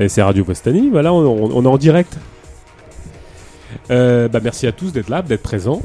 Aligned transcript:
Et 0.00 0.08
c'est 0.08 0.22
Radio 0.22 0.44
Vostani, 0.44 0.88
voilà, 0.90 1.12
on, 1.12 1.18
on- 1.26 1.50
on 1.56 1.64
est 1.64 1.68
en 1.68 1.76
direct. 1.78 2.16
Euh, 3.90 4.28
bah, 4.28 4.40
merci 4.42 4.66
à 4.66 4.72
tous 4.72 4.92
d'être 4.92 5.08
là, 5.10 5.22
d'être 5.22 5.42
présents. 5.42 5.82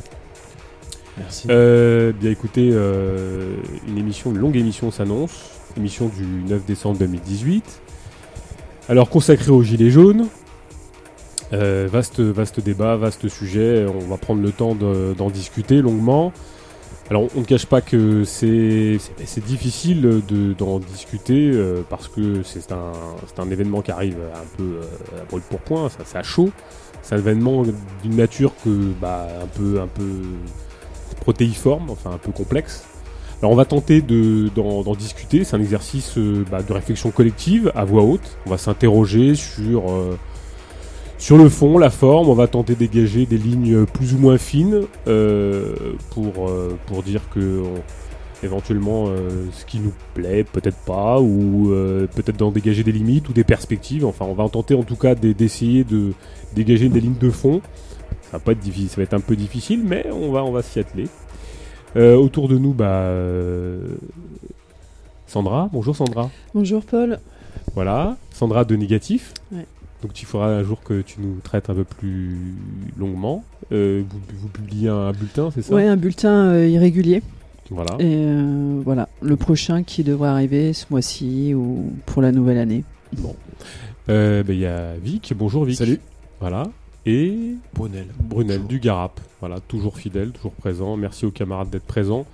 Merci. 1.17 1.47
Euh, 1.49 2.11
bien 2.19 2.31
écoutez, 2.31 2.69
euh, 2.73 3.55
une 3.87 3.97
émission, 3.97 4.31
une 4.31 4.37
longue 4.39 4.55
émission 4.55 4.89
s'annonce, 4.91 5.51
émission 5.77 6.07
du 6.07 6.23
9 6.49 6.65
décembre 6.65 6.97
2018. 6.97 7.63
Alors 8.89 9.09
consacrée 9.09 9.51
aux 9.51 9.63
Gilets 9.63 9.91
jaunes. 9.91 10.27
Vaste, 11.51 12.19
vaste 12.19 12.59
débat, 12.59 12.97
vaste 12.97 13.29
sujet. 13.29 13.85
On 13.87 14.05
va 14.09 14.17
prendre 14.17 14.41
le 14.41 14.51
temps 14.51 14.75
de- 14.75 15.13
d'en 15.17 15.29
discuter 15.29 15.81
longuement. 15.81 16.33
Alors 17.09 17.27
on 17.35 17.41
ne 17.41 17.45
cache 17.45 17.67
pas 17.67 17.81
que 17.81 18.23
c'est 18.23 18.97
difficile 19.45 20.01
de- 20.27 20.53
d'en 20.53 20.79
discuter 20.79 21.51
euh, 21.53 21.81
parce 21.87 22.07
que 22.07 22.41
c'est 22.43 22.71
un, 22.71 22.93
un 23.37 23.49
événement 23.51 23.81
qui 23.81 23.91
arrive 23.91 24.17
un 24.33 24.57
peu 24.57 24.63
euh, 24.63 25.21
à 25.21 25.25
brûle 25.25 25.43
pour 25.43 25.59
point, 25.59 25.89
ça 25.89 26.17
à 26.19 26.23
chaud. 26.23 26.49
C'est 27.03 27.13
un 27.13 27.19
événement 27.19 27.63
d'une 28.01 28.15
nature 28.15 28.53
que 28.63 28.69
bah, 28.99 29.27
un 29.43 29.45
peu 29.45 29.79
un 29.79 29.87
peu 29.87 30.09
protéiforme, 31.21 31.91
enfin 31.91 32.11
un 32.11 32.17
peu 32.17 32.31
complexe. 32.31 32.83
Alors 33.41 33.51
on 33.51 33.55
va 33.55 33.65
tenter 33.65 34.01
de- 34.01 34.49
d'en 34.55 34.81
d'en 34.81 34.95
discuter, 34.95 35.43
c'est 35.43 35.55
un 35.55 35.61
exercice 35.61 36.17
euh, 36.17 36.43
bah, 36.49 36.63
de 36.63 36.73
réflexion 36.73 37.11
collective 37.11 37.71
à 37.75 37.85
voix 37.85 38.01
haute. 38.01 38.37
On 38.47 38.49
va 38.49 38.57
s'interroger 38.57 39.35
sur, 39.35 39.91
euh, 39.91 40.17
sur 41.25 41.39
le 41.39 41.49
fond, 41.49 41.79
la 41.79 41.89
forme, 41.89 42.29
on 42.29 42.35
va 42.35 42.45
tenter 42.47 42.75
de 42.75 42.79
dégager 42.85 43.25
des 43.25 43.39
lignes 43.39 43.87
plus 43.87 44.13
ou 44.13 44.19
moins 44.19 44.37
fines 44.37 44.81
euh, 45.07 45.73
pour, 46.11 46.47
euh, 46.47 46.77
pour 46.85 47.01
dire 47.01 47.21
que 47.33 47.63
on- 47.63 47.81
éventuellement 48.45 49.05
euh, 49.07 49.45
ce 49.51 49.65
qui 49.65 49.79
nous 49.79 49.93
plaît, 50.13 50.43
peut-être 50.43 50.77
pas, 50.85 51.19
ou 51.19 51.69
peut-être 52.13 52.37
d'en 52.37 52.51
dégager 52.51 52.83
des 52.83 52.91
limites 52.91 53.27
ou 53.27 53.33
des 53.33 53.43
perspectives. 53.43 54.05
Enfin 54.05 54.25
on 54.29 54.35
va 54.35 54.43
en 54.43 54.49
tenter 54.49 54.75
en 54.75 54.83
tout 54.83 54.97
cas 54.97 55.15
d'e- 55.15 55.33
d'essayer 55.33 55.83
de 55.83 56.11
dégager 56.53 56.89
des 56.89 57.01
lignes 57.01 57.17
de 57.19 57.31
fond. 57.31 57.59
Ça 58.21 58.33
va 58.33 58.39
pas 58.39 58.51
être 58.51 58.59
difficile, 58.59 58.89
ça 58.89 58.97
va 58.97 59.03
être 59.03 59.15
un 59.15 59.19
peu 59.19 59.35
difficile, 59.35 59.81
mais 59.83 60.05
on 60.11 60.31
va, 60.31 60.43
on 60.43 60.51
va 60.51 60.61
s'y 60.61 60.79
atteler. 60.79 61.07
Autour 61.95 62.49
de 62.49 62.57
nous, 62.59 62.73
bah, 62.73 62.85
euh, 63.07 63.79
Sandra. 65.25 65.69
Bonjour 65.73 65.95
Sandra. 65.95 66.29
Bonjour 66.53 66.83
Paul. 66.83 67.17
Voilà, 67.73 68.15
Sandra 68.31 68.63
de 68.63 68.75
Négatif. 68.75 69.33
Ouais. 69.51 69.65
Donc 70.05 70.21
il 70.21 70.25
faudra 70.25 70.49
un 70.49 70.61
jour 70.61 70.83
que 70.83 71.01
tu 71.01 71.19
nous 71.19 71.39
traites 71.43 71.71
un 71.71 71.73
peu 71.73 71.83
plus 71.83 72.37
longuement. 72.95 73.43
Euh, 73.71 74.03
vous, 74.07 74.19
vous 74.37 74.47
publiez 74.49 74.87
un 74.87 75.11
bulletin, 75.11 75.49
c'est 75.49 75.63
ça? 75.63 75.73
Ouais, 75.73 75.87
un 75.87 75.97
bulletin 75.97 76.49
euh, 76.49 76.67
irrégulier. 76.67 77.23
Voilà. 77.71 77.95
Et 77.97 78.13
euh, 78.17 78.81
voilà, 78.85 79.09
le 79.23 79.35
prochain 79.35 79.81
qui 79.81 80.03
devrait 80.03 80.29
arriver 80.29 80.73
ce 80.73 80.85
mois-ci 80.91 81.55
ou 81.55 81.91
pour 82.05 82.21
la 82.21 82.31
nouvelle 82.31 82.59
année. 82.59 82.83
Euh, 84.09 84.43
bah, 84.43 84.53
Il 84.53 84.59
y 84.59 84.67
a 84.67 84.93
Vic. 85.03 85.33
Bonjour 85.35 85.65
Vic. 85.65 85.75
Salut. 85.75 85.99
Voilà. 86.39 86.67
Et 87.07 87.55
Brunel. 87.73 88.05
Brunel 88.19 88.57
Bonjour. 88.57 88.69
du 88.69 88.79
Garap. 88.79 89.19
Voilà, 89.39 89.59
toujours 89.59 89.97
fidèle, 89.97 90.33
toujours 90.33 90.51
présent. 90.53 90.97
Merci 90.97 91.25
aux 91.25 91.31
camarades 91.31 91.71
d'être 91.71 91.87
présents. 91.87 92.27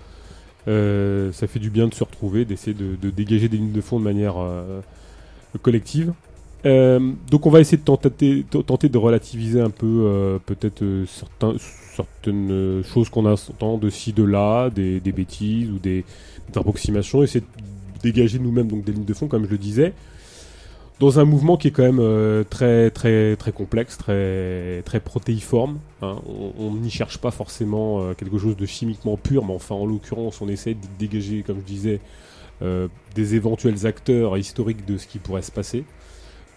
Euh, 0.67 1.31
ça 1.31 1.47
fait 1.47 1.59
du 1.59 1.69
bien 1.69 1.87
de 1.87 1.93
se 1.93 2.03
retrouver, 2.03 2.43
d'essayer 2.43 2.73
de, 2.73 2.97
de 3.01 3.09
dégager 3.11 3.47
des 3.47 3.55
lignes 3.55 3.71
de 3.71 3.79
fond 3.81 3.97
de 3.97 4.03
manière 4.03 4.35
euh, 4.37 4.81
collective. 5.61 6.11
Euh, 6.65 7.13
donc 7.29 7.47
on 7.47 7.49
va 7.49 7.59
essayer 7.59 7.77
de 7.77 7.83
tenter, 7.83 8.43
de 8.43 8.97
relativiser 8.97 9.59
un 9.61 9.71
peu 9.71 9.87
euh, 9.87 10.37
peut-être 10.45 10.83
euh, 10.83 11.05
certains, 11.07 11.55
certaines 11.95 12.51
euh, 12.51 12.83
choses 12.83 13.09
qu'on 13.09 13.25
entend 13.25 13.77
de 13.79 13.89
ci, 13.89 14.13
de 14.13 14.23
là, 14.23 14.69
des, 14.69 14.99
des 14.99 15.11
bêtises 15.11 15.71
ou 15.71 15.79
des, 15.79 16.05
des 16.51 16.59
approximations, 16.59 17.23
essayer 17.23 17.41
de 17.41 18.01
dégager 18.03 18.37
nous-mêmes 18.37 18.67
donc 18.67 18.83
des 18.83 18.91
lignes 18.91 19.05
de 19.05 19.13
fond, 19.13 19.27
comme 19.27 19.45
je 19.45 19.49
le 19.49 19.57
disais, 19.57 19.93
dans 20.99 21.19
un 21.19 21.25
mouvement 21.25 21.57
qui 21.57 21.69
est 21.69 21.71
quand 21.71 21.81
même 21.81 21.99
euh, 21.99 22.43
très 22.47 22.91
très 22.91 23.35
très 23.37 23.51
complexe, 23.51 23.97
très 23.97 24.83
très 24.85 24.99
protéiforme. 24.99 25.79
hein. 26.03 26.17
On 26.59 26.75
n'y 26.75 26.91
cherche 26.91 27.17
pas 27.17 27.31
forcément 27.31 28.13
quelque 28.13 28.37
chose 28.37 28.55
de 28.55 28.67
chimiquement 28.67 29.17
pur, 29.17 29.43
mais 29.45 29.53
enfin 29.53 29.73
en 29.73 29.87
l'occurrence 29.87 30.41
on 30.41 30.47
essaie 30.47 30.75
de 30.75 30.87
dégager, 30.99 31.41
comme 31.41 31.57
je 31.57 31.65
disais, 31.65 31.99
des 33.15 33.33
éventuels 33.33 33.87
acteurs 33.87 34.37
historiques 34.37 34.85
de 34.85 34.99
ce 34.99 35.07
qui 35.07 35.17
pourrait 35.17 35.41
se 35.41 35.51
passer, 35.51 35.85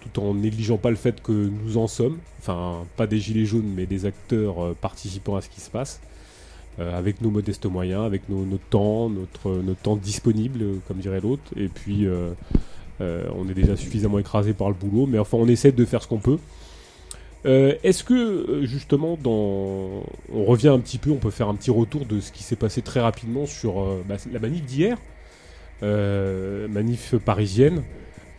tout 0.05 0.21
en 0.21 0.35
négligeant 0.35 0.77
pas 0.77 0.91
le 0.91 0.97
fait 0.97 1.23
que 1.23 1.33
nous 1.33 1.77
en 1.77 1.87
sommes, 1.87 2.19
enfin 2.41 2.85
pas 2.97 3.07
des 3.07 3.19
gilets 3.19 3.47
jaunes, 3.47 3.71
mais 3.75 3.87
des 3.87 4.07
acteurs 4.07 4.63
euh, 4.63 4.77
participant 4.81 5.37
à 5.37 5.41
ce 5.41 5.49
qui 5.49 5.61
se 5.61 5.71
passe. 5.71 6.01
euh, 6.81 6.99
avec 6.99 7.21
nos 7.21 7.31
modestes 7.31 7.67
moyens, 7.67 8.05
avec 8.05 8.29
nos, 8.29 8.45
temps, 8.71 9.09
notre, 9.09 9.63
temps 9.83 9.97
disponible, 9.97 10.63
euh, 10.63 10.75
comme 10.89 10.99
dirait 10.99 11.21
l'autre, 11.21 11.53
et 11.57 11.69
puis 11.69 12.07
on 13.01 13.49
est 13.49 13.55
déjà 13.55 13.77
suffisamment 13.77 14.19
écrasé 14.19 14.55
par 14.55 14.69
le 14.69 14.75
boulot, 14.75 15.07
mais 15.07 15.19
enfin 15.19 15.37
on 15.37 15.49
essaie 15.49 15.73
de 15.73 15.85
faire 15.85 16.03
ce 16.03 16.09
qu'on 16.09 16.19
peut. 16.19 16.39
Est-ce 17.45 18.03
que 18.05 18.63
justement, 18.65 19.19
dans... 19.23 20.05
on 20.33 20.45
revient 20.47 20.69
un 20.69 20.81
petit 20.81 20.99
peu, 20.99 21.11
on 21.11 21.19
peut 21.19 21.31
faire 21.31 21.49
un 21.49 21.55
petit 21.55 21.71
retour 21.71 22.07
de 22.07 22.19
ce 22.21 22.33
qui 22.33 22.43
s'est 22.43 22.57
passé 22.57 22.81
très 22.83 23.01
rapidement 23.01 23.47
sur 23.47 23.75
bah, 24.09 24.17
la 24.33 24.39
manif 24.39 24.65
d'hier, 24.65 24.97
manif 25.83 27.15
parisienne, 27.17 27.83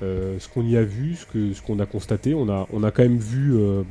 euh, 0.02 0.38
ce 0.40 0.48
qu'on 0.50 0.64
y 0.66 0.76
a 0.78 0.84
vu, 0.84 1.16
ce 1.16 1.62
qu'on 1.62 1.80
a 1.80 1.86
constaté, 1.86 2.34
on 2.34 2.50
a 2.50 2.92
quand 2.92 3.04
même 3.04 3.18
vu 3.18 3.56
euh, 3.56 3.84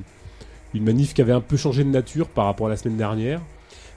une 0.75 0.84
manif 0.84 1.15
qui 1.15 1.22
avait 1.22 1.32
un 1.32 1.41
peu 1.41 1.56
changé 1.56 1.82
de 1.84 1.88
nature 1.91 2.28
par 2.28 2.44
rapport 2.47 2.66
à 2.66 2.70
la 2.70 2.76
semaine 2.76 2.97
dernière. 2.97 3.41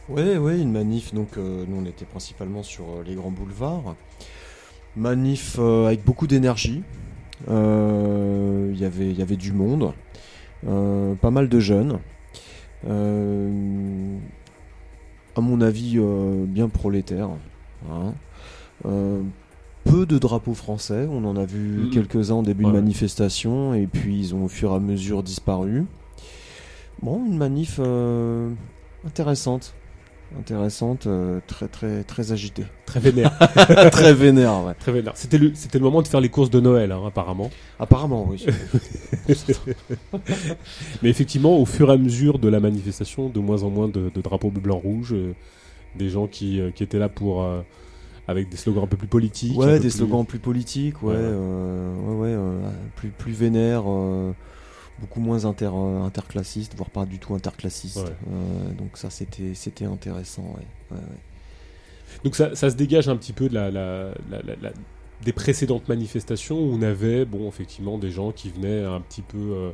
Ouais, 0.10 0.38
ouais, 0.38 0.58
une 0.60 0.72
manif. 0.72 1.14
Donc, 1.14 1.38
euh, 1.38 1.66
nous, 1.68 1.82
on 1.82 1.86
était 1.86 2.06
principalement 2.06 2.64
sur 2.64 2.86
les 3.06 3.16
grands 3.16 3.32
boulevards. 3.32 3.96
Manif 4.96 5.60
avec 5.60 6.04
beaucoup 6.06 6.28
d'énergie. 6.28 6.82
Il 7.48 8.76
y 8.80 8.86
avait- 8.86 9.36
du 9.36 9.52
monde. 9.52 9.92
Pas 10.66 11.30
mal 11.32 11.50
de 11.50 11.60
jeunes. 11.60 12.00
À 15.36 15.42
mon 15.42 15.62
avis, 15.62 16.00
bien 16.48 16.70
prolétaire. 16.70 17.30
hein. 17.92 18.14
Peu 19.90 20.06
de 20.06 20.18
drapeaux 20.18 20.54
français. 20.54 21.08
On 21.10 21.24
en 21.26 21.36
a 21.38 21.46
vu 21.46 21.84
Mhm. 21.86 21.90
quelques-uns 21.92 22.36
en 22.36 22.44
début 22.44 22.66
Ouais. 22.66 22.72
de 22.72 22.76
manifestation. 22.78 23.74
Et 23.74 23.88
puis, 23.88 24.18
ils 24.20 24.36
ont 24.36 24.46
au 24.46 24.48
fur 24.48 24.72
et 24.72 24.76
à 24.76 24.80
mesure 24.80 25.24
disparu. 25.24 25.86
Bon, 27.02 27.24
une 27.26 27.38
manif 27.38 27.80
euh, 27.80 28.50
intéressante. 29.06 29.74
Intéressante, 30.38 31.08
euh, 31.08 31.40
très 31.48 31.70
très 31.70 32.04
très 32.04 32.34
agitée. 32.34 32.66
Très 32.86 33.00
vénère. 33.00 33.32
très 33.92 34.14
vénère, 34.14 34.66
ouais. 34.66 34.74
très 34.74 34.92
vénère. 34.92 35.14
C'était 35.16 35.38
le 35.38 35.52
c'était 35.54 35.78
le 35.78 35.86
moment 35.86 36.02
de 36.02 36.08
faire 36.08 36.20
les 36.20 36.28
courses 36.28 36.50
de 36.50 36.60
Noël, 36.60 36.92
hein, 36.92 37.00
apparemment. 37.08 37.50
Apparemment, 37.80 38.28
oui. 38.30 38.46
Mais 41.02 41.10
effectivement, 41.10 41.58
au 41.58 41.66
fur 41.66 41.90
et 41.90 41.94
à 41.94 41.98
mesure 41.98 42.40
de 42.40 42.50
la 42.50 42.60
manifestation, 42.60 43.30
de 43.30 43.40
moins 43.40 43.64
en 43.64 43.70
moins 43.70 43.88
de, 43.88 44.12
de 44.14 44.22
drapeaux 44.22 44.50
bleu, 44.50 44.62
blanc, 44.62 44.78
rouge, 44.78 45.14
euh, 45.14 45.34
des 45.96 46.10
gens 46.10 46.28
qui, 46.28 46.60
qui 46.76 46.84
étaient 46.84 47.00
là 47.00 47.08
pour 47.08 47.48
avec 48.28 48.50
des 48.50 48.58
slogans 48.58 48.84
un 48.84 48.88
peu 48.88 48.98
plus 48.98 49.08
politiques. 49.08 49.58
ouais, 49.58 49.74
des 49.76 49.80
plus- 49.80 49.90
slogans 49.92 50.26
plus 50.26 50.40
politiques, 50.40 51.02
ouais, 51.04 51.14
Ouais, 51.14 51.16
ouais. 51.16 51.24
euh, 51.24 52.16
ouais, 52.20 52.28
euh, 52.30 52.70
plus 52.96 53.10
plus 53.10 53.32
vénères, 53.34 53.84
euh, 53.88 54.34
beaucoup 55.00 55.20
moins 55.22 55.46
inter 55.46 55.70
euh, 55.74 56.02
interclassistes, 56.04 56.76
voire 56.76 56.90
pas 56.90 57.06
du 57.06 57.20
tout. 57.20 57.34
Ouais. 57.34 57.40
Euh, 58.32 58.72
donc 58.78 58.98
ça, 58.98 59.10
c'était 59.10 59.54
c'était 59.54 59.86
intéressant, 59.86 60.44
ouais. 60.58 60.98
Donc 62.24 62.36
ça, 62.36 62.56
ça 62.56 62.70
se 62.70 62.76
dégage 62.76 63.10
un 63.10 63.16
petit 63.18 63.34
peu 63.34 63.50
de 63.50 63.54
la, 63.54 63.70
la- 63.70 64.12
la- 64.32 64.42
la- 64.44 64.56
la- 64.62 64.72
des 65.24 65.34
précédentes 65.34 65.88
manifestations 65.90 66.58
où 66.60 66.74
on 66.74 66.82
avait, 66.82 67.26
bon, 67.26 67.48
effectivement, 67.48 67.98
des 67.98 68.12
gens 68.12 68.32
qui 68.32 68.50
venaient 68.50 68.84
un 68.86 69.02
petit 69.02 69.22
peu 69.24 69.38
euh, 69.38 69.72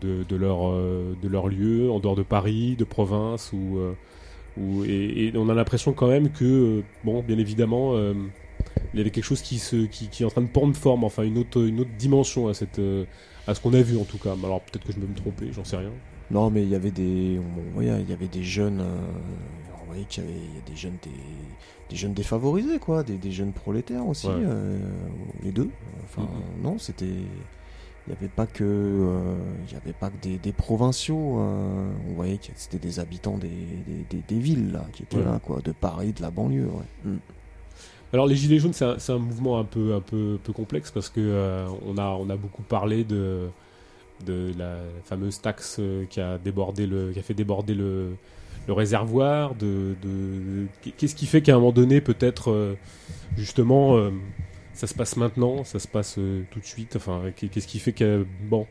de, 0.00 0.24
de 0.28 0.36
leur, 0.36 0.72
de 0.72 1.28
leur 1.28 1.48
lieu, 1.48 1.90
en 1.90 2.00
dehors 2.00 2.16
de 2.16 2.22
Paris, 2.22 2.76
de 2.76 2.84
province, 2.84 3.52
ou, 3.52 3.78
et, 4.86 5.26
et 5.28 5.32
on 5.36 5.48
a 5.48 5.54
l'impression 5.54 5.92
quand 5.92 6.08
même 6.08 6.30
que, 6.30 6.44
euh, 6.44 6.82
bon, 7.04 7.22
bien 7.22 7.38
évidemment, 7.38 7.94
euh, 7.94 8.14
il 8.92 8.98
y 8.98 9.00
avait 9.00 9.10
quelque 9.10 9.24
chose 9.24 9.40
qui, 9.42 9.58
se, 9.58 9.86
qui, 9.86 10.08
qui 10.08 10.22
est 10.22 10.26
en 10.26 10.30
train 10.30 10.42
de 10.42 10.48
prendre 10.48 10.74
forme, 10.76 11.04
enfin 11.04 11.22
une 11.22 11.38
autre, 11.38 11.66
une 11.66 11.80
autre 11.80 11.90
dimension 11.98 12.48
à, 12.48 12.54
cette, 12.54 12.78
euh, 12.78 13.04
à 13.46 13.54
ce 13.54 13.60
qu'on 13.60 13.72
a 13.72 13.80
vu 13.82 13.96
en 13.96 14.04
tout 14.04 14.18
cas. 14.18 14.34
Alors 14.44 14.60
peut-être 14.60 14.84
que 14.86 14.92
je 14.92 14.98
peux 14.98 15.06
me 15.06 15.14
tromper, 15.14 15.48
j'en 15.52 15.64
sais 15.64 15.76
rien. 15.76 15.90
Non, 16.30 16.50
mais 16.50 16.62
il 16.62 16.68
y 16.68 16.74
avait 16.74 16.90
des, 16.90 17.38
on 17.38 17.72
voyait, 17.74 18.00
il 18.00 18.08
y 18.08 18.12
avait 18.12 18.28
des 18.28 18.42
jeunes, 18.42 18.80
euh, 18.80 19.00
on 19.82 19.86
voyait 19.86 20.04
qu'il 20.04 20.22
y 20.24 20.26
avait 20.26 20.36
il 20.36 20.54
y 20.54 20.58
a 20.58 20.70
des 20.70 20.76
jeunes, 20.76 20.96
des, 21.02 21.10
des 21.90 21.96
jeunes 21.96 22.14
défavorisés, 22.14 22.78
quoi, 22.78 23.02
des, 23.02 23.16
des 23.16 23.32
jeunes 23.32 23.52
prolétaires 23.52 24.06
aussi, 24.06 24.26
Ouais. 24.28 24.34
euh, 24.36 24.78
les 25.42 25.52
deux. 25.52 25.68
Enfin, 26.04 26.22
Mhm. 26.22 26.62
non, 26.62 26.78
c'était, 26.78 27.06
il 28.06 28.10
n'y 28.10 28.16
avait 28.18 28.28
pas 28.28 28.46
que, 28.46 28.64
euh, 28.64 29.36
il 29.68 29.72
y 29.72 29.76
avait 29.76 29.92
pas 29.92 30.10
que 30.10 30.16
des, 30.22 30.38
des 30.38 30.52
provinciaux. 30.52 31.38
euh, 31.38 31.90
on 32.10 32.14
voyait 32.14 32.36
que 32.38 32.46
c'était 32.56 32.78
des 32.78 32.98
habitants 32.98 33.38
des, 33.38 33.48
des, 33.48 34.04
des- 34.10 34.22
des 34.26 34.38
villes 34.40 34.72
là, 34.72 34.84
qui 34.92 35.04
étaient 35.04 35.18
Ouais. 35.18 35.24
là, 35.24 35.40
quoi, 35.44 35.60
de 35.64 35.72
Paris, 35.72 36.12
de 36.12 36.20
la 36.22 36.30
banlieue. 36.30 36.66
Ouais. 36.66 37.10
Mm. 37.12 37.18
Alors 38.12 38.26
les 38.26 38.34
gilets 38.36 38.58
jaunes, 38.58 38.72
c'est 38.74 38.84
un, 38.84 38.98
c'est 38.98 39.12
un 39.12 39.18
mouvement 39.18 39.58
un 39.58 39.64
peu, 39.64 39.94
un 39.94 40.00
peu, 40.00 40.38
peu 40.42 40.52
complexe 40.52 40.90
parce 40.90 41.08
que 41.08 41.20
euh, 41.20 41.66
on 41.86 41.96
a, 41.96 42.08
on 42.08 42.28
a 42.28 42.36
beaucoup 42.36 42.62
parlé 42.62 43.04
de, 43.04 43.48
de 44.26 44.52
la 44.58 44.76
fameuse 45.04 45.40
taxe 45.40 45.76
euh, 45.78 46.04
qui 46.10 46.20
a 46.20 46.38
débordé 46.38 46.86
le, 46.86 47.12
qui 47.12 47.18
a 47.20 47.22
fait 47.22 47.34
déborder 47.34 47.74
le, 47.74 48.16
le 48.66 48.72
réservoir. 48.74 49.54
De, 49.54 49.94
de- 50.02 50.66
qu'est-ce 50.98 51.14
qui 51.14 51.26
fait 51.26 51.40
qu'à 51.40 51.52
un 51.54 51.58
moment 51.58 51.72
donné, 51.72 52.00
peut-être, 52.02 52.76
justement, 53.36 53.96
euh, 53.96 54.10
ça 54.74 54.86
se 54.86 54.94
passe 54.94 55.16
maintenant, 55.16 55.64
ça 55.64 55.78
se 55.78 55.88
passe 55.88 56.14
tout 56.50 56.60
de 56.60 56.64
suite. 56.64 56.96
Enfin, 56.96 57.22
qu'est-ce 57.36 57.66
qui 57.66 57.78
fait 57.78 57.92
que 57.92 58.26
bon. 58.48 58.66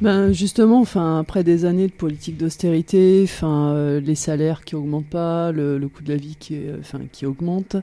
Ben 0.00 0.32
justement, 0.32 0.80
enfin 0.80 1.18
après 1.20 1.44
des 1.44 1.66
années 1.66 1.86
de 1.86 1.92
politique 1.92 2.38
d'austérité, 2.38 3.20
enfin 3.24 4.00
les 4.00 4.14
salaires 4.14 4.64
qui 4.64 4.74
augmentent 4.74 5.10
pas, 5.10 5.52
le, 5.52 5.78
coût 5.88 6.02
de 6.02 6.08
la 6.10 6.16
vie 6.16 6.36
qui, 6.36 6.58
enfin 6.78 7.00
qui 7.12 7.26
augmente, 7.26 7.76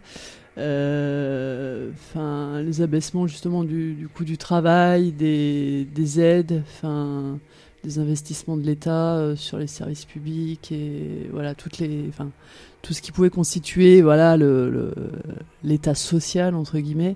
les 0.58 0.64
abaissements 2.82 3.28
justement 3.28 3.64
du, 3.64 4.10
coût 4.16 4.24
du 4.24 4.40
travail, 4.40 5.12
des, 5.12 5.86
des 5.94 6.20
aides, 6.20 6.64
enfin 6.68 7.40
des 7.88 8.00
investissements 8.00 8.58
de 8.58 8.64
l'État 8.64 9.16
euh, 9.16 9.36
sur 9.38 9.58
les 9.58 9.68
services 9.68 10.04
publics 10.04 10.72
et 10.74 11.30
voilà 11.32 11.56
toutes 11.56 11.78
les, 11.78 12.04
enfin 12.10 12.28
tout 12.82 12.94
ce 12.94 13.02
qui 13.02 13.14
pouvait 13.14 13.30
constituer 13.30 14.02
voilà 14.02 14.38
l'État 15.64 15.96
social 15.96 16.54
entre 16.54 16.80
guillemets. 16.80 17.16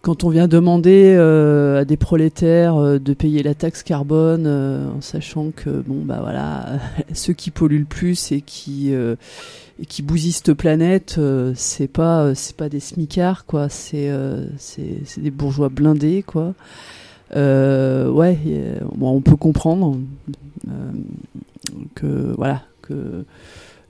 Quand 0.00 0.24
on 0.24 0.30
vient 0.30 0.46
demander 0.48 1.14
euh, 1.16 1.80
à 1.80 1.84
des 1.84 1.96
prolétaires 1.96 2.76
euh, 2.76 2.98
de 2.98 3.12
payer 3.12 3.42
la 3.42 3.54
taxe 3.54 3.82
carbone, 3.82 4.46
en 4.46 5.00
sachant 5.00 5.50
que 5.50 5.68
bon 5.68 6.02
bah 6.04 6.20
voilà 6.22 6.78
ceux 7.12 7.34
qui 7.34 7.50
polluent 7.50 7.80
le 7.80 7.84
plus 7.84 8.32
et 8.32 8.40
qui 8.40 8.92
et 8.92 9.86
qui 9.86 10.00
bousillent 10.00 10.54
planète, 10.56 11.20
c'est 11.54 11.88
pas 11.88 12.34
c'est 12.34 12.56
pas 12.56 12.70
des 12.70 12.80
smicards 12.80 13.44
quoi, 13.44 13.68
c'est 13.68 14.10
c'est 14.56 15.20
des 15.20 15.30
bourgeois 15.30 15.68
blindés 15.68 16.22
quoi. 16.22 16.54
Euh, 17.34 18.08
ouais, 18.08 18.38
on 19.00 19.20
peut 19.20 19.36
comprendre 19.36 19.98
euh, 20.68 20.92
que 21.94 22.34
voilà 22.36 22.62
que 22.82 23.24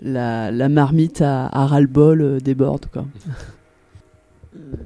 la, 0.00 0.50
marmite 0.68 1.20
à, 1.20 1.48
ras-le-bol 1.48 2.20
euh, 2.22 2.40
déborde 2.40 2.86
quoi. 2.86 3.04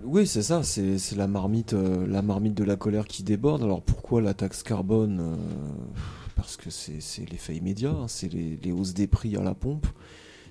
Oui, 0.04 0.26
c'est 0.26 0.42
ça, 0.42 0.64
c'est 0.64 1.16
la 1.16 1.28
marmite, 1.28 1.74
la 1.74 2.22
marmite 2.22 2.54
de 2.54 2.64
la 2.64 2.74
colère 2.74 3.06
qui 3.06 3.22
déborde. 3.22 3.62
Alors 3.62 3.82
pourquoi 3.82 4.20
la 4.20 4.34
taxe 4.34 4.64
carbone 4.64 5.38
Parce 6.34 6.56
que 6.56 6.70
c'est 6.70 7.30
l'effet 7.30 7.54
immédiat, 7.54 7.90
hein, 7.90 8.06
c'est 8.08 8.32
les, 8.32 8.58
les, 8.60 8.72
hausses 8.72 8.94
des 8.94 9.06
prix 9.06 9.36
à 9.36 9.42
la 9.42 9.54
pompe. 9.54 9.86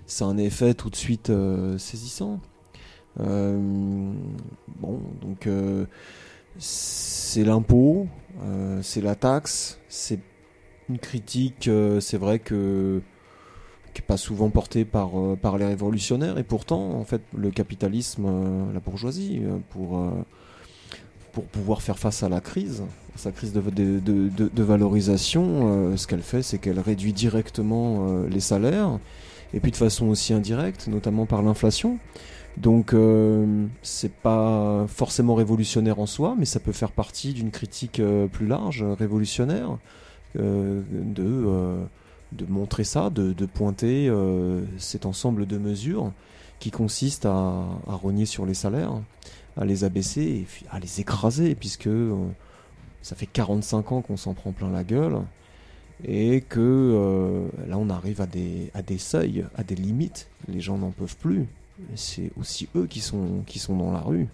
C'est 0.06 0.24
un 0.24 0.38
effet 0.38 0.74
tout 0.74 0.90
de 0.90 0.96
suite 0.96 1.30
saisissant. 1.78 2.40
bon, 3.18 4.16
donc 5.22 5.50
c'est 6.60 7.44
l'impôt, 7.44 8.08
euh, 8.44 8.80
c'est 8.84 9.02
la 9.02 9.16
taxe, 9.16 9.80
c'est 9.88 10.20
une 10.90 11.00
critique, 11.00 11.68
euh, 11.68 12.00
c'est 12.00 12.18
vrai 12.18 12.40
que 12.40 13.02
qui 13.94 14.02
n'est 14.02 14.06
pas 14.06 14.18
souvent 14.18 14.50
portée 14.50 14.86
par, 14.86 15.20
euh, 15.20 15.36
par 15.36 15.58
les 15.58 15.66
révolutionnaires, 15.66 16.38
et 16.38 16.44
pourtant, 16.44 16.92
en 16.92 17.06
fait, 17.06 17.22
le 17.36 17.50
capitalisme, 17.50 18.28
la 18.72 18.80
bourgeoisie, 18.80 19.42
pour, 19.72 20.00
pour 21.32 21.46
pouvoir 21.46 21.82
faire 21.82 21.98
face 21.98 22.22
à 22.22 22.30
la 22.30 22.40
crise, 22.40 22.84
à 23.16 23.18
sa 23.18 23.32
crise 23.32 23.52
de, 23.52 23.62
de, 23.62 24.00
de, 24.00 24.30
de 24.54 24.64
valorisation, 24.64 25.98
ce 25.98 26.06
qu'elle 26.06 26.22
fait, 26.22 26.44
c'est 26.44 26.60
qu'elle 26.60 26.80
réduit 26.80 27.14
directement 27.14 28.24
les 28.30 28.40
salaires, 28.40 29.00
et 29.56 29.60
puis 29.60 29.72
de 29.72 29.76
façon 29.76 30.08
aussi 30.08 30.34
indirecte, 30.34 30.88
notamment 30.88 31.26
par 31.26 31.42
l'inflation. 31.42 31.98
Donc 32.58 32.94
euh, 32.94 33.68
c'est 33.82 34.12
pas 34.12 34.86
forcément 34.88 35.36
révolutionnaire 35.36 36.00
en 36.00 36.06
soi, 36.06 36.36
mais 36.38 36.46
ça 36.46 36.60
peut 36.60 36.72
faire 36.72 36.92
partie 36.92 37.34
d'une 37.34 37.52
critique 37.52 38.00
euh, 38.00 38.28
plus 38.28 38.48
large, 38.48 38.84
révolutionnaire, 38.84 39.78
euh, 40.38 40.82
de, 40.92 41.78
de 42.34 42.52
montrer 42.52 42.84
ça, 42.84 43.10
de, 43.10 43.46
pointer 43.46 44.12
cet 44.78 45.06
ensemble 45.06 45.46
de 45.46 45.58
mesures 45.58 46.12
qui 46.60 46.72
consistent 46.72 47.26
à, 47.26 47.66
à, 47.88 47.94
rogner 47.94 48.26
sur 48.26 48.46
les 48.46 48.54
salaires, 48.54 48.94
à 49.58 49.66
les 49.66 49.86
abaisser 49.86 50.22
et 50.22 50.48
à 50.70 50.80
les 50.80 51.00
écraser, 51.00 51.56
puisque 51.56 51.90
ça 53.02 53.16
fait 53.16 53.26
45 53.26 53.92
ans 53.94 54.02
qu'on 54.02 54.18
s'en 54.18 54.34
prend 54.34 54.52
plein 54.52 54.70
la 54.70 54.84
gueule 54.84 55.22
et 56.06 56.42
que 56.42 57.48
là 57.68 57.78
on 57.78 57.90
arrive 57.90 58.22
à 58.22 58.28
des, 58.28 58.70
à 58.74 58.82
des 58.82 58.98
seuils, 58.98 59.46
à 59.56 59.64
des 59.64 59.76
limites, 59.76 60.28
les 60.50 60.60
gens 60.60 60.78
n'en 60.78 60.92
peuvent 60.92 61.18
plus 61.18 61.48
c'est 61.96 62.32
aussi 62.40 62.68
eux 62.76 62.88
qui 62.88 63.00
sont, 63.00 63.44
qui 63.46 63.60
sont 63.60 63.76
dans 63.76 63.92
la 63.92 64.00
rue. 64.00 64.28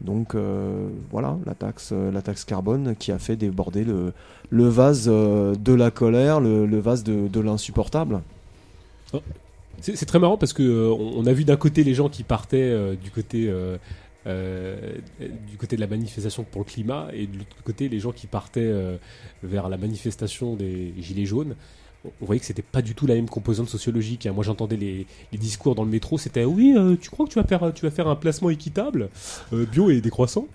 Donc 0.00 0.34
euh, 0.34 0.88
voilà, 1.10 1.36
la 1.44 1.54
taxe, 1.54 1.90
euh, 1.92 2.10
la 2.10 2.22
taxe 2.22 2.44
carbone 2.44 2.96
qui 2.96 3.12
a 3.12 3.18
fait 3.18 3.36
déborder 3.36 3.84
le, 3.84 4.12
vase 4.68 5.08
euh, 5.08 5.54
de 5.54 5.74
la 5.74 5.90
colère, 5.90 6.40
le, 6.40 6.80
vase 6.80 7.04
de, 7.04 7.40
l'insupportable. 7.40 8.22
Oh. 9.12 9.20
C'est 9.80 10.06
très 10.06 10.18
marrant 10.18 10.36
parce 10.36 10.52
que 10.52 10.90
on 10.90 11.24
a 11.26 11.32
vu 11.32 11.44
d'un 11.44 11.56
côté 11.56 11.84
les 11.84 11.94
gens 11.94 12.10
qui 12.10 12.22
partaient 12.22 12.96
du 12.96 13.10
côté 13.10 13.50
du 14.26 15.56
côté 15.58 15.76
de 15.76 15.80
la 15.80 15.86
manifestation 15.86 16.44
pour 16.44 16.60
le 16.60 16.66
climat 16.66 17.08
et 17.14 17.26
de 17.26 17.38
l'autre 17.38 17.56
côté 17.64 17.88
les 17.88 17.98
gens 17.98 18.12
qui 18.12 18.26
partaient 18.26 18.70
vers 19.42 19.70
la 19.70 19.78
manifestation 19.78 20.54
des 20.54 20.92
gilets 20.98 21.24
jaunes 21.24 21.54
on 22.04 22.24
voyait 22.24 22.40
que 22.40 22.46
c'était 22.46 22.62
pas 22.62 22.82
du 22.82 22.94
tout 22.94 23.06
la 23.06 23.14
même 23.14 23.28
composante 23.28 23.68
sociologique. 23.68 24.26
Hein. 24.26 24.32
Moi, 24.32 24.44
j'entendais 24.44 24.76
les, 24.76 25.06
discours 25.32 25.74
dans 25.74 25.84
le 25.84 25.90
métro, 25.90 26.18
c'était 26.18 26.44
oui, 26.44 26.74
euh, 26.76 26.96
tu 27.00 27.10
crois 27.10 27.26
que 27.26 27.30
tu 27.30 27.38
vas 27.38 27.90
faire, 27.90 28.08
un 28.08 28.16
placement 28.16 28.50
équitable, 28.50 29.10
euh, 29.52 29.66
bio 29.66 29.90
et 29.90 30.00
décroissant? 30.00 30.46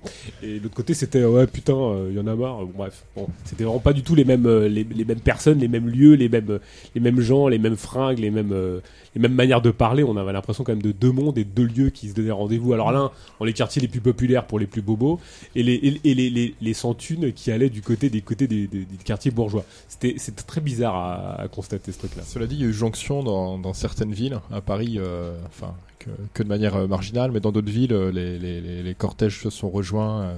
Et 0.42 0.60
l'autre 0.60 0.76
côté, 0.76 0.94
c'était 0.94 1.24
ouais, 1.24 1.48
putain, 1.48 1.74
il 1.74 1.78
euh, 1.78 2.14
y 2.14 2.20
en 2.20 2.28
a 2.28 2.36
marre. 2.36 2.66
bref, 2.66 3.06
c'était 3.44 3.64
vraiment 3.64 3.80
pas 3.80 3.94
du 3.94 4.04
tout 4.04 4.16
les 4.16 4.26
mêmes, 4.26 4.48
les, 4.66 4.84
mêmes 4.84 5.20
personnes, 5.20 5.60
les 5.60 5.68
mêmes 5.68 5.88
lieux, 5.88 6.14
les 6.14 6.30
mêmes, 6.30 6.60
les 6.96 7.02
mêmes 7.02 7.20
gens, 7.20 7.48
les 7.48 7.60
mêmes 7.60 7.78
fringues, 7.78 8.20
les 8.20 8.32
mêmes, 8.32 8.82
les 9.16 9.22
mêmes 9.22 9.34
manières 9.34 9.62
de 9.62 9.72
parler. 9.72 10.04
On 10.04 10.18
avait 10.18 10.34
l'impression 10.34 10.64
quand 10.64 10.74
même 10.74 10.82
de 10.82 10.92
deux 10.92 11.12
mondes 11.12 11.38
et 11.38 11.44
deux 11.44 11.66
lieux 11.66 11.90
qui 11.90 12.10
se 12.10 12.14
donnaient 12.14 12.32
rendez-vous. 12.32 12.74
Alors 12.74 12.92
l'un, 12.92 13.12
dans 13.40 13.46
les 13.46 13.54
quartiers 13.54 13.82
les 13.82 13.88
plus 13.88 14.02
populaires 14.02 14.46
pour 14.46 14.60
les 14.60 14.68
plus 14.68 14.82
bobos, 14.82 15.20
et 15.56 15.64
les, 15.64 16.00
et, 16.04 16.14
les, 16.14 16.30
les, 16.30 16.56
les, 16.60 16.74
sans 16.74 16.94
thunes 16.94 17.34
qui 17.34 17.52
allaient 17.52 17.70
du 17.70 17.82
côté 17.82 18.10
des 18.10 18.22
côtés 18.22 18.48
des, 18.48 18.68
des 18.68 18.86
quartiers 19.04 19.32
bourgeois. 19.32 19.66
C'était, 19.88 20.16
très 20.46 20.62
bizarre 20.62 20.96
à 20.96 21.16
à, 21.16 21.48
constater 21.48 21.92
ce 21.92 22.00
truc-là. 22.00 22.24
Cela 22.24 22.48
dit, 22.48 22.56
il 22.56 22.62
y 22.62 22.66
a 22.66 22.68
eu 22.68 22.74
jonction 22.74 23.24
dans, 23.24 23.58
dans 23.58 23.74
certaines 23.74 24.14
villes, 24.14 24.40
à 24.52 24.62
Paris, 24.62 24.96
euh, 24.98 25.38
enfin 25.48 25.74
que, 26.00 26.10
que, 26.34 26.44
de 26.44 26.48
manière 26.48 26.76
euh, 26.76 26.88
marginale, 26.88 27.32
mais 27.32 27.40
dans 27.40 27.52
d'autres 27.52 27.72
villes, 27.72 27.94
euh, 27.94 28.12
les, 28.12 28.38
les, 28.38 28.84
les, 28.84 28.96
cortèges 28.96 29.42
se 29.42 29.50
sont 29.50 29.70
rejoints, 29.70 30.34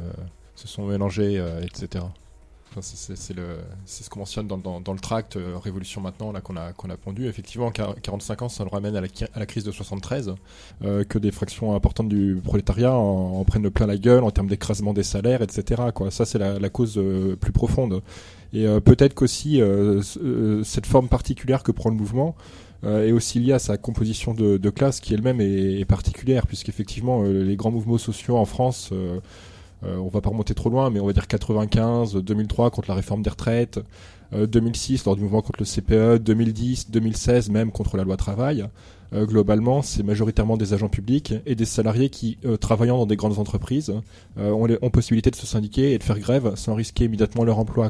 se 0.55 0.67
sont 0.67 0.85
mélangés, 0.87 1.43
etc. 1.61 2.05
c'est 2.81 3.15
ce 3.15 4.09
qu'on 4.09 4.19
mentionne 4.19 4.47
dans, 4.47 4.93
le 4.93 4.99
tract 4.99 5.37
Révolution 5.63 6.01
maintenant 6.01 6.33
qu'on 6.41 6.55
a 6.57 6.73
qu'on 6.73 6.89
a 6.89 6.97
pondu. 6.97 7.27
Effectivement, 7.27 7.71
45 7.71 8.41
ans, 8.41 8.49
ça 8.49 8.63
nous 8.63 8.69
ramène 8.69 8.95
à 8.95 9.01
la, 9.01 9.45
crise 9.45 9.63
de 9.63 9.71
73, 9.71 10.35
que 10.81 11.17
des 11.17 11.31
fractions 11.31 11.75
importantes 11.75 12.09
du 12.09 12.39
prolétariat 12.43 12.93
en, 12.93 13.43
prennent 13.43 13.69
plein 13.69 13.87
la 13.87 13.97
gueule 13.97 14.23
en 14.23 14.31
termes 14.31 14.47
d'écrasement 14.47 14.93
des 14.93 15.03
salaires, 15.03 15.41
etc. 15.41 15.81
Ça, 16.09 16.25
c'est 16.25 16.39
la, 16.39 16.69
cause 16.69 17.01
plus 17.39 17.51
profonde. 17.51 18.01
Et 18.53 18.65
euh, 18.65 18.79
peut-être 18.79 19.13
qu'aussi 19.13 19.61
euh, 19.61 20.01
euh, 20.23 20.63
cette 20.63 20.85
forme 20.85 21.09
particulière 21.09 21.63
que 21.63 21.71
prend 21.71 21.89
le 21.89 21.95
mouvement 21.95 22.35
est 22.83 23.11
aussi 23.11 23.39
liée 23.39 23.53
à 23.53 23.59
sa 23.59 23.75
composition 23.75 24.35
de, 24.35 24.69
classe 24.69 24.99
qui 24.99 25.15
elle-même 25.15 25.41
est, 25.41 25.79
est, 25.79 25.85
particulière, 25.85 26.45
puisqu'effectivement 26.45 27.23
les 27.23 27.55
grands 27.55 27.71
mouvements 27.71 27.97
sociaux 27.97 28.37
en 28.37 28.45
France 28.45 28.93
on 29.83 30.07
va 30.07 30.21
pas 30.21 30.29
remonter 30.29 30.53
trop 30.53 30.69
loin, 30.69 30.89
mais 30.89 30.99
on 30.99 31.05
va 31.05 31.13
dire 31.13 31.27
95, 31.27 32.15
2003 32.15 32.71
contre 32.71 32.89
la 32.89 32.95
réforme 32.95 33.21
des 33.21 33.29
retraites, 33.29 33.79
2006 34.31 35.05
lors 35.05 35.15
du 35.15 35.21
mouvement 35.21 35.41
contre 35.41 35.59
le 35.59 35.65
CPE, 35.65 36.23
2010, 36.23 36.91
2016 36.91 37.49
même 37.49 37.71
contre 37.71 37.95
la 37.95 38.03
loi 38.03 38.17
travail. 38.17 38.67
Euh, 39.13 39.25
globalement, 39.25 39.81
c'est 39.81 40.03
majoritairement 40.03 40.57
des 40.57 40.73
agents 40.73 40.89
publics 40.89 41.33
et 41.45 41.55
des 41.55 41.65
salariés 41.65 42.09
qui, 42.09 42.37
euh, 42.45 42.57
travaillant 42.57 42.97
dans 42.97 43.05
des 43.05 43.15
grandes 43.15 43.39
entreprises, 43.39 43.93
euh, 44.37 44.51
ont, 44.51 44.65
les, 44.65 44.77
ont, 44.81 44.89
possibilité 44.89 45.31
de 45.31 45.35
se 45.35 45.47
syndiquer 45.47 45.93
et 45.93 45.97
de 45.97 46.03
faire 46.03 46.19
grève 46.19 46.53
sans 46.55 46.75
risquer 46.75 47.05
immédiatement 47.05 47.43
leur 47.43 47.59
emploi. 47.59 47.89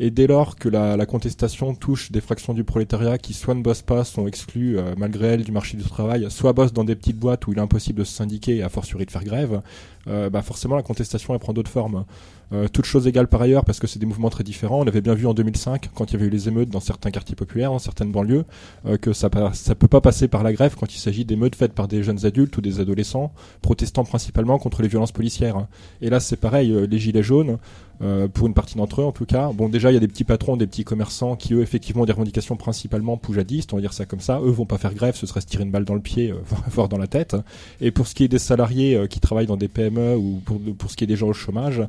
Et 0.00 0.10
dès 0.10 0.26
lors 0.26 0.56
que 0.56 0.68
la, 0.68 1.06
contestation 1.06 1.74
touche 1.74 2.10
des 2.10 2.20
fractions 2.20 2.54
du 2.54 2.64
prolétariat 2.64 3.18
qui 3.18 3.34
soit 3.34 3.54
ne 3.54 3.62
bossent 3.62 3.82
pas, 3.82 4.04
sont 4.04 4.26
exclus 4.26 4.76
malgré 4.96 5.28
elles 5.28 5.44
du 5.44 5.52
marché 5.52 5.76
du 5.76 5.84
travail, 5.84 6.26
soit 6.30 6.52
bossent 6.52 6.72
dans 6.72 6.84
des 6.84 6.96
petites 6.96 7.18
boîtes 7.18 7.46
où 7.46 7.52
il 7.52 7.58
est 7.58 7.62
impossible 7.62 8.00
de 8.00 8.04
se 8.04 8.14
syndiquer 8.14 8.56
et 8.56 8.62
à 8.62 8.68
fortiori 8.68 9.04
de 9.04 9.10
faire 9.10 9.24
grève, 9.24 9.60
bah 10.06 10.42
forcément 10.42 10.74
la 10.76 10.82
contestation 10.82 11.34
elle 11.34 11.40
prend 11.40 11.52
d'autres 11.52 11.70
formes. 11.70 12.04
Euh, 12.52 12.68
toutes 12.68 12.84
choses 12.84 13.08
égales 13.08 13.26
par 13.26 13.42
ailleurs, 13.42 13.64
parce 13.64 13.80
que 13.80 13.86
c'est 13.86 13.98
des 13.98 14.06
mouvements 14.06 14.30
très 14.30 14.44
différents. 14.44 14.80
On 14.80 14.86
avait 14.86 15.00
bien 15.00 15.14
vu 15.14 15.26
en 15.26 15.34
2005, 15.34 15.90
quand 15.94 16.10
il 16.10 16.12
y 16.14 16.16
avait 16.16 16.26
eu 16.26 16.30
les 16.30 16.48
émeutes 16.48 16.70
dans 16.70 16.80
certains 16.80 17.10
quartiers 17.10 17.34
populaires, 17.34 17.70
dans 17.70 17.80
certaines 17.80 18.12
banlieues, 18.12 18.44
euh, 18.86 18.96
que 18.96 19.12
ça 19.12 19.28
ça 19.52 19.74
peut 19.74 19.88
pas 19.88 20.00
passer 20.00 20.28
par 20.28 20.44
la 20.44 20.52
grève 20.52 20.76
quand 20.78 20.94
il 20.94 20.98
s'agit 20.98 21.24
d'émeutes 21.24 21.56
faites 21.56 21.72
par 21.72 21.88
des 21.88 22.02
jeunes 22.04 22.24
adultes 22.24 22.56
ou 22.56 22.60
des 22.60 22.78
adolescents, 22.78 23.32
protestant 23.62 24.04
principalement 24.04 24.58
contre 24.58 24.82
les 24.82 24.88
violences 24.88 25.12
policières. 25.12 25.66
Et 26.00 26.08
là, 26.08 26.20
c'est 26.20 26.36
pareil, 26.36 26.70
euh, 26.72 26.86
les 26.86 26.98
gilets 26.98 27.22
jaunes, 27.22 27.58
Euh, 28.02 28.28
pour 28.28 28.46
une 28.46 28.52
partie 28.52 28.76
d'entre 28.76 29.00
eux 29.00 29.04
en 29.04 29.12
tout 29.12 29.24
cas. 29.24 29.50
Bon 29.54 29.70
déjà 29.70 29.90
il 29.90 29.94
y 29.94 29.96
a 29.96 30.00
des 30.00 30.08
petits 30.08 30.24
patrons, 30.24 30.58
des 30.58 30.66
petits 30.66 30.84
commerçants 30.84 31.34
qui 31.34 31.54
eux 31.54 31.62
effectivement 31.62 32.02
ont 32.02 32.04
des 32.04 32.12
revendications 32.12 32.56
principalement 32.56 33.16
poujadistes, 33.16 33.72
on 33.72 33.76
va 33.76 33.80
dire 33.80 33.94
ça 33.94 34.04
comme 34.04 34.20
ça. 34.20 34.38
Eux 34.40 34.50
vont 34.50 34.66
pas 34.66 34.76
faire 34.76 34.92
grève, 34.92 35.14
ce 35.14 35.26
serait 35.26 35.40
se 35.40 35.46
tirer 35.46 35.64
une 35.64 35.70
balle 35.70 35.86
dans 35.86 35.94
le 35.94 36.00
pied, 36.00 36.30
euh, 36.30 36.36
voire 36.70 36.88
dans 36.90 36.98
la 36.98 37.06
tête. 37.06 37.36
Et 37.80 37.90
pour 37.90 38.06
ce 38.06 38.14
qui 38.14 38.24
est 38.24 38.28
des 38.28 38.38
salariés 38.38 38.96
euh, 38.96 39.06
qui 39.06 39.20
travaillent 39.20 39.46
dans 39.46 39.56
des 39.56 39.68
PME 39.68 40.14
ou 40.16 40.42
pour, 40.44 40.90
ce 40.90 40.96
qui 40.96 41.04
est 41.04 41.06
des 41.06 41.16
gens 41.16 41.28
au 41.28 41.32
chômage, 41.32 41.82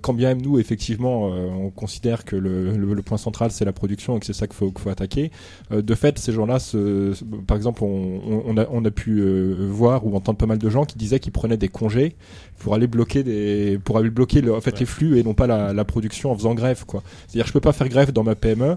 quand 0.00 0.14
bien 0.14 0.28
même 0.28 0.40
nous 0.40 0.58
effectivement 0.58 1.26
on 1.26 1.70
considère 1.70 2.24
que 2.24 2.34
le, 2.34 2.76
le, 2.76 3.02
point 3.02 3.18
central 3.18 3.50
c'est 3.50 3.64
la 3.64 3.72
production 3.72 4.16
et 4.16 4.20
que 4.20 4.26
c'est 4.26 4.32
ça 4.32 4.46
qu'il 4.46 4.56
faut, 4.56 4.70
qu'il 4.70 4.80
faut 4.80 4.88
attaquer, 4.88 5.30
de 5.70 5.94
fait 5.94 6.18
ces 6.18 6.32
gens-là, 6.32 6.58
par 7.46 7.56
exemple 7.56 7.84
on, 7.84 8.42
on, 8.46 8.56
a, 8.56 8.66
on 8.70 8.84
a 8.84 8.90
pu 8.90 9.22
voir 9.68 10.06
ou 10.06 10.16
entendre 10.16 10.38
pas 10.38 10.46
mal 10.46 10.58
de 10.58 10.70
gens 10.70 10.84
qui 10.84 10.96
disaient 10.96 11.20
qu'ils 11.20 11.32
prenaient 11.32 11.58
des 11.58 11.68
congés 11.68 12.16
pour 12.58 12.74
aller 12.74 12.86
bloquer 12.86 13.22
des 13.22 13.78
pour 13.84 13.98
aller 13.98 14.10
bloquer 14.10 14.40
le, 14.40 14.54
en 14.54 14.60
fait 14.60 14.78
les 14.80 14.86
flux 14.86 15.18
et 15.18 15.22
non 15.22 15.34
pas 15.34 15.46
la, 15.46 15.72
la 15.72 15.84
production 15.84 16.30
en 16.30 16.36
faisant 16.36 16.54
grève 16.54 16.84
quoi. 16.86 17.02
C'est-à-dire 17.26 17.46
je 17.46 17.52
peux 17.52 17.60
pas 17.60 17.72
faire 17.72 17.88
grève 17.88 18.12
dans 18.12 18.24
ma 18.24 18.34
PME 18.34 18.76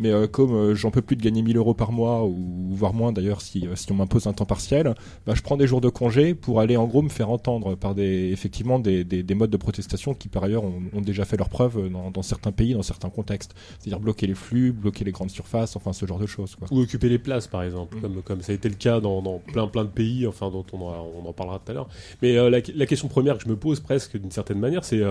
mais 0.00 0.10
euh, 0.10 0.26
comme 0.26 0.54
euh, 0.54 0.74
j'en 0.74 0.90
peux 0.90 1.02
plus 1.02 1.14
de 1.14 1.22
gagner 1.22 1.42
1000 1.42 1.56
euros 1.56 1.74
par 1.74 1.92
mois, 1.92 2.24
ou 2.24 2.68
voire 2.70 2.94
moins 2.94 3.12
d'ailleurs 3.12 3.42
si, 3.42 3.66
euh, 3.66 3.76
si 3.76 3.92
on 3.92 3.94
m'impose 3.94 4.26
un 4.26 4.32
temps 4.32 4.46
partiel, 4.46 4.94
bah, 5.26 5.34
je 5.34 5.42
prends 5.42 5.56
des 5.56 5.66
jours 5.66 5.80
de 5.80 5.88
congé 5.88 6.34
pour 6.34 6.60
aller 6.60 6.76
en 6.76 6.86
gros 6.86 7.02
me 7.02 7.08
faire 7.08 7.30
entendre 7.30 7.74
par 7.74 7.94
des, 7.94 8.30
effectivement 8.32 8.78
des, 8.78 9.04
des, 9.04 9.22
des 9.22 9.34
modes 9.34 9.50
de 9.50 9.56
protestation 9.56 10.14
qui 10.14 10.28
par 10.28 10.44
ailleurs 10.44 10.64
ont, 10.64 10.82
ont 10.94 11.00
déjà 11.02 11.24
fait 11.24 11.36
leurs 11.36 11.50
preuves 11.50 11.90
dans, 11.90 12.10
dans, 12.10 12.22
certains 12.22 12.52
pays, 12.52 12.72
dans 12.72 12.82
certains 12.82 13.10
contextes. 13.10 13.54
C'est-à-dire 13.78 14.00
bloquer 14.00 14.26
les 14.26 14.34
flux, 14.34 14.72
bloquer 14.72 15.04
les 15.04 15.12
grandes 15.12 15.30
surfaces, 15.30 15.76
enfin 15.76 15.92
ce 15.92 16.06
genre 16.06 16.18
de 16.18 16.26
choses. 16.26 16.56
Quoi. 16.56 16.68
Ou 16.70 16.80
occuper 16.80 17.08
les 17.08 17.18
places 17.18 17.46
par 17.46 17.62
exemple, 17.62 17.98
mm. 17.98 18.00
comme, 18.00 18.22
comme 18.22 18.40
ça 18.40 18.52
a 18.52 18.54
été 18.54 18.68
le 18.68 18.76
cas 18.76 19.00
dans, 19.00 19.20
dans, 19.20 19.38
plein 19.38 19.68
plein 19.68 19.84
de 19.84 19.90
pays, 19.90 20.26
enfin 20.26 20.50
dont 20.50 20.64
on, 20.72 20.80
on 20.80 21.28
en 21.28 21.32
parlera 21.32 21.58
tout 21.58 21.70
à 21.70 21.74
l'heure. 21.74 21.88
Mais 22.22 22.34
la, 22.34 22.60
la, 22.74 22.86
question 22.86 23.08
première 23.08 23.36
que 23.36 23.44
je 23.44 23.48
me 23.48 23.56
pose 23.56 23.80
presque 23.80 24.16
d'une 24.16 24.30
certaine 24.30 24.58
manière, 24.58 24.84
c'est 24.84 25.02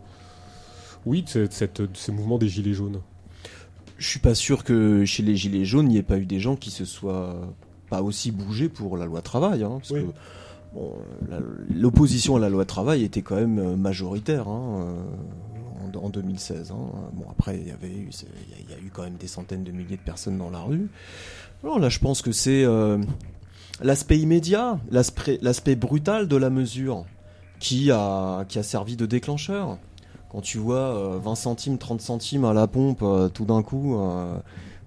oui, 1.06 1.24
de, 1.34 1.48
cette, 1.50 1.82
ces 1.96 2.12
mouvements 2.12 2.38
des 2.38 2.50
gilets 2.50 2.74
jaunes? 2.74 3.02
Je 3.98 4.08
suis 4.08 4.20
pas 4.20 4.36
sûr 4.36 4.64
que 4.64 5.06
chez 5.06 5.24
les 5.24 5.36
gilets 5.36 5.66
jaunes, 5.66 5.88
il 5.88 5.94
n'y 5.94 5.98
ait 5.98 6.04
pas 6.04 6.18
eu 6.18 6.26
des 6.26 6.40
gens 6.40 6.56
qui 6.56 6.72
se 6.72 6.86
soient 6.86 7.36
pas 7.90 8.02
aussi 8.02 8.32
bougés 8.32 8.70
pour 8.70 8.98
la 8.98 9.06
loi 9.06 9.22
travail, 9.22 9.64
hein, 9.64 9.80
parce 9.80 9.90
que 9.90 10.06
l'opposition 11.74 12.36
à 12.36 12.40
la 12.40 12.50
loi 12.50 12.66
travail 12.66 13.04
était 13.04 13.22
quand 13.22 13.36
même 13.36 13.60
euh, 13.60 13.76
majoritaire. 13.76 14.48
Hein, 14.48 14.86
euh, 14.88 15.04
en, 15.96 16.10
2016. 16.10 16.72
Hein. 16.72 16.76
Bon, 17.14 17.26
après, 17.30 17.58
il 17.58 17.68
y 17.68 17.72
avait 17.72 17.88
eu, 17.88 18.10
il 18.10 18.72
y, 18.72 18.74
a 18.74 18.78
eu 18.78 18.90
quand 18.92 19.04
même 19.04 19.16
des 19.16 19.28
centaines 19.28 19.64
de 19.64 19.72
milliers 19.72 19.98
de 19.98 20.02
personnes 20.02 20.38
dans 20.38 20.50
la 20.50 20.60
rue. 20.60 20.88
Alors 21.64 21.80
là, 21.80 21.90
je 21.90 22.00
pense 22.00 22.22
que 22.22 22.32
c'est 22.32 22.64
euh, 22.64 22.98
l'aspect 23.82 24.20
immédiat, 24.20 24.80
l'aspect 24.92 25.76
brutal 25.76 26.28
de 26.28 26.36
la 26.36 26.50
mesure 26.50 27.06
qui 27.60 27.92
a, 27.92 28.46
qui 28.46 28.60
a 28.60 28.64
servi 28.64 28.96
de 28.96 29.06
déclencheur. 29.06 29.78
Quand 30.30 30.42
tu 30.42 30.58
vois 30.58 31.18
20 31.20 31.32
euh, 31.32 31.36
centimes, 31.36 31.78
30 31.78 32.02
centimes 32.02 32.44
à 32.44 32.54
la 32.54 32.68
pompe, 32.68 33.02
euh, 33.04 33.30
tout 33.30 33.46
d'un 33.46 33.62
coup, 33.62 34.00
euh, 34.00 34.36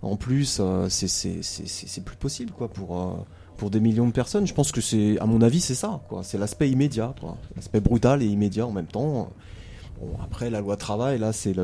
en 0.02 0.16
plus, 0.16 0.60
c'est 0.88 2.04
plus 2.04 2.16
possible 2.16 2.52
quoi 2.52 2.68
pour 2.68 3.26
pour 3.56 3.70
des 3.70 3.80
millions 3.80 4.06
de 4.06 4.12
personnes. 4.12 4.46
Je 4.46 4.52
pense 4.52 4.70
que 4.70 4.82
c'est, 4.82 5.18
à 5.18 5.24
mon 5.24 5.40
avis, 5.40 5.62
c'est 5.62 5.74
ça. 5.74 6.02
C'est 6.22 6.36
l'aspect 6.36 6.68
immédiat, 6.68 7.14
l'aspect 7.54 7.80
brutal 7.80 8.22
et 8.22 8.26
immédiat 8.26 8.66
en 8.66 8.72
même 8.72 8.86
temps. 8.86 9.30
Après, 10.22 10.50
la 10.50 10.60
loi 10.60 10.76
travail, 10.76 11.18
là, 11.18 11.32
c'est 11.32 11.54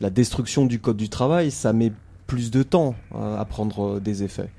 la 0.00 0.10
destruction 0.10 0.64
du 0.64 0.80
code 0.80 0.96
du 0.96 1.10
travail. 1.10 1.50
Ça 1.50 1.74
met 1.74 1.92
plus 2.26 2.50
de 2.50 2.62
temps 2.62 2.94
à 3.14 3.44
prendre 3.44 4.00
des 4.00 4.22
effets. 4.22 4.50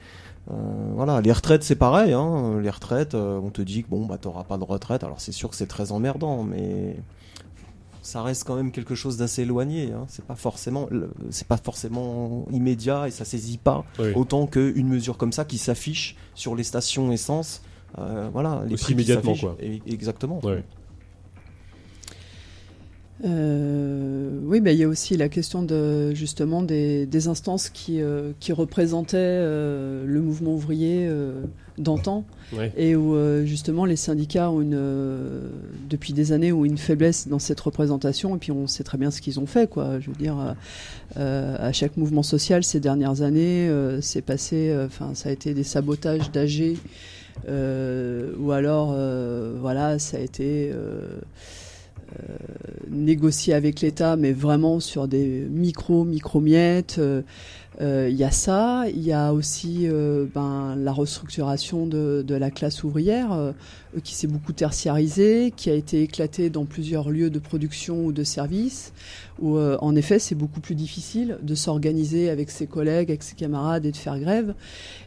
Euh, 0.51 0.91
voilà, 0.95 1.21
les 1.21 1.31
retraites 1.31 1.63
c'est 1.63 1.75
pareil. 1.75 2.13
Hein. 2.13 2.59
Les 2.61 2.69
retraites, 2.69 3.15
euh, 3.15 3.39
on 3.39 3.49
te 3.49 3.61
dit 3.61 3.83
que 3.83 3.89
bon 3.89 4.05
bah 4.05 4.17
t'auras 4.17 4.43
pas 4.43 4.57
de 4.57 4.63
retraite. 4.63 5.03
Alors 5.03 5.21
c'est 5.21 5.31
sûr 5.31 5.49
que 5.49 5.55
c'est 5.55 5.67
très 5.67 5.91
emmerdant, 5.91 6.43
mais 6.43 6.95
ça 8.01 8.23
reste 8.23 8.45
quand 8.45 8.55
même 8.55 8.71
quelque 8.71 8.95
chose 8.95 9.17
d'assez 9.17 9.43
éloigné. 9.43 9.91
Hein. 9.91 10.05
C'est 10.07 10.25
pas 10.25 10.35
forcément, 10.35 10.89
c'est 11.29 11.47
pas 11.47 11.57
forcément 11.57 12.45
immédiat 12.51 13.07
et 13.07 13.11
ça 13.11 13.25
saisit 13.25 13.57
pas 13.57 13.85
autant 14.15 14.47
qu'une 14.47 14.87
mesure 14.87 15.17
comme 15.17 15.31
ça 15.31 15.45
qui 15.45 15.57
s'affiche 15.57 16.15
sur 16.33 16.55
les 16.55 16.63
stations 16.63 17.11
essence. 17.11 17.61
Euh, 17.97 18.29
voilà, 18.31 18.61
les 18.67 18.75
prix 18.75 18.93
immédiatement 18.93 19.35
quoi. 19.35 19.57
exactement. 19.87 20.41
Euh, 23.25 24.39
oui, 24.45 24.61
bah, 24.61 24.71
il 24.71 24.79
y 24.79 24.83
a 24.83 24.88
aussi 24.88 25.17
la 25.17 25.29
question 25.29 25.61
de 25.61 26.13
justement 26.13 26.61
des, 26.61 27.05
des 27.05 27.27
instances 27.27 27.69
qui, 27.69 28.01
euh, 28.01 28.31
qui 28.39 28.53
représentaient 28.53 29.17
euh, 29.17 30.05
le 30.05 30.21
mouvement 30.21 30.53
ouvrier 30.53 31.05
euh, 31.07 31.43
d'antan. 31.77 32.25
Et 32.77 32.95
où 32.95 33.15
justement 33.45 33.85
les 33.85 33.95
syndicats 33.95 34.49
ont 34.49 34.59
une, 34.59 34.81
depuis 35.88 36.13
des 36.13 36.31
années 36.31 36.51
ont 36.51 36.65
une 36.65 36.79
faiblesse 36.79 37.27
dans 37.27 37.38
cette 37.38 37.59
représentation. 37.59 38.35
Et 38.35 38.39
puis 38.39 38.51
on 38.51 38.65
sait 38.65 38.83
très 38.83 38.97
bien 38.97 39.11
ce 39.11 39.21
qu'ils 39.21 39.39
ont 39.39 39.45
fait 39.45 39.69
quoi. 39.69 39.99
Je 39.99 40.09
veux 40.09 40.15
dire, 40.15 40.55
à 41.15 41.71
chaque 41.71 41.95
mouvement 41.95 42.23
social 42.23 42.63
ces 42.63 42.79
dernières 42.79 43.21
années, 43.21 43.71
c'est 44.01 44.23
passé, 44.23 44.75
enfin 44.83 45.11
ça 45.13 45.29
a 45.29 45.31
été 45.31 45.53
des 45.53 45.63
sabotages 45.63 46.31
d'AG 46.31 46.77
ou 47.47 48.51
alors 48.51 48.95
voilà 49.59 49.99
ça 49.99 50.17
a 50.17 50.21
été 50.21 50.71
euh, 50.73 51.19
négocier 52.89 53.53
avec 53.53 53.81
l'État, 53.81 54.15
mais 54.15 54.31
vraiment 54.31 54.79
sur 54.79 55.07
des 55.07 55.47
micro 55.49 56.03
micro 56.03 56.39
miettes. 56.39 56.97
Euh, 56.99 57.09
euh, 57.09 57.21
il 57.81 58.15
y 58.15 58.24
a 58.24 58.31
ça, 58.31 58.86
il 58.89 59.01
y 59.03 59.13
a 59.13 59.33
aussi 59.33 59.88
ben, 60.33 60.75
la 60.77 60.91
restructuration 60.91 61.86
de, 61.88 62.24
de, 62.25 62.36
la 62.36 62.51
classe 62.51 62.83
ouvrière. 62.83 63.31
euh, 63.95 64.00
qui 64.01 64.13
s'est 64.13 64.27
beaucoup 64.27 64.53
tertiarisé, 64.53 65.51
qui 65.55 65.69
a 65.69 65.74
été 65.74 66.03
éclaté 66.03 66.50
dans 66.50 66.65
plusieurs 66.65 67.09
lieux 67.09 67.29
de 67.29 67.39
production 67.39 68.05
ou 68.05 68.12
de 68.12 68.24
services, 68.24 68.93
où 69.39 69.57
euh, 69.57 69.77
en 69.81 69.95
effet 69.95 70.19
c'est 70.19 70.36
beaucoup 70.36 70.59
plus 70.59 70.75
difficile 70.75 71.38
de 71.41 71.55
s'organiser 71.55 72.29
avec 72.29 72.51
ses 72.51 72.67
collègues, 72.67 73.09
avec 73.09 73.24
ses 73.24 73.36
camarades 73.36 73.86
et 73.86 73.91
de 73.91 73.98
faire 73.98 74.19
grève. 74.19 74.53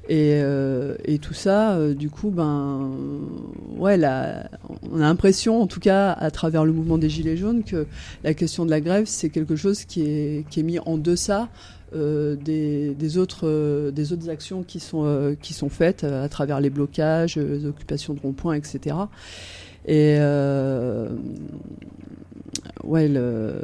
Et, 0.08 0.40
euh, 0.42 0.96
et 1.04 1.18
tout 1.18 1.34
ça, 1.34 1.78
du 1.94 2.10
coup, 2.10 2.30
ben, 2.30 2.90
ouais, 3.76 3.96
là, 3.96 4.50
on 4.90 4.96
a 4.96 5.02
l'impression, 5.02 5.62
en 5.62 5.68
tout 5.68 5.80
cas, 5.80 6.10
à 6.12 6.30
travers 6.32 6.64
le 6.64 6.72
mouvement 6.72 6.98
des 6.98 7.08
Gilets 7.08 7.36
jaunes, 7.36 7.62
que 7.62 7.86
la 8.24 8.34
question 8.34 8.64
de 8.64 8.70
la 8.70 8.80
grève, 8.80 9.04
c'est 9.06 9.30
quelque 9.30 9.54
chose 9.54 9.84
qui 9.84 10.02
est, 10.02 10.44
qui 10.50 10.60
est 10.60 10.64
mis 10.64 10.80
en 10.80 10.98
deçà 10.98 11.48
euh, 11.94 12.36
des, 12.36 13.18
autres, 13.18 13.46
euh, 13.46 13.90
des 13.90 14.12
autres 14.12 14.30
actions 14.30 14.62
qui 14.62 14.80
sont, 14.80 15.04
euh, 15.04 15.34
qui 15.40 15.52
sont 15.52 15.68
faites 15.68 16.04
à 16.04 16.28
travers 16.28 16.60
les 16.60 16.70
blocages, 16.70 17.36
les 17.36 17.66
occupations 17.66 18.14
de 18.14 18.20
ronds-points, 18.20 18.54
etc. 18.54 18.96
Et 19.86 20.16
ouais, 22.84 23.08
le, 23.08 23.54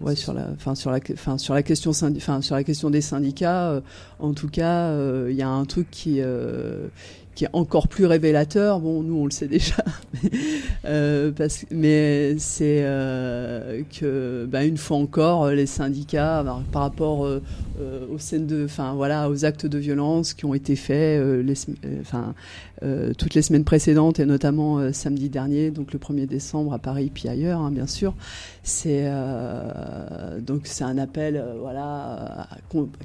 ouais, 0.00 0.16
sur 0.16 0.34
la, 0.34 0.54
fin, 0.58 0.74
sur 0.74 0.90
la, 0.90 1.00
fin, 1.00 1.38
sur 1.38 1.54
la 1.54 1.62
question, 1.62 1.92
fin, 1.92 2.42
sur 2.42 2.56
la 2.56 2.64
question 2.64 2.90
des 2.90 3.00
syndicats, 3.00 3.82
en 4.18 4.32
tout 4.34 4.48
cas, 4.48 4.92
il 5.28 5.36
y 5.36 5.42
a 5.42 5.48
un 5.48 5.64
truc 5.64 5.90
qui 5.90 6.20
qui 7.34 7.44
est 7.44 7.50
encore 7.52 7.88
plus 7.88 8.06
révélateur. 8.06 8.80
Bon, 8.80 9.02
nous 9.02 9.16
on 9.16 9.24
le 9.24 9.30
sait 9.30 9.48
déjà, 9.48 9.84
mais, 10.22 10.30
euh, 10.84 11.30
parce, 11.30 11.64
mais 11.70 12.36
c'est 12.38 12.82
euh, 12.84 13.82
que, 13.98 14.46
bah, 14.50 14.64
une 14.64 14.76
fois 14.76 14.98
encore, 14.98 15.50
les 15.50 15.66
syndicats, 15.66 16.42
bah, 16.42 16.60
par 16.72 16.82
rapport 16.82 17.24
euh, 17.24 17.42
euh, 17.80 18.06
aux 18.12 18.18
scènes 18.18 18.46
de, 18.46 18.64
enfin 18.64 18.94
voilà, 18.94 19.30
aux 19.30 19.44
actes 19.44 19.66
de 19.66 19.78
violence 19.78 20.34
qui 20.34 20.44
ont 20.44 20.54
été 20.54 20.76
faits, 20.76 21.20
euh, 21.20 21.42
les, 21.42 21.54
enfin 22.00 22.34
euh, 22.82 23.12
toutes 23.16 23.34
les 23.34 23.42
semaines 23.42 23.64
précédentes 23.64 24.20
et 24.20 24.26
notamment 24.26 24.92
samedi 24.92 25.28
dernier, 25.28 25.70
donc 25.70 25.92
le 25.92 25.98
1er 25.98 26.26
décembre 26.26 26.72
à 26.72 26.78
Paris 26.78 27.10
puis 27.12 27.28
ailleurs, 27.28 27.60
hein, 27.60 27.70
bien 27.70 27.86
sûr. 27.86 28.14
C'est 28.62 29.10
donc 30.40 30.62
c'est 30.64 30.84
un 30.84 30.98
appel, 30.98 31.44
voilà, 31.60 32.46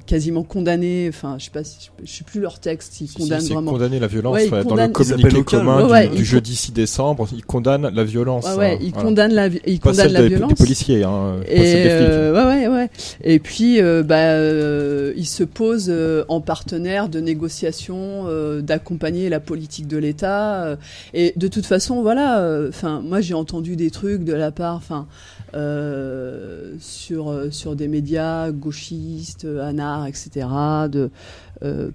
quasiment 0.06 0.44
condamné. 0.44 1.06
Enfin, 1.08 1.36
je 1.38 1.46
sais 1.46 1.50
pas, 1.50 1.64
si, 1.64 1.90
je, 2.04 2.10
sais 2.10 2.24
plus 2.24 2.40
leur 2.40 2.60
texte. 2.60 3.00
Ils 3.00 3.12
condamnent 3.12 3.40
vraiment. 3.40 3.72
condamner 3.72 3.98
la 3.98 4.06
violence 4.06 4.38
dans 4.48 4.76
le 4.76 4.88
communiqué 4.88 5.42
commun 5.42 6.06
du, 6.08 6.24
jeudi 6.24 6.54
6 6.54 6.72
décembre. 6.72 7.28
Ils 7.32 7.44
condamnent 7.44 7.90
la 7.92 8.04
violence. 8.04 8.46
Ouais, 8.56 8.78
ils 8.80 8.92
condamnent 8.92 9.34
la, 9.34 9.48
ils 9.66 9.80
condamnent 9.80 10.12
la 10.12 10.26
violence. 10.28 10.50
Des 10.50 10.54
policiers, 10.54 11.02
hein, 11.02 11.36
et, 11.48 11.88
ouais, 11.88 12.30
ouais, 12.32 12.68
ouais. 12.68 12.90
Et 13.24 13.40
puis, 13.40 13.80
bah 13.80 14.38
euh, 14.48 15.12
il 15.16 15.26
se 15.26 15.44
pose 15.44 15.86
euh, 15.88 16.24
en 16.28 16.40
partenaire 16.40 17.08
de 17.08 17.20
négociation, 17.20 18.24
euh, 18.26 18.60
d'accompagner 18.60 19.28
la 19.28 19.40
politique 19.40 19.67
de 19.80 19.96
l'État. 19.96 20.76
et 21.14 21.32
de 21.36 21.48
toute 21.48 21.66
façon, 21.66 22.02
voilà. 22.02 22.66
Enfin, 22.68 23.00
moi 23.00 23.20
j'ai 23.20 23.34
entendu 23.34 23.76
des 23.76 23.90
trucs 23.90 24.24
de 24.24 24.32
la 24.32 24.50
part, 24.50 24.76
enfin, 24.76 25.06
sur 26.80 27.44
sur 27.50 27.76
des 27.76 27.88
médias 27.88 28.50
gauchistes, 28.50 29.46
anards, 29.60 30.06
etc. 30.06 30.46
De 30.90 31.10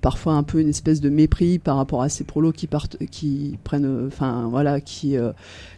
parfois 0.01 0.33
un 0.33 0.43
peu 0.43 0.59
une 0.59 0.69
espèce 0.69 1.01
de 1.01 1.09
mépris 1.09 1.59
par 1.59 1.77
rapport 1.77 2.01
à 2.01 2.09
ces 2.09 2.23
prolos 2.23 2.51
qui 2.51 2.67
partent, 2.67 2.97
qui 3.11 3.57
prennent, 3.63 4.07
enfin 4.07 4.47
voilà, 4.49 4.81
qui 4.81 5.17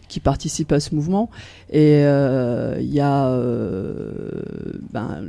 qui 0.07 0.19
participent 0.19 0.71
à 0.71 0.79
ce 0.79 0.95
mouvement. 0.95 1.29
Et 1.69 1.99
il 1.99 2.05
euh, 2.05 2.81
y 2.81 2.99
a, 2.99 3.27
euh, 3.27 4.41
ben, 4.91 5.27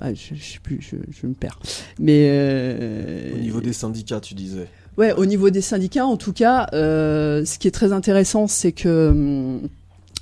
ah, 0.00 0.14
je, 0.14 0.34
je, 0.34 0.44
sais 0.44 0.58
plus, 0.62 0.80
je, 0.80 0.96
je, 1.10 1.26
me 1.26 1.34
perds. 1.34 1.58
Mais 1.98 2.28
euh, 2.30 3.34
au 3.34 3.38
niveau 3.38 3.60
des 3.60 3.72
syndicats, 3.72 4.20
tu 4.20 4.34
disais. 4.34 4.68
Ouais, 4.98 5.12
au 5.12 5.24
niveau 5.24 5.48
des 5.48 5.60
syndicats, 5.62 6.04
en 6.04 6.16
tout 6.16 6.32
cas, 6.34 6.66
ce 6.72 7.58
qui 7.58 7.68
est 7.68 7.72
très 7.72 7.92
intéressant, 7.92 8.46
c'est 8.46 8.72
que 8.72 9.08
hum, 9.10 9.68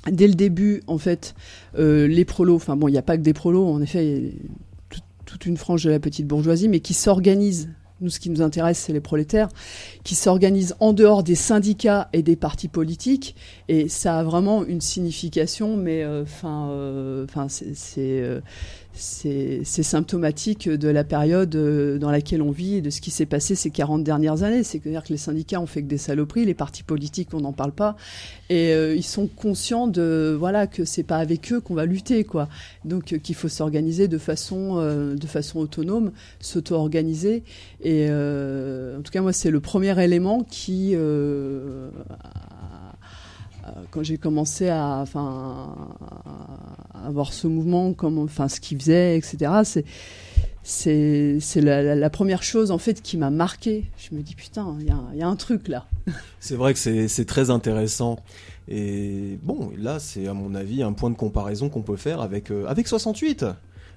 dès 0.09 0.27
le 0.27 0.35
début, 0.35 0.83
en 0.87 0.97
fait, 0.97 1.35
les 1.75 2.25
prolos, 2.25 2.55
enfin 2.55 2.75
bon, 2.75 2.87
il 2.87 2.91
n'y 2.91 2.97
a 2.97 3.03
pas 3.03 3.17
que 3.17 3.23
des 3.23 3.33
prolos, 3.33 3.67
en 3.67 3.81
effet, 3.81 4.05
il 4.05 4.23
y 4.23 4.27
a 4.27 4.99
toute 5.25 5.45
une 5.45 5.57
frange 5.57 5.83
de 5.83 5.89
la 5.89 5.99
petite 5.99 6.27
bourgeoisie, 6.27 6.69
mais 6.69 6.79
qui 6.79 6.93
s'organisent 6.93 7.69
nous 8.01 8.09
ce 8.09 8.19
qui 8.19 8.29
nous 8.29 8.41
intéresse, 8.41 8.77
c'est 8.77 8.93
les 8.93 8.99
prolétaires, 8.99 9.49
qui 10.03 10.15
s'organisent 10.15 10.75
en 10.79 10.93
dehors 10.93 11.23
des 11.23 11.35
syndicats 11.35 12.09
et 12.13 12.21
des 12.21 12.35
partis 12.35 12.67
politiques, 12.67 13.35
et 13.67 13.89
ça 13.89 14.19
a 14.19 14.23
vraiment 14.23 14.63
une 14.63 14.81
signification, 14.81 15.77
mais 15.77 16.03
euh, 16.03 16.23
enfin, 16.23 16.69
euh, 16.69 17.25
enfin, 17.25 17.47
c'est 17.49 17.73
euh, 17.97 18.39
c'est 18.97 19.63
symptomatique 19.63 20.69
de 20.69 20.87
la 20.89 21.03
période 21.03 21.55
euh, 21.55 21.97
dans 21.97 22.11
laquelle 22.11 22.41
on 22.41 22.51
vit 22.51 22.75
et 22.75 22.81
de 22.81 22.89
ce 22.89 23.01
qui 23.01 23.11
s'est 23.11 23.25
passé 23.25 23.55
ces 23.55 23.69
40 23.69 24.03
dernières 24.03 24.43
années. 24.43 24.63
C'est-à-dire 24.63 25.03
que 25.03 25.09
les 25.09 25.17
syndicats 25.17 25.61
ont 25.61 25.65
fait 25.65 25.81
que 25.81 25.87
des 25.87 25.97
saloperies, 25.97 26.45
les 26.45 26.53
partis 26.53 26.83
politiques, 26.83 27.29
on 27.33 27.41
n'en 27.41 27.53
parle 27.53 27.71
pas. 27.71 27.95
Et 28.49 28.73
euh, 28.73 28.95
ils 28.95 29.03
sont 29.03 29.27
conscients 29.27 29.87
de, 29.87 30.35
voilà, 30.37 30.67
que 30.67 30.85
c'est 30.85 31.03
pas 31.03 31.17
avec 31.17 31.51
eux 31.51 31.59
qu'on 31.59 31.75
va 31.75 31.85
lutter, 31.85 32.23
quoi. 32.23 32.49
Donc, 32.85 33.13
euh, 33.13 33.17
qu'il 33.17 33.35
faut 33.35 33.49
s'organiser 33.49 34.07
de 34.07 34.17
façon, 34.17 34.77
de 34.77 35.27
façon 35.27 35.59
autonome, 35.59 36.11
s'auto-organiser. 36.39 37.43
Et 37.83 38.09
en 38.09 39.01
tout 39.01 39.11
cas, 39.11 39.21
moi, 39.21 39.33
c'est 39.33 39.51
le 39.51 39.59
premier 39.59 40.01
élément 40.03 40.43
qui 40.43 40.93
euh, 40.95 41.89
quand 43.91 44.03
j'ai 44.03 44.17
commencé 44.17 44.69
à, 44.69 44.99
enfin, 45.01 45.75
voir 47.09 47.33
ce 47.33 47.47
mouvement, 47.47 47.93
comme, 47.93 48.19
enfin, 48.19 48.47
ce 48.47 48.59
qu'il 48.59 48.79
faisait, 48.79 49.17
etc. 49.17 49.83
C'est 50.63 51.61
la, 51.61 52.09
première 52.09 52.43
chose 52.43 52.71
en 52.71 52.77
fait 52.77 53.01
qui 53.01 53.17
m'a 53.17 53.29
marqué. 53.29 53.85
Je 53.97 54.15
me 54.15 54.21
dis 54.21 54.35
putain, 54.35 54.75
il 54.79 54.85
y, 54.85 55.19
y, 55.19 55.21
a 55.21 55.27
un 55.27 55.35
truc 55.35 55.67
là. 55.67 55.85
C'est 56.39 56.55
vrai 56.55 56.73
que 56.73 56.79
c'est 56.79 57.25
très 57.25 57.49
intéressant. 57.49 58.19
Et 58.67 59.39
bon, 59.43 59.71
là 59.77 59.99
c'est 59.99 60.27
à 60.27 60.33
mon 60.33 60.53
avis 60.53 60.83
un 60.83 60.91
point 60.91 61.09
de 61.09 61.15
comparaison 61.15 61.69
qu'on 61.69 61.83
peut 61.83 61.95
faire 61.95 62.19
avec 62.19 62.51
euh, 62.51 62.65
avec 62.67 62.87
68. 62.87 63.45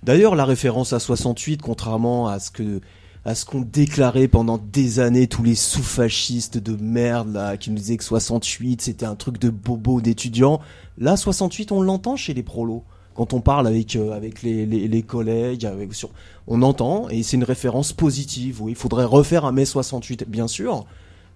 D'ailleurs, 0.02 0.34
la 0.34 0.44
référence 0.44 0.92
à 0.92 0.98
68, 0.98 1.60
contrairement 1.60 2.28
à 2.28 2.38
ce 2.38 2.50
que 2.50 2.80
à 3.24 3.34
ce 3.34 3.44
qu'on 3.44 3.60
déclarait 3.60 4.28
pendant 4.28 4.58
des 4.58 4.98
années 4.98 5.26
tous 5.26 5.42
les 5.42 5.54
sous-fascistes 5.54 6.58
de 6.58 6.76
merde 6.82 7.32
là, 7.34 7.56
qui 7.56 7.70
nous 7.70 7.76
disaient 7.76 7.96
que 7.96 8.04
68 8.04 8.80
c'était 8.80 9.06
un 9.06 9.14
truc 9.14 9.38
de 9.38 9.50
bobo 9.50 10.00
d'étudiants. 10.00 10.60
Là, 10.98 11.16
68, 11.16 11.72
on 11.72 11.82
l'entend 11.82 12.16
chez 12.16 12.34
les 12.34 12.42
prolos. 12.42 12.84
Quand 13.14 13.34
on 13.34 13.40
parle 13.40 13.66
avec 13.66 13.96
euh, 13.96 14.12
avec 14.12 14.42
les, 14.42 14.64
les, 14.64 14.88
les, 14.88 15.02
collègues, 15.02 15.66
avec 15.66 15.92
sur, 15.92 16.10
on 16.46 16.62
entend 16.62 17.08
et 17.10 17.22
c'est 17.22 17.36
une 17.36 17.44
référence 17.44 17.92
positive. 17.92 18.62
Oui, 18.62 18.72
il 18.72 18.76
faudrait 18.76 19.04
refaire 19.04 19.44
un 19.44 19.52
mai 19.52 19.64
68, 19.64 20.24
bien 20.28 20.48
sûr, 20.48 20.86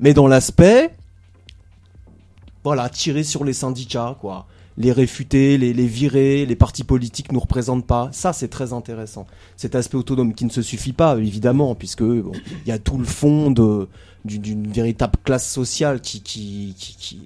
mais 0.01 0.15
dans 0.15 0.27
l'aspect, 0.27 0.95
voilà, 2.63 2.89
tirer 2.89 3.25
sur 3.25 3.45
les 3.45 3.53
syndicats, 3.53 4.17
quoi 4.21 4.47
les 4.77 4.93
réfuter, 4.93 5.57
les, 5.57 5.87
virer, 5.87 6.47
les 6.47 6.57
partis 6.57 6.85
politiques 6.85 7.31
nous 7.33 7.41
représentent 7.41 7.87
pas. 7.87 8.09
Ça, 8.13 8.33
c'est 8.33 8.49
très 8.49 8.73
intéressant. 8.73 9.27
Cet 9.57 9.75
aspect 9.75 9.97
autonome 9.97 10.35
qui 10.35 10.45
ne 10.45 10.51
se 10.51 10.63
suffit 10.63 10.93
pas, 10.93 11.17
évidemment, 11.17 11.75
puisque 11.75 12.01
il 12.01 12.33
y 12.67 12.73
a 12.73 12.79
tout 12.79 12.99
le 12.99 13.05
fond 13.05 13.53
d'une 14.25 14.73
véritable 14.73 15.15
classe 15.25 15.49
sociale 15.49 16.01
qui, 16.01 16.23
qui, 16.23 16.75
qui, 16.77 16.97
qui, 16.97 17.21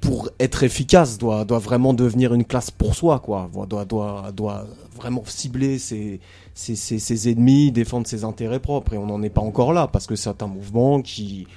pour 0.00 0.30
être 0.38 0.62
efficace, 0.62 1.18
doit, 1.18 1.44
doit 1.44 1.58
vraiment 1.58 1.92
devenir 1.92 2.34
une 2.34 2.44
classe 2.44 2.70
pour 2.70 2.94
soi, 2.94 3.18
quoi. 3.18 3.50
Doit, 3.68 3.84
doit, 3.84 4.30
doit 4.32 4.66
vraiment 4.96 5.24
cibler 5.26 5.78
ses, 5.78 6.20
ses, 6.54 6.76
ses, 6.76 7.00
ses 7.00 7.30
ennemis, 7.30 7.72
défendre 7.72 8.06
ses 8.06 8.22
intérêts 8.22 8.60
propres. 8.60 8.94
Et 8.94 8.98
on 8.98 9.06
n'en 9.06 9.22
est 9.22 9.30
pas 9.30 9.42
encore 9.42 9.72
là, 9.72 9.88
parce 9.88 10.06
que 10.06 10.14
c'est 10.14 10.40
un 10.40 10.46
mouvement 10.46 11.02
qui, 11.02 11.48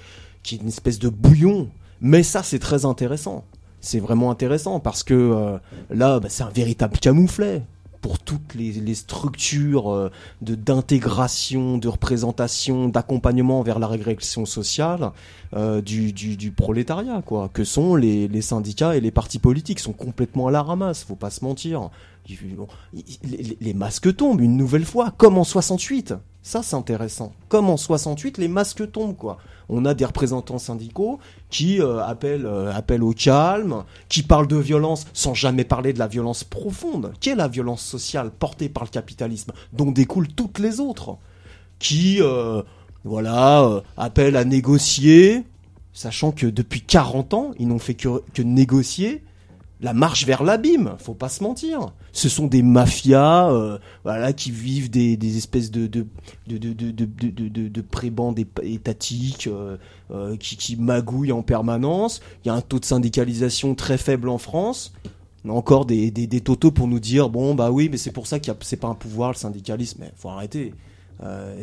qui 0.42 0.56
est 0.56 0.60
une 0.60 0.70
espèce 0.70 0.98
de 0.98 1.10
bouillon. 1.10 1.70
Mais 2.02 2.24
ça, 2.24 2.42
c'est 2.42 2.60
très 2.60 2.84
intéressant 2.84 3.46
c'est 3.84 4.00
vraiment 4.00 4.32
intéressant 4.32 4.80
parce 4.80 5.04
que 5.04 5.14
euh, 5.14 5.58
là, 5.90 6.20
bah, 6.20 6.30
c'est 6.30 6.44
un 6.44 6.50
véritable 6.50 6.98
camouflet 6.98 7.64
pour 8.02 8.18
toutes 8.18 8.56
les, 8.56 8.96
structures 8.96 9.92
euh, 9.92 10.10
de 10.42 10.56
d'intégration, 10.56 11.78
de 11.78 11.88
représentation, 11.90 12.88
d'accompagnement 12.88 13.62
vers 13.62 13.80
la 13.80 13.88
régression 13.88 14.46
sociale 14.46 15.12
euh, 15.54 15.82
du, 15.82 16.54
prolétariat, 16.56 17.22
quoi, 17.26 17.50
que 17.54 17.66
sont 17.66 17.96
les, 17.96 18.28
les, 18.30 18.42
syndicats 18.42 18.96
et 18.96 19.02
les 19.02 19.12
partis 19.12 19.40
politiques, 19.40 19.80
sont 19.80 19.94
complètement 19.94 20.48
à 20.48 20.52
la 20.52 20.64
ramasse, 20.64 21.04
faut 21.04 21.16
pas 21.16 21.30
se 21.30 21.44
mentir. 21.44 21.90
Les, 22.30 23.58
les 23.60 23.74
masques 23.74 24.16
tombent 24.16 24.42
une 24.42 24.56
nouvelle 24.56 24.86
fois, 24.86 25.14
comme 25.18 25.38
en 25.38 25.44
68. 25.44 26.14
Ça, 26.42 26.64
c'est 26.64 26.76
intéressant. 26.76 27.34
Comme 27.50 27.70
en 27.70 27.78
68, 27.78 28.38
les 28.38 28.48
masques 28.48 28.92
tombent, 28.92 29.16
quoi. 29.16 29.40
On 29.70 29.86
a 29.86 29.94
des 29.94 30.06
représentants 30.06 30.60
syndicaux 30.60 31.20
qui 31.50 31.82
euh, 31.82 32.04
appellent, 32.04 32.46
euh, 32.46 32.72
appellent 32.74 33.04
au 33.04 33.14
calme, 33.14 33.84
qui 34.10 34.24
parlent 34.24 34.48
de 34.48 34.58
violence 34.58 35.06
sans 35.14 35.34
jamais 35.34 35.64
parler 35.64 35.94
de 35.94 36.00
la 36.00 36.08
violence 36.08 36.44
profonde. 36.44 37.14
Qui 37.20 37.30
est 37.30 37.36
la 37.36 37.48
violence 37.48 37.84
sociale 37.84 38.32
portée 38.32 38.70
par 38.70 38.84
le 38.84 38.90
capitalisme, 38.90 39.52
dont 39.72 39.92
découlent 39.92 40.28
toutes 40.28 40.60
les 40.60 40.80
autres. 40.80 41.18
Qui, 41.80 42.22
euh, 42.22 42.62
voilà, 43.04 43.84
appellent 43.98 44.38
à 44.38 44.46
négocier, 44.46 45.44
sachant 45.92 46.32
que 46.32 46.48
depuis 46.48 46.82
40 46.82 47.34
ans, 47.34 47.52
ils 47.60 47.68
n'ont 47.68 47.80
fait 47.80 47.96
que, 47.96 48.22
que 48.34 48.42
négocier 48.42 49.24
la 49.84 49.94
marche 49.94 50.26
vers 50.26 50.44
l'abîme, 50.44 50.96
faut 50.98 51.14
pas 51.14 51.30
se 51.30 51.44
mentir. 51.44 51.94
Ce 52.14 52.30
sont 52.30 52.48
des 52.48 52.64
mafias, 52.64 53.52
euh, 53.52 53.78
voilà, 54.04 54.34
qui 54.34 54.50
vivent 54.50 54.90
des, 54.90 55.38
espèces 55.38 55.70
de 55.70 55.88
de 55.88 56.06
étatiques, 58.64 59.50
qui, 60.40 60.76
magouillent 60.78 61.32
en 61.34 61.44
permanence. 61.44 62.22
Il 62.44 62.48
y 62.48 62.52
a 62.52 62.54
un 62.54 62.62
taux 62.62 62.80
de 62.80 62.86
syndicalisation 62.86 63.76
très 63.76 63.98
faible 63.98 64.30
en 64.30 64.38
France. 64.38 64.94
On 65.46 65.50
a 65.50 65.54
encore 65.54 65.86
des, 65.86 66.10
des, 66.12 66.26
des 66.28 66.40
totos 66.40 66.72
pour 66.72 66.88
nous 66.88 67.02
dire 67.02 67.30
bon 67.30 67.54
bah 67.54 67.70
oui 67.70 67.90
mais 67.92 67.98
c'est 67.98 68.14
pour 68.14 68.28
ça 68.28 68.38
a 68.38 68.54
c'est 68.62 68.78
pas 68.78 68.88
un 68.88 68.96
pouvoir 68.96 69.32
le 69.32 69.36
syndicalisme 69.36 69.98
mais 70.00 70.14
faut 70.16 70.30
arrêter 70.30 70.74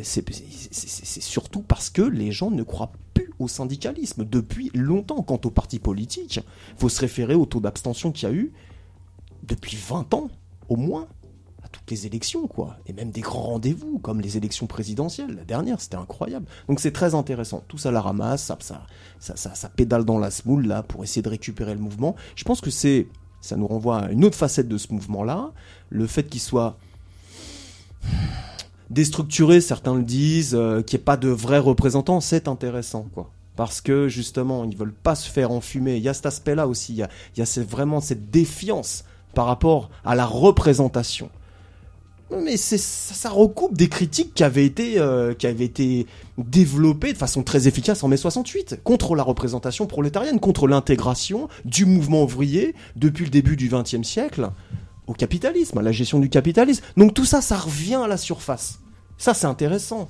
c'est 0.03 0.23
c'est- 0.33 1.21
surtout 1.21 1.61
parce 1.61 1.89
que 1.89 2.01
les 2.01 2.31
gens 2.31 2.51
ne 2.51 2.63
croient 2.63 2.91
plus 3.13 3.31
au 3.39 3.47
syndicalisme 3.47 4.25
depuis 4.25 4.71
longtemps. 4.73 5.21
Quant 5.21 5.39
aux 5.45 5.51
partis 5.51 5.79
politiques 5.79 6.39
faut 6.77 6.89
se 6.89 6.99
référer 7.01 7.35
au 7.35 7.45
taux 7.45 7.59
d'abstention 7.59 8.11
qu'il 8.11 8.27
y 8.29 8.31
a 8.31 8.35
eu 8.35 8.51
depuis 9.43 9.77
20 9.77 10.13
ans 10.13 10.29
au 10.69 10.75
moins 10.77 11.07
à 11.63 11.67
toutes 11.67 11.89
les 11.91 12.05
élections 12.07 12.47
quoi. 12.47 12.77
Et 12.87 12.93
même 12.93 13.11
des 13.11 13.21
grands 13.21 13.41
rendez-vous 13.43 13.99
comme 13.99 14.19
les 14.21 14.37
élections 14.37 14.67
présidentielles. 14.67 15.35
La 15.35 15.43
dernière 15.45 15.79
c'était 15.81 15.97
incroyable. 15.97 16.45
Donc 16.67 16.79
c'est 16.79 16.91
très 16.91 17.13
intéressant. 17.13 17.63
Tout 17.67 17.77
ça 17.77 17.91
la 17.91 18.01
ramasse 18.01 18.51
ça, 19.19 19.69
pédale 19.75 20.05
dans 20.05 20.17
la 20.17 20.31
smoule 20.31 20.65
là 20.67 20.81
pour 20.83 21.03
essayer 21.03 21.21
de 21.21 21.29
récupérer 21.29 21.73
le 21.75 21.81
mouvement. 21.81 22.15
Je 22.35 22.43
pense 22.43 22.61
que 22.61 22.71
c'est 22.71 23.07
ça 23.41 23.57
nous 23.57 23.67
renvoie 23.67 23.99
à 23.99 24.11
une 24.11 24.23
autre 24.25 24.37
facette 24.37 24.67
de 24.67 24.77
ce 24.77 24.91
mouvement 24.93 25.23
là 25.23 25.51
le 25.89 26.07
fait 26.07 26.23
qu'il 26.23 26.41
soit 26.41 26.77
déstructuré 28.91 29.61
certains 29.61 29.95
le 29.95 30.03
disent 30.03 30.53
euh, 30.53 30.81
qu'il 30.81 30.97
n'y 30.97 31.01
ait 31.01 31.05
pas 31.05 31.17
de 31.17 31.29
vrais 31.29 31.59
représentants 31.59 32.19
c'est 32.19 32.47
intéressant 32.47 33.07
quoi. 33.13 33.31
Parce 33.55 33.81
que 33.81 34.07
justement 34.07 34.65
ils 34.65 34.75
veulent 34.75 34.93
pas 34.93 35.15
se 35.15 35.29
faire 35.29 35.51
enfumer. 35.51 35.97
Il 35.97 36.03
y 36.03 36.09
a 36.09 36.13
cet 36.13 36.25
aspect 36.25 36.55
là 36.55 36.67
aussi. 36.67 36.93
Il 36.93 37.39
y 37.39 37.41
a, 37.41 37.63
vraiment 37.63 38.01
cette 38.01 38.29
défiance 38.29 39.03
par 39.33 39.45
rapport 39.45 39.89
à 40.05 40.15
la 40.15 40.25
représentation. 40.25 41.29
Mais 42.43 42.55
ça 42.55 43.29
recoupe 43.29 43.75
des 43.75 43.89
critiques 43.89 44.33
qui 44.33 44.43
avaient 44.43 44.65
été 44.65 44.99
euh, 44.99 45.33
qui 45.33 45.47
avaient 45.47 45.65
été 45.65 46.07
développées 46.37 47.11
de 47.11 47.17
façon 47.17 47.43
très 47.43 47.67
efficace 47.67 48.03
en 48.03 48.07
mai 48.07 48.15
68 48.15 48.79
contre 48.83 49.15
la 49.15 49.23
représentation 49.23 49.85
prolétarienne, 49.85 50.39
contre 50.39 50.67
l'intégration 50.67 51.49
du 51.65 51.85
mouvement 51.85 52.23
ouvrier 52.23 52.73
depuis 52.95 53.25
le 53.25 53.31
début 53.31 53.57
du 53.57 53.69
XXe 53.69 54.03
siècle 54.03 54.49
au 55.07 55.13
capitalisme, 55.13 55.77
à 55.77 55.81
la 55.81 55.91
gestion 55.91 56.19
du 56.19 56.29
capitalisme. 56.29 56.83
Donc 56.97 57.13
tout 57.13 57.25
ça, 57.25 57.41
ça 57.41 57.57
revient 57.57 57.95
à 58.03 58.07
la 58.07 58.17
surface. 58.17 58.79
Ça, 59.17 59.33
c'est 59.33 59.47
intéressant. 59.47 60.09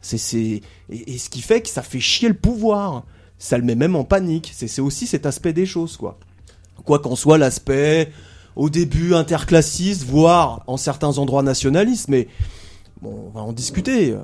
C'est 0.00 0.18
c'est 0.18 0.60
et, 0.90 1.18
ce 1.18 1.30
qui 1.30 1.40
fait 1.40 1.62
que 1.62 1.68
ça 1.68 1.82
fait 1.82 2.00
chier 2.00 2.28
le 2.28 2.34
pouvoir. 2.34 3.04
Ça 3.38 3.58
le 3.58 3.64
met 3.64 3.74
même 3.74 3.96
en 3.96 4.04
panique. 4.04 4.52
C'est 4.54 4.80
aussi 4.80 5.06
cet 5.06 5.26
aspect 5.26 5.52
des 5.52 5.66
choses, 5.66 5.96
quoi. 5.96 6.18
Quoi 6.84 6.98
qu'en 6.98 7.16
soit 7.16 7.38
l'aspect 7.38 8.12
au 8.56 8.70
début 8.70 9.14
interclassiste, 9.14 10.04
voire 10.04 10.62
en 10.66 10.76
certains 10.76 11.18
endroits 11.18 11.42
nationaliste, 11.42 12.08
mais 12.08 12.28
on 13.02 13.30
va 13.30 13.40
en 13.40 13.52
discuter. 13.52 14.12
Euh, 14.12 14.18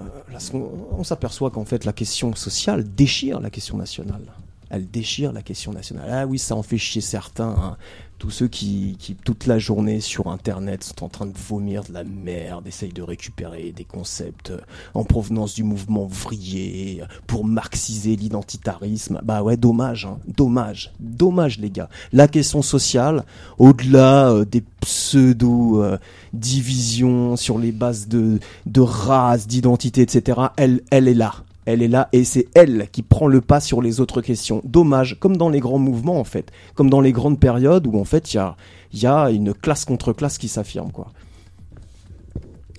on 0.93 1.05
s'aperçoit 1.05 1.51
qu'en 1.51 1.65
fait 1.65 1.85
la 1.85 1.93
question 1.93 2.35
sociale 2.35 2.85
déchire 2.85 3.41
la 3.41 3.51
question 3.51 3.77
nationale. 3.77 4.23
Elle 4.71 4.89
déchire 4.91 5.33
la 5.33 5.43
question 5.43 5.73
nationale. 5.73 6.09
Ah 6.11 6.27
oui, 6.27 6.39
ça 6.39 6.55
en 6.55 6.63
fait 6.63 6.79
chier 6.79 7.01
certains. 7.01 7.55
hein. 7.59 7.77
Tous 8.19 8.31
ceux 8.31 8.49
qui, 8.49 8.97
qui, 8.99 9.15
toute 9.15 9.47
la 9.47 9.59
journée 9.59 10.01
sur 10.03 10.27
Internet, 10.27 10.85
sont 10.85 11.05
en 11.05 11.09
train 11.09 11.25
de 11.25 11.37
vomir 11.37 11.85
de 11.85 11.95
la 11.95 12.05
merde, 12.05 12.67
essayent 12.67 12.93
de 12.93 13.01
récupérer 13.01 13.73
des 13.75 13.85
concepts 13.85 14.51
euh, 14.51 14.59
en 14.93 15.05
provenance 15.05 15.55
du 15.55 15.63
mouvement 15.63 16.05
ouvrier 16.05 17.01
euh, 17.01 17.07
pour 17.27 17.47
marxiser 17.47 18.17
l'identitarisme. 18.17 19.21
Bah 19.25 19.43
ouais, 19.43 19.57
dommage, 19.57 20.05
hein. 20.05 20.19
dommage, 20.29 20.93
dommage 21.01 21.59
les 21.61 21.71
gars. 21.71 21.89
La 22.13 22.29
question 22.29 22.61
sociale, 22.61 23.25
au-delà 23.57 24.31
euh, 24.31 24.45
des 24.45 24.63
pseudo 24.83 25.83
euh, 25.83 25.97
divisions 26.35 27.37
sur 27.37 27.59
les 27.59 27.73
bases 27.73 28.07
de, 28.07 28.39
de 28.67 28.81
race, 28.83 29.47
d'identité, 29.47 30.03
etc., 30.03 30.41
elle, 30.59 30.83
elle 30.91 31.09
est 31.09 31.15
là. 31.15 31.33
Elle 31.71 31.83
est 31.83 31.89
là 31.89 32.09
et 32.13 32.25
c'est 32.25 32.49
elle 32.55 32.89
qui 32.93 33.03
prend 33.03 33.27
le 33.27 33.41
pas 33.41 33.61
sur 33.61 33.81
les 33.83 34.01
autres 34.01 34.21
questions. 34.21 34.61
Dommage, 34.65 35.19
comme 35.21 35.37
dans 35.37 35.49
les 35.49 35.61
grands 35.61 35.79
mouvements 35.79 36.19
en 36.21 36.25
fait, 36.25 36.51
comme 36.75 36.91
dans 36.91 37.01
les 37.01 37.13
grandes 37.13 37.39
périodes 37.41 37.87
où 37.87 37.99
en 37.99 38.05
fait 38.05 38.33
il 38.35 38.37
y 38.37 38.41
a, 38.41 38.57
y 38.93 39.07
a 39.07 39.31
une 39.31 39.55
classe 39.55 39.85
contre 39.85 40.13
classe 40.13 40.39
qui 40.39 40.49
s'affirme 40.49 40.93
quoi. 40.93 41.09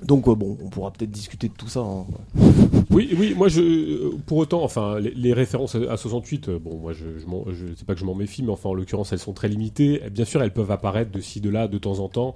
Donc 0.04 0.28
euh, 0.28 0.34
bon, 0.34 0.58
on 0.64 0.70
pourra 0.70 0.90
peut-être 0.92 1.12
discuter 1.12 1.48
de 1.48 1.54
tout 1.54 1.68
ça. 1.68 1.82
hein. 1.82 2.06
Oui, 2.90 3.10
oui, 3.18 3.36
moi 3.38 3.48
euh, 3.56 4.12
pour 4.26 4.40
autant, 4.40 4.64
enfin, 4.64 5.00
les, 5.00 5.32
références 5.34 5.76
à, 5.76 5.92
à 5.92 5.96
68, 5.98 6.50
euh, 6.50 6.60
bon, 6.60 6.78
moi 6.78 6.92
je, 6.94 7.20
je, 7.20 7.26
je 7.54 7.76
sais 7.76 7.86
pas 7.86 7.94
que 7.94 8.00
je 8.00 8.06
m'en 8.06 8.16
méfie, 8.16 8.42
mais 8.42 8.50
enfin, 8.52 8.70
en 8.70 8.74
l'occurrence, 8.74 9.14
elles 9.14 9.20
sont 9.20 9.34
très 9.34 9.48
limitées. 9.48 10.02
Bien 10.12 10.26
sûr, 10.26 10.42
elles 10.42 10.54
peuvent 10.54 10.72
apparaître 10.72 11.12
de 11.12 11.22
ci, 11.22 11.40
de 11.40 11.50
là, 11.52 11.68
de 11.68 11.78
temps 11.78 12.00
en 12.00 12.10
temps, 12.10 12.34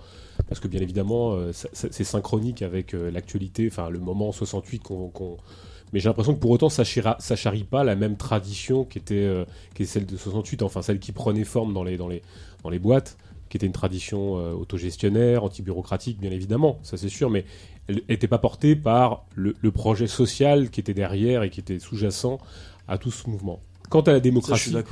parce 0.48 0.60
que 0.62 0.68
bien 0.68 0.80
évidemment, 0.80 1.36
c'est 1.52 2.04
synchronique 2.04 2.62
avec 2.62 2.94
l'actualité, 2.94 3.68
enfin, 3.72 3.90
le 3.90 4.00
moment 4.00 4.32
68 4.32 4.84
qu'on. 4.84 5.08
qu'on- 5.10 5.38
Mais 5.96 6.02
j'ai 6.02 6.10
l'impression 6.10 6.36
que 6.36 6.40
pour 6.42 6.52
autant, 6.52 6.68
ça, 6.68 6.84
chira- 6.84 7.16
ça 7.20 7.38
charrie 7.38 7.64
pas 7.64 7.86
la 7.86 7.96
même 7.96 8.18
tradition 8.18 8.84
qui 8.84 8.98
était, 8.98 9.16
euh, 9.16 9.46
qui 9.76 9.84
est 9.84 9.86
celle 9.86 10.06
de 10.06 10.18
68, 10.18 10.62
enfin, 10.62 10.82
celle 10.82 11.00
qui 11.00 11.14
prenait 11.14 11.46
forme 11.46 11.74
dans 11.74 11.86
les, 11.86 11.96
dans 11.96 12.10
les, 12.10 12.22
dans 12.64 12.70
les 12.70 12.80
boîtes, 12.80 13.16
qui 13.48 13.56
était 13.56 13.66
une 13.66 13.72
tradition 13.72 14.38
euh, 14.38 14.52
autogestionnaire, 14.52 15.46
anti-bureaucratique, 15.46 16.20
bien 16.20 16.32
évidemment, 16.32 16.80
ça 16.84 16.98
c'est 16.98 17.08
sûr, 17.08 17.30
mais 17.30 17.46
elle 17.88 18.02
n'était 18.10 18.28
pas 18.28 18.40
portée 18.40 18.76
par 18.76 19.24
le, 19.36 19.56
le 19.62 19.72
projet 19.72 20.08
social 20.08 20.70
qui 20.70 20.82
était 20.82 20.94
derrière 20.94 21.44
et 21.44 21.50
qui 21.50 21.62
était 21.62 21.80
sous-jacent 21.80 22.40
à 22.90 22.98
tout 22.98 23.12
ce 23.12 23.30
mouvement. 23.30 23.62
Quant 23.90 24.02
à 24.02 24.08
la 24.12 24.16
Ça, 24.16 24.18
je 24.18 24.24
démocratie, 24.24 24.64
suis 24.72 24.76
ouais. 24.76 24.84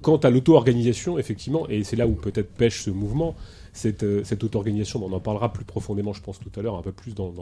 quant 0.00 0.16
à 0.16 0.30
l'auto-organisation, 0.30 1.18
effectivement, 1.18 1.68
et 1.68 1.84
c'est 1.84 1.96
là 1.96 2.06
où 2.06 2.12
peut-être 2.14 2.50
pêche 2.54 2.80
ce 2.82 2.90
mouvement, 2.90 3.34
cette, 3.76 4.02
euh, 4.02 4.24
cette 4.24 4.42
auto-organisation, 4.42 5.04
on 5.04 5.12
en 5.12 5.20
parlera 5.20 5.52
plus 5.52 5.64
profondément, 5.64 6.12
je 6.12 6.22
pense, 6.22 6.38
tout 6.38 6.50
à 6.58 6.62
l'heure, 6.62 6.76
un 6.76 6.82
peu 6.82 6.92
plus 6.92 7.14
dans, 7.14 7.32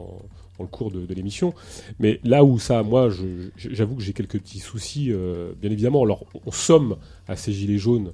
le 0.59 0.65
cours 0.67 0.91
de, 0.91 1.13
l'émission. 1.13 1.53
Mais 1.99 2.19
là 2.23 2.43
où 2.43 2.59
ça, 2.59 2.83
moi, 2.83 3.09
j'avoue 3.55 3.95
que 3.95 4.01
j'ai 4.01 4.13
quelques 4.13 4.39
petits 4.39 4.59
soucis, 4.59 5.11
euh, 5.11 5.53
bien 5.61 5.71
évidemment. 5.71 6.03
Alors, 6.03 6.25
on 6.45 6.51
somme 6.51 6.97
à 7.27 7.35
ces 7.35 7.53
gilets 7.53 7.77
jaunes, 7.77 8.11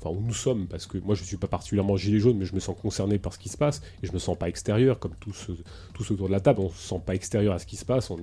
enfin, 0.00 0.14
où 0.16 0.20
nous 0.24 0.34
sommes, 0.34 0.66
parce 0.66 0.86
que 0.86 0.98
moi, 0.98 1.14
je 1.14 1.22
ne 1.22 1.26
suis 1.26 1.36
pas 1.36 1.48
particulièrement 1.48 1.96
gilet 1.96 2.20
jaune, 2.20 2.38
mais 2.38 2.44
je 2.44 2.54
me 2.54 2.60
sens 2.60 2.76
concerné 2.80 3.18
par 3.18 3.34
ce 3.34 3.38
qui 3.38 3.48
se 3.48 3.56
passe, 3.56 3.82
et 4.02 4.06
je 4.06 4.12
me 4.12 4.18
sens 4.18 4.38
pas 4.38 4.48
extérieur, 4.48 4.98
comme 5.00 5.14
tous, 5.18 5.32
ceux- 5.32 5.58
tous 5.92 6.10
autour 6.12 6.28
de 6.28 6.32
la 6.32 6.40
table, 6.40 6.60
on 6.60 6.70
se 6.70 6.88
sent 6.88 7.00
pas 7.04 7.14
extérieur 7.14 7.54
à 7.54 7.58
ce 7.58 7.66
qui 7.66 7.76
se 7.76 7.84
passe, 7.84 8.10
on, 8.10 8.18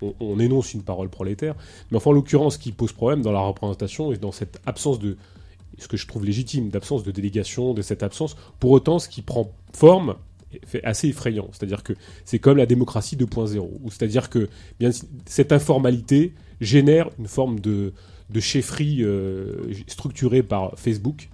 on, 0.00 0.14
on 0.20 0.38
énonce 0.40 0.72
une 0.72 0.82
parole 0.82 1.10
prolétaire. 1.10 1.54
Mais 1.90 1.98
enfin, 1.98 2.10
en 2.10 2.14
l'occurrence, 2.14 2.54
ce 2.54 2.58
qui 2.58 2.72
pose 2.72 2.92
problème 2.92 3.22
dans 3.22 3.32
la 3.32 3.40
représentation 3.40 4.12
et 4.12 4.16
dans 4.16 4.32
cette 4.32 4.58
absence 4.64 4.98
de, 4.98 5.16
ce 5.78 5.88
que 5.88 5.96
je 5.96 6.06
trouve 6.06 6.24
légitime, 6.24 6.68
d'absence 6.70 7.02
de 7.02 7.10
délégation, 7.10 7.74
de 7.74 7.82
cette 7.82 8.02
absence, 8.02 8.36
pour 8.60 8.70
autant, 8.70 8.98
ce 8.98 9.08
qui 9.08 9.22
prend 9.22 9.52
forme 9.72 10.16
fait 10.66 10.82
assez 10.84 11.08
effrayant. 11.08 11.48
C'est-à-dire 11.52 11.82
que 11.82 11.92
c'est 12.24 12.38
comme 12.38 12.56
la 12.56 12.66
démocratie 12.66 13.16
2.0, 13.16 13.58
ou 13.58 13.90
c'est-à-dire 13.90 14.30
que 14.30 14.48
bien, 14.80 14.90
cette 15.26 15.52
informalité 15.52 16.32
génère 16.60 17.10
une 17.18 17.26
forme 17.28 17.60
de, 17.60 17.92
de 18.30 18.40
chefferie 18.40 19.02
euh, 19.02 19.72
structurée 19.86 20.42
par 20.42 20.78
Facebook, 20.78 21.28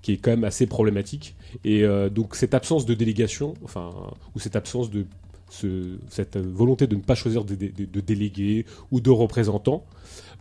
qui 0.00 0.12
est 0.12 0.16
quand 0.16 0.30
même 0.30 0.44
assez 0.44 0.66
problématique. 0.66 1.34
Et 1.64 1.84
euh, 1.84 2.08
donc 2.08 2.34
cette 2.34 2.54
absence 2.54 2.86
de 2.86 2.94
délégation, 2.94 3.54
enfin, 3.62 3.90
ou 4.34 4.40
cette 4.40 4.56
absence 4.56 4.90
de 4.90 5.04
ce- 5.50 5.98
cette 6.08 6.38
volonté 6.38 6.86
de 6.86 6.96
ne 6.96 7.02
pas 7.02 7.14
choisir 7.14 7.44
de, 7.44 7.54
de- 7.54 7.84
de 7.84 8.00
délégués 8.00 8.64
ou 8.90 9.00
de 9.00 9.10
représentants 9.10 9.84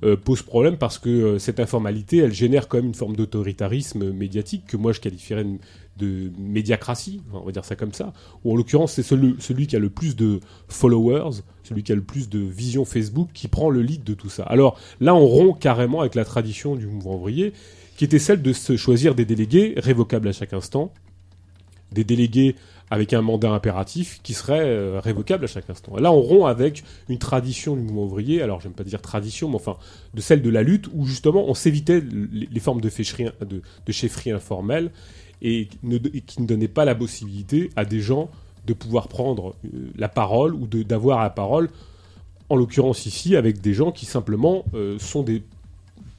euh, 0.03 0.15
pose 0.17 0.41
problème 0.41 0.77
parce 0.77 0.97
que 0.97 1.09
euh, 1.09 1.39
cette 1.39 1.59
informalité, 1.59 2.17
elle 2.17 2.33
génère 2.33 2.67
quand 2.67 2.77
même 2.77 2.87
une 2.87 2.95
forme 2.95 3.15
d'autoritarisme 3.15 4.11
médiatique 4.11 4.65
que 4.67 4.77
moi 4.77 4.93
je 4.93 4.99
qualifierais 4.99 5.43
de, 5.43 5.57
de 5.97 6.31
médiacratie, 6.39 7.21
on 7.33 7.41
va 7.41 7.51
dire 7.51 7.65
ça 7.65 7.75
comme 7.75 7.93
ça, 7.93 8.13
ou 8.43 8.53
en 8.53 8.55
l'occurrence 8.55 8.93
c'est 8.93 9.03
celui, 9.03 9.35
celui 9.39 9.67
qui 9.67 9.75
a 9.75 9.79
le 9.79 9.89
plus 9.89 10.15
de 10.15 10.39
followers, 10.67 11.41
celui 11.63 11.83
qui 11.83 11.91
a 11.91 11.95
le 11.95 12.01
plus 12.01 12.29
de 12.29 12.39
vision 12.39 12.83
Facebook 12.83 13.29
qui 13.33 13.47
prend 13.47 13.69
le 13.69 13.81
lead 13.81 14.03
de 14.03 14.13
tout 14.13 14.29
ça. 14.29 14.43
Alors 14.43 14.79
là 14.99 15.13
on 15.13 15.25
rompt 15.25 15.59
carrément 15.59 16.01
avec 16.01 16.15
la 16.15 16.25
tradition 16.25 16.75
du 16.75 16.87
mouvement 16.87 17.15
ouvrier 17.15 17.53
qui 17.97 18.05
était 18.05 18.19
celle 18.19 18.41
de 18.41 18.53
se 18.53 18.77
choisir 18.77 19.13
des 19.13 19.25
délégués 19.25 19.75
révocables 19.77 20.27
à 20.27 20.31
chaque 20.31 20.53
instant, 20.53 20.91
des 21.91 22.03
délégués 22.03 22.55
avec 22.91 23.13
un 23.13 23.21
mandat 23.21 23.49
impératif 23.49 24.19
qui 24.21 24.33
serait 24.33 24.59
euh, 24.59 24.99
révocable 24.99 25.45
à 25.45 25.47
chaque 25.47 25.69
instant. 25.69 25.97
Et 25.97 26.01
là, 26.01 26.11
on 26.11 26.19
rompt 26.19 26.45
avec 26.45 26.83
une 27.07 27.17
tradition 27.17 27.77
du 27.77 27.83
mouvement 27.83 28.03
ouvrier, 28.03 28.41
alors 28.41 28.59
j'aime 28.59 28.73
pas 28.73 28.83
dire 28.83 29.01
tradition, 29.01 29.47
mais 29.47 29.55
enfin, 29.55 29.77
de 30.13 30.19
celle 30.19 30.41
de 30.41 30.49
la 30.49 30.61
lutte, 30.61 30.89
où 30.93 31.05
justement 31.05 31.45
on 31.47 31.53
s'évitait 31.53 32.01
les, 32.01 32.59
formes 32.59 32.81
de, 32.81 32.89
fécherie, 32.89 33.29
de, 33.39 33.91
chefferie 33.91 34.31
informelle 34.31 34.91
et, 35.41 35.69
qui 36.27 36.41
ne 36.41 36.45
donnait 36.45 36.67
pas 36.67 36.83
la 36.83 36.93
possibilité 36.93 37.69
à 37.77 37.85
des 37.85 38.01
gens 38.01 38.29
de 38.67 38.73
pouvoir 38.73 39.07
prendre 39.07 39.55
euh, 39.63 39.89
la 39.97 40.09
parole 40.09 40.53
ou 40.53 40.67
d'avoir 40.67 41.21
la 41.21 41.29
parole, 41.29 41.69
en 42.49 42.57
l'occurrence 42.57 43.05
ici, 43.05 43.37
avec 43.37 43.61
des 43.61 43.73
gens 43.73 43.93
qui 43.93 44.05
simplement 44.05 44.65
euh, 44.73 44.99
sont 44.99 45.23
des 45.23 45.43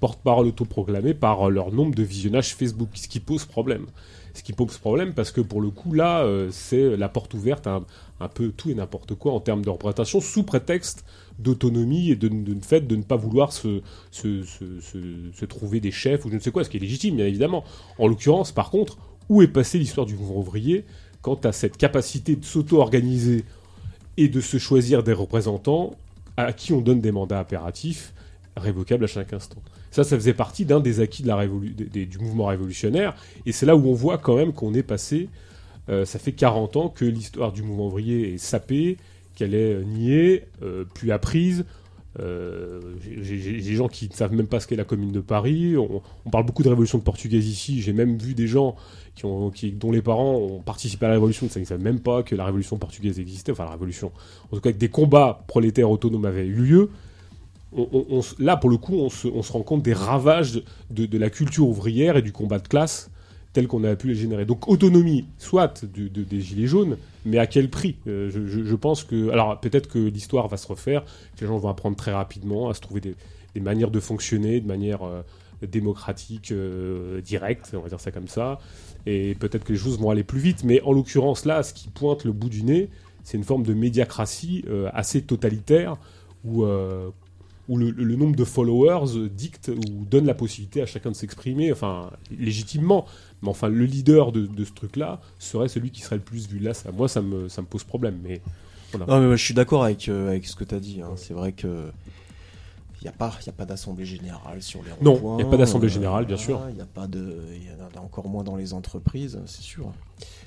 porte-parole 0.01 0.47
autoproclamés 0.47 1.13
par 1.13 1.51
leur 1.51 1.71
nombre 1.71 1.95
de 1.95 2.03
visionnages 2.03 2.55
Facebook, 2.55 2.89
ce 2.95 3.09
qui 3.09 3.21
pose 3.21 3.45
problème. 3.45 3.87
Ce 4.35 4.43
qui 4.43 4.53
pose 4.55 4.79
problème 4.79 5.13
parce 5.13 5.31
que 5.31 5.41
pour 5.43 5.61
le 5.61 5.71
coup, 5.71 5.93
là, 5.93 6.23
euh, 6.23 6.49
c'est 6.51 6.97
la 6.97 7.09
porte 7.09 7.35
ouverte 7.35 7.67
à 7.67 7.83
un, 8.21 8.29
peu 8.29 8.49
tout 8.51 8.71
et 8.71 8.75
n'importe 8.75 9.15
quoi 9.15 9.33
en 9.33 9.41
termes 9.41 9.63
de 9.63 9.69
représentation, 9.71 10.21
sous 10.21 10.43
prétexte 10.43 11.05
d'autonomie 11.39 12.11
et 12.11 12.17
de, 12.17 12.31
fait 12.63 12.81
de 12.87 12.97
ne 12.97 13.03
pas 13.03 13.17
vouloir 13.17 13.53
se- 13.53 13.83
se 14.11 15.45
trouver 15.45 15.81
des 15.81 15.91
chefs 15.91 16.25
ou 16.25 16.31
je 16.31 16.37
ne 16.37 16.41
sais 16.41 16.51
quoi, 16.51 16.65
ce 16.65 16.71
qui 16.71 16.77
est 16.79 16.81
légitime, 16.81 17.17
bien 17.17 17.27
évidemment. 17.27 17.65
En 17.99 18.07
l'occurrence, 18.07 18.53
par 18.53 18.71
contre, 18.71 18.97
où 19.29 19.43
est 19.43 19.49
passée 19.49 19.79
l'histoire 19.79 20.07
du 20.07 20.15
mouvement 20.15 20.39
ouvrier 20.39 20.85
quant 21.21 21.39
à 21.45 21.53
cette 21.53 21.77
capacité 21.77 22.37
de 22.37 22.45
s'auto-organiser 22.45 23.45
et 24.17 24.29
de 24.29 24.41
se 24.41 24.59
choisir 24.59 25.03
des 25.03 25.13
représentants 25.13 25.97
à 26.37 26.53
qui 26.53 26.73
on 26.73 26.81
donne 26.81 27.01
des 27.01 27.13
mandats 27.13 27.41
impératifs 27.41 28.13
révocables 28.57 29.05
à 29.05 29.09
chaque 29.09 29.33
instant? 29.33 29.63
Ça, 29.93 30.03
ça 30.03 30.17
faisait 30.17 30.35
partie 30.35 30.65
d'un 30.65 30.81
des 30.81 30.99
acquis 31.01 31.23
du 31.23 32.19
mouvement 32.19 32.47
révolutionnaire, 32.47 33.15
et 33.47 33.53
c'est 33.53 33.67
là 33.67 33.77
où 33.77 33.87
on 33.87 33.95
voit 33.95 34.19
quand 34.19 34.37
même 34.37 34.53
qu'on 34.53 34.75
est 34.75 34.83
passé, 34.83 35.29
euh, 35.89 36.05
ça 36.05 36.19
fait 36.19 36.33
40 36.33 36.77
ans 36.77 36.89
que 36.89 37.05
l'histoire 37.05 37.53
du 37.53 37.63
mouvement 37.63 37.87
ouvrier 37.87 38.35
est 38.35 38.39
sapée, 38.39 38.97
qu'elle 39.35 39.55
est 39.55 39.75
euh, 39.75 39.85
niée, 39.85 40.45
euh, 40.63 40.85
plus 40.85 41.13
apprise, 41.13 41.65
euh, 42.21 42.81
j'ai 43.23 43.39
des 43.39 43.75
gens 43.75 43.89
qui 43.89 44.09
ne 44.09 44.15
savent 44.15 44.35
même 44.35 44.47
pas 44.47 44.61
ce 44.61 44.67
qu'est 44.67 44.77
la 44.77 44.85
commune 44.85 45.13
de 45.13 45.21
Paris. 45.21 45.77
On, 45.77 46.03
parle 46.31 46.45
beaucoup 46.45 46.63
de 46.63 46.69
révolution 46.69 46.99
de 46.99 47.03
portugaise 47.03 47.49
ici. 47.49 47.81
J'ai 47.81 47.93
même 47.93 48.19
vu 48.19 48.35
des 48.35 48.47
gens 48.47 48.77
dont 49.23 49.91
les 49.91 50.03
parents 50.03 50.37
ont 50.37 50.61
participé 50.61 51.07
à 51.07 51.09
la 51.09 51.15
révolution, 51.15 51.49
ils 51.55 51.61
ne 51.61 51.65
savent 51.65 51.83
même 51.83 52.01
pas 52.01 52.23
que 52.23 52.35
la 52.35 52.45
révolution 52.45 52.77
portugaise 52.77 53.19
existait. 53.19 53.53
Enfin, 53.53 53.65
la 53.65 53.71
révolution. 53.71 54.13
En 54.51 54.57
tout 54.57 54.61
cas, 54.61 54.73
que 54.73 54.79
des 54.79 54.89
combats 54.89 55.45
prolétaires 55.47 55.91
autonomes 55.91 56.25
avaient 56.25 56.47
eu 56.47 56.55
lieu. 56.55 56.91
On, 57.75 58.21
là, 58.39 58.57
pour 58.57 58.69
le 58.69 58.77
coup, 58.77 58.97
on 58.97 59.09
se, 59.09 59.53
rend 59.53 59.63
compte 59.63 59.83
des 59.83 59.95
ravages 59.95 60.63
de, 60.91 61.07
de, 61.07 61.19
la 61.19 61.31
culture 61.31 61.67
ouvrière 61.67 62.17
et 62.19 62.23
du 62.23 62.33
combat 62.33 62.59
de 62.59 62.69
classe 62.69 63.11
tel 63.53 63.67
qu'on 63.69 63.85
a 63.85 63.95
pu 63.97 64.09
les 64.09 64.15
générer. 64.15 64.45
Donc 64.45 64.69
autonomie, 64.69 65.27
soit 65.39 65.85
des 65.85 66.41
gilets 66.41 66.67
jaunes, 66.67 66.97
mais 67.25 67.39
à 67.39 67.47
quel 67.47 67.69
prix? 67.69 67.97
Euh, 68.07 68.31
je, 68.31 68.75
pense 68.75 69.05
que... 69.05 69.31
Alors 69.31 69.61
peut-être 69.61 69.89
que 69.89 69.99
l'histoire 69.99 70.49
va 70.49 70.57
se 70.57 70.67
refaire, 70.67 71.05
que 71.37 71.43
les 71.43 71.47
gens 71.47 71.59
vont 71.59 71.69
apprendre 71.69 71.97
très 71.97 72.13
rapidement 72.13 72.69
à 72.69 72.75
se 72.75 72.81
trouver 72.81 73.01
des, 73.01 73.61
manières 73.61 73.91
de 73.91 74.01
fonctionner 74.01 74.61
de 74.61 74.67
manière 74.67 75.03
euh, 75.03 75.23
démocratique, 75.67 76.51
euh, 76.51 77.21
directe, 77.21 77.73
on 77.75 77.81
va 77.81 77.89
dire 77.89 78.01
ça 78.01 78.11
comme 78.11 78.29
ça, 78.29 78.59
et 79.05 79.35
peut-être 79.35 79.65
que 79.65 79.73
les 79.73 79.79
choses 79.79 79.99
vont 79.99 80.11
aller 80.11 80.25
plus 80.25 80.41
vite, 80.41 80.65
mais 80.65 80.81
en 80.83 80.93
l'occurrence 80.93 81.45
là, 81.45 81.63
ce 81.63 81.75
qui 81.75 81.89
pointe 81.89 82.25
le 82.25 82.33
bout 82.33 82.49
du 82.49 82.63
nez, 82.63 82.89
c'est 83.23 83.37
une 83.37 83.45
forme 83.45 83.63
de 83.63 83.75
médiacratie 83.75 84.65
assez 84.93 85.23
totalitaire, 85.23 85.97
où 86.45 86.65
où 87.73 87.79
le, 87.79 88.17
nombre 88.17 88.37
de 88.37 88.45
followers 88.45 89.31
dicte 89.31 89.69
ou 89.69 90.05
donne 90.05 90.27
la 90.27 90.35
possibilité 90.35 90.83
à 90.83 90.87
chacun 90.87 91.11
de 91.11 91.17
s'exprimer, 91.17 91.73
enfin 91.73 92.11
légitimement. 92.39 93.07
Mais 93.41 93.49
enfin, 93.49 93.69
le 93.69 93.87
leader 93.87 94.31
de, 94.31 94.47
ce 94.63 94.73
truc-là 94.73 95.21
serait 95.39 95.69
celui 95.69 95.91
qui 95.91 96.03
serait 96.03 96.17
le 96.17 96.23
plus 96.23 96.49
vu. 96.49 96.59
Là, 96.59 96.75
ça, 96.75 96.93
moi, 96.93 97.09
ça 97.09 97.23
me, 97.23 97.49
ça 97.49 97.63
me 97.63 97.67
pose 97.67 97.83
problème. 97.83 98.19
Mais 98.23 98.43
Non, 99.09 99.21
mais 99.21 99.37
je 99.39 99.43
suis 99.43 99.55
d'accord 99.55 99.85
avec, 99.85 100.09
euh, 100.11 100.29
avec 100.29 100.47
ce 100.47 100.55
que 100.55 100.65
tu 100.65 100.75
as 100.75 100.81
dit. 100.81 101.01
Hein. 101.01 101.13
C'est 101.17 101.33
vrai 101.33 101.53
que 101.53 101.87
il 103.01 103.07
n'y 103.07 103.09
a 103.09 103.13
pas, 103.13 103.33
y 103.45 103.49
a 103.49 103.53
pas 103.53 103.65
d'assemblée 103.65 104.05
générale 104.05 104.63
sur 104.63 104.81
les 104.85 104.91
Non, 105.01 105.39
il 105.39 105.43
n'y 105.43 105.49
a 105.49 105.51
pas 105.51 105.57
d'assemblée 105.57 105.89
générale, 105.89 106.25
bien 106.25 106.37
sûr. 106.37 106.61
Il 106.69 106.77
n'y 106.77 106.81
a 106.83 106.87
pas 106.87 107.09
de, 107.09 107.35
y 107.51 107.99
en 107.99 108.01
a 108.01 108.05
encore 108.05 108.29
moins 108.29 108.45
dans 108.45 108.55
les 108.55 108.75
entreprises, 108.75 109.41
c'est 109.47 109.63
sûr. 109.63 109.93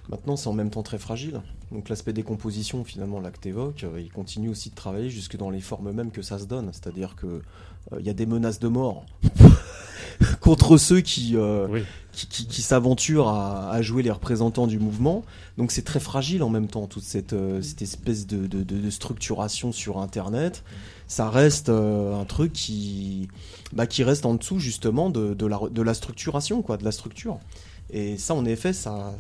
Maintenant, 0.10 0.36
c'est 0.36 0.48
en 0.48 0.54
même 0.54 0.70
temps 0.70 0.84
très 0.84 0.98
fragile. 0.98 1.42
Donc 1.72 1.90
l'aspect 1.90 2.14
décomposition, 2.14 2.84
finalement, 2.84 3.20
là 3.20 3.32
que 3.32 3.40
tu 3.40 3.50
évoques, 3.50 3.84
euh, 3.84 4.00
il 4.00 4.12
continue 4.12 4.50
aussi 4.50 4.70
de 4.70 4.76
travailler 4.76 5.10
jusque 5.10 5.36
dans 5.36 5.50
les 5.50 5.62
formes 5.62 5.92
mêmes 5.92 6.12
que 6.12 6.22
ça 6.22 6.38
se 6.38 6.46
donne. 6.46 6.70
C'est-à-dire 6.72 7.16
que 7.16 7.42
il 7.92 7.98
euh, 7.98 8.02
y 8.02 8.10
a 8.10 8.14
des 8.14 8.26
menaces 8.26 8.60
de 8.60 8.68
mort 8.68 9.06
contre 10.42 10.78
ceux 10.78 11.02
qui, 11.02 11.36
euh, 11.36 11.82
qui, 12.12 12.62
s'aventurent 12.62 13.28
à, 13.28 13.82
jouer 13.82 14.04
les 14.04 14.12
représentants 14.12 14.68
du 14.68 14.80
mouvement. 14.80 15.24
Donc 15.58 15.72
c'est 15.72 15.84
très 15.84 16.00
fragile 16.00 16.44
en 16.44 16.50
même 16.50 16.68
temps, 16.68 16.86
toute 16.86 17.04
cette, 17.04 17.36
cette 17.62 17.82
espèce 17.82 18.28
de, 18.28 18.46
de, 18.48 18.90
structuration 18.90 19.72
sur 19.72 20.00
Internet. 20.00 20.64
Ça 21.08 21.30
reste 21.30 21.70
un 21.70 22.26
truc 22.26 22.54
qui, 22.54 23.28
bah, 23.74 23.88
qui 23.88 24.04
reste 24.04 24.26
en 24.26 24.36
dessous 24.36 24.60
justement 24.60 25.10
de, 25.10 25.34
de, 25.34 25.46
la, 25.46 25.60
de 25.70 25.82
la 25.82 25.94
structuration, 25.94 26.62
quoi, 26.62 26.78
de 26.78 26.86
la 26.86 26.92
structure. 26.92 27.40
Et 27.92 28.18
ça, 28.18 28.34
en 28.34 28.46
effet, 28.46 28.74
ça, 28.74 29.14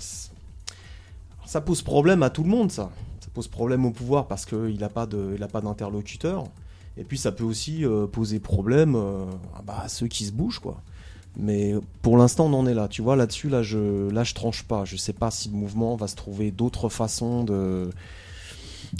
ça 1.45 1.61
pose 1.61 1.81
problème 1.81 2.23
à 2.23 2.29
tout 2.29 2.43
le 2.43 2.49
monde, 2.49 2.71
ça. 2.71 2.91
Ça 3.19 3.27
pose 3.33 3.47
problème 3.47 3.85
au 3.85 3.91
pouvoir 3.91 4.27
parce 4.27 4.45
qu'il 4.45 4.79
n'a 4.79 4.89
pas 4.89 5.05
d'interlocuteur. 5.07 6.45
Et 6.97 7.03
puis 7.03 7.17
ça 7.17 7.31
peut 7.31 7.43
aussi 7.43 7.85
euh, 7.85 8.07
poser 8.07 8.39
problème 8.39 8.95
euh, 8.95 9.25
bah, 9.65 9.81
à 9.83 9.89
ceux 9.89 10.07
qui 10.07 10.25
se 10.25 10.31
bougent, 10.31 10.59
quoi. 10.59 10.81
Mais 11.37 11.73
pour 12.01 12.17
l'instant, 12.17 12.45
on 12.45 12.53
en 12.53 12.65
est 12.65 12.73
là. 12.73 12.87
Tu 12.87 13.01
vois, 13.01 13.17
là-dessus, 13.17 13.49
là, 13.49 13.61
je, 13.61 14.09
là, 14.09 14.23
je 14.23 14.33
tranche 14.33 14.63
pas. 14.63 14.85
Je 14.85 14.95
sais 14.95 15.11
pas 15.11 15.31
si 15.31 15.49
le 15.49 15.55
mouvement 15.55 15.97
va 15.97 16.07
se 16.07 16.15
trouver 16.15 16.51
d'autres 16.51 16.89
façons 16.89 17.43
de 17.43 17.89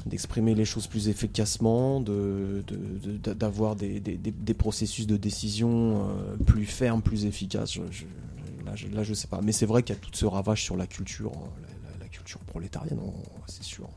d'exprimer 0.06 0.56
les 0.56 0.66
choses 0.66 0.88
plus 0.88 1.08
efficacement, 1.08 2.02
d'avoir 2.02 3.76
de, 3.78 3.86
des, 3.86 4.00
des, 4.02 4.32
des, 4.32 4.54
processus 4.54 5.08
de 5.08 5.16
décision 5.16 6.10
euh, 6.10 6.36
plus 6.46 6.66
fermes, 6.66 7.02
plus 7.02 7.26
efficaces. 7.26 7.78
Là, 7.78 8.76
je, 8.76 8.88
là, 8.88 9.04
sais 9.06 9.28
pas. 9.28 9.40
Mais 9.42 9.54
c'est 9.54 9.66
vrai 9.66 9.84
qu'il 9.84 9.96
y 9.96 9.98
a 9.98 10.02
tout 10.02 10.10
ce 10.12 10.26
ravage 10.26 10.64
sur 10.64 10.76
la 10.76 10.86
culture, 10.86 11.32
culture 12.26 12.42
prolétarienne, 12.42 13.00
c'est 13.48 13.64
sûr. 13.64 13.88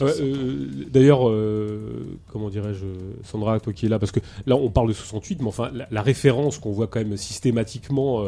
Euh, 0.00 0.86
d'ailleurs, 0.88 1.28
euh, 1.28 2.18
comment 2.28 2.48
dirais-je, 2.48 2.86
Sandra, 3.24 3.60
toi 3.60 3.72
qui 3.72 3.86
es 3.86 3.88
là, 3.88 3.98
parce 3.98 4.12
que 4.12 4.20
là 4.46 4.56
on 4.56 4.70
parle 4.70 4.88
de 4.88 4.92
68, 4.94 5.40
mais 5.40 5.48
enfin 5.48 5.70
la, 5.90 6.02
référence 6.02 6.58
qu'on 6.58 6.70
voit 6.70 6.86
quand 6.86 7.00
même 7.00 7.16
systématiquement 7.16 8.24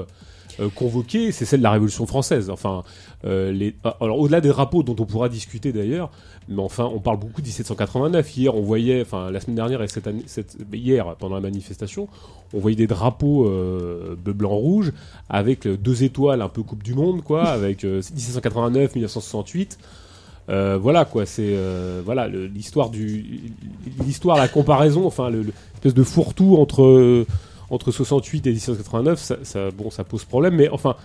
euh, 0.60 0.68
convoquée, 0.74 1.32
c'est 1.32 1.44
celle 1.44 1.60
de 1.60 1.64
la 1.64 1.72
Révolution 1.72 2.06
française. 2.06 2.50
Enfin, 2.50 2.82
les, 3.24 3.74
ah, 3.84 3.96
alors 4.00 4.18
au-delà 4.18 4.40
des 4.40 4.50
drapeaux 4.50 4.82
dont 4.82 4.96
on 4.98 5.06
pourra 5.06 5.30
discuter 5.30 5.72
d'ailleurs, 5.72 6.10
mais 6.48 6.60
enfin 6.60 6.84
on 6.84 7.00
parle 7.00 7.18
beaucoup 7.18 7.40
de 7.40 7.46
1789. 7.46 8.36
Hier, 8.36 8.54
on 8.54 8.60
voyait, 8.60 9.00
enfin 9.00 9.30
la 9.30 9.40
semaine 9.40 9.56
dernière 9.56 9.82
et 9.82 9.88
cette 9.88 10.06
année, 10.06 10.24
cette, 10.26 10.56
hier 10.72 11.16
pendant 11.18 11.36
la 11.36 11.40
manifestation, 11.40 12.08
on 12.52 12.60
voyait 12.60 12.76
des 12.76 12.86
drapeaux 12.86 13.44
bleu, 13.44 14.32
blanc, 14.34 14.54
rouge 14.54 14.92
avec 15.30 15.66
deux 15.66 16.04
étoiles 16.04 16.42
un 16.42 16.50
peu 16.50 16.62
Coupe 16.62 16.82
du 16.82 16.94
Monde, 16.94 17.22
quoi, 17.22 17.44
avec 17.48 17.84
1789, 17.84 18.94
1968. 18.94 19.78
Euh, 20.50 20.78
voilà 20.80 21.06
quoi, 21.06 21.24
c'est 21.24 21.54
euh, 21.54 22.02
voilà 22.04 22.28
l'histoire 22.28 22.90
du 22.90 23.40
l'histoire, 24.04 24.36
la 24.36 24.48
comparaison, 24.48 25.06
enfin 25.06 25.30
le, 25.30 25.46
de 25.84 26.02
fourre-tout 26.02 26.56
entre 26.56 27.24
entre 27.70 27.90
68 27.90 28.46
et 28.46 28.50
1789, 28.50 29.18
ça, 29.18 29.36
ça, 29.42 29.70
bon, 29.70 29.90
ça 29.90 30.04
pose 30.04 30.24
problème, 30.24 30.54
mais 30.54 30.68
enfin 30.68 30.96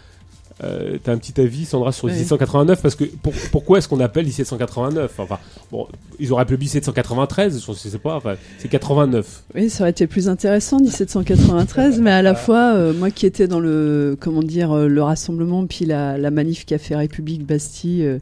euh, 0.64 0.98
T'as 1.02 1.14
un 1.14 1.18
petit 1.18 1.40
avis, 1.40 1.66
Sandra, 1.66 1.92
sur 1.92 2.08
1789 2.08 2.82
Parce 2.82 2.96
que 2.96 3.06
pourquoi 3.52 3.78
est-ce 3.78 3.88
qu'on 3.88 4.00
appelle 4.00 4.26
1789 4.26 5.20
Enfin, 5.20 5.38
bon, 5.72 5.88
ils 6.20 6.34
auraient 6.34 6.42
appelé 6.42 6.58
1793, 6.58 7.64
je 7.66 7.74
sais 7.74 7.98
pas. 7.98 8.16
Enfin, 8.16 8.36
c'est 8.58 8.68
89. 8.68 9.44
Oui, 9.56 9.70
ça 9.70 9.84
aurait 9.84 9.92
été 9.92 10.08
plus 10.08 10.28
intéressant 10.28 10.80
1793, 10.80 12.02
mais 12.02 12.12
à 12.12 12.22
la 12.22 12.36
fois, 12.36 12.74
euh, 12.76 12.94
moi 12.94 13.10
qui 13.10 13.26
étais 13.26 13.48
dans 13.48 13.60
le, 13.60 14.18
comment 14.20 14.44
dire, 14.44 14.72
euh, 14.72 14.88
le 14.88 15.02
rassemblement 15.02 15.66
puis 15.66 15.86
la, 15.86 16.18
la 16.18 16.32
manif 16.32 16.66
qui 16.66 16.74
a 16.74 16.78
fait 16.78 16.96
République 16.96 17.46
Bastille. 17.46 18.04
Euh, 18.04 18.20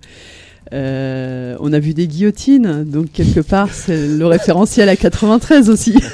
on 0.71 1.73
a 1.73 1.79
vu 1.79 1.93
des 1.93 2.07
guillotines, 2.07 2.83
donc 2.83 3.11
quelque 3.11 3.39
part 3.39 3.69
c'est 3.73 4.07
le 4.07 4.25
référentiel 4.25 4.89
à 4.89 4.95
93 4.95 5.69
aussi. 5.69 5.95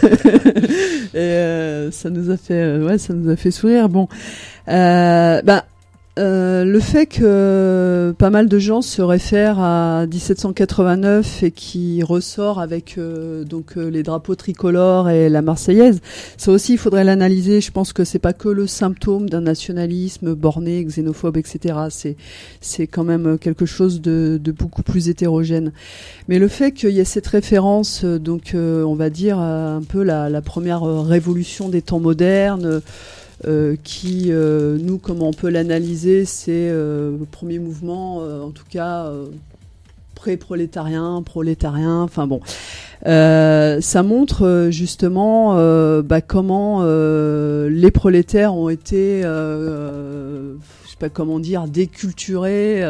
Et 1.14 1.20
euh, 1.20 1.92
ça 1.92 2.10
nous 2.10 2.32
a 2.32 2.38
fait, 2.38 2.78
ouais, 2.80 2.98
ça 2.98 3.14
nous 3.14 3.30
a 3.30 3.36
fait 3.36 3.52
sourire. 3.52 3.88
Bon, 3.88 4.08
euh, 4.68 5.42
bah 5.44 5.66
euh, 6.20 6.64
le 6.64 6.80
fait 6.80 7.08
que 7.08 8.14
pas 8.20 8.30
mal 8.30 8.48
de 8.48 8.60
gens 8.60 8.84
se 8.84 9.02
réfèrent 9.02 9.58
à 9.60 10.06
1789 10.06 11.42
et 11.42 11.50
qui 11.50 12.04
ressort 12.04 12.60
avec 12.60 13.00
euh, 13.00 13.44
donc 13.44 13.78
euh, 13.78 13.90
les 13.90 14.04
drapeaux 14.04 14.36
tricolores 14.36 15.10
et 15.10 15.28
la 15.28 15.42
Marseillaise, 15.42 16.02
ça 16.38 16.52
aussi 16.52 16.74
il 16.74 16.78
faudrait 16.78 17.04
l'analyser. 17.04 17.62
Je 17.62 17.72
pense 17.72 17.94
que 17.94 18.04
c'est 18.04 18.20
pas 18.20 18.34
que 18.34 18.48
le 18.48 18.68
symptôme 18.68 19.28
d'un 19.28 19.42
nationalisme 19.42 20.36
borné, 20.36 20.86
xénophobe, 20.86 21.38
etc. 21.38 21.80
C'est 21.90 22.16
c'est 22.62 22.86
quand 22.86 23.04
même 23.04 23.40
quelque 23.40 23.66
chose 23.66 24.00
de, 24.00 24.40
de, 24.42 24.52
beaucoup 24.52 24.84
plus 24.84 25.10
hétérogène. 25.10 25.72
Mais 26.28 26.38
le 26.38 26.48
fait 26.48 26.74
qu'il 26.74 26.92
y 26.92 27.00
ait 27.00 27.06
cette 27.06 27.28
référence, 27.28 28.06
donc 28.06 28.52
on 28.56 28.94
va 28.94 29.10
dire 29.10 29.40
un 29.40 29.82
peu 29.82 30.04
la, 30.04 30.30
la 30.30 30.42
première 30.42 30.84
révolution 30.84 31.70
des 31.70 31.82
temps 31.82 32.00
modernes. 32.00 32.82
Euh, 33.46 33.76
qui, 33.84 34.28
euh, 34.30 34.78
nous, 34.80 34.98
comment 34.98 35.28
on 35.28 35.34
peut 35.34 35.50
l'analyser, 35.50 36.24
c'est 36.24 36.70
euh, 36.70 37.12
le 37.18 37.26
premier 37.26 37.60
mouvement, 37.60 38.18
en 38.18 38.52
tout 38.52 38.66
cas 38.70 39.12
pré-prolétarien, 40.16 41.22
prolétarien, 41.26 42.02
enfin 42.02 42.28
bon. 42.28 42.40
ça 43.04 44.04
montre 44.04 44.70
justement 44.72 45.56
bah, 46.02 46.22
comment 46.22 46.84
les 46.84 47.92
prolétaires 47.92 48.56
ont 48.56 48.70
été, 48.70 49.24
je 49.24 50.90
sais 50.90 50.98
pas 50.98 51.10
comment 51.10 51.40
dire, 51.40 51.68
déculturés 51.68 52.82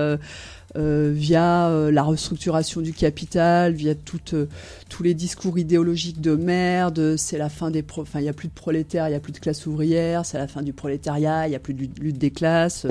euh, 0.75 1.11
via 1.13 1.67
euh, 1.67 1.91
la 1.91 2.01
restructuration 2.01 2.81
du 2.81 2.93
capital, 2.93 3.73
via 3.73 3.93
euh, 4.33 4.45
tous 4.89 5.03
les 5.03 5.13
discours 5.13 5.59
idéologiques 5.59 6.19
de 6.19 6.35
merde, 6.35 7.15
c'est 7.15 7.37
la 7.37 7.49
fin 7.49 7.69
des... 7.69 7.85
Enfin, 7.95 8.19
il 8.19 8.23
n'y 8.23 8.29
a 8.29 8.33
plus 8.33 8.47
de 8.47 8.53
prolétaires, 8.53 9.07
il 9.07 9.11
n'y 9.11 9.15
a 9.15 9.19
plus 9.19 9.33
de 9.33 9.37
classe 9.37 9.67
ouvrière, 9.67 10.25
c'est 10.25 10.39
la 10.39 10.47
fin 10.47 10.63
du 10.63 10.73
prolétariat, 10.73 11.45
il 11.45 11.51
n'y 11.51 11.55
a 11.55 11.59
plus 11.59 11.75
de 11.75 11.87
lutte 12.01 12.17
des 12.17 12.31
classes. 12.31 12.87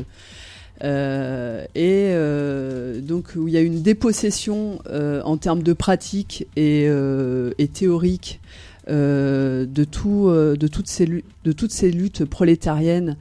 et 0.85 2.15
donc 3.03 3.33
où 3.35 3.49
il 3.49 3.55
y 3.55 3.57
a 3.57 3.61
une 3.61 3.83
dépossession 3.83 4.79
en 4.89 5.37
termes 5.37 5.65
de 5.65 5.73
pratique 5.73 6.47
et, 6.55 6.85
et 6.85 7.69
théorique 7.69 8.41
de, 8.89 9.85
tout, 9.91 10.31
de, 10.31 10.67
toutes 10.69 10.89
ces, 10.89 11.07
de 11.07 11.53
toutes 11.53 11.73
ces 11.73 11.91
luttes 11.91 12.25
prolétariennes 12.25 13.17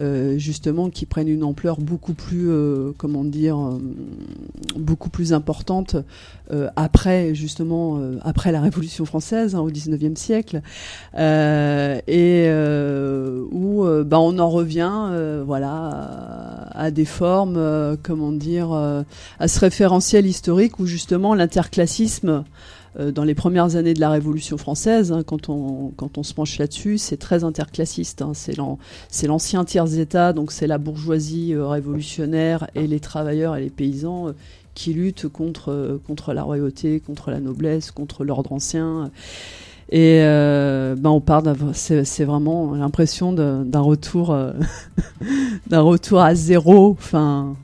euh, 0.00 0.38
justement 0.38 0.90
qui 0.90 1.06
prennent 1.06 1.28
une 1.28 1.44
ampleur 1.44 1.78
beaucoup 1.80 2.14
plus, 2.14 2.50
euh, 2.50 2.90
comment 2.98 3.22
dire, 3.22 3.56
euh, 3.58 3.78
beaucoup 4.76 5.08
plus 5.08 5.32
importante 5.32 5.96
après 6.76 7.34
justement 7.34 7.98
après 8.22 8.52
la 8.52 8.60
Révolution 8.60 9.06
française 9.06 9.54
hein, 9.54 9.60
au 9.60 9.70
XIXe 9.70 10.20
siècle, 10.20 10.60
et 11.16 12.48
où 13.50 13.84
bah, 14.04 14.20
on 14.20 14.38
en 14.38 14.50
revient, 14.50 14.92
voilà, 15.46 16.68
à, 16.70 16.90
des 16.90 17.06
formes, 17.06 17.96
comment 18.02 18.30
dire, 18.30 18.72
à 18.72 19.48
ce 19.48 19.60
référentiel 19.60 20.26
historique 20.26 20.78
où 20.78 20.86
justement 20.86 21.34
l'interclassisme 21.34 22.24
euh, 22.28 22.42
dans 22.98 23.24
les 23.24 23.34
premières 23.34 23.76
années 23.76 23.94
de 23.94 24.00
la 24.00 24.10
Révolution 24.10 24.56
française, 24.56 25.10
hein, 25.10 25.22
quand, 25.24 25.48
on, 25.48 25.92
quand 25.96 26.16
on 26.18 26.22
se 26.22 26.32
penche 26.32 26.58
là-dessus, 26.58 26.98
c'est 26.98 27.16
très 27.16 27.42
interclassiste. 27.42 28.22
Hein. 28.22 28.32
c'est 28.34 29.26
l'ancien 29.26 29.64
tiers-État, 29.64 30.32
donc 30.32 30.52
c'est 30.52 30.66
la 30.66 30.78
bourgeoisie 30.78 31.54
euh, 31.54 31.66
révolutionnaire 31.66 32.68
et 32.74 32.86
les 32.86 33.00
travailleurs 33.00 33.56
et 33.56 33.62
les 33.62 33.70
paysans 33.70 34.28
euh, 34.28 34.32
qui 34.74 34.92
luttent 34.92 35.28
contre, 35.28 36.00
contre 36.06 36.32
la 36.32 36.42
royauté, 36.42 37.00
contre 37.00 37.30
la 37.30 37.40
noblesse, 37.40 37.90
contre 37.90 38.24
l'ordre 38.24 38.52
ancien. 38.52 39.10
Et 39.90 40.18
ben 40.20 41.10
on 41.10 41.20
part 41.20 41.42
c'est 41.74 42.24
vraiment 42.24 42.74
l'impression 42.74 43.32
d'un 43.32 43.80
retour, 43.80 44.36
d'un 45.68 45.80
retour 45.80 46.20
à 46.20 46.34
zéro, 46.34 46.96
enfin, 46.98 47.54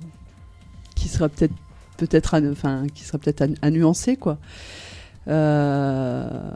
qui 0.95 1.09
sera 1.09 1.29
peut-être 1.29 1.55
peut-être, 2.01 2.41
enfin, 2.51 2.87
qui 2.95 3.05
sera 3.05 3.19
peut-être 3.19 3.45
à, 3.61 3.71
nuancer 3.71 4.17
quoi. 4.17 4.39
Euh, 5.31 6.51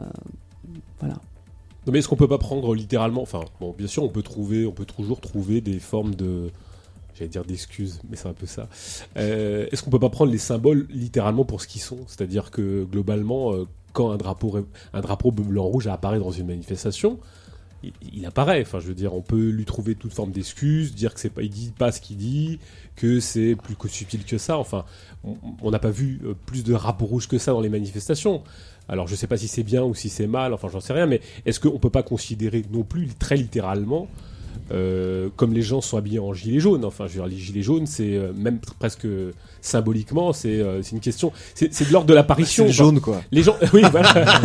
voilà. 0.99 1.15
Non, 1.85 1.93
mais 1.93 1.99
est-ce 1.99 2.07
qu'on 2.07 2.15
peut 2.15 2.27
pas 2.27 2.37
prendre 2.37 2.73
littéralement 2.73 3.21
Enfin, 3.21 3.41
bon, 3.59 3.73
bien 3.77 3.87
sûr, 3.87 4.03
on 4.03 4.09
peut 4.09 4.23
trouver, 4.23 4.65
on 4.65 4.71
peut 4.71 4.85
toujours 4.85 5.21
trouver 5.21 5.61
des 5.61 5.79
formes 5.79 6.15
de, 6.15 6.49
j'allais 7.15 7.29
dire 7.29 7.45
d'excuses, 7.45 8.01
mais 8.09 8.15
c'est 8.15 8.27
un 8.27 8.33
peu 8.33 8.45
ça. 8.45 8.67
Euh, 9.17 9.67
est-ce 9.71 9.83
qu'on 9.83 9.91
peut 9.91 9.99
pas 9.99 10.09
prendre 10.09 10.31
les 10.31 10.37
symboles 10.37 10.87
littéralement 10.89 11.45
pour 11.45 11.61
ce 11.61 11.67
qu'ils 11.67 11.81
sont? 11.81 11.99
C'est-à-dire 12.07 12.51
que 12.51 12.83
globalement, 12.85 13.53
euh, 13.53 13.67
quand 13.93 14.11
un 14.11 14.17
drapeau, 14.17 14.65
un 14.93 15.01
drapeau 15.01 15.31
blanc-rouge 15.31 15.87
apparaît 15.87 16.19
dans 16.19 16.31
une 16.31 16.47
manifestation, 16.47 17.19
il, 18.13 18.25
apparaît. 18.25 18.61
Enfin, 18.61 18.79
je 18.79 18.87
veux 18.87 18.93
dire, 18.93 19.13
on 19.13 19.21
peut 19.21 19.49
lui 19.49 19.65
trouver 19.65 19.95
toute 19.95 20.13
forme 20.13 20.31
d'excuses, 20.31 20.93
dire 20.93 21.13
que 21.13 21.19
c'est 21.19 21.29
pas, 21.29 21.41
il 21.41 21.49
dit 21.49 21.73
pas 21.77 21.91
ce 21.91 22.01
qu'il 22.01 22.17
dit, 22.17 22.59
que 22.95 23.19
c'est 23.19 23.55
plus 23.55 23.75
subtil 23.89 24.23
que 24.25 24.37
ça. 24.37 24.57
Enfin, 24.57 24.85
on 25.61 25.71
n'a 25.71 25.79
pas 25.79 25.89
vu 25.89 26.21
euh, 26.25 26.33
plus 26.45 26.63
de 26.63 26.73
drapeaux 26.73 27.05
rouges 27.05 27.27
que 27.27 27.37
ça 27.37 27.51
dans 27.51 27.61
les 27.61 27.69
manifestations. 27.69 28.43
Alors, 28.87 29.07
je 29.07 29.15
sais 29.15 29.27
pas 29.27 29.37
si 29.37 29.47
c'est 29.47 29.63
bien 29.63 29.83
ou 29.83 29.95
si 29.95 30.09
c'est 30.09 30.27
mal. 30.27 30.53
Enfin, 30.53 30.67
j'en 30.71 30.79
sais 30.79 30.93
rien. 30.93 31.07
Mais 31.07 31.21
est-ce 31.45 31.59
qu'on 31.59 31.79
peut 31.79 31.89
pas 31.89 32.03
considérer 32.03 32.63
non 32.71 32.83
plus 32.83 33.07
très 33.19 33.35
littéralement 33.35 34.07
euh, 34.71 35.29
comme 35.35 35.53
les 35.53 35.61
gens 35.61 35.81
sont 35.81 35.97
habillés 35.97 36.19
en 36.19 36.33
gilet 36.33 36.59
jaune. 36.59 36.85
Enfin, 36.85 37.05
je 37.07 37.13
veux 37.13 37.19
dire, 37.19 37.27
les 37.27 37.37
gilets 37.37 37.61
jaunes, 37.61 37.85
c'est 37.85 38.15
euh, 38.15 38.33
même 38.33 38.59
presque 38.79 39.07
symboliquement, 39.65 40.33
c'est 40.33 40.59
euh, 40.59 40.81
une 40.91 40.99
question. 40.99 41.31
C'est 41.53 41.87
de 41.87 41.91
l'ordre 41.91 42.07
de 42.07 42.13
l'apparition. 42.13 42.65
C'est 42.67 42.73
jaune, 42.73 42.99
quoi. 42.99 43.21
Les 43.31 43.43
gens, 43.43 43.55
oui, 43.73 43.81
voilà. 43.91 44.13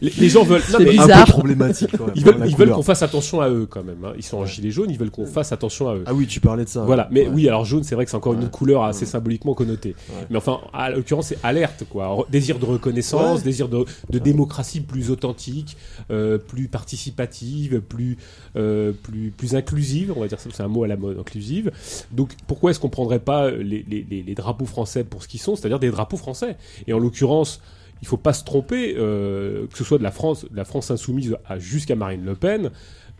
les, 0.00 0.28
gens 0.28 0.44
veulent. 0.44 0.62
C'est 0.66 0.84
bizarre. 0.84 1.22
Un 1.22 1.24
peu 1.24 1.32
problématique. 1.32 1.90
Quand 1.96 2.06
même, 2.06 2.14
ils 2.16 2.24
veulent, 2.24 2.42
ils 2.46 2.56
veulent 2.56 2.70
qu'on 2.70 2.82
fasse 2.82 3.02
attention 3.02 3.40
à 3.40 3.48
eux 3.48 3.66
quand 3.68 3.82
même. 3.82 4.04
Hein. 4.04 4.12
Ils 4.16 4.22
sont 4.22 4.38
en 4.38 4.46
gilet 4.46 4.70
jaune, 4.70 4.90
ils 4.90 4.98
veulent 4.98 5.10
qu'on 5.10 5.26
fasse 5.26 5.52
attention 5.52 5.88
à 5.88 5.96
eux. 5.96 6.04
Ah 6.06 6.14
oui, 6.14 6.26
tu 6.26 6.40
parlais 6.40 6.64
de 6.64 6.68
ça. 6.68 6.84
Voilà, 6.84 7.08
mais 7.10 7.28
oui, 7.28 7.48
alors 7.48 7.64
jaune, 7.64 7.82
c'est 7.82 7.94
vrai 7.94 8.04
que 8.04 8.10
c'est 8.10 8.16
encore 8.16 8.34
une 8.34 8.48
couleur 8.48 8.84
assez 8.84 9.06
symboliquement 9.06 9.54
connotée. 9.54 9.94
Mais 10.30 10.38
enfin, 10.38 10.60
à 10.72 10.90
l'occurrence, 10.90 11.28
c'est 11.28 11.38
alerte, 11.42 11.84
quoi. 11.90 12.26
Désir 12.30 12.58
de 12.58 12.64
reconnaissance, 12.64 13.42
désir 13.42 13.68
de, 13.68 13.84
de 14.10 14.18
démocratie 14.18 14.80
plus 14.80 15.10
authentique, 15.10 15.76
euh, 16.10 16.38
plus 16.38 16.68
participative, 16.68 17.80
plus, 17.80 18.18
euh, 18.56 18.92
plus, 18.92 19.32
plus 19.36 19.54
inclusive. 19.54 20.12
On 20.16 20.20
va 20.20 20.28
dire 20.28 20.38
ça, 20.38 20.48
c'est 20.52 20.62
un 20.62 20.68
mot 20.68 20.84
à 20.84 20.88
la 20.88 20.96
mode, 20.96 21.18
inclusive. 21.18 21.72
Donc, 22.12 22.34
pourquoi 22.46 22.70
est-ce 22.70 22.80
qu'on 22.80 22.88
prendrait 22.88 23.18
pas 23.18 23.50
les, 23.50 23.84
les 23.88 24.06
les, 24.22 24.34
drapeaux 24.34 24.66
français 24.66 25.04
pour 25.04 25.22
ce 25.22 25.28
qu'ils 25.28 25.40
sont, 25.40 25.56
c'est-à-dire 25.56 25.78
des 25.78 25.90
drapeaux 25.90 26.16
français. 26.16 26.56
Et 26.86 26.92
en 26.92 26.98
l'occurrence, 26.98 27.60
il 28.02 28.08
faut 28.08 28.16
pas 28.16 28.32
se 28.32 28.44
tromper, 28.44 28.94
euh, 28.96 29.66
que 29.68 29.78
ce 29.78 29.84
soit 29.84 29.98
de 29.98 30.02
la 30.02 30.10
France, 30.10 30.46
la 30.52 30.64
France 30.64 30.90
insoumise 30.90 31.36
jusqu'à 31.58 31.96
Marine 31.96 32.24
Le 32.24 32.34
Pen, 32.34 32.70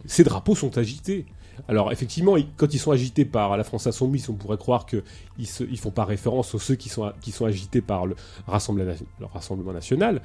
ces 0.07 0.25
drapeaux 0.25 0.55
sont 0.55 0.77
agités. 0.79 1.27
Alors 1.69 1.93
effectivement, 1.93 2.37
quand 2.57 2.73
ils 2.75 2.79
sont 2.79 2.91
agités 2.91 3.25
par 3.25 3.57
la 3.57 3.65
France 3.65 3.87
insoumise, 3.87 4.29
on 4.29 4.35
pourrait 4.35 4.57
croire 4.57 4.87
qu'ils 4.87 5.03
ne 5.39 5.67
ils 5.71 5.79
font 5.79 5.91
pas 5.91 6.05
référence 6.05 6.55
aux 6.55 6.59
ceux 6.59 6.75
qui 6.75 6.89
sont, 6.89 7.13
qui 7.21 7.31
sont 7.31 7.45
agités 7.45 7.81
par 7.81 8.07
le 8.07 8.17
Rassemblement 8.47 9.73
national. 9.73 10.23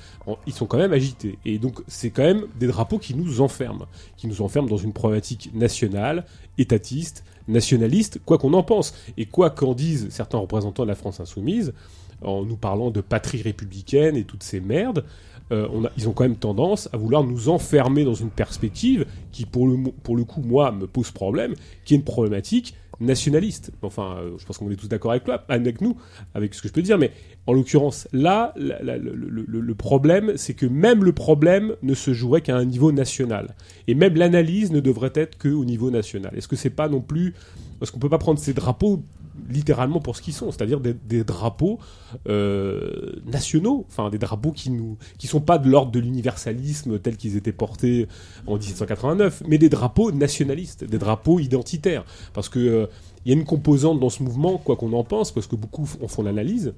Ils 0.48 0.54
sont 0.54 0.66
quand 0.66 0.78
même 0.78 0.94
agités. 0.94 1.38
Et 1.46 1.60
donc 1.60 1.82
c'est 1.88 2.10
quand 2.10 2.24
même 2.24 2.46
des 2.60 2.68
drapeaux 2.68 2.98
qui 2.98 3.14
nous 3.14 3.42
enferment, 3.42 3.88
qui 4.16 4.28
nous 4.28 4.42
enferment 4.42 4.70
dans 4.70 4.78
une 4.78 4.94
problématique 4.94 5.52
nationale, 5.54 6.26
étatiste, 6.58 7.24
nationaliste, 7.48 8.20
quoi 8.26 8.38
qu'on 8.38 8.54
en 8.54 8.64
pense. 8.64 8.94
Et 9.18 9.26
quoi 9.26 9.50
qu'en 9.50 9.74
disent 9.74 10.08
certains 10.10 10.38
représentants 10.38 10.84
de 10.84 10.90
la 10.90 10.96
France 10.96 11.20
insoumise, 11.20 11.74
en 12.22 12.44
nous 12.44 12.58
parlant 12.58 12.92
de 12.92 13.02
patrie 13.02 13.42
républicaine 13.42 14.16
et 14.16 14.24
toutes 14.24 14.44
ces 14.44 14.60
merdes, 14.60 15.06
euh, 15.52 15.68
ils 15.98 16.10
ont 16.10 16.12
quand 16.12 16.26
même 16.26 16.36
tendance 16.36 16.90
à 16.92 16.98
vouloir 16.98 17.24
nous 17.24 17.50
enfermer 17.50 18.04
dans 18.04 18.14
une 18.14 18.30
perspective 18.30 19.06
qui, 19.32 19.46
pour 19.46 19.68
le, 19.68 19.78
pour 20.04 20.18
le 20.18 20.24
coup, 20.24 20.42
moi, 20.42 20.72
me 20.72 20.88
pose 20.88 21.12
problème, 21.12 21.54
qui 21.86 21.94
est 21.94 21.98
une 21.98 22.04
problématique 22.04 22.76
nationaliste. 23.00 23.72
Enfin, 23.82 24.18
euh, 24.20 24.32
je 24.38 24.46
pense 24.46 24.58
qu'on 24.58 24.70
est 24.72 24.76
tous 24.76 24.88
d'accord 24.88 25.12
avec, 25.12 25.24
avec 25.50 25.82
nous, 25.82 25.98
avec 26.34 26.54
ce 26.54 26.62
que 26.62 26.68
je 26.68 26.74
peux 26.74 26.82
dire, 26.82 26.98
mais 26.98 27.12
en 27.46 27.54
l'occurrence, 27.54 28.08
là, 28.12 28.54
le, 28.58 29.74
problème, 29.74 30.34
c'est 30.36 30.54
que 30.54 30.66
même 30.66 31.04
le 31.04 31.14
problème 31.14 31.76
ne 31.84 31.94
se 31.94 32.14
jouerait 32.14 32.42
qu'à 32.42 32.58
un 32.58 32.66
niveau 32.66 32.92
national. 32.92 33.56
Et 33.88 33.96
même 33.96 34.16
l'analyse 34.16 34.72
ne 34.72 34.80
devrait 34.80 35.14
être 35.16 35.38
qu'au 35.38 35.66
niveau 35.66 35.92
national. 35.92 36.34
Est-ce 36.36 36.48
que 36.48 36.56
c'est 36.56 36.70
pas 36.70 36.90
non 36.90 37.02
plus... 37.02 37.34
Est-ce 37.82 37.92
qu'on 37.92 38.00
peut 38.00 38.10
pas 38.10 38.18
prendre 38.18 38.40
ces 38.40 38.54
drapeaux 38.54 39.04
littéralement 39.50 40.00
pour 40.00 40.16
ce 40.16 40.22
qu'ils 40.22 40.34
sont, 40.34 40.52
c'est-à-dire 40.52 40.80
des, 40.80 41.24
drapeaux 41.24 41.80
euh, 42.28 43.14
nationaux, 43.26 43.86
enfin 43.90 44.10
des 44.10 44.18
drapeaux 44.18 44.52
qui 44.52 44.70
nous, 44.70 44.98
qui 45.18 45.28
sont 45.28 45.42
pas 45.42 45.58
de 45.58 45.70
l'ordre 45.70 45.92
de 45.92 46.00
l'universalisme 46.00 47.00
tel 47.00 47.18
qu'ils 47.18 47.36
étaient 47.36 47.52
portés 47.52 48.08
en 48.46 48.56
1789, 48.56 49.44
mais 49.48 49.58
des 49.58 49.70
drapeaux 49.70 50.12
nationalistes, 50.12 50.84
des 50.84 50.98
drapeaux 50.98 51.40
identitaires, 51.40 52.06
parce 52.34 52.50
que 52.50 52.60
euh, 52.60 52.86
il 53.26 53.32
y 53.32 53.36
a 53.36 53.38
une 53.38 53.46
composante 53.46 54.00
dans 54.00 54.10
ce 54.10 54.24
mouvement, 54.24 54.58
quoi 54.58 54.76
qu'on 54.76 54.94
en 54.94 55.04
pense, 55.04 55.32
parce 55.32 55.48
que 55.48 55.56
beaucoup 55.56 55.88
en 56.02 56.08
font 56.08 56.24
l'analyse, 56.24 56.74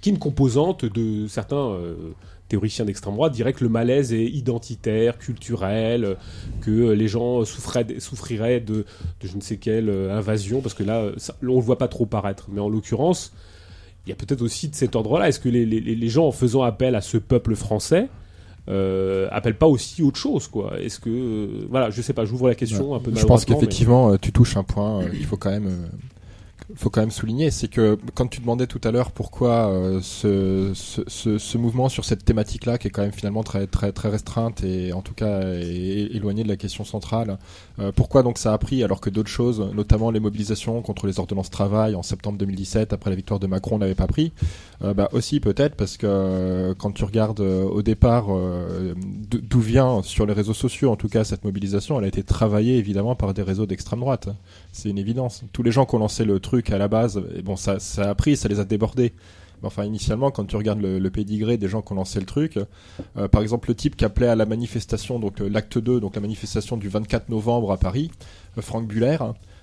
qui 0.00 0.10
est 0.10 0.12
une 0.12 0.18
composante 0.18 0.84
de 0.84 1.26
certains 1.26 1.70
euh, 1.70 2.12
théoriciens 2.48 2.84
d'extrême 2.84 3.14
droite 3.14 3.32
diraient 3.32 3.52
que 3.52 3.64
le 3.64 3.70
malaise 3.70 4.12
est 4.12 4.24
identitaire, 4.24 5.18
culturel, 5.18 6.16
que 6.60 6.90
les 6.90 7.08
gens 7.08 7.44
souffriraient 7.44 8.60
de, 8.60 8.84
je 9.22 9.36
ne 9.36 9.40
sais 9.40 9.56
quelle 9.56 9.88
euh, 9.88 10.16
invasion, 10.16 10.60
parce 10.60 10.74
que 10.74 10.84
là, 10.84 11.10
on 11.42 11.46
ne 11.46 11.56
le 11.56 11.60
voit 11.60 11.78
pas 11.78 11.88
trop 11.88 12.06
paraître. 12.06 12.48
Mais 12.50 12.60
en 12.60 12.68
l'occurrence, 12.68 13.32
il 14.06 14.10
y 14.10 14.12
a 14.12 14.16
peut-être 14.16 14.42
aussi 14.42 14.68
de 14.68 14.74
cet 14.74 14.94
ordre-là. 14.94 15.28
Est-ce 15.28 15.40
que 15.40 15.48
les, 15.48 16.08
gens, 16.08 16.28
en 16.28 16.32
faisant 16.32 16.62
appel 16.62 16.94
à 16.94 17.00
ce 17.00 17.16
peuple 17.16 17.56
français, 17.56 18.08
euh, 18.68 19.28
pas 19.58 19.66
aussi 19.66 20.02
autre 20.02 20.18
chose 20.18 20.48
quoi? 20.48 20.80
Est-ce 20.80 20.98
que 20.98 21.08
euh, 21.08 21.66
voilà, 21.70 21.90
je 21.90 22.02
sais 22.02 22.12
pas, 22.12 22.24
j'ouvre 22.24 22.48
la 22.48 22.54
question 22.54 22.94
un 22.94 23.00
peu. 23.00 23.12
Je 23.14 23.24
pense 23.24 23.44
qu'effectivement, 23.44 24.16
tu 24.18 24.32
touches 24.32 24.56
un 24.56 24.64
point. 24.64 25.02
il 25.12 25.24
faut 25.24 25.36
quand 25.36 25.50
même 25.50 25.88
faut 26.74 26.90
quand 26.90 27.00
même 27.00 27.12
souligner, 27.12 27.52
c'est 27.52 27.68
que 27.68 27.96
quand 28.14 28.26
tu 28.26 28.40
demandais 28.40 28.66
tout 28.66 28.80
à 28.82 28.90
l'heure 28.90 29.12
pourquoi 29.12 29.68
euh, 29.70 30.00
ce, 30.02 31.56
mouvement 31.56 31.88
sur 31.88 32.04
cette 32.04 32.24
thématique-là, 32.24 32.76
qui 32.76 32.88
est 32.88 32.90
quand 32.90 33.02
même 33.02 33.12
finalement 33.12 33.44
très 33.44 33.68
très 33.68 33.92
très 33.92 34.08
restreinte 34.08 34.64
et 34.64 34.92
en 34.92 35.00
tout 35.00 35.14
cas 35.14 35.42
éloignée 35.52 36.42
de 36.42 36.48
la 36.48 36.56
question 36.56 36.84
centrale, 36.84 37.38
euh, 37.78 37.92
pourquoi 37.92 38.24
donc 38.24 38.38
ça 38.38 38.52
a 38.52 38.58
pris 38.58 38.82
alors 38.82 39.00
que 39.00 39.10
d'autres 39.10 39.30
choses, 39.30 39.70
notamment 39.74 40.10
les 40.10 40.18
mobilisations 40.18 40.82
contre 40.82 41.06
les 41.06 41.20
ordonnances 41.20 41.50
travail 41.50 41.94
en 41.94 42.02
septembre 42.02 42.36
2017 42.38 42.92
après 42.92 43.10
la 43.10 43.16
victoire 43.16 43.38
de 43.38 43.46
Macron, 43.46 43.78
n'avaient 43.78 43.94
pas 43.94 44.08
pris 44.08 44.32
euh, 44.82 44.92
Bah 44.92 45.08
aussi 45.12 45.38
peut-être 45.38 45.76
parce 45.76 45.96
que 45.96 46.74
quand 46.78 46.90
tu 46.90 47.04
regardes 47.04 47.40
au 47.40 47.82
départ 47.82 48.26
d'où 49.30 49.60
vient 49.60 50.02
sur 50.02 50.26
les 50.26 50.32
réseaux 50.32 50.54
sociaux, 50.54 50.90
en 50.90 50.96
tout 50.96 51.08
cas 51.08 51.22
cette 51.22 51.44
mobilisation, 51.44 51.98
elle 51.98 52.06
a 52.06 52.08
été 52.08 52.24
travaillée 52.24 52.76
évidemment 52.76 53.14
par 53.14 53.34
des 53.34 53.42
réseaux 53.42 53.66
d'extrême 53.66 54.00
droite. 54.00 54.28
C'est 54.76 54.90
une 54.90 54.98
évidence. 54.98 55.42
Tous 55.54 55.62
les 55.62 55.70
gens 55.70 55.86
qui 55.86 55.94
ont 55.94 55.98
lancé 55.98 56.26
le 56.26 56.38
truc 56.38 56.70
à 56.70 56.76
la 56.76 56.86
base, 56.86 57.22
et 57.34 57.40
bon, 57.40 57.56
ça, 57.56 57.78
ça 57.78 58.10
a 58.10 58.14
pris, 58.14 58.36
ça 58.36 58.46
les 58.46 58.60
a 58.60 58.66
débordés. 58.66 59.14
Mais 59.62 59.68
enfin, 59.68 59.84
initialement, 59.84 60.30
quand 60.30 60.44
tu 60.44 60.54
regardes 60.54 60.82
le, 60.82 60.98
le 60.98 61.10
pédigré 61.10 61.56
des 61.56 61.66
gens 61.66 61.80
qui 61.80 61.94
ont 61.94 61.96
lancé 61.96 62.20
le 62.20 62.26
truc, 62.26 62.58
euh, 63.16 63.26
par 63.26 63.40
exemple, 63.40 63.70
le 63.70 63.74
type 63.74 63.96
qui 63.96 64.04
appelait 64.04 64.28
à 64.28 64.34
la 64.34 64.44
manifestation, 64.44 65.18
donc 65.18 65.40
euh, 65.40 65.48
l'acte 65.48 65.78
2, 65.78 65.98
donc 65.98 66.14
la 66.14 66.20
manifestation 66.20 66.76
du 66.76 66.90
24 66.90 67.30
novembre 67.30 67.72
à 67.72 67.78
Paris, 67.78 68.10
euh, 68.58 68.60
Franck 68.60 68.86
Buller, 68.86 69.16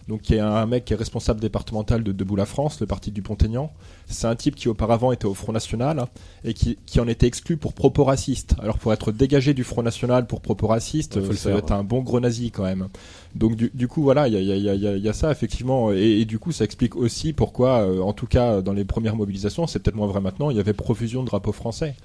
donc 0.08 0.22
qui 0.22 0.36
est 0.36 0.40
un 0.40 0.66
mec 0.66 0.86
qui 0.86 0.94
est 0.94 0.98
responsable 0.98 1.40
départemental 1.40 2.04
de 2.04 2.12
Debout 2.12 2.36
la 2.36 2.46
France, 2.46 2.80
le 2.82 2.88
parti 2.88 3.12
du 3.12 3.22
Pont-Aignan. 3.22 3.72
C'est 4.08 4.28
un 4.28 4.36
type 4.36 4.56
qui 4.56 4.68
auparavant 4.68 5.12
était 5.12 5.26
au 5.26 5.34
Front 5.34 5.54
National 5.54 6.00
hein, 6.00 6.10
et 6.44 6.54
qui, 6.54 6.78
qui 6.86 7.00
en 7.00 7.08
était 7.08 7.28
exclu 7.28 7.58
pour 7.58 7.74
propos 7.74 8.04
racistes. 8.04 8.56
Alors 8.62 8.78
pour 8.78 8.92
être 8.94 9.12
dégagé 9.12 9.54
du 9.54 9.64
Front 9.64 9.84
National 9.84 10.28
pour 10.28 10.42
propos 10.42 10.68
racistes, 10.68 11.18
il 11.22 11.38
ça 11.38 11.52
être 11.52 11.72
un 11.72 11.84
bon 11.84 12.02
gros 12.02 12.20
nazi 12.20 12.52
quand 12.52 12.64
même. 12.64 12.90
Donc 13.36 13.56
du, 13.56 13.72
du 13.74 13.88
coup 13.88 14.04
voilà, 14.04 14.28
il 14.28 14.34
y 14.34 14.38
a, 14.38 14.56
y, 14.56 14.70
a, 14.70 14.76
y 14.76 15.10
a, 15.10 15.14
ça 15.14 15.32
effectivement 15.32 15.92
et, 15.92 16.22
et, 16.22 16.26
du 16.26 16.38
coup 16.38 16.52
ça 16.52 16.66
explique 16.66 16.96
aussi 16.96 17.34
pourquoi, 17.34 17.82
euh, 17.82 18.02
en 18.02 18.14
tout 18.14 18.28
cas 18.28 18.62
dans 18.62 18.74
les 18.74 18.86
premières 18.86 19.16
mobilisations, 19.16 19.68
c'est 19.68 19.80
peut-être 19.80 19.96
moins 19.96 20.08
vrai 20.08 20.22
maintenant, 20.22 20.50
il 20.50 20.58
y 20.58 20.60
avait 20.60 20.74
profusion 20.74 21.22
de 21.22 21.28
drapeaux 21.28 21.52
français 21.52 21.96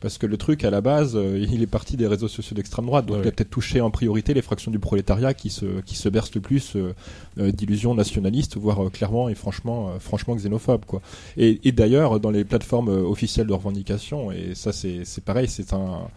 parce 0.00 0.18
que 0.18 0.26
le 0.26 0.36
truc 0.36 0.64
à 0.64 0.70
la 0.70 0.80
base, 0.80 1.16
euh, 1.16 1.38
il 1.38 1.62
est 1.62 1.66
parti 1.66 1.96
des 1.96 2.06
réseaux 2.06 2.28
sociaux 2.28 2.54
d'extrême 2.54 2.86
droite, 2.86 3.06
donc 3.06 3.16
Ouais, 3.16 3.22
il 3.24 3.28
a 3.28 3.32
peut-être 3.32 3.50
touché 3.50 3.80
en 3.80 3.90
priorité 3.90 4.34
les 4.34 4.42
fractions 4.42 4.70
du 4.70 4.78
prolétariat 4.78 5.34
qui 5.34 5.50
se 5.50 5.80
qui 5.82 5.96
se 5.96 6.08
bercent 6.08 6.34
le 6.34 6.40
plus 6.40 6.76
euh, 6.76 6.94
euh, 7.38 7.50
d'illusions 7.50 7.94
nationalistes, 7.94 8.56
voire 8.56 8.84
euh, 8.84 8.90
clairement 8.90 9.28
et 9.28 9.34
franchement 9.34 9.90
franchement 10.00 10.34
xénophobes 10.36 10.84
quoi. 10.84 11.00
Et, 11.36 11.60
et 11.66 11.72
d'ailleurs 11.72 12.20
dans 12.20 12.30
les 12.30 12.44
plateformes 12.44 12.88
officielles 12.88 13.46
de 13.46 13.52
revendication, 13.52 14.30
et 14.32 14.54
ça 14.54 14.72
c'est 14.72 15.04
c'est 15.04 15.24
pareil, 15.24 15.48
c'est 15.48 15.72
un 15.72 16.08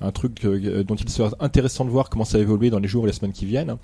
un 0.00 0.12
truc 0.12 0.44
euh, 0.44 0.84
dont 0.84 0.94
il 0.94 1.08
serait 1.08 1.30
intéressant 1.40 1.84
de 1.84 1.90
voir 1.90 2.10
comment 2.10 2.24
ça 2.24 2.36
va 2.38 2.42
évoluer 2.42 2.68
dans 2.70 2.78
les 2.78 2.88
jours 2.88 3.04
et 3.04 3.06
les 3.06 3.12
semaines 3.12 3.32
qui 3.32 3.46
viennent. 3.46 3.76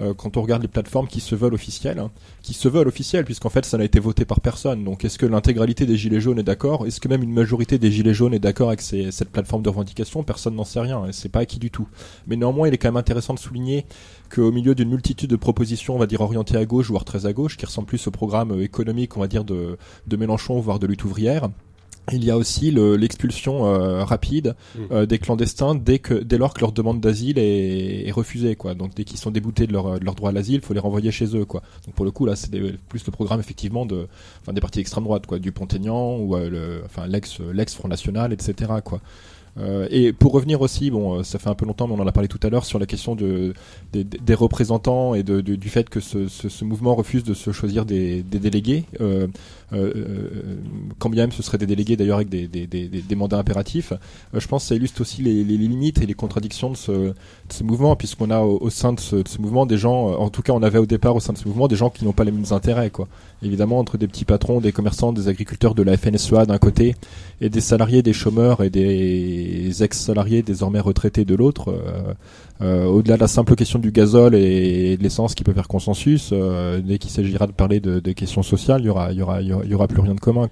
Euh, 0.00 0.14
quand 0.14 0.36
on 0.36 0.42
regarde 0.42 0.62
les 0.62 0.68
plateformes 0.68 1.06
qui 1.06 1.20
se 1.20 1.34
veulent 1.34 1.54
officielles, 1.54 1.98
hein, 1.98 2.10
qui 2.42 2.54
se 2.54 2.68
veulent 2.68 2.88
officielles, 2.88 3.24
puisqu'en 3.24 3.50
fait 3.50 3.64
ça 3.64 3.78
n'a 3.78 3.84
été 3.84 4.00
voté 4.00 4.24
par 4.24 4.40
personne. 4.40 4.82
Donc 4.84 5.04
est-ce 5.04 5.18
que 5.18 5.26
l'intégralité 5.26 5.86
des 5.86 5.96
gilets 5.96 6.20
jaunes 6.20 6.38
est 6.38 6.42
d'accord? 6.44 6.86
Est-ce 6.86 7.00
que 7.00 7.06
même 7.08 7.22
une 7.22 7.32
majorité 7.32 7.78
des 7.78 7.92
gilets 7.92 8.14
jaunes 8.14 8.34
est 8.34 8.40
d'accord 8.40 8.68
avec 8.68 8.80
ces- 8.80 9.12
cette 9.12 9.30
plateforme 9.30 9.62
de 9.62 9.68
revendication? 9.68 10.24
Personne 10.24 10.56
n'en 10.56 10.64
sait 10.64 10.80
rien, 10.80 11.04
c'est 11.12 11.28
pas 11.28 11.40
acquis 11.40 11.58
du 11.58 11.70
tout. 11.70 11.86
Mais 12.26 12.36
néanmoins, 12.36 12.66
il 12.68 12.74
est 12.74 12.78
quand 12.78 12.88
même 12.88 12.96
intéressant 12.96 13.34
de 13.34 13.38
souligner 13.38 13.86
qu'au 14.34 14.50
milieu 14.52 14.74
d'une 14.74 14.90
multitude 14.90 15.30
de 15.30 15.36
propositions, 15.36 15.94
on 15.94 15.98
va 15.98 16.06
dire 16.06 16.20
orientées 16.20 16.56
à 16.56 16.64
gauche, 16.64 16.88
voire 16.88 17.04
très 17.04 17.26
à 17.26 17.32
gauche, 17.32 17.56
qui 17.56 17.66
ressemblent 17.66 17.88
plus 17.88 18.06
au 18.06 18.10
programme 18.10 18.52
euh, 18.52 18.62
économique, 18.62 19.16
on 19.16 19.20
va 19.20 19.28
dire, 19.28 19.44
de, 19.44 19.76
de 20.06 20.16
Mélenchon, 20.16 20.58
voire 20.60 20.78
de 20.78 20.86
lutte 20.86 21.04
ouvrière, 21.04 21.48
il 22.12 22.24
y 22.24 22.30
a 22.30 22.36
aussi 22.36 22.70
le- 22.70 22.96
l'expulsion 22.96 23.66
euh, 23.66 24.04
rapide 24.04 24.54
Mm. 24.74 24.78
euh, 24.92 25.06
des 25.06 25.18
clandestins 25.18 25.74
dès 25.74 25.98
que 26.00 26.14
dès 26.14 26.38
lors 26.38 26.54
que 26.54 26.60
leur 26.60 26.72
demande 26.72 27.00
d'asile 27.00 27.38
est, 27.38 28.08
est 28.08 28.10
refusée 28.12 28.56
quoi. 28.56 28.74
Donc 28.74 28.94
dès 28.94 29.04
qu'ils 29.04 29.18
sont 29.18 29.30
déboutés 29.30 29.66
de 29.66 29.72
leur, 29.72 30.00
de 30.00 30.04
leur 30.04 30.14
droit 30.14 30.30
à 30.30 30.32
l'asile, 30.32 30.56
il 30.56 30.60
faut 30.62 30.74
les 30.74 30.80
renvoyer 30.80 31.10
chez 31.10 31.36
eux 31.36 31.44
quoi. 31.44 31.62
Donc 31.86 31.94
pour 31.94 32.04
le 32.04 32.10
coup 32.10 32.26
là 32.26 32.34
c'est 32.36 32.50
plus 32.88 33.04
le 33.06 33.12
programme 33.12 33.40
effectivement 33.40 33.86
de 33.86 34.08
enfin 34.40 34.52
des 34.52 34.60
partis 34.60 34.80
extrême 34.80 35.04
droite 35.04 35.26
quoi, 35.26 35.38
du 35.38 35.52
Pont-Aignan 35.52 36.16
ou 36.18 36.34
euh, 36.36 36.50
le 36.50 36.82
enfin 36.84 37.06
l'ex 37.06 37.38
l'ex 37.52 37.74
Front 37.74 37.88
National 37.88 38.32
etc 38.32 38.72
quoi. 38.84 39.00
Euh, 39.58 39.88
et 39.90 40.12
pour 40.12 40.30
revenir 40.32 40.60
aussi, 40.60 40.92
bon, 40.92 41.18
euh, 41.18 41.22
ça 41.24 41.40
fait 41.40 41.48
un 41.50 41.56
peu 41.56 41.66
longtemps, 41.66 41.88
mais 41.88 41.94
on 41.94 42.00
en 42.00 42.06
a 42.06 42.12
parlé 42.12 42.28
tout 42.28 42.38
à 42.44 42.50
l'heure 42.50 42.64
sur 42.64 42.78
la 42.78 42.86
question 42.86 43.16
de, 43.16 43.52
des, 43.92 44.04
des 44.04 44.34
représentants 44.34 45.14
et 45.16 45.24
de, 45.24 45.40
du 45.40 45.68
fait 45.68 45.90
que 45.90 45.98
ce, 45.98 46.28
ce, 46.28 46.48
ce 46.48 46.64
mouvement 46.64 46.94
refuse 46.94 47.24
de 47.24 47.34
se 47.34 47.50
choisir 47.50 47.84
des, 47.84 48.22
des 48.22 48.38
délégués. 48.38 48.84
Euh, 49.00 49.10
euh, 49.10 49.26
euh, 49.26 49.26
quand 50.98 51.10
bien 51.10 51.24
même 51.24 51.32
ce 51.32 51.42
seraient 51.42 51.58
des 51.58 51.66
délégués 51.66 51.96
d'ailleurs 51.96 52.16
avec 52.16 52.28
des, 52.28 52.48
des, 52.48 52.66
des, 52.66 52.88
des- 52.88 53.14
mandats 53.14 53.38
impératifs, 53.38 53.92
euh, 53.92 54.40
je 54.40 54.48
pense 54.48 54.62
que 54.64 54.68
ça 54.68 54.74
illustre 54.74 55.00
aussi 55.00 55.22
les, 55.22 55.44
les 55.44 55.56
limites 55.56 56.00
et 56.02 56.06
les 56.06 56.14
contradictions 56.14 56.70
de 56.70 56.76
ce, 56.76 56.90
de 56.92 57.14
ce 57.50 57.62
mouvement, 57.64 57.94
puisqu'on 57.96 58.30
a 58.30 58.40
au, 58.40 58.58
au 58.60 58.70
sein 58.70 58.92
de 58.92 59.00
ce, 59.00 59.16
de 59.16 59.28
ce 59.28 59.40
mouvement 59.40 59.66
des 59.66 59.76
gens, 59.78 60.10
euh, 60.10 60.16
en 60.16 60.30
tout 60.30 60.42
cas 60.42 60.52
on 60.52 60.62
avait 60.62 60.78
au 60.78 60.86
départ 60.86 61.14
au 61.14 61.20
sein 61.20 61.32
de 61.32 61.38
ce 61.38 61.46
mouvement 61.46 61.68
des 61.68 61.76
gens 61.76 61.90
qui 61.90 62.04
n'ont 62.04 62.12
pas 62.12 62.24
les 62.24 62.32
mêmes 62.32 62.52
intérêts, 62.52 62.90
quoi. 62.90 63.08
Évidemment, 63.42 63.78
entre 63.78 63.96
des 63.96 64.06
petits 64.06 64.24
patrons, 64.26 64.60
des 64.60 64.72
commerçants, 64.72 65.12
des 65.12 65.28
agriculteurs 65.28 65.74
de 65.74 65.82
la 65.82 65.96
FNSEA 65.96 66.44
d'un 66.46 66.58
côté, 66.58 66.94
et 67.40 67.48
des 67.48 67.60
salariés, 67.60 68.02
des 68.02 68.12
chômeurs 68.12 68.62
et 68.62 68.70
des 68.70 69.82
ex-salariés 69.82 70.42
désormais 70.42 70.80
retraités 70.80 71.24
de 71.24 71.34
l'autre, 71.34 71.70
euh, 71.70 72.12
euh, 72.62 72.84
au-delà 72.84 73.16
de 73.16 73.20
la 73.20 73.28
simple 73.28 73.54
question 73.54 73.78
du 73.78 73.90
gazole 73.90 74.34
et 74.34 74.96
de 74.96 75.02
l'essence 75.02 75.34
qui 75.34 75.44
peut 75.44 75.52
faire 75.52 75.68
consensus, 75.68 76.30
euh, 76.32 76.80
dès 76.80 76.98
qu'il 76.98 77.10
s'agira 77.10 77.46
de 77.46 77.52
parler 77.52 77.80
de, 77.80 78.00
questions 78.12 78.42
sociales, 78.42 78.82
il 78.82 78.86
y 78.86 78.90
aura, 78.90 79.88
plus 79.88 80.00
rien 80.00 80.14
de 80.14 80.20
commun. 80.20 80.46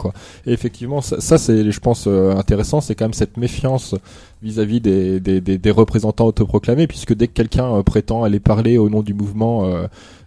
Et 0.47 0.53
effectivement, 0.53 1.01
ça, 1.01 1.21
ça, 1.21 1.37
c'est, 1.37 1.71
je 1.71 1.81
pense, 1.81 2.07
euh, 2.07 2.35
intéressant, 2.37 2.81
c'est 2.81 2.95
quand 2.95 3.05
même 3.05 3.13
cette 3.13 3.37
méfiance 3.37 3.95
vis-à-vis 4.43 4.81
des, 4.81 5.21
des, 5.21 5.41
des, 5.41 5.71
représentants 5.71 6.27
autoproclamés, 6.27 6.87
puisque 6.87 7.15
dès 7.15 7.29
que 7.29 7.33
quelqu'un 7.33 7.83
prétend 7.83 8.23
aller 8.23 8.41
parler 8.41 8.79
au 8.79 8.89
nom 8.89 9.03
du 9.03 9.13
mouvement 9.13 9.69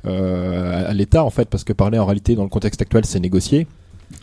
à 0.03 0.93
l'État, 0.93 1.23
en 1.23 1.29
fait, 1.29 1.49
parce 1.49 1.63
que 1.63 1.73
parler 1.73 1.97
en 1.97 2.05
réalité 2.05 2.35
dans 2.35 2.43
le 2.43 2.49
contexte 2.49 2.81
actuel, 2.81 3.05
c'est 3.05 3.19
négocier. 3.19 3.67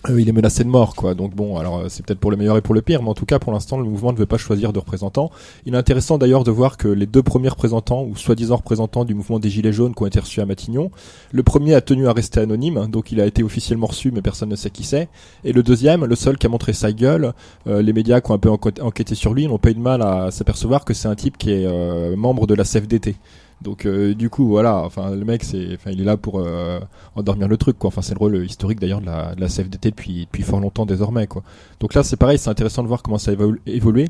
Euh, 0.08 0.20
il 0.20 0.28
est 0.28 0.32
menacé 0.32 0.64
de 0.64 0.68
mort, 0.68 0.94
quoi. 0.94 1.14
Donc 1.14 1.34
bon, 1.34 1.56
alors 1.56 1.78
euh, 1.78 1.86
c'est 1.88 2.04
peut-être 2.04 2.20
pour 2.20 2.30
le 2.30 2.36
meilleur 2.36 2.56
et 2.56 2.62
pour 2.62 2.74
le 2.74 2.82
pire, 2.82 3.02
mais 3.02 3.08
en 3.08 3.14
tout 3.14 3.26
cas, 3.26 3.38
pour 3.38 3.52
l'instant, 3.52 3.78
le 3.78 3.84
mouvement 3.84 4.12
ne 4.12 4.16
veut 4.16 4.26
pas 4.26 4.38
choisir 4.38 4.72
de 4.72 4.78
représentants. 4.78 5.30
Il 5.66 5.74
est 5.74 5.76
intéressant 5.78 6.18
d'ailleurs 6.18 6.44
de 6.44 6.50
voir 6.50 6.76
que 6.76 6.88
les 6.88 7.06
deux 7.06 7.22
premiers 7.22 7.48
représentants, 7.48 8.04
ou 8.04 8.16
soi-disant 8.16 8.56
représentants 8.56 9.04
du 9.04 9.14
mouvement 9.14 9.38
des 9.38 9.50
Gilets 9.50 9.72
jaunes 9.72 9.94
qui 9.94 10.02
ont 10.02 10.06
été 10.06 10.20
reçus 10.20 10.40
à 10.40 10.46
Matignon, 10.46 10.90
le 11.32 11.42
premier 11.42 11.74
a 11.74 11.80
tenu 11.80 12.08
à 12.08 12.12
rester 12.12 12.40
anonyme, 12.40 12.86
donc 12.88 13.12
il 13.12 13.20
a 13.20 13.26
été 13.26 13.42
officiellement 13.42 13.86
reçu, 13.88 14.10
mais 14.12 14.22
personne 14.22 14.48
ne 14.48 14.56
sait 14.56 14.70
qui 14.70 14.84
c'est. 14.84 15.08
Et 15.44 15.52
le 15.52 15.62
deuxième, 15.62 16.04
le 16.04 16.16
seul 16.16 16.38
qui 16.38 16.46
a 16.46 16.48
montré 16.48 16.72
sa 16.72 16.92
gueule, 16.92 17.32
euh, 17.66 17.82
les 17.82 17.92
médias 17.92 18.20
qui 18.20 18.30
ont 18.30 18.34
un 18.34 18.38
peu 18.38 18.50
enquêté- 18.50 19.14
sur 19.14 19.34
lui 19.34 19.46
n'ont 19.46 19.58
pas 19.58 19.70
eu 19.70 19.74
de 19.74 19.80
mal 19.80 20.02
à 20.02 20.30
s'apercevoir 20.30 20.84
que 20.84 20.94
c'est 20.94 21.08
un 21.08 21.14
type 21.14 21.36
qui 21.38 21.50
est 21.50 22.16
membre 22.16 22.46
de 22.46 22.54
la 22.54 22.64
CFDT. 22.64 23.16
Donc 23.60 23.86
euh, 23.86 24.14
du 24.14 24.30
coup 24.30 24.46
voilà, 24.46 24.76
enfin 24.76 25.10
le 25.10 25.24
mec 25.24 25.42
c'est, 25.42 25.74
enfin 25.74 25.90
il 25.90 26.00
est 26.00 26.04
là 26.04 26.16
pour 26.16 26.38
euh, 26.38 26.78
endormir 27.16 27.48
le 27.48 27.56
truc 27.56 27.78
quoi. 27.78 27.88
Enfin 27.88 28.02
c'est 28.02 28.14
le 28.14 28.18
rôle 28.18 28.44
historique 28.44 28.78
d'ailleurs 28.78 29.00
de 29.00 29.06
la, 29.06 29.34
de 29.34 29.40
la 29.40 29.48
CFDT 29.48 29.90
depuis 29.90 30.26
depuis 30.26 30.42
fort 30.42 30.60
longtemps 30.60 30.86
désormais 30.86 31.26
quoi. 31.26 31.42
Donc 31.80 31.94
là 31.94 32.02
c'est 32.02 32.16
pareil, 32.16 32.38
c'est 32.38 32.50
intéressant 32.50 32.82
de 32.82 32.88
voir 32.88 33.02
comment 33.02 33.18
ça 33.18 33.34
va 33.34 33.44
évoluer. 33.66 34.08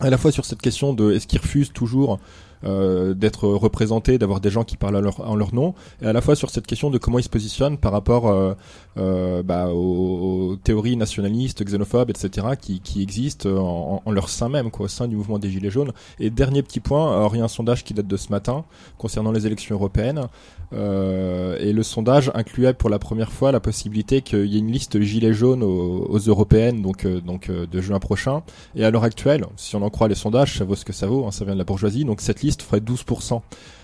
À 0.00 0.10
la 0.10 0.18
fois 0.18 0.32
sur 0.32 0.44
cette 0.44 0.62
question 0.62 0.92
de 0.92 1.12
est-ce 1.12 1.26
qu'ils 1.26 1.40
refusent 1.40 1.72
toujours 1.72 2.18
euh, 2.62 3.14
d'être 3.14 3.48
représentés, 3.48 4.18
d'avoir 4.18 4.40
des 4.40 4.50
gens 4.50 4.64
qui 4.64 4.76
parlent 4.76 5.10
en 5.18 5.34
leur 5.34 5.54
nom, 5.54 5.74
et 6.02 6.06
à 6.06 6.12
la 6.12 6.20
fois 6.20 6.36
sur 6.36 6.50
cette 6.50 6.66
question 6.66 6.90
de 6.90 6.98
comment 6.98 7.18
ils 7.18 7.22
se 7.22 7.30
positionnent 7.30 7.78
par 7.78 7.90
rapport 7.90 8.28
euh, 8.28 8.52
euh, 8.98 9.42
bah, 9.42 9.68
aux, 9.68 10.56
théories 10.62 10.96
nationalistes, 10.96 11.64
xénophobes, 11.64 12.10
etc., 12.10 12.48
qui, 12.60 13.00
existent 13.00 13.48
en, 13.48 14.12
leur 14.12 14.28
sein 14.28 14.50
même, 14.50 14.70
quoi, 14.70 14.86
au 14.86 14.88
sein 14.88 15.08
du 15.08 15.16
mouvement 15.16 15.38
des 15.38 15.48
Gilets 15.48 15.70
jaunes. 15.70 15.92
Et 16.18 16.28
dernier 16.28 16.62
petit 16.62 16.80
point, 16.80 17.26
il 17.32 17.38
y 17.38 17.40
a 17.40 17.44
un 17.44 17.48
sondage 17.48 17.82
qui 17.82 17.94
date 17.94 18.06
de 18.06 18.16
ce 18.18 18.28
matin 18.28 18.64
concernant 18.98 19.32
les 19.32 19.46
élections 19.46 19.76
européennes, 19.76 20.28
et 20.72 21.72
le 21.72 21.82
sondage 21.82 22.30
incluait 22.34 22.74
pour 22.74 22.90
la 22.90 22.98
première 22.98 23.32
fois 23.32 23.52
la 23.52 23.60
possibilité 23.60 24.20
qu'il 24.20 24.46
y 24.46 24.56
ait 24.56 24.60
une 24.60 24.70
liste 24.70 25.00
Gilets 25.00 25.32
jaunes 25.32 25.62
aux, 25.62 26.18
européennes, 26.18 26.82
donc, 26.82 27.06
donc 27.06 27.50
de 27.50 27.80
juin 27.80 27.98
prochain. 27.98 28.42
Et 28.74 28.84
à 28.84 28.90
l'heure 28.90 29.04
actuelle, 29.04 29.46
si 29.56 29.76
on 29.76 29.82
en 29.82 29.90
croit 29.90 30.08
les 30.08 30.14
sondages, 30.14 30.58
ça 30.58 30.64
vaut 30.64 30.76
ce 30.76 30.84
que 30.84 30.92
ça 30.92 31.06
vaut, 31.06 31.26
hein, 31.26 31.30
ça 31.30 31.44
vient 31.44 31.54
de 31.54 31.58
la 31.58 31.64
bourgeoisie, 31.64 32.04
donc 32.04 32.20
cette 32.20 32.42
liste 32.42 32.49
ferait 32.58 32.80
12%. 32.80 33.40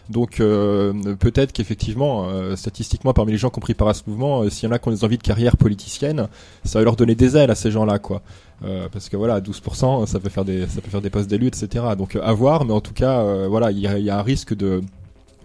Donc 0.09 0.41
euh, 0.41 0.93
peut-être 1.19 1.53
qu'effectivement, 1.53 2.29
euh, 2.29 2.55
statistiquement, 2.57 3.13
parmi 3.13 3.33
les 3.33 3.39
gens 3.39 3.51
compris 3.51 3.75
par 3.75 3.95
ce 3.95 4.03
mouvement, 4.07 4.43
euh, 4.43 4.51
s'il 4.51 4.69
y 4.69 4.73
en 4.73 4.75
a 4.75 4.79
qui 4.79 4.89
ont 4.89 4.93
des 4.93 5.05
envies 5.05 5.19
de 5.19 5.23
carrière 5.23 5.57
politicienne, 5.57 6.29
ça 6.65 6.79
va 6.79 6.85
leur 6.85 6.97
donner 6.97 7.15
des 7.15 7.37
ailes 7.37 7.51
à 7.51 7.55
ces 7.55 7.71
gens-là, 7.71 7.99
quoi. 7.99 8.23
Parce 8.91 9.11
que 9.11 9.19
voilà, 9.19 9.41
12%, 9.41 10.07
ça 10.07 10.19
peut 10.19 10.31
faire 10.31 10.45
des, 10.45 10.67
ça 10.67 10.81
peut 10.81 10.91
faire 10.91 11.03
des 11.03 11.11
postes 11.11 11.29
d'élus, 11.29 11.49
etc. 11.49 11.85
Donc 11.97 12.17
à 12.17 12.33
voir, 12.33 12.65
mais 12.65 12.73
en 12.73 12.81
tout 12.81 12.95
cas, 12.95 13.47
voilà, 13.49 13.71
il 13.71 13.79
y 13.79 13.87
a, 13.87 13.99
il 13.99 14.05
y 14.05 14.09
a 14.09 14.19
un 14.19 14.23
risque 14.23 14.55
de 14.55 14.81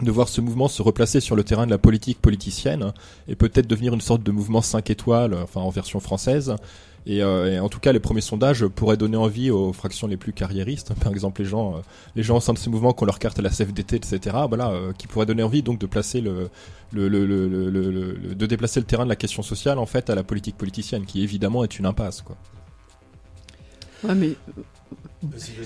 de 0.02 0.10
voir 0.10 0.30
ce 0.30 0.42
mouvement 0.42 0.68
se 0.68 0.82
replacer 0.82 1.20
sur 1.20 1.36
le 1.36 1.44
terrain 1.44 1.66
de 1.66 1.72
la 1.72 1.78
politique 1.78 2.20
politicienne 2.20 2.92
et 3.28 3.36
peut-être 3.36 3.68
devenir 3.68 3.94
une 3.94 4.02
sorte 4.02 4.24
de 4.24 4.32
mouvement 4.32 4.62
5 4.62 4.90
étoiles, 4.90 5.36
enfin 5.36 5.62
en 5.62 5.70
version 5.70 6.00
française. 6.00 6.56
Et, 7.08 7.24
euh, 7.24 7.54
et 7.54 7.60
en 7.60 7.68
tout 7.70 7.80
cas, 7.80 7.92
les 7.92 8.00
premiers 8.00 8.22
sondages 8.22 8.66
pourraient 8.68 8.98
donner 8.98 9.18
envie 9.18 9.50
aux 9.50 9.74
fractions 9.74 10.08
les 10.08 10.18
plus 10.18 10.34
carriéristes, 10.34 10.94
par 10.94 11.12
exemple 11.12 11.42
les 11.42 11.48
gens, 11.48 11.78
euh, 11.78 11.80
les 12.16 12.22
gens 12.24 12.38
au 12.38 12.40
sein 12.40 12.54
de 12.54 12.60
ce 12.60 12.70
mouvement 12.70 12.94
qui 12.94 13.04
ont 13.04 13.08
leur 13.08 13.18
carte 13.18 13.40
à 13.40 13.42
la 13.42 13.50
CFDT, 13.50 13.96
etc. 13.96 14.20
Voilà, 14.48 14.70
euh, 14.70 14.94
qui 14.94 15.08
pourraient 15.08 15.26
donner 15.26 15.42
envie 15.44 15.64
donc 15.64 15.80
de 15.80 15.88
déplacer 18.46 18.80
le 18.80 18.86
terrain 18.86 19.04
de 19.04 19.10
la 19.10 19.16
question 19.16 19.42
sociale 19.42 19.80
en 19.80 19.88
fait 19.88 20.10
à 20.10 20.16
la 20.16 20.24
politique 20.24 20.58
politicienne, 20.58 21.06
qui 21.06 21.24
évidemment 21.24 21.64
est 21.64 21.80
une 21.80 21.88
impasse, 21.88 22.22
quoi. 22.22 22.38
Ouais, 24.04 24.16
mais, 24.16 24.36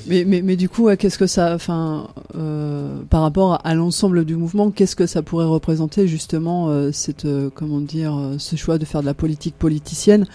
mais, 0.07 0.25
mais, 0.25 0.41
mais 0.41 0.55
du 0.55 0.67
coup, 0.67 0.93
qu'est-ce 0.97 1.17
que 1.17 1.27
ça, 1.27 1.55
enfin, 1.55 2.09
euh, 2.35 3.01
par 3.09 3.21
rapport 3.21 3.59
à, 3.63 3.73
l'ensemble 3.73 4.25
du 4.25 4.35
mouvement, 4.35 4.69
qu'est-ce 4.71 4.95
que 4.95 5.05
ça 5.05 5.21
pourrait 5.21 5.45
représenter 5.45 6.07
justement 6.07 6.69
euh, 6.69 6.91
cette, 6.91 7.25
euh, 7.25 7.49
comment 7.53 7.79
dire, 7.79 8.15
euh, 8.17 8.35
ce 8.37 8.55
choix 8.55 8.77
de 8.77 8.85
faire 8.85 9.01
de 9.01 9.05
la 9.05 9.13
politique 9.13 9.55
politicienne, 9.57 10.27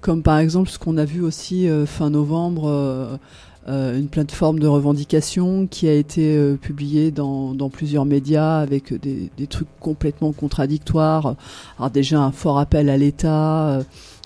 comme 0.00 0.22
par 0.22 0.38
exemple 0.38 0.70
ce 0.70 0.78
qu'on 0.78 0.96
a 0.96 1.04
vu 1.04 1.22
aussi 1.22 1.68
euh, 1.68 1.86
fin 1.86 2.10
novembre. 2.10 2.68
euh, 2.68 3.98
une 3.98 4.08
plateforme 4.08 4.60
de 4.60 4.66
revendication 4.66 5.66
qui 5.66 5.88
a 5.88 5.92
été 5.92 6.54
publiée 6.56 7.10
dans, 7.10 7.52
dans 7.52 7.68
plusieurs 7.68 8.06
médias 8.06 8.60
avec 8.60 8.98
des, 8.98 9.30
des 9.36 9.46
trucs 9.46 9.68
complètement 9.78 10.32
contradictoires. 10.32 11.34
Alors 11.78 11.90
déjà 11.90 12.18
un 12.20 12.32
fort 12.32 12.58
appel 12.58 12.88
à 12.88 12.96
l'État, 12.96 13.80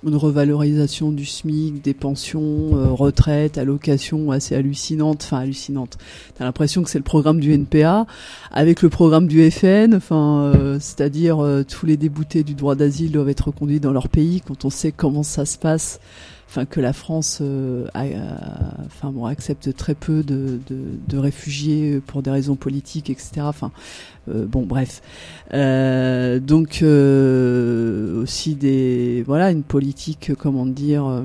une 0.04 0.16
revalorisation 0.16 1.12
du 1.12 1.24
SMIC, 1.24 1.82
des 1.82 1.94
pensions, 1.94 2.70
euh, 2.74 2.88
retraites, 2.88 3.58
allocations 3.58 4.30
assez 4.30 4.54
hallucinantes, 4.54 5.22
enfin 5.24 5.38
hallucinantes. 5.38 5.98
T'as 6.34 6.44
l'impression 6.44 6.82
que 6.82 6.90
c'est 6.90 6.98
le 6.98 7.04
programme 7.04 7.40
du 7.40 7.52
NPA 7.52 8.06
avec 8.50 8.82
le 8.82 8.88
programme 8.88 9.28
du 9.28 9.48
FN, 9.50 9.94
enfin 9.94 10.42
euh, 10.42 10.78
c'est-à-dire 10.80 11.42
euh, 11.42 11.64
tous 11.64 11.86
les 11.86 11.96
déboutés 11.96 12.42
du 12.42 12.54
droit 12.54 12.74
d'asile 12.74 13.12
doivent 13.12 13.28
être 13.28 13.48
reconduits 13.48 13.80
dans 13.80 13.92
leur 13.92 14.08
pays 14.08 14.40
quand 14.40 14.64
on 14.64 14.70
sait 14.70 14.92
comment 14.92 15.22
ça 15.22 15.44
se 15.44 15.58
passe. 15.58 16.00
Enfin 16.48 16.66
que 16.66 16.80
la 16.80 16.92
France 16.92 17.38
euh, 17.40 17.86
enfin 18.84 19.10
bon 19.10 19.24
accepte 19.24 19.74
très 19.74 19.94
peu 19.94 20.22
de, 20.22 20.60
de, 20.68 20.76
de 21.08 21.16
réfugiés 21.16 22.02
pour 22.06 22.20
des 22.20 22.30
raisons 22.30 22.56
politiques 22.56 23.08
etc 23.08 23.40
enfin 23.44 23.72
bon 24.26 24.62
bref 24.62 25.00
Euh, 25.54 26.40
donc 26.40 26.80
euh, 26.80 28.22
aussi 28.22 28.54
des 28.54 29.22
voilà 29.26 29.50
une 29.50 29.62
politique 29.62 30.32
comment 30.38 30.64
dire 30.64 31.06
euh, 31.06 31.22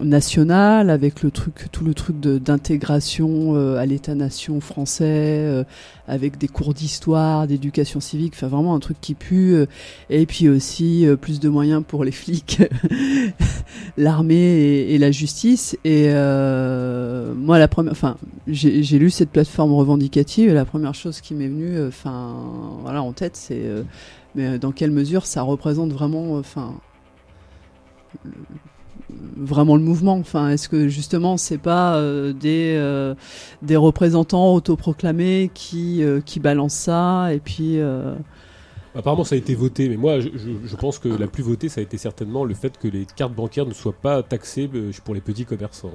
nationale 0.00 0.90
avec 0.90 1.22
le 1.22 1.30
truc 1.30 1.68
tout 1.72 1.82
le 1.82 1.94
truc 1.94 2.20
d'intégration 2.20 3.54
euh, 3.54 3.76
à 3.76 3.86
l'État-nation 3.86 4.60
français 4.60 5.06
euh, 5.06 5.64
avec 6.06 6.36
des 6.36 6.48
cours 6.48 6.74
d'histoire 6.74 7.46
d'éducation 7.46 8.00
civique 8.00 8.34
enfin 8.36 8.48
vraiment 8.48 8.74
un 8.74 8.80
truc 8.80 8.98
qui 9.00 9.14
pue 9.14 9.54
euh, 9.54 9.66
et 10.10 10.26
puis 10.26 10.50
aussi 10.50 11.06
euh, 11.06 11.16
plus 11.16 11.40
de 11.40 11.48
moyens 11.48 11.82
pour 11.88 12.04
les 12.04 12.12
flics 12.12 12.60
l'armée 13.96 14.86
et, 14.88 14.98
la 14.98 15.10
justice. 15.10 15.76
Et 15.84 16.06
euh, 16.08 17.34
moi, 17.34 17.58
la 17.58 17.68
première, 17.68 17.92
enfin, 17.92 18.16
j'ai 18.46 18.98
lu 18.98 19.10
cette 19.10 19.30
plateforme 19.30 19.72
revendicative 19.72 20.50
et 20.50 20.54
la 20.54 20.64
première 20.64 20.94
chose 20.94 21.20
qui 21.20 21.34
m'est 21.34 21.48
venue, 21.48 21.76
euh, 21.76 21.88
enfin, 22.08 22.78
voilà, 22.82 23.02
en 23.02 23.12
tête, 23.12 23.36
c'est 23.36 23.62
euh, 23.64 23.82
mais 24.34 24.58
dans 24.58 24.72
quelle 24.72 24.90
mesure 24.90 25.26
ça 25.26 25.42
représente 25.42 25.92
vraiment, 25.92 26.34
enfin, 26.36 26.74
le- 28.24 28.32
vraiment 29.36 29.76
le 29.76 29.82
mouvement? 29.82 30.16
Enfin, 30.18 30.50
est-ce 30.50 30.68
que 30.68 30.88
justement 30.88 31.36
c'est 31.36 31.58
pas 31.58 31.96
euh, 31.96 32.32
des 32.32 32.74
euh, 32.76 33.14
des 33.62 33.76
représentants 33.76 34.54
autoproclamés 34.54 35.50
qui 35.54 36.02
euh, 36.02 36.20
qui 36.20 36.40
balancent 36.40 36.74
ça 36.74 37.32
et 37.32 37.40
puis 37.40 37.78
euh, 37.80 38.14
Apparemment, 38.94 39.24
ça 39.24 39.34
a 39.34 39.38
été 39.38 39.54
voté, 39.54 39.88
mais 39.88 39.96
moi, 39.96 40.18
je, 40.20 40.76
pense 40.76 40.98
que 40.98 41.08
la 41.08 41.26
plus 41.26 41.42
votée, 41.42 41.68
ça 41.68 41.80
a 41.80 41.84
été 41.84 41.98
certainement 41.98 42.44
le 42.44 42.54
fait 42.54 42.78
que 42.78 42.88
les 42.88 43.04
cartes 43.04 43.34
bancaires 43.34 43.66
ne 43.66 43.74
soient 43.74 43.92
pas 43.92 44.22
taxées 44.22 44.68
euh, 44.74 44.92
pour 45.04 45.14
les 45.14 45.20
petits 45.20 45.44
commerçants. 45.44 45.90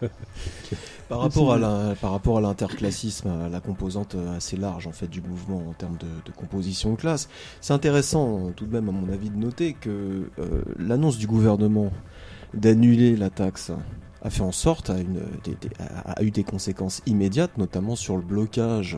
Par 1.08 1.20
rapport 1.20 1.52
à 1.52 1.58
la, 1.58 1.94
à 2.00 2.40
l'interclassisme, 2.40 3.28
à 3.28 3.48
la 3.48 3.60
composante 3.60 4.14
euh, 4.14 4.36
assez 4.36 4.56
large 4.56 4.86
en 4.86 4.92
fait 4.92 5.08
du 5.08 5.20
mouvement 5.20 5.62
en 5.68 5.72
termes 5.72 5.96
de, 5.96 6.32
composition 6.32 6.92
de 6.92 6.96
classe, 6.96 7.28
c'est 7.60 7.72
intéressant 7.72 8.48
euh, 8.48 8.50
tout 8.54 8.66
de 8.66 8.72
même 8.72 8.88
à 8.88 8.92
mon 8.92 9.12
avis 9.12 9.30
de 9.30 9.36
noter 9.36 9.72
que 9.72 10.30
l'annonce 10.78 11.18
du 11.18 11.26
gouvernement 11.26 11.90
d'annuler 12.54 13.16
la 13.16 13.30
taxe 13.30 13.72
a 14.22 14.30
fait 14.30 14.42
en 14.42 14.52
sorte, 14.52 14.90
a, 14.90 14.98
une, 14.98 15.20
a- 15.80 16.22
eu 16.22 16.30
des 16.30 16.44
conséquences 16.44 17.02
immédiates, 17.06 17.56
notamment 17.58 17.96
sur 17.96 18.16
le 18.16 18.22
blocage 18.22 18.96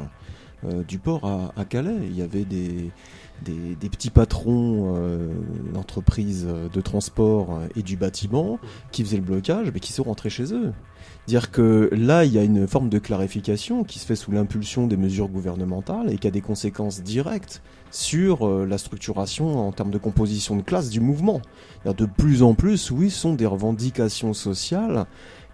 du 0.86 0.98
port 0.98 1.24
à, 1.24 1.52
à 1.56 1.64
Calais. 1.64 1.96
Il 2.02 2.16
y 2.16 2.22
avait 2.22 2.44
des, 2.44 2.90
des, 3.44 3.74
des 3.74 3.88
petits 3.88 4.10
patrons 4.10 4.94
euh, 4.96 5.28
d'entreprises 5.72 6.46
de 6.46 6.80
transport 6.80 7.54
euh, 7.54 7.68
et 7.76 7.82
du 7.82 7.96
bâtiment 7.96 8.58
qui 8.92 9.04
faisaient 9.04 9.16
le 9.16 9.22
blocage, 9.22 9.70
mais 9.72 9.80
qui 9.80 9.92
sont 9.92 10.04
rentrés 10.04 10.30
chez 10.30 10.54
eux. 10.54 10.72
Dire 11.26 11.50
que 11.50 11.90
là, 11.92 12.24
il 12.24 12.32
y 12.32 12.38
a 12.38 12.42
une 12.42 12.66
forme 12.66 12.88
de 12.88 12.98
clarification 12.98 13.84
qui 13.84 13.98
se 13.98 14.06
fait 14.06 14.16
sous 14.16 14.32
l'impulsion 14.32 14.86
des 14.86 14.96
mesures 14.96 15.28
gouvernementales 15.28 16.12
et 16.12 16.18
qui 16.18 16.26
a 16.26 16.30
des 16.30 16.40
conséquences 16.40 17.02
directes 17.02 17.62
sur 17.90 18.46
euh, 18.46 18.66
la 18.66 18.78
structuration 18.78 19.66
en 19.66 19.72
termes 19.72 19.90
de 19.90 19.98
composition 19.98 20.56
de 20.56 20.62
classe 20.62 20.90
du 20.90 21.00
mouvement. 21.00 21.40
De 21.84 22.04
plus 22.04 22.42
en 22.42 22.54
plus, 22.54 22.90
oui, 22.90 23.10
sont 23.10 23.34
des 23.34 23.46
revendications 23.46 24.34
sociales 24.34 25.06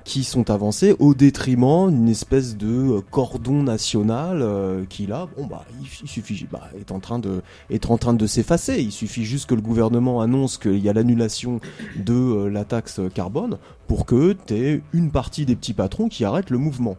qui 0.07 0.23
sont 0.23 0.51
avancées 0.51 0.95
au 1.01 1.15
détriment 1.15 1.91
d'une 1.91 2.09
espèce 2.09 2.57
de 2.57 2.99
euh, 2.99 3.01
cordon 3.11 3.65
national 3.65 4.41
euh, 4.41 4.85
qui 4.89 5.05
là, 5.07 5.27
bon 5.37 5.47
bah, 5.47 5.65
il, 5.81 5.87
il 6.05 6.09
suffit, 6.09 6.47
bah, 6.51 6.71
est 6.79 6.93
en 6.93 7.01
train 7.01 7.19
de, 7.19 7.43
est 7.71 7.91
en 7.91 7.99
train 7.99 8.15
de 8.15 8.27
s'effacer. 8.27 8.81
Il 8.81 8.93
suffit 8.93 9.25
juste 9.25 9.47
que 9.47 9.57
le 9.57 9.61
gouvernement 9.61 10.21
annonce 10.21 10.59
qu'il 10.59 10.79
y 10.79 10.89
a 10.89 10.93
l'annulation 10.93 11.61
de 11.97 12.15
euh, 12.15 12.49
la 12.49 12.65
taxe 12.65 13.01
carbone 13.15 13.59
pour 13.89 14.07
que 14.07 14.37
tu 14.47 14.55
aies 14.55 14.83
une 14.93 15.11
partie 15.11 15.45
des 15.45 15.57
petits 15.57 15.75
patrons 15.75 16.09
qui 16.09 16.25
arrêtent 16.25 16.51
le 16.51 16.59
mouvement. 16.59 16.97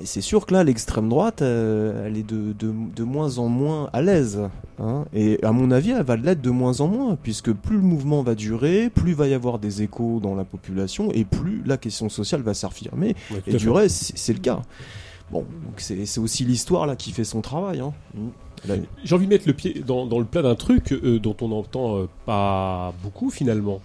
Et 0.00 0.06
c'est 0.06 0.20
sûr 0.20 0.44
que 0.46 0.52
là, 0.52 0.64
l'extrême 0.64 1.08
droite, 1.08 1.40
euh, 1.42 2.06
elle 2.06 2.16
est 2.18 2.22
de, 2.28 2.52
de, 2.52 2.72
de 2.94 3.02
moins 3.04 3.38
en 3.38 3.48
moins 3.48 3.88
à 3.92 4.02
l'aise. 4.02 4.40
hein. 4.78 5.04
Et 5.14 5.42
à 5.42 5.52
mon 5.52 5.70
avis, 5.70 5.90
elle 5.90 6.02
va 6.04 6.16
l'être 6.16 6.42
de 6.42 6.50
moins 6.50 6.80
en 6.80 6.88
moins, 6.88 7.16
puisque 7.22 7.52
plus 7.52 7.76
le 7.76 7.82
mouvement 7.82 8.22
va 8.22 8.34
durer, 8.34 8.90
plus 8.90 9.10
il 9.12 9.16
va 9.16 9.28
y 9.28 9.34
avoir 9.34 9.58
des 9.58 9.82
échos 9.82 10.20
dans 10.22 10.34
la 10.34 10.44
population, 10.44 11.10
et 11.12 11.24
plus 11.24 11.62
la 11.64 11.76
question 11.78 12.08
sociale 12.08 12.42
va 12.42 12.54
s'affirmer. 12.54 13.14
Ouais, 13.30 13.42
Et 13.46 13.54
du 13.54 13.70
reste, 13.70 14.12
c'est 14.14 14.32
le 14.34 14.40
cas. 14.40 14.60
Bon, 15.30 15.46
c'est 15.78 16.18
aussi 16.18 16.44
l'histoire 16.44 16.86
là 16.86 16.94
qui 16.94 17.10
fait 17.12 17.24
son 17.24 17.40
travail. 17.40 17.80
Hein. 17.80 17.92
Mm. 18.14 18.28
Là, 18.68 18.74
J'ai 19.02 19.14
envie 19.14 19.24
de 19.26 19.30
mettre 19.30 19.48
le 19.48 19.54
pied 19.54 19.82
dans, 19.86 20.06
dans 20.06 20.18
le 20.18 20.24
plat 20.26 20.42
d'un 20.42 20.54
truc 20.54 20.92
euh, 20.92 21.18
dont 21.18 21.34
on 21.40 21.48
n'entend 21.48 21.96
euh, 21.96 22.08
pas 22.26 22.92
beaucoup 23.02 23.30
finalement. 23.30 23.80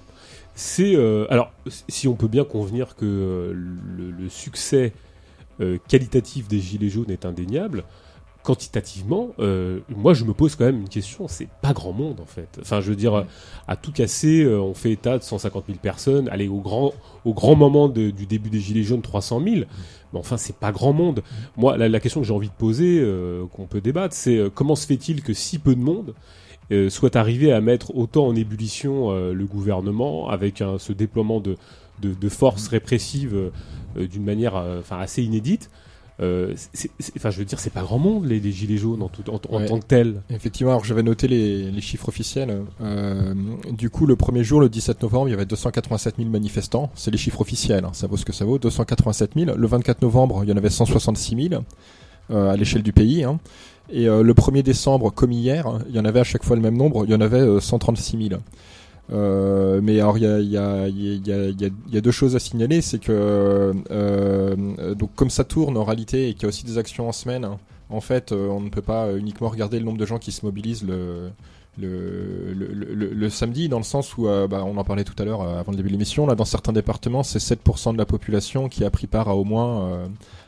C'est 0.59 0.95
alors 1.29 1.51
si 1.87 2.07
on 2.07 2.15
peut 2.15 2.27
bien 2.27 2.43
convenir 2.43 2.95
que 2.95 3.53
le, 3.53 4.09
le 4.11 4.27
succès 4.29 4.91
qualitatif 5.87 6.47
des 6.47 6.59
gilets 6.59 6.89
jaunes 6.89 7.11
est 7.11 7.25
indéniable. 7.25 7.83
Quantitativement, 8.43 9.31
euh, 9.39 9.79
moi 9.89 10.13
je 10.13 10.23
me 10.23 10.31
pose 10.31 10.55
quand 10.55 10.63
même 10.63 10.79
une 10.79 10.87
question. 10.87 11.27
C'est 11.27 11.49
pas 11.61 11.73
grand 11.73 11.91
monde 11.91 12.21
en 12.21 12.25
fait. 12.25 12.59
Enfin, 12.61 12.79
je 12.79 12.89
veux 12.89 12.95
dire, 12.95 13.25
à 13.67 13.75
tout 13.75 13.91
casser, 13.91 14.41
euh, 14.41 14.61
on 14.61 14.73
fait 14.73 14.91
état 14.91 15.17
de 15.17 15.23
150 15.23 15.65
000 15.67 15.79
personnes. 15.79 16.29
Allez, 16.29 16.47
au 16.47 16.61
grand, 16.61 16.93
au 17.25 17.33
grand 17.33 17.55
moment 17.55 17.89
du 17.89 18.13
début 18.13 18.49
des 18.49 18.61
gilets 18.61 18.83
jaunes, 18.83 19.01
300 19.01 19.41
000. 19.43 19.55
Mais 20.13 20.19
enfin, 20.19 20.37
c'est 20.37 20.55
pas 20.55 20.71
grand 20.71 20.93
monde. 20.93 21.23
Moi, 21.57 21.77
la, 21.77 21.99
question 21.99 22.21
que 22.21 22.27
j'ai 22.27 22.33
envie 22.33 22.47
de 22.47 22.53
poser, 22.53 22.99
euh, 23.01 23.45
qu'on 23.47 23.65
peut 23.65 23.81
débattre, 23.81 24.15
c'est 24.15 24.37
euh, 24.37 24.49
comment 24.49 24.75
se 24.75 24.87
fait-il 24.87 25.21
que 25.23 25.33
si 25.33 25.59
peu 25.59 25.75
de 25.75 25.81
monde 25.81 26.13
euh, 26.69 26.89
soit 26.89 27.15
arrivé 27.15 27.53
à 27.53 27.61
mettre 27.61 27.95
autant 27.95 28.27
en 28.27 28.35
ébullition 28.35 29.11
euh, 29.11 29.33
le 29.33 29.45
gouvernement 29.45 30.27
avec 30.29 30.61
ce 30.77 30.91
déploiement 30.91 31.39
de, 31.39 31.55
de, 32.01 32.13
de 32.13 32.29
forces 32.29 32.67
répressives 32.67 33.35
euh, 33.35 33.51
d'une 34.05 34.23
manière 34.25 34.55
euh, 34.55 34.81
enfin, 34.81 34.99
assez 34.99 35.23
inédite 35.23 35.69
euh, 36.19 36.53
Enfin, 37.15 37.29
je 37.29 37.37
veux 37.39 37.45
dire, 37.45 37.59
c'est 37.59 37.69
pas 37.71 37.81
grand 37.83 37.99
monde 37.99 38.25
les, 38.25 38.39
les 38.39 38.51
gilets 38.51 38.77
jaunes 38.77 39.01
en, 39.03 39.07
tout, 39.07 39.23
en, 39.29 39.39
en 39.49 39.57
Ouais. 39.59 39.65
tant 39.67 39.79
que 39.79 39.85
tels. 39.85 40.21
Effectivement, 40.31 40.71
alors 40.73 40.83
j'avais 40.83 41.03
noté 41.03 41.27
les, 41.27 41.69
les 41.71 41.81
chiffres 41.81 42.09
officiels. 42.09 42.63
Euh, 42.81 43.33
du 43.71 43.89
coup, 43.91 44.05
le 44.07 44.15
premier 44.15 44.43
jour, 44.43 44.59
le 44.59 44.67
17 44.67 45.01
novembre, 45.03 45.27
il 45.29 45.31
y 45.31 45.33
avait 45.35 45.45
287 45.45 46.15
000 46.17 46.29
manifestants. 46.29 46.89
C'est 46.95 47.11
les 47.11 47.17
chiffres 47.19 47.41
officiels, 47.41 47.85
hein, 47.85 47.91
ça 47.93 48.07
vaut 48.07 48.17
ce 48.17 48.25
que 48.25 48.33
ça 48.33 48.45
vaut. 48.45 48.57
287 48.57 49.31
000. 49.35 49.55
Le 49.57 49.67
24 49.67 50.01
novembre, 50.01 50.41
il 50.43 50.49
y 50.49 50.53
en 50.53 50.57
avait 50.57 50.69
166 50.71 51.49
000 51.49 51.61
euh, 52.31 52.49
à 52.49 52.57
l'échelle 52.57 52.81
du 52.83 52.93
pays. 52.93 53.23
hein. 53.23 53.39
Et 53.89 54.09
euh, 54.09 54.21
le 54.23 54.33
1er 54.33 54.63
décembre, 54.63 55.11
comme 55.13 55.31
hier, 55.31 55.65
il 55.87 55.95
y 55.95 55.99
en 55.99 56.03
avait 56.05 56.19
à 56.19 56.23
chaque 56.25 56.43
fois 56.43 56.55
le 56.55 56.61
même 56.63 56.75
nombre. 56.77 57.05
Il 57.05 57.11
y 57.11 57.15
en 57.15 57.21
avait 57.21 57.39
euh, 57.39 57.59
136 57.61 58.29
000. 58.29 58.41
Euh, 59.11 59.79
mais 59.81 59.99
alors 59.99 60.17
il 60.17 60.23
y 60.23 60.27
a, 60.27 60.39
y, 60.39 60.57
a, 60.57 60.87
y, 60.89 61.31
a, 61.31 61.69
y, 61.89 61.97
a, 61.97 62.01
deux 62.01 62.11
choses 62.11 62.35
à 62.35 62.39
signaler, 62.39 62.81
c'est 62.81 62.99
que 62.99 63.11
euh, 63.11 63.73
euh, 63.89 64.95
donc 64.95 65.15
comme 65.15 65.29
ça 65.29 65.45
tourne 65.45 65.77
en 65.77 65.85
réalité 65.85 66.29
et 66.29 66.33
qu'il 66.33 66.43
y 66.43 66.45
a 66.45 66.49
aussi 66.49 66.65
des 66.65 66.77
actions 66.77 67.07
en 67.07 67.13
semaine, 67.13 67.45
hein, 67.45 67.57
en 67.89 68.01
fait 68.01 68.31
euh, 68.31 68.49
on 68.49 68.59
ne 68.59 68.69
peut 68.69 68.81
pas 68.81 69.15
uniquement 69.15 69.47
regarder 69.47 69.79
le 69.79 69.85
nombre 69.85 69.97
de 69.97 70.05
gens 70.05 70.17
qui 70.17 70.33
se 70.33 70.45
mobilisent 70.45 70.83
le 70.83 71.31
le, 71.79 72.53
le, 72.53 72.93
le, 73.13 73.29
samedi 73.29 73.69
dans 73.69 73.77
le 73.77 73.83
sens 73.83 74.17
où 74.17 74.27
euh, 74.27 74.47
bah, 74.47 74.63
on 74.65 74.77
en 74.77 74.83
parlait 74.83 75.03
tout 75.03 75.13
à 75.19 75.25
l'heure 75.25 75.41
euh, 75.41 75.59
avant 75.59 75.71
le 75.71 75.77
début 75.77 75.89
de 75.89 75.93
l'émission 75.93 76.25
là 76.25 76.35
dans 76.35 76.45
certains 76.45 76.73
départements 76.73 77.23
c'est 77.23 77.39
7% 77.39 77.93
de 77.93 77.97
la 77.97 78.05
population 78.05 78.67
qui 78.69 78.83
a 78.83 78.89
pris 78.89 79.07
part 79.07 79.29
à 79.29 79.35
au 79.35 79.43
moins 79.43 79.81
euh, 79.81 80.07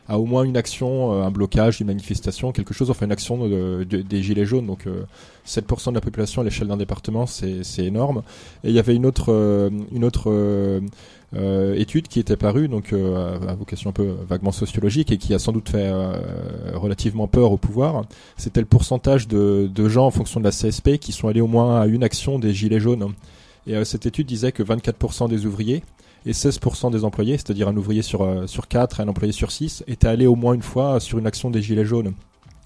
à 0.10 0.20
au 0.20 0.26
moins 0.26 0.44
une 0.44 0.58
action 0.58 1.14
euh, 1.14 1.24
un 1.24 1.32
blocage 1.32 1.80
une 1.80 1.88
manifestation 1.88 2.52
quelque 2.52 2.74
chose 2.74 2.90
enfin 2.90 3.06
une 3.06 3.12
action 3.14 3.48
de- 3.48 3.86
de- 3.90 4.02
des 4.02 4.22
gilets 4.22 4.46
jaunes 4.46 4.66
donc 4.66 4.88
euh, 4.88 5.04
7% 5.48 5.92
de 5.92 5.96
la 5.96 6.02
population 6.02 6.42
à 6.42 6.46
l'échelle 6.46 6.68
d'un 6.68 6.78
département 6.78 7.26
c'est 7.28 7.62
énorme 7.80 8.24
et 8.64 8.70
il 8.70 8.76
y 8.76 8.80
avait 8.80 8.96
une 8.96 9.06
autre 9.06 9.28
euh, 9.32 9.70
une 9.94 10.04
autre 10.04 10.30
euh, 10.32 10.82
euh, 11.36 11.76
étude 11.76 12.08
qui 12.08 12.20
était 12.20 12.38
parue, 12.38 12.68
donc 12.68 12.92
euh, 12.92 13.38
à 13.48 13.54
vocation 13.54 13.92
un 13.92 13.94
peu 13.94 14.16
vaguement 14.28 14.52
sociologique 14.52 15.12
et 15.12 15.18
qui 15.20 15.36
a 15.36 15.38
sans 15.38 15.52
doute 15.52 15.70
fait 15.70 15.86
euh, 15.86 16.20
relativement 16.74 17.28
peur 17.28 17.52
au 17.52 17.58
pouvoir. 17.58 18.06
C'était 18.36 18.62
le 18.62 18.66
pourcentage 18.66 19.28
de, 19.28 19.70
de 19.72 19.90
gens 19.90 20.08
en 20.08 20.12
fonction 20.12 20.40
de 20.40 20.46
la 20.46 20.50
CSP 20.50 20.98
qui 20.98 21.12
sont 21.12 21.28
allés 21.28 21.42
au 21.42 21.46
moins 21.46 21.82
à 21.82 21.86
une 21.86 22.04
action 22.04 22.40
des 22.40 22.52
gilets 22.52 22.80
jaunes. 22.80 23.14
Et 23.68 23.76
euh, 23.76 23.84
cette 23.86 24.08
étude 24.08 24.26
disait 24.26 24.52
que 24.52 24.64
24% 24.64 25.30
des 25.30 25.46
ouvriers 25.46 25.84
et 26.26 26.32
16% 26.32 26.92
des 26.92 27.04
employés, 27.04 27.38
c'est-à-dire 27.38 27.68
un 27.68 27.78
ouvrier 27.78 28.02
sur, 28.02 28.24
euh, 28.24 28.48
sur 28.48 28.68
4 28.68 29.00
et 29.00 29.04
un 29.04 29.08
employé 29.08 29.32
sur 29.32 29.52
6, 29.52 29.84
étaient 29.88 30.08
allés 30.08 30.28
au 30.28 30.36
moins 30.36 30.54
une 30.54 30.62
fois 30.62 31.00
sur 31.00 31.18
une 31.18 31.28
action 31.28 31.50
des 31.50 31.62
gilets 31.62 31.86
jaunes. 31.86 32.14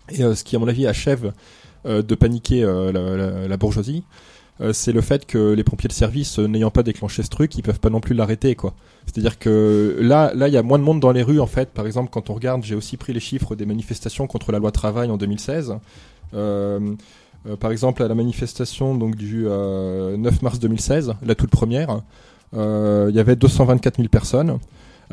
Et 0.09 0.23
euh, 0.23 0.35
ce 0.35 0.43
qui, 0.43 0.55
à 0.55 0.59
mon 0.59 0.67
avis, 0.67 0.87
achève 0.87 1.33
euh, 1.85 2.01
de 2.01 2.15
paniquer 2.15 2.61
la, 2.63 3.57
bourgeoisie, 3.57 4.03
c'est 4.71 4.93
le 4.93 5.01
fait 5.01 5.25
que 5.25 5.51
les 5.53 5.63
pompiers 5.63 5.87
de 5.89 5.93
service, 5.93 6.39
n'ayant 6.39 6.71
pas 6.71 6.83
déclenché 6.83 7.23
ce 7.23 7.29
truc, 7.29 7.55
ils 7.55 7.63
peuvent 7.63 7.79
pas 7.79 7.89
non 7.89 7.99
plus 7.99 8.15
l'arrêter, 8.15 8.55
quoi. 8.55 8.73
C'est-à-dire 9.05 9.37
que 9.37 9.97
là, 9.99 10.31
là, 10.33 10.47
il 10.47 10.53
y 10.53 10.57
a 10.57 10.63
moins 10.63 10.79
de 10.79 10.83
monde 10.83 11.01
dans 11.01 11.11
les 11.11 11.23
rues, 11.23 11.41
en 11.41 11.47
fait. 11.47 11.69
Par 11.69 11.85
exemple, 11.85 12.09
quand 12.11 12.29
on 12.29 12.33
regarde, 12.33 12.63
j'ai 12.63 12.75
aussi 12.75 12.95
pris 12.95 13.11
les 13.11 13.19
chiffres 13.19 13.55
des 13.55 13.65
manifestations 13.65 14.25
contre 14.25 14.51
la 14.53 14.59
loi 14.59 14.71
travail 14.71 15.09
en 15.09 15.17
2016. 15.17 15.75
Euh, 16.33 16.95
euh, 17.47 17.55
par 17.57 17.71
exemple, 17.71 18.03
à 18.03 18.07
la 18.07 18.15
manifestation 18.15 18.95
donc 18.95 19.15
du 19.15 19.45
euh, 19.47 20.17
9 20.17 20.41
mars 20.41 20.59
2016, 20.59 21.15
la 21.25 21.35
toute 21.35 21.49
première, 21.49 22.01
il 22.55 23.15
y 23.15 23.19
avait 23.19 23.35
224 23.35 23.97
000 23.97 24.09
personnes. 24.09 24.59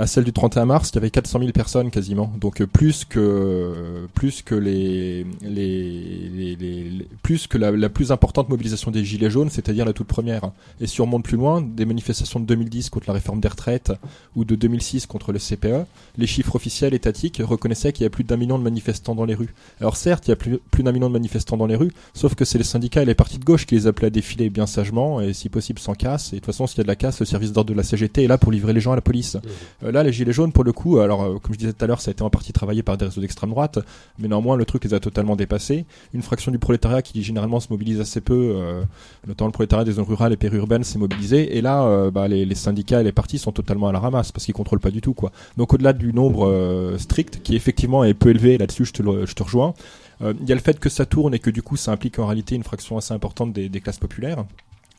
À 0.01 0.07
celle 0.07 0.25
du 0.25 0.33
31 0.33 0.65
mars, 0.65 0.91
il 0.91 0.95
y 0.95 0.99
avait 0.99 1.11
400 1.11 1.39
000 1.41 1.53
personnes 1.53 1.91
quasiment, 1.91 2.33
donc 2.41 2.63
euh, 2.63 2.67
plus 2.67 3.05
que 3.05 4.07
plus 4.15 4.41
que 4.43 4.55
les, 4.55 5.27
les, 5.43 6.29
les- 6.31 6.57
les- 6.57 6.85
les- 6.85 7.09
plus 7.23 7.47
que 7.47 7.59
la, 7.59 7.71
la 7.71 7.89
plus 7.91 8.11
importante 8.11 8.49
mobilisation 8.49 8.91
des 8.91 9.05
gilets 9.05 9.31
jaunes, 9.31 9.51
c'est-à-dire 9.51 9.85
la 9.85 9.93
toute 9.93 10.07
première. 10.07 10.51
Et 10.81 10.87
si 10.87 11.01
on 11.01 11.05
remonte 11.05 11.25
plus 11.25 11.37
loin, 11.37 11.61
des 11.61 11.85
manifestations 11.85 12.41
de 12.41 12.47
2010 12.47 12.89
contre 12.91 13.09
la 13.09 13.15
réforme 13.15 13.41
des 13.41 13.49
retraites 13.49 13.93
ou 14.37 14.45
de 14.45 14.55
2006 14.55 15.07
contre 15.07 15.33
le 15.33 15.39
CPE, 15.39 15.85
les 16.17 16.27
chiffres 16.27 16.57
officiels 16.57 16.95
étatiques 16.95 17.43
reconnaissaient 17.45 17.93
qu'il 17.93 18.05
y 18.05 18.07
a 18.07 18.11
plus 18.11 18.25
d'un 18.25 18.37
million 18.39 18.59
de 18.59 18.65
manifestants 18.65 19.15
dans 19.15 19.27
les 19.27 19.35
rues. 19.35 19.53
Alors 19.81 19.97
certes, 19.97 20.27
il 20.29 20.31
y 20.31 20.33
a 20.33 20.37
plus, 20.37 20.59
plus 20.71 20.83
d'un 20.83 20.93
million 20.93 21.09
de 21.09 21.13
manifestants 21.13 21.57
dans 21.59 21.67
les 21.67 21.77
rues, 21.77 21.93
sauf 22.15 22.35
que 22.35 22.45
c'est 22.47 22.59
les 22.59 22.65
syndicats 22.65 23.03
et 23.03 23.07
les 23.07 23.15
partis 23.15 23.39
de 23.39 23.45
gauche 23.45 23.67
qui 23.67 23.75
les 23.75 23.87
appelaient 23.87 24.07
à 24.09 24.11
défiler 24.11 24.49
bien 24.51 24.67
sagement 24.67 25.21
et 25.21 25.35
si 25.35 25.49
possible 25.51 25.79
sans 25.79 25.95
casse. 25.95 26.29
Et 26.33 26.37
de 26.37 26.41
toute 26.41 26.47
façon, 26.47 26.67
s'il 26.67 26.79
y 26.79 26.81
a 26.81 26.85
de 26.85 26.89
la 26.89 26.97
casse, 26.97 27.21
le 27.21 27.27
service 27.27 27.53
d'ordre 27.53 27.71
de 27.71 27.77
la 27.77 27.83
CGT 27.83 28.25
est 28.25 28.29
là 28.29 28.39
pour 28.39 28.51
livrer 28.51 28.73
les 28.73 28.81
gens 28.81 28.93
à 28.93 28.97
la 28.97 29.03
police. 29.03 29.37
Euh, 29.37 29.41
Euh, 29.90 29.90
là, 29.91 30.03
les 30.03 30.13
gilets 30.13 30.33
jaunes, 30.33 30.53
pour 30.53 30.65
le 30.65 30.73
coup, 30.73 30.99
alors 30.99 31.23
euh, 31.23 31.39
comme 31.39 31.55
je 31.55 31.59
disais 31.59 31.73
tout 31.73 31.85
à 31.85 31.87
l'heure, 31.87 32.01
ça 32.01 32.11
a 32.11 32.13
été 32.13 32.23
en 32.23 32.31
partie 32.31 32.53
travaillé 32.53 32.83
par 32.83 32.97
des 32.97 33.07
réseaux 33.07 33.21
d'extrême 33.21 33.51
droite, 33.51 33.79
mais 34.19 34.29
néanmoins 34.29 34.57
le 34.57 34.65
truc 34.65 34.85
les 34.85 34.95
a 34.95 35.01
totalement 35.01 35.37
dépassés. 35.37 35.85
Une 36.15 36.23
fraction 36.23 36.53
du 36.53 36.59
prolétariat 36.59 37.03
qui 37.03 37.23
généralement 37.23 37.61
se 37.61 37.69
mobilise 37.71 38.01
assez 38.01 38.21
peu, 38.21 38.55
euh, 38.57 38.83
notamment 39.27 39.49
le 39.49 39.53
prolétariat 39.53 39.85
des 39.85 39.93
zones 39.93 40.05
rurales 40.05 40.33
et 40.33 40.37
périurbaines, 40.37 40.85
s'est 40.85 40.99
mobilisé. 40.99 41.57
Et 41.57 41.61
là, 41.61 41.85
euh, 41.85 42.11
bah, 42.11 42.29
les, 42.29 42.55
syndicats 42.55 43.01
et 43.01 43.05
les 43.05 43.13
partis 43.13 43.39
sont 43.39 43.53
totalement 43.53 43.89
à 43.89 43.93
la 43.93 43.99
ramasse 43.99 44.33
parce 44.33 44.45
qu'ils 44.45 44.55
contrôlent 44.55 44.81
pas 44.81 44.91
du 44.91 45.01
tout 45.01 45.15
quoi. 45.15 45.33
Donc 45.57 45.73
au-delà 45.73 45.93
du 45.93 46.13
nombre 46.13 46.49
euh, 46.49 46.99
strict, 46.99 47.43
qui 47.43 47.57
effectivement 47.57 48.05
est 48.05 48.15
peu 48.15 48.31
élevé, 48.31 48.59
là-dessus 48.59 48.85
je 48.85 48.93
te, 48.93 49.43
rejoins. 49.43 49.75
euh, 50.23 50.35
Il 50.41 50.49
y 50.49 50.53
a 50.53 50.55
le 50.55 50.61
fait 50.61 50.79
que 50.79 50.89
ça 50.89 51.07
tourne 51.07 51.35
et 51.35 51.39
que 51.39 51.51
du 51.51 51.63
coup 51.63 51.77
ça 51.77 51.93
implique 51.93 52.19
en 52.19 52.27
réalité 52.27 52.55
une 52.55 52.65
fraction 52.65 52.97
assez 52.97 53.15
importante 53.15 53.53
des 53.53 53.81
classes 53.81 53.99
populaires, 53.99 54.45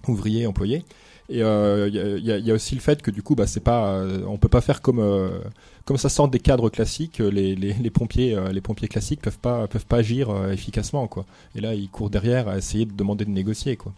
ouvriers, 0.07 0.47
employés. 0.47 0.83
Et 1.29 1.41
euh, 1.43 1.87
il 1.87 1.95
y, 1.95 2.31
a- 2.31 2.37
il 2.37 2.45
y 2.45 2.51
a- 2.51 2.53
aussi 2.53 2.75
le 2.75 2.81
fait 2.81 3.01
que 3.01 3.11
du 3.11 3.23
coup, 3.23 3.35
bah, 3.35 3.47
c'est 3.47 3.59
pas, 3.63 3.93
euh, 3.93 4.21
on 4.27 4.37
peut 4.37 4.49
pas 4.49 4.61
faire 4.61 4.81
comme 4.81 4.99
euh, 4.99 5.29
comme 5.85 5.97
ça 5.97 6.09
sort 6.09 6.27
des 6.27 6.39
cadres 6.39 6.69
classiques. 6.69 7.19
Les, 7.19 7.55
les, 7.55 7.73
les 7.73 7.89
pompiers, 7.89 8.35
euh, 8.35 8.51
les 8.51 8.61
pompiers 8.61 8.87
classiques 8.87 9.21
peuvent 9.21 9.39
pas 9.39 9.67
peuvent 9.67 9.85
pas 9.85 9.97
agir 9.97 10.29
euh, 10.29 10.51
efficacement 10.51 11.07
quoi. 11.07 11.25
Et 11.55 11.61
là, 11.61 11.73
ils 11.73 11.89
courent 11.89 12.09
derrière 12.09 12.47
à 12.47 12.57
essayer 12.57 12.85
de 12.85 12.93
demander 12.93 13.25
de 13.25 13.29
négocier 13.31 13.77
quoi. 13.77 13.93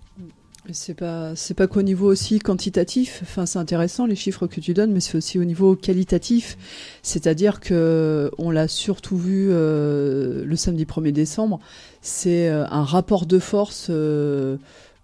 C'est 0.72 0.94
pas 0.94 1.36
c'est 1.36 1.56
pas 1.56 1.68
qu'au 1.68 1.82
niveau 1.82 2.10
aussi 2.10 2.40
quantitatif. 2.40 3.20
Enfin, 3.24 3.46
c'est 3.46 3.60
intéressant 3.60 4.06
les 4.06 4.16
chiffres 4.16 4.48
que 4.48 4.62
tu 4.62 4.74
donnes, 4.74 4.94
mais 4.94 5.02
c'est 5.02 5.18
aussi 5.18 5.38
au 5.38 5.44
niveau 5.44 5.76
qualitatif. 5.76 6.58
C'est-à-dire 7.02 7.60
que 7.60 8.32
on 8.38 8.50
l'a 8.50 8.70
surtout 8.70 9.18
vu 9.18 9.48
euh, 9.52 10.46
le 10.46 10.56
samedi 10.56 10.86
1er 10.86 11.12
décembre. 11.12 11.60
C'est 12.02 12.48
euh, 12.48 12.66
un 12.70 12.84
rapport 12.84 13.26
de 13.26 13.40
force. 13.40 13.88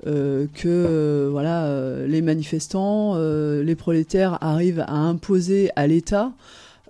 Euh, 0.07 0.47
que 0.53 0.67
euh, 0.67 1.27
voilà 1.29 1.65
euh, 1.65 2.07
les 2.07 2.21
manifestants, 2.21 3.17
les 3.17 3.75
prolétaires 3.75 4.37
arrivent 4.41 4.85
à 4.87 4.93
imposer 4.93 5.71
à 5.75 5.87
l'État, 5.87 6.31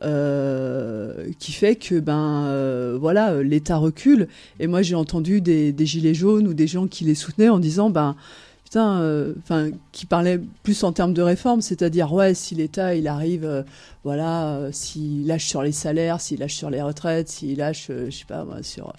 qui 0.02 1.52
fait 1.52 1.76
que 1.76 2.00
ben 2.00 2.98
voilà 3.00 3.42
l'État 3.42 3.78
recule. 3.78 4.28
Et 4.60 4.68
moi 4.68 4.82
j'ai 4.82 4.96
entendu 4.96 5.42
des, 5.42 5.74
gilets 5.86 6.14
jaunes 6.14 6.48
ou 6.48 6.54
des 6.54 6.68
gens 6.68 6.88
qui 6.88 7.04
les 7.04 7.16
soutenaient 7.16 7.50
en 7.50 7.60
disant 7.60 7.90
ben 7.90 8.16
putain, 8.64 9.34
enfin, 9.40 9.72
qui 9.92 10.06
parlait 10.06 10.40
plus 10.62 10.84
en 10.84 10.92
termes 10.92 11.14
de 11.14 11.24
réforme, 11.24 11.62
c'est-à-dire 11.62 12.14
ouais, 12.14 12.36
si 12.36 12.54
l'État 12.54 12.94
il 12.94 13.08
arrive, 13.08 13.66
voilà, 14.04 14.56
euh, 14.56 14.70
s'il 14.72 15.28
lâche 15.28 15.46
sur 15.46 15.62
les 15.62 15.74
salaires, 15.74 16.22
s'il 16.22 16.40
lâche 16.40 16.56
sur 16.56 16.70
les 16.70 16.82
retraites, 16.82 17.28
s'il 17.28 17.58
lâche, 17.58 17.88
je 17.90 18.10
sais 18.10 18.26
pas 18.26 18.46
sur 18.62 18.94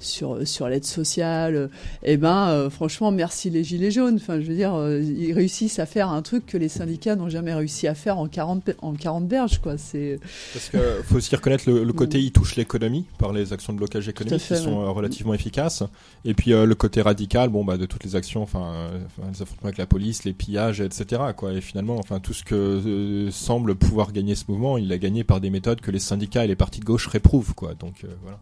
sur 0.00 0.46
sur 0.46 0.68
l'aide 0.68 0.84
sociale, 0.84 1.70
eh 2.02 2.16
ben 2.16 2.48
euh, 2.48 2.70
franchement 2.70 3.10
merci 3.10 3.50
les 3.50 3.62
gilets 3.64 3.90
jaunes. 3.90 4.16
Enfin, 4.16 4.40
je 4.40 4.46
veux 4.46 4.54
dire, 4.54 4.74
euh, 4.74 5.00
ils 5.00 5.32
réussissent 5.32 5.78
à 5.78 5.86
faire 5.86 6.08
un 6.10 6.22
truc 6.22 6.46
que 6.46 6.56
les 6.56 6.68
syndicats 6.68 7.16
n'ont 7.16 7.28
jamais 7.28 7.54
réussi 7.54 7.86
à 7.86 7.94
faire 7.94 8.18
en 8.18 8.26
40 8.28 8.64
pe- 8.64 8.76
en 8.82 8.94
40 8.94 9.28
berges 9.28 9.58
quoi. 9.60 9.76
C'est 9.78 10.18
Parce 10.52 10.68
que 10.70 10.78
faut 11.04 11.16
aussi 11.16 11.34
reconnaître 11.36 11.64
le, 11.70 11.84
le 11.84 11.92
côté 11.92 12.20
il 12.20 12.32
touche 12.32 12.56
l'économie 12.56 13.04
par 13.18 13.32
les 13.32 13.52
actions 13.52 13.72
de 13.72 13.78
blocage 13.78 14.08
économique 14.08 14.40
fait, 14.42 14.56
qui 14.56 14.62
sont 14.62 14.78
ouais. 14.80 14.84
euh, 14.86 14.90
relativement 14.90 15.34
efficaces. 15.34 15.82
Et 16.24 16.34
puis 16.34 16.50
le 16.50 16.74
côté 16.74 17.02
radical, 17.02 17.48
bon 17.48 17.64
bah 17.64 17.76
de 17.76 17.86
toutes 17.86 18.04
les 18.04 18.16
actions, 18.16 18.42
enfin, 18.42 18.90
les 19.32 19.42
affrontements 19.42 19.64
avec 19.68 19.78
la 19.78 19.86
police, 19.86 20.24
les 20.24 20.32
pillages, 20.32 20.80
etc. 20.80 21.22
Quoi. 21.36 21.52
Et 21.54 21.60
finalement, 21.60 21.96
enfin 21.98 22.20
tout 22.20 22.32
ce 22.32 22.44
que 22.44 23.28
semble 23.30 23.74
pouvoir 23.74 24.12
gagner 24.12 24.34
ce 24.34 24.44
mouvement, 24.48 24.78
il 24.78 24.88
l'a 24.88 24.98
gagné 24.98 25.24
par 25.24 25.40
des 25.40 25.50
méthodes 25.50 25.80
que 25.80 25.90
les 25.90 25.98
syndicats 25.98 26.44
et 26.44 26.48
les 26.48 26.56
partis 26.56 26.80
de 26.80 26.84
gauche 26.84 27.06
réprouvent. 27.06 27.54
Quoi. 27.54 27.74
Donc 27.74 28.04
euh, 28.04 28.08
voilà. 28.22 28.38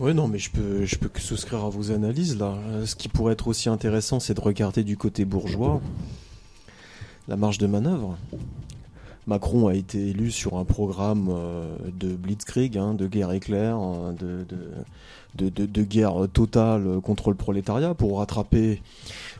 Ouais, 0.00 0.14
non, 0.14 0.28
mais 0.28 0.38
je 0.38 0.50
peux, 0.50 0.84
je 0.86 0.96
peux 0.96 1.08
que 1.08 1.20
souscrire 1.20 1.64
à 1.64 1.68
vos 1.68 1.90
analyses 1.92 2.38
là. 2.38 2.54
Euh, 2.68 2.86
Ce 2.86 2.96
qui 2.96 3.08
pourrait 3.08 3.34
être 3.34 3.48
aussi 3.48 3.68
intéressant, 3.68 4.18
c'est 4.18 4.34
de 4.34 4.40
regarder 4.40 4.82
du 4.82 4.96
côté 4.96 5.24
bourgeois 5.24 5.80
la 7.28 7.36
marge 7.36 7.58
de 7.58 7.66
manœuvre. 7.66 8.16
Macron 9.26 9.68
a 9.68 9.74
été 9.74 10.08
élu 10.08 10.30
sur 10.30 10.56
un 10.56 10.64
programme 10.64 11.28
euh, 11.30 11.76
de 11.92 12.16
blitzkrieg, 12.16 12.78
hein, 12.78 12.94
de 12.94 13.06
guerre 13.06 13.30
éclair, 13.32 13.76
hein, 13.76 14.14
de, 14.18 14.46
de, 15.36 15.48
de, 15.50 15.66
de- 15.66 15.82
guerre 15.84 16.26
totale 16.32 17.00
contre 17.02 17.28
le 17.28 17.36
prolétariat 17.36 17.92
pour 17.94 18.18
rattraper 18.18 18.80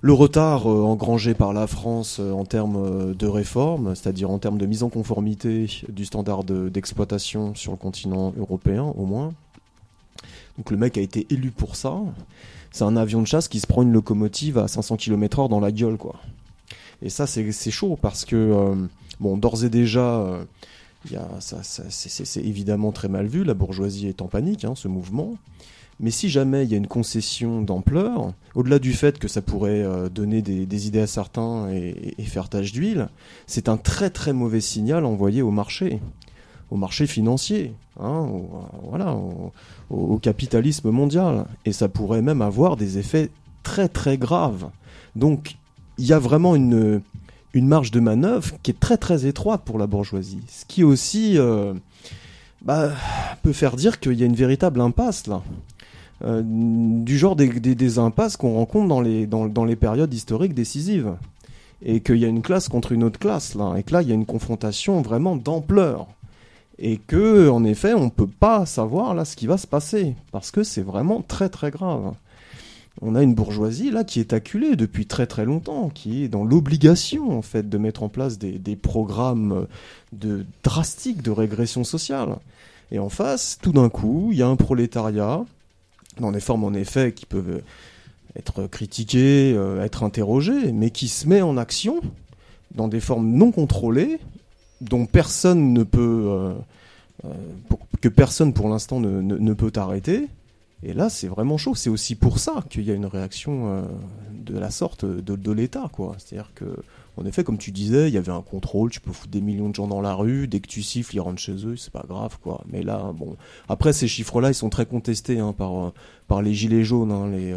le 0.03 0.13
retard 0.13 0.71
euh, 0.71 0.83
engrangé 0.83 1.33
par 1.33 1.55
la 1.55 1.67
France 1.67 2.21
en 2.21 2.45
termes 2.45 3.15
de 3.15 3.27
réforme, 3.27 3.95
c'est-à-dire 3.97 4.31
en 4.31 4.39
termes 4.39 4.59
de 4.59 4.67
mise 4.67 4.83
en 4.83 4.91
conformité 4.91 5.67
du 5.89 6.05
standard 6.05 6.45
de- 6.45 6.69
d'exploitation 6.69 7.55
sur 7.55 7.73
le 7.73 7.79
continent 7.79 8.35
européen 8.39 8.85
au 8.97 9.07
moins. 9.07 9.33
Donc 10.61 10.71
le 10.71 10.77
mec 10.77 10.99
a 10.99 11.01
été 11.01 11.27
élu 11.31 11.51
pour 11.53 11.75
ça. 11.75 11.95
C'est 12.71 12.85
un 12.85 12.95
avion 12.99 13.23
de 13.23 13.27
chasse 13.27 13.49
qui 13.49 13.61
se 13.61 13.67
prend 13.67 13.81
une 13.83 13.93
locomotive 13.93 14.59
à 14.59 14.69
500 14.69 14.99
km/h 14.99 15.49
dans 15.49 15.59
la 15.59 15.73
gueule, 15.73 15.97
quoi. 15.97 16.17
Et 17.01 17.09
ça, 17.09 17.27
c'est 17.27 17.51
chaud 17.71 17.97
parce 17.99 18.27
que, 18.27 18.37
euh, 18.37 18.75
bon, 19.21 19.39
d'ores 19.39 19.65
et 19.65 19.71
déjà, 19.71 20.19
euh, 20.21 20.45
c'est- 21.41 22.41
évidemment 22.45 22.93
très 22.93 23.09
mal 23.09 23.27
vu. 23.27 23.43
La 23.43 23.55
bourgeoisie 23.55 24.07
est 24.09 24.21
en 24.21 24.27
panique, 24.27 24.67
hein, 24.67 24.75
ce 24.77 24.87
mouvement. 24.87 25.37
Mais 25.99 26.11
si 26.11 26.29
jamais 26.29 26.65
il 26.65 26.71
y 26.71 26.75
a 26.75 26.77
une 26.77 26.87
concession 26.87 27.63
d'ampleur, 27.63 28.35
au-delà 28.55 28.79
du 28.79 28.93
fait 28.93 29.19
que 29.19 29.29
ça 29.29 29.41
pourrait 29.41 29.83
euh, 29.83 30.11
donner 30.11 30.43
des, 30.43 30.67
des 30.67 30.87
idées 30.89 31.01
à 31.01 31.07
certains 31.07 31.71
et, 31.73 32.15
et 32.19 32.25
faire 32.25 32.51
tache 32.51 32.73
d'huile, 32.73 33.09
c'est 33.47 33.71
un 33.71 33.79
très 33.79 34.11
très 34.11 34.35
mauvais 34.35 34.61
signal 34.61 35.07
envoyé 35.07 35.41
au 35.41 35.51
marché, 35.51 36.01
au 36.71 36.77
marché 36.77 37.07
financier, 37.07 37.75
hein, 37.99 38.27
au- 38.31 38.49
voilà, 38.89 39.17
au, 39.91 40.19
capitalisme 40.19 40.91
mondial. 40.91 41.47
Et 41.65 41.73
ça 41.73 41.89
pourrait 41.89 42.23
même 42.23 42.43
avoir 42.43 42.77
des 42.77 42.99
effets 42.99 43.31
très 43.63 43.89
très 43.89 44.17
graves. 44.17 44.71
Donc 45.17 45.57
il 45.99 46.07
y 46.07 46.13
a 46.13 46.19
vraiment 46.19 46.55
une, 46.55 47.03
marge 47.55 47.91
de 47.91 48.01
manœuvre 48.01 48.55
qui 48.63 48.71
est 48.71 48.81
très 48.81 48.97
très 48.97 49.27
étroite 49.27 49.63
pour 49.65 49.79
la 49.79 49.87
bourgeoisie. 49.87 50.41
Ce 50.49 50.65
qui 50.65 50.85
aussi 50.85 51.37
euh, 51.37 51.75
bah, 52.63 52.91
peut 53.43 53.53
faire 53.53 53.77
dire 53.77 54.01
qu'il 54.01 54.19
y 54.19 54.23
a 54.23 54.27
une 54.27 54.37
véritable 54.37 54.81
impasse 54.81 55.27
là. 55.27 55.43
Euh, 56.23 56.43
du 56.45 57.17
genre 57.17 57.35
des, 57.35 57.99
impasses 57.99 58.37
qu'on 58.37 58.53
rencontre 58.55 58.89
dans 58.89 59.01
les, 59.01 59.27
dans 59.27 59.65
les 59.65 59.77
périodes 59.77 60.13
historiques 60.13 60.55
décisives. 60.55 61.15
Et 61.83 62.01
qu'il 62.01 62.17
y 62.17 62.27
a 62.27 62.29
une 62.29 62.43
classe 62.43 62.69
contre 62.69 62.93
une 62.93 63.03
autre 63.03 63.19
classe 63.19 63.55
là. 63.55 63.75
Et 63.77 63.83
que 63.83 63.95
là, 63.95 64.03
il 64.03 64.09
y 64.09 64.13
a 64.13 64.15
une 64.15 64.27
confrontation 64.27 65.01
vraiment 65.01 65.35
d'ampleur 65.35 66.09
et 66.81 66.97
que 66.97 67.49
en 67.49 67.63
effet 67.65 67.95
on 67.95 68.11
peut 68.11 68.27
pas 68.27 68.67
savoir 68.67 69.15
là 69.15 69.25
ce 69.25 69.37
qui 69.37 69.47
va 69.47 69.59
se 69.59 69.67
passer 69.67 70.15
parce 70.33 70.51
que 70.51 70.63
c'est 70.63 70.83
vraiment 70.83 71.23
très 71.23 71.49
très 71.49 71.71
grave. 71.71 72.15
On 73.03 73.15
a 73.15 73.23
une 73.23 73.35
bourgeoisie 73.35 73.91
là 73.91 74.05
qui 74.05 74.21
est 74.21 74.33
acculée 74.33 74.77
depuis 74.77 75.07
très 75.07 75.27
très 75.27 75.45
longtemps, 75.45 75.89
qui 75.89 76.25
est 76.25 76.29
dans 76.29 76.45
l'obligation 76.45 77.37
en 77.37 77.43
fait 77.43 77.69
de 77.69 77.79
mettre 77.79 78.03
en 78.03 78.09
place 78.09 78.39
des, 78.39 78.59
des 78.59 78.77
programmes 78.77 79.67
de 80.13 80.45
drastiques 80.63 81.23
de 81.23 81.31
régression 81.31 81.85
sociale. 81.85 82.37
Et 82.93 82.99
en 82.99 83.09
face, 83.09 83.59
tout 83.63 83.73
d'un 83.73 83.89
coup, 83.89 84.31
il 84.33 84.39
y 84.39 84.43
a 84.43 84.49
un 84.49 84.57
prolétariat 84.57 85.45
dans 86.19 86.33
des 86.33 86.41
formes 86.41 86.65
en 86.65 86.75
effet 86.75 87.13
qui 87.13 87.25
peuvent 87.25 87.63
être 88.37 88.67
critiquées, 88.67 89.55
euh, 89.57 89.83
être 89.83 90.03
interrogées, 90.03 90.73
mais 90.73 90.91
qui 90.91 91.09
se 91.09 91.29
met 91.29 91.43
en 91.43 91.57
action 91.57 92.01
dans 92.75 92.89
des 92.89 93.01
formes 93.01 93.31
non 93.31 93.51
contrôlées 93.51 94.19
dont 94.81 95.07
personne 95.07 95.73
ne 95.73 95.83
peut, 95.83 96.25
euh, 96.29 96.55
euh, 97.25 97.29
que 98.01 98.09
personne 98.09 98.53
pour 98.53 98.69
l'instant 98.69 99.01
ne, 99.01 99.53
peut 99.55 99.73
arrêter. 99.77 100.29
Et 100.83 100.95
là, 100.95 101.11
c'est 101.11 101.29
vraiment 101.29 101.59
chaud. 101.59 101.75
C'est 101.75 101.91
aussi 101.91 102.15
pour 102.15 102.39
ça 102.39 102.65
qu'il 102.71 102.85
y 102.85 102.91
a 102.91 102.95
une 102.95 103.07
réaction 103.07 103.69
euh, 103.69 103.83
de 104.33 104.59
la 104.59 104.71
sorte 104.71 105.05
de, 105.05 105.53
l'État, 105.53 105.91
quoi. 105.93 106.17
C'est-à-dire 106.17 106.53
que, 106.55 106.65
en 107.19 107.27
effet, 107.27 107.45
comme 107.45 107.59
tu 107.59 107.71
disais, 107.71 108.09
il 108.09 108.15
y 108.15 108.19
avait 108.19 108.33
un 108.33 108.41
contrôle. 108.41 108.91
Tu 108.91 109.01
peux 109.01 109.13
foutre 109.13 109.31
des 109.31 109.43
millions 109.43 109.69
de 109.69 109.75
gens 109.75 109.87
dans 109.87 110.01
la 110.01 110.15
rue. 110.15 110.49
Dès 110.49 110.61
que 110.61 110.69
tu 110.69 110.83
siffles, 110.83 111.17
ils 111.17 111.21
rentrent 111.21 111.41
chez 111.41 111.67
eux. 111.67 111.77
C'est 111.77 111.93
pas 111.93 112.05
grave, 112.09 112.39
quoi. 112.43 112.65
Mais 112.73 112.83
là, 112.83 113.13
bon. 113.15 113.37
Après, 113.69 113.93
ces 113.93 114.09
chiffres-là, 114.09 114.49
ils 114.49 114.55
sont 114.55 114.71
très 114.71 114.87
contestés 114.87 115.39
hein, 115.39 115.55
par 116.27 116.41
les 116.41 116.55
gilets 116.55 116.85
jaunes. 116.85 117.13
hein, 117.13 117.29
les, 117.29 117.55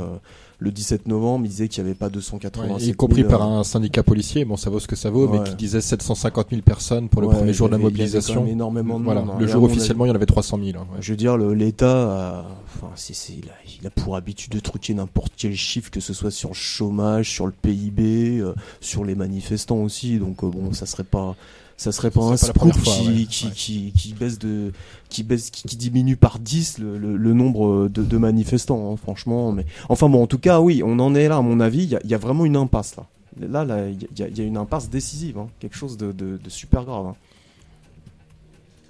le 0.63 0.71
17 0.71 1.07
novembre, 1.07 1.45
ils 1.45 1.49
disaient 1.49 1.67
qu'il 1.67 1.83
n'y 1.83 1.89
avait 1.89 1.97
pas 1.97 2.09
287 2.09 2.87
y 2.87 2.93
compris 2.93 3.21
000, 3.23 3.29
par 3.29 3.41
euh, 3.41 3.59
un 3.59 3.63
syndicat 3.63 4.01
policier, 4.01 4.45
bon 4.45 4.55
ça 4.55 4.69
vaut 4.69 4.79
ce 4.79 4.87
que 4.87 4.95
ça 4.95 5.09
vaut, 5.09 5.27
Ouais. 5.27 5.39
mais 5.39 5.49
qui 5.49 5.55
disait 5.55 5.81
750 5.81 6.47
000 6.51 6.61
personnes 6.61 7.09
pour 7.09 7.21
le 7.21 7.27
Ouais, 7.27 7.35
premier 7.35 7.53
jour 7.53 7.67
de 7.67 7.73
la 7.73 7.77
il 7.79 7.81
avait- 7.85 7.93
il 7.93 7.97
y 7.97 8.01
avait 8.01 8.05
mobilisation. 8.11 8.45
énormément 8.47 8.99
de 8.99 9.03
Voilà, 9.03 9.21
monde, 9.21 9.31
hein. 9.35 9.39
le 9.39 9.47
jour 9.47 9.61
officiellement 9.63 10.05
il 10.05 10.07
y 10.07 10.11
en 10.11 10.15
avait 10.15 10.25
300 10.25 10.57
000. 10.63 10.69
hein, 10.81 10.87
ouais. 10.93 10.97
Je 11.01 11.11
veux 11.11 11.17
dire, 11.17 11.37
l'État, 11.37 12.39
a- 12.39 12.45
enfin, 12.75 12.91
c'est- 12.95 13.13
il, 13.33 13.43
il 13.81 13.87
a 13.87 13.89
pour 13.89 14.15
habitude 14.15 14.51
de 14.53 14.59
truquer 14.59 14.93
n'importe 14.93 15.33
quel 15.35 15.53
chiffre, 15.55 15.91
que 15.91 15.99
ce 15.99 16.13
soit 16.13 16.31
sur 16.31 16.49
le 16.49 16.55
chômage, 16.55 17.29
sur 17.29 17.45
le 17.45 17.51
PIB, 17.51 18.39
euh, 18.39 18.53
sur 18.79 19.03
les 19.03 19.15
manifestants 19.15 19.77
aussi. 19.83 20.17
Donc 20.17 20.43
euh, 20.43 20.47
bon, 20.47 20.71
ça 20.73 20.85
serait 20.85 21.03
pas, 21.03 21.35
ça 21.83 21.91
serait 21.91 22.11
pas 22.11 22.21
un 22.21 22.37
scoop 22.37 22.71
qui, 22.81 23.07
ouais. 23.07 23.25
qui, 23.29 23.45
Ouais. 23.45 23.51
qui, 23.53 23.91
qui 23.95 24.13
baisse 24.13 24.39
de, 24.39 24.71
qui 25.09 25.23
baisse, 25.23 25.49
qui, 25.49 25.63
qui 25.63 25.75
diminue 25.75 26.15
par 26.15 26.39
10 26.39 26.77
le, 26.79 26.97
le- 26.97 27.17
le 27.17 27.33
nombre 27.33 27.87
de, 27.89 28.03
de 28.03 28.17
manifestants, 28.17 28.91
hein, 28.91 28.97
franchement. 28.97 29.51
Mais 29.51 29.65
enfin 29.89 30.07
bon, 30.09 30.23
en 30.23 30.27
tout 30.27 30.39
cas, 30.39 30.59
oui, 30.61 30.81
on 30.85 30.97
en 30.99 31.13
est 31.15 31.27
là, 31.27 31.37
à 31.37 31.41
mon 31.41 31.59
avis. 31.59 31.83
Il 31.83 31.89
y 31.89 31.95
a, 31.95 31.99
il 32.03 32.09
y 32.09 32.13
a 32.13 32.17
vraiment 32.17 32.45
une 32.45 32.55
impasse 32.55 32.95
là. 32.95 33.05
Là, 33.39 33.65
là, 33.65 33.89
il 33.89 34.01
y, 34.17 34.23
a- 34.23 34.27
il 34.27 34.37
y 34.37 34.41
a 34.41 34.43
une 34.45 34.57
impasse 34.57 34.89
décisive, 34.89 35.37
hein, 35.39 35.47
quelque 35.59 35.75
chose 35.75 35.97
de, 35.97 36.11
de- 36.11 36.39
de 36.43 36.49
super 36.49 36.85
grave. 36.85 37.07
hein. 37.07 37.15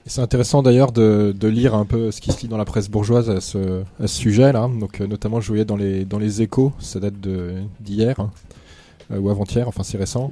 C'est 0.06 0.20
intéressant 0.22 0.62
d'ailleurs 0.62 0.92
de, 0.92 1.34
de 1.38 1.48
lire 1.48 1.76
un 1.76 1.86
peu 1.86 2.12
ce 2.12 2.20
qui 2.20 2.32
se 2.34 2.42
lit 2.42 2.50
dans 2.50 2.58
la 2.58 2.66
presse 2.66 2.90
bourgeoise 2.90 3.30
à 3.30 3.40
ce, 3.40 3.84
à 4.02 4.08
ce 4.08 4.16
sujet-là. 4.16 4.70
Donc 4.80 5.00
euh, 5.00 5.08
notamment 5.08 5.40
je 5.40 5.48
voyais 5.48 5.64
dans 5.64 5.78
les, 5.78 6.04
dans 6.04 6.20
les 6.20 6.42
échos, 6.42 6.74
ça 6.80 7.00
date 7.00 7.22
de 7.22 7.54
d'hier 7.80 8.20
hein, 8.20 8.30
euh, 9.12 9.20
ou 9.20 9.30
avant-hier, 9.30 9.66
enfin 9.68 9.84
c'est 9.84 9.98
récent. 9.98 10.32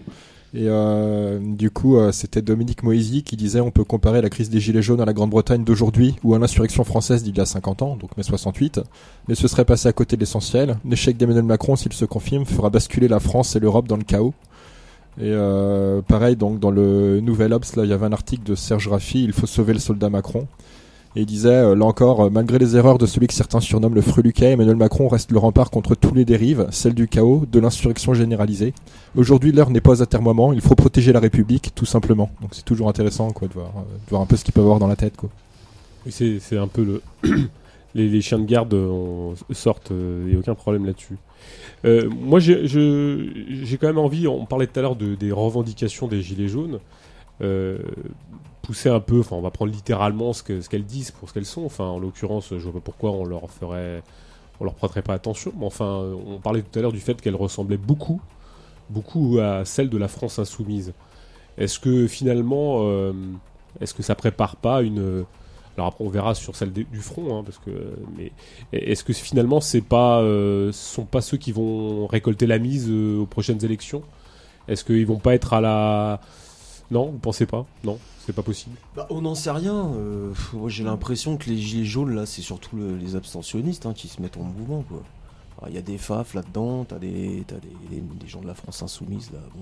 Et 0.54 0.66
euh, 0.68 1.40
du 1.42 1.72
coup, 1.72 1.98
euh, 1.98 2.12
c'était 2.12 2.42
Dominique 2.42 2.84
Moisy 2.84 3.24
qui 3.24 3.38
disait 3.38 3.62
on 3.62 3.72
peut 3.72 3.86
comparer 3.86 4.22
la 4.22 4.30
crise 4.30 4.50
des 4.50 4.60
Gilets 4.60 4.82
jaunes 4.82 5.00
à 5.00 5.06
la 5.06 5.14
Grande-Bretagne 5.14 5.64
d'aujourd'hui 5.64 6.16
ou 6.24 6.36
à 6.36 6.40
l'insurrection 6.40 6.84
française 6.84 7.24
d'il 7.24 7.38
y 7.38 7.40
a 7.40 7.46
50 7.46 7.82
ans, 7.82 7.96
donc 7.96 8.18
mai 8.18 8.24
68. 8.24 8.82
Mais 9.30 9.36
ce 9.36 9.48
serait 9.48 9.64
passé 9.64 9.88
à 9.88 9.94
côté 9.94 10.18
de 10.18 10.22
l'essentiel. 10.22 10.78
L'échec 10.84 11.16
d'Emmanuel 11.16 11.46
Macron, 11.46 11.78
s'il 11.78 11.94
se 11.94 12.04
confirme, 12.04 12.46
fera 12.46 12.70
basculer 12.70 13.08
la 13.08 13.22
France 13.22 13.56
et 13.56 13.60
l'Europe 13.60 13.88
dans 13.88 13.96
le 13.96 14.04
chaos. 14.04 14.34
Et 15.18 15.24
euh, 15.26 16.02
pareil, 16.02 16.36
donc 16.36 16.60
dans 16.60 16.72
le 16.72 17.22
Nouvel 17.22 17.54
Obs, 17.54 17.76
là, 17.76 17.84
il 17.86 17.90
y 17.90 17.94
avait 17.94 18.06
un 18.06 18.14
article 18.14 18.44
de 18.44 18.56
Serge 18.56 18.88
Raffi, 18.90 19.24
il 19.24 19.34
faut 19.34 19.48
sauver 19.48 19.74
le 19.74 19.80
soldat 19.80 20.10
Macron. 20.10 20.48
Et 21.16 21.22
il 21.22 21.26
disait, 21.26 21.50
euh, 21.50 21.76
là 21.76 21.86
encore, 21.86 22.22
euh, 22.22 22.30
malgré 22.30 22.58
les 22.58 22.78
erreurs 22.78 22.98
de 22.98 23.06
celui 23.06 23.28
que 23.28 23.34
certains 23.34 23.60
surnomment 23.60 23.96
le 23.96 24.02
freluquet, 24.02 24.52
Emmanuel 24.52 24.78
Macron 24.78 25.10
reste 25.10 25.32
le 25.32 25.40
rempart 25.40 25.70
contre 25.70 25.94
tous 25.94 26.14
les 26.14 26.24
dérives, 26.24 26.68
celle 26.72 26.94
du 26.94 27.10
chaos, 27.10 27.44
de 27.52 27.60
l'insurrection 27.60 28.14
généralisée. 28.14 28.74
Aujourd'hui, 29.18 29.52
l'heure 29.52 29.72
n'est 29.72 29.82
pas 29.82 30.02
à 30.02 30.06
termoiement, 30.06 30.54
il 30.54 30.62
faut 30.62 30.76
protéger 30.76 31.12
la 31.12 31.20
République, 31.20 31.74
tout 31.76 31.86
simplement. 31.86 32.32
Donc 32.42 32.52
c'est 32.54 32.64
toujours 32.64 32.88
intéressant 32.88 33.32
quoi, 33.32 33.50
de, 33.50 33.54
voir, 33.54 33.72
euh, 33.76 33.98
voir 34.10 34.22
un 34.22 34.26
peu 34.26 34.38
ce 34.38 34.46
qu'ils 34.46 34.54
peuvent 34.54 34.64
avoir 34.64 34.80
dans 34.80 34.88
la 34.88 34.96
tête. 34.96 35.18
Quoi. 35.18 35.30
Oui, 36.06 36.40
c'est 36.40 36.58
un 36.58 36.68
peu 36.68 36.84
le. 36.84 37.02
les, 37.94 38.22
chiens 38.22 38.40
de 38.40 38.46
garde 38.46 38.74
sortent, 39.52 39.92
il 39.92 40.30
n'y 40.30 40.36
a 40.36 40.40
aucun 40.40 40.56
problème 40.56 40.86
là-dessus. 40.86 41.18
Moi, 41.84 42.40
j'ai 42.40 43.78
quand 43.82 43.88
même 43.88 43.98
envie, 43.98 44.30
on 44.30 44.46
parlait 44.46 44.68
tout 44.68 44.80
à 44.80 44.82
l'heure 44.82 44.96
de, 44.96 45.16
des 45.16 45.34
revendications 45.34 46.08
des 46.08 46.22
Gilets 46.22 46.48
jaunes, 46.48 46.80
pousser 48.72 48.88
un 48.88 49.02
peu, 49.02 49.20
enfin, 49.20 49.36
on 49.36 49.42
va 49.42 49.52
prendre 49.52 49.70
littéralement 49.74 50.32
ce 50.32 50.44
que- 50.44 50.62
ce 50.62 50.70
qu'elles 50.70 50.86
disent 50.86 51.12
pour 51.12 51.28
ce 51.28 51.34
qu'elles 51.34 51.46
sont. 51.46 51.66
Enfin, 51.66 51.84
en 51.84 52.00
l'occurrence, 52.00 52.50
je 52.52 52.56
vois 52.56 52.72
pas 52.74 52.80
pourquoi 52.80 53.12
on 53.12 53.26
leur 53.26 53.50
ferait. 53.52 54.02
On 54.62 54.64
leur 54.64 54.76
prêterait 54.76 55.02
pas 55.02 55.14
attention, 55.14 55.52
mais 55.60 55.66
enfin, 55.66 56.06
on 56.26 56.38
parlait 56.40 56.62
tout 56.62 56.80
à 56.80 56.82
l'heure 56.82 56.94
du 56.94 57.02
fait 57.02 57.20
qu'elles 57.20 57.36
ressemblaient 57.36 57.76
beaucoup, 57.76 58.22
beaucoup 58.90 59.40
à 59.42 59.66
celles 59.66 59.90
de 59.90 59.98
la 59.98 60.08
France 60.08 60.40
insoumise. 60.40 60.94
Est-ce 61.58 61.80
que 61.80 62.08
finalement, 62.08 62.78
euh, 62.84 63.12
est-ce 63.82 63.94
que 63.94 64.04
ça 64.04 64.16
prépare 64.16 64.56
pas 64.56 64.82
une 64.84 65.26
alors 65.78 65.88
après 65.88 66.04
on 66.06 66.10
verra 66.10 66.36
sur 66.36 66.56
celle 66.56 66.72
du 66.74 66.86
front, 67.02 67.38
hein, 67.40 67.44
parce 67.46 67.58
que 67.58 67.72
mais 68.18 68.32
est-ce 68.74 69.04
que 69.04 69.14
finalement 69.14 69.62
c'est 69.62 69.82
pas, 69.82 70.20
euh, 70.22 70.72
sont 70.74 71.06
pas 71.06 71.22
ceux 71.22 71.38
qui 71.38 71.52
vont 71.54 72.08
récolter 72.08 72.46
la 72.46 72.60
mise 72.60 72.88
euh, 72.90 73.20
aux 73.20 73.26
prochaines 73.26 73.64
élections? 73.66 74.04
Est-ce 74.68 74.84
qu'ils 74.86 75.08
vont 75.08 75.20
pas 75.20 75.34
être 75.34 75.54
à 75.54 75.62
la 75.62 76.20
non 76.92 77.06
Vous 77.08 77.18
pensez 77.20 77.46
pas? 77.48 77.66
Non, 77.86 77.98
c'est 78.26 78.34
pas 78.34 78.44
possible. 78.44 78.76
Bah, 78.96 79.08
on 79.10 79.22
n'en 79.22 79.36
sait 79.36 79.52
rien. 79.52 79.92
euh, 79.96 80.32
moi, 80.54 80.70
j'ai 80.70 80.84
l'impression 80.84 81.38
que 81.38 81.50
les 81.50 81.58
gilets 81.58 81.86
jaunes, 81.86 82.14
là, 82.16 82.26
c'est 82.26 82.42
surtout 82.42 82.76
le- 82.76 82.96
les 82.98 83.16
abstentionnistes 83.16 83.86
hein, 83.86 83.94
qui 83.94 84.08
se 84.08 84.22
mettent 84.22 84.38
en 84.38 84.44
mouvement. 84.44 84.84
quoi. 84.88 85.02
Il 85.68 85.76
y 85.76 85.78
a 85.78 85.82
des 85.84 85.98
FAF 86.00 86.34
là-dedans, 86.34 86.86
t'as 86.86 86.98
des, 86.98 87.44
t'as 87.46 87.56
des, 87.58 87.68
des- 87.96 88.02
des 88.02 88.28
gens 88.28 88.42
de 88.42 88.48
la 88.48 88.56
France 88.56 88.82
insoumise 88.82 89.30
là. 89.32 89.40
Bon, 89.54 89.62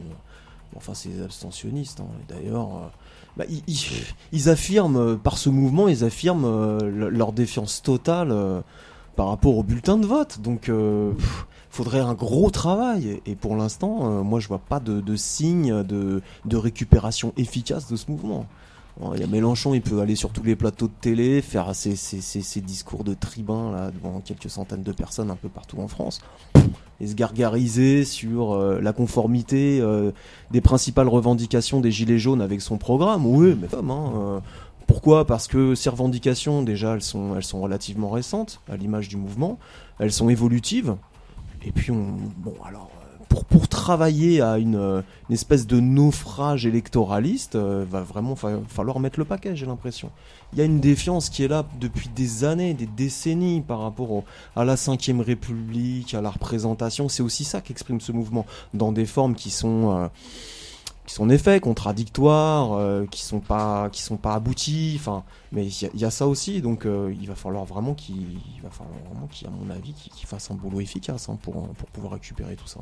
enfin, 0.78 0.93
c'est 0.93 1.10
des 1.10 1.22
abstentionnistes. 1.22 1.99
hein. 1.99 2.07
D'ailleurs, 2.30 2.68
euh, 2.68 2.88
bah, 3.36 3.43
ils, 3.49 3.64
ils- 3.68 4.05
ils 4.32 4.49
affirment, 4.49 4.95
euh, 4.97 5.16
par 5.16 5.38
ce 5.38 5.49
mouvement, 5.49 5.88
ils 5.89 6.03
affirment 6.05 6.45
euh, 6.45 6.80
le- 6.89 7.10
leur 7.10 7.34
défiance 7.34 7.82
totale 7.82 8.32
par 9.20 9.28
rapport 9.28 9.58
au 9.58 9.64
bulletin 9.64 9.98
de 9.98 10.06
vote. 10.06 10.40
Donc, 10.40 10.70
euh, 10.70 11.12
faudrait 11.70 12.00
un 12.00 12.14
gros 12.14 12.50
travail. 12.52 13.20
Et 13.26 13.36
pour 13.36 13.58
l'instant, 13.58 13.98
euh, 14.04 14.24
moi, 14.24 14.40
je 14.40 14.48
vois 14.48 14.60
pas 14.60 14.80
de, 14.80 15.16
signe 15.18 15.84
de, 15.84 16.22
récupération 16.54 17.34
efficace 17.36 17.92
de 17.92 17.98
ce 17.98 18.10
mouvement. 18.10 18.46
Il 19.14 19.20
y 19.20 19.24
a 19.24 19.28
Mélenchon, 19.28 19.74
il 19.74 19.82
peut 19.82 20.00
aller 20.00 20.16
sur 20.16 20.30
tous 20.30 20.44
les 20.44 20.56
plateaux 20.56 20.88
de 20.88 20.94
télé, 21.02 21.42
faire 21.42 21.76
ses, 21.76 21.98
ses- 21.98 22.22
ses- 22.22 22.62
discours 22.62 23.04
de 23.04 23.14
tribun 23.14 23.74
là, 23.74 23.92
devant 23.92 24.22
quelques 24.22 24.50
centaines 24.50 24.84
de 24.84 24.92
personnes 24.94 25.32
un 25.32 25.36
peu 25.36 25.50
partout 25.50 25.80
en 25.80 25.90
France, 25.90 26.20
et 27.02 27.08
se 27.08 27.14
gargariser 27.14 28.06
sur 28.06 28.54
euh, 28.54 28.80
la 28.82 28.94
conformité 28.94 29.82
des 30.52 30.62
principales 30.62 31.10
revendications 31.10 31.82
des 31.82 31.92
Gilets 31.92 32.20
jaunes 32.20 32.42
avec 32.42 32.62
son 32.62 32.78
programme. 32.78 33.26
Oui, 33.26 33.58
mais 33.60 33.68
comme, 33.68 33.92
hein, 33.92 34.42
pourquoi? 34.90 35.26
Parce 35.26 35.48
que 35.48 35.76
ces 35.76 35.90
revendications, 35.90 36.64
déjà, 36.64 36.96
elles 36.96 37.04
sont, 37.14 37.36
elles 37.36 37.44
sont 37.54 37.62
relativement 37.62 38.10
récentes, 38.20 38.60
à 38.74 38.76
l'image 38.76 39.08
du 39.08 39.18
mouvement, 39.18 39.54
elles 40.00 40.12
sont 40.20 40.30
évolutives, 40.30 40.96
et 41.68 41.72
puis 41.72 41.92
on... 41.92 42.06
Bon, 42.46 42.56
alors... 42.68 42.90
euh, 42.94 43.26
Pour, 43.30 43.46
pour 43.46 43.68
travailler 43.68 44.42
à 44.42 44.58
une, 44.58 44.76
euh, 44.76 45.02
une 45.30 45.36
espèce 45.36 45.66
de 45.68 45.80
naufrage 45.80 46.66
électoraliste, 46.66 47.56
euh, 47.56 47.86
va 47.94 48.02
vraiment 48.02 48.36
fa- 48.36 48.60
falloir 48.68 49.00
mettre 49.00 49.20
le 49.20 49.26
paquet, 49.26 49.56
j'ai 49.56 49.68
l'impression. 49.68 50.10
Il 50.52 50.58
y 50.58 50.62
a 50.64 50.66
une 50.66 50.80
défiance 50.80 51.30
qui 51.30 51.44
est 51.44 51.48
là 51.56 51.64
depuis 51.80 52.10
des 52.16 52.44
années, 52.44 52.74
des 52.74 52.88
décennies 52.88 53.62
par 53.62 53.80
rapport 53.82 54.12
au- 54.12 54.24
à 54.56 54.66
la 54.66 54.74
Ve 54.76 55.22
République, 55.22 56.16
à 56.16 56.22
la 56.22 56.32
représentation. 56.32 57.08
C'est 57.08 57.22
aussi 57.22 57.44
ça 57.44 57.62
qu'exprime 57.62 58.02
ce 58.02 58.12
mouvement, 58.12 58.46
dans 58.74 58.92
des 58.92 59.06
formes 59.06 59.36
qui 59.36 59.52
sont, 59.52 59.80
euh, 59.92 60.08
qui 61.10 61.16
sont 61.16 61.24
en 61.24 61.30
effet 61.30 61.60
contradictoires, 61.60 62.74
euh, 62.74 63.07
qui 63.10 63.24
sont 63.24 63.39
pas, 63.39 63.89
qui 63.91 64.03
sont 64.03 64.18
pas 64.18 64.36
abouties. 64.36 64.93
Enfin, 64.99 65.24
mais 65.51 65.66
il 65.66 65.99
y, 65.99 66.05
a- 66.05 66.12
ça 66.12 66.28
aussi, 66.28 66.62
donc 66.62 66.86
euh, 66.86 67.12
il 67.20 67.28
va 67.28 67.34
falloir 67.34 67.66
vraiment 67.66 67.95
qu'il, 67.95 68.16
il 68.55 68.62
va 68.62 68.70
falloir 68.70 68.95
vraiment 69.12 69.26
qu'il, 69.26 69.47
à 69.47 69.49
mon 69.49 69.72
avis, 69.72 69.93
qu'il 69.93 70.28
fasse 70.28 70.51
un 70.51 70.53
boulot 70.53 70.82
efficace 70.82 71.28
hein, 71.28 71.39
pour, 71.41 71.68
pour 71.70 71.89
pouvoir 71.89 72.14
récupérer 72.14 72.55
tout 72.55 72.68
ça. 72.68 72.82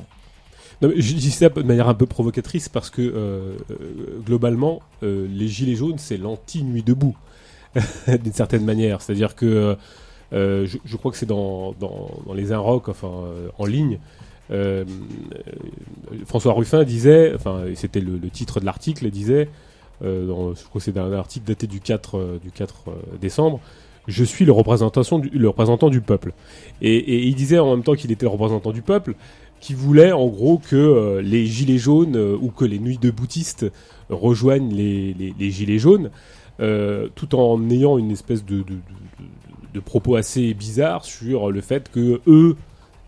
Je 0.82 1.14
dis 1.14 1.32
ça 1.32 1.48
de 1.48 1.62
manière 1.64 1.88
un 1.88 1.94
peu 1.94 2.06
provocatrice 2.06 2.68
parce 2.68 2.90
que 2.90 3.02
euh, 3.02 3.56
euh, 3.72 4.20
globalement, 4.26 4.82
euh, 5.04 5.26
les 5.32 5.48
gilets 5.48 5.76
jaunes, 5.76 5.98
c'est 5.98 6.18
l'anti-nuit 6.18 6.84
debout, 6.84 7.16
d'une 8.08 8.34
certaine 8.34 8.66
manière. 8.66 9.02
C'est-à-dire 9.02 9.36
que 9.36 9.78
euh, 10.34 10.68
je, 10.68 10.98
crois 10.98 11.12
que 11.12 11.18
c'est 11.18 11.26
dans, 11.26 11.72
dans, 11.80 12.10
dans 12.26 12.34
les 12.34 12.52
Inrocks, 12.52 12.90
enfin 12.90 13.08
euh, 13.08 13.48
en 13.58 13.66
ligne. 13.66 14.00
Euh, 14.52 14.86
euh, 15.36 16.16
François 16.26 16.54
Ruffin 16.54 16.84
disait, 16.84 17.34
enfin 17.36 17.66
c'était 17.76 18.00
le, 18.02 18.20
titre 18.30 18.60
de 18.60 18.66
l'article, 18.66 19.10
disait, 19.10 19.50
euh, 20.04 20.54
je 20.56 20.64
crois 20.64 20.80
que 20.80 20.86
c'est 20.86 20.98
un 20.98 21.12
article 21.14 21.48
daté 21.48 21.68
du 21.68 21.80
4, 21.80 22.18
euh, 22.18 22.40
du 22.42 22.52
4 22.52 22.76
euh, 22.88 22.92
décembre, 23.20 23.60
je 24.08 24.24
suis 24.24 24.46
le, 24.46 24.52
représentant 24.52 25.90
du 25.90 26.02
peuple. 26.02 26.34
Et, 26.82 27.28
il 27.28 27.36
disait 27.36 27.60
en 27.60 27.72
même 27.72 27.84
temps 27.84 27.96
qu'il 27.96 28.12
était 28.12 28.26
le 28.26 28.32
représentant 28.32 28.72
du 28.72 28.82
peuple, 28.82 29.16
qui 29.60 29.74
voulait 29.74 30.12
en 30.12 30.28
gros 30.28 30.60
que 30.60 31.20
les 31.24 31.46
gilets 31.48 31.80
jaunes 31.80 32.16
ou 32.16 32.50
que 32.52 32.64
les 32.64 32.78
nuits 32.78 33.00
de 33.00 33.10
boutistes 33.10 33.66
rejoignent 34.10 34.72
les, 34.72 35.52
gilets 35.52 35.80
jaunes, 35.80 36.12
tout 37.16 37.36
en 37.36 37.70
ayant 37.72 37.98
une 37.98 38.12
espèce 38.12 38.46
de, 38.46 38.60
de- 38.60 39.80
propos 39.80 40.16
assez 40.16 40.56
bizarres 40.56 41.06
sur 41.06 41.52
le 41.52 41.62
fait 41.62 41.92
que 41.92 42.22
eux, 42.28 42.56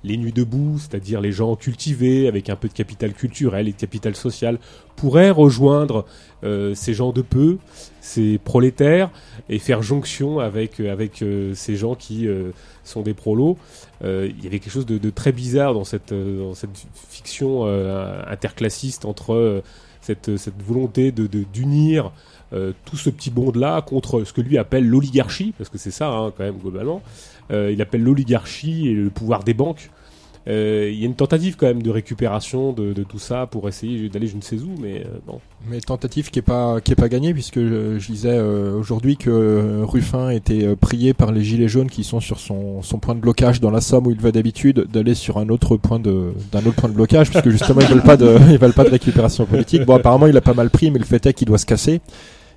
les 0.03 0.17
nuits 0.17 0.31
debout, 0.31 0.77
c'est-à-dire 0.79 1.21
les 1.21 1.31
gens 1.31 1.55
cultivés 1.55 2.27
avec 2.27 2.49
un 2.49 2.55
peu 2.55 2.67
de 2.67 2.73
capital 2.73 3.13
culturel 3.13 3.67
et 3.67 3.71
de 3.71 3.77
capital 3.77 4.15
social, 4.15 4.59
pourraient 4.95 5.29
rejoindre 5.29 6.05
euh, 6.43 6.73
ces 6.75 6.93
gens 6.93 7.11
de 7.11 7.21
peu, 7.21 7.57
ces 8.01 8.37
prolétaires, 8.37 9.09
et 9.49 9.59
faire 9.59 9.81
jonction 9.81 10.39
avec, 10.39 10.79
euh, 10.79 10.91
avec 10.91 11.21
euh, 11.21 11.53
ces 11.53 11.75
gens 11.75 11.95
qui 11.95 12.27
euh, 12.27 12.51
sont 12.83 13.01
des 13.01 13.13
prolos. 13.13 13.57
Euh, 14.03 14.29
il 14.37 14.43
y 14.43 14.47
avait 14.47 14.59
quelque 14.59 14.73
chose 14.73 14.85
de, 14.85 14.97
de 14.97 15.09
très 15.09 15.31
bizarre 15.31 15.73
dans 15.73 15.83
cette, 15.83 16.11
euh, 16.11 16.39
dans 16.39 16.53
cette 16.53 16.71
fiction 17.09 17.65
interclassiste 18.27 19.05
entre 19.05 19.61
cette, 20.01 20.37
cette 20.37 20.61
volonté 20.61 21.11
de 21.11 21.27
d'unir 21.27 22.11
tout 22.85 22.97
ce 22.97 23.09
petit 23.11 23.29
monde-là 23.29 23.81
contre 23.81 24.23
ce 24.23 24.33
que 24.33 24.41
lui 24.41 24.57
appelle 24.57 24.87
l'oligarchie, 24.87 25.53
parce 25.57 25.69
que 25.69 25.77
c'est 25.77 25.91
ça 25.91 26.09
hein, 26.09 26.31
quand 26.35 26.43
même 26.43 26.57
globalement. 26.57 27.01
Euh, 27.51 27.71
il 27.71 27.81
appelle 27.81 28.03
l'oligarchie 28.03 28.87
et 28.87 28.93
le 28.93 29.09
pouvoir 29.09 29.43
des 29.43 29.53
banques. 29.53 29.89
Euh, 30.49 30.89
il 30.91 30.99
y 30.99 31.03
a 31.03 31.05
une 31.05 31.15
tentative 31.15 31.57
quand 31.57 31.67
même 31.67 31.83
de 31.83 31.91
récupération 31.91 32.71
de, 32.73 32.93
tout 33.03 33.19
ça 33.19 33.45
pour 33.45 33.67
essayer 33.67 34.09
d'aller 34.09 34.27
je 34.27 34.35
ne 34.35 34.41
sais 34.41 34.55
où, 34.55 34.69
mais 34.81 35.01
euh, 35.01 35.19
bon. 35.27 35.39
Mais 35.69 35.79
tentative 35.79 36.31
qui 36.31 36.39
est 36.39 36.43
pas 36.43 36.79
qui 36.81 36.93
est 36.93 36.95
pas 36.95 37.09
gagnée 37.09 37.33
puisque 37.33 37.59
je, 37.59 37.99
je 37.99 38.11
lisais 38.11 38.31
euh, 38.31 38.77
aujourd'hui 38.77 39.17
que 39.17 39.83
Ruffin 39.83 40.29
était 40.29 40.75
prié 40.75 41.13
par 41.13 41.31
les 41.31 41.43
gilets 41.43 41.67
jaunes 41.67 41.89
qui 41.89 42.03
sont 42.03 42.19
sur 42.19 42.39
son, 42.39 42.81
son 42.81 42.99
point 42.99 43.15
de 43.15 43.19
blocage 43.19 43.59
dans 43.59 43.69
la 43.69 43.81
Somme 43.81 44.07
où 44.07 44.11
il 44.11 44.19
va 44.19 44.31
d'habitude 44.31 44.87
d'aller 44.91 45.13
sur 45.13 45.37
un 45.37 45.49
autre 45.49 45.77
point 45.77 45.99
de 45.99 46.33
d'un 46.51 46.65
autre 46.65 46.75
point 46.75 46.89
de 46.89 46.95
blocage 46.95 47.29
puisque 47.29 47.49
justement 47.49 47.81
ils 47.81 47.87
veulent 47.87 48.01
pas 48.01 48.15
ils 48.49 48.57
veulent 48.57 48.73
pas 48.73 48.85
de 48.85 48.91
récupération 48.91 49.45
politique. 49.45 49.85
Bon 49.85 49.95
apparemment 49.95 50.27
il 50.27 50.37
a 50.37 50.41
pas 50.41 50.53
mal 50.53 50.69
pris 50.69 50.89
mais 50.89 50.99
le 50.99 51.05
fait 51.05 51.25
est 51.25 51.33
qu'il 51.33 51.47
doit 51.47 51.57
se 51.57 51.65
casser 51.65 52.01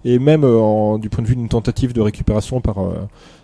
et 0.05 0.19
même 0.19 0.43
du 0.99 1.09
point 1.09 1.23
de 1.23 1.29
vue 1.29 1.37
d'une 1.37 1.49
tentative 1.49 1.93
de 1.93 2.01
récupération 2.01 2.61
par 2.61 2.79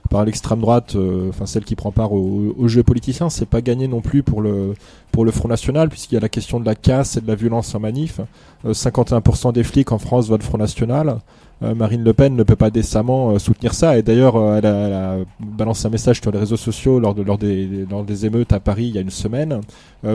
par 0.09 0.25
l'extrême 0.25 0.61
droite, 0.61 0.97
euh, 0.97 1.29
enfin 1.29 1.47
celle 1.47 1.65
qui 1.65 1.77
prend 1.77 1.93
part 1.93 2.13
au, 2.13 2.55
au 2.57 2.69
jeu 2.69 2.83
politicien, 2.83 3.29
c'est 3.31 3.47
pas 3.47 3.61
gagné 3.61 3.89
non 3.89 4.01
plus 4.01 4.23
pour 4.23 4.41
le 4.41 4.75
pour 5.13 5.25
le 5.25 5.31
Front 5.31 5.49
National 5.49 5.89
puisqu'il 5.89 6.15
y 6.15 6.19
a 6.19 6.21
la 6.21 6.29
question 6.29 6.61
de 6.61 6.67
la 6.67 6.75
casse 6.75 7.17
et 7.17 7.21
de 7.21 7.27
la 7.27 7.35
violence 7.35 7.75
en 7.75 7.81
manif. 7.81 8.21
Euh, 8.65 8.73
51% 8.73 9.53
des 9.53 9.65
flics 9.65 9.93
en 9.93 9.99
France 9.99 10.29
votent 10.29 10.43
Front 10.43 10.59
National. 10.59 11.19
Euh, 11.63 11.75
Marine 11.75 12.05
Le 12.05 12.13
Pen 12.13 12.37
ne 12.37 12.43
peut 12.45 12.55
pas 12.57 12.71
décemment 12.71 13.31
euh, 13.33 13.39
soutenir 13.39 13.75
ça. 13.75 13.99
Et 13.99 14.03
d'ailleurs, 14.03 14.37
euh, 14.37 14.59
elle, 14.59 14.67
a, 14.67 14.87
elle 14.87 14.93
a 14.93 15.17
balancé 15.41 15.87
un 15.87 15.91
message 15.91 16.21
sur 16.21 16.31
les 16.31 16.39
réseaux 16.39 16.57
sociaux 16.57 17.01
lors, 17.01 17.15
de, 17.15 17.23
lors, 17.23 17.37
des, 17.37 17.85
lors 17.91 18.05
des 18.05 18.27
émeutes 18.27 18.53
à 18.53 18.61
Paris 18.61 18.85
il 18.87 18.95
y 18.95 18.99
a 18.99 19.01
une 19.01 19.11
semaine, 19.11 19.61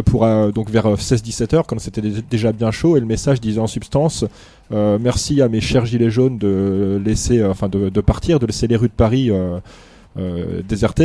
pour 0.06 0.26
donc 0.54 0.70
vers 0.70 0.88
16-17 0.96 1.56
heures, 1.56 1.68
quand 1.68 1.78
c'était 1.80 2.00
dé- 2.02 2.24
déjà 2.30 2.54
bien 2.54 2.72
chaud. 2.72 2.96
Et 2.96 3.00
le 3.02 3.06
message 3.06 3.42
disait 3.42 3.60
en 3.60 3.68
substance 3.68 4.24
Merci 4.72 5.42
à 5.42 5.50
mes 5.50 5.60
chers 5.62 5.86
gilets 5.86 6.10
jaunes 6.10 6.38
de 6.38 7.02
laisser, 7.04 7.44
enfin 7.44 7.68
de, 7.70 7.90
partir, 8.02 8.40
de 8.40 8.46
laisser 8.46 8.68
les 8.68 8.78
rues 8.78 8.88
de 8.88 8.94
Paris. 8.94 9.30
Euh, 10.18 10.62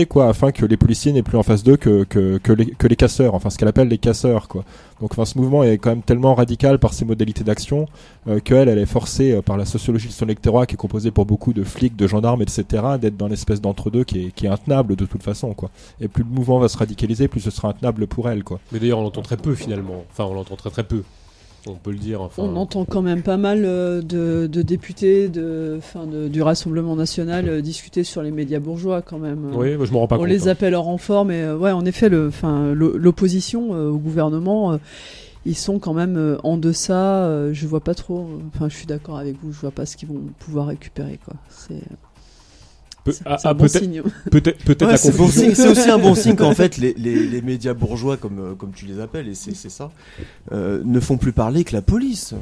quoi 0.09 0.29
afin 0.29 0.53
que 0.53 0.67
les 0.67 0.77
policiers 0.77 1.13
n'aient 1.13 1.23
plus 1.23 1.39
en 1.39 1.43
face 1.43 1.63
d'eux 1.63 1.77
que, 1.77 2.05
que, 2.05 2.39
que, 2.39 2.53
les, 2.53 2.67
que 2.67 2.87
les 2.87 2.97
casseurs 2.97 3.35
enfin 3.35 3.51
ce 3.51 3.59
qu'elle 3.59 3.69
appelle 3.69 3.89
les 3.89 3.99
casseurs 3.99 4.49
quoi 4.49 4.65
donc 5.01 5.13
enfin 5.13 5.25
ce 5.25 5.39
mouvement 5.39 5.63
est 5.63 5.79
quand 5.79 5.91
même 5.91 6.03
tellement 6.03 6.35
radical 6.35 6.79
par 6.79 6.93
ses 6.93 7.05
modalités 7.05 7.45
d'action 7.45 7.87
euh, 8.29 8.41
qu'elle 8.41 8.69
elle 8.69 8.79
est 8.79 8.87
forcée 8.87 9.33
euh, 9.33 9.43
par 9.43 9.57
la 9.57 9.65
sociologie 9.65 10.09
de 10.09 10.13
son 10.13 10.27
électorat 10.27 10.67
qui 10.67 10.75
est 10.75 10.79
composée 10.79 11.11
pour 11.11 11.27
beaucoup 11.27 11.53
de 11.53 11.65
flics 11.65 11.97
de 11.97 12.07
gendarmes 12.07 12.43
etc 12.43 12.83
d'être 13.01 13.17
dans 13.17 13.29
l'espèce 13.29 13.61
d'entre-deux 13.61 14.05
qui 14.05 14.27
est, 14.27 14.31
qui 14.33 14.47
est 14.47 14.51
intenable 14.51 14.97
de 14.97 15.05
toute 15.05 15.23
façon 15.23 15.55
quoi 15.55 15.71
et 16.01 16.09
plus 16.09 16.25
le 16.25 16.31
mouvement 16.31 16.59
va 16.59 16.69
se 16.69 16.77
radicaliser 16.77 17.29
plus 17.29 17.41
ce 17.41 17.51
sera 17.51 17.69
intenable 17.69 18.07
pour 18.07 18.29
elle 18.29 18.45
quoi 18.45 18.61
Mais 18.73 18.79
d'ailleurs, 18.79 18.99
on 18.99 19.03
l'entend 19.03 19.23
très 19.23 19.37
peu 19.37 19.55
finalement. 19.55 20.05
Enfin, 20.11 20.25
on 20.25 20.35
l'entend 20.35 20.57
très 20.57 20.71
très 20.71 20.85
peu. 20.85 21.03
On 21.67 21.75
peut 21.75 21.91
le 21.91 21.99
dire. 21.99 22.23
Enfin, 22.23 22.43
On 22.45 22.57
entend 22.57 22.85
quand 22.85 23.03
même 23.03 23.23
pas 23.23 23.37
mal 23.37 23.65
euh, 23.65 24.01
de, 24.01 24.47
de 24.47 24.63
députés 24.63 25.29
de, 25.29 25.75
enfin, 25.79 26.07
de- 26.07 26.29
du 26.29 26.41
Rassemblement 26.41 26.95
national 26.97 27.49
euh, 27.49 27.61
discuter 27.61 28.05
sur 28.05 28.23
les 28.23 28.31
médias 28.31 28.61
bourgeois 28.61 29.03
quand 29.03 29.19
même. 29.19 29.51
Oui, 29.55 29.77
moi, 29.77 29.85
je 29.85 29.93
m'en 29.93 30.01
rends 30.01 30.07
pas 30.09 30.17
On 30.17 30.21
compte. 30.21 30.29
les 30.29 30.49
hein. 30.49 30.53
appelle 30.53 30.75
en 30.77 30.83
renfort, 30.83 31.25
mais 31.25 31.43
euh, 31.43 31.57
ouais, 31.57 31.73
en 31.73 31.85
effet, 31.85 32.09
l'opposition 32.09 33.75
euh, 33.75 33.91
au 33.91 33.99
gouvernement, 33.99 34.73
euh, 34.73 34.77
ils 35.47 35.57
sont 35.57 35.79
quand 35.79 35.95
même 35.95 36.17
euh, 36.17 36.37
en 36.43 36.57
deçà. 36.57 37.53
je 37.53 37.67
vois 37.67 37.81
pas 37.81 37.95
trop. 37.95 38.29
Enfin, 38.55 38.69
je 38.69 38.77
suis 38.77 38.87
d'accord 38.87 39.19
avec 39.19 39.37
vous. 39.43 39.53
Je 39.53 39.61
vois 39.61 39.71
pas 39.71 39.87
ce 39.87 39.97
qu'ils 39.97 40.09
vont 40.09 40.23
pouvoir 40.39 40.67
récupérer, 40.69 41.19
quoi. 41.25 41.35
C'est 41.49 41.83
Ah, 43.25 43.37
ah, 43.45 43.55
bon 43.55 43.65
peut-être, 43.65 43.83
signe. 43.83 44.03
peut-être, 44.31 44.65
peut-être 44.65 44.83
Ouais, 44.87 44.93
la 44.93 44.97
c'est 44.99 45.11
bon 45.17 45.25
confusion. 45.25 45.43
signe. 45.47 45.55
C'est 45.55 45.69
aussi 45.69 45.91
un 45.91 45.99
bon 45.99 46.15
signe 46.15 46.37
qu'en 46.37 46.55
fait 46.55 46.77
les, 46.79 46.95
les, 46.95 47.27
les 47.27 47.43
médias 47.43 47.75
bourgeois, 47.75 48.17
comme, 48.17 48.39
euh, 48.39 48.55
comme 48.55 48.73
tu 48.73 48.87
les 48.87 49.01
appelles, 49.01 49.29
et 49.29 49.35
c'est 49.35 49.55
c'est 49.55 49.71
ça, 49.71 49.91
euh, 50.53 50.83
ne 50.85 51.01
font 51.01 51.17
plus 51.17 51.33
parler 51.33 51.65
que 51.65 51.75
la 51.75 51.83
police. 51.83 52.35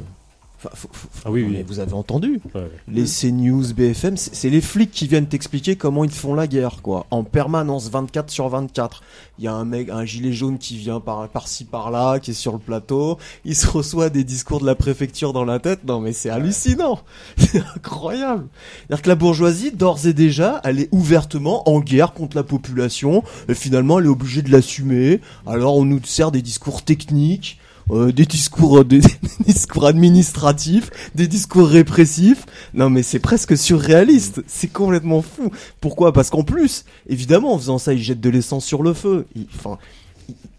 Enfin, 0.59 0.69
faut- 0.73 0.89
faut- 0.91 1.07
Ah 1.25 1.29
oui, 1.29 1.43
oui. 1.43 1.51
mais 1.53 1.61
vous 1.63 1.77
avez 1.79 1.93
entendu 1.93 2.39
Ouais. 2.55 2.67
les 2.87 3.05
CNews, 3.05 3.73
BFM, 3.75 4.17
c'est 4.17 4.33
c'est 4.33 4.49
les 4.49 4.61
flics 4.61 4.89
qui 4.89 5.05
viennent 5.07 5.27
t'expliquer 5.27 5.75
comment 5.75 6.03
ils 6.03 6.09
font 6.11 6.33
la 6.33 6.47
guerre, 6.47 6.81
quoi. 6.81 7.05
En 7.11 7.23
permanence, 7.23 7.89
24 7.91 8.31
sur 8.31 8.49
24. 8.49 9.03
Il 9.37 9.45
y 9.45 9.47
a 9.47 9.53
un 9.53 9.65
mec, 9.65 9.89
un 9.91 10.03
gilet 10.03 10.33
jaune 10.33 10.57
qui 10.57 10.77
vient 10.77 10.99
par, 10.99 11.27
par-ci, 11.29 11.63
par-là, 11.63 12.19
qui 12.19 12.31
est 12.31 12.33
sur 12.33 12.53
le 12.53 12.57
plateau. 12.59 13.19
Il 13.45 13.55
se 13.55 13.67
reçoit 13.67 14.09
des 14.09 14.23
discours 14.23 14.59
de 14.59 14.65
la 14.65 14.73
préfecture 14.73 15.31
dans 15.31 15.45
la 15.45 15.59
tête. 15.59 15.83
Non, 15.85 15.99
mais 15.99 16.11
c'est 16.11 16.31
hallucinant. 16.31 17.01
C'est 17.37 17.61
incroyable. 17.75 18.47
C'est-à-dire 18.87 19.01
que 19.03 19.09
la 19.09 19.15
bourgeoisie, 19.15 19.71
d'ores 19.71 20.07
et 20.07 20.13
déjà, 20.13 20.59
elle 20.63 20.79
est 20.79 20.89
ouvertement 20.91 21.69
en 21.69 21.79
guerre 21.81 22.13
contre 22.13 22.35
la 22.35 22.43
population. 22.43 23.23
Et 23.47 23.53
finalement, 23.53 23.99
elle 23.99 24.05
est 24.05 24.09
obligée 24.09 24.41
de 24.41 24.51
l'assumer. 24.51 25.21
Alors, 25.45 25.75
on 25.77 25.85
nous 25.85 26.01
sert 26.03 26.31
des 26.31 26.41
discours 26.41 26.81
techniques. 26.83 27.59
Euh, 27.91 28.11
des 28.11 28.25
discours, 28.25 28.79
euh, 28.79 28.83
des, 28.85 29.01
discours 29.45 29.85
administratifs, 29.85 30.89
des 31.15 31.27
discours 31.27 31.67
répressifs. 31.67 32.45
Non, 32.73 32.89
mais 32.89 33.03
c'est 33.03 33.19
presque 33.19 33.57
surréaliste. 33.57 34.41
C'est 34.47 34.67
complètement 34.71 35.21
fou. 35.21 35.51
Pourquoi? 35.81 36.13
Parce 36.13 36.29
qu'en 36.29 36.43
plus, 36.43 36.85
évidemment, 37.07 37.53
en 37.53 37.57
faisant 37.57 37.77
ça, 37.77 37.93
ils 37.93 38.01
jettent 38.03 38.21
de 38.21 38.29
l'essence 38.29 38.65
sur 38.65 38.83
le 38.83 38.93
feu. 38.93 39.25
Enfin, 39.55 39.77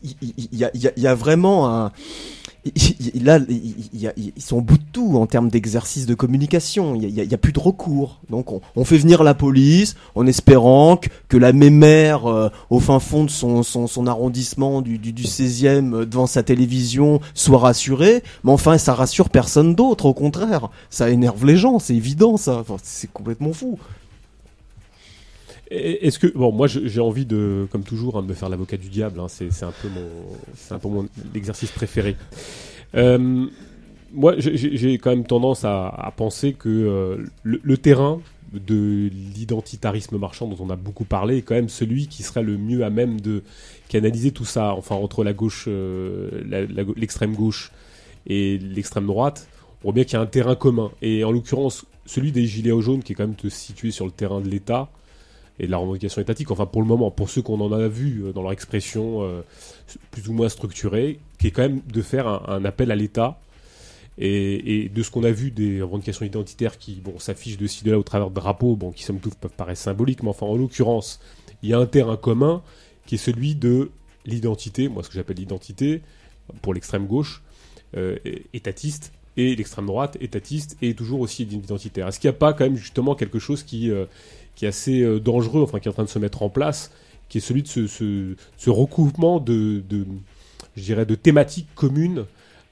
il 0.03 0.15
il- 0.23 0.49
il 0.97 1.03
y 1.03 1.07
a 1.07 1.15
vraiment 1.15 1.69
un. 1.75 1.93
Là, 3.23 3.39
ils 3.49 4.33
sont 4.43 4.57
au 4.57 4.61
bout 4.61 4.79
de 4.79 4.83
tout 4.93 5.17
en 5.17 5.27
termes 5.27 5.49
d'exercice 5.49 6.07
de 6.07 6.15
communication. 6.15 6.95
Il 6.95 7.09
y 7.09 7.21
a- 7.21 7.35
a 7.35 7.37
plus 7.39 7.53
de 7.53 7.59
recours. 7.61 8.21
Donc, 8.31 8.53
on, 8.53 8.61
on 8.77 8.85
fait 8.85 8.99
venir 8.99 9.23
la 9.23 9.35
police 9.35 9.95
en 10.15 10.27
espérant 10.27 10.97
que, 10.97 11.09
que 11.29 11.37
la 11.37 11.53
mémère 11.53 12.27
euh, 12.27 12.49
au 12.71 12.81
fin 12.81 12.99
fond 13.01 13.25
de 13.25 13.31
son, 13.31 13.63
son, 13.63 13.87
son 13.87 14.07
arrondissement 14.07 14.83
du, 14.83 14.99
du, 14.99 15.13
du 15.13 15.25
16e 15.25 15.95
euh, 15.95 16.07
devant 16.07 16.27
sa 16.27 16.43
télévision 16.43 17.21
soit 17.35 17.59
rassurée. 17.59 18.23
Mais 18.45 18.53
enfin, 18.53 18.79
ça 18.79 18.95
rassure 18.95 19.31
personne 19.31 19.75
d'autre. 19.75 20.07
Au 20.07 20.15
contraire, 20.15 20.69
ça 20.91 21.11
énerve 21.11 21.45
les 21.47 21.57
gens. 21.57 21.79
C'est 21.79 21.95
évident, 21.95 22.37
ça. 22.37 22.59
Enfin, 22.61 22.77
c'est 22.83 23.11
complètement 23.13 23.53
fou. 23.53 23.79
Est-ce 25.71 26.19
que 26.19 26.27
bon, 26.29 26.51
moi 26.51 26.67
j'ai 26.67 27.01
envie 27.01 27.27
de, 27.27 27.67
comme 27.71 27.83
toujours, 27.83 28.17
hein, 28.17 28.23
de 28.23 28.29
me 28.29 28.35
faire 28.35 28.49
l'avocat 28.49 28.77
du 28.77 28.89
diable. 28.89 29.21
hein, 29.21 29.27
c'est 29.29 29.63
un 29.63 29.73
peu 29.83 29.89
mon, 29.89 30.09
c'est 30.55 30.75
un 30.75 30.79
peu 30.79 30.89
mon 30.89 31.09
l'exercice 31.35 31.71
préféré. 31.71 32.17
Euh, 32.95 33.47
moi, 34.13 34.35
j'ai- 34.39 34.95
quand 34.99 35.11
même 35.11 35.27
tendance 35.27 35.65
à, 35.65 36.13
penser 36.17 36.55
que 36.55 36.69
euh, 36.69 37.27
le, 37.43 37.77
terrain 37.77 38.21
de 38.53 39.11
l'identitarisme 39.35 40.17
marchand 40.17 40.47
dont 40.47 40.57
on 40.65 40.71
a 40.71 40.77
beaucoup 40.77 41.05
parlé 41.05 41.39
est 41.39 41.43
quand 41.43 41.55
même 41.55 41.69
celui 41.69 42.07
qui 42.07 42.23
serait 42.23 42.43
le 42.43 42.57
mieux 42.57 42.85
à 42.85 42.91
même 42.91 43.21
de 43.21 43.43
canaliser 43.89 44.31
tout 44.31 44.47
ça, 44.47 44.73
enfin 44.73 44.95
entre 44.95 45.25
la 45.25 45.35
gauche, 45.35 45.67
euh, 45.69 46.31
l'extrême 46.97 47.35
gauche 47.35 47.73
et 48.27 48.59
l'extrême 48.59 49.07
droite. 49.07 49.49
On 49.83 49.89
voit 49.89 49.93
bien 49.93 50.05
qu'il 50.05 50.15
y 50.15 50.17
a 50.17 50.21
un 50.21 50.27
terrain 50.27 50.55
commun. 50.55 50.91
Et 51.03 51.25
en 51.25 51.31
l'occurrence, 51.31 51.85
celui 52.07 52.33
des 52.33 52.47
gilets 52.47 52.81
jaunes 52.81 53.03
qui 53.03 53.13
est 53.13 53.15
quand 53.15 53.27
même 53.27 53.51
situé 53.51 53.91
sur 53.91 54.07
le 54.07 54.13
terrain 54.13 54.41
de 54.41 54.49
l'État 54.49 54.89
et 55.59 55.67
de 55.67 55.71
la 55.71 55.79
revendication 55.79 56.23
étatique, 56.23 56.51
enfin 56.51 56.67
pour 56.67 56.83
le 56.83 56.89
moment, 56.89 57.11
pour 57.11 57.31
ceux 57.31 57.43
qu'on 57.43 57.61
en 57.61 57.73
a 57.73 57.89
vu 57.89 58.25
euh, 58.25 58.33
dans 58.33 58.43
leur 58.43 58.53
expression 58.53 59.23
euh, 59.23 59.43
plus 60.11 60.29
ou 60.29 60.33
moins 60.33 60.49
structurée, 60.49 61.19
qui 61.39 61.49
est 61.49 61.51
quand 61.51 61.63
même 61.63 61.81
de 61.87 62.03
faire 62.03 62.27
un, 62.49 62.65
appel 62.65 62.91
à 62.91 62.97
l'État. 62.97 63.41
Et, 64.21 64.91
de 64.93 65.03
ce 65.05 65.13
qu'on 65.13 65.23
a 65.23 65.31
vu 65.31 65.53
des 65.53 65.81
revendications 65.81 66.27
identitaires 66.27 66.77
qui 66.77 66.95
bon, 66.97 67.21
s'affichent 67.21 67.57
de 67.57 67.69
ci 67.69 67.85
de 67.85 67.93
là 67.93 67.99
au 68.01 68.03
travers 68.03 68.31
de 68.31 68.35
drapeaux, 68.35 68.75
bon, 68.75 68.91
qui 68.91 69.05
somme 69.05 69.21
toute 69.21 69.37
peuvent 69.37 69.53
paraître 69.57 69.81
symboliques, 69.81 70.25
mais 70.25 70.31
enfin 70.31 70.45
en 70.45 70.57
l'occurrence, 70.57 71.21
il 71.63 71.69
y 71.69 71.73
a 71.73 71.79
un 71.79 71.87
terrain 71.87 72.17
commun 72.17 72.63
qui 73.07 73.15
est 73.15 73.19
celui 73.19 73.55
de 73.55 73.93
l'identité, 74.27 74.89
moi 74.89 75.05
ce 75.05 75.09
que 75.09 75.15
j'appelle 75.15 75.37
l'identité, 75.37 76.03
pour 76.63 76.75
l'extrême 76.75 77.07
gauche, 77.07 77.45
euh, 77.97 78.17
étatiste, 78.53 79.13
et 79.37 79.55
l'extrême 79.55 79.87
droite, 79.87 80.17
étatiste, 80.21 80.77
et 80.83 80.95
toujours 80.95 81.21
aussi 81.21 81.45
identitaire. 81.45 82.09
Est-ce 82.09 82.19
qu'il 82.19 82.29
n'y 82.29 82.35
a 82.35 82.39
pas 82.39 82.53
quand 82.55 82.65
même 82.65 82.77
justement 82.77 83.15
quelque 83.15 83.39
chose 83.39 83.63
qui, 83.63 83.89
qui 84.59 84.65
est 84.65 84.69
assez 84.69 85.03
euh, 85.03 85.21
dangereux, 85.21 85.63
enfin 85.63 85.79
qui 85.79 85.87
est 85.87 85.91
en 85.91 85.95
train 85.95 86.03
de 86.03 86.09
se 86.09 86.19
mettre 86.19 86.43
en 86.43 86.49
place, 86.49 86.91
qui 87.29 87.39
est 87.39 87.41
celui 87.41 87.63
de 87.63 87.69
ce, 87.69 88.71
recoupement 88.71 89.39
de, 89.39 89.85
je 90.77 90.83
dirais, 90.83 91.07
de 91.07 91.15
thématiques 91.15 91.69
communes. 91.77 92.25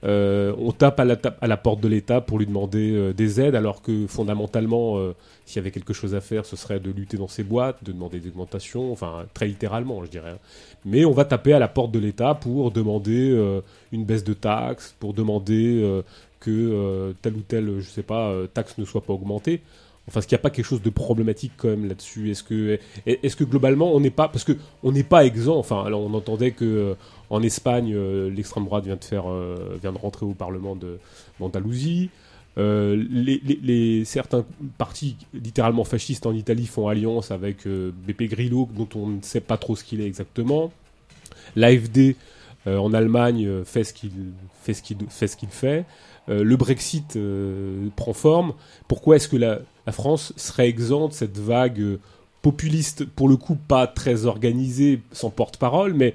Euh, 0.02 0.52
on 0.58 0.72
tape 0.72 0.98
à 0.98 1.04
la, 1.04 1.56
porte 1.56 1.80
de 1.80 1.86
l'État 1.86 2.20
pour 2.20 2.40
lui 2.40 2.46
demander 2.46 2.90
euh, 2.92 3.12
des 3.12 3.40
aides, 3.40 3.54
alors 3.54 3.82
que 3.82 4.08
fondamentalement, 4.08 4.98
s'il 5.44 5.56
y 5.56 5.58
avait 5.60 5.70
quelque 5.70 5.92
chose 5.92 6.16
à 6.16 6.20
faire, 6.20 6.44
ce 6.44 6.56
serait 6.56 6.80
de 6.80 6.90
lutter 6.90 7.18
dans 7.18 7.28
ses 7.28 7.44
boîtes, 7.44 7.84
de 7.84 7.92
demander 7.92 8.18
des 8.18 8.30
augmentations, 8.30 8.90
enfin 8.90 9.26
très 9.32 9.46
littéralement, 9.46 10.04
je 10.04 10.10
dirais. 10.10 10.38
Mais 10.84 11.04
on 11.04 11.12
va 11.12 11.24
taper 11.24 11.52
à 11.52 11.60
la 11.60 11.68
porte 11.68 11.92
de 11.92 12.00
l'État 12.00 12.34
pour 12.34 12.72
demander 12.72 13.60
une 13.92 14.04
baisse 14.04 14.24
de 14.24 14.34
taxes, 14.34 14.96
pour 14.98 15.14
demander 15.14 16.02
que 16.40 17.14
telle 17.22 17.34
ou 17.34 17.42
telle, 17.42 17.78
je 17.78 17.88
sais 17.88 18.02
pas, 18.02 18.34
taxe 18.52 18.76
ne 18.76 18.84
soit 18.84 19.02
pas 19.02 19.12
augmentée. 19.12 19.62
Enfin, 20.08 20.20
est-ce 20.20 20.28
qu'il 20.28 20.36
n'y 20.36 20.40
a 20.40 20.42
pas 20.42 20.50
quelque 20.50 20.64
chose 20.64 20.82
de 20.82 20.90
problématique 20.90 21.52
quand 21.56 21.68
même 21.68 21.88
là-dessus? 21.88 22.30
Est-ce 22.30 22.44
que, 22.44 22.78
est-ce 23.06 23.34
que 23.34 23.42
globalement 23.42 23.92
on 23.92 23.98
n'est 23.98 24.10
pas, 24.10 24.28
parce 24.28 24.44
que 24.44 24.56
on 24.84 24.92
n'est 24.92 25.02
pas 25.02 25.24
exempt. 25.24 25.56
Enfin, 25.56 25.82
alors 25.84 26.00
on 26.00 26.14
entendait 26.14 26.52
que 26.52 26.64
euh, 26.64 26.94
en 27.30 27.42
Espagne, 27.42 27.92
euh, 27.94 28.30
l'extrême 28.30 28.64
droite 28.64 28.84
vient 28.84 28.96
de 28.96 29.04
faire, 29.04 29.30
euh, 29.30 29.76
vient 29.80 29.92
de 29.92 29.98
rentrer 29.98 30.26
au 30.26 30.34
Parlement 30.34 30.76
de 30.76 30.98
d'Andalousie. 31.40 32.10
Euh, 32.58 32.96
les, 33.10 34.04
certains 34.06 34.46
partis 34.78 35.16
littéralement 35.34 35.84
fascistes 35.84 36.24
en 36.24 36.32
Italie 36.32 36.66
font 36.66 36.88
alliance 36.88 37.30
avec 37.30 37.66
Beppe 37.66 38.22
Grillo, 38.22 38.68
dont 38.74 38.88
on 38.94 39.08
ne 39.08 39.20
sait 39.20 39.42
pas 39.42 39.58
trop 39.58 39.76
ce 39.76 39.84
qu'il 39.84 40.00
est 40.00 40.06
exactement. 40.06 40.72
L'AFD 41.54 42.16
en 42.66 42.94
Allemagne 42.94 43.62
fait 43.64 43.84
ce 43.84 43.92
qu'il 43.92 44.10
fait 44.62 44.72
ce 44.72 44.82
fait 45.10 45.46
fait. 45.50 45.84
Le 46.28 46.56
Brexit 46.56 47.18
prend 47.94 48.14
forme. 48.14 48.54
Pourquoi 48.88 49.16
est-ce 49.16 49.28
que 49.28 49.36
la, 49.36 49.60
la 49.86 49.92
France 49.92 50.32
serait 50.36 50.68
exempte 50.68 51.12
de 51.12 51.16
cette 51.16 51.38
vague 51.38 51.80
euh, 51.80 52.00
populiste, 52.42 53.04
pour 53.04 53.28
le 53.28 53.36
coup 53.36 53.56
pas 53.56 53.86
très 53.86 54.26
organisée, 54.26 55.00
sans 55.12 55.30
porte-parole, 55.30 55.94
mais 55.94 56.14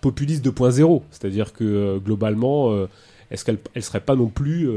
populiste 0.00 0.44
2.0 0.44 1.02
C'est-à-dire 1.10 1.52
que 1.52 1.64
euh, 1.64 1.98
globalement, 1.98 2.72
euh, 2.72 2.88
est-ce 3.30 3.44
qu'elle 3.44 3.58
elle 3.74 3.82
serait 3.82 4.00
pas 4.00 4.16
non 4.16 4.26
plus 4.26 4.68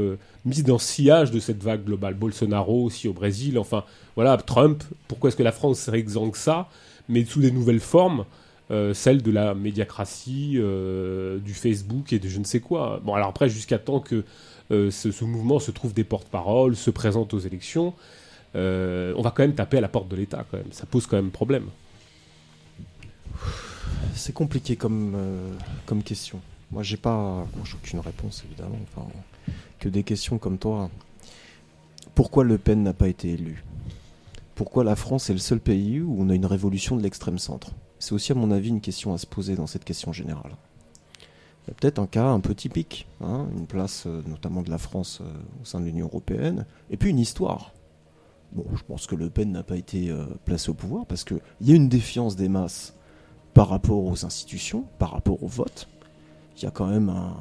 mise 0.46 0.64
dans 0.64 0.76
le 0.76 0.78
sillage 0.78 1.30
de 1.30 1.38
cette 1.40 1.62
vague 1.62 1.84
globale? 1.84 2.14
Bolsonaro 2.14 2.84
aussi 2.84 3.06
au 3.06 3.12
Brésil, 3.12 3.58
enfin 3.58 3.84
voilà, 4.14 4.38
Trump, 4.38 4.82
pourquoi 5.08 5.28
est-ce 5.28 5.36
que 5.36 5.42
la 5.42 5.52
France 5.52 5.78
serait 5.78 5.98
exempte 5.98 6.36
ça, 6.36 6.70
mais 7.10 7.26
sous 7.26 7.42
des 7.42 7.50
nouvelles 7.50 7.80
formes 7.80 8.24
euh, 8.70 8.94
celle 8.94 9.22
de 9.22 9.30
la 9.30 9.54
médiacratie, 9.54 10.52
du 10.54 11.52
Facebook 11.54 12.14
et 12.14 12.18
de 12.18 12.28
je 12.28 12.38
ne 12.38 12.44
sais 12.44 12.60
quoi. 12.60 13.00
Bon, 13.04 13.12
alors 13.12 13.28
après, 13.28 13.50
jusqu'à 13.50 13.78
temps 13.78 14.00
que 14.00 14.24
ce, 14.70 14.90
ce 14.90 15.24
mouvement 15.26 15.58
se 15.58 15.70
trouve 15.70 15.92
des 15.92 16.04
porte-paroles, 16.04 16.76
se 16.76 16.90
présente 16.90 17.34
aux 17.34 17.38
élections, 17.38 17.92
euh, 18.56 19.12
on 19.16 19.22
va 19.22 19.30
quand 19.30 19.42
même 19.42 19.54
taper 19.54 19.78
à 19.78 19.80
la 19.80 19.88
porte 19.88 20.08
de 20.08 20.16
l'État, 20.16 20.44
quand 20.50 20.56
même. 20.56 20.72
Ça 20.72 20.86
pose 20.86 21.06
quand 21.06 21.16
même 21.16 21.30
problème. 21.30 21.66
C'est 24.14 24.32
compliqué 24.32 24.76
comme, 24.76 25.14
euh, 25.14 26.00
question. 26.04 26.40
Moi, 26.70 26.82
j'ai 26.82 26.96
pas 26.96 27.46
aucune 27.74 28.00
réponse, 28.00 28.42
évidemment. 28.46 28.78
Que 29.78 29.88
des 29.88 30.02
questions 30.02 30.38
comme 30.38 30.58
toi. 30.58 30.90
Pourquoi 32.14 32.44
Le 32.44 32.56
Pen 32.56 32.82
n'a 32.82 32.94
pas 32.94 33.08
été 33.08 33.32
élu? 33.32 33.62
Pourquoi 34.54 34.84
la 34.84 34.96
France 34.96 35.28
est 35.28 35.34
le 35.34 35.38
seul 35.38 35.60
pays 35.60 36.00
où 36.00 36.16
on 36.18 36.30
a 36.30 36.34
une 36.34 36.46
révolution 36.46 36.96
de 36.96 37.02
l'extrême 37.02 37.38
centre? 37.38 37.72
C'est 37.98 38.14
aussi, 38.14 38.32
à 38.32 38.34
mon 38.34 38.50
avis, 38.50 38.70
une 38.70 38.80
question 38.80 39.12
à 39.12 39.18
se 39.18 39.26
poser 39.26 39.54
dans 39.54 39.66
cette 39.66 39.84
question 39.84 40.12
générale. 40.12 40.52
Il 41.66 41.68
y 41.68 41.70
a 41.72 41.74
peut-être 41.74 41.98
un 41.98 42.06
cas 42.06 42.26
un 42.26 42.40
peu 42.40 42.54
typique, 42.54 43.06
hein, 43.20 43.46
une 43.54 43.66
place 43.66 44.04
euh, 44.06 44.22
notamment 44.26 44.62
de 44.62 44.70
la 44.70 44.78
France 44.78 45.20
au 45.60 45.64
sein 45.64 45.80
de 45.80 45.84
l'Union 45.84 46.06
européenne, 46.06 46.64
et 46.90 46.96
puis 46.96 47.10
une 47.10 47.18
histoire 47.18 47.72
Bon, 48.56 48.64
je 48.74 48.82
pense 48.84 49.06
que 49.06 49.14
Le 49.14 49.28
Pen 49.28 49.52
n'a 49.52 49.62
pas 49.62 49.76
été 49.76 50.08
euh, 50.08 50.24
placé 50.46 50.70
au 50.70 50.74
pouvoir 50.74 51.04
parce 51.04 51.24
qu'il 51.24 51.40
y 51.60 51.72
a 51.72 51.74
une 51.74 51.90
défiance 51.90 52.36
des 52.36 52.48
masses 52.48 52.96
par 53.52 53.68
rapport 53.68 54.02
aux 54.02 54.24
institutions, 54.24 54.86
par 54.98 55.10
rapport 55.10 55.42
au 55.42 55.46
vote. 55.46 55.88
Il 56.56 56.62
y 56.62 56.66
a 56.66 56.70
quand 56.70 56.86
même 56.86 57.10
un, 57.10 57.36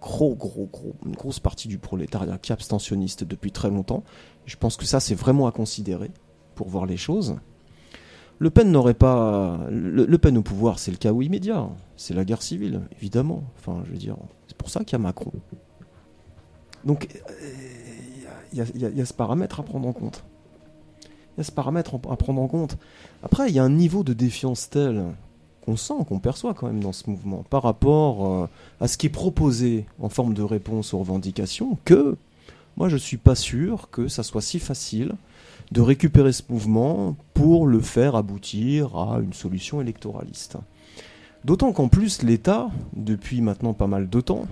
gros, 0.00 0.36
gros, 0.36 0.68
gros, 0.72 0.94
une 1.04 1.16
grosse 1.16 1.40
partie 1.40 1.66
du 1.66 1.78
prolétariat 1.78 2.38
qui 2.38 2.52
est 2.52 2.54
abstentionniste 2.54 3.24
depuis 3.24 3.50
très 3.50 3.68
longtemps. 3.68 4.04
Je 4.46 4.54
pense 4.54 4.76
que 4.76 4.84
ça, 4.84 5.00
c'est 5.00 5.16
vraiment 5.16 5.48
à 5.48 5.52
considérer 5.52 6.12
pour 6.54 6.68
voir 6.68 6.86
les 6.86 6.96
choses. 6.96 7.34
Le 8.38 8.50
Pen 8.50 8.70
n'aurait 8.70 8.94
pas. 8.94 9.66
Le, 9.70 10.18
Pen 10.18 10.38
au 10.38 10.42
pouvoir, 10.42 10.78
c'est 10.78 10.92
le 10.92 10.98
chaos 10.98 11.20
immédiat. 11.20 11.68
C'est 11.96 12.14
la 12.14 12.24
guerre 12.24 12.42
civile, 12.42 12.82
évidemment. 12.96 13.42
Enfin, 13.56 13.82
je 13.86 13.90
veux 13.90 13.98
dire, 13.98 14.16
c'est 14.46 14.56
pour 14.56 14.70
ça 14.70 14.84
qu'il 14.84 14.92
y 14.92 14.94
a 14.94 15.02
Macron. 15.02 15.32
Donc, 16.84 17.08
il 17.42 17.97
y, 18.52 19.00
a 19.00 19.06
ce 19.06 19.14
paramètre 19.14 19.60
à 19.60 19.62
prendre 19.62 19.88
en 19.88 19.92
compte. 19.92 20.24
Il 21.02 21.38
y 21.38 21.40
a 21.40 21.44
ce 21.44 21.52
paramètre 21.52 21.94
à 22.10 22.16
prendre 22.16 22.40
en 22.40 22.48
compte. 22.48 22.76
Après, 23.22 23.48
il 23.48 23.54
y 23.54 23.58
a 23.58 23.64
un 23.64 23.70
niveau 23.70 24.02
de 24.02 24.12
défiance 24.12 24.70
tel 24.70 25.04
qu'on 25.64 25.76
sent, 25.76 25.94
qu'on 26.08 26.18
perçoit 26.18 26.54
quand 26.54 26.66
même 26.66 26.82
dans 26.82 26.92
ce 26.92 27.10
mouvement, 27.10 27.44
par 27.50 27.62
rapport 27.62 28.26
euh, 28.26 28.48
à 28.80 28.88
ce 28.88 28.96
qui 28.96 29.06
est 29.06 29.10
proposé 29.10 29.86
en 30.00 30.08
forme 30.08 30.34
de 30.34 30.42
réponse 30.42 30.94
aux 30.94 30.98
revendications, 30.98 31.78
que 31.84 32.16
moi 32.76 32.88
je 32.88 32.96
suis 32.96 33.16
pas 33.16 33.34
sûr 33.34 33.90
que 33.90 34.08
ça 34.08 34.22
soit 34.22 34.40
si 34.40 34.58
facile 34.58 35.12
de 35.72 35.80
récupérer 35.80 36.32
ce 36.32 36.42
mouvement 36.48 37.16
pour 37.34 37.66
le 37.66 37.80
faire 37.80 38.16
aboutir 38.16 38.96
à 38.96 39.20
une 39.22 39.32
solution 39.34 39.80
électoraliste. 39.80 40.56
D'autant 41.44 41.72
qu'en 41.72 41.88
plus 41.88 42.22
l'État, 42.22 42.70
depuis 42.94 43.40
maintenant 43.40 43.74
pas 43.74 43.86
mal 43.86 44.08
de 44.08 44.20
temps, 44.20 44.46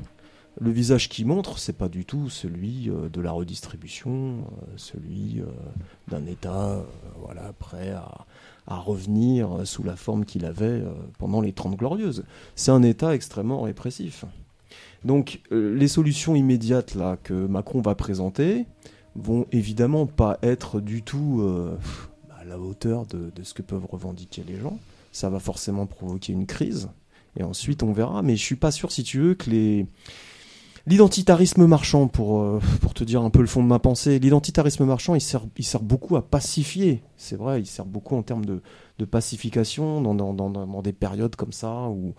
le 0.58 0.70
visage 0.70 1.08
qui 1.08 1.24
montre, 1.24 1.58
c'est 1.58 1.74
pas 1.74 1.88
du 1.88 2.04
tout 2.04 2.30
celui 2.30 2.88
euh, 2.88 3.08
de 3.10 3.20
la 3.20 3.30
redistribution, 3.30 4.10
euh, 4.10 4.72
celui 4.76 5.40
euh, 5.40 5.46
d'un 6.08 6.24
État 6.26 6.82
voilà, 7.18 7.52
prêt 7.58 7.90
à, 7.90 8.24
revenir 8.68 9.64
sous 9.64 9.84
la 9.84 9.94
forme 9.94 10.24
qu'il 10.24 10.44
avait 10.44 10.82
pendant 11.20 11.40
les 11.40 11.52
Trente 11.52 11.76
Glorieuses. 11.76 12.24
C'est 12.56 12.72
un 12.72 12.82
État 12.82 13.14
extrêmement 13.14 13.62
répressif. 13.62 14.24
Donc 15.04 15.40
les 15.52 15.86
solutions 15.86 16.34
immédiates 16.34 16.96
là, 16.96 17.16
que 17.16 17.32
Macron 17.32 17.80
va 17.80 17.94
présenter 17.94 18.66
vont 19.14 19.46
évidemment 19.52 20.06
pas 20.06 20.38
être 20.42 20.80
du 20.80 21.04
tout 21.04 21.48
à 22.40 22.44
la 22.44 22.58
hauteur 22.58 23.06
de, 23.06 23.30
de 23.32 23.42
ce 23.44 23.54
que 23.54 23.62
peuvent 23.62 23.86
revendiquer 23.86 24.42
les 24.44 24.58
gens. 24.58 24.80
Ça 25.12 25.30
va 25.30 25.38
forcément 25.38 25.86
provoquer 25.86 26.32
une 26.32 26.46
crise. 26.46 26.88
Et 27.38 27.44
ensuite, 27.44 27.84
on 27.84 27.92
verra. 27.92 28.22
Mais 28.22 28.36
je 28.36 28.42
suis 28.42 28.56
pas 28.56 28.72
sûr, 28.72 28.90
si 28.90 29.04
tu 29.04 29.20
veux, 29.20 29.34
que 29.34 29.48
les, 29.48 29.86
L'identitarisme 30.88 31.66
marchand, 31.66 32.06
pour, 32.06 32.40
euh, 32.40 32.60
pour 32.80 32.94
te 32.94 33.02
dire 33.02 33.20
un 33.22 33.30
peu 33.30 33.40
le 33.40 33.48
fond 33.48 33.60
de 33.60 33.66
ma 33.66 33.80
pensée, 33.80 34.20
l'identitarisme 34.20 34.84
marchand, 34.84 35.16
il 35.16 35.20
sert, 35.20 35.42
il 35.58 35.64
sert 35.64 35.82
beaucoup 35.82 36.14
à 36.14 36.22
pacifier. 36.22 37.02
C'est 37.16 37.34
vrai, 37.34 37.60
il 37.60 37.66
sert 37.66 37.86
beaucoup 37.86 38.14
en 38.14 38.22
termes 38.22 38.44
de, 38.44 38.62
de 39.00 39.04
pacification 39.04 40.00
dans, 40.00 40.14
dans, 40.14 40.32
dans, 40.32 40.82
des 40.82 40.92
périodes 40.92 41.34
comme 41.34 41.50
ça 41.50 41.88
où, 41.88 42.14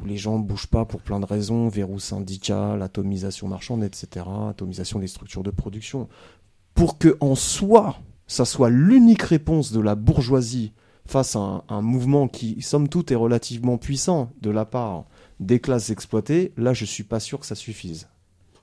où 0.00 0.06
les 0.06 0.16
gens 0.16 0.38
ne 0.38 0.44
bougent 0.44 0.68
pas 0.68 0.86
pour 0.86 1.02
plein 1.02 1.20
de 1.20 1.26
raisons, 1.26 1.68
verrou 1.68 1.98
syndical, 1.98 2.80
atomisation 2.80 3.46
marchande, 3.46 3.84
etc., 3.84 4.24
atomisation 4.48 4.98
des 4.98 5.06
structures 5.06 5.42
de 5.42 5.50
production. 5.50 6.08
Pour 6.72 6.96
que 6.96 7.18
en 7.20 7.34
soi, 7.34 7.96
ça 8.26 8.46
soit 8.46 8.70
l'unique 8.70 9.22
réponse 9.22 9.70
de 9.70 9.80
la 9.80 9.96
bourgeoisie 9.96 10.72
face 11.04 11.36
à 11.36 11.40
un, 11.40 11.62
un 11.68 11.82
mouvement 11.82 12.26
qui, 12.26 12.62
somme 12.62 12.88
toute, 12.88 13.12
est 13.12 13.16
relativement 13.16 13.76
puissant 13.76 14.30
de 14.40 14.48
la 14.48 14.64
part 14.64 15.04
des 15.42 15.60
classes 15.60 15.90
exploitées, 15.90 16.52
là, 16.56 16.72
je 16.72 16.84
suis 16.84 17.04
pas 17.04 17.20
sûr 17.20 17.38
que 17.38 17.46
ça 17.46 17.54
suffise. 17.54 18.08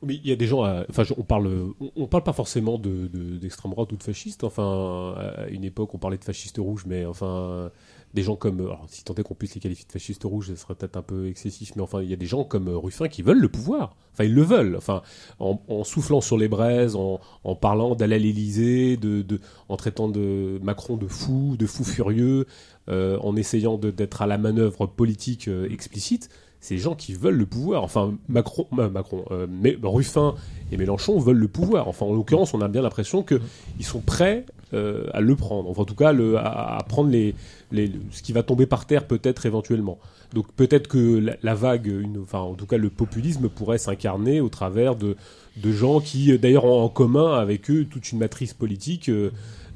Mais 0.01 0.15
il 0.15 0.27
y 0.27 0.31
a 0.31 0.37
des 0.37 0.47
gens, 0.47 0.63
enfin, 0.89 1.03
on 1.17 1.23
parle, 1.23 1.73
on, 1.97 2.07
parle 2.07 2.23
pas 2.23 2.31
forcément 2.31 2.77
de, 2.77 3.07
d'extrême 3.37 3.71
droite 3.71 3.91
ou 3.91 3.97
de 3.97 4.03
fasciste. 4.03 4.45
Enfin, 4.45 5.13
à 5.17 5.47
une 5.49 5.65
époque, 5.65 5.93
on 5.93 5.97
parlait 5.97 6.17
de 6.17 6.23
fascistes 6.23 6.57
rouges, 6.57 6.85
mais 6.87 7.05
enfin, 7.05 7.69
des 8.13 8.21
gens 8.21 8.37
comme, 8.37 8.61
alors, 8.61 8.85
si 8.87 9.03
tant 9.03 9.13
est 9.15 9.23
qu'on 9.23 9.35
puisse 9.35 9.55
les 9.55 9.61
qualifier 9.61 9.85
de 9.85 9.91
fascistes 9.91 10.23
rouges, 10.23 10.47
ce 10.47 10.55
serait 10.55 10.75
peut-être 10.75 10.95
un 10.95 11.01
peu 11.01 11.27
excessif, 11.27 11.75
mais 11.75 11.81
enfin, 11.81 12.01
il 12.01 12.09
y 12.09 12.13
a 12.13 12.15
des 12.15 12.25
gens 12.25 12.45
comme 12.45 12.69
Ruffin 12.69 13.09
qui 13.09 13.23
veulent 13.23 13.41
le 13.41 13.49
pouvoir. 13.49 13.97
Enfin, 14.13 14.23
ils 14.23 14.33
le 14.33 14.41
veulent. 14.41 14.77
Enfin, 14.77 15.01
en, 15.39 15.83
soufflant 15.83 16.21
sur 16.21 16.37
les 16.37 16.47
braises, 16.47 16.95
en, 16.95 17.19
parlant 17.55 17.93
d'aller 17.93 18.15
à 18.15 18.19
l'Élysée, 18.19 18.95
de, 18.95 19.25
en 19.67 19.75
traitant 19.75 20.07
de 20.07 20.59
Macron 20.63 20.95
de 20.95 21.07
fou, 21.07 21.57
de 21.57 21.65
fou 21.65 21.83
furieux, 21.83 22.45
euh, 22.89 23.19
en 23.19 23.35
essayant 23.35 23.77
d'être 23.77 24.21
à 24.21 24.27
la 24.27 24.37
manœuvre 24.37 24.87
politique 24.87 25.47
euh, 25.47 25.69
explicite 25.69 26.29
les 26.69 26.77
gens 26.77 26.95
qui 26.95 27.13
veulent 27.13 27.37
le 27.37 27.45
pouvoir. 27.45 27.83
Enfin, 27.83 28.15
Macron, 28.27 28.67
euh, 28.77 28.89
Macron 28.89 29.25
euh, 29.31 29.47
mais, 29.49 29.77
Ruffin 29.81 30.35
et 30.71 30.77
Mélenchon 30.77 31.19
veulent 31.19 31.37
le 31.37 31.47
pouvoir. 31.47 31.87
Enfin, 31.87 32.05
en 32.05 32.13
l'occurrence, 32.13 32.53
on 32.53 32.61
a 32.61 32.67
bien 32.67 32.81
l'impression 32.81 33.23
qu'ils 33.23 33.39
sont 33.81 34.01
prêts 34.01 34.45
euh, 34.73 35.07
à 35.13 35.21
le 35.21 35.35
prendre. 35.35 35.69
Enfin, 35.69 35.81
en 35.81 35.85
tout 35.85 35.95
cas, 35.95 36.13
à, 36.37 36.83
prendre 36.87 37.09
les, 37.09 37.33
les, 37.71 37.91
ce 38.11 38.21
qui 38.21 38.33
va 38.33 38.43
tomber 38.43 38.65
par 38.65 38.85
terre 38.85 39.07
peut-être 39.07 39.45
éventuellement. 39.45 39.97
Donc 40.33 40.51
peut-être 40.53 40.87
que 40.87 41.33
la, 41.41 41.55
vague, 41.55 41.91
enfin, 42.21 42.39
en 42.39 42.53
tout 42.53 42.67
cas, 42.67 42.77
le 42.77 42.91
populisme 42.91 43.49
pourrait 43.49 43.79
s'incarner 43.79 44.41
au 44.41 44.49
travers 44.49 44.95
de, 44.95 45.15
de 45.57 45.71
gens 45.71 46.01
qui, 46.01 46.37
d'ailleurs, 46.37 46.65
ont 46.65 46.83
en 46.83 46.89
commun 46.89 47.33
avec 47.33 47.71
eux 47.71 47.85
toute 47.89 48.11
une 48.11 48.19
matrice 48.19 48.53
politique. 48.53 49.09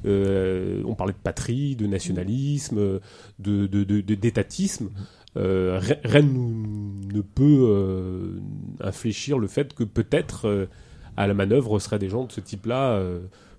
on 0.06 0.96
parlait 0.96 1.14
de 1.14 1.24
patrie, 1.24 1.76
de 1.76 1.88
nationalisme, 1.88 3.00
de, 3.40 3.66
d'étatisme. 3.66 4.90
Euh, 5.36 5.80
rien 6.04 6.22
ne 6.22 7.22
peut 7.22 7.66
euh, 7.68 8.40
infléchir 8.82 9.40
le 9.40 9.48
fait 9.48 9.74
que 9.74 9.84
peut-être 9.84 10.48
euh, 10.48 10.66
à 11.18 11.26
la 11.26 11.34
manœuvre 11.34 11.80
seraient 11.80 11.98
des 11.98 12.10
gens 12.10 12.26
de 12.26 12.32
ce 12.32 12.40
type-là 12.40 13.02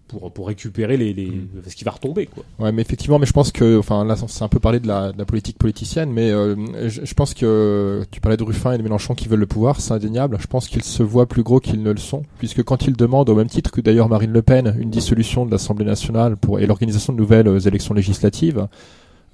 pour, 0.07 0.33
pour 0.33 0.47
récupérer 0.47 0.97
les, 0.97 1.13
les 1.13 1.31
mm. 1.31 1.63
ce 1.67 1.75
qui 1.75 1.83
va 1.83 1.91
retomber 1.91 2.27
quoi. 2.27 2.45
Ouais, 2.61 2.71
mais 2.71 2.83
effectivement, 2.83 3.19
mais 3.19 3.27
je 3.27 3.33
pense 3.33 3.51
que 3.51 3.79
enfin 3.79 4.05
là 4.05 4.15
c'est 4.17 4.45
un 4.45 4.49
peu 4.49 4.61
parlé 4.61 4.79
de 4.79 4.87
la, 4.87 5.11
de 5.11 5.19
la 5.19 5.25
politique 5.25 5.59
politicienne, 5.59 6.13
mais 6.13 6.31
je, 6.31 7.15
pense 7.15 7.35
que 7.35 8.05
tu 8.13 8.21
parlais 8.21 8.37
de 8.37 8.45
Ruffin 8.45 8.73
et 8.73 8.79
de 8.79 8.83
Mélenchon 8.83 9.15
qui 9.15 9.27
veulent 9.29 9.41
le 9.41 9.47
pouvoir, 9.47 9.81
c'est 9.81 9.95
indéniable. 9.95 10.37
Je 10.41 10.47
pense 10.47 10.69
qu'ils 10.69 10.85
se 10.85 11.03
voient 11.03 11.27
plus 11.27 11.43
gros 11.43 11.59
qu'ils 11.59 11.83
ne 11.83 11.91
le 11.91 11.99
sont, 11.99 12.23
puisque 12.39 12.63
quand 12.63 12.87
ils 12.87 12.97
demandent 12.97 13.31
au 13.31 13.35
même 13.35 13.49
titre 13.49 13.73
que 13.73 13.81
d'ailleurs 13.81 14.09
Marine 14.09 14.33
Le 14.33 14.43
Pen 14.43 14.77
une 14.79 14.91
dissolution 14.91 15.45
de 15.45 15.51
l'Assemblée 15.51 15.85
nationale 15.85 16.37
pour 16.37 16.61
et 16.61 16.67
l'organisation 16.67 17.13
de 17.13 17.19
nouvelles 17.19 17.67
élections 17.67 17.95
législatives. 17.95 18.69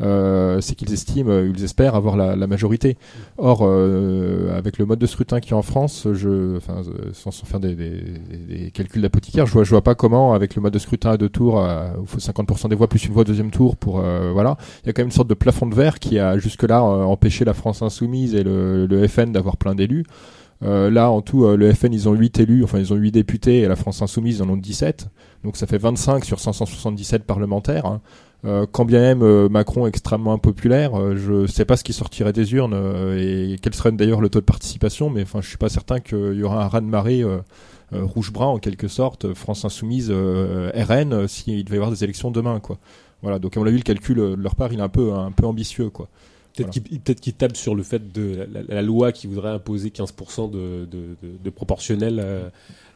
Euh, 0.01 0.61
c'est 0.61 0.75
qu'ils 0.75 0.93
estiment, 0.93 1.31
euh, 1.31 1.53
ils 1.55 1.63
espèrent 1.63 1.95
avoir 1.95 2.17
la, 2.17 2.37
la 2.37 2.47
majorité. 2.47 2.97
Or, 3.39 3.61
euh, 3.63 4.57
avec 4.57 4.79
le 4.79 4.87
mode 4.87 4.99
de 4.99 5.07
scrutin 5.07 5.41
qui 5.41 5.51
est 5.51 5.57
en 5.57 5.63
France, 5.63 6.07
je, 6.13 6.57
enfin, 6.57 6.83
sans, 7.13 7.31
faire 7.31 7.61
des, 7.61 7.75
des, 7.75 8.01
des 8.49 8.71
calculs 8.71 9.03
d'apothicaire, 9.03 9.47
je 9.47 9.53
vois, 9.53 9.65
je 9.65 9.71
vois 9.71 9.83
pas 9.83 9.95
comment, 9.95 10.33
avec 10.33 10.55
le 10.55 10.63
mode 10.63 10.73
de 10.73 10.79
scrutin 10.79 11.11
à 11.11 11.17
deux 11.17 11.29
tours, 11.29 11.63
il 12.01 12.07
faut 12.07 12.19
50% 12.19 12.69
des 12.69 12.77
voix 12.77 12.89
plus 12.89 13.05
une 13.05 13.13
voix 13.13 13.25
deuxième 13.25 13.51
tour 13.51 13.77
pour, 13.77 14.01
voilà, 14.01 14.57
il 14.83 14.87
y 14.87 14.91
a 14.91 14.93
quand 14.93 15.03
même 15.03 15.09
une 15.09 15.13
sorte 15.13 15.29
de 15.29 15.35
plafond 15.35 15.67
de 15.67 15.75
verre 15.75 15.99
qui 15.99 16.19
a 16.19 16.39
jusque-là 16.39 16.83
empêché 16.83 17.45
la 17.45 17.55
France 17.55 17.83
insoumise 17.83 18.35
et 18.35 18.43
le, 18.43 18.87
le 18.87 19.09
FN 19.09 19.33
d'avoir 19.33 19.57
plein 19.57 19.75
d'élus. 19.75 20.05
Euh, 20.63 20.91
là, 20.91 21.11
en 21.11 21.23
tout, 21.23 21.47
le 21.47 21.73
FN, 21.73 21.93
ils 21.93 22.09
ont 22.09 22.13
8 22.13 22.41
élus, 22.41 22.65
enfin, 22.65 22.79
ils 22.79 22.93
ont 22.93 22.97
8 22.97 23.13
députés, 23.13 23.61
et 23.61 23.69
la 23.69 23.77
France 23.77 24.03
Insoumise, 24.03 24.43
en 24.43 24.49
ont 24.49 24.57
17. 24.57 25.09
Donc, 25.45 25.57
ça 25.57 25.67
fait 25.67 25.79
25 25.79 26.25
sur 26.25 26.39
577 26.39 27.25
parlementaires. 27.25 27.87
Hein. 27.87 28.01
Euh, 28.47 28.67
quand 28.71 28.87
bien 28.87 29.01
même 29.01 29.23
euh, 29.23 29.49
Macron 29.51 29.87
extrêmement 29.87 30.33
impopulaire, 30.33 30.99
euh, 30.99 31.15
je 31.17 31.33
ne 31.43 31.47
sais 31.47 31.67
pas 31.67 31.77
ce 31.77 31.85
qui 31.85 31.93
sortirait 31.93 32.33
des 32.33 32.55
urnes 32.55 32.75
et 33.19 33.57
quel 33.61 33.75
serait 33.75 33.93
d'ailleurs 33.93 34.23
le 34.23 34.31
taux 34.31 34.41
de 34.41 34.47
participation, 34.47 35.11
mais 35.11 35.23
enfin 35.23 35.41
je 35.43 35.49
suis 35.49 35.59
pas 35.59 35.69
certain 35.69 36.01
qu'il 36.01 36.35
y 36.35 36.43
aura 36.43 36.65
un 36.65 36.69
raz 36.69 36.81
de 36.81 36.87
marée 36.87 37.23
rouge-brun 37.93 38.47
en 38.47 38.59
quelque 38.59 38.89
sorte, 38.89 39.35
France 39.35 39.65
Insoumise, 39.65 40.11
RN, 40.11 41.29
s'il 41.29 41.65
devait 41.65 41.77
y 41.77 41.79
avoir 41.79 41.91
des 41.91 42.05
élections 42.05 42.31
demain 42.31 42.61
quoi. 42.61 42.79
Voilà, 43.23 43.39
donc 43.39 43.55
on 43.57 43.65
l'a 43.65 43.71
vu 43.71 43.77
le 43.77 43.83
calcul 43.83 44.17
de 44.17 44.35
leur 44.35 44.55
part, 44.55 44.73
il 44.73 44.79
est 44.79 44.83
un 44.83 44.89
peu 44.89 45.13
un 45.13 45.33
peu 45.33 45.45
ambitieux 45.45 45.91
quoi. 45.91 46.09
Peut-être 46.57 46.71
qu'il 46.71 47.01
peut 47.01 47.15
tape 47.15 47.57
sur 47.57 47.75
le 47.75 47.83
fait 47.83 48.13
de 48.13 48.49
la, 48.69 48.83
loi 48.83 49.13
qui 49.13 49.27
voudrait 49.27 49.51
imposer 49.51 49.91
15% 49.91 50.51
de, 50.51 50.85
de, 50.87 51.17
de, 51.23 51.51
proportionnel 51.51 52.51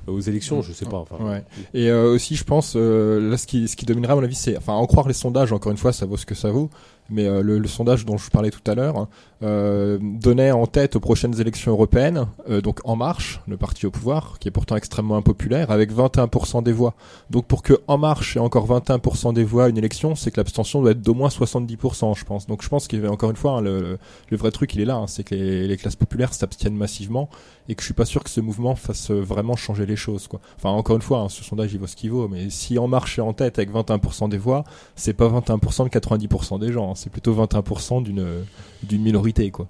aux 0.07 0.21
élections, 0.21 0.63
je 0.63 0.73
sais 0.73 0.87
pas. 0.87 0.99
Enfin, 0.99 1.17
ouais. 1.25 1.45
Et 1.73 1.91
euh, 1.91 2.13
aussi, 2.13 2.37
je 2.37 2.45
pense, 2.45 2.75
euh, 2.77 3.31
là, 3.31 3.37
ce 3.37 3.47
qui, 3.47 3.69
ce 3.69 3.77
qui 3.77 3.87
dominera, 3.87 4.13
à 4.13 4.17
mon 4.17 4.23
avis, 4.23 4.35
c'est, 4.35 4.57
enfin, 4.57 4.75
en 4.75 4.87
croire 4.87 5.09
les 5.09 5.15
sondages, 5.15 5.53
encore 5.53 5.73
une 5.73 5.79
fois, 5.79 5.93
ça 5.93 6.07
vaut 6.07 6.17
ce 6.17 6.27
que 6.27 6.35
ça 6.35 6.51
vaut 6.51 6.71
mais 7.11 7.27
euh, 7.27 7.43
le, 7.43 7.67
sondage 7.69 8.07
dont 8.07 8.17
je 8.17 8.31
parlais 8.31 8.51
tout 8.51 8.69
à 8.71 8.75
l'heure 8.75 9.09
euh, 9.43 9.99
donnait 10.01 10.53
en 10.53 10.67
tête 10.67 10.97
aux 10.97 11.01
prochaines 11.01 11.39
élections 11.39 11.73
européennes, 11.73 12.27
euh, 12.49 12.63
donc 12.63 12.81
En 12.85 12.97
Marche, 12.97 13.41
le 13.47 13.57
parti 13.59 13.85
au 13.85 13.91
pouvoir, 13.91 14.39
qui 14.39 14.49
est 14.49 14.51
pourtant 14.51 14.77
extrêmement 14.77 15.17
impopulaire, 15.17 15.71
avec 15.71 15.93
21% 15.93 16.63
des 16.63 16.73
voix. 16.73 16.95
Donc 17.31 17.47
pour 17.47 17.63
que 17.63 17.75
En 17.89 17.99
Marche 17.99 18.37
ait 18.37 18.41
encore 18.41 18.67
21% 18.67 19.35
des 19.35 19.45
voix 19.45 19.65
à 19.65 19.69
une 19.69 19.77
élection, 19.77 20.15
c'est 20.15 20.31
que 20.31 20.39
l'abstention 20.39 20.81
doit 20.81 20.93
être 20.93 21.03
d'au 21.03 21.15
moins 21.15 21.29
70%, 21.29 22.17
je 22.19 22.25
pense. 22.25 22.47
Donc 22.47 22.63
je 22.63 22.69
pense 22.69 22.89
qu'il 22.89 23.05
une 23.05 23.37
fois, 23.37 23.59
hein, 23.59 23.61
le, 23.61 23.99
vrai 24.33 24.51
truc, 24.51 24.75
il 24.75 24.81
est 24.81 24.87
là, 24.87 24.97
hein, 24.97 25.07
c'est 25.07 25.25
que 25.25 25.35
les, 25.35 25.77
classes 25.77 25.97
populaires 25.97 26.33
s'abstiennent 26.33 26.77
massivement 26.77 27.29
et 27.69 27.75
que 27.75 27.83
je 27.83 27.87
suis 27.87 27.95
pas 27.95 28.05
sûr 28.05 28.23
que 28.23 28.31
ce 28.31 28.41
mouvement 28.41 28.75
fasse 28.77 29.11
vraiment 29.11 29.57
changer 29.57 29.87
les 29.87 29.97
choses. 29.97 30.27
Quoi. 30.27 30.41
Enfin 30.57 30.71
encore 30.71 30.97
une 30.97 31.03
fois, 31.03 31.21
hein, 31.21 31.29
ce 31.29 31.45
sondage 31.45 31.73
il 31.73 31.81
vaut 31.81 31.87
ce 31.87 31.97
qu'il 31.97 32.11
vaut, 32.11 32.29
mais 32.29 32.51
si 32.51 32.79
En 32.79 32.89
Marche 32.89 33.19
est 33.19 33.23
en 33.23 33.33
tête 33.33 33.59
avec 33.59 33.71
21% 33.73 34.29
des 34.29 34.39
voix, 34.39 34.65
c'est 34.97 35.15
pas 35.15 35.29
21% 35.29 35.85
de 35.85 35.89
90% 35.89 36.61
des 36.61 36.73
gens 36.73 36.94
c'est 36.95 37.11
plutôt 37.11 37.35
21% 37.35 38.03
d'une 38.03 38.45
d'une 38.83 39.03
minorité 39.03 39.51
quoi. 39.51 39.67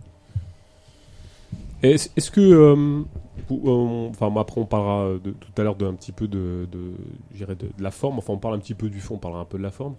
Est-ce 1.83 2.31
que 2.31 2.41
euh, 2.41 3.03
enfin, 4.09 4.33
après, 4.37 4.61
on 4.61 4.65
parlera 4.65 5.19
de, 5.23 5.33
tout 5.33 5.53
à 5.59 5.65
l'heure 5.65 5.77
d'un 5.77 5.93
petit 5.93 6.13
peu 6.13 6.27
de, 6.27 6.67
de, 6.73 6.93
de, 7.39 7.55
de, 7.55 7.69
la 7.79 7.91
forme. 7.91 8.19
Enfin, 8.19 8.33
on 8.33 8.39
parle 8.39 8.55
un 8.55 8.59
petit 8.59 8.75
peu 8.75 8.89
du 8.89 9.01
fond, 9.01 9.17
on 9.17 9.19
parlera 9.19 9.43
un 9.43 9.45
peu 9.45 9.59
de 9.59 9.63
la 9.63 9.71
forme. 9.71 9.95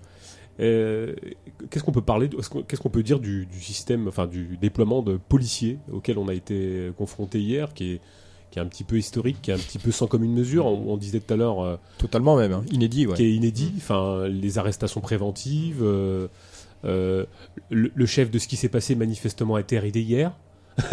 qu'est-ce 0.57 1.83
qu'on 1.83 1.91
peut 1.91 2.01
parler, 2.01 2.27
qu'est-ce 2.67 2.81
qu'on 2.81 2.89
peut 2.89 3.03
dire 3.03 3.19
du, 3.19 3.45
du, 3.45 3.59
système, 3.59 4.07
enfin, 4.07 4.25
du 4.25 4.57
déploiement 4.57 5.03
de 5.03 5.17
policiers 5.17 5.77
auquel 5.91 6.17
on 6.17 6.27
a 6.27 6.33
été 6.33 6.91
confronté 6.97 7.39
hier, 7.39 7.73
qui 7.75 7.93
est 7.93 8.01
qui 8.55 8.59
est 8.59 8.61
un 8.61 8.67
petit 8.67 8.85
peu 8.85 8.97
historique, 8.97 9.41
qui 9.41 9.51
est 9.51 9.53
un 9.53 9.57
petit 9.57 9.79
peu 9.79 9.91
sans 9.91 10.07
commune 10.07 10.31
mesure? 10.31 10.65
On, 10.65 10.95
disait 10.95 11.19
tout 11.19 11.33
à 11.33 11.35
l'heure. 11.35 11.59
Euh, 11.59 11.75
Totalement 11.97 12.37
même, 12.37 12.53
hein. 12.53 12.63
inédit, 12.71 13.05
ouais. 13.05 13.17
Qui 13.17 13.23
est 13.23 13.33
inédit. 13.33 13.73
Enfin, 13.75 14.29
les 14.29 14.57
arrestations 14.57 15.01
préventives. 15.01 15.81
Euh, 15.83 16.29
euh, 16.83 17.25
le, 17.69 18.05
chef 18.05 18.29
de 18.29 18.39
ce 18.39 18.47
qui 18.47 18.55
s'est 18.55 18.69
passé 18.69 18.95
manifestement 18.95 19.55
a 19.55 19.61
été 19.61 19.77
arrêté 19.77 20.01
hier. 20.01 20.31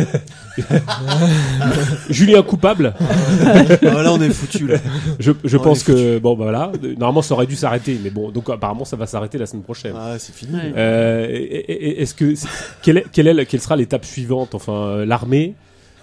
Julien 2.09 2.43
coupable. 2.43 2.95
Ah, 3.01 3.65
là 3.83 4.13
on 4.13 4.21
est 4.21 4.31
foutu. 4.31 4.71
Je, 5.19 5.57
pense 5.57 5.83
que 5.83 6.19
bon 6.19 6.37
bah 6.37 6.45
voilà, 6.45 6.71
normalement 6.99 7.23
ça 7.23 7.35
aurait 7.35 7.49
dû 7.49 7.57
s'arrêter, 7.57 7.99
mais 8.01 8.11
bon 8.11 8.31
donc 8.31 8.49
apparemment 8.49 8.85
ça 8.85 8.95
va 8.97 9.07
s'arrêter 9.07 9.39
la 9.39 9.47
semaine 9.47 9.65
prochaine. 9.65 9.95
Ah 9.97 10.21
c'est 10.21 10.35
fini. 10.35 10.57
Est-ce 10.77 12.15
que 12.15 12.35
quelle, 12.81 12.99
est, 12.99 13.07
quelle, 13.11 13.27
est, 13.27 13.47
quelle 13.47 13.61
sera 13.61 13.75
l'étape 13.75 14.05
suivante? 14.05 14.55
Enfin 14.55 15.05
l'armée 15.05 15.57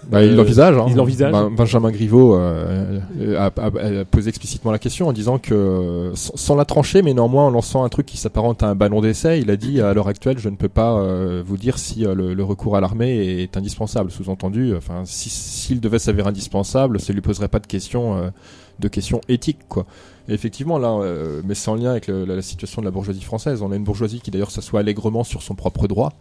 bah, 0.08 0.24
il 0.24 0.36
l'envisage. 0.36 0.76
Hein. 0.78 0.88
L'envisage. 0.96 1.34
Benjamin 1.56 1.92
Griveaux 1.92 2.36
euh, 2.36 3.00
a, 3.38 3.46
a, 3.46 4.06
posé 4.06 4.30
explicitement 4.30 4.72
la 4.72 4.80
question 4.80 5.08
en 5.08 5.14
disant 5.14 5.38
que, 5.38 6.12
sans, 6.16 6.56
la 6.56 6.66
trancher, 6.66 7.02
mais 7.02 7.14
néanmoins 7.14 7.48
en 7.48 7.50
lançant 7.52 7.84
un 7.84 7.90
truc 7.90 8.06
qui 8.06 8.18
s'apparente 8.18 8.64
à 8.64 8.68
un 8.68 8.76
ballon 8.76 9.02
d'essai, 9.02 9.40
il 9.40 9.52
a 9.52 9.56
dit 9.56 9.82
à 9.82 9.94
l'heure 9.94 10.08
actuelle, 10.08 10.40
je 10.40 10.50
ne 10.50 10.56
peux 10.56 10.70
pas 10.70 10.98
euh, 10.98 11.44
vous 11.46 11.58
dire 11.58 11.78
si 11.78 12.06
euh, 12.06 12.16
le, 12.16 12.44
recours 12.44 12.76
à 12.76 12.82
l'armée 12.82 13.42
est 13.42 13.58
indispensable. 13.58 14.10
Sous-entendu, 14.10 14.76
enfin, 14.76 15.04
s'il 15.06 15.80
devait 15.80 16.00
s'avérer 16.00 16.30
indispensable, 16.30 17.00
ça 17.00 17.14
lui 17.14 17.22
poserait 17.22 17.48
pas 17.48 17.60
de 17.60 17.68
questions, 17.68 18.32
de 18.80 18.88
questions 18.88 19.22
éthiques, 19.28 19.68
quoi. 19.68 19.86
Et 20.28 20.34
effectivement, 20.34 20.78
là, 20.78 21.00
mais 21.44 21.56
c'est 21.56 21.70
en 21.70 21.76
lien 21.76 21.92
avec 21.92 22.08
la, 22.08 22.26
la, 22.26 22.42
situation 22.42 22.82
de 22.82 22.86
la 22.86 22.92
bourgeoisie 22.92 23.22
française. 23.22 23.62
On 23.64 23.72
a 23.72 23.76
une 23.76 23.84
bourgeoisie 23.84 24.22
qui 24.22 24.30
d'ailleurs 24.30 24.52
s'assoit 24.52 24.80
allègrement 24.80 25.24
sur 25.24 25.42
son 25.42 25.56
propre 25.56 25.88
droit. 25.88 26.14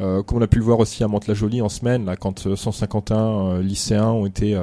Euh, 0.00 0.22
comme 0.22 0.38
on 0.38 0.42
a 0.42 0.46
pu 0.46 0.58
le 0.58 0.64
voir 0.64 0.80
aussi 0.80 1.04
à 1.04 1.08
Mantes-la-Jolie 1.08 1.62
en 1.62 1.68
semaine, 1.68 2.04
là, 2.04 2.16
quand 2.16 2.54
151 2.54 3.16
euh, 3.16 3.58
euh, 3.58 3.62
lycéens 3.62 4.10
ont 4.10 4.26
été 4.26 4.58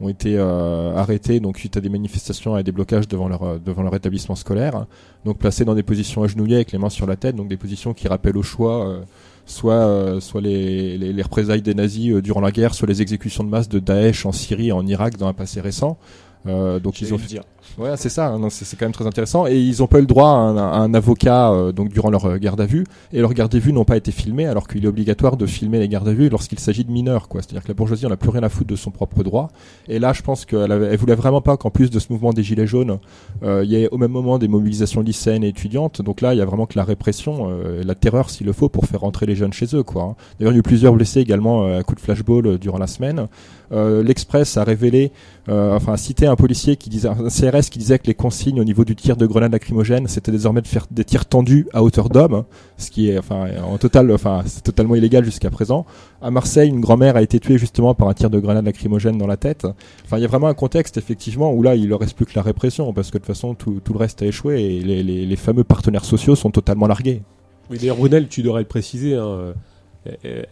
ont 0.00 0.08
été 0.08 0.36
arrêtés 0.38 1.38
donc 1.38 1.56
suite 1.56 1.76
à 1.76 1.80
des 1.80 1.88
manifestations 1.88 2.58
et 2.58 2.64
des 2.64 2.72
blocages 2.72 3.06
devant 3.06 3.28
leur 3.28 3.60
devant 3.60 3.82
leur 3.82 3.94
établissement 3.94 4.34
scolaire, 4.34 4.86
donc 5.24 5.38
placés 5.38 5.64
dans 5.64 5.74
des 5.74 5.84
positions 5.84 6.24
agenouillées 6.24 6.56
avec 6.56 6.72
les 6.72 6.78
mains 6.78 6.90
sur 6.90 7.06
la 7.06 7.14
tête, 7.14 7.36
donc 7.36 7.48
des 7.48 7.56
positions 7.56 7.94
qui 7.94 8.08
rappellent 8.08 8.36
au 8.36 8.42
choix 8.42 9.00
soit 9.46 10.20
soit 10.20 10.40
les, 10.40 10.98
les, 10.98 11.12
les, 11.12 11.22
représailles 11.22 11.62
des 11.62 11.74
nazis 11.74 12.12
durant 12.22 12.40
la 12.40 12.50
guerre, 12.50 12.74
soit 12.74 12.88
les 12.88 13.02
exécutions 13.02 13.44
de 13.44 13.48
masse 13.48 13.68
de 13.68 13.78
Daesh 13.78 14.26
en 14.26 14.32
Syrie 14.32 14.68
et 14.68 14.72
en 14.72 14.84
Irak 14.84 15.16
dans 15.16 15.28
un 15.28 15.32
passé 15.32 15.60
récent. 15.60 15.96
Donc 16.44 17.00
ils 17.00 17.12
ont 17.12 17.16
dire. 17.16 17.42
Ouais, 17.78 17.96
c'est 17.96 18.08
ça. 18.08 18.28
Hein, 18.28 18.48
c'est 18.50 18.78
quand 18.78 18.84
même 18.84 18.92
très 18.92 19.06
intéressant. 19.06 19.46
Et 19.46 19.58
ils 19.58 19.82
ont 19.82 19.86
pas 19.86 19.98
eu 19.98 20.02
le 20.02 20.06
droit 20.06 20.28
à 20.28 20.32
un, 20.32 20.94
avocat 20.94 21.50
euh, 21.50 21.72
donc 21.72 21.88
durant 21.88 22.10
leur 22.10 22.24
euh, 22.26 22.38
garde 22.38 22.60
à 22.60 22.66
vue. 22.66 22.84
Et 23.12 23.20
leurs 23.20 23.34
gardes 23.34 23.54
à 23.54 23.58
vue 23.58 23.72
n'ont 23.72 23.84
pas 23.84 23.96
été 23.96 24.12
filmés, 24.12 24.46
alors 24.46 24.68
qu'il 24.68 24.84
est 24.84 24.88
obligatoire 24.88 25.36
de 25.36 25.46
filmer 25.46 25.80
les 25.80 25.88
gardes 25.88 26.08
à 26.08 26.12
vue 26.12 26.28
lorsqu'il 26.28 26.58
s'agit 26.58 26.84
de 26.84 26.92
mineurs. 26.92 27.28
quoi. 27.28 27.42
C'est-à-dire 27.42 27.62
que 27.62 27.68
la 27.68 27.74
bourgeoisie, 27.74 28.06
n'a 28.06 28.16
plus 28.16 28.30
rien 28.30 28.42
à 28.42 28.48
foutre 28.48 28.68
de 28.68 28.76
son 28.76 28.90
propre 28.90 29.22
droit. 29.24 29.48
Et 29.88 29.98
là, 29.98 30.12
je 30.12 30.22
pense 30.22 30.44
qu'elle 30.44 30.70
elle 30.70 30.96
voulait 30.96 31.14
vraiment 31.14 31.40
pas 31.40 31.56
qu'en 31.56 31.70
plus 31.70 31.90
de 31.90 31.98
ce 31.98 32.12
mouvement 32.12 32.32
des 32.32 32.42
gilets 32.42 32.66
jaunes, 32.66 32.98
euh, 33.42 33.62
il 33.64 33.70
y 33.70 33.76
ait 33.76 33.88
au 33.90 33.98
même 33.98 34.10
moment 34.10 34.38
des 34.38 34.48
mobilisations 34.48 35.00
lycéennes 35.00 35.42
et 35.42 35.48
étudiantes. 35.48 36.02
Donc 36.02 36.20
là, 36.20 36.34
il 36.34 36.38
y 36.38 36.42
a 36.42 36.44
vraiment 36.44 36.66
que 36.66 36.78
la 36.78 36.84
répression, 36.84 37.50
la 37.82 37.94
terreur 37.94 38.30
s'il 38.30 38.46
le 38.46 38.52
faut, 38.52 38.68
pour 38.68 38.86
faire 38.86 39.00
rentrer 39.00 39.26
les 39.26 39.34
jeunes 39.34 39.52
chez 39.52 39.74
eux. 39.74 39.82
quoi. 39.82 40.02
Hein. 40.02 40.16
D'ailleurs, 40.38 40.52
il 40.52 40.56
y 40.56 40.58
a 40.58 40.60
eu 40.60 40.62
plusieurs 40.62 40.92
blessés 40.92 41.20
également 41.20 41.76
à 41.76 41.82
coup 41.82 41.94
de 41.94 42.00
flashball 42.00 42.58
durant 42.58 42.78
la 42.78 42.86
semaine. 42.86 43.26
L'Express 43.72 44.56
a 44.56 44.64
révélé, 44.64 45.10
enfin, 45.48 45.92
a 45.92 45.96
cité 45.96 46.26
un 46.26 46.36
policier 46.36 46.76
qui 46.76 46.90
disait, 46.90 47.08
un 47.08 47.28
CRS 47.28 47.68
qui 47.70 47.78
disait 47.78 47.98
que 47.98 48.06
les 48.06 48.14
consignes 48.14 48.60
au 48.60 48.64
niveau 48.64 48.84
du 48.84 48.96
tir 48.96 49.16
de 49.16 49.26
grenade 49.26 49.52
lacrymogène, 49.52 50.08
c'était 50.08 50.32
désormais 50.32 50.62
de 50.62 50.66
faire 50.66 50.86
des 50.90 51.04
tirs 51.04 51.26
tendus 51.26 51.66
à 51.72 51.82
hauteur 51.82 52.08
d'homme, 52.08 52.44
ce 52.78 52.90
qui 52.90 53.10
est 53.10 53.18
enfin 53.18 53.46
en 53.62 53.78
total, 53.78 54.10
enfin 54.12 54.42
c'est 54.46 54.62
totalement 54.62 54.94
illégal 54.94 55.24
jusqu'à 55.24 55.50
présent. 55.50 55.86
À 56.22 56.30
Marseille, 56.30 56.68
une 56.68 56.80
grand-mère 56.80 57.16
a 57.16 57.22
été 57.22 57.38
tuée 57.40 57.58
justement 57.58 57.94
par 57.94 58.08
un 58.08 58.14
tir 58.14 58.30
de 58.30 58.38
grenade 58.38 58.64
lacrymogène 58.64 59.18
dans 59.18 59.26
la 59.26 59.36
tête. 59.36 59.66
Enfin, 60.04 60.18
il 60.18 60.22
y 60.22 60.24
a 60.24 60.28
vraiment 60.28 60.48
un 60.48 60.54
contexte 60.54 60.96
effectivement 60.96 61.52
où 61.52 61.62
là, 61.62 61.74
il 61.74 61.88
ne 61.88 61.94
reste 61.94 62.16
plus 62.16 62.26
que 62.26 62.32
la 62.34 62.42
répression 62.42 62.92
parce 62.92 63.10
que 63.10 63.18
de 63.18 63.24
toute 63.24 63.26
façon 63.26 63.54
tout, 63.54 63.80
le 63.86 63.98
reste 63.98 64.22
a 64.22 64.26
échoué 64.26 64.62
et 64.62 64.80
les, 64.82 65.36
fameux 65.36 65.64
partenaires 65.64 66.04
sociaux 66.04 66.36
sont 66.36 66.50
totalement 66.50 66.86
largués. 66.86 67.22
Oui, 67.70 67.78
d'ailleurs, 67.78 67.96
Brunel, 67.96 68.28
tu 68.28 68.42
devrais 68.42 68.60
le 68.60 68.68
préciser. 68.68 69.14
Hein, 69.14 69.54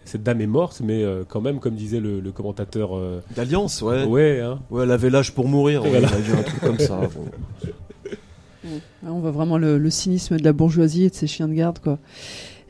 cette 0.04 0.22
dame 0.22 0.40
est 0.40 0.46
morte, 0.46 0.80
mais 0.82 1.02
euh, 1.02 1.24
quand 1.28 1.40
même, 1.40 1.60
comme 1.60 1.74
disait 1.74 2.00
le, 2.00 2.20
commentateur. 2.32 2.96
Euh, 2.96 3.22
D'Alliance, 3.36 3.82
ouais. 3.82 4.04
Ouais, 4.04 4.40
hein. 4.40 4.60
ouais, 4.70 4.84
elle 4.84 4.90
avait 4.90 5.10
l'âge 5.10 5.32
pour 5.32 5.48
mourir. 5.48 5.82
Elle 5.84 6.04
a 6.04 6.08
vu 6.08 6.32
un 6.32 6.42
truc 6.42 6.60
comme 6.60 6.78
ça. 6.78 7.00
On 9.04 9.18
voit 9.18 9.32
vraiment 9.32 9.58
le, 9.58 9.90
cynisme 9.90 10.36
de 10.38 10.44
la 10.44 10.52
bourgeoisie 10.52 11.04
et 11.04 11.10
de 11.10 11.14
ses 11.14 11.26
chiens 11.26 11.48
de 11.48 11.54
garde, 11.54 11.78
quoi. 11.80 11.98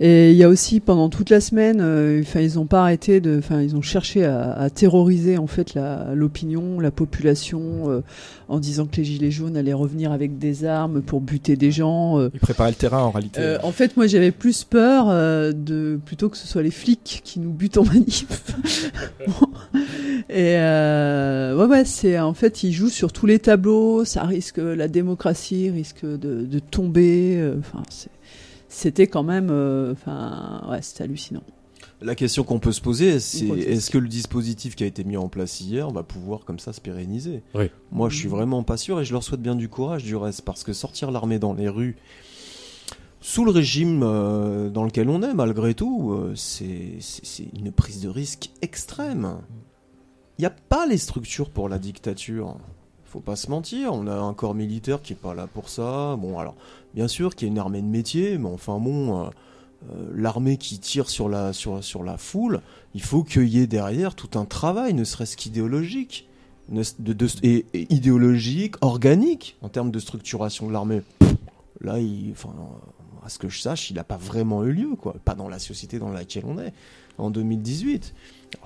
Et 0.05 0.32
il 0.32 0.36
y 0.36 0.42
a 0.42 0.48
aussi 0.48 0.80
pendant 0.80 1.09
toute 1.09 1.30
la 1.30 1.40
semaine, 1.40 1.78
euh, 1.80 2.22
enfin 2.22 2.40
ils 2.40 2.57
n'ont 2.57 2.66
pas 2.66 2.82
arrêté 2.82 3.20
de, 3.20 3.38
enfin 3.38 3.62
ils 3.62 3.76
ont 3.76 3.82
cherché 3.82 4.24
à, 4.24 4.68
terroriser 4.68 5.38
en 5.38 5.46
fait 5.46 5.78
l'opinion, 6.12 6.80
la, 6.80 6.90
population, 6.90 7.88
euh, 7.88 8.00
en 8.48 8.59
disant 8.59 8.86
que 8.86 8.96
les 8.96 9.05
gilets 9.05 9.30
jaunes 9.30 9.57
allaient 9.57 9.72
revenir 9.72 10.11
avec 10.11 10.38
des 10.38 10.64
armes 10.64 11.03
pour 11.03 11.20
buter 11.20 11.55
des 11.55 11.70
gens. 11.70 12.18
Euh. 12.18 12.30
Ils 12.34 12.40
préparaient 12.40 12.70
le 12.70 12.76
terrain 12.76 13.05
en 13.05 13.12
réalité. 13.12 13.59
en 13.62 13.70
fait, 13.70 13.96
moi 13.96 14.09
j'avais 14.09 14.32
plus 14.32 14.64
peur 14.64 15.07
de 15.55 16.00
plutôt 16.05 16.28
que 16.28 16.36
ce 16.36 16.48
soit 16.48 16.64
les 16.64 16.72
flics 16.72 17.20
qui 17.22 17.38
nous 17.38 17.53
butent 17.53 17.78
en 17.78 17.84
manif. 17.84 18.26
Et 20.28 20.57
ouais 20.57 21.66
ouais, 21.66 21.84
c'est 21.84 22.18
en 22.18 22.34
fait 22.34 22.64
ils 22.64 22.72
jouent 22.72 22.88
sur 22.88 23.12
tous 23.12 23.26
les 23.26 23.38
tableaux. 23.38 24.05
Ça 24.05 24.24
risque 24.24 24.59
la 24.59 24.88
démocratie 24.88 25.70
risque 25.70 26.05
de, 26.05 26.16
de 26.16 26.59
tomber. 26.59 27.40
Enfin 27.61 27.84
c'est 27.88 28.11
c'était 28.72 29.06
quand 29.06 29.22
même, 29.22 29.48
euh, 29.50 29.92
enfin, 29.92 30.62
ouais, 30.70 30.82
c'était 30.82 31.04
hallucinant. 31.04 31.42
La 32.00 32.14
question 32.14 32.42
qu'on 32.42 32.58
peut 32.58 32.72
se 32.72 32.80
poser, 32.80 33.20
c'est 33.20 33.46
est-ce 33.46 33.90
que 33.90 33.98
le 33.98 34.08
dispositif 34.08 34.74
qui 34.74 34.82
a 34.82 34.86
été 34.86 35.04
mis 35.04 35.16
en 35.16 35.28
place 35.28 35.60
hier 35.60 35.90
va 35.90 36.02
pouvoir 36.02 36.44
comme 36.44 36.58
ça 36.58 36.72
se 36.72 36.80
pérenniser? 36.80 37.42
Oui. 37.54 37.70
Moi, 37.92 38.08
je 38.08 38.16
suis 38.16 38.28
vraiment 38.28 38.64
pas 38.64 38.76
sûr 38.76 39.00
et 39.00 39.04
je 39.04 39.12
leur 39.12 39.22
souhaite 39.22 39.42
bien 39.42 39.54
du 39.54 39.68
courage 39.68 40.02
du 40.02 40.16
reste 40.16 40.42
parce 40.42 40.64
que 40.64 40.72
sortir 40.72 41.12
l'armée 41.12 41.38
dans 41.38 41.52
les 41.52 41.68
rues 41.68 41.96
sous 43.20 43.44
le 43.44 43.52
régime 43.52 44.02
euh, 44.02 44.68
dans 44.68 44.84
lequel 44.84 45.08
on 45.08 45.22
est, 45.22 45.32
malgré 45.32 45.74
tout, 45.74 46.12
euh, 46.12 46.34
c'est 46.34 46.98
une 47.54 47.70
prise 47.70 48.00
de 48.00 48.08
risque 48.08 48.50
extrême. 48.62 49.38
Il 50.38 50.42
n'y 50.42 50.46
a 50.46 50.50
pas 50.50 50.86
les 50.86 50.98
structures 50.98 51.50
pour 51.50 51.68
la 51.68 51.78
dictature 51.78 52.56
faut 53.12 53.20
pas 53.20 53.36
se 53.36 53.50
mentir, 53.50 53.92
on 53.92 54.06
a 54.06 54.14
un 54.14 54.32
corps 54.32 54.54
militaire 54.54 55.02
qui 55.02 55.12
est 55.12 55.16
pas 55.16 55.34
là 55.34 55.46
pour 55.46 55.68
ça. 55.68 56.16
Bon, 56.16 56.38
alors, 56.38 56.54
bien 56.94 57.08
sûr 57.08 57.34
qu'il 57.34 57.46
y 57.46 57.50
a 57.50 57.52
une 57.52 57.58
armée 57.58 57.82
de 57.82 57.86
métier, 57.86 58.38
mais 58.38 58.48
enfin 58.48 58.78
bon, 58.78 59.26
euh, 59.26 59.28
euh, 59.90 60.10
l'armée 60.14 60.56
qui 60.56 60.78
tire 60.78 61.10
sur 61.10 61.28
la, 61.28 61.52
sur, 61.52 61.84
sur 61.84 62.04
la 62.04 62.16
foule, 62.16 62.62
il 62.94 63.02
faut 63.02 63.22
qu'il 63.22 63.48
y 63.48 63.58
ait 63.58 63.66
derrière 63.66 64.14
tout 64.14 64.38
un 64.38 64.46
travail, 64.46 64.94
ne 64.94 65.04
serait-ce 65.04 65.36
qu'idéologique, 65.36 66.26
de, 66.70 67.26
et, 67.42 67.66
idéologique, 67.92 68.76
organique, 68.80 69.58
en 69.60 69.68
termes 69.68 69.90
de 69.90 69.98
structuration 69.98 70.66
de 70.66 70.72
l'armée. 70.72 71.02
Là, 71.82 71.96
enfin, 72.30 72.54
à 73.26 73.28
ce 73.28 73.38
que 73.38 73.50
je 73.50 73.60
sache, 73.60 73.90
il 73.90 73.96
n'a 73.96 74.04
pas 74.04 74.16
vraiment 74.16 74.64
eu 74.64 74.72
lieu, 74.72 74.96
quoi. 74.96 75.16
Pas 75.22 75.34
dans 75.34 75.48
la 75.48 75.58
société 75.58 75.98
dans 75.98 76.12
laquelle 76.12 76.44
on 76.46 76.58
est, 76.58 76.72
en 77.18 77.28
2018 77.28 78.14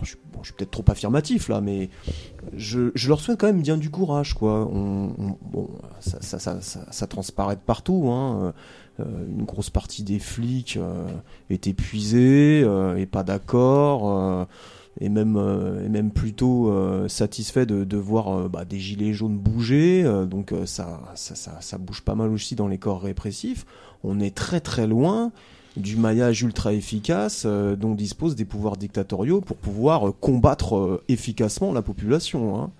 je, 0.02 0.06
suis 0.06 0.52
peut-être 0.52 0.70
trop 0.70 0.84
affirmatif 0.88 1.48
là, 1.48 1.60
mais 1.60 1.90
je, 2.54 2.90
leur 3.08 3.20
souhaite 3.20 3.38
quand 3.38 3.46
même 3.46 3.62
bien 3.62 3.76
du 3.76 3.90
courage, 3.90 4.34
quoi. 4.34 4.68
bon, 4.70 5.70
ça, 6.00 7.06
transparaît 7.06 7.56
de 7.56 7.60
partout. 7.60 8.08
Hein. 8.10 8.54
Euh, 9.00 9.04
une 9.28 9.44
grosse 9.44 9.68
partie 9.68 10.02
des 10.02 10.18
flics 10.18 10.78
euh, 10.78 11.06
est 11.50 11.66
épuisée, 11.66 12.62
euh, 12.64 13.04
pas 13.06 13.22
d'accord, 13.22 14.46
et 15.00 15.08
même 15.08 15.36
et 15.84 15.88
même 15.88 16.10
plutôt 16.10 16.72
satisfait 17.08 17.66
de, 17.66 17.96
voir 17.96 18.48
bah, 18.48 18.64
des 18.64 18.78
gilets 18.78 19.12
jaunes 19.12 19.38
bouger. 19.38 20.04
donc 20.28 20.52
ça, 20.64 21.00
ça 21.14 21.78
bouge 21.78 22.02
pas 22.02 22.14
mal 22.14 22.30
aussi 22.30 22.54
dans 22.54 22.68
les 22.68 22.78
corps 22.78 23.02
répressifs. 23.02 23.66
On 24.02 24.20
est 24.20 24.34
très 24.34 24.60
très 24.60 24.86
loin 24.86 25.32
du 25.76 25.96
maillage 25.96 26.42
ultra 26.42 26.72
efficace 26.72 27.44
euh, 27.46 27.76
dont 27.76 27.94
disposent 27.94 28.34
des 28.34 28.44
pouvoirs 28.44 28.76
dictatoriaux 28.76 29.40
pour 29.40 29.56
pouvoir 29.56 30.08
euh, 30.08 30.12
combattre 30.12 30.76
euh, 30.76 31.04
efficacement 31.08 31.72
la 31.72 31.82
population. 31.82 32.58
Hein. 32.58 32.70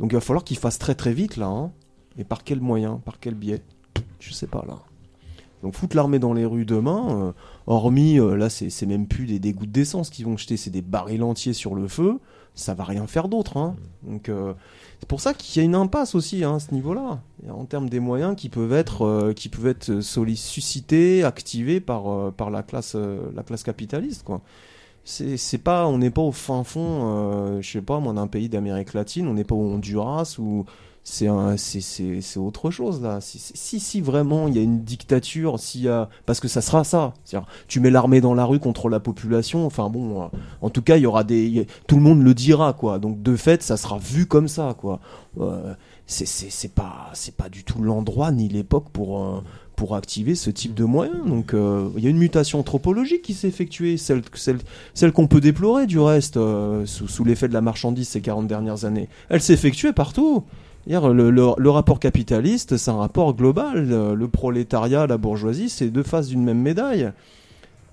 Donc 0.00 0.12
il 0.12 0.14
va 0.14 0.20
falloir 0.20 0.44
qu'ils 0.44 0.58
fassent 0.58 0.78
très 0.78 0.94
très 0.94 1.12
vite 1.12 1.36
là. 1.36 1.46
Hein. 1.46 1.70
Mais 2.16 2.24
par 2.24 2.44
quel 2.44 2.60
moyen 2.60 3.00
Par 3.04 3.20
quel 3.20 3.34
biais? 3.34 3.62
Je 4.20 4.32
sais 4.32 4.46
pas 4.46 4.64
là. 4.66 4.78
Donc 5.62 5.74
foutre 5.74 5.96
l'armée 5.96 6.18
dans 6.18 6.32
les 6.32 6.44
rues 6.44 6.64
demain, 6.64 7.34
hormis 7.66 8.18
là 8.18 8.50
c'est 8.50 8.86
même 8.86 9.06
plus 9.06 9.26
des, 9.26 9.52
gouttes 9.52 9.72
d'essence 9.72 10.10
qui 10.10 10.22
vont 10.22 10.36
jeter, 10.36 10.56
c'est 10.56 10.70
des 10.70 10.82
barils 10.82 11.22
entiers 11.22 11.54
sur 11.54 11.74
le 11.74 11.88
feu, 11.88 12.20
ça 12.56 12.74
va 12.74 12.82
rien 12.82 13.06
faire 13.06 13.28
d'autre. 13.28 13.56
Hein. 13.56 13.76
Donc 14.02 14.28
c'est 15.00 15.08
pour 15.08 15.20
ça 15.20 15.34
qu'il 15.34 15.60
y 15.60 15.64
a 15.64 15.64
une 15.64 15.74
impasse 15.74 16.14
aussi 16.14 16.42
hein, 16.42 16.56
à 16.56 16.58
ce 16.58 16.72
niveau-là, 16.72 17.20
en 17.48 17.64
termes 17.66 17.88
des 17.88 18.00
moyens 18.00 18.34
qui 18.34 18.48
peuvent 18.48 18.72
être, 18.72 19.04
euh, 19.04 19.32
qui 19.34 19.48
peuvent 19.48 19.66
être 19.66 20.00
suscités, 20.00 21.22
activés 21.22 21.80
par, 21.80 22.10
euh, 22.10 22.30
par 22.30 22.50
la, 22.50 22.62
classe, 22.62 22.94
euh, 22.96 23.30
la 23.34 23.42
classe 23.42 23.62
capitaliste. 23.62 24.24
Quoi. 24.24 24.40
C'est 25.04 25.62
pas, 25.62 25.86
on 25.86 25.98
n'est 25.98 26.10
pas 26.10 26.22
au 26.22 26.32
fin 26.32 26.64
fond, 26.64 27.02
euh, 27.04 27.60
je 27.60 27.70
sais 27.70 27.82
pas, 27.82 28.00
moi, 28.00 28.12
d'un 28.12 28.26
pays 28.26 28.48
d'Amérique 28.48 28.94
latine, 28.94 29.28
on 29.28 29.34
n'est 29.34 29.44
pas 29.44 29.54
au 29.54 29.74
Honduras 29.74 30.36
ou 30.40 30.64
c'est, 31.08 31.80
c'est, 32.20 32.38
autre 32.38 32.72
chose 32.72 33.00
là. 33.00 33.20
Si, 33.20 33.38
si, 33.38 33.78
si 33.78 34.00
vraiment 34.00 34.48
il 34.48 34.56
y 34.56 34.58
a 34.58 34.62
une 34.62 34.82
dictature, 34.82 35.60
s'il 35.60 35.82
y 35.82 35.88
a, 35.88 36.08
parce 36.26 36.40
que 36.40 36.48
ça 36.48 36.60
sera 36.60 36.82
ça. 36.82 37.14
Tu 37.68 37.78
mets 37.78 37.90
l'armée 37.90 38.20
dans 38.20 38.34
la 38.34 38.44
rue 38.44 38.58
contre 38.58 38.88
la 38.88 38.98
population. 38.98 39.66
Enfin 39.66 39.88
bon, 39.88 40.22
euh, 40.22 40.26
en 40.62 40.68
tout 40.68 40.82
cas, 40.82 40.96
il 40.96 41.02
y 41.02 41.06
aura 41.06 41.22
des, 41.22 41.46
y 41.46 41.66
tout 41.86 41.94
le 41.94 42.02
monde 42.02 42.22
le 42.22 42.34
dira 42.34 42.72
quoi. 42.72 42.98
Donc 42.98 43.22
de 43.22 43.36
fait, 43.36 43.62
ça 43.62 43.76
sera 43.76 43.98
vu 43.98 44.26
comme 44.26 44.48
ça 44.48 44.74
quoi. 44.76 44.98
Euh, 45.40 45.74
c'est, 46.06 46.74
pas, 46.74 47.10
c'est 47.14 47.36
pas 47.36 47.48
du 47.48 47.62
tout 47.62 47.80
l'endroit 47.80 48.32
ni 48.32 48.48
l'époque 48.48 48.90
pour. 48.92 49.22
euh, 49.22 49.40
pour 49.76 49.94
activer 49.94 50.34
ce 50.34 50.48
type 50.50 50.74
de 50.74 50.84
moyens. 50.84 51.24
Donc 51.26 51.52
euh, 51.52 51.90
il 51.98 52.02
y 52.02 52.06
a 52.06 52.10
une 52.10 52.16
mutation 52.16 52.58
anthropologique 52.58 53.20
qui 53.20 53.34
s'est 53.34 53.46
effectuée, 53.46 53.98
celle, 53.98 54.22
celle, 54.34 54.58
celle 54.94 55.12
qu'on 55.12 55.26
peut 55.26 55.42
déplorer 55.42 55.86
du 55.86 55.98
reste, 55.98 56.38
euh, 56.38 56.86
sous, 56.86 57.06
sous 57.06 57.24
l'effet 57.24 57.46
de 57.46 57.52
la 57.52 57.60
marchandise 57.60 58.08
ces 58.08 58.22
40 58.22 58.46
dernières 58.46 58.86
années. 58.86 59.08
Elle 59.28 59.42
s'est 59.42 59.52
effectuée 59.52 59.92
partout. 59.92 60.44
Le, 60.88 61.68
rapport 61.68 61.98
capitaliste, 61.98 62.76
c'est 62.76 62.90
un 62.90 62.96
rapport 62.96 63.34
global. 63.34 63.88
Le, 63.88 64.28
prolétariat, 64.28 65.06
la 65.06 65.18
bourgeoisie, 65.18 65.68
c'est 65.68 65.88
deux 65.88 66.02
faces 66.02 66.28
d'une 66.28 66.44
même 66.44 66.60
médaille. 66.60 67.10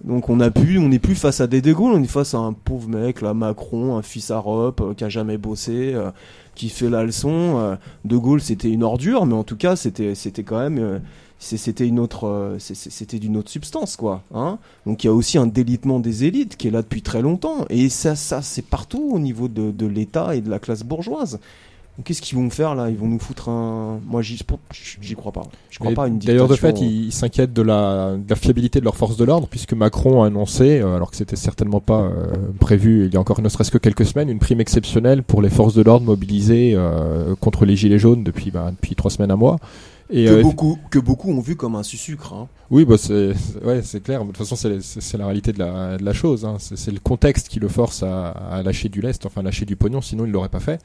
Donc 0.04 0.30
on 0.30 0.36
n'est 0.36 0.50
plus 0.52 1.16
face 1.16 1.40
à 1.40 1.48
des 1.48 1.62
De 1.62 1.72
Gaulle, 1.72 1.94
on 1.94 2.04
est 2.04 2.08
face 2.08 2.34
à 2.34 2.40
un 2.40 2.52
pauvre 2.52 2.90
mec, 2.90 3.22
là, 3.22 3.34
Macron, 3.34 3.96
un 3.96 4.02
fils 4.02 4.32
à 4.32 4.36
Europe, 4.36 4.82
euh, 4.82 4.94
qui 4.94 5.06
a 5.06 5.10
jamais 5.10 5.38
bossé, 5.38 5.94
euh, 5.94 6.12
qui 6.56 6.68
fait 6.68 6.90
la 6.90 7.06
leçon. 7.06 7.58
euh. 7.60 7.76
de 8.04 8.18
Gaulle, 8.18 8.42
c'était 8.42 8.70
une 8.70 8.84
ordure, 8.84 9.26
mais 9.26 9.34
en 9.34 9.46
tout 9.46 9.56
cas, 9.56 9.78
c'était, 9.78 10.14
quand 10.44 10.60
même, 10.60 11.00
c'était 11.40 11.88
une 11.88 12.00
autre, 12.00 12.58
c'était 12.60 13.18
d'une 13.18 13.38
autre 13.38 13.50
substance, 13.50 13.96
quoi. 13.96 14.24
Hein 14.36 14.58
Donc 14.86 15.06
il 15.06 15.08
y 15.08 15.10
a 15.10 15.14
aussi 15.14 15.38
un 15.38 15.48
délitement 15.48 16.02
des 16.02 16.26
élites 16.26 16.58
qui 16.58 16.68
est 16.68 16.72
là 16.72 16.82
depuis 16.82 17.02
très 17.02 17.22
longtemps, 17.22 17.66
et 17.70 17.88
ça, 17.88 18.16
c'est 18.16 18.66
partout 18.66 19.10
au 19.14 19.20
niveau 19.20 19.48
de 19.48 19.86
l'État 19.86 20.36
et 20.36 20.42
de 20.42 20.50
la 20.50 20.60
classe 20.60 20.84
bourgeoise. 20.84 21.40
Donc, 21.98 22.08
Qu'est-ce 22.08 22.24
qu'ils 22.24 22.38
vont 22.40 22.50
faire 22.50 22.74
là? 22.74 22.90
Ils 22.90 22.98
vont 22.98 23.08
nous 23.08 23.20
foutre 23.20 23.50
un. 23.50 24.00
Moi, 24.08 24.24
j'y 24.24 24.40
j'y 25.02 25.16
crois 25.16 25.32
pas. 25.32 25.44
Je 25.70 25.78
crois 25.78 25.92
Mais 25.92 25.96
pas 25.96 26.06
à 26.06 26.08
une 26.08 26.18
D'ailleurs, 26.18 26.48
de 26.48 26.56
fait, 26.56 26.74
dictature. 26.74 26.92
ils 26.92 27.12
s'inquiètent 27.12 27.54
de 27.54 27.62
la, 27.62 28.16
de 28.18 28.28
la 28.28 28.36
fiabilité 28.36 28.80
de 28.80 28.86
leurs 28.86 28.96
forces 28.96 29.16
de 29.16 29.24
l'ordre, 29.24 29.48
puisque 29.48 29.74
Macron 29.74 30.24
a 30.24 30.28
annoncé, 30.28 30.80
euh, 30.80 30.96
alors 30.96 31.12
que 31.12 31.18
c'était 31.18 31.36
certainement 31.36 31.82
pas 31.82 32.02
euh, 32.02 32.34
prévu 32.60 33.06
il 33.06 33.14
y 33.14 33.18
a 33.18 33.20
encore 33.20 33.42
ne 33.42 33.50
serait-ce 33.50 33.70
que 33.70 33.78
quelques 33.78 34.06
semaines, 34.06 34.30
une 34.30 34.40
prime 34.40 34.60
exceptionnelle 34.60 35.22
pour 35.22 35.42
les 35.44 35.52
forces 35.52 35.76
de 35.76 35.84
l'ordre 35.84 36.06
mobilisées 36.08 36.74
euh, 36.76 37.36
contre 37.36 37.66
les 37.66 37.76
gilets 37.76 38.00
jaunes 38.00 38.24
depuis, 38.24 38.50
bah, 38.50 38.72
depuis 38.72 38.96
trois 38.96 39.12
semaines 39.12 39.32
à 39.32 39.36
mois. 39.36 39.58
Et, 40.10 40.26
que, 40.26 40.32
euh, 40.32 40.42
beaucoup, 40.42 40.78
que 40.92 41.00
beaucoup 41.00 41.32
ont 41.32 41.40
vu 41.40 41.56
comme 41.56 41.76
un 41.76 41.84
sucre. 41.84 42.34
Hein. 42.34 42.48
Oui, 42.70 42.86
bah 42.86 42.98
c'est 42.98 43.34
ouais, 43.64 43.82
clair. 44.04 44.22
De 44.24 44.28
toute 44.28 44.38
façon, 44.38 44.56
c'est 44.56 45.18
la 45.18 45.26
réalité 45.26 45.54
de 45.54 45.60
la, 45.60 45.98
de 45.98 46.04
la 46.04 46.14
chose. 46.14 46.46
Hein. 46.46 46.58
C'est 46.60 46.92
le 46.92 47.00
contexte 47.00 47.48
qui 47.48 47.60
le 47.60 47.68
force 47.68 48.04
à, 48.04 48.30
à 48.30 48.62
lâcher 48.64 48.90
du 48.90 49.02
lest, 49.02 49.26
enfin 49.26 49.42
lâcher 49.42 49.66
du 49.66 49.76
pognon, 49.76 50.02
sinon 50.02 50.26
il 50.26 50.32
l'aurait 50.32 50.50
pas 50.50 50.60
fait. 50.60 50.82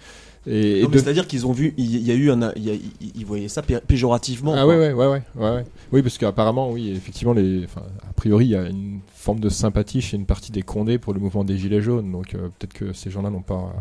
Et, 0.46 0.78
et 0.80 0.82
Non, 0.82 0.88
mais 0.88 0.94
de- 0.96 1.00
C'est-à-dire 1.02 1.26
qu'ils 1.26 1.46
ont 1.46 1.52
vu, 1.52 1.74
il 1.76 1.98
y 2.06 2.10
a 2.10 2.14
eu 2.14 2.30
un, 2.30 2.52
ils 2.56 3.26
voyaient 3.26 3.48
ça 3.48 3.62
pé- 3.62 3.80
péjorativement. 3.86 4.54
Ah 4.56 4.66
ouais, 4.66 4.76
ouais, 4.78 4.92
ouais, 4.92 5.22
ouais. 5.36 5.64
Oui, 5.92 6.02
parce 6.02 6.16
qu'apparemment, 6.16 6.70
oui, 6.70 6.90
effectivement, 6.90 7.32
les, 7.34 7.64
a 7.64 8.12
priori, 8.14 8.46
il 8.46 8.50
y 8.50 8.56
a 8.56 8.68
une 8.68 9.00
forme 9.14 9.40
de 9.40 9.48
sympathie 9.48 10.00
chez 10.00 10.16
une 10.16 10.26
partie 10.26 10.52
des 10.52 10.62
Condés 10.62 10.98
pour 10.98 11.12
le 11.12 11.20
mouvement 11.20 11.44
des 11.44 11.58
Gilets 11.58 11.82
jaunes. 11.82 12.12
Donc 12.12 12.34
euh, 12.34 12.48
peut-être 12.58 12.72
que 12.72 12.92
ces 12.92 13.10
gens-là 13.10 13.30
n'ont 13.30 13.42
pas 13.42 13.74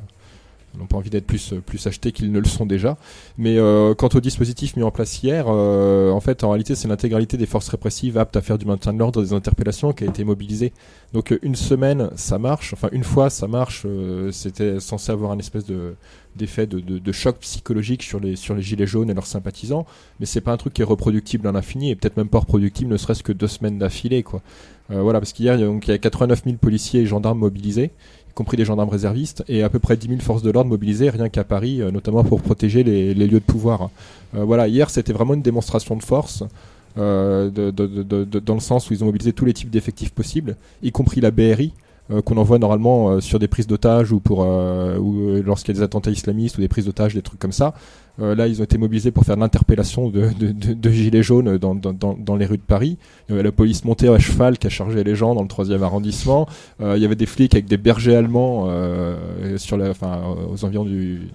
n'ont 0.77 0.85
pas 0.85 0.97
envie 0.97 1.09
d'être 1.09 1.25
plus 1.25 1.53
plus 1.65 1.85
achetés 1.87 2.11
qu'ils 2.11 2.31
ne 2.31 2.39
le 2.39 2.45
sont 2.45 2.65
déjà. 2.65 2.97
Mais 3.37 3.57
euh, 3.57 3.93
quant 3.93 4.09
au 4.13 4.19
dispositif 4.19 4.75
mis 4.75 4.83
en 4.83 4.91
place 4.91 5.21
hier, 5.21 5.45
euh, 5.47 6.11
en 6.11 6.19
fait, 6.19 6.43
en 6.43 6.49
réalité, 6.49 6.75
c'est 6.75 6.87
l'intégralité 6.87 7.37
des 7.37 7.45
forces 7.45 7.69
répressives 7.69 8.17
aptes 8.17 8.37
à 8.37 8.41
faire 8.41 8.57
du 8.57 8.65
maintien 8.65 8.93
de 8.93 8.99
l'ordre, 8.99 9.21
des 9.21 9.33
interpellations, 9.33 9.93
qui 9.93 10.03
a 10.03 10.07
été 10.07 10.23
mobilisée. 10.23 10.73
Donc 11.13 11.37
une 11.41 11.55
semaine, 11.55 12.09
ça 12.15 12.37
marche. 12.37 12.73
Enfin, 12.73 12.89
une 12.91 13.03
fois, 13.03 13.29
ça 13.29 13.47
marche. 13.47 13.83
euh, 13.85 14.31
C'était 14.31 14.79
censé 14.79 15.11
avoir 15.11 15.31
un 15.31 15.39
espèce 15.39 15.65
de 15.65 15.95
d'effet 16.35 16.67
de, 16.67 16.79
de, 16.79 17.11
choc 17.11 17.39
psychologique 17.39 18.03
sur 18.03 18.19
les 18.19 18.35
sur 18.35 18.53
les 18.53 18.61
gilets 18.61 18.85
jaunes 18.85 19.09
et 19.09 19.15
leurs 19.15 19.25
sympathisants 19.25 19.87
mais 20.19 20.27
c'est 20.27 20.39
pas 20.39 20.51
un 20.51 20.57
truc 20.57 20.71
qui 20.71 20.83
est 20.83 20.85
reproductible 20.85 21.47
à 21.47 21.51
l'infini 21.51 21.89
et 21.89 21.95
peut-être 21.95 22.15
même 22.15 22.29
pas 22.29 22.37
reproductible 22.37 22.91
ne 22.91 22.97
serait-ce 22.97 23.23
que 23.23 23.31
deux 23.31 23.47
semaines 23.47 23.79
d'affilée 23.79 24.21
quoi. 24.21 24.43
Voilà 24.89 25.19
parce 25.19 25.33
qu'hier 25.33 25.55
il 25.55 25.61
y 25.61 25.63
a 25.63 25.65
donc 25.65 25.87
il 25.87 25.91
y 25.91 25.93
a 25.95 25.97
89 25.97 26.43
000 26.45 26.57
policiers 26.57 27.01
et 27.01 27.05
gendarmes 27.07 27.39
mobilisés 27.39 27.89
compris 28.37 28.55
des 28.55 28.65
gendarmes 28.65 28.89
réservistes 28.89 29.43
et 29.47 29.63
à 29.63 29.69
peu 29.69 29.79
près 29.79 29.97
10 29.97 30.07
000 30.09 30.19
forces 30.21 30.43
de 30.43 30.51
l'ordre 30.51 30.69
mobilisées 30.69 31.09
rien 31.09 31.27
qu'à 31.27 31.43
Paris 31.43 31.81
euh, 31.81 31.89
notamment 31.89 32.23
pour 32.23 32.39
protéger 32.41 32.83
les, 32.83 33.15
les 33.15 33.25
lieux 33.25 33.39
de 33.39 33.51
pouvoir. 33.55 33.89
Euh, 34.35 34.43
voilà 34.43 34.67
hier 34.67 34.91
c'était 34.91 35.11
vraiment 35.11 35.33
une 35.33 35.41
démonstration 35.41 35.95
de 35.95 36.03
force. 36.03 36.43
euh, 36.99 37.49
dans 37.49 38.53
le 38.53 38.59
sens 38.59 38.89
où 38.89 38.93
ils 38.93 39.03
ont 39.03 39.07
mobilisé 39.07 39.33
tous 39.33 39.45
les 39.45 39.53
types 39.53 39.69
d'effectifs 39.71 40.11
possibles, 40.11 40.55
y 40.83 40.91
compris 40.91 41.19
la 41.19 41.31
BRI, 41.31 41.73
qu'on 42.21 42.37
envoie 42.37 42.59
normalement 42.59 43.09
euh, 43.09 43.19
sur 43.19 43.39
des 43.39 43.47
prises 43.47 43.67
d'otages 43.67 44.11
ou 44.11 44.19
pour 44.19 44.43
euh, 44.43 44.97
ou 44.97 45.29
euh, 45.29 45.43
lorsqu'il 45.45 45.73
y 45.73 45.77
a 45.77 45.79
des 45.79 45.83
attentats 45.83 46.11
islamistes 46.11 46.57
ou 46.57 46.61
des 46.61 46.67
prises 46.67 46.85
d'otages, 46.85 47.13
des 47.13 47.21
trucs 47.21 47.39
comme 47.39 47.51
ça. 47.51 47.73
Euh, 48.19 48.33
là, 48.33 48.47
ils 48.47 48.61
ont 48.61 48.63
été 48.63 48.77
mobilisés 48.77 49.11
pour 49.11 49.23
faire 49.25 49.35
l'interpellation 49.35 50.09
de, 50.09 50.29
de, 50.39 50.51
de, 50.51 50.73
de 50.73 50.89
gilets 50.89 51.21
jaunes 51.21 51.57
dans, 51.57 51.75
dans, 51.75 51.93
dans, 51.93 52.35
les 52.35 52.45
rues 52.45 52.57
de 52.57 52.63
Paris. 52.63 52.97
Il 53.27 53.31
y 53.31 53.33
avait 53.35 53.43
la 53.43 53.51
police 53.51 53.85
montée 53.85 54.07
à 54.07 54.17
cheval 54.17 54.57
qui 54.57 54.67
a 54.67 54.69
chargé 54.69 55.03
les 55.03 55.15
gens 55.15 55.35
dans 55.35 55.43
le 55.43 55.47
troisième 55.47 55.83
arrondissement. 55.83 56.47
Euh, 56.81 56.97
il 56.97 57.01
y 57.01 57.05
avait 57.05 57.15
des 57.15 57.27
flics 57.27 57.53
avec 57.53 57.67
des 57.67 57.77
bergers 57.77 58.15
allemands 58.15 58.65
euh, 58.67 59.57
sur 59.57 59.77
la, 59.77 59.91
enfin, 59.91 60.21
aux 60.51 60.65
environs 60.65 60.85
du 60.85 61.29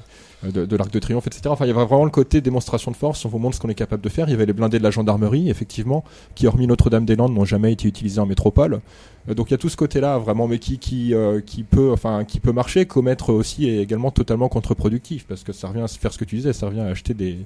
de, 0.51 0.67
de 0.67 0.77
l'Arc 0.77 0.93
de 0.93 0.99
Triomphe, 0.99 1.27
etc. 1.27 1.43
Enfin, 1.47 1.65
il 1.65 1.69
y 1.69 1.71
avait 1.71 1.85
vraiment 1.85 2.05
le 2.05 2.11
côté 2.11 2.41
démonstration 2.41 2.91
de 2.91 2.97
force. 2.97 3.25
On 3.25 3.29
vous 3.29 3.39
montre 3.39 3.57
ce 3.57 3.61
qu'on 3.61 3.69
est 3.69 3.75
capable 3.75 4.03
de 4.03 4.09
faire. 4.09 4.29
Il 4.29 4.33
y 4.33 4.35
avait 4.35 4.47
les 4.47 4.53
blindés 4.53 4.79
de 4.79 4.83
la 4.83 4.91
gendarmerie, 4.91 5.51
effectivement, 5.51 6.05
qui, 6.35 6.47
hormis 6.47 6.67
Notre-Dame-des-Landes, 6.67 7.33
n'ont 7.33 7.45
jamais 7.45 7.73
été 7.73 7.87
utilisés 7.89 8.21
en 8.21 8.27
métropole. 8.27 8.81
Euh, 9.29 9.35
donc 9.35 9.51
il 9.51 9.53
y 9.53 9.55
a 9.55 9.59
tout 9.59 9.69
ce 9.69 9.77
côté-là, 9.77 10.19
vraiment, 10.19 10.49
mais 10.49 10.59
qui 10.59 10.79
qui 10.79 11.15
euh, 11.15 11.41
qui 11.41 11.63
peut, 11.63 11.93
enfin, 11.93 12.25
qui 12.25 12.41
peut 12.41 12.53
marcher, 12.53 12.87
commettre 12.87 13.31
aussi 13.33 13.69
est 13.69 13.79
également 13.83 14.11
totalement 14.11 14.49
contre-productif, 14.49 15.27
parce 15.29 15.45
que 15.45 15.53
ça 15.53 15.69
revient 15.69 15.83
à 15.83 15.89
faire 15.89 16.13
ce 16.13 16.19
que 16.19 16.25
tu 16.25 16.37
disais, 16.37 16.53
ça 16.53 16.67
revient 16.67 16.81
à 16.81 16.87
acheter 16.87 17.15
des 17.15 17.37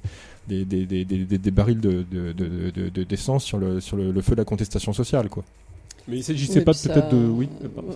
des, 0.48 0.64
des, 0.64 0.86
des, 0.86 1.04
des, 1.04 1.18
des- 1.24 1.38
des 1.38 1.50
barils 1.50 1.80
de 1.80 2.04
de- 2.10 2.32
de- 2.32 2.70
de- 2.70 2.88
de- 2.88 3.02
d'essence 3.04 3.44
sur 3.44 3.58
le 3.58 3.80
sur 3.80 3.96
le, 3.96 4.10
le 4.12 4.22
feu 4.22 4.32
de 4.32 4.40
la 4.40 4.44
contestation 4.44 4.92
sociale, 4.92 5.28
quoi. 5.28 5.44
Mais 6.08 6.18
il 6.18 6.22
s'agissait 6.22 6.60
Ouais, 6.60 6.64
pas 6.64 6.70
puis 6.72 6.80
ça- 6.80 6.94
peut-être 6.94 7.10
de. 7.10 7.26
Oui. 7.26 7.48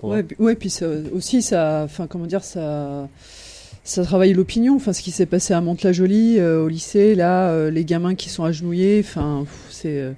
Ouais, 0.03 0.21
puis- 0.23 0.35
ouais, 0.37 0.55
puis 0.55 0.69
ça, 0.69 0.85
aussi, 1.13 1.41
ça, 1.41 1.83
enfin, 1.85 2.07
comment 2.07 2.25
dire, 2.25 2.43
ça, 2.43 3.07
ça 3.83 4.03
travaille 4.03 4.33
l'opinion. 4.33 4.75
Enfin, 4.75 4.93
ce 4.93 5.01
qui 5.01 5.11
s'est 5.11 5.25
passé 5.25 5.53
à 5.53 5.61
Mantes-la-Jolie, 5.61 6.39
euh, 6.39 6.63
au 6.63 6.67
lycée, 6.67 7.15
là, 7.15 7.49
euh, 7.49 7.71
les 7.71 7.85
gamins 7.85 8.15
qui 8.15 8.29
sont 8.29 8.43
agenouillés, 8.43 8.99
enfin, 9.03 9.45
c'est. 9.69 9.99
euh, 9.99 10.11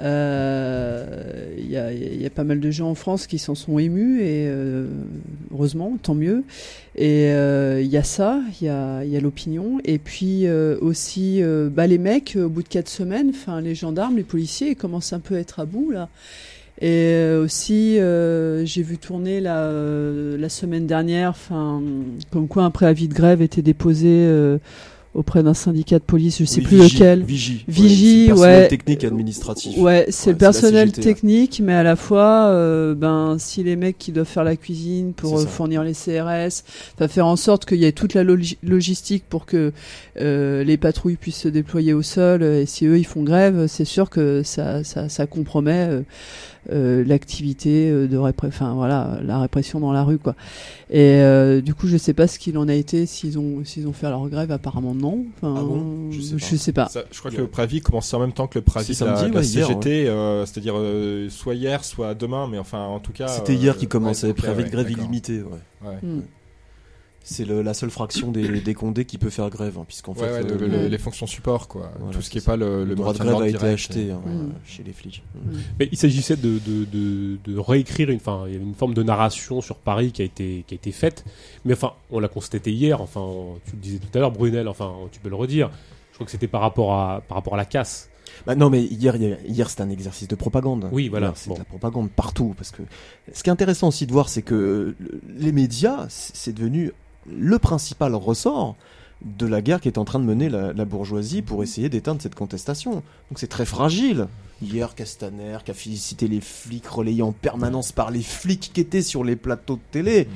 euh, 0.00 1.54
Il 1.58 1.70
y, 1.70 1.76
a, 1.76 1.92
il 1.92 2.20
y 2.22 2.26
a 2.26 2.30
pas 2.30 2.44
mal 2.44 2.60
de 2.60 2.70
gens 2.70 2.88
en 2.90 2.94
France 2.94 3.26
qui 3.26 3.38
s'en 3.38 3.54
sont 3.54 3.78
émus 3.78 4.20
et 4.22 4.46
euh, 4.48 4.86
heureusement, 5.52 5.98
tant 6.02 6.14
mieux. 6.14 6.42
Et 6.96 7.30
euh, 7.32 7.80
il 7.82 7.88
y 7.88 7.96
a 7.96 8.02
ça, 8.02 8.40
il 8.60 8.66
y 8.66 8.68
a, 8.68 9.04
il 9.04 9.10
y 9.10 9.16
a 9.16 9.20
l'opinion 9.20 9.78
et 9.84 9.98
puis 9.98 10.46
euh, 10.46 10.76
aussi 10.80 11.42
euh, 11.42 11.68
bah, 11.70 11.86
les 11.86 11.98
mecs 11.98 12.36
au 12.40 12.48
bout 12.48 12.62
de 12.62 12.68
quatre 12.68 12.88
semaines, 12.88 13.30
enfin 13.30 13.60
les 13.60 13.74
gendarmes, 13.74 14.16
les 14.16 14.22
policiers, 14.22 14.70
ils 14.70 14.76
commencent 14.76 15.12
un 15.12 15.20
peu 15.20 15.36
à 15.36 15.38
être 15.40 15.60
à 15.60 15.66
bout 15.66 15.90
là. 15.90 16.08
Et 16.82 17.12
euh, 17.12 17.44
aussi, 17.44 17.98
euh, 17.98 18.64
j'ai 18.64 18.82
vu 18.82 18.96
tourner 18.96 19.40
la, 19.40 19.58
euh, 19.64 20.38
la 20.38 20.48
semaine 20.48 20.86
dernière, 20.86 21.30
enfin, 21.30 21.82
comme 22.30 22.48
quoi 22.48 22.64
un 22.64 22.70
préavis 22.70 23.06
de 23.08 23.14
grève 23.14 23.42
était 23.42 23.60
déposé 23.60 24.08
euh, 24.08 24.56
auprès 25.12 25.42
d'un 25.42 25.54
syndicat 25.54 25.98
de 25.98 26.04
police, 26.04 26.38
je 26.38 26.44
sais 26.44 26.60
Oui, 26.60 26.66
plus 26.66 26.76
Vigie, 26.78 26.94
lequel. 26.94 27.22
Vigie. 27.24 27.64
Vigie, 27.68 28.26
c'est 28.26 28.28
le 28.28 28.34
personnel 28.34 28.62
ouais. 28.62 28.68
technique 28.68 29.04
administratif. 29.04 29.76
Ouais, 29.76 30.06
c'est 30.08 30.28
Ouais, 30.28 30.32
le 30.32 30.38
personnel 30.38 30.88
CGT, 30.90 31.02
technique, 31.02 31.60
mais 31.62 31.72
à 31.74 31.82
la 31.82 31.96
fois, 31.96 32.46
euh, 32.46 32.94
ben, 32.94 33.36
si 33.38 33.62
les 33.64 33.74
mecs 33.76 33.98
qui 33.98 34.12
doivent 34.12 34.26
faire 34.28 34.44
la 34.44 34.54
cuisine 34.56 35.12
pour 35.12 35.38
euh, 35.38 35.44
fournir 35.46 35.82
les 35.82 35.92
CRS, 35.94 36.62
faire 37.08 37.26
en 37.26 37.36
sorte 37.36 37.66
qu'il 37.66 37.78
y 37.78 37.84
ait 37.86 37.92
toute 37.92 38.14
la 38.14 38.22
logi- 38.24 38.56
logistique 38.62 39.24
pour 39.28 39.44
que 39.46 39.72
euh, 40.20 40.62
les 40.64 40.76
patrouilles 40.76 41.16
puissent 41.16 41.40
se 41.40 41.48
déployer 41.48 41.92
au 41.92 42.02
sol. 42.02 42.42
Et 42.44 42.64
si 42.64 42.86
eux 42.86 42.96
ils 42.96 43.04
font 43.04 43.22
grève, 43.24 43.66
c'est 43.66 43.84
sûr 43.84 44.08
que 44.10 44.42
ça, 44.44 44.82
ça, 44.84 45.08
ça 45.10 45.26
compromet 45.26 45.88
l'activité 46.68 47.90
euh, 47.90 48.06
de 48.06 48.16
répré- 48.16 48.48
enfin 48.48 48.74
voilà, 48.74 49.18
la 49.24 49.40
répression 49.40 49.80
dans 49.80 49.92
la 49.92 50.02
rue 50.04 50.18
quoi. 50.18 50.34
Et 50.90 51.20
euh, 51.20 51.60
du 51.60 51.74
coup, 51.74 51.86
je 51.86 51.96
sais 51.96 52.12
pas 52.14 52.26
ce 52.26 52.38
qu'il 52.38 52.58
en 52.58 52.68
a 52.68 52.74
été 52.74 53.06
s'ils 53.06 53.38
ont 53.38 53.64
s'ils 53.64 53.86
ont 53.86 53.92
fait 53.92 54.08
leur 54.08 54.28
grève. 54.28 54.50
Apparemment 54.50 54.94
non. 54.94 55.24
Enfin, 55.36 55.54
Ah 55.58 55.62
bon? 55.62 56.10
Je 56.10 56.20
sais 56.20 56.32
pas. 56.34 56.38
je 56.50 56.56
sais 56.56 56.72
pas. 56.72 56.88
Ça, 56.88 57.02
je 57.10 57.18
crois 57.18 57.30
que 57.30 57.36
le 57.36 57.46
préavis 57.46 57.80
commençait 57.80 58.16
en 58.16 58.20
même 58.20 58.32
temps 58.32 58.46
que 58.46 58.58
le 58.58 58.64
préavis 58.64 58.94
C'est 58.94 59.04
de 59.04 59.10
la, 59.10 59.16
samedi, 59.16 59.32
la 59.34 59.40
ouais, 59.40 59.46
hier, 59.46 59.66
CGT, 59.66 60.08
euh, 60.08 60.46
c'est-à-dire 60.46 60.74
euh, 60.76 61.28
soit 61.30 61.54
hier, 61.54 61.84
soit 61.84 62.14
demain, 62.14 62.48
mais 62.50 62.58
enfin 62.58 62.84
en 62.84 62.98
tout 62.98 63.12
cas. 63.12 63.28
C'était 63.28 63.52
euh, 63.52 63.56
hier 63.56 63.76
qui 63.76 63.84
ouais, 63.84 63.88
commençait, 63.88 64.34
préavis 64.34 64.58
de 64.62 64.64
ouais, 64.64 64.70
grève 64.70 64.90
illimité. 64.90 65.42
Ouais. 65.42 65.88
Ouais. 65.88 66.20
C'est 67.22 67.44
la 67.46 67.74
seule 67.74 67.90
fraction 67.90 68.32
des, 68.32 68.60
des 68.62 68.74
condés 68.74 69.04
qui 69.04 69.18
peut 69.18 69.30
faire 69.30 69.48
grève, 69.50 69.76
hein, 69.78 69.84
puisqu'en 69.86 70.12
Ouais, 70.14 70.20
fait, 70.20 70.24
ouais, 70.24 70.38
euh, 70.50 70.58
le- 70.58 70.66
le- 70.66 70.82
le- 70.82 70.88
les 70.88 70.98
fonctions 70.98 71.26
support, 71.26 71.68
quoi. 71.68 71.92
Voilà, 71.98 72.14
Tout 72.16 72.22
ce 72.22 72.30
qui 72.30 72.38
est 72.38 72.40
c'est 72.40 72.46
pas 72.46 72.56
le, 72.56 72.84
le 72.84 72.94
droit 72.94 73.12
de 73.12 73.18
grève 73.18 73.36
a 73.42 73.48
été 73.48 73.64
acheté 73.66 74.10
hein, 74.10 74.20
Mm. 74.24 74.30
euh, 74.30 74.46
chez 74.64 74.82
les 74.82 74.92
flics. 74.92 75.22
Mais 75.78 75.88
il 75.92 75.98
s'agissait 75.98 76.36
de, 76.36 76.58
de, 76.58 76.84
de, 76.86 77.38
de 77.44 77.58
réécrire 77.58 78.10
une, 78.10 78.16
enfin, 78.16 78.44
il 78.46 78.52
y 78.54 78.56
avait 78.56 78.64
une 78.64 78.74
forme 78.74 78.94
de 78.94 79.02
narration 79.02 79.60
sur 79.60 79.76
Paris 79.76 80.12
qui 80.12 80.22
a 80.22 80.24
été, 80.24 80.64
qui 80.66 80.74
a 80.74 80.76
été 80.76 80.92
faite. 80.92 81.24
Mais 81.64 81.74
enfin, 81.74 81.92
on 82.10 82.20
l'a 82.20 82.28
constaté 82.28 82.72
hier. 82.72 83.00
Enfin, 83.00 83.24
tu 83.66 83.72
le 83.76 83.82
disais 83.82 83.98
tout 83.98 84.08
à 84.16 84.20
l'heure, 84.20 84.32
Brunel. 84.32 84.66
Enfin, 84.66 84.92
tu 85.12 85.20
peux 85.20 85.28
le 85.28 85.36
redire. 85.36 85.70
Je 86.10 86.14
crois 86.16 86.24
que 86.24 86.32
c'était 86.32 86.48
par 86.48 86.62
rapport 86.62 86.94
à, 86.94 87.22
par 87.28 87.36
rapport 87.36 87.54
à 87.54 87.58
la 87.58 87.64
casse. 87.66 88.08
Bah 88.46 88.54
non, 88.54 88.70
mais 88.70 88.82
hier, 88.82 89.14
hier, 89.16 89.38
hier, 89.46 89.68
c'était 89.68 89.82
un 89.82 89.90
exercice 89.90 90.26
de 90.26 90.34
propagande. 90.34 90.88
Oui, 90.92 91.08
voilà, 91.08 91.32
C'est 91.36 91.48
bon. 91.48 91.54
de 91.54 91.58
la 91.60 91.64
propagande 91.64 92.10
partout. 92.10 92.54
Parce 92.56 92.70
que 92.70 92.82
ce 93.32 93.42
qui 93.42 93.50
est 93.50 93.52
intéressant 93.52 93.88
aussi 93.88 94.06
de 94.06 94.12
voir, 94.12 94.28
c'est 94.30 94.42
que 94.42 94.54
euh, 94.54 94.96
les 95.36 95.52
médias, 95.52 96.06
c'est 96.08 96.54
devenu 96.54 96.92
le 97.28 97.58
principal 97.58 98.14
ressort 98.14 98.76
de 99.22 99.46
la 99.46 99.60
guerre 99.60 99.80
qu'est 99.80 99.98
en 99.98 100.04
train 100.04 100.18
de 100.18 100.24
mener 100.24 100.48
la, 100.48 100.72
la 100.72 100.84
bourgeoisie 100.86 101.42
pour 101.42 101.62
essayer 101.62 101.88
d'éteindre 101.90 102.22
cette 102.22 102.34
contestation. 102.34 102.92
Donc 102.92 103.36
c'est 103.38 103.48
très 103.48 103.66
fragile. 103.66 104.28
Hier, 104.62 104.94
Castaner 104.94 105.58
qui 105.64 105.70
a 105.70 105.74
félicité 105.74 106.28
les 106.28 106.40
flics 106.40 106.86
relayés 106.86 107.22
en 107.22 107.32
permanence 107.32 107.92
par 107.92 108.10
les 108.10 108.22
flics 108.22 108.70
qui 108.72 108.80
étaient 108.80 109.02
sur 109.02 109.24
les 109.24 109.36
plateaux 109.36 109.76
de 109.76 109.80
télé. 109.90 110.26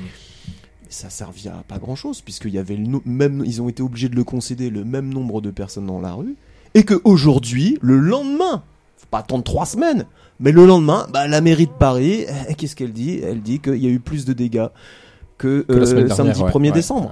Mais 0.82 0.90
ça 0.90 1.08
servait 1.10 1.48
à 1.48 1.62
pas 1.66 1.78
grand 1.78 1.96
chose 1.96 2.20
puisqu'il 2.20 2.52
y 2.52 2.58
avait 2.58 2.76
le 2.76 2.86
no- 2.86 3.02
même, 3.06 3.42
ils 3.46 3.62
ont 3.62 3.68
été 3.70 3.82
obligés 3.82 4.08
de 4.10 4.16
le 4.16 4.24
concéder 4.24 4.68
le 4.70 4.84
même 4.84 5.12
nombre 5.12 5.40
de 5.40 5.50
personnes 5.50 5.86
dans 5.86 6.00
la 6.00 6.12
rue 6.12 6.36
et 6.74 6.84
que 6.84 7.00
aujourd'hui, 7.04 7.78
le 7.80 7.98
lendemain, 7.98 8.64
faut 8.98 9.06
pas 9.10 9.18
attendre 9.20 9.44
trois 9.44 9.64
semaines, 9.66 10.04
mais 10.40 10.52
le 10.52 10.66
lendemain, 10.66 11.06
bah, 11.12 11.26
la 11.26 11.40
mairie 11.40 11.66
de 11.66 11.72
Paris, 11.72 12.26
eh, 12.48 12.54
qu'est-ce 12.54 12.76
qu'elle 12.76 12.92
dit? 12.92 13.20
Elle 13.22 13.40
dit 13.40 13.60
qu'il 13.60 13.76
y 13.82 13.86
a 13.86 13.90
eu 13.90 14.00
plus 14.00 14.24
de 14.24 14.32
dégâts 14.32 14.66
que, 15.38 15.62
Que 15.62 15.72
euh, 15.72 15.84
dernière, 16.04 16.16
samedi 16.16 16.42
ouais, 16.42 16.50
1er 16.50 16.66
ouais, 16.66 16.72
décembre. 16.72 17.10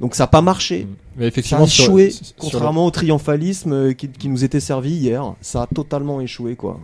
Donc 0.00 0.14
ça 0.14 0.22
n'a 0.24 0.28
pas 0.28 0.40
marché. 0.40 0.86
Mais 1.16 1.30
Ça 1.42 1.58
a 1.58 1.62
échoué, 1.64 2.10
sur- 2.10 2.24
sur 2.26 2.34
le- 2.36 2.40
contrairement 2.40 2.86
au 2.86 2.90
triomphalisme 2.90 3.72
euh, 3.72 3.92
qui, 3.92 4.08
qui 4.08 4.28
nous 4.28 4.44
était 4.44 4.60
servi 4.60 4.92
hier. 4.92 5.34
Ça 5.42 5.62
a 5.62 5.66
totalement 5.66 6.20
échoué, 6.20 6.56
quoi. 6.56 6.80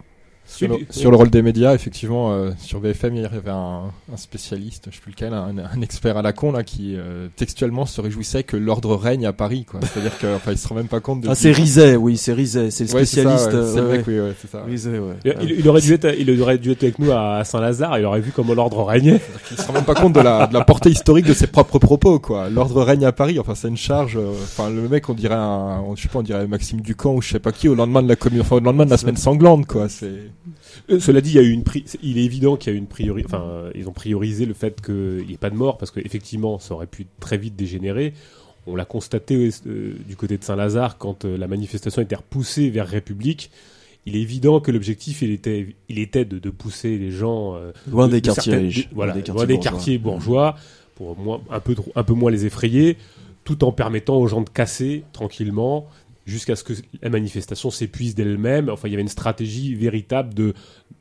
Sur, 0.48 0.70
Oui, 0.70 0.86
le, 0.88 0.92
sur 0.94 1.10
le 1.10 1.16
rôle 1.16 1.28
des 1.30 1.42
médias, 1.42 1.74
effectivement, 1.74 2.32
euh, 2.32 2.50
sur 2.58 2.80
BFM, 2.80 3.16
il 3.16 3.22
y 3.22 3.24
avait 3.24 3.50
un, 3.50 3.82
un 4.12 4.16
spécialiste, 4.16 4.86
je 4.90 4.94
sais 4.96 5.02
plus 5.02 5.10
lequel, 5.10 5.34
un, 5.34 5.52
un 5.58 5.80
expert 5.82 6.16
à 6.16 6.22
la 6.22 6.32
con, 6.32 6.52
là, 6.52 6.62
qui 6.62 6.94
euh, 6.96 7.26
textuellement 7.36 7.84
se 7.84 8.00
réjouissait 8.00 8.44
que 8.44 8.56
l'ordre 8.56 8.94
règne 8.96 9.26
à 9.26 9.32
Paris, 9.32 9.64
quoi. 9.68 9.80
C'est-à-dire 9.82 10.16
qu'il 10.18 10.28
enfin, 10.28 10.52
il 10.52 10.58
se 10.58 10.68
rend 10.68 10.76
même 10.76 10.86
pas 10.86 11.00
compte 11.00 11.20
de. 11.22 11.28
Ah, 11.28 11.34
c'est 11.34 11.50
Rizet, 11.52 11.96
oui, 11.96 12.16
c'est 12.16 12.32
Rizet, 12.32 12.70
c'est 12.70 12.84
le 12.84 12.94
Ouais, 12.94 13.04
c'est 13.04 13.22
ça, 13.24 13.36
spécialiste. 13.36 13.46
ouais, 13.46 13.72
c'est 13.74 13.80
le 13.80 13.86
ouais, 13.88 13.96
mec, 13.98 14.06
oui, 14.06 14.20
ouais, 14.20 14.32
c'est 14.40 14.50
ça. 14.50 14.58
ouais. 14.58 14.64
ouais. 14.64 14.70
Rizet, 14.70 14.98
ouais. 14.98 15.14
Il, 15.58 15.68
aurait 15.68 15.80
dû 15.80 15.92
être, 15.94 16.14
il 16.18 16.40
aurait 16.40 16.58
dû 16.58 16.70
être 16.70 16.82
avec 16.84 16.98
nous 17.00 17.10
à 17.12 17.42
Saint-Lazare, 17.44 17.98
il 17.98 18.04
aurait 18.04 18.20
vu 18.20 18.30
comment 18.34 18.54
l'ordre 18.54 18.84
régnait. 18.84 19.20
Il 19.50 19.56
se 19.58 19.66
rend 19.66 19.72
même 19.72 19.84
pas 19.84 19.94
compte 19.94 20.12
de 20.14 20.20
la, 20.20 20.46
de 20.46 20.54
la 20.54 20.64
portée 20.64 20.90
historique 20.90 21.26
de 21.26 21.34
ses 21.34 21.48
propres 21.48 21.78
propos, 21.80 22.18
quoi. 22.20 22.48
L'ordre 22.50 22.82
règne 22.82 23.04
à 23.04 23.12
Paris, 23.12 23.38
enfin, 23.40 23.54
c'est 23.56 23.68
une 23.68 23.76
charge, 23.76 24.16
euh, 24.16 24.30
enfin, 24.44 24.70
le 24.70 24.88
mec, 24.88 25.08
on 25.08 25.14
dirait 25.14 25.34
un, 25.34 25.80
on- 25.86 25.96
je 25.96 26.02
sais 26.02 26.08
pas, 26.08 26.20
on 26.20 26.22
dirait 26.22 26.46
Maxime 26.46 26.80
Ducamp 26.80 27.14
ou 27.14 27.20
je 27.22 27.30
sais 27.30 27.40
pas 27.40 27.50
qui, 27.52 27.68
au 27.68 27.74
lendemain 27.74 28.02
de 28.02 28.08
la 28.08 28.16
commune, 28.16 28.42
enfin, 28.42 28.56
au 28.56 28.60
lendemain 28.60 28.84
de 28.84 28.90
la 28.90 28.96
semaine 28.96 29.16
sanglante, 29.16 29.66
quoi. 29.66 29.88
C'est, 29.88 30.30
Euh, 30.90 31.00
Cela 31.00 31.20
dit, 31.20 31.30
il 31.30 31.36
y 31.36 31.38
a 31.38 31.42
eu 31.42 31.50
une 31.50 31.62
pri- 31.62 31.84
il 32.02 32.18
est 32.18 32.24
évident 32.24 32.56
qu'il 32.56 32.72
y 32.72 32.74
a 32.74 32.76
eu 32.76 32.78
une 32.78 32.86
priori, 32.86 33.22
enfin, 33.24 33.42
euh, 33.46 33.70
ils 33.74 33.88
ont 33.88 33.92
priorisé 33.92 34.46
le 34.46 34.54
fait 34.54 34.80
qu'il 34.84 35.24
n'y 35.26 35.34
ait 35.34 35.38
pas 35.38 35.50
de 35.50 35.56
mort 35.56 35.78
parce 35.78 35.90
qu'effectivement, 35.90 36.58
ça 36.58 36.74
aurait 36.74 36.86
pu 36.86 37.06
très 37.20 37.38
vite 37.38 37.56
dégénérer. 37.56 38.12
On 38.66 38.74
l'a 38.76 38.84
constaté 38.84 39.50
euh, 39.66 39.94
du 40.08 40.16
côté 40.16 40.36
de 40.38 40.44
Saint-Lazare 40.44 40.98
quand 40.98 41.24
la 41.24 41.46
manifestation 41.46 42.02
était 42.02 42.16
repoussée 42.16 42.68
vers 42.70 42.86
République. 42.86 43.50
Il 44.06 44.14
est 44.16 44.20
évident 44.20 44.60
que 44.60 44.70
l'objectif, 44.70 45.22
il 45.22 45.30
était, 45.32 45.74
il 45.88 45.98
était 45.98 46.24
de, 46.24 46.38
de 46.38 46.50
pousser 46.50 46.96
les 46.96 47.10
gens 47.10 47.56
Loin 47.90 48.06
de- 48.06 48.12
des 48.12 48.20
de 48.20 48.26
quartiers 48.26 48.52
certaines- 48.52 48.66
riches. 48.68 48.88
de- 48.88 48.94
voilà, 48.94 49.12
loin 49.14 49.22
des 49.22 49.32
loin 49.32 49.46
des 49.46 49.54
bourgeois. 49.54 49.70
quartiers 49.72 49.98
bourgeois, 49.98 50.56
pour 50.94 51.18
moins, 51.18 51.40
un, 51.50 51.60
peu, 51.60 51.74
un 51.94 52.02
peu 52.04 52.12
moins 52.14 52.30
les 52.30 52.46
effrayer, 52.46 52.96
tout 53.44 53.62
en 53.64 53.72
permettant 53.72 54.16
aux 54.16 54.26
gens 54.28 54.42
de 54.42 54.48
casser 54.48 55.04
tranquillement 55.12 55.86
jusqu'à 56.26 56.56
ce 56.56 56.64
que 56.64 56.72
la 57.00 57.08
manifestation 57.08 57.70
s'épuise 57.70 58.14
d'elle-même. 58.14 58.68
Enfin, 58.68 58.88
il 58.88 58.90
y 58.90 58.94
avait 58.94 59.02
une 59.02 59.08
stratégie 59.08 59.74
véritable 59.74 60.34
de, 60.34 60.52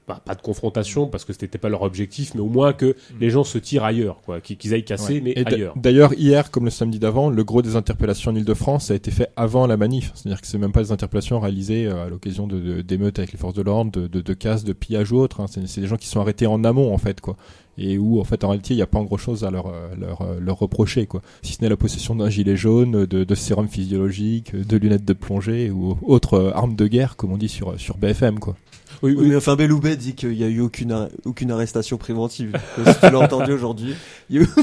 bah, 0.08 0.22
pas 0.24 0.36
de 0.36 0.42
confrontation 0.42 1.08
parce 1.08 1.26
que 1.26 1.34
ce 1.34 1.40
n'était 1.42 1.58
pas 1.58 1.68
leur 1.68 1.82
objectif, 1.82 2.36
mais 2.36 2.42
au 2.42 2.48
moins 2.48 2.74
que 2.74 2.96
les 3.20 3.32
gens 3.32 3.44
se 3.44 3.58
tirent 3.58 3.84
ailleurs, 3.84 4.22
quoi, 4.24 4.40
qu'ils 4.40 4.74
aillent 4.74 4.86
casser, 4.86 5.16
Ouais. 5.16 5.22
mais 5.22 5.32
Et 5.36 5.46
ailleurs. 5.48 5.74
D'ailleurs, 5.76 6.14
hier, 6.14 6.52
comme 6.52 6.66
le 6.66 6.70
samedi 6.72 7.00
d'avant, 7.00 7.30
le 7.32 7.44
gros 7.44 7.62
des 7.64 7.76
interpellations 7.76 8.32
en 8.32 8.36
Ile-de-France 8.36 8.92
a 8.92 8.96
été 8.96 9.10
fait 9.10 9.30
avant 9.36 9.66
la 9.66 9.78
manif. 9.78 10.12
C'est-à-dire 10.14 10.40
que 10.42 10.48
c'est 10.48 10.60
même 10.60 10.72
pas 10.72 10.84
des 10.84 10.92
interpellations 10.92 11.40
réalisées 11.40 11.88
euh, 11.88 12.06
à 12.06 12.10
l'occasion 12.10 12.46
de- 12.46 12.60
de- 12.60 12.82
d'émeutes 12.82 13.18
avec 13.18 13.32
les 13.32 13.40
forces 13.40 13.56
de 13.56 13.64
l'ordre, 13.64 13.92
de, 13.92 14.06
de, 14.08 14.22
de 14.22 14.34
casses, 14.34 14.64
de 14.64 14.74
pillages 14.74 15.12
ou 15.12 15.18
autres. 15.18 15.42
hein. 15.42 15.48
C'est 15.50 15.68
c'est 15.68 15.82
des 15.82 15.88
gens 15.88 15.98
qui 15.98 16.08
sont 16.08 16.22
arrêtés 16.22 16.46
en 16.46 16.64
amont, 16.64 16.94
en 16.94 16.98
fait, 17.00 17.20
quoi. 17.20 17.36
Et 17.78 17.98
où, 17.98 18.22
en 18.22 18.24
fait, 18.24 18.44
en 18.44 18.50
réalité, 18.50 18.74
il 18.74 18.78
n'y 18.78 18.84
a 18.84 18.88
pas 18.88 19.04
grand 19.04 19.18
chose 19.18 19.44
à 19.44 19.52
leur, 19.52 19.68
euh, 19.68 19.90
leur, 20.00 20.22
euh, 20.22 20.40
leur 20.40 20.58
reprocher, 20.60 21.08
quoi. 21.08 21.22
Si 21.42 21.54
ce 21.54 21.62
n'est 21.62 21.68
la 21.70 21.76
possession 21.76 22.16
d'un 22.16 22.30
gilet 22.30 22.56
jaune, 22.56 23.06
de, 23.06 23.24
de 23.26 23.36
sérum 23.36 23.68
physiologique, 23.68 24.56
de 24.56 24.78
lunettes 24.78 25.04
de 25.06 25.14
plongée 25.14 25.70
ou 25.72 25.98
autre 26.04 26.36
euh, 26.36 26.52
arme 26.54 26.76
de 26.76 26.88
guerre, 26.88 27.16
comme 27.18 27.34
on 27.34 27.38
dit 27.38 27.50
sur, 27.50 27.78
sur 27.80 27.98
BFM, 27.98 28.40
quoi. 28.40 28.56
Oui, 29.04 29.14
Oui, 29.18 29.28
mais 29.28 29.36
enfin, 29.36 29.58
Belloubet 29.58 29.98
dit 29.98 30.16
qu'il 30.16 30.30
n'y 30.32 30.44
a 30.44 30.48
eu 30.48 30.62
aucune, 30.62 30.94
ar- 30.94 31.10
aucune 31.26 31.52
arrestation 31.52 31.98
préventive. 31.98 32.58
si 32.78 32.94
tu 33.00 33.12
l'as 33.12 33.20
entendu 33.20 33.52
aujourd'hui. 33.52 33.94
eu- 34.30 34.46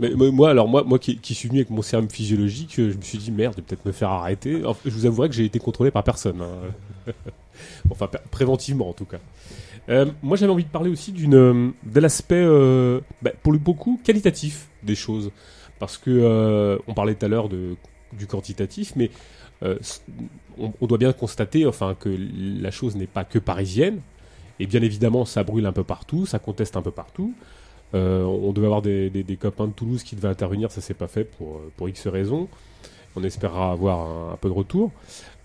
Mais 0.00 0.10
moi- 0.14 0.50
alors 0.50 0.68
moi, 0.68 0.84
moi 0.84 1.00
qui, 1.00 1.18
qui 1.18 1.34
suis 1.34 1.48
venu 1.48 1.58
avec 1.58 1.70
mon 1.70 1.82
sérum 1.82 2.08
physiologique, 2.08 2.74
je 2.76 2.82
me 2.96 3.02
suis 3.02 3.18
dit 3.18 3.32
merde, 3.32 3.54
je 3.56 3.60
vais 3.62 3.66
peut-être 3.66 3.84
me 3.84 3.90
faire 3.90 4.10
arrêter. 4.10 4.64
Enfin, 4.64 4.78
je 4.84 4.90
vous 4.90 5.06
avouerai 5.06 5.28
que 5.28 5.34
j'ai 5.34 5.44
été 5.44 5.58
contrôlé 5.58 5.90
par 5.90 6.04
personne. 6.04 6.40
hein. 6.40 7.12
enfin, 7.90 8.06
pr- 8.06 8.20
préventivement 8.30 8.88
en 8.88 8.92
tout 8.92 9.06
cas. 9.06 9.18
Euh, 9.88 10.06
moi, 10.22 10.36
j'avais 10.36 10.52
envie 10.52 10.64
de 10.64 10.68
parler 10.68 10.90
aussi 10.90 11.14
euh, 11.32 11.70
de 11.84 12.00
l'aspect, 12.00 12.36
euh, 12.36 13.00
bah, 13.22 13.30
pour 13.42 13.52
le 13.52 13.58
beaucoup 13.58 14.00
qualitatif 14.04 14.68
des 14.82 14.94
choses, 14.94 15.30
parce 15.78 15.96
que 15.96 16.78
on 16.86 16.94
parlait 16.94 17.14
tout 17.14 17.24
à 17.24 17.28
l'heure 17.28 17.48
de 17.48 17.76
du 18.14 18.26
quantitatif, 18.26 18.94
mais 18.96 19.10
on, 19.62 20.86
doit 20.86 20.96
bien 20.98 21.12
constater, 21.12 21.66
enfin, 21.66 21.94
que 21.98 22.08
la 22.08 22.70
chose 22.70 22.96
n'est 22.96 23.06
pas 23.06 23.24
que 23.24 23.38
parisienne. 23.38 24.00
Et 24.60 24.66
bien 24.66 24.82
évidemment, 24.82 25.24
ça 25.24 25.44
brûle 25.44 25.66
un 25.66 25.72
peu 25.72 25.84
partout, 25.84 26.26
ça 26.26 26.38
conteste 26.38 26.76
un 26.76 26.82
peu 26.82 26.90
partout. 26.90 27.34
On 27.92 28.52
devait 28.52 28.66
avoir 28.66 28.82
des, 28.82 29.38
copains 29.38 29.66
de 29.66 29.72
Toulouse 29.72 30.02
qui 30.02 30.16
devaient 30.16 30.28
intervenir, 30.28 30.70
ça 30.70 30.80
s'est 30.80 30.94
pas 30.94 31.06
fait 31.06 31.24
pour, 31.24 31.60
pour 31.76 31.88
X 31.88 32.06
raisons. 32.06 32.48
On 33.16 33.24
espérera 33.24 33.72
avoir 33.72 34.32
un, 34.32 34.36
peu 34.36 34.48
de 34.48 34.54
retour. 34.54 34.92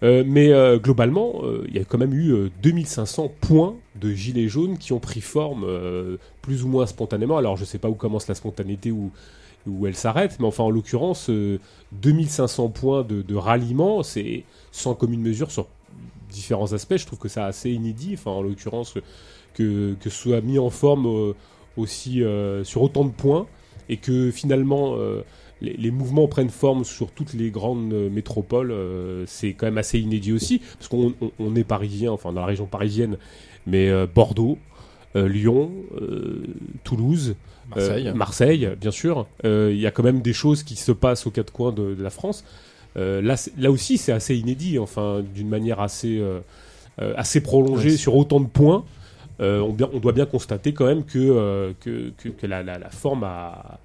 Euh, 0.03 0.23
mais 0.25 0.51
euh, 0.51 0.77
globalement, 0.79 1.41
euh, 1.43 1.63
il 1.69 1.75
y 1.75 1.79
a 1.79 1.85
quand 1.85 1.97
même 1.97 2.13
eu 2.13 2.31
euh, 2.31 2.51
2500 2.61 3.31
points 3.39 3.75
de 3.95 4.11
gilets 4.11 4.49
jaunes 4.49 4.77
qui 4.77 4.91
ont 4.91 4.99
pris 4.99 5.21
forme 5.21 5.65
plus 6.41 6.63
ou 6.63 6.67
moins 6.67 6.85
spontanément. 6.85 7.37
Alors 7.37 7.57
je 7.57 7.63
sais 7.63 7.77
pas 7.77 7.89
où 7.89 7.95
commence 7.95 8.27
la 8.27 8.35
spontanéité 8.35 8.91
ou 8.91 9.11
où 9.65 9.87
elle 9.87 9.95
s'arrête, 9.95 10.37
mais 10.41 10.45
enfin 10.45 10.63
en 10.63 10.69
l'occurrence, 10.69 11.29
euh, 11.29 11.57
2500 11.93 12.67
points 12.67 13.03
de, 13.03 13.35
ralliement, 13.35 14.03
c'est 14.03 14.43
sans 14.73 14.93
commune 14.93 15.21
mesure 15.21 15.51
sur 15.51 15.67
différents 16.29 16.73
aspects. 16.73 16.97
Je 16.97 17.05
trouve 17.05 17.19
que 17.19 17.29
c'est 17.29 17.39
assez 17.39 17.71
inédit. 17.71 18.15
Enfin 18.15 18.31
en 18.31 18.41
l'occurrence, 18.41 18.95
que, 19.53 19.95
que 20.01 20.09
ce 20.09 20.17
soit 20.17 20.41
mis 20.41 20.59
en 20.59 20.69
forme 20.69 21.33
aussi 21.77 22.23
sur 22.63 22.81
autant 22.81 23.05
de 23.05 23.11
points 23.11 23.47
et 23.87 23.97
que 23.97 24.31
finalement 24.31 24.97
les, 25.63 25.73
les 25.77 25.91
mouvements 25.91 26.27
prennent 26.27 26.49
forme 26.49 26.83
sur 26.83 27.09
toutes 27.11 27.33
les 27.33 27.49
grandes 27.49 27.91
euh, 27.93 28.09
métropoles, 28.09 28.71
euh, 28.71 29.23
c'est 29.25 29.53
quand 29.53 29.65
même 29.65 29.79
assez 29.79 29.99
inédit 29.99 30.33
aussi, 30.33 30.59
parce 30.77 30.87
qu'on 30.89 31.13
on- 31.21 31.31
on 31.39 31.55
est 31.55 31.63
parisien, 31.63 32.11
enfin 32.11 32.31
dans 32.33 32.41
la 32.41 32.47
région 32.47 32.65
parisienne, 32.67 33.17
mais 33.65 33.89
euh, 33.89 34.05
Bordeaux, 34.13 34.57
euh, 35.15 35.27
Lyon, 35.27 35.71
euh, 36.01 36.43
Toulouse, 36.83 37.35
Marseille. 37.75 38.07
euh, 38.09 38.13
Marseille, 38.13 38.69
bien 38.79 38.91
sûr, 38.91 39.25
il 39.43 39.77
y 39.79 39.87
a 39.87 39.91
quand 39.91 40.03
même 40.03 40.21
des 40.21 40.33
choses 40.33 40.63
qui 40.63 40.75
se 40.75 40.91
passent 40.91 41.25
aux 41.25 41.31
quatre 41.31 41.51
coins 41.53 41.71
de, 41.71 41.95
de 41.95 42.03
la 42.03 42.09
France. 42.09 42.43
Là, 42.95 43.35
là 43.57 43.71
aussi, 43.71 43.97
c'est 43.97 44.11
assez 44.11 44.35
inédit, 44.35 44.77
enfin, 44.77 45.23
d'une 45.33 45.49
manière 45.49 45.79
assez, 45.79 46.21
assez 46.99 47.41
prolongée 47.41 47.97
sur 47.97 48.15
autant 48.15 48.39
de 48.39 48.45
points. 48.47 48.83
On, 49.39 49.69
doit 49.73 50.11
bien 50.11 50.25
constater 50.27 50.73
quand 50.73 50.85
même 50.85 51.03
que, 51.03 51.73
que, 51.79 52.11
que, 52.17 52.29
que 52.29 52.45
la, 52.47 52.61
la- 52.63 52.77
la 52.77 52.89
forme 52.89 53.23
a, 53.23 53.79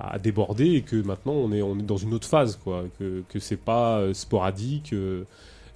a 0.00 0.18
débordé 0.18 0.66
et 0.74 0.82
que 0.82 0.96
maintenant 0.96 1.32
on 1.32 1.52
est, 1.52 1.62
on 1.62 1.78
est 1.78 1.82
dans 1.82 1.96
une 1.96 2.14
autre 2.14 2.26
phase, 2.28 2.58
quoi. 2.62 2.84
Que, 2.98 3.22
que 3.28 3.38
c'est 3.38 3.56
pas 3.56 3.98
euh, 3.98 4.14
sporadique 4.14 4.92
euh, 4.92 5.24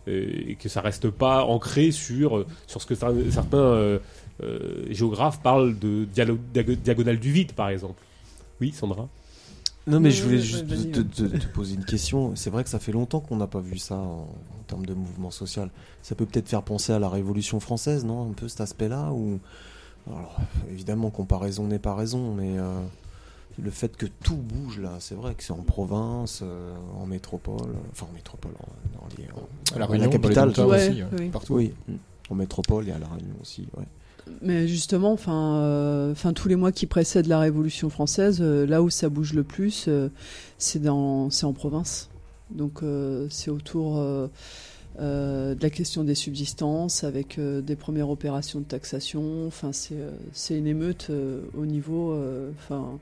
et 0.07 0.57
que 0.57 0.69
ça 0.69 0.81
reste 0.81 1.11
pas 1.11 1.45
ancré 1.45 1.91
sur, 1.91 2.45
sur 2.67 2.83
ce 2.83 2.87
que 2.87 2.95
cer- 2.95 3.31
certains 3.31 3.57
euh, 3.59 3.99
euh, 4.43 4.85
géographes 4.91 5.41
parlent 5.41 5.79
de 5.79 6.05
diagonale 6.05 7.19
du 7.19 7.33
vide, 7.33 7.53
par 7.53 7.69
exemple. 7.71 8.03
Oui, 8.61 8.73
Sandra? 8.73 9.09
Non, 9.87 10.01
mais 10.01 10.11
je 10.11 10.23
voulais 10.23 10.41
juste 10.41 10.67
te, 10.67 10.75
ouais. 11.23 11.31
te- 11.31 11.37
te 11.37 11.47
poser 11.49 11.75
une 11.75 11.85
question. 11.85 12.35
C'est 12.37 12.49
vrai 12.51 12.65
que 12.65 12.71
ça 12.71 12.79
fait 12.79 12.93
longtemps 12.93 13.21
qu'on 13.21 13.37
n'a 13.37 13.47
pas 13.47 13.61
vu 13.61 13.77
ça 13.79 13.97
en, 13.97 14.29
en 14.29 14.63
termes 14.67 14.87
de 14.87 14.95
mouvement 14.95 15.31
social. 15.31 15.69
Ça 16.03 16.15
peut 16.15 16.25
peut-être 16.25 16.49
faire 16.49 16.63
penser 16.63 16.93
à 16.93 16.99
la 16.99 17.09
Révolution 17.11 17.61
française, 17.61 18.05
non? 18.05 18.31
Un 18.31 18.33
peu 18.33 18.49
cet 18.49 18.61
aspect-là 18.63 19.13
ou... 19.13 19.39
Alors, 20.07 20.37
évidemment, 20.71 21.09
comparaison 21.11 21.67
n'est 21.67 21.79
pas 21.79 21.95
raison, 21.95 22.35
mais 22.35 22.59
euh, 22.59 22.81
le 23.63 23.71
fait 23.71 23.97
que 23.97 24.07
tout 24.25 24.37
bouge 24.37 24.81
là, 24.81 24.93
c'est 25.01 25.15
vrai 25.15 25.35
que 25.35 25.43
c'est 25.45 25.53
en 25.53 25.63
province, 25.63 26.41
euh, 26.43 26.75
en 27.01 27.07
métropole, 27.07 27.71
enfin 27.93 28.07
en 28.11 28.15
métropole, 28.15 28.53
en, 28.59 28.99
dans 28.99 29.09
les- 29.17 29.25
en- 29.31 29.77
À 29.77 29.79
la 29.79 29.87
Réunion, 29.87 30.07
les 30.11 30.13
capitale. 30.19 30.49
aussi, 30.51 30.61
ouais, 30.63 31.05
oui. 31.19 31.29
partout. 31.29 31.55
Oui, 31.55 31.73
en 32.31 32.35
métropole 32.35 32.89
et 32.89 32.93
à 32.93 32.99
la 32.99 33.07
Réunion 33.07 33.35
aussi. 33.41 33.67
Ouais. 33.77 33.85
Mais 34.43 34.67
justement, 34.67 35.13
enfin, 35.13 35.57
euh, 35.59 36.13
enfin, 36.13 36.33
tous 36.33 36.49
les 36.49 36.57
mois 36.57 36.73
qui 36.73 36.87
précèdent 36.87 37.27
la 37.27 37.39
Révolution 37.39 37.91
française, 37.91 38.39
euh, 38.41 38.67
là 38.67 38.83
où 38.83 38.89
ça 38.91 39.09
bouge 39.11 39.35
le 39.35 39.45
plus, 39.45 39.85
euh, 39.89 40.09
c'est 40.59 40.81
dans, 40.83 41.29
c'est 41.31 41.45
en 41.45 41.53
province. 41.53 42.09
Donc, 42.51 42.83
euh, 42.83 43.27
c'est 43.31 43.51
autour 43.51 43.99
euh, 43.99 44.29
euh, 45.01 45.55
de 45.55 45.63
la 45.63 45.71
question 45.71 46.05
des 46.05 46.15
subsistances, 46.15 47.05
avec 47.05 47.39
euh, 47.39 47.61
des 47.61 47.77
premières 47.77 48.09
opérations 48.09 48.61
de 48.61 48.65
taxation. 48.65 49.47
Enfin, 49.47 49.73
c'est, 49.73 49.95
euh, 49.97 50.11
c'est 50.33 50.57
une 50.57 50.67
émeute 50.67 51.09
euh, 51.11 51.43
au 51.57 51.67
niveau, 51.67 52.13
euh, 52.13 52.51
enfin, 52.59 52.99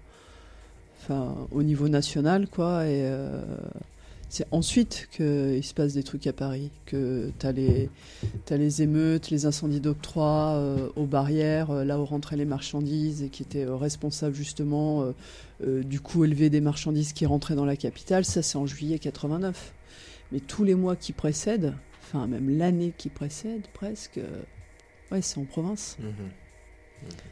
enfin, 1.03 1.35
au 1.51 1.63
niveau 1.63 1.89
national, 1.89 2.49
quoi. 2.49 2.87
Et 2.87 3.03
euh, 3.03 3.43
c'est 4.29 4.47
ensuite 4.51 5.09
qu'il 5.11 5.63
se 5.65 5.75
passe 5.75 5.95
des 5.95 6.03
trucs 6.03 6.27
à 6.27 6.33
Paris, 6.33 6.71
que 6.87 7.31
tu 7.39 7.47
as 7.47 7.53
les, 7.53 7.91
as 8.51 8.57
les 8.57 8.83
émeutes, 8.83 9.31
les 9.31 9.47
incendies 9.47 9.81
d'octroi 9.81 10.55
euh, 10.55 10.89
aux 10.97 11.07
barrières, 11.07 11.71
euh, 11.71 11.85
là 11.85 11.99
où 11.99 12.05
rentraient 12.05 12.37
les 12.37 12.45
marchandises 12.45 13.23
et 13.23 13.29
qui 13.29 13.43
étaient 13.43 13.67
responsables 13.67 14.35
justement 14.35 15.13
du 15.61 16.01
coût 16.01 16.25
élevé 16.25 16.51
des 16.51 16.61
marchandises 16.61 17.13
qui 17.13 17.27
rentraient 17.27 17.55
dans 17.55 17.65
la 17.65 17.77
capitale. 17.77 18.25
Ça, 18.25 18.43
c'est 18.43 18.59
en 18.59 18.67
juillet 18.67 18.99
89. 18.99 19.75
Mais 20.33 20.41
tous 20.41 20.65
les 20.65 20.75
mois 20.75 20.97
qui 20.97 21.13
précèdent, 21.13 21.75
enfin 22.01 22.27
même 22.27 22.57
l'année 22.57 22.93
qui 22.97 23.11
précède 23.11 23.67
presque, 23.75 24.19
ouais, 25.11 25.21
c'est 25.21 25.39
en 25.39 25.45
province. 25.45 25.99
Mmh 26.01 26.07
mmh. 26.07 27.32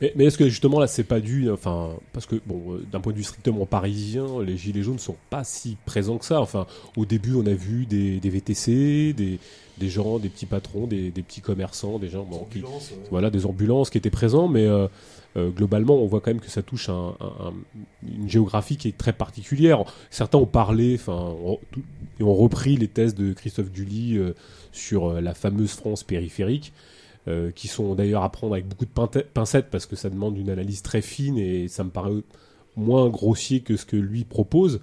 Mais, 0.00 0.12
mais 0.16 0.24
est-ce 0.24 0.36
que 0.36 0.48
justement 0.48 0.80
là 0.80 0.86
c'est 0.86 1.04
pas 1.04 1.20
dû, 1.20 1.50
enfin 1.50 1.90
parce 2.12 2.26
que 2.26 2.36
bon 2.46 2.74
euh, 2.74 2.86
d'un 2.92 3.00
point 3.00 3.12
de 3.12 3.18
vue 3.18 3.24
strictement 3.24 3.64
parisien, 3.64 4.26
les 4.44 4.56
gilets 4.56 4.82
jaunes 4.82 4.98
sont 4.98 5.16
pas 5.30 5.44
si 5.44 5.76
présents 5.86 6.18
que 6.18 6.24
ça. 6.24 6.40
Enfin 6.40 6.66
au 6.96 7.06
début 7.06 7.34
on 7.34 7.46
a 7.46 7.54
vu 7.54 7.86
des, 7.86 8.20
des 8.20 8.30
VTC, 8.30 9.14
des, 9.14 9.38
des 9.78 9.88
gens, 9.88 10.18
des 10.18 10.28
petits 10.28 10.46
patrons, 10.46 10.86
des, 10.86 11.10
des 11.10 11.22
petits 11.22 11.40
commerçants, 11.40 11.98
des 11.98 12.10
gens 12.10 12.24
bon, 12.24 12.46
qui, 12.50 12.62
voilà 13.10 13.30
des 13.30 13.46
ambulances 13.46 13.88
qui 13.90 13.98
étaient 13.98 14.10
présents, 14.10 14.48
mais 14.48 14.66
euh, 14.66 14.88
euh, 15.36 15.48
globalement 15.48 15.96
on 15.96 16.06
voit 16.06 16.20
quand 16.20 16.30
même 16.30 16.40
que 16.40 16.50
ça 16.50 16.62
touche 16.62 16.90
un, 16.90 17.14
un, 17.20 17.54
une 18.06 18.28
géographie 18.28 18.76
qui 18.76 18.88
est 18.88 18.98
très 18.98 19.14
particulière. 19.14 19.84
Certains 20.10 20.38
ont 20.38 20.46
parlé, 20.46 20.96
enfin 20.96 21.34
et 22.20 22.22
ont 22.22 22.34
repris 22.34 22.76
les 22.76 22.88
thèses 22.88 23.14
de 23.14 23.32
Christophe 23.32 23.70
Dully 23.70 24.18
sur 24.72 25.20
la 25.20 25.32
fameuse 25.32 25.72
France 25.72 26.02
périphérique. 26.02 26.72
Euh, 27.28 27.50
qui 27.50 27.68
sont 27.68 27.94
d'ailleurs 27.94 28.22
à 28.22 28.32
prendre 28.32 28.54
avec 28.54 28.66
beaucoup 28.66 28.86
de 28.86 29.22
pincettes 29.22 29.68
parce 29.70 29.84
que 29.84 29.96
ça 29.96 30.08
demande 30.08 30.38
une 30.38 30.48
analyse 30.48 30.80
très 30.80 31.02
fine 31.02 31.36
et 31.36 31.68
ça 31.68 31.84
me 31.84 31.90
paraît 31.90 32.22
moins 32.74 33.10
grossier 33.10 33.60
que 33.60 33.76
ce 33.76 33.84
que 33.84 33.96
lui 33.96 34.24
propose. 34.24 34.80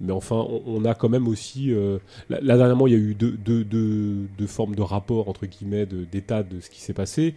Mais 0.00 0.12
enfin, 0.12 0.46
on, 0.66 0.84
a 0.84 0.94
quand 0.94 1.08
même 1.08 1.26
aussi. 1.26 1.72
Euh, 1.72 1.98
là, 2.28 2.40
dernièrement, 2.42 2.86
il 2.86 2.92
y 2.92 2.96
a 2.96 2.98
eu 2.98 3.14
deux, 3.14 4.46
formes 4.46 4.74
de 4.74 4.82
rapport, 4.82 5.30
entre 5.30 5.46
guillemets, 5.46 5.86
d'état 5.86 6.42
de, 6.42 6.60
ce 6.60 6.68
qui 6.68 6.82
s'est 6.82 6.92
passé. 6.92 7.34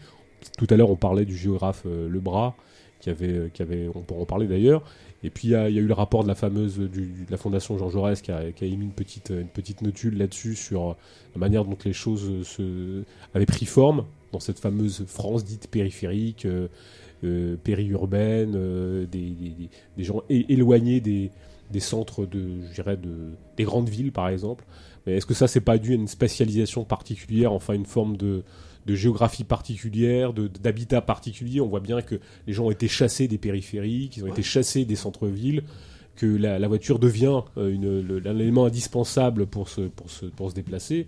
Tout 0.57 0.67
à 0.69 0.75
l'heure, 0.75 0.89
on 0.89 0.97
parlait 0.97 1.25
du 1.25 1.37
géographe 1.37 1.83
euh, 1.85 2.09
Lebras, 2.09 2.53
qui 2.99 3.11
avait, 3.11 3.51
qui 3.53 3.61
avait, 3.61 3.87
on 3.95 4.01
pourra 4.01 4.21
en 4.21 4.25
parler 4.25 4.47
d'ailleurs. 4.47 4.83
Et 5.23 5.29
puis, 5.29 5.49
il 5.49 5.51
y, 5.51 5.55
a, 5.55 5.69
eu 5.69 5.87
le 5.87 5.93
rapport 5.93 6.23
de 6.23 6.27
la 6.27 6.35
fameuse 6.35 6.79
de 6.79 7.07
la 7.29 7.37
Fondation 7.37 7.77
Jean 7.77 7.89
Jaurès 7.89 8.21
qui 8.21 8.31
a, 8.31 8.51
qui 8.51 8.65
a 8.65 8.67
émis 8.67 8.85
une 8.85 8.91
petite, 8.91 9.29
une 9.29 9.47
petite 9.47 9.83
notule 9.83 10.17
là-dessus 10.17 10.55
sur 10.55 10.97
la 11.35 11.39
manière 11.39 11.63
dont 11.63 11.77
les 11.85 11.93
choses 11.93 12.45
se, 12.45 13.03
avaient 13.33 13.45
pris 13.45 13.65
forme 13.65 14.03
dans 14.31 14.39
cette 14.39 14.59
fameuse 14.59 15.05
France 15.07 15.43
dite 15.43 15.67
périphérique, 15.67 16.45
euh, 16.45 16.67
euh, 17.23 17.55
périurbaine, 17.57 18.53
euh, 18.55 19.05
des, 19.05 19.33
des, 19.97 20.03
gens 20.03 20.23
éloignés 20.29 21.01
des, 21.01 21.31
des 21.71 21.79
centres 21.79 22.25
de, 22.25 22.39
de, 22.77 23.31
des 23.57 23.63
grandes 23.63 23.89
villes, 23.89 24.11
par 24.11 24.29
exemple. 24.29 24.65
Mais 25.05 25.17
est-ce 25.17 25.25
que 25.25 25.33
ça, 25.33 25.47
c'est 25.47 25.61
pas 25.61 25.77
dû 25.77 25.91
à 25.91 25.95
une 25.95 26.07
spécialisation 26.07 26.83
particulière, 26.83 27.51
enfin 27.51 27.73
une 27.73 27.85
forme 27.85 28.17
de, 28.17 28.43
de 28.85 28.95
géographie 28.95 29.43
particulière, 29.43 30.33
d'habitat 30.33 31.01
particulier? 31.01 31.61
On 31.61 31.67
voit 31.67 31.79
bien 31.79 32.01
que 32.01 32.19
les 32.47 32.53
gens 32.53 32.65
ont 32.65 32.71
été 32.71 32.87
chassés 32.87 33.27
des 33.27 33.37
périphériques, 33.37 34.17
ils 34.17 34.23
ont 34.23 34.27
été 34.27 34.43
chassés 34.43 34.85
des 34.85 34.95
centres-villes, 34.95 35.63
que 36.15 36.25
la, 36.25 36.67
voiture 36.67 36.99
devient 36.99 37.41
une, 37.55 38.21
un 38.25 38.39
élément 38.39 38.65
indispensable 38.65 39.47
pour 39.47 39.69
se, 39.69 39.81
pour 39.81 40.09
se, 40.09 40.25
pour 40.25 40.49
se 40.49 40.55
déplacer 40.55 41.07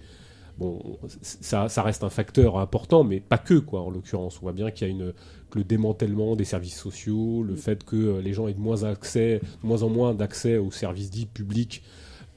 bon, 0.62 1.00
ça, 1.10 1.82
reste 1.82 2.04
un 2.04 2.10
facteur 2.10 2.58
important, 2.58 3.04
mais 3.04 3.20
pas 3.20 3.40
que, 3.40 3.56
quoi, 3.56 3.82
en 3.82 3.90
l'occurrence. 3.90 4.38
On 4.38 4.42
voit 4.42 4.54
bien 4.54 4.70
qu'il 4.70 4.88
y 4.88 4.92
a 4.92 4.94
une, 4.94 5.14
le 5.56 5.64
démantèlement 5.64 6.36
des 6.36 6.46
services 6.46 6.78
sociaux, 6.78 7.44
le 7.44 7.56
fait 7.56 7.84
que 7.84 7.96
euh, 7.96 8.22
les 8.22 8.34
gens 8.34 8.48
aient 8.48 8.54
de 8.54 8.60
moins, 8.60 8.84
accès, 8.84 9.42
moins 9.64 9.82
en 9.82 9.90
moins 9.90 10.14
d'accès 10.14 10.58
aux 10.58 10.72
services 10.72 11.10
dits 11.10 11.26
publics 11.26 11.84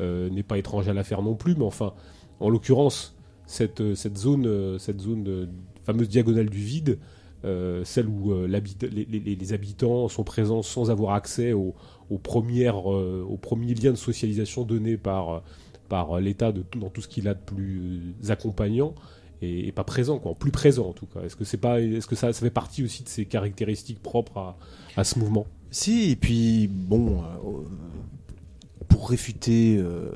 euh, 0.01 0.30
n'est 0.30 0.42
pas 0.42 0.59
étranger 0.59 0.90
à 0.90 0.94
l'affaire 0.94 1.22
non 1.22 1.34
plus, 1.34 1.55
mais 1.55 1.64
enfin, 1.64 1.92
en 2.40 2.48
l'occurrence, 2.48 3.14
cette, 3.46 3.82
euh, 3.82 3.94
cette 3.94 4.16
zone, 4.16 4.78
cette 4.78 5.01
zone 5.01 5.48
fameuse 5.84 6.09
diagonale 6.09 6.48
du 6.48 6.59
vide, 6.59 6.98
celle 7.84 8.09
où 8.09 8.32
les, 8.46 9.52
habitants 9.52 10.09
sont 10.09 10.24
présents 10.24 10.62
sans 10.62 10.90
avoir 10.90 11.12
accès 11.12 11.52
aux, 11.52 11.74
premières, 12.22 12.86
aux 12.86 13.36
premiers 13.36 13.74
liens 13.74 13.90
de 13.90 13.98
socialisation 13.98 14.64
donnés 14.64 14.96
par 14.96 15.42
par 15.89 16.20
l'État 16.20 16.52
dans 16.52 16.90
tout 16.90 17.01
ce 17.01 17.09
qu'il 17.09 17.28
a 17.28 17.35
de 17.35 17.40
plus 17.40 18.15
accompagnant 18.28 18.94
et, 19.44 19.73
pas 19.73 19.85
présent, 19.85 20.19
quoi, 20.19 20.35
plus 20.35 20.51
présent 20.51 20.89
en 20.89 20.93
tout 20.93 21.06
cas. 21.06 21.20
Est-ce 21.23 21.36
que 21.36 21.44
c'est 21.44 21.59
pas, 21.59 21.81
est-ce 21.81 22.06
que 22.06 22.16
ça, 22.16 22.32
fait 22.32 22.51
partie 22.51 22.85
aussi 22.85 23.02
de 23.02 23.09
ces 23.09 23.27
caractéristiques 23.27 24.02
propres 24.02 24.55
à, 24.97 25.05
ce 25.05 25.19
mouvement? 25.19 25.47
Si, 25.70 26.11
et 26.11 26.16
puis 26.16 26.69
bon, 26.69 27.23
euh, 27.23 28.82
pour 28.89 29.11
réfuter 29.11 29.77
euh, 29.78 30.11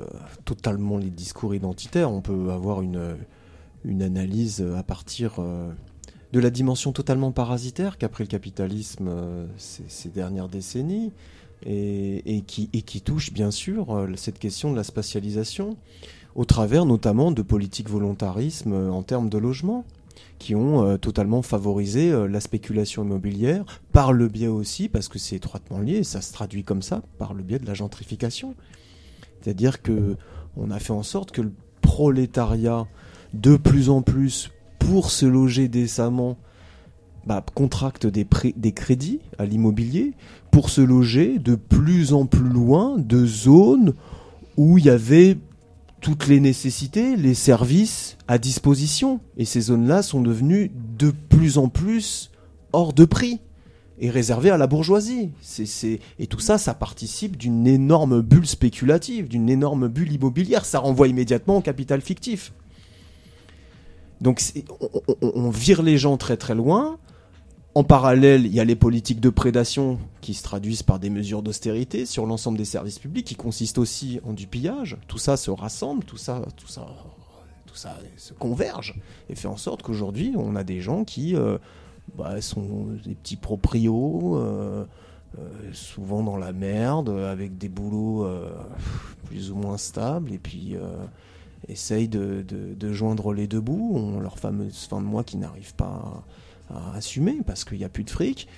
totalement 0.44 0.98
les 0.98 1.10
discours 1.10 1.54
identitaires, 1.54 2.10
on 2.10 2.20
peut 2.20 2.50
avoir 2.50 2.82
une 2.82 4.02
analyse 4.02 4.64
à 4.76 4.82
partir 4.82 5.36
euh, 5.38 5.70
de 6.32 6.40
la 6.40 6.50
dimension 6.50 6.92
totalement 6.92 7.32
parasitaire 7.32 7.98
qu'a 7.98 8.08
pris 8.08 8.24
le 8.24 8.28
capitalisme 8.28 9.10
ces, 9.56 10.08
dernières 10.10 10.48
décennies 10.48 11.12
et, 11.66 12.42
qui, 12.46 13.00
touche 13.00 13.32
bien 13.32 13.50
sûr 13.50 13.94
euh, 13.94 14.08
cette 14.16 14.38
question 14.38 14.70
de 14.70 14.76
la 14.76 14.84
spatialisation, 14.84 15.76
au 16.34 16.44
travers 16.44 16.86
notamment 16.86 17.32
de 17.32 17.42
politiques 17.42 17.88
volontarisme 17.88 18.72
euh, 18.72 18.90
en 18.90 19.02
termes 19.02 19.28
de 19.28 19.38
logement, 19.38 19.84
qui 20.38 20.54
ont 20.54 20.84
euh, 20.84 20.96
totalement 20.96 21.42
favorisé 21.42 22.12
la 22.28 22.40
spéculation 22.40 23.04
immobilière, 23.04 23.64
par 23.92 24.12
le 24.12 24.28
biais 24.28 24.46
aussi, 24.46 24.88
parce 24.88 25.08
que 25.08 25.18
c'est 25.18 25.36
étroitement 25.36 25.80
lié, 25.80 26.04
ça 26.04 26.20
se 26.20 26.32
traduit 26.32 26.64
comme 26.64 26.82
ça, 26.82 27.02
par 27.18 27.34
le 27.34 27.42
biais 27.42 27.58
de 27.58 27.66
la 27.66 27.74
gentrification. 27.74 28.54
C'est-à-dire 29.40 29.82
que 29.82 30.16
on 30.56 30.70
a 30.70 30.78
fait 30.78 30.92
en 30.92 31.04
sorte 31.04 31.30
que 31.30 31.40
le 31.40 31.52
prolétariat, 31.82 32.86
de 33.32 33.56
plus 33.56 33.90
en 33.90 34.02
plus, 34.02 34.50
pour 34.78 35.10
se 35.10 35.26
loger 35.26 35.68
décemment, 35.68 36.36
bah, 37.28 37.44
contracte 37.54 38.06
des, 38.06 38.26
des 38.56 38.72
crédits 38.72 39.20
à 39.38 39.44
l'immobilier 39.44 40.14
pour 40.50 40.70
se 40.70 40.80
loger 40.80 41.38
de 41.38 41.56
plus 41.56 42.14
en 42.14 42.24
plus 42.24 42.48
loin 42.48 42.96
de 42.96 43.26
zones 43.26 43.92
où 44.56 44.78
il 44.78 44.86
y 44.86 44.90
avait 44.90 45.36
toutes 46.00 46.26
les 46.26 46.40
nécessités, 46.40 47.16
les 47.16 47.34
services 47.34 48.16
à 48.28 48.38
disposition. 48.38 49.20
Et 49.36 49.44
ces 49.44 49.60
zones-là 49.60 50.02
sont 50.02 50.22
devenues 50.22 50.70
de 50.98 51.10
plus 51.10 51.58
en 51.58 51.68
plus 51.68 52.30
hors 52.72 52.94
de 52.94 53.04
prix 53.04 53.40
et 54.00 54.08
réservées 54.08 54.50
à 54.50 54.56
la 54.56 54.66
bourgeoisie. 54.66 55.28
Et 56.18 56.26
tout 56.28 56.40
ça, 56.40 56.56
ça 56.56 56.72
participe 56.72 57.36
d'une 57.36 57.66
énorme 57.66 58.22
bulle 58.22 58.46
spéculative, 58.46 59.28
d'une 59.28 59.50
énorme 59.50 59.88
bulle 59.88 60.12
immobilière. 60.12 60.64
Ça 60.64 60.78
renvoie 60.78 61.08
immédiatement 61.08 61.58
au 61.58 61.60
capital 61.60 62.00
fictif. 62.00 62.54
Donc 64.20 64.42
on, 65.20 65.50
vire 65.50 65.82
les 65.82 65.98
gens 65.98 66.16
très 66.16 66.36
très 66.36 66.54
loin 66.54 66.98
en 67.78 67.84
parallèle, 67.84 68.44
il 68.44 68.52
y 68.52 68.58
a 68.58 68.64
les 68.64 68.74
politiques 68.74 69.20
de 69.20 69.30
prédation 69.30 70.00
qui 70.20 70.34
se 70.34 70.42
traduisent 70.42 70.82
par 70.82 70.98
des 70.98 71.10
mesures 71.10 71.42
d'austérité 71.42 72.06
sur 72.06 72.26
l'ensemble 72.26 72.58
des 72.58 72.64
services 72.64 72.98
publics, 72.98 73.24
qui 73.24 73.36
consistent 73.36 73.78
aussi 73.78 74.18
en 74.24 74.32
du 74.32 74.48
pillage. 74.48 74.96
Tout 75.06 75.18
ça 75.18 75.36
se 75.36 75.52
rassemble, 75.52 76.02
tout 76.02 76.16
ça, 76.16 76.42
tout 76.56 76.66
ça, 76.66 76.88
tout 77.66 77.76
ça 77.76 77.96
se 78.16 78.32
converge 78.32 78.96
et 79.28 79.36
fait 79.36 79.46
en 79.46 79.56
sorte 79.56 79.82
qu'aujourd'hui, 79.82 80.34
on 80.36 80.56
a 80.56 80.64
des 80.64 80.80
gens 80.80 81.04
qui 81.04 81.36
euh, 81.36 81.56
bah, 82.16 82.40
sont 82.40 82.88
des 83.04 83.14
petits 83.14 83.36
proprios. 83.36 84.36
Euh, 84.38 84.84
euh, 85.38 85.48
souvent 85.72 86.24
dans 86.24 86.36
la 86.36 86.52
merde, 86.52 87.10
avec 87.10 87.58
des 87.58 87.68
boulots 87.68 88.26
plus 89.26 89.52
ou 89.52 89.54
moins 89.54 89.76
stables, 89.76 90.32
et 90.32 90.38
puis 90.38 90.74
essayent 91.68 92.08
de, 92.08 92.92
joindre 92.92 93.32
les 93.32 93.46
deux 93.46 93.60
bouts, 93.60 93.92
ont 93.94 94.18
leur 94.18 94.40
fameuse 94.40 94.86
fin 94.88 95.00
de 95.00 95.06
mois 95.06 95.22
qui 95.22 95.36
n'arrive 95.36 95.76
pas 95.76 95.84
à 95.84 96.22
à 96.70 96.96
assumer 96.96 97.38
parce 97.46 97.64
qu'il 97.64 97.78
n'y 97.78 97.84
a 97.84 97.88
plus 97.88 98.04
de 98.04 98.10
fric. 98.10 98.48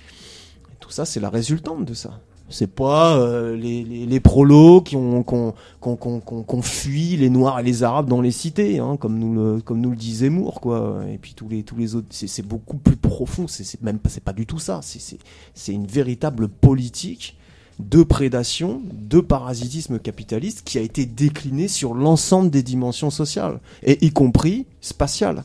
Tout 0.79 0.91
ça, 0.91 1.05
c'est 1.05 1.19
la 1.19 1.29
résultante 1.29 1.85
de 1.85 1.93
ça. 1.93 2.19
C'est 2.51 2.67
pas 2.67 3.17
euh, 3.17 3.55
les, 3.55 3.83
les, 3.83 4.05
les, 4.05 4.19
prolos 4.19 4.81
qui 4.81 4.97
ont 4.97 5.23
qu'on 5.23 5.53
qu'on 5.79 5.95
qu'on 6.19 6.61
fui 6.61 7.15
les 7.15 7.29
noirs 7.29 7.59
et 7.59 7.63
les 7.63 7.83
arabes 7.83 8.09
dans 8.09 8.19
les 8.19 8.31
cités, 8.31 8.79
hein, 8.79 8.97
comme 8.97 9.17
nous 9.17 9.33
le 9.33 9.61
comme 9.61 9.79
nous 9.79 9.91
le 9.91 9.95
dit 9.95 10.15
Zemmour, 10.15 10.59
quoi. 10.59 11.01
Et 11.09 11.17
puis 11.17 11.33
tous 11.33 11.47
les 11.47 11.63
tous 11.63 11.77
les 11.77 11.95
autres, 11.95 12.07
c'est 12.11 12.45
beaucoup 12.45 12.77
plus 12.77 12.97
profond. 12.97 13.47
C'est 13.47 13.81
même 13.81 13.99
c'est 14.09 14.23
pas 14.23 14.33
du 14.33 14.45
tout 14.45 14.59
ça. 14.59 14.81
C'est 14.83 15.17
c'est 15.53 15.73
une 15.73 15.87
véritable 15.87 16.49
politique 16.49 17.37
de 17.79 18.03
prédation, 18.03 18.81
de 18.91 19.21
parasitisme 19.21 19.97
capitaliste 19.97 20.63
qui 20.63 20.77
a 20.77 20.81
été 20.81 21.05
déclinée 21.05 21.67
sur 21.67 21.93
l'ensemble 21.93 22.49
des 22.49 22.63
dimensions 22.63 23.09
sociales 23.09 23.59
et 23.83 24.05
y 24.05 24.11
compris 24.11 24.65
spatiales. 24.81 25.43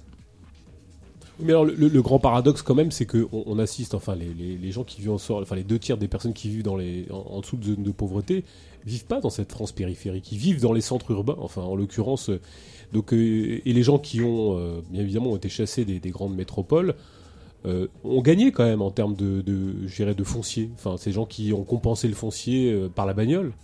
Mais 1.38 1.52
alors, 1.52 1.66
le, 1.66 2.02
grand 2.02 2.18
paradoxe 2.18 2.62
quand 2.62 2.74
même, 2.74 2.90
c'est 2.90 3.04
qu'on 3.04 3.28
on 3.30 3.58
assiste, 3.58 3.94
enfin, 3.94 4.14
les, 4.14 4.70
gens 4.70 4.84
qui 4.84 5.00
vivent 5.00 5.12
en 5.12 5.18
sort, 5.18 5.42
enfin, 5.42 5.56
les 5.56 5.64
deux 5.64 5.78
tiers 5.78 5.98
des 5.98 6.08
personnes 6.08 6.32
qui 6.32 6.48
vivent 6.48 6.62
dans 6.62 6.76
les, 6.76 7.06
en, 7.10 7.40
dessous 7.40 7.58
de 7.58 7.64
zones 7.64 7.82
de 7.82 7.90
pauvreté, 7.90 8.44
vivent 8.86 9.04
pas 9.04 9.20
dans 9.20 9.28
cette 9.28 9.52
France 9.52 9.72
périphérique. 9.72 10.32
Ils 10.32 10.38
vivent 10.38 10.62
dans 10.62 10.72
les 10.72 10.80
centres 10.80 11.10
urbains, 11.10 11.36
enfin, 11.38 11.62
en 11.62 11.76
l'occurrence. 11.76 12.30
Euh, 12.30 12.40
donc, 12.92 13.12
euh, 13.12 13.60
et 13.66 13.72
les 13.72 13.82
gens 13.82 13.98
qui 13.98 14.22
ont, 14.22 14.56
euh, 14.58 14.80
bien 14.90 15.02
évidemment, 15.02 15.32
ont 15.32 15.36
été 15.36 15.50
chassés 15.50 15.84
des, 15.84 15.98
des 15.98 16.10
grandes 16.10 16.34
métropoles, 16.34 16.94
ont 18.04 18.22
gagné 18.22 18.52
quand 18.52 18.62
même 18.62 18.80
en 18.80 18.92
termes 18.92 19.16
de, 19.16 19.40
de, 19.42 20.12
de 20.12 20.24
foncier. 20.24 20.70
Enfin, 20.76 20.96
ces 20.96 21.10
gens 21.10 21.26
qui 21.26 21.52
ont 21.52 21.64
compensé 21.64 22.06
le 22.06 22.14
foncier 22.14 22.72
par 22.94 23.06
la 23.06 23.12
bagnole. 23.12 23.54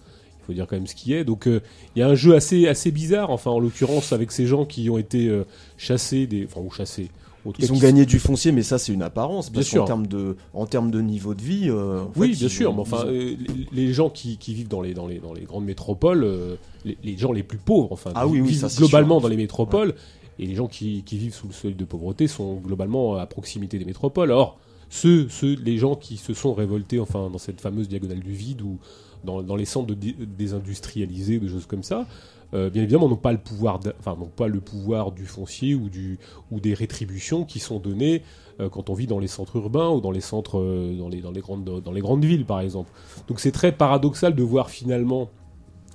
Il 0.40 0.44
faut 0.44 0.52
dire 0.52 0.66
quand 0.66 0.74
même 0.74 0.88
ce 0.88 0.96
qui 0.96 1.12
est. 1.12 1.22
Donc 1.22 1.46
il 1.46 2.00
y 2.00 2.02
a 2.02 2.08
un 2.08 2.16
jeu 2.16 2.34
assez 2.34 2.66
assez 2.66 2.90
bizarre. 2.90 3.30
Enfin, 3.30 3.52
en 3.52 3.60
l'occurrence, 3.60 4.12
avec 4.12 4.32
ces 4.32 4.44
gens 4.44 4.64
qui 4.64 4.90
ont 4.90 4.98
été 4.98 5.30
chassés, 5.76 6.26
des, 6.26 6.46
enfin 6.46 6.60
ou 6.62 6.70
chassés. 6.72 7.10
En 7.44 7.52
Ils 7.58 7.72
ont 7.72 7.78
gagné 7.78 8.06
du 8.06 8.18
foncier, 8.18 8.52
mais 8.52 8.62
ça 8.62 8.78
c'est 8.78 8.92
une 8.92 9.02
apparence. 9.02 9.50
Bien 9.50 9.60
Parce 9.60 9.68
sûr. 9.68 9.80
qu'en 9.80 9.86
termes 9.86 10.06
de, 10.06 10.36
en 10.54 10.66
termes 10.66 10.90
de 10.90 11.00
niveau 11.00 11.34
de 11.34 11.42
vie, 11.42 11.68
euh, 11.68 12.02
en 12.02 12.10
Oui, 12.16 12.32
fait, 12.32 12.38
bien 12.38 12.46
ils 12.46 12.50
sûr, 12.50 12.74
mais 12.74 12.80
enfin, 12.80 13.04
ont- 13.04 13.08
euh, 13.10 13.34
les, 13.72 13.92
gens 13.92 14.10
qui, 14.10 14.36
qui 14.38 14.54
vivent 14.54 14.68
dans 14.68 14.80
les, 14.82 14.94
dans, 14.94 15.06
les, 15.06 15.18
dans 15.18 15.32
les 15.32 15.42
grandes 15.42 15.64
métropoles, 15.64 16.24
euh, 16.24 16.56
les, 16.84 16.96
les 17.02 17.16
gens 17.18 17.32
les 17.32 17.42
plus 17.42 17.58
pauvres, 17.58 17.92
enfin, 17.92 18.12
Ah 18.14 18.26
oui, 18.26 18.40
oui, 18.40 18.48
vivent 18.50 18.66
ça, 18.68 18.76
globalement 18.78 19.16
sûr. 19.16 19.22
dans 19.22 19.28
les 19.28 19.36
métropoles, 19.36 19.94
et 20.38 20.46
les 20.46 20.54
gens 20.54 20.66
qui, 20.68 21.02
qui 21.04 21.18
vivent 21.18 21.34
sous 21.34 21.46
le 21.48 21.52
seuil 21.52 21.74
de 21.74 21.84
pauvreté 21.84 22.26
sont 22.28 22.56
globalement 22.56 23.16
à 23.16 23.26
proximité 23.26 23.78
des 23.78 23.84
métropoles. 23.84 24.30
Or, 24.30 24.58
ceux, 24.88 25.28
ceux, 25.28 25.54
les 25.64 25.78
gens 25.78 25.94
qui 25.94 26.16
se 26.18 26.34
sont 26.34 26.54
révoltés, 26.54 27.00
enfin, 27.00 27.28
dans 27.30 27.38
cette 27.38 27.60
fameuse 27.60 27.88
diagonale 27.88 28.20
du 28.20 28.32
vide 28.32 28.62
ou 28.62 28.78
dans, 29.24 29.42
dans 29.42 29.56
les 29.56 29.64
centres 29.64 29.86
de 29.88 29.94
dé- 29.94 30.16
désindustrialisés, 30.38 31.38
des 31.38 31.48
choses 31.48 31.66
comme 31.66 31.82
ça, 31.82 32.06
euh, 32.54 32.70
bien 32.70 32.82
évidemment, 32.82 33.08
n'ont 33.08 33.16
pas 33.16 33.32
le 33.32 33.38
pouvoir, 33.38 33.80
enfin, 33.98 34.16
pas 34.36 34.48
le 34.48 34.60
pouvoir 34.60 35.12
du 35.12 35.26
foncier 35.26 35.74
ou 35.74 35.88
du 35.88 36.18
ou 36.50 36.60
des 36.60 36.74
rétributions 36.74 37.44
qui 37.44 37.60
sont 37.60 37.78
données 37.78 38.22
euh, 38.60 38.68
quand 38.68 38.90
on 38.90 38.94
vit 38.94 39.06
dans 39.06 39.18
les 39.18 39.26
centres 39.26 39.56
urbains 39.56 39.88
ou 39.90 40.00
dans 40.00 40.10
les 40.10 40.20
centres, 40.20 40.58
euh, 40.58 40.96
dans 40.96 41.08
les 41.08 41.20
dans 41.20 41.30
les 41.30 41.40
grandes 41.40 41.64
dans 41.64 41.92
les 41.92 42.00
grandes 42.00 42.24
villes, 42.24 42.44
par 42.44 42.60
exemple. 42.60 42.90
Donc 43.28 43.40
c'est 43.40 43.52
très 43.52 43.72
paradoxal 43.72 44.34
de 44.34 44.42
voir 44.42 44.70
finalement 44.70 45.30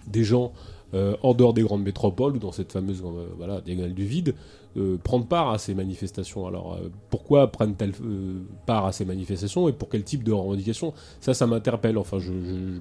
des 0.07 0.23
gens 0.23 0.53
en 0.93 1.33
dehors 1.33 1.53
des 1.53 1.63
grandes 1.63 1.83
métropoles 1.83 2.37
ou 2.37 2.39
dans 2.39 2.53
cette 2.53 2.71
fameuse 2.71 3.03
voilà 3.35 3.59
diagonale 3.59 3.93
du 3.93 4.05
vide 4.05 4.35
euh, 4.75 4.97
prendre 5.03 5.25
part 5.25 5.49
à 5.49 5.57
ces 5.57 5.73
manifestations. 5.73 6.45
Alors 6.45 6.73
euh, 6.73 6.91
pourquoi 7.09 7.51
prennent-elles 7.51 7.93
euh, 8.03 8.43
part 8.67 8.85
à 8.85 8.91
ces 8.91 9.05
manifestations 9.05 9.67
et 9.67 9.73
pour 9.73 9.89
quel 9.89 10.03
type 10.03 10.23
de 10.23 10.31
revendications 10.31 10.93
Ça, 11.19 11.33
ça 11.33 11.47
m'interpelle. 11.47 11.97
Enfin, 11.97 12.19
je, 12.19 12.31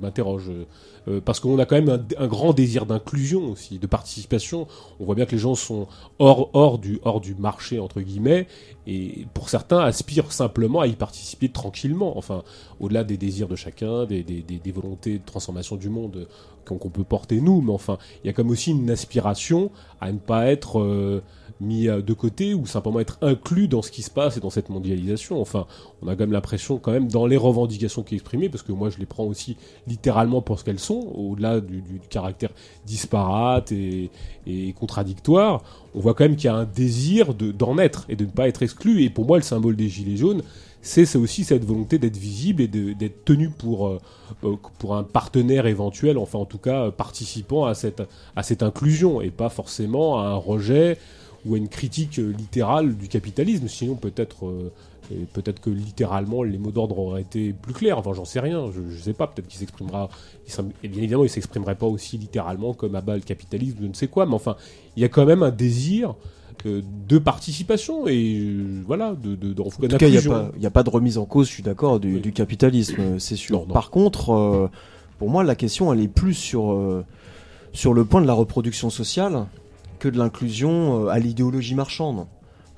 m'interroge 0.01 0.51
parce 1.25 1.39
qu'on 1.39 1.59
a 1.61 1.67
quand 1.67 1.81
même 1.81 2.05
un, 2.19 2.27
grand 2.27 2.53
désir 2.53 2.85
d'inclusion 2.85 3.53
aussi, 3.53 3.79
de 3.79 3.87
participation. 3.87 4.67
On 4.99 5.05
voit 5.05 5.15
bien 5.15 5.25
que 5.25 5.33
les 5.33 5.39
gens 5.39 5.55
sont 5.55 5.87
hors 6.19 6.51
hors 6.53 6.79
du 6.79 6.99
hors 7.05 7.21
du 7.21 7.35
marché 7.37 7.79
entre 7.79 8.01
guillemets 8.01 8.49
et 8.89 9.27
pour 9.33 9.49
certains 9.49 9.79
aspirent 9.79 10.33
simplement 10.33 10.81
à 10.81 10.89
y 10.89 10.97
participer 10.97 11.49
tranquillement. 11.49 12.19
Enfin, 12.19 12.43
au-delà 12.81 13.05
des 13.05 13.17
désirs 13.17 13.49
de 13.49 13.57
chacun, 13.57 14.05
des, 14.05 14.23
des, 14.23 14.43
des, 14.43 14.59
des 14.59 14.73
volontés 14.73 15.19
de 15.19 15.25
transformation 15.25 15.77
du 15.77 15.89
monde 15.89 16.27
qu'on 16.75 16.91
peut 16.91 17.05
porter 17.05 17.41
nous, 17.41 17.61
mais 17.61 17.73
enfin, 17.73 17.99
il 18.23 18.27
y 18.27 18.31
a 18.31 18.33
comme 18.33 18.51
aussi 18.51 18.73
une 18.73 18.91
aspiration 18.91 19.71
à 20.01 20.13
ne 20.13 20.19
pas 20.19 20.47
être 20.47 20.81
euh, 20.81 21.23
mis 21.61 21.89
euh, 21.89 22.03
de 22.03 22.13
côté 22.13 22.55
ou 22.55 22.67
simplement 22.67 23.01
être 23.01 23.19
inclus 23.23 23.69
dans 23.69 23.83
ce 23.83 23.91
qui 23.91 24.03
se 24.03 24.11
passe 24.11 24.37
et 24.37 24.41
dans 24.41 24.51
cette 24.51 24.69
mondialisation. 24.69 25.41
Enfin, 25.41 25.67
on 26.03 26.09
a 26.09 26.13
quand 26.13 26.21
même 26.21 26.33
l'impression 26.33 26.79
quand 26.79 26.93
même 26.93 27.09
dans 27.09 27.27
les 27.27 27.37
revendications 27.37 28.03
qui 28.03 28.15
sont 28.17 28.17
exprimées, 28.17 28.49
parce 28.49 28.63
que 28.63 28.73
moi 28.73 28.91
je 28.91 28.99
les 28.99 29.07
prends 29.07 29.25
aussi 29.25 29.57
littéralement 29.87 30.43
pour 30.43 30.59
ce 30.59 30.65
qu'elles 30.65 30.79
sont, 30.79 31.13
au-delà 31.15 31.61
du, 31.61 31.83
caractère 32.11 32.51
disparate 32.85 33.73
et, 33.73 34.11
contradictoire, 34.79 35.63
on 35.95 36.01
voit 36.01 36.15
quand 36.15 36.25
même 36.25 36.37
qu'il 36.37 36.47
y 36.47 36.53
a 36.53 36.55
un 36.55 36.65
désir 36.65 37.35
de- 37.35 37.51
d'en 37.51 37.79
être 37.79 38.05
et 38.09 38.17
de 38.17 38.25
ne 38.25 38.31
pas 38.31 38.49
être 38.49 38.63
exclu. 38.63 39.03
Et 39.03 39.11
pour 39.11 39.27
moi, 39.27 39.39
le 39.39 39.43
symbole 39.43 39.77
des 39.77 39.89
Gilets 39.89 40.17
jaunes, 40.17 40.43
c'est 40.87 41.17
aussi 41.17 41.45
cette 41.45 41.65
volonté 41.65 41.99
d'être 41.99 42.17
visible 42.17 42.63
et 42.63 42.69
d'être 42.69 43.25
tenu 43.25 43.51
pour, 43.51 43.89
euh, 43.89 44.01
euh, 44.45 44.55
pour 44.79 44.97
un 44.97 45.03
partenaire 45.03 45.67
éventuel, 45.67 46.17
enfin 46.17 46.39
en 46.39 46.45
tout 46.45 46.59
cas 46.59 46.85
euh, 46.85 46.91
participant 46.91 47.65
à 47.65 47.75
cette, 47.75 48.03
inclusion 48.63 49.21
et 49.21 49.31
pas 49.31 49.49
forcément 49.49 50.21
à 50.21 50.27
un 50.27 50.37
rejet 50.37 50.97
ou 51.45 51.55
à 51.55 51.59
une 51.59 51.69
critique 51.69 52.17
littérale 52.17 52.97
du 52.97 53.09
capitalisme. 53.09 53.69
Sinon 53.69 53.97
peut-être 53.97 54.71
peut-être 55.33 55.61
que 55.61 55.71
littéralement 55.71 56.43
les 56.43 56.59
mots 56.59 56.73
d'ordre 56.73 56.99
auraient 56.99 57.23
été 57.23 57.53
plus 57.53 57.75
clairs. 57.75 57.99
Enfin 57.99 58.13
j'en 58.13 58.25
sais 58.25 58.41
rien, 58.41 58.71
je, 58.73 58.81
je 58.89 59.03
sais 59.03 59.13
pas. 59.13 59.27
Peut-être 59.27 59.49
qu'il 59.49 59.59
s'exprimera. 59.59 60.09
Et 60.83 60.89
bien 60.89 60.99
évidemment 60.99 61.25
il 61.25 61.31
s'exprimerait 61.31 61.77
pas 61.77 61.87
aussi 61.87 62.17
littéralement 62.17 62.75
comme 62.75 62.95
à 62.95 63.01
bas 63.01 63.15
le 63.15 63.23
capitalisme, 63.23 63.79
je 63.83 63.87
ne 63.87 63.95
sais 63.95 64.09
quoi. 64.09 64.27
Mais 64.27 64.35
enfin 64.35 64.57
il 64.97 65.03
y 65.03 65.05
a 65.05 65.09
quand 65.09 65.27
même 65.27 65.43
un 65.43 65.51
désir 65.51 66.15
de 67.09 67.19
participation 67.19 68.07
et 68.09 68.39
euh, 68.39 68.83
voilà 68.87 69.15
de, 69.15 69.35
de, 69.35 69.53
de- 69.53 69.63
en 69.63 69.67
En 69.67 69.71
tout 69.71 69.87
cas, 69.97 70.07
il 70.09 70.13
n'y 70.13 70.19
a, 70.67 70.71
pas- 70.71 70.81
a 70.81 70.83
de 70.83 70.91
remise 70.91 71.19
en 71.19 71.25
cause, 71.25 71.47
je 71.49 71.53
suis 71.53 71.63
d'accord, 71.63 72.01
du, 72.01 72.15
Oui. 72.17 72.21
du 72.21 72.33
capitalisme, 72.33 72.97
euh, 72.99 73.19
c'est 73.19 73.37
sûr. 73.37 73.61
Non, 73.61 73.67
non. 73.69 73.75
Par 73.75 73.91
contre, 73.91 74.31
euh, 74.33 74.69
pour 75.19 75.31
moi, 75.31 75.45
la 75.45 75.55
question, 75.55 75.93
elle 75.93 76.01
est 76.01 76.09
plus 76.09 76.35
sur, 76.35 76.73
euh, 76.73 77.05
sur 77.73 77.95
le 77.95 78.05
point 78.05 78.21
de 78.23 78.27
la 78.27 78.33
reproduction 78.35 78.91
sociale 78.91 79.47
que 79.99 80.09
de 80.09 80.19
l'inclusion 80.19 81.09
à 81.09 81.19
l'idéologie 81.19 81.75
marchande. 81.75 82.27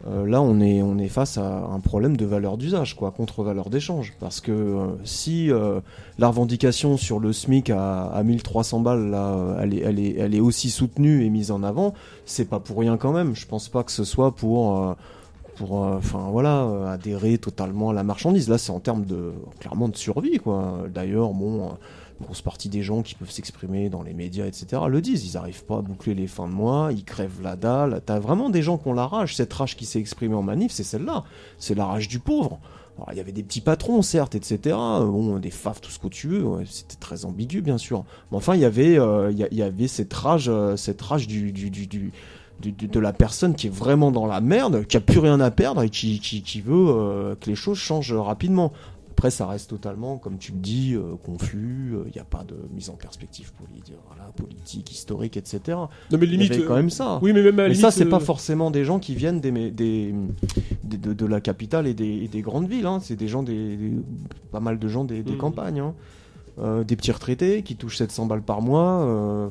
Euh, 0.07 0.27
là, 0.27 0.41
on 0.41 0.61
est, 0.61 0.81
on 0.83 0.97
est 0.99 1.09
face 1.09 1.39
à 1.39 1.65
un 1.65 1.81
problème 1.81 2.16
de 2.16 2.25
valeur 2.25 2.57
d'usage, 2.57 2.95
quoi, 2.95 3.11
contre 3.11 3.43
valeur 3.43 3.69
d'échange. 3.69 4.15
Parce 4.20 4.41
que 4.41 4.53
euh, 4.53 4.87
si 5.05 5.51
euh, 5.51 5.81
la 6.19 6.29
revendication 6.29 6.97
sur 6.97 7.19
le 7.19 7.33
SMIC 7.33 7.70
à, 7.70 8.05
à 8.07 8.23
1300 8.23 8.81
balles, 8.81 9.11
là, 9.11 9.57
elle 9.61 9.75
est, 9.75 9.81
elle, 9.81 9.99
est, 9.99 10.16
elle 10.16 10.35
est 10.35 10.41
aussi 10.41 10.70
soutenue 10.70 11.25
et 11.25 11.31
mise 11.31 11.51
en 11.51 11.62
avant, 11.62 11.95
c'est 12.27 12.49
pas 12.49 12.61
pour 12.61 12.79
rien 12.79 12.97
quand 12.97 13.12
même. 13.12 13.35
Je 13.35 13.47
pense 13.47 13.69
pas 13.69 13.83
que 13.83 13.93
ce 13.93 14.05
soit 14.05 14.35
pour. 14.35 14.97
pour 15.57 15.73
enfin 15.73 16.29
voilà 16.31 16.93
adhérer 16.93 17.37
totalement 17.37 17.91
à 17.91 17.93
la 17.93 18.05
marchandise 18.05 18.49
là 18.49 18.59
c'est 18.59 18.70
en 18.70 18.79
termes 18.79 19.05
de 19.05 19.33
clairement 19.59 19.89
de 19.89 19.97
survie 19.97 20.39
quoi 20.39 20.85
d'ailleurs 20.95 21.33
bon 21.33 21.73
une 22.20 22.27
grosse 22.27 22.43
partie 22.43 22.69
des 22.69 22.82
gens 22.82 23.03
qui 23.03 23.15
peuvent 23.15 23.31
s'exprimer 23.31 23.89
dans 23.89 24.03
les 24.03 24.15
médias 24.15 24.47
etc 24.47 24.82
le 24.89 25.01
disent 25.01 25.24
ils 25.24 25.36
arrivent 25.36 25.65
pas 25.65 25.78
à 25.78 25.82
boucler 25.82 26.15
les 26.15 26.27
fins 26.27 26.49
de 26.49 26.55
mois 26.55 26.90
ils 26.93 27.05
crèvent 27.05 27.43
la 27.43 27.57
dalle 27.57 28.03
t'as 28.05 28.19
vraiment 28.19 28.51
des 28.51 28.62
gens 28.62 28.78
qui 28.78 28.89
ont 28.89 28.93
la 28.95 29.07
rage 29.07 29.36
cette 29.36 29.53
rage 29.53 29.77
qui 29.77 29.86
s'est 29.86 30.01
exprimée 30.01 30.35
en 30.35 30.43
manif 30.43 30.73
c'est 30.73 30.85
celle-là 30.85 31.24
c'est 31.59 31.74
la 31.74 31.86
rage 31.86 32.09
du 32.09 32.19
pauvre 32.19 32.61
alors, 32.99 33.12
il 33.12 33.16
y 33.16 33.20
avait 33.20 33.32
des 33.32 33.45
petits 33.45 33.61
patrons, 33.61 34.03
certes, 34.03 34.35
etc. 34.35 34.74
Bon, 34.74 35.39
des 35.39 35.53
faf, 35.53 35.81
tout 35.81 35.90
ce 35.90 36.01
que 36.01 36.09
tu 36.09 36.27
veux. 36.27 36.65
C'était 36.66 36.97
très 36.97 37.24
ambigu, 37.24 37.61
bien 37.61 37.78
sûr. 37.78 38.05
Mais 38.31 38.36
enfin, 38.36 38.57
il 38.57 38.61
y 38.61 38.65
avait, 38.65 38.99
euh, 38.99 39.31
il 39.31 39.39
y, 39.39 39.62
avait 39.62 39.86
cette 39.86 40.12
rage, 40.12 40.49
euh, 40.49 40.74
cette 40.77 41.01
rage 41.01 41.28
du, 41.28 41.53
du, 41.53 41.70
du, 41.70 42.12
de 42.61 43.01
la 43.01 43.12
personne 43.12 43.55
qui 43.55 43.69
est 43.69 43.73
vraiment 43.73 44.11
dans 44.11 44.27
la 44.27 44.40
merde, 44.40 44.85
qui 44.85 44.97
a 44.97 45.01
plus 45.01 45.20
rien 45.20 45.39
à 45.39 45.53
perdre 45.53 45.82
et 45.82 45.90
qui, 45.90 46.19
qui, 46.19 46.43
qui 46.43 46.61
veut 46.61 46.89
euh, 46.89 47.36
que 47.36 47.49
les 47.49 47.55
choses 47.55 47.78
changent 47.78 48.12
rapidement. 48.12 48.73
Après, 49.19 49.31
ça 49.32 49.49
reste 49.49 49.70
totalement, 49.70 50.16
comme 50.16 50.39
tu 50.39 50.53
le 50.53 50.59
dis, 50.59 50.95
euh, 50.95 51.16
confus. 51.24 51.93
Il 52.07 52.12
n'y 52.15 52.20
a 52.20 52.24
pas 52.24 52.45
de 52.45 52.55
mise 52.73 52.89
en 52.89 52.93
perspective 52.95 53.53
politique, 53.53 53.97
voilà, 54.07 54.31
politique, 54.36 54.93
historique, 54.93 55.36
etc. 55.36 55.61
Non 55.77 55.89
mais 56.12 56.27
Il 56.27 56.40
y 56.40 56.47
avait 56.47 56.62
quand 56.62 56.74
euh, 56.74 56.77
même 56.77 56.89
ça. 56.90 57.19
Oui 57.20 57.32
mais 57.32 57.43
même 57.43 57.59
à 57.59 57.66
Mais 57.66 57.74
ça, 57.74 57.90
c'est 57.90 58.05
pas 58.07 58.19
euh, 58.19 58.20
forcément 58.20 58.70
des 58.70 58.85
gens 58.85 59.01
qui 59.01 59.16
viennent 59.16 59.40
des, 59.40 59.51
des, 59.51 60.15
des- 60.85 60.97
de, 60.99 61.12
de 61.15 61.27
la 61.27 61.40
capitale 61.40 61.89
et 61.89 61.95
des, 61.95 62.07
et 62.23 62.28
des 62.28 62.43
grandes 62.43 62.69
villes. 62.69 62.86
hein. 62.86 63.01
C'est 63.03 63.16
des 63.16 63.27
gens, 63.27 63.43
des, 63.43 63.90
pas 64.53 64.61
mal 64.61 64.78
de 64.78 64.86
gens 64.86 65.03
des, 65.05 65.24
Mhm. 65.24 65.36
campagnes. 65.36 65.81
hein. 65.81 65.95
Euh, 66.61 66.85
des 66.85 66.95
petits 66.95 67.11
retraités 67.12 67.65
qui 67.65 67.74
touchent 67.74 67.97
700 67.99 68.27
balles 68.27 68.43
par 68.43 68.62
mois. 68.62 69.03
euh, 69.03 69.49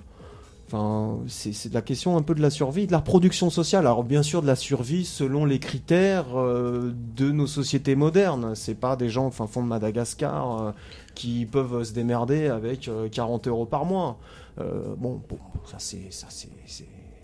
Enfin, 0.68 1.19
c'est 1.27 1.73
la 1.73 1.81
question 1.81 2.18
un 2.18 2.22
peu 2.22 2.35
de 2.35 2.41
la 2.41 2.49
survie, 2.49 2.88
de 2.88 2.91
la 2.91 2.98
reproduction 2.98 3.49
sociale. 3.49 3.88
Alors 3.88 4.03
bien 4.03 4.22
sûr 4.22 4.41
de 4.41 4.48
la 4.48 4.57
survie 4.57 5.06
selon 5.06 5.45
les 5.45 5.60
critères 5.60 6.38
euh, 6.38 6.94
de 7.15 7.31
nos 7.31 7.48
sociétés 7.48 7.95
modernes. 7.95 8.53
C'est 8.53 8.76
pas 8.76 8.98
des 8.98 9.07
gens 9.07 9.27
au 9.27 9.31
fin 9.31 9.48
fond 9.48 9.64
de 9.64 9.68
Madagascar 9.68 10.61
euh, 10.61 10.72
qui 11.15 11.45
peuvent 11.45 11.84
se 11.84 11.94
démerder 11.94 12.48
avec 12.48 12.89
euh, 12.89 13.07
40 13.07 13.48
euros 13.48 13.65
par 13.65 13.85
mois. 13.85 14.19
Euh, 14.60 14.94
bon, 14.98 15.22
bon, 15.30 15.38
ça 15.65 15.77
c'est 15.80 16.11
ça 16.11 16.27
c'est 16.30 16.49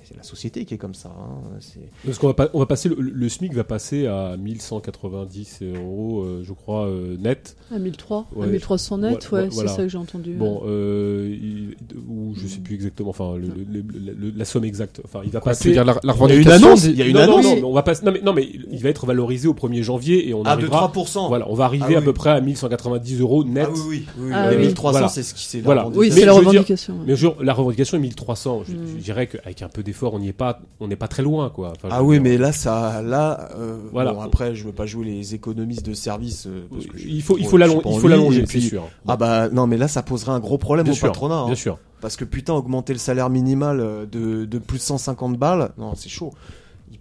c'est 0.07 0.15
la 0.17 0.23
société 0.23 0.65
qui 0.65 0.73
est 0.73 0.77
comme 0.77 0.93
ça. 0.93 1.09
hein. 1.09 1.41
C'est- 1.59 1.79
Parce 2.05 2.17
qu'on 2.17 2.27
va, 2.27 2.33
pas- 2.33 2.49
on 2.53 2.59
va 2.59 2.65
passer, 2.65 2.89
le, 2.89 2.95
le 2.99 3.29
SMIC 3.29 3.53
va 3.53 3.63
passer 3.63 4.07
à 4.07 4.35
1190 4.37 5.59
euros, 5.75 6.21
euh, 6.23 6.43
je 6.45 6.53
crois, 6.53 6.87
euh, 6.87 7.15
net. 7.17 7.55
À 7.73 7.79
1003, 7.79 8.27
Ouais, 8.35 8.45
à 8.45 8.49
1300 8.49 8.97
net, 8.99 9.27
voilà, 9.29 9.45
ouais, 9.47 9.51
voilà. 9.53 9.69
c'est 9.69 9.75
ça 9.77 9.83
que 9.83 9.89
j'ai 9.89 9.97
entendu. 9.97 10.33
Bon, 10.33 10.61
euh, 10.65 11.29
il- 11.41 11.75
ou 12.09 12.33
je 12.35 12.47
sais 12.47 12.59
plus 12.59 12.75
exactement, 12.75 13.09
enfin, 13.09 13.35
le- 13.37 13.47
le- 13.47 13.81
le- 13.81 14.13
le- 14.13 14.33
la 14.35 14.45
somme 14.45 14.63
exacte. 14.65 15.01
Enfin, 15.05 15.21
il 15.23 15.31
va 15.31 15.39
Quoi, 15.39 15.53
tu 15.53 15.57
passer. 15.57 15.69
veux 15.69 15.73
dire 15.75 15.85
la, 15.85 15.93
la 16.03 16.13
Il 16.13 16.29
y 16.29 16.31
a 16.31 16.35
une 16.41 16.47
annonce, 16.51 16.83
il 16.85 16.95
y 16.97 17.01
a 17.01 17.05
une 17.05 17.13
non, 17.13 17.19
non, 17.19 17.33
annonce. 17.37 17.45
non, 17.45 17.55
mais 17.55 17.63
on 17.63 17.73
va 17.73 17.83
passer. 17.83 18.05
Non, 18.05 18.11
mais, 18.11 18.21
non, 18.21 18.33
mais 18.33 18.47
il 18.71 18.81
va 18.81 18.89
être 18.89 19.05
valorisé 19.05 19.47
au 19.47 19.53
1er 19.53 19.83
janvier 19.83 20.27
et 20.29 20.33
on 20.33 20.41
Ah, 20.41 20.55
de 20.55 20.61
arrivera. 20.61 20.79
3%. 20.79 21.27
Voilà, 21.27 21.49
on 21.49 21.53
va 21.55 21.65
arriver 21.65 21.85
Ah 21.95 21.97
à 21.97 21.99
oui. 21.99 22.05
peu 22.05 22.13
près 22.13 22.29
à 22.31 22.41
1190 22.41 23.19
euros 23.19 23.43
net. 23.43 23.67
Ah 23.69 23.73
oui, 23.73 23.81
oui. 23.87 24.05
oui, 24.19 24.31
Ah 24.33 24.47
oui. 24.49 24.55
oui. 24.57 24.65
1300, 24.67 24.91
Voilà. 24.91 25.07
c'est 25.07 25.23
ce 25.23 25.33
qui 25.33 25.43
c'est 25.45 25.57
la 25.59 25.63
Voilà. 25.63 25.87
oui, 25.87 26.07
Mais 26.09 26.15
c'est 26.15 26.25
la 26.25 26.33
revendication. 26.33 26.93
ouais. 26.95 27.03
Mais 27.07 27.15
je, 27.15 27.27
la 27.41 27.53
revendication 27.53 27.97
est 27.97 28.01
1300. 28.01 28.63
Je, 28.67 28.73
Mm. 28.73 28.77
je 28.97 29.03
dirais 29.03 29.27
qu'avec 29.27 29.61
un 29.61 29.69
peu 29.69 29.83
d'effort, 29.93 30.13
on 30.13 30.19
n'y 30.19 30.27
est 30.29 30.33
pas, 30.33 30.59
on 30.79 30.87
n'est 30.87 30.95
pas 30.95 31.07
très 31.07 31.23
loin, 31.23 31.49
quoi. 31.49 31.73
Enfin, 31.75 31.87
Ah 31.91 32.03
oui, 32.03 32.15
dire, 32.15 32.23
mais 32.23 32.37
là, 32.37 32.51
ça, 32.51 33.01
là, 33.01 33.49
euh, 33.57 33.77
Voilà. 33.91 34.13
bon, 34.13 34.21
après, 34.21 34.55
je 34.55 34.65
veux 34.65 34.71
pas 34.71 34.85
jouer 34.85 35.05
les 35.05 35.35
économistes 35.35 35.85
de 35.85 35.93
service. 35.93 36.47
euh, 36.47 36.63
parce 36.71 36.85
que 36.87 36.97
je- 36.97 37.07
il 37.07 37.21
faut, 37.21 37.37
il 37.37 37.43
faut 37.45 37.51
suis 37.51 37.57
l'allon- 37.59 37.79
pas 37.81 37.89
il 37.91 37.99
faut 37.99 38.07
l'allonger, 38.07 38.41
c'est 38.41 38.47
puis- 38.59 38.61
sûr. 38.61 38.83
Ah 39.07 39.15
bah 39.17 39.49
non, 39.49 39.67
mais 39.67 39.77
là, 39.77 39.87
ça 39.87 40.01
poserait 40.03 40.31
un 40.31 40.39
gros 40.39 40.57
problème 40.57 40.83
Bien 40.85 40.93
au 40.93 40.95
sûr, 40.95 41.07
patronat. 41.07 41.35
hein. 41.35 41.45
Bien 41.45 41.55
sûr. 41.55 41.77
Parce 42.01 42.15
que 42.17 42.25
putain, 42.25 42.53
augmenter 42.53 42.91
le 42.93 42.99
salaire 42.99 43.29
minimal 43.29 43.79
euh, 43.79 44.05
de, 44.05 44.45
de 44.45 44.57
plus 44.59 44.77
de 44.79 44.83
150 44.83 45.37
balles, 45.37 45.71
non, 45.77 45.93
c'est 45.95 46.09
chaud. 46.09 46.33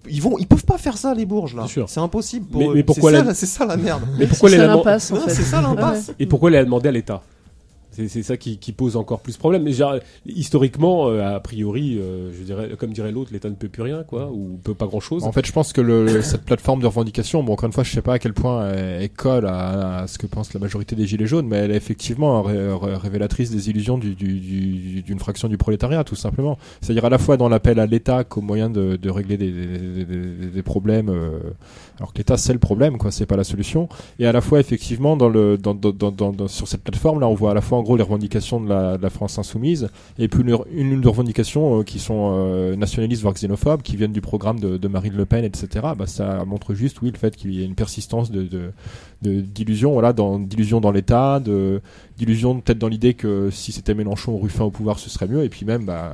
Ils- 0.08 0.20
vont, 0.20 0.36
ils 0.38 0.46
peuvent 0.46 0.64
pas 0.64 0.78
faire 0.78 0.96
ça 0.98 1.14
les 1.14 1.26
bourges 1.26 1.54
là. 1.54 1.66
C'est 1.86 2.00
impossible. 2.00 2.46
Pour 2.46 2.74
Mais- 2.74 2.82
pourquoi 2.82 3.10
c'est 3.34 3.46
ça, 3.46 3.64
la- 3.66 3.74
ça 3.74 3.76
merde. 3.76 4.02
Mais 4.18 4.26
pourquoi 4.26 4.48
c'est 4.50 4.56
les 4.56 4.60
ça 4.62 4.64
Allemands- 4.64 4.78
l'impasse 4.84 5.10
en 5.12 5.14
Non, 5.16 5.20
fait. 5.22 5.30
c'est 5.30 5.42
ça 5.42 5.60
l'impasse. 5.60 6.02
Ouais, 6.02 6.08
ouais. 6.10 6.14
Et 6.20 6.26
pourquoi 6.26 6.50
elle 6.50 6.56
a 6.56 6.64
demandé 6.64 6.88
à 6.88 6.92
l'État? 6.92 7.22
C'est 7.92 8.22
ça 8.22 8.36
qui, 8.36 8.58
qui 8.58 8.72
pose 8.72 8.96
encore 8.96 9.20
plus 9.20 9.36
problème. 9.36 9.62
Mais 9.62 9.72
genre, 9.72 9.96
historiquement, 10.26 11.08
euh, 11.08 11.36
a 11.36 11.40
priori, 11.40 11.98
euh, 11.98 12.30
je 12.36 12.42
dirais, 12.42 12.70
comme 12.78 12.92
dirait 12.92 13.12
l'autre, 13.12 13.30
l'État 13.32 13.50
ne 13.50 13.54
peut 13.54 13.68
plus 13.68 13.82
rien, 13.82 14.02
quoi, 14.02 14.30
ou 14.32 14.58
peut 14.64 14.74
pas 14.74 14.86
grand-chose. 14.86 15.24
En 15.24 15.32
fait, 15.32 15.46
je 15.46 15.52
pense 15.52 15.72
que 15.72 15.80
le, 15.80 16.22
cette 16.22 16.42
plateforme 16.44 16.80
de 16.80 16.86
revendication, 16.86 17.42
bon, 17.42 17.52
encore 17.52 17.66
une 17.66 17.72
fois, 17.72 17.84
je 17.84 17.90
sais 17.92 18.02
pas 18.02 18.14
à 18.14 18.18
quel 18.18 18.32
point 18.32 18.68
elle, 18.70 19.10
colle 19.10 19.46
à, 19.46 19.98
à 20.00 20.06
ce 20.06 20.18
que 20.18 20.26
pense 20.26 20.54
la 20.54 20.60
majorité 20.60 20.96
des 20.96 21.06
Gilets 21.06 21.26
jaunes, 21.26 21.46
mais 21.46 21.56
elle 21.56 21.70
est 21.70 21.76
effectivement 21.76 22.42
ré- 22.42 22.72
ré- 22.72 22.96
révélatrice 22.96 23.50
des 23.50 23.68
illusions 23.70 23.98
du- 23.98 24.14
du- 24.14 24.38
du- 24.40 25.02
d'une 25.02 25.18
fraction 25.18 25.48
du 25.48 25.58
prolétariat, 25.58 26.02
tout 26.04 26.16
simplement. 26.16 26.58
C'est-à-dire 26.80 27.04
à 27.04 27.10
la 27.10 27.18
fois 27.18 27.36
dans 27.36 27.48
l'appel 27.48 27.78
à 27.78 27.86
l'État 27.86 28.24
qu'au 28.24 28.40
moyen 28.40 28.70
de, 28.70 28.96
de 28.96 29.10
régler 29.10 29.36
des, 29.36 29.50
des, 29.52 30.04
des- 30.04 30.46
des 30.50 30.62
problèmes, 30.62 31.08
euh, 31.10 31.38
alors 32.02 32.12
que 32.12 32.18
l'État 32.18 32.36
c'est 32.36 32.52
le 32.52 32.58
problème, 32.58 32.98
quoi, 32.98 33.12
c'est 33.12 33.26
pas 33.26 33.36
la 33.36 33.44
solution, 33.44 33.88
et 34.18 34.26
à 34.26 34.32
la 34.32 34.40
fois 34.40 34.58
effectivement 34.60 35.16
dans 35.16 35.28
le, 35.28 35.56
dans, 35.56 35.74
dans, 35.74 35.92
dans, 35.92 36.48
sur 36.48 36.66
cette 36.66 36.82
plateforme 36.82 37.20
là, 37.20 37.28
on 37.28 37.34
voit 37.34 37.52
à 37.52 37.54
la 37.54 37.60
fois 37.60 37.78
en 37.78 37.82
gros 37.82 37.96
les 37.96 38.02
revendications 38.02 38.60
de 38.60 38.68
la, 38.68 38.96
de 38.98 39.02
la 39.02 39.10
France 39.10 39.38
insoumise, 39.38 39.88
et 40.18 40.28
puis 40.28 40.42
une, 40.42 40.58
une, 40.72 40.92
une 40.92 41.06
revendication 41.06 41.80
euh, 41.80 41.82
qui 41.84 42.00
sont 42.00 42.32
euh, 42.34 42.74
nationalistes 42.74 43.22
voire 43.22 43.34
xénophobes, 43.34 43.82
qui 43.82 43.96
viennent 43.96 44.12
du 44.12 44.20
programme 44.20 44.58
de, 44.58 44.76
de 44.76 44.88
Marine 44.88 45.14
Le 45.14 45.26
Pen, 45.26 45.44
etc. 45.44 45.68
Bah, 45.96 46.06
ça 46.06 46.44
montre 46.44 46.74
juste, 46.74 47.00
oui, 47.02 47.10
le 47.12 47.18
fait 47.18 47.36
qu'il 47.36 47.54
y 47.54 47.62
ait 47.62 47.66
une 47.66 47.76
persistance 47.76 48.30
de, 48.30 48.42
de, 48.42 48.72
d'illusions, 49.22 49.92
voilà, 49.92 50.12
dans, 50.12 50.38
d'illusions 50.38 50.80
dans 50.80 50.90
l'État, 50.90 51.40
de, 51.40 51.80
d'illusions 52.18 52.60
peut-être 52.60 52.78
dans 52.78 52.88
l'idée 52.88 53.14
que 53.14 53.50
si 53.50 53.72
c'était 53.72 53.94
Mélenchon 53.94 54.32
ou 54.32 54.38
Ruffin 54.38 54.64
au 54.64 54.70
pouvoir, 54.70 54.98
ce 54.98 55.08
serait 55.10 55.28
mieux, 55.28 55.44
et 55.44 55.48
puis 55.48 55.64
même, 55.64 55.84
bah, 55.84 56.12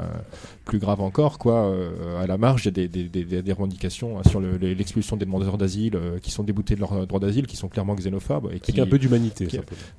plus 0.65 0.79
grave 0.79 1.01
encore, 1.01 1.39
quoi, 1.39 1.67
euh, 1.71 2.23
à 2.23 2.27
la 2.27 2.37
marge, 2.37 2.63
il 2.63 2.67
y 2.67 2.69
a 2.69 2.71
des, 2.73 2.89
des, 2.89 3.25
des, 3.25 3.43
des 3.43 3.53
revendications 3.53 4.19
hein, 4.19 4.23
sur 4.29 4.39
le- 4.39 4.57
l'expulsion 4.59 5.17
des 5.17 5.25
demandeurs 5.25 5.57
d'asile 5.57 5.97
euh, 5.97 6.19
qui 6.19 6.31
sont 6.31 6.43
déboutés 6.43 6.75
de 6.75 6.81
leur 6.81 7.07
droit 7.07 7.21
d'asile, 7.21 7.47
qui 7.47 7.57
sont 7.57 7.69
clairement 7.69 7.95
xénophobes, 7.95 8.51
et 8.53 8.61
qui, 8.61 8.73
Avec 8.73 8.87
un 8.87 8.91
peu 8.91 8.99
d'humanité. 8.99 9.47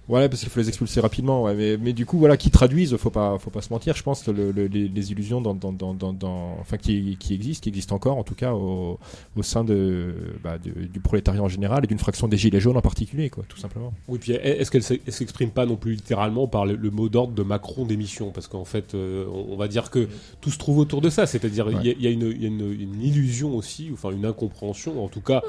Ouais, 0.08 0.30
parce 0.30 0.42
qu'il 0.42 0.50
faut 0.50 0.60
les 0.60 0.68
expulser 0.68 1.00
rapidement. 1.00 1.44
Ouais, 1.44 1.56
mais, 1.56 1.78
mais 1.78 1.94
du 1.94 2.06
coup, 2.06 2.20
voilà, 2.20 2.38
qui 2.38 2.52
traduisent, 2.52 2.96
faut 2.98 3.10
pas, 3.10 3.38
faut 3.40 3.50
pas 3.50 3.62
se 3.62 3.74
mentir. 3.74 3.96
Je 3.96 4.04
pense 4.04 4.28
le, 4.28 4.52
le- 4.52 4.68
les, 4.68 4.88
les 4.88 5.12
illusions 5.12 5.42
dans, 5.42 5.56
dans, 5.56 5.74
dans, 5.74 5.96
dans, 5.96 6.14
dans- 6.14 6.58
enfin, 6.62 6.78
qui, 6.78 7.18
qui 7.20 7.34
existent, 7.34 7.64
qui 7.64 7.70
existent 7.70 7.96
encore, 7.96 8.18
en 8.18 8.24
tout 8.24 8.36
cas, 8.36 8.54
au, 8.54 9.00
au 9.36 9.44
sein 9.44 9.64
de, 9.64 10.14
bah, 10.44 10.58
de- 10.60 10.86
du 10.86 11.00
prolétariat 11.00 11.42
en 11.42 11.48
général 11.48 11.84
et 11.84 11.88
d'une 11.88 11.98
fraction 12.00 12.28
des 12.28 12.38
gilets 12.38 12.60
jaunes 12.60 12.78
en 12.78 12.82
particulier, 12.82 12.99
quoi, 13.32 13.44
tout 13.48 13.58
simplement. 13.58 13.94
Oui, 14.08 14.20
puis 14.20 14.32
est-ce 14.34 14.72
qu'elle 14.72 14.84
elle 15.06 15.14
s'exprime 15.14 15.52
pas 15.52 15.66
non 15.66 15.76
plus 15.76 15.94
littéralement 15.94 16.48
par 16.48 16.66
le, 16.66 16.76
le 16.76 16.90
mot 16.92 17.10
d'ordre 17.10 17.34
de 17.34 17.44
Macron 17.44 17.86
d'émission? 17.86 18.32
Parce 18.32 18.48
qu'en 18.48 18.66
fait, 18.66 18.94
euh, 18.96 19.26
on, 19.32 19.54
on 19.54 19.58
va 19.58 19.68
dire 19.68 19.90
que 19.90 20.08
tout 20.42 20.50
se 20.52 20.58
trouve 20.58 20.78
autour 20.80 21.02
de 21.02 21.10
ça. 21.10 21.26
C'est-à-dire, 21.26 21.68
il 21.72 21.86
y 21.86 21.90
a- 21.90 21.94
il 21.98 22.02
y, 22.02 22.08
a, 22.08 22.10
une, 22.12 22.24
il 22.36 22.42
y 22.42 22.46
a 22.46 22.48
une- 22.48 22.72
une 22.82 23.02
illusion 23.02 23.56
aussi, 23.56 23.90
enfin 23.94 24.12
une 24.12 24.26
incompréhension, 24.26 25.04
en 25.04 25.08
tout 25.08 25.22
cas. 25.22 25.42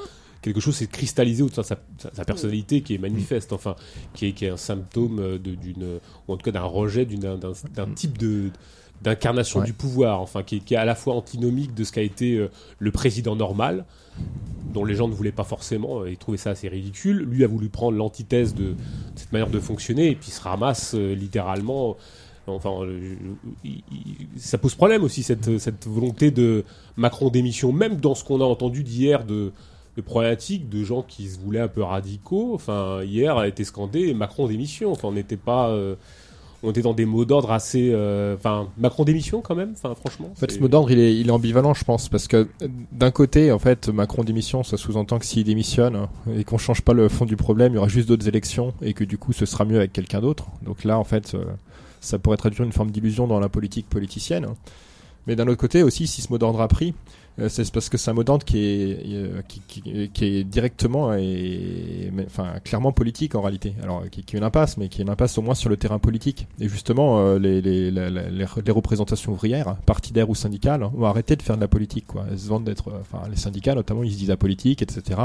Quelque 0.43 0.61
chose 0.61 0.75
s'est 0.75 0.87
cristallisé 0.87 1.43
autour 1.43 1.63
de 1.65 1.69
sa, 1.69 1.77
sa- 1.99 2.15
sa 2.15 2.25
personnalité 2.25 2.81
qui 2.81 2.95
est 2.95 2.99
manifeste, 2.99 3.53
enfin, 3.53 3.77
qui 4.15 4.29
est, 4.29 4.33
qui 4.33 4.47
est 4.47 4.49
un 4.49 4.57
symptôme 4.57 5.19
euh, 5.19 5.39
d'une, 5.39 5.99
ou 6.27 6.33
en 6.33 6.37
tout 6.39 6.45
cas 6.45 6.51
d'un 6.53 6.63
rejet 6.63 7.05
d'un 7.05 7.87
type 7.95 8.17
de 8.17 8.51
d'incarnation 9.03 9.61
Ouais. 9.61 9.67
du 9.67 9.73
pouvoir, 9.73 10.21
enfin, 10.21 10.43
qui 10.43 10.57
est, 10.57 10.61
qui 10.61 10.75
est 10.75 10.77
à 10.77 10.85
la 10.85 10.95
fois 10.95 11.15
antinomique 11.15 11.73
de 11.75 11.85
ce 11.85 11.93
qu'a 11.93 12.03
été 12.03 12.37
euh, 12.37 12.51
le 12.79 12.91
président 12.91 13.35
normal, 13.35 13.87
dont 14.73 14.85
les 14.85 14.95
gens 14.95 15.09
ne 15.09 15.15
voulaient 15.15 15.33
pas 15.33 15.45
forcément 15.45 16.03
euh, 16.03 16.11
et 16.11 16.17
trouvaient 16.17 16.39
ça 16.39 16.51
assez 16.51 16.69
ridicule. 16.69 17.27
Lui 17.29 17.45
a 17.45 17.47
voulu 17.47 17.69
prendre 17.69 17.97
l'antithèse 17.97 18.55
de 18.55 18.75
cette 19.17 19.33
manière 19.33 19.51
de 19.51 19.61
fonctionner 19.61 20.11
et 20.11 20.15
puis 20.15 20.31
se 20.31 20.41
ramasse 20.41 20.95
euh, 20.95 21.15
littéralement. 21.15 21.97
Enfin, 22.47 22.83
euh, 22.83 23.15
ça 24.37 24.59
pose 24.59 24.75
problème 24.75 25.05
aussi 25.05 25.23
cette, 25.23 25.49
volonté 25.87 26.31
de 26.31 26.65
Macron 26.97 27.29
d'émission, 27.29 27.71
même 27.73 27.97
dans 27.97 28.15
ce 28.15 28.25
qu'on 28.25 28.41
a 28.41 28.45
entendu 28.45 28.83
d'hier 28.83 29.25
de, 29.25 29.53
de 29.97 30.03
problématiques 30.03 30.69
de 30.69 30.83
gens 30.83 31.03
qui 31.03 31.29
se 31.29 31.39
voulaient 31.39 31.61
un 31.61 31.69
peu 31.69 31.83
radicaux. 31.83 32.55
Enfin, 32.55 33.03
hier 33.05 33.37
a 33.37 33.47
été 33.47 33.63
scandé 33.63 34.15
Macron 34.15 34.49
d'émission. 34.49 34.91
Enfin, 34.91 35.09
on 35.09 35.13
n'était 35.13 35.37
pas, 35.37 35.77
on 36.63 36.71
était 36.71 36.83
dans 36.83 36.93
des 36.93 37.07
mots 37.07 37.25
d'ordre 37.25 37.53
assez, 37.53 37.91
euh, 37.93 38.37
enfin, 38.37 38.69
Macron 38.77 39.05
d'émission 39.05 39.41
quand 39.41 39.55
même. 39.55 39.73
Enfin, 39.73 39.95
franchement. 39.95 40.29
En 40.31 40.35
fait, 40.35 40.53
ce 40.53 40.59
mot 40.59 40.69
d'ordre, 40.69 40.91
il 40.91 40.99
est, 40.99 41.17
il 41.17 41.29
est 41.29 41.33
ambivalent, 41.33 41.75
je 41.75 41.85
pense, 41.85 42.09
parce 42.09 42.29
que 42.29 42.49
d'un 42.93 43.11
côté, 43.11 43.51
en 43.53 43.59
fait, 43.59 43.89
Macron 43.89 44.25
démission, 44.25 44.63
ça 44.63 44.77
sous-entend 44.77 45.19
que 45.19 45.27
s'il 45.27 45.45
démissionne 45.45 46.07
et 46.35 46.45
qu'on 46.45 46.59
change 46.59 46.83
pas 46.83 46.93
le 46.93 47.09
fond 47.09 47.25
du 47.25 47.37
problème, 47.37 47.73
il 47.73 47.77
y 47.77 47.79
aura 47.79 47.89
juste 47.89 48.09
d'autres 48.09 48.29
élections 48.29 48.75
et 48.83 48.93
que 48.93 49.05
du 49.05 49.17
coup, 49.17 49.33
ce 49.33 49.47
sera 49.47 49.65
mieux 49.65 49.79
avec 49.79 49.93
quelqu'un 49.93 50.21
d'autre. 50.21 50.47
Donc 50.63 50.85
là, 50.85 50.99
en 50.99 51.05
fait, 51.05 51.35
euh, 51.35 51.45
ça 52.01 52.19
pourrait 52.19 52.37
traduire 52.37 52.65
une 52.65 52.73
forme 52.73 52.91
d'illusion 52.91 53.27
dans 53.27 53.41
la 53.41 53.49
politique 53.49 53.89
politicienne. 53.89 54.47
Mais 55.27 55.37
d'un 55.37 55.47
autre 55.49 55.61
côté 55.61 55.83
aussi, 55.83 56.07
si 56.07 56.23
ce 56.23 56.31
mot 56.31 56.39
d'ordre 56.39 56.61
a 56.61 56.69
pris, 56.69 56.95
c'est 57.49 57.71
parce 57.73 57.89
que 57.89 57.97
c'est 57.99 58.11
un 58.11 58.15
mot 58.15 58.25
d'ordre 58.25 58.45
qui 58.45 58.59
est, 58.59 58.99
euh, 59.07 59.41
qui, 59.49 59.61
qui- 59.67 60.11
qui 60.11 60.25
est 60.25 60.45
directement 60.45 61.15
et, 61.15 62.13
enfin, 62.27 62.55
clairement 62.65 62.93
politique 62.93 63.35
en 63.35 63.41
réalité. 63.41 63.75
Alors, 63.83 64.03
qui, 64.11 64.23
qui 64.23 64.37
est 64.37 64.39
une 64.39 64.45
impasse, 64.45 64.77
mais 64.77 64.89
qui 64.89 65.01
est 65.01 65.05
une 65.05 65.11
impasse 65.11 65.39
au 65.39 65.43
moins 65.43 65.55
sur 65.55 65.69
le 65.71 65.77
terrain 65.77 65.99
politique. 65.99 66.47
Et 66.61 66.69
justement, 66.69 67.19
euh, 67.21 67.39
les, 67.39 67.61
les, 67.63 67.91
les, 67.91 68.11
les- 68.11 68.71
représentations 68.71 69.33
ouvrières, 69.33 69.77
partidaires 69.87 70.31
ou 70.31 70.35
syndicales, 70.35 70.83
ont 70.85 71.05
arrêté 71.05 71.37
de 71.37 71.43
faire 71.43 71.57
de 71.57 71.61
la 71.61 71.69
politique. 71.69 72.07
Quoi. 72.07 72.25
Elles 72.31 72.39
se 72.39 72.49
vendent 72.49 72.65
d'être, 72.65 72.89
euh, 72.89 73.01
enfin, 73.01 73.23
les 73.29 73.37
syndicats 73.37 73.75
notamment, 73.75 74.03
ils 74.03 74.13
se 74.13 74.19
disent 74.19 74.31
apolitiques, 74.31 74.83
etc. 74.83 75.19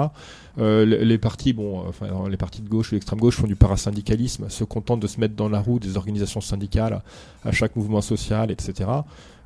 Euh, 0.57 0.85
les, 0.85 1.17
partis, 1.17 1.53
bon, 1.53 1.81
euh, 1.81 1.89
enfin, 1.89 2.07
les 2.29 2.37
partis 2.37 2.61
de 2.61 2.69
gauche 2.69 2.91
ou 2.91 2.95
d'extrême 2.95 3.19
gauche 3.19 3.35
font 3.35 3.47
du 3.47 3.55
parasyndicalisme, 3.55 4.49
se 4.49 4.63
contentent 4.63 5.01
de 5.01 5.07
se 5.07 5.19
mettre 5.19 5.35
dans 5.35 5.49
la 5.49 5.59
roue 5.59 5.79
des 5.79 5.97
organisations 5.97 6.41
syndicales 6.41 7.01
à 7.43 7.51
chaque 7.51 7.75
mouvement 7.75 8.01
social, 8.01 8.51
etc. 8.51 8.89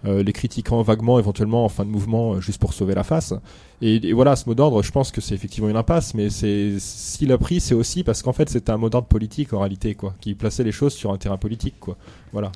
Euh, 0.05 0.23
les 0.23 0.31
critiquant 0.31 0.81
vaguement, 0.81 1.19
éventuellement 1.19 1.65
en 1.65 1.69
fin 1.69 1.83
de 1.83 1.89
mouvement, 1.89 2.35
euh, 2.35 2.39
juste 2.39 2.57
pour 2.57 2.73
sauver 2.73 2.95
la 2.95 3.03
face. 3.03 3.33
Et, 3.81 4.13
voilà, 4.13 4.37
ce 4.37 4.47
mot 4.47 4.55
d'ordre, 4.55 4.81
je 4.81 4.91
pense 4.91 5.11
que 5.11 5.19
c'est 5.19 5.35
effectivement 5.35 5.69
une 5.69 5.75
impasse, 5.75 6.13
mais 6.13 6.29
c'est 6.29 6.75
s'il 6.79 7.33
a 7.33 7.37
pris, 7.37 7.59
c'est 7.59 7.75
aussi 7.75 8.03
parce 8.03 8.21
qu'en 8.21 8.31
fait, 8.31 8.49
c'était 8.49 8.71
un 8.71 8.77
mot 8.77 8.89
d'ordre 8.89 9.09
politique 9.09 9.51
en 9.51 9.59
réalité, 9.59 9.95
quoi, 9.95 10.15
qui 10.21 10.35
plaçait 10.35 10.63
les 10.63 10.71
choses 10.71 10.93
sur 10.93 11.11
un 11.11 11.17
terrain 11.17 11.37
politique, 11.37 11.75
quoi. 11.81 11.97
Voilà. 12.31 12.51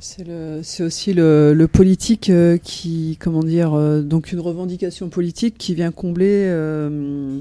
C'est 0.00 0.26
c'est 0.62 0.82
aussi 0.82 1.14
le, 1.14 1.54
le 1.54 1.68
politique 1.68 2.28
euh, 2.28 2.58
qui, 2.58 3.16
comment 3.20 3.42
dire, 3.42 3.74
euh, 3.74 4.02
donc 4.02 4.32
une 4.32 4.40
revendication 4.40 5.08
politique 5.08 5.56
qui 5.56 5.74
vient 5.74 5.92
combler, 5.92 6.46
euh, 6.48 7.38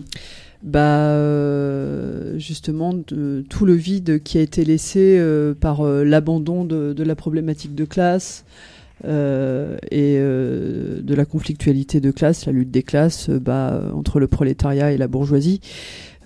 bah, 0.61 1.09
euh, 1.09 2.37
justement, 2.37 2.93
tout 3.49 3.65
le 3.65 3.73
vide 3.73 4.21
qui 4.23 4.37
a 4.37 4.41
été 4.41 4.63
laissé 4.63 5.21
par 5.59 5.83
l'abandon 5.83 6.63
de, 6.63 6.93
de 6.93 7.03
la 7.03 7.15
problématique 7.15 7.75
de 7.75 7.85
classe 7.85 8.45
euh, 9.05 9.77
et 9.91 10.17
euh, 10.17 11.01
de 11.01 11.15
la 11.15 11.25
conflictualité 11.25 11.99
de 11.99 12.11
classe, 12.11 12.45
la 12.45 12.51
lutte 12.51 12.71
des 12.71 12.83
classes, 12.83 13.29
euh, 13.29 13.39
bah, 13.39 13.81
entre 13.93 14.19
le 14.19 14.27
prolétariat 14.27 14.91
et 14.91 14.97
la 14.97 15.07
bourgeoisie. 15.07 15.59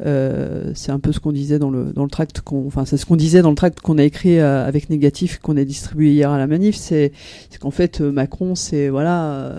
Euh, 0.05 0.71
c'est 0.75 0.91
un 0.91 0.99
peu 0.99 1.11
ce 1.11 1.19
qu'on 1.19 1.31
disait 1.31 1.57
dans 1.57 1.71
le 1.71 1.85
dans 1.85 2.03
le 2.03 2.09
tract 2.09 2.41
qu'on 2.41 2.67
enfin 2.67 2.85
c'est 2.85 2.97
ce 2.97 3.05
qu'on 3.07 3.15
disait 3.15 3.41
dans 3.41 3.49
le 3.49 3.55
tract 3.55 3.79
qu'on 3.79 3.97
a 3.97 4.03
écrit 4.03 4.37
euh, 4.37 4.63
avec 4.63 4.91
négatif 4.91 5.39
qu'on 5.39 5.57
a 5.57 5.63
distribué 5.63 6.11
hier 6.11 6.29
à 6.29 6.37
la 6.37 6.45
manif 6.45 6.75
c'est 6.75 7.11
c'est 7.49 7.57
qu'en 7.57 7.71
fait 7.71 7.99
euh, 7.99 8.11
Macron 8.11 8.53
c'est 8.53 8.89
voilà 8.89 9.51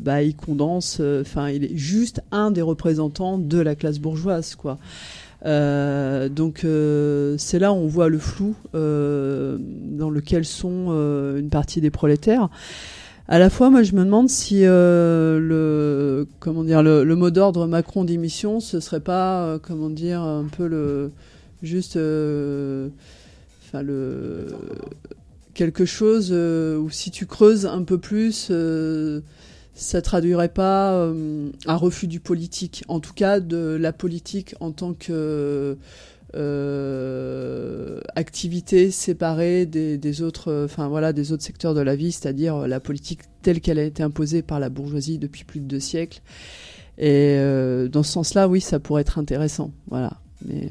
bah 0.00 0.22
il 0.22 0.34
condense 0.34 1.02
enfin 1.20 1.50
il 1.50 1.64
est 1.64 1.76
juste 1.76 2.22
un 2.30 2.50
des 2.50 2.62
représentants 2.62 3.36
de 3.36 3.58
la 3.58 3.74
classe 3.74 3.98
bourgeoise 3.98 4.54
quoi 4.54 4.78
euh, 5.44 6.28
donc 6.28 6.64
euh, 6.64 7.34
c'est 7.38 7.58
là 7.58 7.72
où 7.72 7.76
on 7.76 7.88
voit 7.88 8.08
le 8.08 8.18
flou 8.18 8.54
euh, 8.74 9.58
dans 9.58 10.10
lequel 10.10 10.44
sont 10.44 10.90
une 11.36 11.48
partie 11.50 11.80
des 11.80 11.90
prolétaires. 11.90 12.48
À 13.28 13.38
la 13.38 13.50
fois, 13.50 13.70
moi, 13.70 13.82
je 13.82 13.92
me 13.92 14.04
demande 14.04 14.28
si 14.28 14.62
le 14.62 16.26
comment 16.40 16.64
dire 16.64 16.82
le, 16.82 17.04
le 17.04 17.16
mot 17.16 17.30
d'ordre 17.30 17.66
Macron 17.66 18.04
d'émission, 18.04 18.60
ce 18.60 18.80
serait 18.80 19.00
pas 19.00 19.58
comment 19.62 19.90
dire 19.90 20.20
un 20.20 20.44
peu 20.44 20.66
le 20.66 21.10
juste 21.62 21.96
enfin 21.96 23.82
le 23.82 24.48
quelque 25.54 25.84
chose 25.84 26.32
où 26.32 26.90
si 26.90 27.10
tu 27.10 27.26
creuses 27.26 27.66
un 27.66 27.82
peu 27.82 27.98
plus, 27.98 28.50
ça 29.74 30.02
traduirait 30.02 30.50
pas 30.50 30.92
euh, 30.92 31.50
un 31.66 31.76
refus 31.76 32.06
du 32.06 32.20
politique, 32.20 32.84
en 32.88 33.00
tout 33.00 33.14
cas 33.14 33.40
de 33.40 33.56
la 33.56 33.92
politique 33.92 34.54
en 34.60 34.70
tant 34.70 34.92
que 34.92 35.78
euh, 36.34 38.00
activité 38.14 38.90
séparée 38.90 39.66
des, 39.66 40.22
autres, 40.22 40.64
enfin 40.64 40.88
voilà, 40.88 41.12
des 41.12 41.32
autres 41.32 41.42
secteurs 41.42 41.74
de 41.74 41.80
la 41.80 41.96
vie, 41.96 42.12
c'est-à-dire 42.12 42.56
euh, 42.56 42.66
la 42.66 42.80
politique 42.80 43.20
telle 43.40 43.60
qu'elle 43.60 43.78
a 43.78 43.84
été 43.84 44.02
imposée 44.02 44.42
par 44.42 44.60
la 44.60 44.68
bourgeoisie 44.68 45.18
depuis 45.18 45.44
plus 45.44 45.60
de 45.60 45.66
deux 45.66 45.80
siècles. 45.80 46.20
Et 46.98 47.38
dans 47.90 48.02
ce 48.02 48.12
sens-là, 48.12 48.46
oui, 48.48 48.60
ça 48.60 48.78
pourrait 48.78 49.00
être 49.00 49.18
intéressant, 49.18 49.72
voilà. 49.88 50.20
Mais 50.44 50.68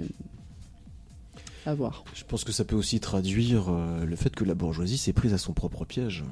à 1.66 1.74
voir. 1.74 2.06
Je 2.14 2.24
pense 2.24 2.44
que 2.44 2.52
ça 2.52 2.64
peut 2.64 2.76
aussi 2.76 3.00
traduire 3.00 3.72
le 4.06 4.16
fait 4.16 4.34
que 4.34 4.44
la 4.44 4.54
bourgeoisie 4.54 5.00
s'est 5.00 5.14
prise 5.14 5.34
à 5.34 5.40
son 5.40 5.54
propre 5.54 5.84
piège. 5.84 6.24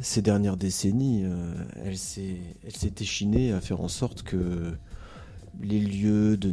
Ces 0.00 0.22
dernières 0.22 0.56
décennies, 0.56 1.24
euh, 1.24 1.52
elle 1.84 1.98
s'est 1.98 2.38
échinée 3.00 3.52
à 3.52 3.60
faire 3.60 3.80
en 3.80 3.88
sorte 3.88 4.22
que 4.22 4.72
les 5.60 5.80
lieux 5.80 6.36
de, 6.36 6.52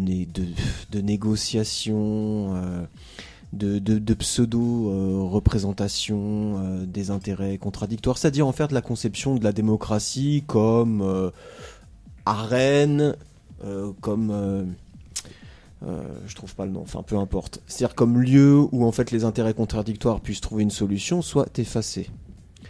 de, 0.92 1.02
négociation, 1.02 2.56
euh, 2.56 2.84
de, 3.54 4.14
pseudo-représentation 4.14 6.56
euh, 6.58 6.86
des 6.86 7.12
intérêts 7.12 7.58
contradictoires, 7.58 8.18
c'est-à-dire 8.18 8.48
en 8.48 8.52
faire 8.52 8.68
de 8.68 8.74
la 8.74 8.82
conception 8.82 9.36
de 9.36 9.44
la 9.44 9.54
démocratie 9.54 10.44
comme 10.48 11.32
arène, 12.26 13.16
comme... 14.02 14.76
je 15.82 16.36
trouve 16.36 16.56
pas 16.56 16.66
le 16.66 16.72
nom, 16.72 16.82
enfin 16.82 17.04
peu 17.04 17.18
importe. 17.18 17.62
C'est-à-dire 17.68 17.94
comme 17.96 18.20
lieu 18.20 18.66
où 18.74 18.84
en 18.84 18.92
fait 18.92 19.12
les 19.12 19.24
intérêts 19.24 19.54
contradictoires 19.54 20.20
puissent 20.20 20.42
trouver 20.42 20.64
une 20.64 20.72
solution, 20.72 21.22
soit 21.22 21.58
effacés. 21.60 22.10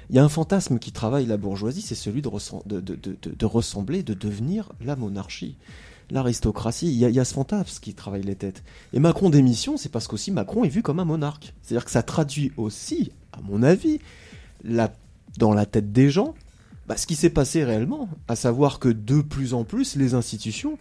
Il 0.09 0.15
y 0.15 0.19
a 0.19 0.23
un 0.23 0.29
fantasme 0.29 0.79
qui 0.79 0.91
travaille 0.91 1.25
la 1.25 1.37
bourgeoisie, 1.37 1.81
c'est 1.81 1.95
celui 1.95 2.21
de, 2.21 2.29
ressembler, 2.29 4.03
de 4.03 4.13
devenir 4.13 4.71
la 4.79 4.95
monarchie, 4.95 5.57
l'aristocratie. 6.09 6.87
Il, 6.87 6.97
y, 6.97 7.19
a, 7.19 7.25
ce 7.25 7.33
fantasme 7.33 7.79
qui 7.81 7.93
travaille 7.93 8.23
les 8.23 8.35
têtes. 8.35 8.63
Et 8.93 8.99
Macron 8.99 9.29
démission, 9.29 9.75
c'est 9.75 9.89
parce 9.89 10.07
qu'aussi 10.07 10.31
Macron 10.31 10.63
est 10.63 10.69
vu 10.69 10.81
comme 10.81 10.99
un 10.99 11.05
monarque. 11.05 11.53
C'est-à-dire 11.61 11.83
que 11.83 11.91
ça 11.91 12.03
traduit 12.03 12.53
aussi, 12.55 13.11
à 13.33 13.41
mon 13.41 13.63
avis, 13.63 13.99
dans 15.37 15.53
la 15.53 15.65
tête 15.65 15.91
des 15.91 16.09
gens, 16.09 16.35
bah, 16.87 16.95
ce 16.95 17.05
qui 17.05 17.15
s'est 17.15 17.29
passé 17.29 17.65
réellement, 17.65 18.07
à 18.29 18.37
savoir 18.37 18.79
que 18.79 18.87
de 18.87 19.21
plus 19.21 19.53
en 19.53 19.65
plus 19.65 19.97
les 19.97 20.13
institutions 20.13 20.77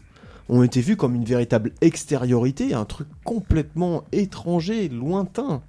ont 0.48 0.62
été 0.62 0.81
vues 0.81 0.97
comme 0.97 1.16
une 1.16 1.24
véritable 1.24 1.73
extériorité, 1.81 2.74
un 2.74 2.85
truc 2.85 3.09
complètement 3.24 4.05
étranger, 4.12 4.89
lointain, 4.89 5.62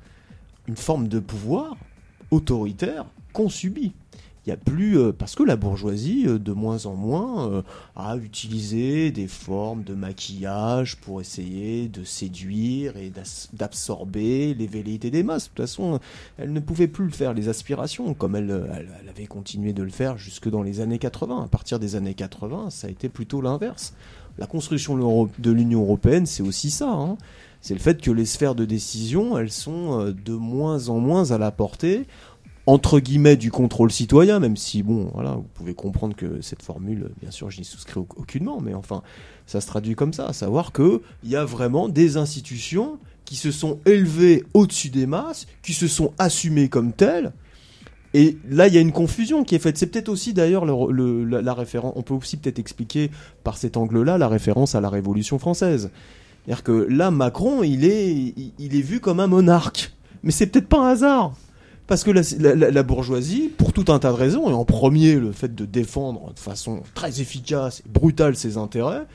une 0.68 0.78
forme 0.78 1.08
de 1.08 1.20
pouvoir 1.20 1.76
autoritaire 2.30 3.08
qu'on 3.38 3.50
subit. 3.50 3.94
Il 4.48 4.50
y 4.50 4.54
a 4.54 4.58
plus 4.58 4.98
euh, 4.98 5.12
parce 5.12 5.36
que 5.36 5.44
la 5.44 5.58
bourgeoisie 5.58 6.24
euh, 6.26 6.40
de 6.40 6.54
moins 6.54 6.88
en 6.88 6.96
moins 6.96 7.52
euh, 7.52 7.62
a 7.96 8.16
utilisé 8.16 9.12
des 9.12 9.28
formes 9.28 9.84
de 9.84 9.94
maquillage 9.94 10.96
pour 10.96 11.22
essayer 11.22 11.88
de 11.88 12.04
séduire 12.04 12.98
et 12.98 13.12
d'absorber 13.54 14.56
les 14.56 14.66
velléités 14.66 15.12
des 15.12 15.22
masses. 15.22 15.44
De 15.44 15.48
toute 15.50 15.66
façon, 15.66 16.00
elle 16.38 16.52
ne 16.52 16.60
pouvait 16.60 16.88
plus 16.88 17.06
le 17.06 17.12
faire 17.12 17.36
les 17.36 17.48
aspirations 17.48 18.16
comme 18.16 18.36
elle, 18.36 18.68
elle, 18.74 19.10
avait 19.10 19.28
continué 19.28 19.72
de 19.72 19.84
le 19.84 19.92
faire 19.92 20.18
jusque 20.18 20.50
dans 20.50 20.64
les 20.64 20.80
années 20.80 20.98
80. 20.98 21.44
À 21.44 21.48
partir 21.48 21.78
des 21.78 21.96
années 21.96 22.16
80, 22.16 22.72
ça 22.72 22.88
a 22.88 22.90
été 22.90 23.08
plutôt 23.08 23.42
l'inverse. 23.42 23.94
La 24.40 24.48
construction 24.48 25.28
de 25.38 25.52
l'Union 25.52 25.82
européenne, 25.82 26.26
c'est 26.26 26.44
aussi 26.44 26.72
ça. 26.72 26.90
Hein. 26.90 27.18
C'est 27.60 27.74
le 27.74 27.80
fait 27.82 28.02
que 28.02 28.12
les 28.12 28.26
sphères 28.26 28.56
de 28.56 28.66
décision, 28.66 29.38
elles 29.38 29.52
sont 29.52 30.12
de 30.12 30.34
moins 30.34 30.90
en 30.90 31.00
moins 31.00 31.32
à 31.32 31.38
la 31.38 31.52
portée 31.52 32.06
entre 32.68 33.00
guillemets 33.00 33.38
du 33.38 33.50
contrôle 33.50 33.92
citoyen, 33.92 34.40
même 34.40 34.58
si 34.58 34.84
bon, 34.84 35.10
voilà, 35.14 35.32
vous 35.32 35.48
pouvez 35.54 35.74
comprendre 35.74 36.16
que 36.16 36.42
cette 36.42 36.62
formule, 36.62 37.10
bien 37.22 37.32
sûr, 37.32 37.50
je 37.50 37.60
n'y 37.60 37.66
souscris 37.66 38.00
aucunement, 38.00 38.60
mais 38.62 38.74
enfin, 38.74 39.02
ça 39.46 39.62
se 39.62 39.68
traduit 39.68 39.96
comme 39.96 40.12
ça, 40.12 40.28
à 40.28 40.34
savoir 40.34 40.74
que 40.74 41.02
il 41.24 41.30
y 41.30 41.38
a 41.38 41.46
vraiment 41.46 41.88
des 41.88 42.18
institutions 42.18 43.00
qui 43.24 43.38
se 43.38 43.52
sont 43.52 43.80
élevées 43.86 44.44
au-dessus 44.54 44.90
des 44.90 45.06
masses, 45.06 45.48
qui 45.64 45.74
se 45.74 45.88
sont 45.88 46.14
assumées 46.20 46.68
comme 46.68 46.92
telles. 46.92 47.32
Et 48.14 48.38
là, 48.50 48.68
il 48.68 48.74
y 48.74 48.78
a 48.78 48.82
une 48.82 48.92
confusion 48.92 49.44
qui 49.44 49.56
est 49.56 49.60
faite. 49.60 49.78
C'est 49.78 49.88
peut-être 49.88 50.10
aussi 50.10 50.34
d'ailleurs 50.34 50.66
le, 50.66 51.24
la, 51.24 51.54
référence. 51.54 51.94
On 51.96 52.04
peut 52.04 52.14
aussi 52.14 52.36
peut-être 52.38 52.60
expliquer 52.60 53.12
par 53.44 53.58
cet 53.58 53.78
angle-là 53.78 54.18
la 54.18 54.28
référence 54.28 54.76
à 54.76 54.82
la 54.82 54.90
Révolution 54.90 55.40
française. 55.40 55.92
C'est-à-dire 56.46 56.64
que 56.64 56.88
là, 56.90 57.12
Macron, 57.12 57.64
il 57.64 57.86
est, 57.86 58.34
il 58.58 58.76
est 58.76 58.82
vu 58.82 59.00
comme 59.02 59.20
un 59.20 59.28
monarque. 59.28 59.94
Mais 60.24 60.32
c'est 60.32 60.48
peut-être 60.48 60.70
pas 60.70 60.80
un 60.80 60.92
hasard. 60.92 61.34
Parce 61.88 62.04
que 62.04 62.12
la, 62.12 62.84
bourgeoisie, 62.84 63.48
pour 63.48 63.72
tout 63.72 63.86
un 63.88 64.00
tas 64.00 64.12
de 64.12 64.18
raisons, 64.18 64.50
et 64.50 64.54
en 64.54 64.66
premier 64.66 65.16
le 65.16 65.32
fait 65.32 65.56
de 65.56 65.64
défendre 65.64 66.34
de 66.34 66.40
façon 66.40 66.84
très 66.94 67.22
efficace 67.22 67.80
et 67.80 67.90
brutale 67.90 68.36
ses 68.36 68.58
intérêts, 68.58 69.06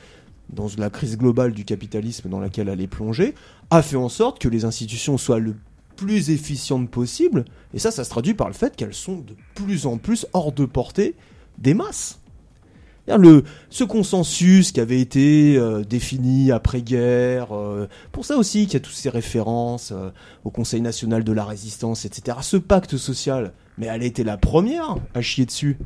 dans 0.49 0.67
la 0.77 0.89
crise 0.89 1.17
globale 1.17 1.53
du 1.53 1.65
capitalisme 1.65 2.29
dans 2.29 2.39
laquelle 2.39 2.69
elle 2.69 2.81
est 2.81 2.87
plongée, 2.87 3.35
a 3.69 3.83
fait 3.83 3.95
en 3.95 4.09
sorte 4.09 4.39
que 4.39 4.47
les 4.47 4.65
institutions 4.65 5.19
soient 5.19 5.39
le 5.39 5.55
plus 5.95 6.31
efficientes 6.31 6.89
possible, 6.89 7.45
et 7.75 7.79
ça, 7.79 7.91
ça 7.91 8.03
se 8.03 8.09
traduit 8.09 8.33
par 8.33 8.47
le 8.47 8.53
fait 8.53 8.75
qu'elles 8.75 8.95
sont 8.95 9.17
de 9.17 9.35
plus 9.53 9.85
en 9.85 9.99
plus 9.99 10.25
hors 10.33 10.51
de 10.51 10.65
portée 10.65 11.15
des 11.59 11.75
masses. 11.75 12.19
Le, 13.07 13.43
ce 13.69 13.83
consensus 13.83 14.71
qui 14.71 14.79
avait 14.79 15.01
été 15.01 15.57
euh, 15.57 15.83
défini 15.83 16.51
après-guerre, 16.51 17.53
euh, 17.53 17.87
pour 18.13 18.23
ça 18.23 18.37
aussi 18.37 18.65
qu'il 18.65 18.75
y 18.75 18.77
a 18.77 18.79
toutes 18.79 18.93
ces 18.93 19.09
références 19.09 19.91
euh, 19.91 20.09
au 20.45 20.51
Conseil 20.51 20.79
national 20.79 21.25
de 21.25 21.31
la 21.33 21.43
résistance, 21.43 22.05
etc. 22.05 22.37
Ce 22.41 22.55
pacte 22.55 22.95
social, 22.95 23.51
mais 23.77 23.87
elle 23.87 24.03
a 24.03 24.05
été 24.05 24.23
la 24.23 24.37
première 24.37 24.95
à 25.13 25.21
chier 25.21 25.45
dessus. 25.45 25.77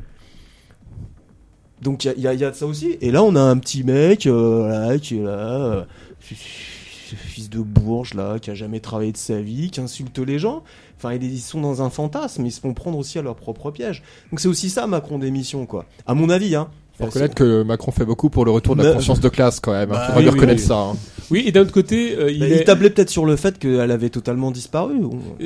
Donc 1.82 2.04
il 2.04 2.14
y, 2.18 2.22
y 2.22 2.44
a, 2.44 2.52
ça 2.52 2.66
aussi. 2.66 2.96
Et 3.00 3.10
là, 3.10 3.24
on 3.24 3.34
a 3.34 3.40
un 3.40 3.58
petit 3.58 3.82
mec 3.82 4.24
là, 4.24 4.98
qui 4.98 5.18
est 5.18 5.22
là, 5.22 5.86
ce 6.20 7.14
fils 7.14 7.50
de 7.50 7.60
bourge 7.60 8.14
là, 8.14 8.38
qui 8.38 8.50
a 8.50 8.54
jamais 8.54 8.80
travaillé 8.80 9.12
de 9.12 9.16
sa 9.16 9.40
vie, 9.40 9.70
qui 9.70 9.80
insulte 9.80 10.18
les 10.18 10.38
gens. 10.38 10.62
Enfin, 10.96 11.14
ils 11.14 11.40
sont 11.40 11.60
dans 11.60 11.82
un 11.82 11.90
fantasme, 11.90 12.46
ils 12.46 12.52
se 12.52 12.60
font 12.60 12.74
prendre 12.74 12.98
aussi 12.98 13.18
à 13.18 13.22
leur 13.22 13.36
propre 13.36 13.70
piège. 13.70 14.02
Donc 14.30 14.40
c'est 14.40 14.48
aussi 14.48 14.70
ça 14.70 14.86
Macron 14.86 15.18
d'émission, 15.18 15.66
quoi. 15.66 15.86
À 16.06 16.14
mon 16.14 16.30
avis, 16.30 16.54
hein. 16.54 16.68
Faut 16.98 17.06
reconnaître 17.06 17.34
que 17.34 17.62
Macron 17.62 17.92
fait 17.92 18.04
beaucoup 18.04 18.28
pour 18.28 18.44
le 18.44 18.50
retour 18.50 18.74
de 18.74 18.82
la 18.82 18.94
conscience 18.94 19.20
de 19.20 19.28
classe 19.28 19.60
quand 19.60 19.72
même. 19.72 19.90
Il 19.90 20.14
bah, 20.14 20.20
lui 20.20 20.28
reconnaître 20.28 20.60
ça. 20.60 20.78
Hein. 20.78 20.96
Oui, 21.30 21.44
et 21.46 21.52
d'un 21.52 21.62
autre 21.62 21.72
côté, 21.72 22.16
euh, 22.16 22.30
il, 22.30 22.42
il, 22.42 22.64
tablait 22.64 22.88
peut-être 22.88 23.10
sur 23.10 23.26
le 23.26 23.36
fait 23.36 23.58
qu'elle 23.58 23.90
avait 23.90 24.08
totalement 24.08 24.50
disparu. 24.50 24.98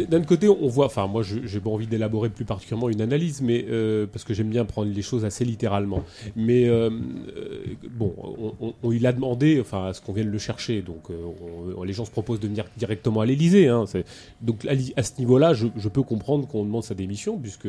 D'un 0.08 0.18
autre 0.18 0.26
côté, 0.26 0.48
on 0.48 0.68
voit. 0.68 0.86
Enfin, 0.86 1.06
moi, 1.08 1.22
j'ai 1.22 1.60
pas 1.60 1.70
envie 1.70 1.86
d'élaborer 1.86 2.28
plus 2.28 2.44
particulièrement 2.44 2.88
une 2.88 3.00
analyse, 3.00 3.42
mais 3.42 3.66
euh, 3.68 4.06
parce 4.10 4.24
que 4.24 4.32
j'aime 4.32 4.48
bien 4.48 4.64
prendre 4.64 4.92
les 4.92 5.02
choses 5.02 5.24
assez 5.24 5.44
littéralement. 5.44 6.04
Mais 6.36 6.68
euh, 6.68 6.90
bon, 7.90 8.14
on, 8.82 8.92
il 8.92 9.06
a 9.06 9.12
demandé, 9.12 9.58
enfin, 9.60 9.86
à 9.86 9.92
ce 9.92 10.00
qu'on 10.00 10.12
vienne 10.12 10.30
le 10.30 10.38
chercher. 10.38 10.82
Donc, 10.82 11.08
les 11.84 11.92
gens 11.92 12.04
se 12.04 12.10
proposent 12.10 12.40
de 12.40 12.48
venir 12.48 12.64
directement 12.76 13.20
à 13.20 13.26
l'Élysée. 13.26 13.68
Hein, 13.68 13.84
donc, 14.40 14.64
à, 14.66 15.02
ce 15.02 15.12
niveau-là, 15.18 15.52
je, 15.52 15.66
je 15.76 15.88
peux 15.88 16.02
comprendre 16.02 16.46
qu'on 16.46 16.64
demande 16.64 16.84
sa 16.84 16.94
démission, 16.94 17.36
puisque 17.38 17.68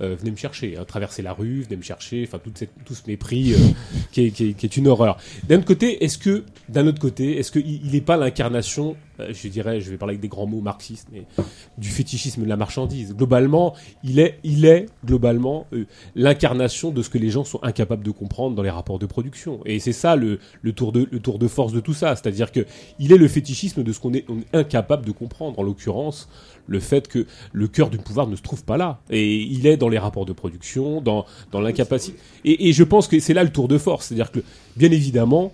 euh, 0.00 0.16
venez 0.18 0.32
me 0.32 0.36
chercher, 0.36 0.76
hein, 0.76 0.84
traverser 0.84 1.22
la 1.22 1.32
rue, 1.32 1.62
venez 1.62 1.76
me 1.76 1.82
chercher, 1.82 2.24
enfin 2.26 2.38
tout, 2.38 2.94
ce 2.94 3.02
mépris 3.06 3.54
euh, 3.54 3.58
qui, 4.10 4.26
est, 4.26 4.30
qui, 4.30 4.66
est, 4.66 4.76
une 4.76 4.88
horreur. 4.88 5.18
D'un 5.48 5.58
autre 5.58 5.66
côté, 5.66 6.02
est-ce 6.02 6.18
que, 6.18 6.44
d'un 6.68 6.86
autre 6.88 6.98
côté, 6.98 7.38
est-ce 7.38 7.52
qu'il 7.52 7.90
n'est 7.92 8.00
pas 8.00 8.16
l'incarnation, 8.16 8.96
je 9.18 9.48
dirais, 9.48 9.80
je 9.80 9.90
vais 9.90 9.96
parler 9.96 10.12
avec 10.12 10.20
des 10.20 10.28
grands 10.28 10.46
mots 10.46 10.60
marxistes, 10.60 11.08
mais 11.12 11.24
du 11.78 11.88
fétichisme 11.88 12.42
de 12.42 12.48
la 12.48 12.56
marchandise 12.56 13.14
Globalement, 13.14 13.74
il 14.02 14.18
est, 14.18 14.38
il 14.44 14.64
est 14.64 14.86
globalement 15.04 15.66
l'incarnation 16.14 16.90
de 16.90 17.02
ce 17.02 17.10
que 17.10 17.18
les 17.18 17.30
gens 17.30 17.44
sont 17.44 17.62
incapables 17.62 18.04
de 18.04 18.10
comprendre 18.10 18.54
dans 18.56 18.62
les 18.62 18.70
rapports 18.70 18.98
de 18.98 19.06
production. 19.06 19.60
Et 19.64 19.78
c'est 19.78 19.92
ça 19.92 20.16
le, 20.16 20.38
le, 20.62 20.72
tour 20.72 20.92
de, 20.92 21.08
le 21.10 21.20
tour 21.20 21.38
de 21.38 21.48
force 21.48 21.72
de 21.72 21.80
tout 21.80 21.94
ça, 21.94 22.16
c'est-à-dire 22.16 22.52
que 22.52 22.66
il 22.98 23.12
est 23.12 23.16
le 23.16 23.28
fétichisme 23.28 23.82
de 23.82 23.92
ce 23.92 24.00
qu'on 24.00 24.12
est, 24.12 24.24
on 24.28 24.38
est 24.38 24.56
incapable 24.56 25.06
de 25.06 25.12
comprendre. 25.12 25.58
En 25.58 25.62
l'occurrence, 25.62 26.28
le 26.66 26.80
fait 26.80 27.08
que 27.08 27.26
le 27.52 27.68
cœur 27.68 27.90
du 27.90 27.98
pouvoir 27.98 28.26
ne 28.26 28.36
se 28.36 28.42
trouve 28.42 28.64
pas 28.64 28.76
là. 28.76 29.00
Et 29.10 29.42
il 29.42 29.66
est 29.66 29.76
dans 29.76 29.88
les 29.88 29.98
rapports 29.98 30.26
de 30.26 30.32
production, 30.32 31.00
dans, 31.00 31.24
dans 31.52 31.60
l'incapacité. 31.60 32.18
Et, 32.44 32.68
et, 32.68 32.72
je 32.72 32.84
pense 32.84 33.08
que 33.08 33.18
c'est 33.20 33.34
là 33.34 33.44
le 33.44 33.50
tour 33.50 33.68
de 33.68 33.78
force. 33.78 34.06
C'est-à-dire 34.06 34.30
que, 34.30 34.40
bien 34.76 34.90
évidemment, 34.90 35.52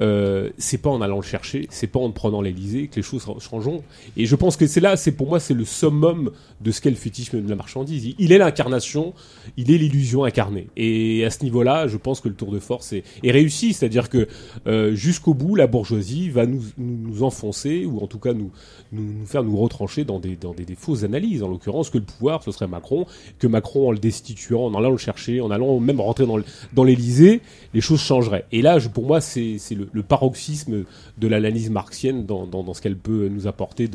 euh, 0.00 0.50
c'est 0.56 0.78
pas 0.78 0.90
en 0.90 1.00
allant 1.02 1.16
le 1.16 1.22
chercher, 1.22 1.66
c'est 1.70 1.86
pas 1.86 2.00
en 2.00 2.10
prenant 2.10 2.40
l'Elysée 2.40 2.88
que 2.88 2.96
les 2.96 3.02
choses 3.02 3.26
changeront. 3.40 3.82
Et 4.16 4.26
je 4.26 4.36
pense 4.36 4.56
que 4.56 4.66
c'est 4.66 4.80
là, 4.80 4.96
c'est 4.96 5.12
pour 5.12 5.28
moi, 5.28 5.40
c'est 5.40 5.54
le 5.54 5.64
summum 5.64 6.30
de 6.60 6.70
ce 6.70 6.80
qu'est 6.80 6.90
le 6.90 6.96
fétichisme 6.96 7.42
de 7.42 7.48
la 7.48 7.56
marchandise. 7.56 8.14
Il 8.18 8.32
est 8.32 8.38
l'incarnation, 8.38 9.12
il 9.56 9.70
est 9.70 9.78
l'illusion 9.78 10.24
incarnée. 10.24 10.68
Et 10.76 11.24
à 11.24 11.30
ce 11.30 11.42
niveau-là, 11.44 11.88
je 11.88 11.96
pense 11.96 12.20
que 12.20 12.28
le 12.28 12.34
tour 12.34 12.52
de 12.52 12.58
force 12.58 12.92
est, 12.92 13.04
réussi. 13.24 13.72
C'est-à-dire 13.72 14.08
que 14.08 14.28
euh, 14.66 14.94
jusqu'au 14.94 15.34
bout, 15.34 15.56
la 15.56 15.66
bourgeoisie 15.66 16.30
va 16.30 16.46
nous, 16.46 16.62
nous, 16.78 17.22
enfoncer, 17.22 17.84
ou 17.84 18.00
en 18.00 18.06
tout 18.06 18.18
cas 18.18 18.32
nous, 18.32 18.50
nous, 18.92 19.26
faire 19.26 19.42
nous 19.42 19.56
retrancher 19.56 20.04
dans 20.04 20.18
des, 20.18 20.36
dans 20.36 20.54
des, 20.54 20.66
fausses 20.74 21.04
analyses. 21.04 21.42
En 21.42 21.48
l'occurrence, 21.48 21.90
que 21.90 21.98
le 21.98 22.04
pouvoir, 22.04 22.42
ce 22.42 22.52
serait 22.52 22.66
Macron, 22.66 23.06
que 23.38 23.46
Macron, 23.46 23.88
en 23.88 23.92
le 23.92 23.98
destituant, 23.98 24.66
en 24.66 24.74
allant 24.74 24.90
le 24.90 24.96
chercher, 24.96 25.40
en 25.40 25.50
allant 25.50 25.80
même 25.80 26.00
rentrer 26.00 26.26
dans 26.26 26.84
l'Elysée, 26.84 27.40
les 27.74 27.80
choses 27.80 28.00
changeraient. 28.00 28.46
Et 28.52 28.62
là, 28.62 28.78
pour 28.92 29.06
moi, 29.06 29.20
c'est 29.20 29.58
le 29.74 29.81
le, 29.92 30.02
paroxysme 30.02 30.84
de 31.18 31.28
l'analyse 31.28 31.70
marxienne 31.70 32.26
dans, 32.26 32.46
dans, 32.46 32.74
ce 32.74 32.80
qu'elle 32.80 32.96
peut 32.96 33.28
nous 33.28 33.46
apporter 33.46 33.88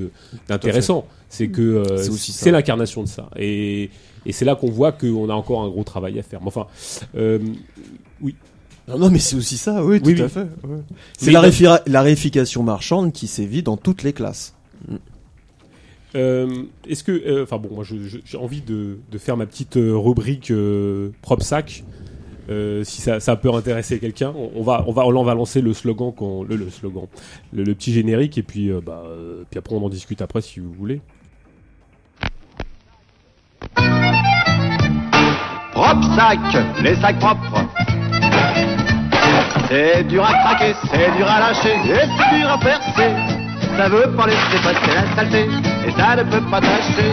d'intéressant. 0.48 1.06
C'est 1.30 1.50
que 1.50 1.62
euh, 1.62 1.98
c'est 1.98 2.52
l'incarnation 2.52 3.04
de 3.04 3.08
ça. 3.08 3.30
Et, 3.38 3.90
et 4.26 4.32
c'est 4.32 4.46
là 4.46 4.56
qu'on 4.56 4.70
voit 4.70 4.92
qu'on 4.92 5.30
a 5.30 5.34
encore 5.34 5.62
un 5.62 5.70
gros 5.70 5.84
travail 5.84 6.20
à 6.20 6.24
faire. 6.24 6.42
Mais 6.42 6.48
enfin, 6.48 6.68
euh, 7.16 7.40
oui. 8.22 8.36
Non, 8.88 9.10
mais 9.10 9.20
c'est 9.20 9.36
aussi 9.36 9.58
ça, 9.58 9.84
oui, 9.84 10.02
tout 10.02 10.22
à 10.22 10.30
fait. 10.30 10.48
C'est 11.18 11.32
la, 11.32 11.84
la, 11.86 12.02
réification 12.02 12.64
marchande 12.64 13.12
qui 13.12 13.28
sévit 13.28 13.62
dans 13.62 13.76
toutes 13.76 14.04
les 14.04 14.14
classes. 14.14 14.56
Euh, 16.16 16.64
est-ce 16.88 17.04
que, 17.04 17.44
enfin 17.44 17.58
bon, 17.58 17.70
moi 17.76 17.84
j'ai 17.84 18.38
envie 18.38 18.62
de, 18.62 19.00
de, 19.12 19.18
faire 19.18 19.36
ma 19.36 19.46
petite 19.46 19.74
rubrique 19.76 20.54
propre 21.22 21.44
sac 21.44 21.84
euh, 22.50 22.84
si 22.84 23.02
ça, 23.02 23.20
ça, 23.20 23.36
peut 23.36 23.54
intéresser 23.54 24.00
quelqu'un, 24.00 24.34
on, 24.56 24.64
va, 24.64 24.84
on 24.88 24.94
va, 24.94 25.06
on 25.06 25.24
va 25.24 25.34
lancer 25.34 25.62
le 25.62 25.74
slogan, 25.74 26.14
le, 26.48 26.56
le, 26.56 26.70
slogan, 26.70 27.08
le, 27.52 27.64
petit 27.74 27.92
générique, 27.92 28.38
et 28.38 28.44
puis, 28.44 28.70
euh, 28.70 28.80
bah, 28.84 29.04
euh, 29.06 29.44
puis 29.50 29.58
après 29.58 29.76
on 29.76 29.84
en 29.84 29.90
discute 29.90 30.22
après 30.22 30.42
si 30.42 30.60
vous 30.60 30.72
voulez. 30.72 31.02
Propre 35.74 36.16
sac, 36.16 36.40
les 36.82 36.96
sacs 36.96 37.20
propres. 37.20 37.66
C'est 39.70 40.04
dur 40.06 40.24
à 40.24 40.34
craquer, 40.34 40.74
c'est 40.90 41.18
dur 41.18 41.28
à 41.30 41.40
lâcher, 41.40 41.76
et 41.76 42.08
c'est 42.18 42.40
dur 42.40 42.50
à 42.50 42.58
percer. 42.58 43.12
Ça 43.76 43.90
veut 43.90 44.16
pas 44.16 44.28
laisser 44.28 44.64
passer 44.64 44.94
la 44.96 45.16
saleté, 45.16 45.46
et 45.86 45.92
ça 45.92 46.16
ne 46.16 46.24
peut 46.24 46.50
pas 46.50 46.62
tâcher. 46.62 47.12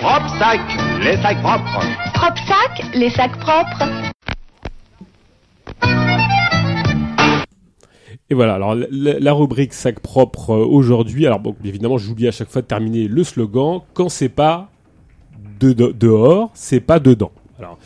Propre 0.00 0.28
sac, 0.38 0.60
les 1.02 1.16
sacs 1.16 1.42
propres. 1.42 1.80
Propre 2.14 2.40
sac, 2.46 2.84
les 2.94 3.10
sacs 3.10 3.36
propres. 3.38 4.13
Et 8.30 8.34
voilà, 8.34 8.54
alors 8.54 8.74
la, 8.74 9.18
la 9.20 9.32
rubrique 9.34 9.74
sac 9.74 10.00
propre 10.00 10.50
euh, 10.50 10.64
aujourd'hui, 10.64 11.26
alors 11.26 11.40
bon, 11.40 11.54
évidemment 11.64 11.98
j'oublie 11.98 12.26
à 12.26 12.30
chaque 12.32 12.48
fois 12.48 12.62
de 12.62 12.66
terminer 12.66 13.06
le 13.06 13.22
slogan, 13.22 13.80
quand 13.92 14.08
c'est 14.08 14.30
pas 14.30 14.70
de, 15.60 15.72
de- 15.74 15.92
dehors, 15.92 16.50
c'est 16.54 16.80
pas 16.80 16.98
dedans. 17.00 17.30
Alors, 17.58 17.78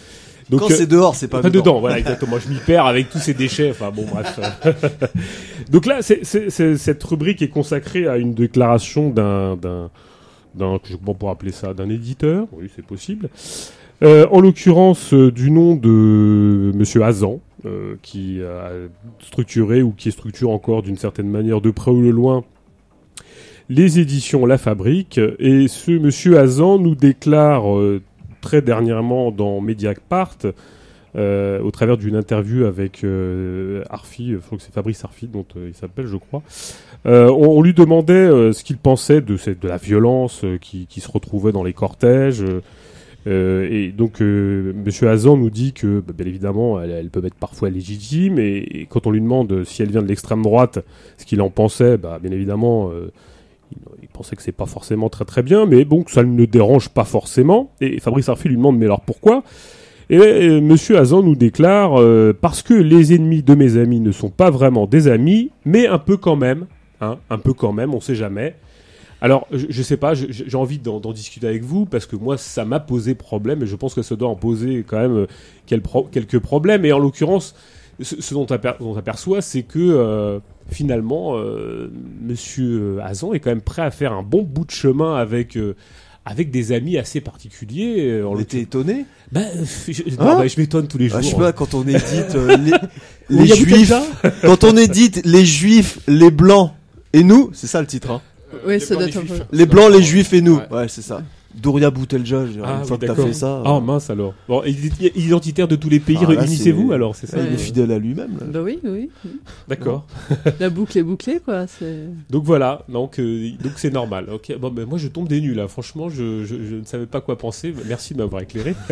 donc, 0.48 0.60
Quand 0.60 0.70
euh, 0.70 0.74
c'est 0.74 0.86
dehors, 0.86 1.14
c'est 1.14 1.28
pas, 1.28 1.42
pas 1.42 1.50
dedans, 1.50 1.78
voilà, 1.80 1.98
exactement. 1.98 2.38
Je 2.38 2.48
m'y 2.48 2.58
perds 2.58 2.86
avec 2.86 3.10
tous 3.10 3.18
ces 3.18 3.34
déchets. 3.34 3.70
Enfin 3.70 3.90
bon, 3.94 4.06
bref. 4.10 4.40
Donc 5.70 5.84
là, 5.84 6.00
c'est, 6.00 6.24
c'est- 6.24 6.48
c'est- 6.50 6.76
cette 6.78 7.04
rubrique 7.04 7.42
est 7.42 7.48
consacrée 7.50 8.06
à 8.08 8.16
une 8.16 8.32
déclaration 8.32 9.10
d'un, 9.10 9.56
d'un, 9.56 9.90
d'un, 10.54 10.78
je 10.84 10.92
sais 10.92 10.98
pas 10.98 11.12
pour 11.12 11.28
appeler 11.28 11.52
ça, 11.52 11.74
d'un 11.74 11.90
éditeur. 11.90 12.46
Oui, 12.52 12.70
c'est 12.74 12.84
possible. 12.86 13.28
Euh, 14.02 14.26
en 14.30 14.40
l'occurrence, 14.40 15.12
euh, 15.12 15.30
du 15.30 15.50
nom 15.50 15.74
de 15.74 16.72
Monsieur 16.74 17.02
Hazan, 17.02 17.40
euh, 17.64 17.96
qui 18.02 18.40
a 18.42 18.70
structuré 19.20 19.82
ou 19.82 19.92
qui 19.92 20.10
structure 20.10 20.50
encore 20.50 20.82
d'une 20.82 20.96
certaine 20.96 21.28
manière 21.28 21.60
de 21.60 21.70
près 21.70 21.90
ou 21.90 22.02
de 22.04 22.10
loin 22.10 22.44
les 23.68 23.98
éditions 23.98 24.46
La 24.46 24.58
Fabrique. 24.58 25.20
Et 25.38 25.68
ce 25.68 25.90
Monsieur 25.92 26.38
Hazan 26.38 26.78
nous 26.78 26.94
déclare 26.94 27.76
euh, 27.76 28.02
très 28.40 28.62
dernièrement 28.62 29.30
dans 29.30 29.60
Mediapart, 29.60 30.38
euh, 31.16 31.60
au 31.60 31.70
travers 31.70 31.96
d'une 31.96 32.16
interview 32.16 32.66
avec 32.66 33.02
euh, 33.02 33.82
Arfi, 33.90 34.32
je 34.32 34.36
crois 34.36 34.58
que 34.58 34.64
c'est 34.64 34.72
Fabrice 34.72 35.04
Arfi 35.04 35.26
dont 35.26 35.46
euh, 35.56 35.68
il 35.68 35.74
s'appelle, 35.74 36.06
je 36.06 36.16
crois. 36.16 36.42
Euh, 37.06 37.28
on, 37.30 37.58
on 37.58 37.62
lui 37.62 37.74
demandait 37.74 38.12
euh, 38.12 38.52
ce 38.52 38.62
qu'il 38.62 38.76
pensait 38.76 39.20
de, 39.20 39.36
cette, 39.36 39.60
de 39.60 39.68
la 39.68 39.78
violence 39.78 40.44
euh, 40.44 40.58
qui, 40.58 40.86
qui 40.86 41.00
se 41.00 41.10
retrouvait 41.10 41.52
dans 41.52 41.64
les 41.64 41.72
cortèges. 41.72 42.44
Euh, 43.26 43.30
euh, 43.30 43.68
et 43.70 43.88
donc, 43.88 44.20
euh, 44.22 44.72
Monsieur 44.84 45.08
Hazan 45.08 45.36
nous 45.36 45.50
dit 45.50 45.72
que, 45.72 46.00
bah, 46.00 46.12
bien 46.16 46.26
évidemment, 46.26 46.80
elle, 46.80 47.10
peut 47.10 47.24
être 47.24 47.34
parfois 47.34 47.70
légitime. 47.70 48.38
Et, 48.38 48.86
quand 48.88 49.06
on 49.06 49.10
lui 49.10 49.20
demande 49.20 49.64
si 49.64 49.82
elle 49.82 49.90
vient 49.90 50.02
de 50.02 50.08
l'extrême 50.08 50.42
droite, 50.42 50.78
ce 51.16 51.24
qu'il 51.24 51.40
en 51.42 51.50
pensait, 51.50 51.96
bah, 51.98 52.18
bien 52.22 52.32
évidemment, 52.32 52.90
euh, 52.90 53.10
il, 54.02 54.08
pensait 54.08 54.36
que 54.36 54.42
c'est 54.42 54.52
pas 54.52 54.66
forcément 54.66 55.08
très 55.08 55.24
très 55.24 55.42
bien, 55.42 55.66
mais 55.66 55.84
bon, 55.84 56.04
ça 56.08 56.22
ne 56.22 56.36
le 56.36 56.46
dérange 56.46 56.88
pas 56.88 57.04
forcément. 57.04 57.72
Et 57.80 58.00
Fabrice 58.00 58.28
Arfi 58.28 58.48
lui 58.48 58.56
demande, 58.56 58.78
mais 58.78 58.86
alors 58.86 59.02
pourquoi? 59.02 59.42
Et 60.10 60.18
euh, 60.18 60.60
Monsieur 60.60 60.98
Hazan 60.98 61.22
nous 61.22 61.36
déclare, 61.36 62.00
euh, 62.00 62.32
parce 62.38 62.62
que 62.62 62.74
les 62.74 63.14
ennemis 63.14 63.42
de 63.42 63.54
mes 63.54 63.76
amis 63.76 64.00
ne 64.00 64.10
sont 64.10 64.30
pas 64.30 64.50
vraiment 64.50 64.86
des 64.86 65.06
amis, 65.06 65.50
mais 65.66 65.86
un 65.86 65.98
peu 65.98 66.16
quand 66.16 66.36
même, 66.36 66.66
hein, 67.00 67.18
un 67.28 67.38
peu 67.38 67.52
quand 67.52 67.72
même, 67.72 67.94
on 67.94 68.00
sait 68.00 68.14
jamais. 68.14 68.56
Alors, 69.20 69.46
je, 69.52 69.66
je 69.68 69.82
sais 69.82 69.96
pas, 69.96 70.14
j'ai 70.14 70.56
envie 70.56 70.78
d'en 70.78 71.00
discuter 71.12 71.46
avec 71.48 71.64
vous 71.64 71.86
parce 71.86 72.06
que 72.06 72.14
moi, 72.16 72.38
ça 72.38 72.64
m'a 72.64 72.78
posé 72.80 73.14
problème 73.14 73.62
et 73.62 73.66
je 73.66 73.74
pense 73.76 73.94
que 73.94 74.02
ça 74.02 74.14
doit 74.16 74.28
en 74.28 74.36
poser 74.36 74.84
quand 74.86 74.98
même 74.98 75.16
euh, 75.16 75.26
quel 75.66 75.82
pro- 75.82 76.04
quelques 76.10 76.38
problèmes. 76.38 76.84
Et 76.84 76.92
en 76.92 76.98
l'occurrence, 77.00 77.54
ce, 78.00 78.20
ce 78.20 78.34
dont 78.34 78.46
on 78.80 78.96
aperçoit, 78.96 79.42
c'est 79.42 79.62
que 79.64 79.78
euh, 79.80 80.38
finalement, 80.70 81.36
euh, 81.36 81.90
Monsieur 82.22 82.98
Hazan 83.02 83.32
est 83.32 83.40
quand 83.40 83.50
même 83.50 83.60
prêt 83.60 83.82
à 83.82 83.90
faire 83.90 84.12
un 84.12 84.22
bon 84.22 84.42
bout 84.42 84.64
de 84.64 84.70
chemin 84.70 85.16
avec. 85.16 85.56
euh, 85.56 85.74
avec 86.30 86.50
des 86.50 86.72
amis 86.72 86.98
assez 86.98 87.22
particuliers. 87.22 88.22
On 88.22 88.38
était 88.38 88.60
étonné? 88.60 89.06
bah, 89.32 89.40
je, 89.88 90.02
Hein? 90.02 90.36
bah, 90.38 90.46
je 90.46 90.60
m'étonne 90.60 90.86
tous 90.86 90.98
les 90.98 91.08
jours. 91.08 91.16
Ah, 91.18 91.22
je 91.22 91.28
sais 91.30 91.36
pas, 91.36 91.52
quand 91.54 91.72
on 91.72 91.84
édite 91.88 92.34
les, 93.30 93.46
juifs, 93.56 93.88
quand 94.42 94.62
on 94.64 94.76
édite 94.76 95.22
les 95.24 95.46
juifs, 95.46 96.00
les 96.06 96.30
blancs 96.30 96.72
et 97.14 97.22
nous, 97.24 97.48
c'est 97.54 97.66
ça 97.66 97.80
le 97.80 97.86
titre, 97.86 98.10
hein. 98.10 98.20
Oui, 98.66 98.80
ça 98.80 98.94
doit 98.94 99.04
être 99.04 99.16
un 99.16 99.24
peu. 99.24 99.38
Les 99.52 99.66
blancs, 99.66 99.92
les 99.92 100.02
juifs 100.02 100.32
et 100.32 100.40
nous. 100.40 100.56
Ouais. 100.56 100.68
Ouais, 100.70 100.88
c'est 100.88 101.02
ça. 101.02 101.22
Douria 101.54 101.90
Boutelja, 101.90 102.46
je 102.46 102.52
dirais, 102.52 102.66
Ah, 102.68 102.78
une 102.80 102.84
fois 102.84 102.98
oui, 103.00 103.08
que 103.08 103.12
t'as 103.12 103.22
fait 103.24 103.32
ça. 103.32 103.62
Ah 103.64 103.80
mince 103.80 104.10
alors. 104.10 104.34
Bon, 104.48 104.62
identi- 104.64 105.10
identitaire 105.16 105.66
de 105.66 105.76
tous 105.76 105.88
les 105.88 105.98
pays, 105.98 106.18
Ah, 106.22 106.26
réunissez-vous 106.26 106.92
alors, 106.92 107.16
c'est 107.16 107.26
ça 107.26 107.38
il 107.40 107.54
est 107.54 107.56
fidèle 107.56 107.90
à 107.90 107.98
lui-même. 107.98 108.38
Bah 108.52 108.60
oui, 108.62 108.78
oui. 108.84 109.10
D'accord. 109.66 110.06
La 110.60 110.70
boucle 110.70 110.96
est 110.98 111.02
bouclée, 111.02 111.40
quoi. 111.44 111.64
Donc 112.30 112.44
voilà, 112.44 112.82
donc 112.88 113.18
euh, 113.18 113.50
donc 113.62 113.72
c'est 113.76 113.92
normal. 113.92 114.26
Ok, 114.32 114.56
bon, 114.58 114.70
ben, 114.70 114.84
moi 114.86 114.98
je 114.98 115.08
tombe 115.08 115.26
des 115.26 115.40
nuls 115.40 115.56
là. 115.56 115.66
Franchement, 115.68 116.08
je, 116.08 116.44
je, 116.44 116.54
je 116.62 116.74
ne 116.76 116.84
savais 116.84 117.06
pas 117.06 117.20
quoi 117.20 117.36
penser. 117.38 117.74
Merci 117.86 118.14
de 118.14 118.18
m'avoir 118.18 118.42
éclairé. 118.42 118.74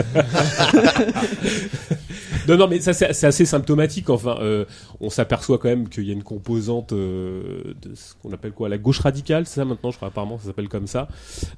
non, 2.49 2.57
non, 2.57 2.69
mais 2.69 2.81
ça 2.81 2.93
c'est 2.93 3.13
c'est 3.13 3.27
assez 3.27 3.45
symptomatique. 3.45 4.11
Enfin, 4.11 4.37
euh, 4.41 4.65
on 5.01 5.11
s'aperçoit 5.11 5.59
quand 5.59 5.69
même 5.69 5.89
qu'il 5.89 6.05
y 6.05 6.11
a 6.11 6.15
une 6.15 6.23
composante 6.23 6.93
euh, 6.93 7.75
de 7.83 7.95
ce 7.95 8.15
qu'on 8.23 8.33
appelle 8.33 8.53
quoi, 8.53 8.69
la 8.69 8.79
gauche 8.79 9.01
radicale. 9.01 9.47
C'est 9.47 9.57
ça 9.57 9.65
maintenant, 9.65 9.91
je 9.91 9.97
crois 9.97 10.09
apparemment 10.09 10.39
ça 10.39 10.47
s'appelle 10.47 10.69
comme 10.69 10.87
ça. 10.87 11.09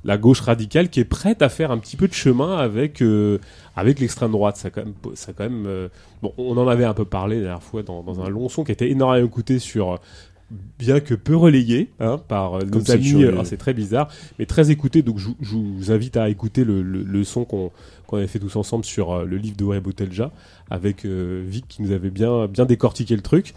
La 0.05 0.17
gauche 0.19 0.41
radicale 0.41 0.88
qui 0.89 1.01
est 1.01 1.05
prête 1.05 1.43
à 1.43 1.49
faire 1.49 1.71
un 1.71 1.79
petit 1.79 1.97
peu 1.97 2.09
de 2.09 2.13
chemin 2.13 2.57
avec 2.59 3.03
euh, 3.03 3.39
avec 3.77 4.01
l'extrême 4.01 4.33
droite. 4.33 4.57
Ça 4.57 4.71
quand 4.71 4.85
même, 4.85 4.95
ça 5.15 5.33
quand 5.33 5.45
même. 5.45 5.67
euh, 5.67 5.89
bon, 6.23 6.33
on 6.39 6.57
en 6.57 6.67
avait 6.69 6.85
un 6.85 6.95
peu 6.95 7.05
parlé 7.05 7.37
la 7.37 7.43
dernière 7.43 7.63
fois 7.63 7.83
dans, 7.83 8.03
dans 8.03 8.21
un 8.23 8.29
long 8.29 8.49
son 8.49 8.65
qui 8.65 8.73
était 8.73 8.91
énormément 8.91 9.27
écouté 9.27 9.59
sur 9.59 9.93
euh, 9.93 9.97
bien 10.79 11.01
que 11.01 11.15
peu 11.15 11.37
relayé 11.37 11.91
hein, 12.01 12.19
par 12.29 12.59
Comme 12.59 12.71
nos 12.71 12.91
amis, 12.91 13.25
alors 13.25 13.47
c'est 13.47 13.57
très 13.59 13.75
bizarre, 13.75 14.09
mais 14.39 14.47
très 14.47 14.71
écouté. 14.71 15.03
Donc 15.03 15.19
je, 15.19 15.29
je 15.41 15.55
vous 15.55 15.93
invite 15.93 16.17
à 16.17 16.29
écouter 16.29 16.65
le, 16.65 16.83
le, 16.83 17.03
le 17.03 17.25
son 17.25 17.45
qu'on 17.45 17.71
qu'on 18.07 18.17
avait 18.17 18.27
fait 18.27 18.39
tous 18.39 18.57
ensemble 18.57 18.85
sur 18.85 19.25
le 19.25 19.37
livre 19.37 19.57
de 19.57 19.79
Botelja 19.81 20.33
avec 20.71 21.05
Vic 21.05 21.67
qui 21.69 21.83
nous 21.83 21.93
avait 21.93 22.11
bien 22.11 22.47
bien 22.47 22.65
décortiqué 22.65 23.15
le 23.15 23.23
truc. 23.23 23.55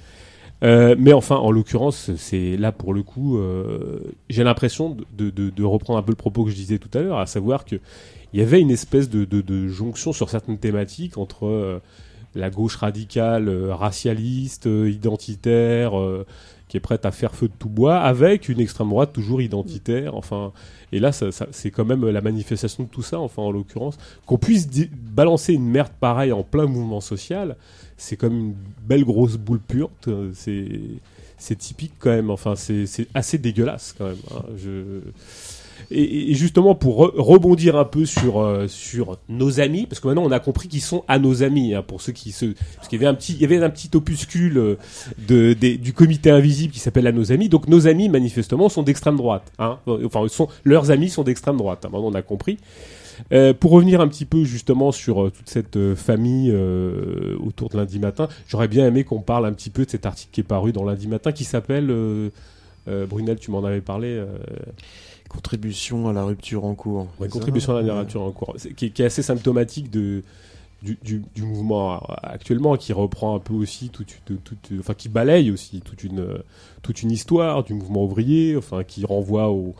Euh, 0.63 0.95
mais 0.97 1.11
enfin, 1.13 1.37
en 1.37 1.49
l'occurrence, 1.51 2.11
c'est 2.17 2.55
là 2.55 2.71
pour 2.71 2.93
le 2.93 3.01
coup, 3.01 3.37
euh, 3.39 3.99
j'ai 4.29 4.43
l'impression 4.43 4.95
de, 5.17 5.29
de, 5.31 5.49
de 5.49 5.63
reprendre 5.63 5.97
un 5.97 6.03
peu 6.03 6.11
le 6.11 6.15
propos 6.17 6.43
que 6.43 6.51
je 6.51 6.55
disais 6.55 6.77
tout 6.77 6.95
à 6.95 7.01
l'heure, 7.01 7.17
à 7.17 7.25
savoir 7.25 7.65
que 7.65 7.77
il 8.33 8.39
y 8.39 8.43
avait 8.43 8.61
une 8.61 8.71
espèce 8.71 9.09
de, 9.09 9.25
de, 9.25 9.67
jonction 9.67 10.13
sur 10.13 10.29
certaines 10.29 10.57
thématiques 10.59 11.17
entre 11.17 11.47
euh, 11.47 11.79
la 12.35 12.49
gauche 12.49 12.77
radicale, 12.77 13.49
euh, 13.49 13.73
racialiste, 13.75 14.67
euh, 14.67 14.89
identitaire, 14.89 15.93
qui 16.69 16.77
est 16.77 16.79
prête 16.79 17.05
à 17.05 17.11
faire 17.11 17.35
feu 17.35 17.47
de 17.49 17.53
tout 17.59 17.67
bois, 17.67 17.97
avec 17.99 18.47
une 18.47 18.61
extrême 18.61 18.87
droite 18.89 19.11
toujours 19.11 19.41
identitaire. 19.41 20.15
Enfin, 20.15 20.53
et 20.93 20.99
là, 20.99 21.11
ça, 21.11 21.31
ça- 21.31 21.47
c'est 21.51 21.71
quand 21.71 21.83
même 21.83 22.07
la 22.07 22.21
manifestation 22.21 22.83
de 22.83 22.89
tout 22.89 23.01
ça. 23.01 23.19
Enfin, 23.19 23.41
en 23.41 23.51
l'occurrence, 23.51 23.97
qu'on 24.25 24.37
puisse 24.37 24.69
balancer 24.93 25.53
une 25.53 25.65
merde 25.67 25.91
pareille 25.99 26.31
en 26.31 26.43
plein 26.43 26.67
mouvement 26.67 27.01
social, 27.01 27.57
c'est 28.03 28.17
comme 28.17 28.33
une 28.35 28.53
belle 28.87 29.03
grosse 29.05 29.37
boule 29.37 29.59
purte. 29.59 30.07
euh, 30.07 30.31
C'est 31.37 31.55
typique 31.57 31.93
quand 31.99 32.09
même. 32.09 32.29
Enfin, 32.31 32.55
c'est 32.55 32.85
assez 33.13 33.37
dégueulasse 33.37 33.93
quand 33.97 34.05
même. 34.07 34.17
hein. 34.35 34.43
Je 34.57 35.01
et, 35.89 36.35
justement 36.35 36.75
pour 36.75 37.01
re- 37.03 37.19
rebondir 37.19 37.75
un 37.75 37.85
peu 37.85 38.05
sur 38.05 38.39
euh, 38.39 38.67
sur 38.67 39.17
nos 39.29 39.59
amis 39.59 39.87
parce 39.87 39.99
que 39.99 40.07
maintenant 40.07 40.23
on 40.23 40.31
a 40.31 40.39
compris 40.39 40.67
qu'ils 40.67 40.79
sont 40.81 41.03
à 41.07 41.17
nos 41.17 41.41
amis 41.41 41.73
hein, 41.73 41.81
pour 41.81 42.01
ceux 42.01 42.11
qui 42.11 42.31
se 42.31 42.45
parce 42.75 42.87
qu'il 42.87 43.01
y 43.01 43.03
avait 43.03 43.09
un 43.11 43.15
petit 43.15 43.33
il 43.33 43.41
y 43.41 43.45
avait 43.45 43.57
un 43.63 43.69
petit 43.71 43.89
opuscule 43.95 44.57
euh, 44.59 44.75
de 45.27 45.53
du 45.53 45.91
comité 45.93 46.29
invisible 46.29 46.71
qui 46.71 46.79
s'appelle 46.79 47.07
à 47.07 47.11
nos 47.11 47.31
amis 47.31 47.49
donc 47.49 47.67
nos 47.67 47.87
amis 47.87 48.09
manifestement 48.09 48.69
sont 48.69 48.83
d'extrême 48.83 49.17
droite 49.17 49.51
hein 49.57 49.79
enfin 50.05 50.27
sont 50.27 50.49
leurs 50.65 50.91
amis 50.91 51.09
sont 51.09 51.23
d'extrême 51.23 51.57
droite 51.57 51.83
hein. 51.83 51.89
maintenant 51.91 52.09
on 52.09 52.13
a 52.13 52.21
compris 52.21 52.57
Euh, 53.33 53.53
pour 53.53 53.71
revenir 53.71 54.01
un 54.01 54.07
petit 54.07 54.25
peu 54.25 54.43
justement 54.43 54.91
sur 54.91 55.23
euh, 55.23 55.29
toute 55.31 55.49
cette 55.49 55.77
euh, 55.77 55.95
famille 55.95 56.51
autour 57.43 57.69
de 57.69 57.77
lundi 57.77 57.99
matin, 57.99 58.27
j'aurais 58.47 58.67
bien 58.67 58.85
aimé 58.87 59.03
qu'on 59.03 59.21
parle 59.21 59.45
un 59.45 59.53
petit 59.53 59.69
peu 59.69 59.85
de 59.85 59.89
cet 59.89 60.05
article 60.05 60.31
qui 60.31 60.41
est 60.41 60.45
paru 60.45 60.71
dans 60.71 60.83
lundi 60.83 61.07
matin 61.07 61.31
qui 61.31 61.43
s'appelle 61.43 61.93
Brunel, 62.87 63.39
tu 63.39 63.51
m'en 63.51 63.63
avais 63.63 63.81
parlé. 63.81 64.21
Contribution 65.29 66.09
à 66.09 66.13
la 66.13 66.23
rupture 66.25 66.65
en 66.65 66.75
cours. 66.75 67.07
Ouais, 67.19 67.29
contribution 67.29 67.71
à 67.71 67.75
la 67.75 67.81
littérature 67.83 68.21
en 68.21 68.31
cours, 68.31 68.55
qui, 68.75 68.87
est- 68.87 68.89
qui 68.89 69.01
est 69.01 69.05
assez 69.05 69.21
symptomatique 69.21 69.89
de, 69.89 70.23
du, 70.83 70.97
du, 71.03 71.21
du 71.33 71.43
mouvement 71.43 72.01
actuellement, 72.21 72.75
qui 72.75 72.91
reprend 72.91 73.35
un 73.35 73.39
peu 73.39 73.53
aussi 73.53 73.89
toute, 73.89 74.13
enfin 74.79 74.93
qui 74.93 75.07
balaye 75.07 75.49
aussi 75.51 75.79
toute 75.81 76.03
une, 76.03 76.25
toute 76.81 77.01
une 77.01 77.11
histoire 77.11 77.63
du 77.63 77.73
mouvement 77.73 78.03
ouvrier, 78.03 78.57
enfin 78.57 78.83
qui 78.83 79.05
renvoie 79.05 79.49
au- 79.51 79.73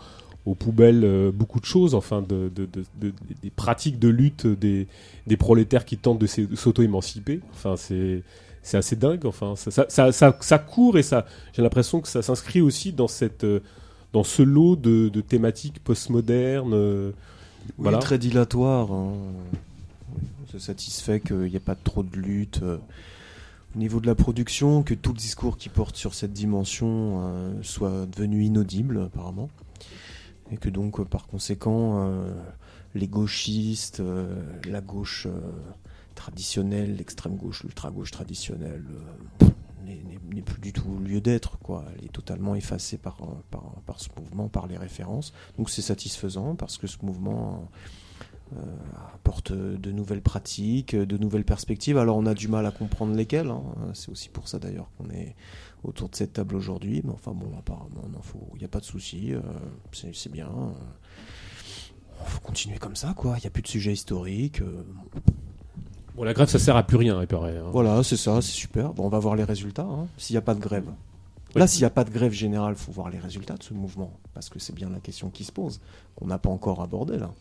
aux 0.45 0.55
poubelles 0.55 1.03
euh, 1.03 1.31
beaucoup 1.31 1.59
de 1.59 1.65
choses, 1.65 1.93
enfin 1.93 2.21
de, 2.21 2.49
de- 2.55 2.65
de- 2.65 2.83
de- 2.99 3.13
des 3.43 3.49
pratiques 3.51 3.99
de 3.99 4.07
lutte 4.07 4.47
des, 4.47 4.87
des 5.27 5.37
prolétaires 5.37 5.85
qui 5.85 5.97
tentent 5.97 6.19
de 6.19 6.27
s'auto-émanciper. 6.27 7.41
Enfin 7.53 7.75
c'est 7.77 8.23
c'est 8.63 8.77
assez 8.77 8.95
dingue. 8.95 9.25
Enfin 9.25 9.55
ça, 9.55 9.71
ça, 9.71 9.85
ça, 9.89 10.11
ça, 10.11 10.35
ça 10.39 10.57
court 10.59 10.97
et 10.97 11.03
ça 11.03 11.25
j'ai 11.53 11.61
l'impression 11.61 12.01
que 12.01 12.07
ça 12.07 12.21
s'inscrit 12.21 12.61
aussi 12.61 12.91
dans 12.91 13.07
cette 13.07 13.43
euh, 13.43 13.59
dans 14.13 14.23
ce 14.23 14.41
lot 14.41 14.75
de, 14.75 15.09
de 15.09 15.21
thématiques 15.21 15.79
postmodernes. 15.83 16.73
euh, 16.73 17.11
Oui, 17.67 17.73
voilà. 17.77 17.99
très 17.99 18.17
dilatoire. 18.17 18.91
hein. 18.91 19.13
On 20.43 20.51
se 20.51 20.59
satisfait 20.59 21.19
qu'il 21.21 21.37
n'y 21.37 21.55
ait 21.55 21.59
pas 21.59 21.75
trop 21.75 22.03
de 22.03 22.17
lutte 22.17 22.61
au 22.63 23.79
niveau 23.79 24.01
de 24.01 24.07
la 24.07 24.15
production, 24.15 24.83
que 24.83 24.93
tout 24.93 25.13
le 25.13 25.17
discours 25.17 25.55
qui 25.57 25.69
porte 25.69 25.95
sur 25.95 26.13
cette 26.13 26.33
dimension 26.33 27.21
euh, 27.23 27.53
soit 27.61 28.05
devenu 28.17 28.43
inaudible 28.43 29.03
apparemment. 29.05 29.49
Et 30.51 30.57
que 30.57 30.69
donc, 30.69 30.99
euh, 30.99 31.05
par 31.05 31.27
conséquent, 31.27 32.05
euh, 32.07 32.33
les 32.93 33.07
gauchistes, 33.07 34.01
euh, 34.01 34.43
la 34.67 34.81
gauche 34.81 35.27
traditionnelle, 36.15 36.97
l'extrême 36.97 37.35
gauche, 37.37 37.63
l'ultra-gauche 37.63 38.11
traditionnelle, 38.11 38.83
euh, 39.41 39.45
n'est- 39.85 40.41
plus 40.41 40.61
du 40.61 40.73
tout 40.73 40.97
lieu 40.99 41.21
d'être. 41.21 41.57
quoi. 41.59 41.85
Elle 41.97 42.05
est 42.05 42.11
totalement 42.11 42.55
effacée 42.55 42.97
par, 42.97 43.17
par, 43.49 43.63
par 43.85 43.99
ce 43.99 44.09
mouvement, 44.19 44.47
par 44.49 44.67
les 44.67 44.77
références. 44.77 45.33
Donc 45.57 45.69
c'est 45.69 45.81
satisfaisant 45.81 46.55
parce 46.55 46.77
que 46.77 46.87
ce 46.87 46.97
mouvement 47.03 47.67
apporte 49.13 49.53
de 49.53 49.91
nouvelles 49.91 50.21
pratiques, 50.21 50.95
de 50.95 51.17
nouvelles 51.17 51.45
perspectives. 51.45 51.97
Alors 51.97 52.17
on 52.17 52.25
a 52.25 52.33
du 52.33 52.47
mal 52.47 52.65
à 52.65 52.71
comprendre 52.71 53.15
lesquelles. 53.15 53.49
hein. 53.49 53.63
C'est 53.93 54.09
aussi 54.09 54.29
pour 54.29 54.47
ça 54.47 54.59
d'ailleurs 54.59 54.89
qu'on 54.97 55.09
est 55.09 55.35
autour 55.83 56.09
de 56.09 56.15
cette 56.15 56.33
table 56.33 56.55
aujourd'hui. 56.55 57.01
Mais 57.03 57.11
enfin 57.11 57.31
bon, 57.33 57.51
apparemment, 57.57 58.01
il 58.53 58.59
n'y 58.59 58.65
a 58.65 58.69
pas 58.69 58.79
de 58.79 58.85
souci. 58.85 59.33
euh, 59.33 59.39
c'est 59.91 60.31
bien. 60.31 60.49
Il 62.23 62.29
faut 62.29 62.39
continuer 62.41 62.77
comme 62.77 62.95
ça, 62.95 63.13
quoi. 63.15 63.35
Il 63.37 63.41
n'y 63.41 63.47
a 63.47 63.49
plus 63.49 63.63
de 63.63 63.67
sujet 63.67 63.93
historique. 63.93 64.61
euh, 64.61 64.83
Bon, 66.15 66.23
la 66.23 66.33
grève, 66.33 66.49
ça 66.49 66.59
sert 66.59 66.75
à 66.75 66.83
plus 66.83 66.97
rien, 66.97 67.19
il 67.21 67.27
paraît. 67.27 67.57
hein. 67.57 67.69
Voilà, 67.71 68.03
c'est 68.03 68.17
ça, 68.17 68.41
c'est 68.41 68.51
super. 68.51 68.93
Bon, 68.93 69.05
on 69.05 69.09
va 69.09 69.17
voir 69.19 69.35
les 69.35 69.43
résultats. 69.45 69.87
hein, 69.89 70.07
S'il 70.17 70.33
n'y 70.33 70.37
a 70.37 70.41
pas 70.41 70.53
de 70.53 70.59
grève. 70.59 70.85
Là, 71.55 71.67
s'il 71.67 71.81
n'y 71.81 71.85
a 71.85 71.89
pas 71.89 72.03
de 72.03 72.09
grève 72.11 72.31
générale, 72.31 72.75
faut 72.75 72.91
voir 72.91 73.09
les 73.09 73.17
résultats 73.19 73.55
de 73.55 73.63
ce 73.63 73.73
mouvement. 73.73 74.11
Parce 74.33 74.49
que 74.49 74.59
c'est 74.59 74.73
bien 74.75 74.89
la 74.89 74.99
question 74.99 75.29
qui 75.29 75.43
se 75.43 75.51
pose, 75.51 75.81
qu'on 76.15 76.27
n'a 76.27 76.37
pas 76.37 76.49
encore 76.49 76.81
abordée 76.81 77.17
là. 77.17 77.31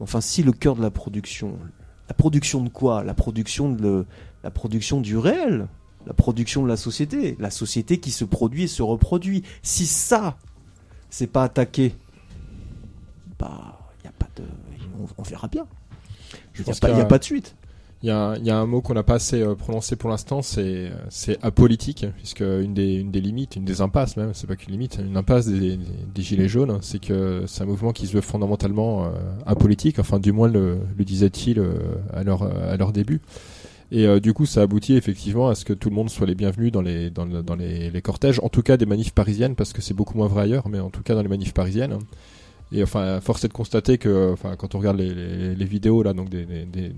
Enfin, 0.00 0.20
si 0.20 0.42
le 0.42 0.52
cœur 0.52 0.76
de 0.76 0.82
la 0.82 0.90
production, 0.90 1.58
la 2.08 2.14
production 2.14 2.62
de 2.62 2.68
quoi? 2.70 3.04
La 3.04 3.12
production 3.14 3.70
de 3.72 3.82
le- 3.82 4.06
la 4.42 4.50
production 4.50 5.00
du 5.00 5.16
réel, 5.18 5.68
la 6.06 6.12
production 6.14 6.62
de 6.62 6.68
la 6.68 6.76
société, 6.76 7.36
la 7.38 7.50
société 7.50 7.98
qui 8.00 8.10
se 8.10 8.24
produit 8.24 8.64
et 8.64 8.68
se 8.68 8.82
reproduit. 8.82 9.42
Si 9.62 9.86
ça, 9.86 10.38
c'est 11.10 11.26
pas 11.26 11.44
attaqué, 11.44 11.94
bah, 13.38 13.78
y 14.04 14.08
a 14.08 14.12
pas 14.12 14.28
de, 14.36 14.42
on, 15.00 15.06
on 15.18 15.22
verra 15.22 15.48
bien. 15.48 15.66
Je 16.52 16.60
n'y 16.62 16.66
pense 16.66 16.80
pas- 16.80 16.88
qu'il 16.88 16.96
y 16.96 16.98
y 16.98 17.02
a 17.02 17.04
a- 17.04 17.08
pas 17.08 17.18
de 17.18 17.24
suite. 17.24 17.56
Il 18.02 18.06
y, 18.06 18.10
a 18.10 18.34
il 18.38 18.46
y 18.46 18.50
a 18.50 18.56
un 18.56 18.64
mot 18.64 18.80
qu'on 18.80 18.94
n'a 18.94 19.02
pas 19.02 19.16
assez 19.16 19.42
euh, 19.42 19.54
prononcé 19.54 19.94
pour 19.94 20.08
l'instant, 20.08 20.40
c'est 20.40 20.90
c'est 21.10 21.36
apolitique, 21.44 22.06
puisque 22.16 22.40
une 22.40 22.72
des, 22.72 22.94
une 22.94 23.10
des 23.10 23.20
limites, 23.20 23.56
une 23.56 23.66
des 23.66 23.82
impasses 23.82 24.16
même, 24.16 24.32
c'est 24.32 24.46
pas 24.46 24.56
qu'une 24.56 24.72
limite, 24.72 24.98
une 25.04 25.18
impasse 25.18 25.46
des, 25.48 25.76
des- 25.76 25.78
des 26.14 26.22
gilets 26.22 26.48
jaunes, 26.48 26.78
c'est 26.80 26.98
que 26.98 27.44
c'est 27.46 27.62
un 27.62 27.66
mouvement 27.66 27.92
qui 27.92 28.06
se 28.06 28.14
veut 28.14 28.22
fondamentalement 28.22 29.04
euh, 29.04 29.10
apolitique, 29.44 29.98
enfin 29.98 30.18
du 30.18 30.32
moins 30.32 30.48
le, 30.48 30.78
le 30.96 31.04
disait-il 31.04 31.58
euh, 31.58 31.74
à 32.14 32.24
leur 32.24 32.42
à 32.42 32.74
leur 32.78 32.92
début. 32.92 33.20
Et 33.92 34.06
euh, 34.06 34.20
du 34.20 34.32
coup, 34.32 34.46
ça 34.46 34.62
aboutit 34.62 34.94
effectivement 34.94 35.48
à 35.48 35.54
ce 35.54 35.64
que 35.64 35.72
tout 35.72 35.88
le 35.90 35.96
monde 35.96 36.10
soit 36.10 36.26
les 36.26 36.34
bienvenus 36.36 36.70
dans 36.72 36.82
les 36.82 37.10
dans, 37.10 37.26
dans 37.26 37.56
les, 37.56 37.90
les 37.90 38.02
cortèges, 38.02 38.40
en 38.42 38.48
tout 38.48 38.62
cas 38.62 38.76
des 38.76 38.86
manifs 38.86 39.12
parisiennes, 39.12 39.56
parce 39.56 39.72
que 39.72 39.82
c'est 39.82 39.94
beaucoup 39.94 40.16
moins 40.16 40.28
vrai 40.28 40.42
ailleurs, 40.42 40.68
mais 40.68 40.78
en 40.80 40.90
tout 40.90 41.02
cas 41.02 41.14
dans 41.14 41.22
les 41.22 41.28
manifs 41.28 41.54
parisiennes. 41.54 41.98
Et 42.72 42.84
enfin, 42.84 43.20
force 43.20 43.42
est 43.44 43.48
de 43.48 43.52
constater 43.52 43.98
que, 43.98 44.30
enfin, 44.32 44.54
quand 44.54 44.76
on 44.76 44.78
regarde 44.78 44.96
les, 44.96 45.12
les, 45.12 45.56
les 45.56 45.64
vidéos 45.64 46.04
là, 46.04 46.12
donc 46.12 46.28
des, 46.28 46.44
des, 46.46 46.64
des- 46.66 46.92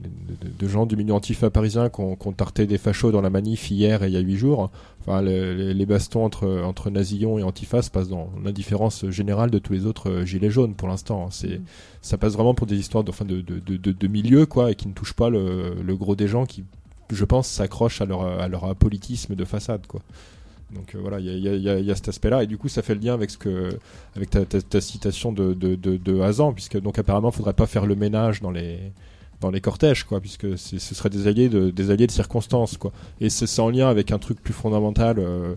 de, 0.59 0.69
gens 0.69 0.85
du 0.85 0.97
milieu 0.97 1.15
antifa 1.15 1.49
parisien 1.49 1.89
qui 1.89 2.03
ont, 2.03 2.15
tarté 2.37 2.67
des 2.67 2.77
fachos 2.77 3.11
dans 3.11 3.23
la 3.23 3.31
manif 3.31 3.71
hier 3.71 4.03
et 4.03 4.09
il 4.09 4.13
y 4.13 4.19
a 4.19 4.21
huit 4.21 4.37
jours, 4.37 4.71
enfin, 5.01 5.23
le- 5.23 5.55
les, 5.55 5.73
les 5.73 5.87
bastons 5.87 6.27
entre 6.27 6.61
entre 6.63 6.91
Nasillon 6.91 7.39
et 7.39 7.43
Antifa 7.43 7.81
se 7.81 7.89
passent 7.91 8.11
dans 8.11 8.29
l'indifférence 8.45 9.09
générale 9.09 9.51
de 9.51 9.59
tous 9.59 9.73
les 9.73 9.87
autres 9.87 10.11
euh, 10.11 10.25
gilets 10.27 10.51
jaunes 10.51 10.75
pour 10.75 10.89
l'instant. 10.89 11.29
C'est, 11.31 11.63
ça 12.03 12.19
passe 12.19 12.35
vraiment 12.35 12.53
pour 12.53 12.67
des 12.67 12.77
histoires 12.77 13.03
de, 13.03 13.09
enfin, 13.09 13.25
de, 13.25 13.41
de, 13.41 13.59
de, 13.59 13.93
de 13.93 14.07
milieu 14.09 14.45
quoi, 14.45 14.73
et 14.73 14.75
qui 14.75 14.89
ne 14.89 14.93
touchent 14.93 15.15
pas 15.15 15.31
le, 15.31 15.75
le 15.83 15.97
gros 15.97 16.17
des 16.17 16.29
gens 16.29 16.45
qui, 16.45 16.65
je 17.15 17.25
pense, 17.25 17.49
s'accrochent 17.49 18.01
à 18.01 18.07
leur 18.07 18.65
apolitisme 18.65 19.35
de 19.35 19.45
façade 19.45 19.87
quoi. 19.87 20.01
Donc 20.75 20.97
voilà, 20.97 21.21
il 21.21 21.39
y 21.39 21.91
a, 21.91 21.95
cet 21.95 22.09
aspect-là, 22.09 22.43
et 22.43 22.47
du 22.47 22.57
coup, 22.57 22.69
ça 22.69 22.83
fait 22.83 22.95
le 22.95 23.01
lien 23.01 23.15
avec 23.15 23.31
ce 23.31 23.39
que, 23.39 23.79
avec 24.17 24.31
ta, 24.31 24.45
ta, 24.45 24.61
ta 24.63 24.81
citation 24.81 25.33
de, 25.33 26.21
Hazan, 26.21 26.53
puisque 26.53 26.81
donc 26.81 26.99
apparemment, 26.99 27.31
il 27.31 27.37
faudrait 27.37 27.53
pas 27.53 27.67
faire 27.67 27.87
le 27.87 27.95
ménage 27.95 28.41
dans 28.41 28.51
les 28.51 28.79
dans 29.41 29.51
les 29.51 29.61
cortèges, 29.61 30.05
quoi, 30.05 30.21
puisque 30.21 30.57
ce 30.57 30.79
serait 30.79 31.11
des 31.11 31.27
alliés 31.27 31.49
de 31.49 31.71
des 31.71 31.91
alliés 31.91 32.07
de 32.07 32.13
circonstances, 32.13 32.77
quoi. 32.77 32.93
Et 33.21 33.29
c'est 33.29 33.61
en 33.61 33.71
lien 33.71 33.89
avec 33.89 34.13
un 34.13 34.19
truc 34.19 34.41
plus 34.43 34.55
fondamental. 34.55 35.19
euh, 35.19 35.55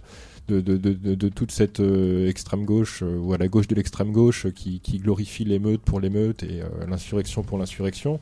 de, 0.48 0.60
de, 0.62 1.30
toute 1.30 1.50
cette 1.50 1.80
euh, 1.80 2.30
extrême 2.30 2.66
gauche 2.66 3.02
euh, 3.02 3.18
ou 3.18 3.34
à 3.34 3.38
la 3.40 3.48
gauche 3.48 3.68
de 3.68 3.74
l'extrême 3.74 4.12
gauche 4.12 4.46
qui, 4.54 4.80
glorifie 5.00 5.44
l'émeute 5.44 5.82
pour 5.82 6.00
l'émeute 6.00 6.44
et 6.44 6.62
l'insurrection 6.88 7.42
pour 7.42 7.58
l'insurrection. 7.58 8.20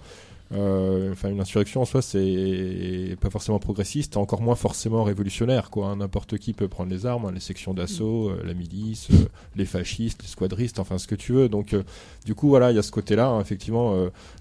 Euh, 0.54 1.12
Enfin, 1.12 1.30
une 1.30 1.40
insurrection 1.42 1.82
en 1.82 1.86
soi, 1.86 2.02
c'est 2.02 3.16
pas 3.22 3.30
forcément 3.30 3.60
progressiste, 3.60 4.18
encore 4.18 4.42
moins 4.42 4.56
forcément 4.56 5.04
révolutionnaire. 5.04 5.70
Quoi, 5.70 5.88
hein. 5.88 5.98
n'importe 5.98 6.38
qui 6.38 6.54
peut 6.54 6.68
prendre 6.68 6.90
les 6.92 7.06
armes, 7.06 7.26
hein, 7.26 7.32
les 7.34 7.40
sections 7.40 7.74
d'assaut, 7.74 8.30
euh, 8.30 8.42
la 8.46 8.54
milice, 8.54 9.08
euh, 9.12 9.26
les 9.56 9.66
fascistes, 9.66 10.22
les 10.24 10.28
squadristes, 10.28 10.80
enfin 10.80 10.98
ce 10.98 11.08
que 11.08 11.16
tu 11.16 11.34
veux. 11.34 11.50
Donc, 11.50 11.76
du 12.26 12.36
coup, 12.36 12.50
voilà, 12.50 12.72
il 12.72 12.76
y 12.76 12.80
a 12.80 12.84
ce 12.84 12.92
côté-là. 12.92 13.28
hein, 13.28 13.42
effectivement, 13.42 13.96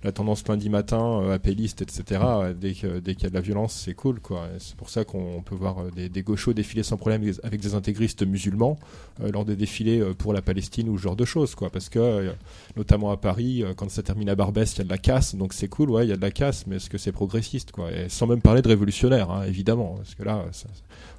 la 0.04 0.12
tendance 0.12 0.46
lundi 0.48 0.68
matin, 0.70 1.30
appelliste, 1.30 1.82
etc. 1.82 2.20
dès 2.60 2.72
que- 2.74 2.98
dès 3.00 3.14
qu'il 3.14 3.24
y 3.24 3.26
a 3.26 3.30
de 3.30 3.34
la 3.34 3.40
violence, 3.40 3.72
c'est 3.84 3.94
cool. 3.94 4.20
Quoi. 4.20 4.46
C'est 4.58 4.76
pour 4.76 4.88
ça 4.90 5.04
qu'on 5.04 5.42
peut 5.42 5.54
voir 5.54 5.90
des, 5.94 6.08
des 6.08 6.22
gauchos 6.22 6.52
défiler 6.52 6.82
sans 6.82 6.96
problème 6.96 7.22
avec 7.42 7.60
des- 7.60 7.74
intégristes 7.74 8.22
musulmans 8.26 8.78
euh, 9.22 9.30
lors 9.32 9.44
des 9.44 9.56
défilés 9.56 10.02
pour 10.18 10.32
la 10.32 10.42
Palestine 10.42 10.88
ou 10.88 10.96
ce 10.98 11.02
genre 11.02 11.16
de 11.16 11.24
choses. 11.24 11.54
Quoi, 11.54 11.70
parce 11.70 11.88
que 11.88 11.98
euh, 11.98 12.32
notamment 12.76 13.10
à 13.10 13.16
Paris, 13.16 13.64
quand 13.76 13.90
ça 13.90 14.02
termine 14.02 14.28
à 14.28 14.34
Barbès, 14.34 14.72
il 14.74 14.78
y 14.78 14.80
a 14.82 14.84
de 14.84 14.88
la 14.90 14.98
casse, 14.98 15.34
donc 15.34 15.52
c'est 15.52 15.68
cool, 15.68 15.90
ouais, 15.90 16.01
il 16.04 16.10
y 16.10 16.12
a 16.12 16.16
de 16.16 16.20
la 16.22 16.30
casse, 16.30 16.66
mais 16.66 16.76
est-ce 16.76 16.90
que 16.90 16.98
c'est 16.98 17.12
progressiste, 17.12 17.72
quoi? 17.72 17.90
Et 17.92 18.08
sans 18.08 18.26
même 18.26 18.40
parler 18.40 18.62
de 18.62 18.68
révolutionnaire, 18.68 19.30
hein, 19.30 19.44
évidemment, 19.46 19.94
parce 19.96 20.14
que 20.14 20.22
là, 20.22 20.44
ça, 20.52 20.68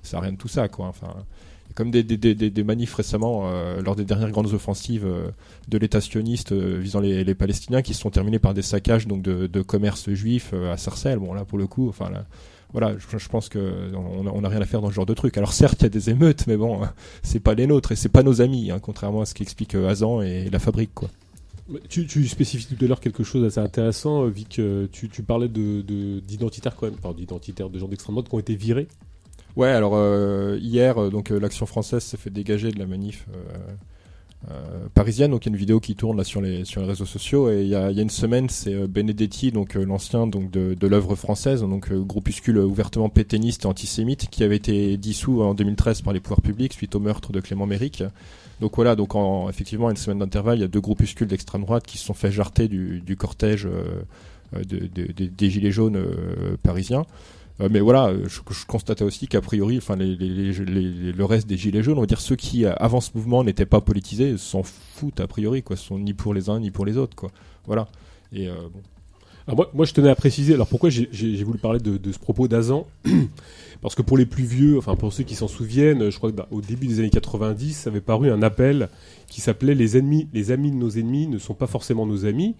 ça 0.01 0.17
a 0.17 0.21
rien 0.21 0.31
de 0.33 0.37
tout 0.37 0.47
ça, 0.47 0.67
quoi. 0.67 0.87
Enfin, 0.87 1.13
comme 1.75 1.89
des, 1.91 2.03
des, 2.03 2.17
des, 2.17 2.35
des- 2.35 2.63
manifs 2.63 2.93
récemment, 2.93 3.43
euh, 3.45 3.81
lors 3.81 3.95
des 3.95 4.05
dernières 4.05 4.29
grandes 4.29 4.53
offensives 4.53 5.05
euh, 5.05 5.29
de 5.69 5.77
l'État 5.77 6.01
sioniste 6.01 6.51
euh, 6.51 6.77
visant 6.79 6.99
les, 6.99 7.23
les 7.23 7.35
Palestiniens, 7.35 7.81
qui 7.81 7.93
se 7.93 8.01
sont 8.01 8.11
terminés 8.11 8.39
par 8.39 8.53
des 8.53 8.61
saccages 8.61 9.07
donc 9.07 9.21
de, 9.23 9.47
de 9.47 9.61
commerce 9.61 10.11
juif 10.11 10.51
euh, 10.53 10.71
à 10.71 10.77
Sarcelles. 10.77 11.19
Bon, 11.19 11.33
là, 11.33 11.45
pour 11.45 11.57
le 11.57 11.65
coup, 11.65 11.89
enfin, 11.89 12.09
là, 12.11 12.25
voilà, 12.73 12.95
je, 12.97 13.27
pense 13.29 13.49
que 13.49 13.91
on 13.95 14.27
a, 14.27 14.31
on 14.31 14.43
a 14.43 14.49
rien 14.49 14.61
à 14.61 14.65
faire 14.65 14.81
dans 14.81 14.89
ce 14.89 14.93
genre 14.93 15.05
de 15.05 15.13
truc. 15.13 15.37
Alors 15.37 15.53
certes, 15.53 15.81
il 15.81 15.83
y 15.83 15.85
a 15.85 15.89
des 15.89 16.09
émeutes, 16.09 16.45
mais 16.47 16.57
bon, 16.57 16.81
c'est 17.23 17.39
pas 17.39 17.53
les 17.53 17.67
nôtres 17.67 17.91
et 17.91 17.95
c'est 17.95 18.09
pas 18.09 18.23
nos 18.23 18.41
amis, 18.41 18.71
hein, 18.71 18.79
contrairement 18.79 19.21
à 19.21 19.25
ce 19.25 19.33
qu'explique 19.33 19.75
Hazan 19.75 20.21
et 20.21 20.49
la 20.49 20.59
fabrique, 20.59 20.93
quoi. 20.93 21.09
Tu, 21.87 22.05
tu 22.07 22.27
spécifies 22.27 22.75
tout 22.75 22.83
à 22.83 22.87
l'heure 22.87 22.99
quelque 22.99 23.23
chose 23.23 23.41
d'assez 23.43 23.59
intéressant, 23.59 24.25
euh, 24.25 24.29
vu 24.29 24.43
que 24.43 24.85
tu, 24.91 25.07
tu 25.07 25.23
parlais 25.23 25.47
de, 25.47 25.81
de- 25.81 26.19
d'identitaires 26.19 26.75
quand 26.75 26.87
même, 26.87 26.95
enfin 27.01 27.13
d'identitaires, 27.13 27.69
de 27.69 27.79
gens 27.79 27.87
d'extrême 27.87 28.15
droite 28.15 28.27
qui 28.27 28.35
ont 28.35 28.39
été 28.39 28.55
virés. 28.55 28.87
Ouais, 29.55 29.69
alors 29.69 29.93
euh, 29.95 30.57
hier, 30.61 30.97
euh, 30.97 31.09
donc 31.09 31.31
euh, 31.31 31.39
l'action 31.39 31.65
française 31.65 32.03
s'est 32.03 32.17
fait 32.17 32.29
dégager 32.31 32.71
de 32.71 32.79
la 32.79 32.85
manif 32.85 33.27
euh, 33.33 34.51
euh, 34.51 34.87
parisienne. 34.93 35.31
Donc 35.31 35.45
il 35.45 35.49
y 35.49 35.51
a 35.51 35.53
une 35.53 35.59
vidéo 35.59 35.79
qui 35.79 35.95
tourne 35.95 36.17
là 36.17 36.25
sur 36.25 36.41
les 36.41 36.65
sur 36.65 36.81
les 36.81 36.87
réseaux 36.87 37.05
sociaux 37.05 37.49
et 37.49 37.61
il 37.61 37.67
y 37.69 37.75
a, 37.75 37.91
une 37.91 38.09
semaine, 38.09 38.49
c'est 38.49 38.73
euh, 38.73 38.87
Benedetti, 38.87 39.51
donc 39.53 39.77
euh, 39.77 39.85
l'ancien 39.85 40.27
de, 40.27 40.73
de 40.73 40.87
l'œuvre 40.87 41.15
française, 41.15 41.61
donc 41.61 41.91
euh, 41.91 41.99
groupuscule 42.01 42.57
ouvertement 42.57 43.07
pétainiste 43.07 43.63
et 43.63 43.67
antisémite, 43.67 44.29
qui 44.29 44.43
avait 44.43 44.57
été 44.57 44.97
dissous 44.97 45.41
en 45.41 45.53
2013 45.53 46.01
par 46.01 46.11
les 46.13 46.19
pouvoirs 46.19 46.41
publics 46.41 46.73
suite 46.73 46.93
au 46.95 46.99
meurtre 46.99 47.31
de 47.31 47.39
Clément 47.39 47.67
Méric. 47.67 48.03
Donc 48.61 48.75
voilà, 48.75 48.95
donc 48.95 49.15
en 49.15 49.49
effectivement 49.49 49.89
une 49.89 49.97
semaine 49.97 50.19
d'intervalle, 50.19 50.57
il 50.57 50.61
y 50.61 50.65
a 50.65 50.67
deux 50.67 50.81
groupuscules 50.81 51.27
d'extrême 51.27 51.61
droite 51.63 51.85
qui 51.85 51.97
se 51.97 52.05
sont 52.05 52.13
fait 52.13 52.31
jarter 52.31 52.67
du, 52.67 53.15
cortège 53.17 53.65
euh, 53.65 54.01
de- 54.55 54.87
de- 54.87 55.11
de- 55.11 55.25
des 55.25 55.49
gilets 55.49 55.71
jaunes 55.71 55.97
euh, 55.97 56.55
parisiens. 56.61 57.03
Euh, 57.61 57.67
mais 57.69 57.81
voilà, 57.81 58.13
je, 58.25 58.39
constatais 58.65 59.03
aussi 59.03 59.27
qu'a 59.27 59.41
priori, 59.41 59.77
enfin, 59.77 59.95
le 59.97 61.23
reste 61.23 61.47
des 61.47 61.57
gilets 61.57 61.83
jaunes, 61.83 61.97
on 61.97 62.01
va 62.01 62.07
dire 62.07 62.21
ceux 62.21 62.35
qui 62.35 62.65
avant 62.65 63.01
ce 63.01 63.11
mouvement 63.15 63.43
n'étaient 63.43 63.65
pas 63.65 63.81
politisés, 63.81 64.37
s'en 64.37 64.63
foutent 64.63 65.19
a 65.19 65.27
priori, 65.27 65.61
quoi, 65.61 65.75
sont 65.75 65.99
ni 65.99 66.13
pour 66.13 66.33
les 66.33 66.49
uns 66.49 66.59
ni 66.59 66.71
pour 66.71 66.85
les 66.85 66.97
autres, 66.97 67.15
quoi. 67.15 67.31
Voilà. 67.65 67.87
Et 68.31 68.47
bon. 68.47 68.81
Alors 69.45 69.57
moi, 69.57 69.69
moi, 69.73 69.85
je 69.85 69.93
tenais 69.93 70.09
à 70.09 70.15
préciser, 70.15 70.53
alors 70.55 70.67
pourquoi 70.67 70.89
j'ai, 70.89 71.43
voulu 71.43 71.59
parler 71.59 71.79
de 71.79 72.11
ce 72.11 72.17
propos 72.17 72.47
d'Azan? 72.47 72.87
Parce 73.83 73.95
que 73.95 74.01
pour 74.01 74.17
les 74.17 74.25
plus 74.25 74.45
vieux, 74.45 74.77
enfin 74.77 74.95
pour 74.95 75.11
ceux 75.11 75.25
qui 75.25 75.35
s'en 75.35 75.49
souviennent, 75.49 76.09
je 76.09 76.17
crois 76.17 76.31
que 76.31 76.37
bah, 76.37 76.47
début 76.67 76.87
des 76.87 76.99
années 76.99 77.09
90, 77.09 77.85
avait 77.85 78.01
paru 78.01 78.31
un 78.31 78.41
appel 78.41 78.89
qui 79.27 79.41
s'appelait 79.41 79.75
les 79.75 79.97
amis 79.97 80.25
de 80.33 80.75
nos 80.75 80.89
ennemis 80.89 81.27
ne 81.27 81.37
sont 81.37 81.53
pas 81.53 81.67
forcément 81.67 82.05
nos 82.05 82.25
amis. 82.25 82.55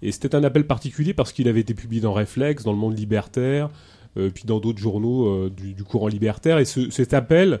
Et 0.00 0.12
c'était 0.12 0.36
un 0.36 0.44
appel 0.44 0.66
particulier 0.66 1.12
parce 1.12 1.32
qu'il 1.32 1.48
avait 1.48 1.60
été 1.60 1.74
publié 1.74 2.00
dans 2.00 2.12
Réflexe, 2.12 2.62
dans 2.62 2.72
le 2.72 2.78
monde 2.78 2.96
libertaire, 2.96 3.68
euh, 4.16 4.30
puis 4.30 4.44
dans 4.46 4.60
d'autres 4.60 4.78
journaux 4.78 5.26
euh, 5.26 5.50
du, 5.50 5.82
courant 5.82 6.06
libertaire. 6.06 6.58
Et 6.58 6.64
ce, 6.64 6.88
cet 6.90 7.14
appel 7.14 7.60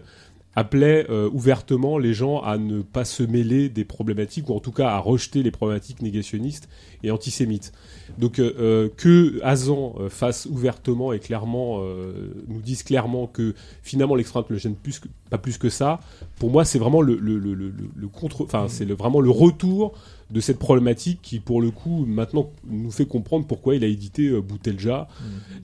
appelait 0.56 1.06
euh, 1.10 1.30
ouvertement 1.32 1.96
les 1.96 2.12
gens 2.12 2.40
à 2.40 2.58
ne 2.58 2.82
pas 2.82 3.04
se 3.04 3.22
mêler 3.22 3.68
des 3.68 3.84
problématiques, 3.84 4.48
ou 4.48 4.54
en 4.54 4.60
tout 4.60 4.72
cas 4.72 4.88
à 4.88 4.98
rejeter 4.98 5.42
les 5.42 5.52
problématiques 5.52 6.02
négationnistes 6.02 6.68
et 7.02 7.10
antisémites. 7.10 7.72
Donc 8.18 8.40
euh, 8.40 8.52
euh, 8.58 8.88
que 8.96 9.40
Hazan 9.44 9.94
euh, 10.00 10.08
fasse 10.08 10.46
ouvertement 10.46 11.12
et 11.12 11.20
clairement, 11.20 11.78
euh, 11.80 12.34
nous 12.48 12.60
dise 12.60 12.82
clairement 12.82 13.28
que 13.28 13.54
finalement 13.82 14.16
l'extrême 14.16 14.44
ne 14.50 14.54
le 14.54 14.58
gêne 14.58 14.74
plus 14.74 14.98
que, 14.98 15.08
pas 15.30 15.38
plus 15.38 15.56
que 15.56 15.68
ça, 15.70 16.00
pour 16.38 16.50
moi 16.50 16.64
c'est 16.64 16.80
vraiment 16.80 17.00
le, 17.00 17.16
le, 17.16 17.38
le, 17.38 17.54
le, 17.54 18.08
contre, 18.08 18.42
enfin 18.42 18.66
c'est 18.68 18.84
vraiment 18.86 19.20
le 19.20 19.30
retour 19.30 19.92
de 20.30 20.40
cette 20.40 20.58
problématique 20.58 21.20
qui 21.22 21.40
pour 21.40 21.60
le 21.60 21.70
coup 21.70 22.04
maintenant 22.06 22.50
nous 22.66 22.90
fait 22.90 23.06
comprendre 23.06 23.46
pourquoi 23.46 23.74
il 23.74 23.84
a 23.84 23.86
édité 23.86 24.28
euh, 24.28 24.40
Boutelja. 24.40 25.08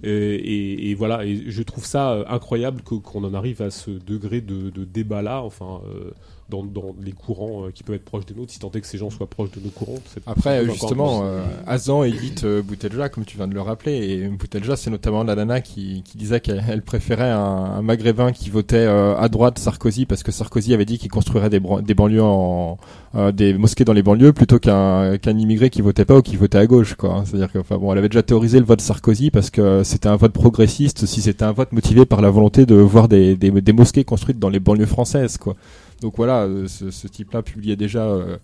Et, 0.02 0.10
et, 0.10 0.90
et 0.90 0.94
voilà. 0.94 1.24
Et 1.24 1.44
je 1.47 1.62
trouve 1.62 1.84
ça 1.84 2.12
euh, 2.12 2.24
incroyable 2.28 2.82
qu'on 2.82 3.24
en 3.24 3.34
arrive 3.34 3.62
à 3.62 3.70
ce 3.70 3.90
degré 3.90 4.40
de, 4.40 4.70
de 4.70 4.84
débat 4.84 5.22
là 5.22 5.43
enfin 5.43 5.80
euh, 5.86 6.10
dans, 6.48 6.62
dans 6.62 6.94
les 7.02 7.12
courants 7.12 7.64
euh, 7.64 7.70
qui 7.70 7.82
peuvent 7.82 7.97
être 7.97 8.05
proches 8.05 8.27
des 8.27 8.35
nôtres, 8.35 8.52
si 8.52 8.59
tant 8.59 8.70
est 8.73 8.81
que 8.81 8.86
ces 8.86 8.98
gens 8.98 9.10
soient 9.10 9.27
proches 9.27 9.51
de 9.51 9.60
nos 9.60 9.70
courants. 9.70 9.98
Après, 10.27 10.64
justement, 10.64 11.23
euh, 11.24 11.44
Azan 11.66 12.05
édite 12.05 12.44
euh, 12.44 12.62
Boutelja, 12.62 13.09
comme 13.09 13.24
tu 13.24 13.36
viens 13.36 13.48
de 13.48 13.55
le 13.55 13.60
rappeler, 13.60 13.97
et 13.97 14.28
Boutelja, 14.28 14.77
c'est 14.77 14.90
notamment 14.90 15.24
la 15.24 15.35
nana 15.35 15.60
qui, 15.60 16.02
qui 16.05 16.16
disait 16.16 16.40
qu'elle 16.40 16.64
elle 16.68 16.82
préférait 16.82 17.31
un, 17.31 17.39
un 17.39 17.82
maghrébin 17.82 18.32
qui 18.32 18.51
votait 18.51 18.77
euh, 18.77 19.16
à 19.16 19.28
droite 19.28 19.59
Sarkozy, 19.59 20.06
parce 20.06 20.23
que 20.23 20.32
Sarkozy 20.32 20.73
avait 20.73 20.85
dit 20.85 20.98
qu'il 20.98 21.10
construirait 21.10 21.51
des, 21.51 21.60
des 21.82 21.94
banlieues 21.94 22.23
en, 22.23 22.78
euh, 23.14 23.32
des 23.32 23.55
mosquées 23.55 23.85
dans 23.85 23.93
les 23.93 24.02
banlieues, 24.02 24.32
plutôt 24.32 24.59
qu'un 24.59 25.18
qu'un 25.18 25.36
immigré 25.39 25.70
qui 25.70 25.82
votait 25.82 26.05
pas 26.05 26.16
ou 26.16 26.23
qui 26.23 26.36
votait 26.36 26.59
à 26.59 26.66
gauche, 26.66 26.94
quoi. 26.94 27.23
C'est-à-dire 27.24 27.51
que, 27.51 27.59
enfin 27.59 27.77
bon, 27.77 27.90
elle 27.93 27.98
avait 27.98 28.09
déjà 28.09 28.23
théorisé 28.23 28.59
le 28.60 28.66
vote 28.66 28.81
Sarkozy 28.81 29.31
parce 29.31 29.51
que 29.51 29.82
c'était 29.82 30.09
un 30.09 30.16
vote 30.16 30.32
progressiste, 30.32 31.06
si 31.06 31.20
c'était 31.23 31.44
un 31.44 31.52
vote 31.52 31.73
motivé 31.73 32.06
par 32.06 32.20
la 32.20 32.31
volonté 32.31 32.66
de 32.66 32.77
voir 32.77 33.09
des, 33.09 33.36
des, 33.36 33.51
des 33.51 33.73
mosquées 33.73 34.05
construites 34.05 34.39
dans 34.39 34.48
les 34.51 34.60
banlieues 34.60 34.86
françaises, 34.86 35.39
quoi. 35.39 35.56
Donc 36.01 36.14
voilà, 36.16 36.43
euh, 36.43 36.66
ce, 36.68 37.06
type-là 37.06 37.43
publiait 37.43 37.77
déjà 37.77 38.02
euh, 38.02 38.36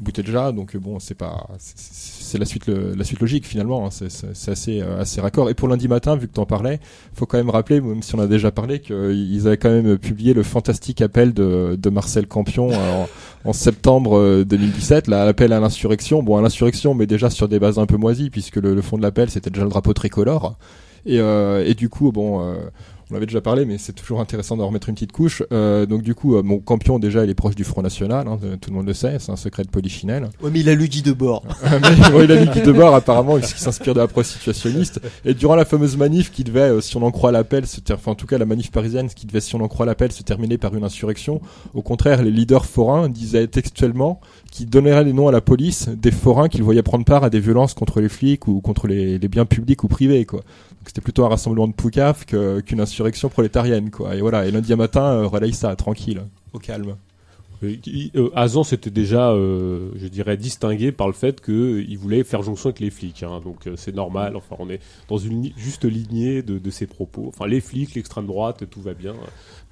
Boutelja, 0.00 0.52
donc 0.52 0.76
euh, 0.76 0.78
bon, 0.78 1.00
c'est 1.00 1.14
pas, 1.14 1.48
c'est- 1.58 2.38
la 2.38 2.44
suite, 2.44 2.68
la 2.68 3.02
suite 3.04 3.20
logique 3.20 3.46
finalement. 3.46 3.86
hein. 3.86 3.90
C'est- 3.90 4.50
assez, 4.50 4.80
assez 4.82 5.20
raccord. 5.20 5.48
Et 5.50 5.54
pour 5.54 5.66
lundi 5.66 5.88
matin, 5.88 6.14
vu 6.14 6.28
que 6.28 6.34
t'en 6.34 6.44
parlais, 6.46 6.78
faut 7.14 7.26
quand 7.26 7.38
même 7.38 7.50
rappeler, 7.50 7.80
même 7.80 8.02
si 8.02 8.14
on 8.14 8.20
a 8.20 8.26
déjà 8.26 8.50
parlé, 8.52 8.80
qu'ils 8.80 9.46
avaient 9.46 9.56
quand 9.56 9.70
même 9.70 9.98
publié 9.98 10.34
le 10.34 10.42
fantastique 10.42 11.00
appel 11.00 11.32
de, 11.32 11.90
Marcel 11.90 12.26
Campion 12.28 12.70
en, 13.44 13.52
septembre 13.52 14.18
euh, 14.18 14.44
2017, 14.44 15.08
là, 15.08 15.24
l'appel 15.24 15.52
à 15.52 15.60
l'insurrection. 15.60 16.22
Bon, 16.22 16.36
à 16.36 16.42
l'insurrection, 16.42 16.94
mais 16.94 17.06
déjà 17.06 17.30
sur 17.30 17.48
des 17.48 17.58
bases 17.58 17.78
un 17.78 17.86
peu 17.86 17.96
moisies, 17.96 18.30
puisque 18.30 18.56
le, 18.56 18.80
fond 18.82 18.98
de 18.98 19.02
l'appel 19.02 19.30
c'était 19.30 19.50
déjà 19.50 19.64
le 19.64 19.70
drapeau 19.70 19.94
tricolore. 19.94 20.58
Et, 21.06 21.74
du 21.74 21.88
coup, 21.88 22.12
bon. 22.12 22.54
On 23.10 23.16
avait 23.16 23.26
déjà 23.26 23.40
parlé, 23.40 23.64
mais 23.64 23.78
c'est 23.78 23.92
toujours 23.94 24.20
intéressant 24.20 24.56
d'en 24.56 24.66
remettre 24.66 24.88
une 24.88 24.94
petite 24.94 25.12
couche. 25.12 25.42
Euh, 25.52 25.86
donc 25.86 26.02
du 26.02 26.14
coup, 26.14 26.36
euh, 26.36 26.42
mon 26.42 26.58
Campion 26.58 26.98
déjà, 26.98 27.24
il 27.24 27.30
est 27.30 27.34
proche 27.34 27.54
du 27.54 27.64
Front 27.64 27.82
National, 27.82 28.28
hein, 28.28 28.38
tout 28.60 28.70
le 28.70 28.76
monde 28.76 28.86
le 28.86 28.94
sait, 28.94 29.16
c'est 29.18 29.32
un 29.32 29.36
secret 29.36 29.62
de 29.64 29.68
Polichinelle. 29.68 30.28
Ouais, 30.42 30.50
mais 30.52 30.60
il 30.60 30.68
a 30.68 30.74
lu 30.74 30.88
Guy 30.88 31.02
Debord. 31.02 31.42
Mais 31.70 32.10
bon, 32.10 32.22
il 32.22 32.32
a 32.32 32.40
mis 32.40 32.48
Guy 32.50 32.60
Debord 32.62 32.94
apparemment, 32.94 33.38
qui 33.38 33.46
s'inspire 33.58 33.94
de 33.94 34.00
la 34.00 34.08
pro 34.08 34.22
situationniste. 34.22 35.00
Et 35.24 35.34
durant 35.34 35.56
la 35.56 35.64
fameuse 35.64 35.96
manif 35.96 36.30
qui 36.30 36.44
devait, 36.44 36.60
euh, 36.70 36.80
si 36.80 36.96
on 36.96 37.02
en 37.02 37.10
croit 37.10 37.32
l'appel, 37.32 37.66
se 37.66 37.80
ter- 37.80 37.96
enfin 37.96 38.12
en 38.12 38.14
tout 38.14 38.26
cas 38.26 38.38
la 38.38 38.44
manif 38.46 38.70
parisienne, 38.70 39.08
qui 39.08 39.26
devait, 39.26 39.40
si 39.40 39.54
on 39.54 39.60
en 39.60 39.68
croit 39.68 39.86
l'appel, 39.86 40.12
se 40.12 40.22
terminer 40.22 40.58
par 40.58 40.74
une 40.74 40.84
insurrection. 40.84 41.40
Au 41.74 41.82
contraire, 41.82 42.22
les 42.22 42.30
leaders 42.30 42.66
forains 42.66 43.08
disaient 43.08 43.46
textuellement 43.46 44.20
qu'ils 44.50 44.68
donneraient 44.68 45.04
les 45.04 45.12
noms 45.12 45.28
à 45.28 45.32
la 45.32 45.40
police 45.40 45.88
des 45.88 46.10
forains 46.10 46.48
qu'ils 46.48 46.62
voyaient 46.62 46.82
prendre 46.82 47.04
part 47.04 47.24
à 47.24 47.30
des 47.30 47.40
violences 47.40 47.74
contre 47.74 48.00
les 48.00 48.08
flics 48.08 48.48
ou 48.48 48.60
contre 48.60 48.86
les, 48.86 49.18
biens 49.28 49.46
publics 49.46 49.84
ou 49.84 49.88
privés, 49.88 50.24
quoi. 50.24 50.42
C'était 50.86 51.00
plutôt 51.02 51.24
un 51.26 51.28
rassemblement 51.28 51.68
de 51.68 51.74
poucaf 51.74 52.24
qu'une 52.24 52.80
insurrection 52.80 53.28
prolétarienne, 53.28 53.90
quoi. 53.90 54.14
Et 54.14 54.20
voilà. 54.20 54.46
Et 54.46 54.50
lundi 54.50 54.74
matin, 54.74 55.02
euh, 55.02 55.26
relaye 55.26 55.52
ça, 55.52 55.76
tranquille, 55.76 56.22
au 56.54 56.58
calme. 56.58 56.96
Euh, 57.62 57.76
euh, 58.14 58.30
Azan 58.34 58.62
s'était 58.62 58.90
déjà, 58.90 59.30
euh, 59.32 59.90
je 59.96 60.06
dirais, 60.06 60.36
distingué 60.36 60.92
par 60.92 61.06
le 61.06 61.12
fait 61.12 61.40
qu'il 61.40 61.98
voulait 61.98 62.22
faire 62.24 62.42
jonction 62.42 62.68
avec 62.68 62.80
les 62.80 62.90
flics. 62.90 63.22
hein. 63.22 63.40
donc 63.42 63.66
euh, 63.66 63.74
c'est 63.76 63.94
normal. 63.94 64.36
Enfin, 64.36 64.56
on 64.58 64.70
est 64.70 64.80
dans 65.08 65.18
une 65.18 65.50
juste 65.56 65.84
lignée 65.84 66.42
de, 66.42 66.58
de 66.58 66.70
ses 66.70 66.86
propos. 66.86 67.26
Enfin, 67.28 67.46
les 67.46 67.60
flics, 67.60 67.94
l'extrême 67.94 68.26
droite, 68.26 68.64
tout 68.70 68.80
va 68.80 68.94
bien. 68.94 69.14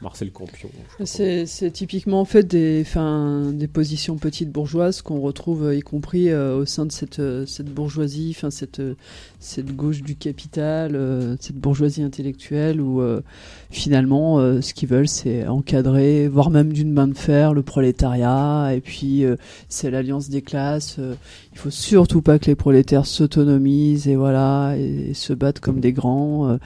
Marcel 0.03 0.31
Campion. 0.31 0.69
C'est 1.05 1.47
typiquement 1.73 2.21
en 2.21 2.25
fait 2.27 2.47
des, 2.47 2.83
enfin, 2.87 3.51
des 3.55 3.67
positions 3.67 4.17
petites 4.17 4.51
bourgeoises 4.51 5.01
qu'on 5.01 5.21
retrouve 5.21 5.65
euh, 5.65 5.75
y 5.77 5.81
compris 5.81 6.29
euh, 6.29 6.59
au 6.59 6.67
sein 6.67 6.85
de 6.85 6.93
cette, 6.93 7.19
euh, 7.19 7.47
cette 7.47 7.73
bourgeoisie, 7.73 8.35
enfin 8.37 8.51
cette, 8.51 8.81
euh, 8.81 8.95
cette 9.41 9.75
gauche 9.75 10.03
du 10.03 10.15
capital, 10.15 10.97
euh, 10.97 11.37
cette 11.41 11.57
bourgeoisie 11.57 12.03
intellectuelle 12.03 12.81
où 12.81 13.01
euh, 13.01 13.23
finalement 13.71 14.39
euh, 14.39 14.61
ce 14.61 14.75
qu'ils 14.75 14.89
veulent 14.89 15.09
c'est 15.09 15.47
encadrer, 15.47 16.29
voire 16.29 16.51
même 16.51 16.73
d'une 16.75 16.93
main 16.93 17.09
de 17.09 17.17
fer 17.17 17.55
le 17.55 17.63
prolétariat 17.63 18.75
et 18.75 18.81
puis 18.83 19.25
euh, 19.25 19.37
c'est 19.71 19.91
l'alliance 19.91 20.29
des 20.29 20.43
classes. 20.43 20.97
euh, 20.99 21.15
il 21.53 21.59
faut 21.59 21.71
surtout 21.71 22.21
pas 22.21 22.39
que 22.39 22.47
les 22.47 22.55
prolétaires 22.55 23.07
s'autonomisent 23.07 24.09
et 24.09 24.17
voilà 24.17 24.75
et, 24.77 25.11
et 25.11 25.15
se 25.15 25.33
battent 25.33 25.61
comme 25.61 25.81
des 25.81 25.93
grands. 25.93 26.59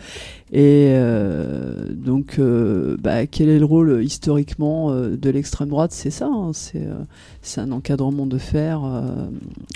Et 0.52 0.88
euh, 0.94 1.74
donc, 1.90 2.36
euh, 2.40 2.96
bah, 3.00 3.26
quel 3.26 3.48
est 3.48 3.60
le 3.60 3.64
rôle 3.64 3.90
euh, 3.90 4.02
historiquement 4.02 4.90
euh, 4.90 5.16
de 5.16 5.30
l'extrême 5.30 5.68
droite? 5.68 5.92
C'est 5.92 6.10
ça, 6.10 6.26
hein, 6.26 6.50
c'est 6.52 6.82
euh, 6.82 6.94
c'est 7.40 7.60
un 7.60 7.70
encadrement 7.70 8.26
de 8.26 8.36
fer 8.36 8.80
euh, 8.84 9.26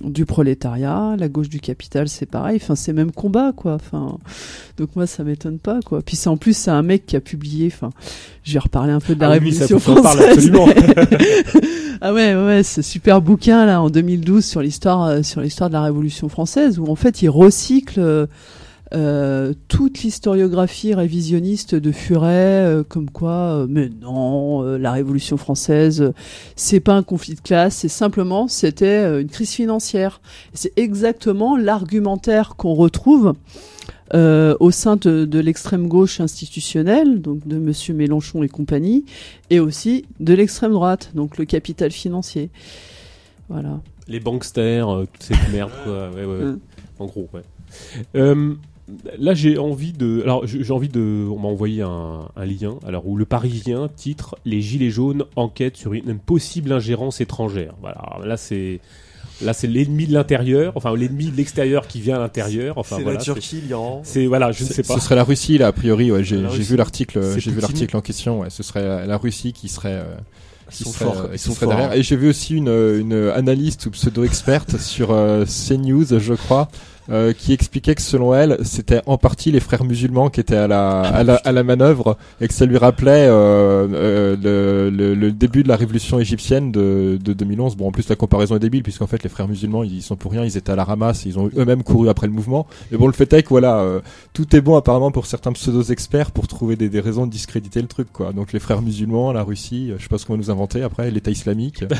du 0.03 0.27
prolétariat. 0.27 1.15
La 1.17 1.29
gauche 1.29 1.49
du 1.49 1.61
capital, 1.61 2.09
c'est 2.09 2.27
pareil. 2.27 2.59
Enfin, 2.61 2.75
c'est 2.75 2.93
même 2.93 3.13
combat, 3.13 3.53
quoi. 3.53 3.75
Enfin, 3.75 4.19
donc 4.77 4.97
moi, 4.97 5.07
ça 5.07 5.23
m'étonne 5.23 5.61
pas, 5.61 5.79
quoi. 5.81 6.03
Puis 6.03 6.17
c'est 6.17 6.29
en 6.29 6.37
plus, 6.37 6.57
c'est 6.57 6.73
un 6.73 6.83
mec 6.83 7.07
qui 7.07 7.15
a 7.15 7.21
publié. 7.21 7.69
Enfin, 7.73 7.91
je 8.43 8.55
vais 8.55 8.59
reparler 8.59 8.93
un 8.93 9.01
peu 9.01 9.15
de 9.15 9.21
la 9.21 9.31
Ah 9.31 9.39
oui, 9.41 9.53
ça, 9.53 9.67
Révolution 9.67 9.79
parle 9.93 10.19
française. 10.19 10.33
absolument. 10.33 10.67
ah 12.01 12.13
ouais, 12.13 12.35
ouais, 12.35 12.63
ce 12.65 12.83
super 12.83 13.23
bouquin 13.23 13.65
là 13.65 13.81
en 13.81 13.91
2012 13.91 14.45
sur 14.45 14.61
l'histoire 14.61 15.25
sur 15.25 15.41
l'histoire 15.41 15.71
de 15.71 15.75
la 15.75 15.83
Révolution 15.83 16.29
française 16.29 16.81
où 16.81 16.87
en 16.89 16.97
fait 16.97 17.23
il 17.23 17.29
recycle 17.31 18.27
euh, 18.95 19.53
toute 19.69 20.03
l'historiographie 20.03 20.95
révisionniste 20.95 21.75
de 21.75 21.93
Furet, 21.93 22.65
euh, 22.65 22.83
comme 22.83 23.11
quoi, 23.11 23.31
euh, 23.31 23.67
mais 23.69 23.91
non, 24.01 24.63
la 24.63 24.93
Révolution 24.93 25.37
française, 25.37 26.13
c'est 26.57 26.81
pas 26.81 26.95
un 26.95 27.03
conflit 27.03 27.35
de 27.35 27.41
classe, 27.41 27.77
c'est 27.77 27.89
simplement, 27.89 28.49
c'était 28.49 29.21
une 29.21 29.29
crise 29.29 29.51
financière. 29.51 30.21
C'est 30.53 30.73
exactement 30.79 31.57
l'argumentaire 31.57 32.57
qu'on 32.57 32.75
retrouve 32.75 33.35
euh, 34.13 34.55
au 34.61 34.71
sein 34.71 34.97
de, 34.97 35.25
de 35.25 35.39
l'extrême 35.39 35.89
gauche 35.89 36.21
institutionnelle, 36.21 37.23
donc 37.23 37.49
de 37.49 37.57
Monsieur 37.57 37.95
Mélenchon 37.95 38.43
et 38.43 38.49
compagnie, 38.49 39.07
et 39.49 39.61
aussi 39.61 40.05
de 40.21 40.35
l'extrême 40.35 40.73
droite, 40.73 41.11
donc 41.15 41.39
le 41.39 41.47
capital 41.47 41.91
financier. 41.91 42.51
Voilà. 43.49 43.81
Les 44.07 44.21
banksters, 44.21 44.89
euh, 44.89 45.07
toute 45.11 45.23
cette 45.23 45.51
merde, 45.51 45.73
quoi. 45.85 46.11
Ouais, 46.11 46.25
ouais, 46.25 46.27
ouais. 46.27 46.45
Mm. 46.45 46.59
En 46.99 47.07
gros, 47.07 47.29
ouais. 47.33 47.43
Euh, 48.15 48.55
là, 49.19 49.35
j'ai 49.35 49.59
envie 49.59 49.93
de. 49.93 50.21
Alors, 50.23 50.47
j'ai 50.47 50.73
envie 50.73 50.89
de. 50.89 51.27
On 51.31 51.39
m'a 51.39 51.49
envoyé 51.49 51.83
un, 51.83 52.29
un 52.37 52.45
lien. 52.45 52.79
Alors, 52.87 53.07
où 53.07 53.17
le 53.17 53.25
Parisien 53.25 53.89
titre 53.95 54.37
Les 54.45 54.61
Gilets 54.61 54.91
jaunes 54.91 55.25
enquête 55.37 55.77
sur 55.77 55.93
une, 55.95 56.19
possible 56.19 56.73
ingérence 56.73 57.21
étrangère. 57.21 57.75
Voilà. 57.81 57.97
Alors 57.99 58.27
là, 58.27 58.37
c'est. 58.37 58.81
Là, 59.43 59.53
c'est 59.53 59.67
l'ennemi 59.67 60.07
de 60.07 60.13
l'intérieur, 60.13 60.73
enfin 60.77 60.95
l'ennemi 60.95 61.27
de 61.29 61.37
l'extérieur 61.37 61.89
qui 61.89 62.01
vient 62.01 62.15
à 62.15 62.19
l'intérieur. 62.21 62.79
Enfin 62.79 62.97
c'est 62.99 63.03
voilà, 63.03 63.19
la 63.19 63.25
Turquie, 63.25 63.61
l'Iran. 63.67 64.01
c'est 64.05 64.27
voilà, 64.27 64.53
je 64.53 64.63
ne 64.63 64.69
sais 64.69 64.85
pas. 64.85 64.95
Ce 64.95 65.01
serait 65.01 65.17
la 65.17 65.25
Russie, 65.25 65.59
là, 65.59 65.67
a 65.67 65.73
priori. 65.73 66.13
Ouais, 66.13 66.23
j'ai 66.23 66.37
vu 66.47 66.77
l'article. 66.77 67.21
J'ai 67.39 67.51
vu 67.51 67.61
l'article 67.61 67.97
en 67.97 68.01
question. 68.01 68.41
Ouais, 68.43 68.51
ce 68.51 68.63
serait 68.63 68.85
la, 68.87 69.07
la 69.07 69.17
Russie 69.17 69.53
qui 69.53 69.69
serait. 69.69 69.95
euh, 69.95 70.15
Ils 70.71 70.77
qui 70.77 70.85
sont 70.85 70.91
serait, 70.93 71.05
forts. 71.05 71.17
euh, 71.23 71.29
Ils 71.33 71.33
qui 71.33 71.39
sont 71.41 71.53
serait 71.53 71.67
forts. 71.67 71.75
derrière. 71.75 71.93
Et 71.95 72.03
j'ai 72.05 72.15
vu 72.17 72.29
aussi 72.29 72.55
une, 72.55 72.69
une 72.69 73.13
analyste 73.35 73.87
ou 73.87 73.91
pseudo-experte 73.91 74.77
sur 74.79 75.11
euh, 75.11 75.45
CNews, 75.47 76.17
je 76.21 76.35
crois, 76.35 76.69
euh, 77.11 77.33
qui 77.33 77.53
expliquait 77.53 77.95
que 77.95 78.03
selon 78.03 78.35
elle, 78.35 78.59
c'était 78.65 79.03
en 79.07 79.19
partie 79.19 79.51
les 79.53 79.61
frères 79.61 79.85
musulmans 79.85 80.31
qui 80.31 80.41
étaient 80.41 80.57
à 80.57 80.67
la, 80.67 81.01
à 81.03 81.23
la, 81.23 81.35
à 81.37 81.53
la 81.53 81.63
manœuvre 81.63 82.17
et 82.41 82.49
que 82.49 82.55
ça 82.55 82.65
lui 82.65 82.79
rappelait 82.79 83.27
euh, 83.29 83.87
euh, 83.93 84.37
le, 84.43 84.91
le, 84.91 85.15
le 85.15 85.33
début 85.33 85.63
de 85.63 85.69
la 85.69 85.77
révolution 85.77 86.19
égyptienne 86.19 86.73
de, 86.73 87.19
de 87.23 87.33
2011. 87.33 87.77
Bon, 87.77 87.89
en 87.89 87.93
plus, 87.93 88.09
la 88.09 88.17
comparaison 88.17 88.57
est 88.57 88.61
débile 88.61 88.83
puisqu'en 88.83 89.07
fait, 89.07 89.23
les 89.23 89.29
frères 89.29 89.49
musulmans, 89.49 89.83
ils 89.85 90.03
sont 90.03 90.17
pour 90.17 90.33
rien, 90.33 90.45
ils 90.45 90.57
étaient 90.57 90.73
à 90.73 90.77
la 90.77 90.85
ramasse, 90.85 91.25
ils 91.27 91.39
ont 91.39 91.51
eux-mêmes 91.57 91.83
couru 91.83 92.09
après 92.09 92.27
le 92.27 92.33
mouvement. 92.33 92.67
Mais 92.91 92.99
bon, 92.99 93.07
le 93.07 93.13
fait 93.13 93.33
est 93.33 93.43
que 93.43 93.49
voilà, 93.51 93.79
euh, 93.79 94.01
tout 94.33 94.55
est 94.57 94.61
bon 94.61 94.77
apparemment 94.77 95.11
pour 95.11 95.27
certains 95.27 95.53
pseudo-experts 95.53 96.31
pour 96.31 96.49
trouver 96.49 96.77
des, 96.77 96.89
des 96.89 97.01
raisons 97.01 97.27
de 97.27 97.31
discréditer 97.33 97.83
le 97.83 97.89
truc, 97.89 98.09
quoi. 98.13 98.33
Donc 98.33 98.53
les 98.53 98.61
frères 98.61 98.83
musulmans, 98.83 99.33
la 99.33 99.43
Russie, 99.43 99.93
je 99.97 100.03
sais 100.03 100.09
pas 100.09 100.19
ce 100.19 100.27
qu'on 100.27 100.35
va 100.35 100.39
nous 100.39 100.51
inventer 100.51 100.83
après, 100.83 101.11
l'État 101.11 101.31
islamique. 101.31 101.85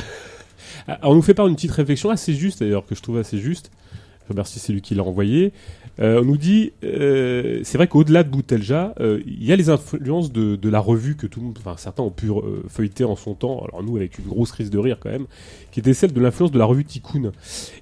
Ah, 0.87 0.99
On 1.03 1.15
nous 1.15 1.21
fait 1.21 1.33
part 1.33 1.47
une 1.47 1.55
petite 1.55 1.71
réflexion 1.71 2.09
assez 2.09 2.33
juste 2.33 2.59
d'ailleurs 2.59 2.85
que 2.85 2.95
je 2.95 3.01
trouve 3.01 3.17
assez 3.17 3.39
juste. 3.39 3.71
Je 4.27 4.33
remercie 4.33 4.59
celui 4.59 4.81
qui 4.81 4.95
l'a 4.95 5.03
envoyé. 5.03 5.53
Euh, 5.99 6.21
on 6.21 6.25
nous 6.25 6.37
dit, 6.37 6.73
euh, 6.83 7.61
c'est 7.63 7.77
vrai 7.77 7.87
qu'au-delà 7.87 8.23
de 8.23 8.29
Boutelja, 8.29 8.93
euh, 8.99 9.21
il 9.25 9.43
y 9.45 9.51
a 9.53 9.55
les 9.55 9.69
influences 9.69 10.31
de, 10.31 10.55
de 10.55 10.69
la 10.69 10.79
revue 10.79 11.15
que 11.15 11.27
tout 11.27 11.39
le 11.39 11.45
monde, 11.45 11.57
enfin 11.59 11.75
certains 11.77 12.03
ont 12.03 12.09
pu 12.11 12.29
feuilleter 12.67 13.03
en 13.05 13.15
son 13.15 13.33
temps. 13.35 13.63
Alors 13.67 13.83
nous 13.83 13.95
avec 13.95 14.17
une 14.19 14.25
grosse 14.25 14.51
crise 14.51 14.69
de 14.71 14.77
rire 14.79 14.97
quand 14.99 15.09
même, 15.11 15.27
qui 15.71 15.79
était 15.79 15.93
celle 15.93 16.11
de 16.11 16.19
l'influence 16.19 16.51
de 16.51 16.57
la 16.59 16.65
revue 16.65 16.83
Tikkun 16.85 17.31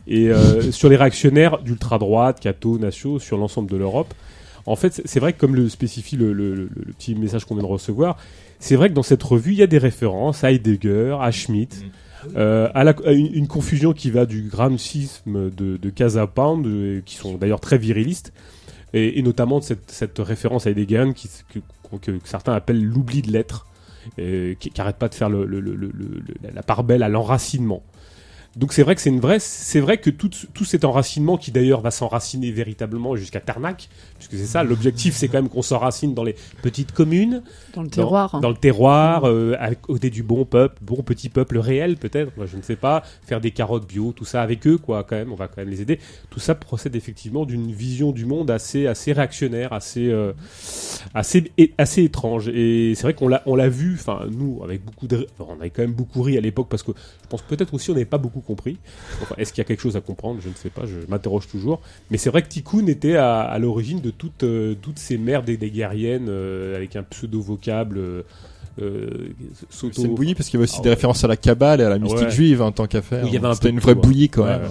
et 0.08 0.30
sur 0.72 0.90
les 0.90 0.96
réactionnaires 0.96 1.60
d'ultra 1.64 1.98
droite, 1.98 2.40
catho, 2.40 2.78
nationaux, 2.78 3.20
sur 3.20 3.38
l'ensemble 3.38 3.70
de 3.72 3.78
l'Europe. 3.78 4.14
En 4.66 4.76
fait, 4.76 5.02
c'est- 5.06 5.20
vrai 5.20 5.34
que 5.34 5.40
comme 5.40 5.56
le 5.56 5.68
spécifie 5.68 6.16
le, 6.16 6.32
le- 6.34 6.56
le- 6.56 6.70
le 6.74 6.94
petit 6.94 7.16
message 7.16 7.46
qu'on 7.46 7.56
vient 7.56 7.64
de 7.64 7.68
recevoir, 7.70 8.18
c'est 8.60 8.76
vrai 8.78 8.90
que 8.90 8.94
dans 8.94 9.04
cette 9.04 9.24
revue, 9.24 9.52
il 9.52 9.58
y 9.58 9.64
a 9.64 9.68
des 9.68 9.78
références 9.78 10.44
à 10.44 10.52
Heidegger, 10.52 11.18
à 11.20 11.32
Schmitt, 11.32 11.84
euh, 12.36 12.70
à, 12.74 12.84
la- 12.84 12.96
à 13.06 13.12
une, 13.12 13.48
confusion 13.48 13.94
qui 13.94 14.10
va 14.12 14.26
du 14.26 14.44
gramscisme 14.44 15.50
de, 15.52 15.78
de 15.78 15.90
Casa 15.90 16.28
Pound, 16.28 16.66
qui 17.06 17.16
sont 17.16 17.36
d'ailleurs 17.36 17.60
très 17.60 17.78
virilistes, 17.78 18.34
et, 18.94 19.20
et 19.20 19.22
notamment 19.22 19.60
de 19.60 19.64
cette, 19.64 19.92
cette 19.92 20.20
référence 20.20 20.68
à 20.68 20.72
Heidegger 20.72 21.06
qui, 21.16 21.30
que, 21.54 21.60
que- 22.02 22.20
certains 22.26 22.54
appellent 22.54 22.84
l'oubli 22.84 23.22
de 23.22 23.32
l'être, 23.32 23.66
euh, 24.20 24.54
qui 24.60 24.72
n'arrête 24.78 24.98
pas 24.98 25.10
de 25.10 25.16
faire 25.16 25.30
le- 25.30 25.46
le- 25.46 25.60
le- 25.62 25.92
la 26.54 26.64
part 26.64 26.84
belle 26.84 27.04
à 27.04 27.10
l'enracinement. 27.10 27.84
Donc 28.56 28.72
c'est 28.72 28.84
vrai 28.84 28.94
que 28.94 29.02
c'est 29.02 29.10
une 29.10 29.20
vraie, 29.20 29.40
c'est 29.40 29.80
vrai 29.80 29.98
que 29.98 30.12
tout, 30.12 30.30
tout 30.54 30.66
cet 30.66 30.86
enracinement 30.86 31.38
qui 31.38 31.52
d'ailleurs 31.52 31.82
va 31.82 31.90
s'enraciner 31.90 32.52
véritablement 32.52 33.16
jusqu'à 33.16 33.40
Tarnac, 33.40 33.90
puisque 34.28 34.42
c'est 34.44 34.52
ça 34.52 34.64
l'objectif, 34.64 35.16
c'est 35.16 35.28
quand 35.28 35.38
même 35.38 35.50
qu'on 35.50 35.62
s'enracine 35.62 36.14
dans 36.14 36.24
les 36.24 36.36
petites 36.62 36.92
communes, 36.92 37.44
Dans 37.74 37.84
le 37.84 37.90
terroir. 37.90 38.40
dans 38.40 38.50
le 38.50 38.56
terroir, 38.56 39.28
euh, 39.28 39.56
à 39.60 39.76
côté 39.76 40.10
du 40.10 40.24
bon 40.24 40.46
peuple, 40.46 40.78
bon 40.82 41.04
petit 41.04 41.30
peuple 41.30 41.58
réel 41.58 41.98
peut-être, 41.98 42.36
moi 42.38 42.46
je 42.46 42.58
ne 42.58 42.62
sais 42.62 42.76
pas, 42.76 43.04
faire 43.26 43.42
des 43.42 43.52
carottes 43.52 43.88
bio, 43.88 44.14
tout 44.14 44.26
ça 44.26 44.42
avec 44.42 44.66
eux 44.68 44.78
quoi 44.78 45.04
quand 45.04 45.16
même, 45.16 45.32
on 45.32 45.36
va 45.36 45.48
quand 45.48 45.58
même 45.58 45.70
les 45.70 45.82
aider. 45.82 46.00
Tout 46.30 46.40
ça 46.40 46.56
procède 46.56 46.96
effectivement 46.96 47.46
d'une 47.46 47.72
vision 47.72 48.12
du 48.12 48.26
monde 48.26 48.52
assez 48.52 48.88
assez 48.88 49.12
réactionnaire, 49.14 49.74
assez 49.74 50.10
euh, 50.10 50.34
assez 51.14 52.04
étrange. 52.04 52.50
Et 52.50 52.94
c'est 52.96 53.04
vrai 53.04 53.14
qu'on 53.14 53.28
l'a 53.28 53.44
on 53.46 53.56
l'a 53.56 53.70
vu, 53.70 53.96
enfin 53.96 54.22
nous 54.32 54.62
avec 54.64 54.84
beaucoup 54.84 55.08
de, 55.08 55.28
enfin, 55.38 55.54
on 55.58 55.60
avait 55.60 55.70
quand 55.70 55.82
même 55.82 55.94
beaucoup 55.94 56.22
ri 56.22 56.38
à 56.38 56.42
l'époque 56.42 56.68
parce 56.70 56.84
que 56.84 56.92
je 57.24 57.28
pense 57.28 57.42
peut-être 57.42 57.74
aussi 57.74 57.92
on 57.92 57.94
n'avait 57.94 58.06
pas 58.06 58.18
beaucoup 58.18 58.42
compris. 58.42 58.78
Enfin, 59.22 59.36
est-ce 59.38 59.52
qu'il 59.54 59.62
y 59.62 59.66
a 59.66 59.68
quelque 59.68 59.82
chose 59.82 59.96
à 59.96 60.02
comprendre? 60.02 60.40
Je 60.42 60.50
ne 60.50 60.54
sais 60.54 60.70
pas, 60.70 60.86
je 60.86 60.96
m'interroge 61.10 61.48
toujours. 61.48 61.82
Mais 62.12 62.18
c'est 62.18 62.30
vrai 62.30 62.42
que 62.42 62.48
Tikkun 62.48 62.88
était 62.88 63.16
à, 63.16 63.42
à 63.42 63.60
l'origine 63.60 64.02
de 64.02 64.12
toutes, 64.18 64.44
euh, 64.44 64.76
toutes 64.82 65.00
ces 65.00 65.18
merdes 65.18 65.46
des, 65.46 65.58
des 65.58 65.70
guerriennes 65.72 66.28
euh, 66.30 66.76
avec 66.76 66.96
un 66.96 67.04
pseudo-vocable. 67.04 67.98
euh, 67.98 68.22
euh, 68.82 69.10
s'auto- 69.70 69.94
C'est 70.02 70.08
une 70.08 70.16
bouillie 70.16 70.34
parce 70.36 70.50
qu'il 70.50 70.58
y 70.60 70.64
avait 70.64 70.70
aussi 70.70 70.78
Ah 70.80 70.84
des 70.84 70.90
références 70.90 71.24
à 71.24 71.28
la 71.28 71.38
cabale 71.38 71.82
et 71.82 71.84
à 71.84 71.90
la 71.90 72.00
mystique 72.00 72.22
Ouais. 72.24 72.32
juive 72.32 72.62
en 72.62 72.72
tant 72.72 72.88
qu'affaire. 72.88 73.26
Oui, 73.30 73.38
un 73.38 73.54
C'était 73.54 73.70
une 73.70 73.80
vraie 73.80 73.94
tout, 73.96 74.02
bouillie. 74.02 74.32
Ouais, 74.38 74.44
ouais, 74.44 74.56
ouais. 74.56 74.68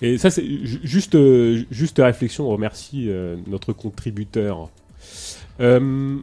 Et 0.00 0.18
ça, 0.18 0.30
c'est 0.30 0.44
ju- 0.44 0.80
juste, 0.82 1.14
euh, 1.14 1.62
juste 1.70 1.98
réflexion. 1.98 2.46
On 2.48 2.50
remercie 2.52 3.06
euh, 3.08 3.36
notre 3.46 3.72
contributeur. 3.72 4.68
Euh, 5.60 6.16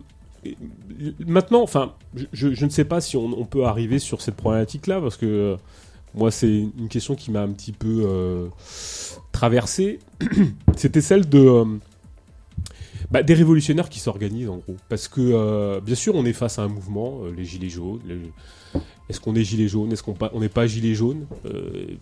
maintenant, 1.25 1.61
enfin, 1.61 1.93
je- 2.33 2.65
ne 2.65 2.69
sais 2.69 2.85
pas 2.85 3.01
si 3.01 3.17
on, 3.17 3.25
on 3.39 3.45
peut 3.45 3.65
arriver 3.65 3.99
sur 3.99 4.21
cette 4.21 4.35
problématique-là 4.35 5.01
parce 5.01 5.17
que 5.17 5.25
euh, 5.25 5.55
moi, 6.13 6.31
c'est 6.31 6.49
une 6.77 6.87
question 6.89 7.15
qui 7.15 7.31
m'a 7.31 7.41
un 7.41 7.49
petit 7.49 7.71
peu 7.73 8.03
euh, 8.05 8.47
traversé. 9.31 9.99
C'était 10.77 11.01
celle 11.01 11.27
de 11.27 11.39
euh, 11.39 11.65
bah, 13.11 13.23
des 13.23 13.33
révolutionnaires 13.33 13.89
qui 13.89 13.99
s'organisent 13.99 14.49
en 14.49 14.57
gros. 14.57 14.75
Parce 14.89 15.07
que 15.07 15.21
euh, 15.21 15.81
bien 15.81 15.95
sûr, 15.95 16.15
on 16.15 16.25
est 16.25 16.33
face 16.33 16.59
à 16.59 16.63
un 16.63 16.67
mouvement, 16.67 17.21
euh, 17.23 17.31
les 17.35 17.45
gilets 17.45 17.69
jaunes. 17.69 18.01
Est-ce 19.09 19.19
qu'on 19.19 19.35
est 19.35 19.43
gilet 19.43 19.67
jaune 19.67 19.91
Est-ce 19.91 20.03
qu'on 20.03 20.39
n'est 20.39 20.49
pas 20.49 20.67
gilet 20.67 20.95
jaune 20.95 21.25
Euh, 21.45 21.95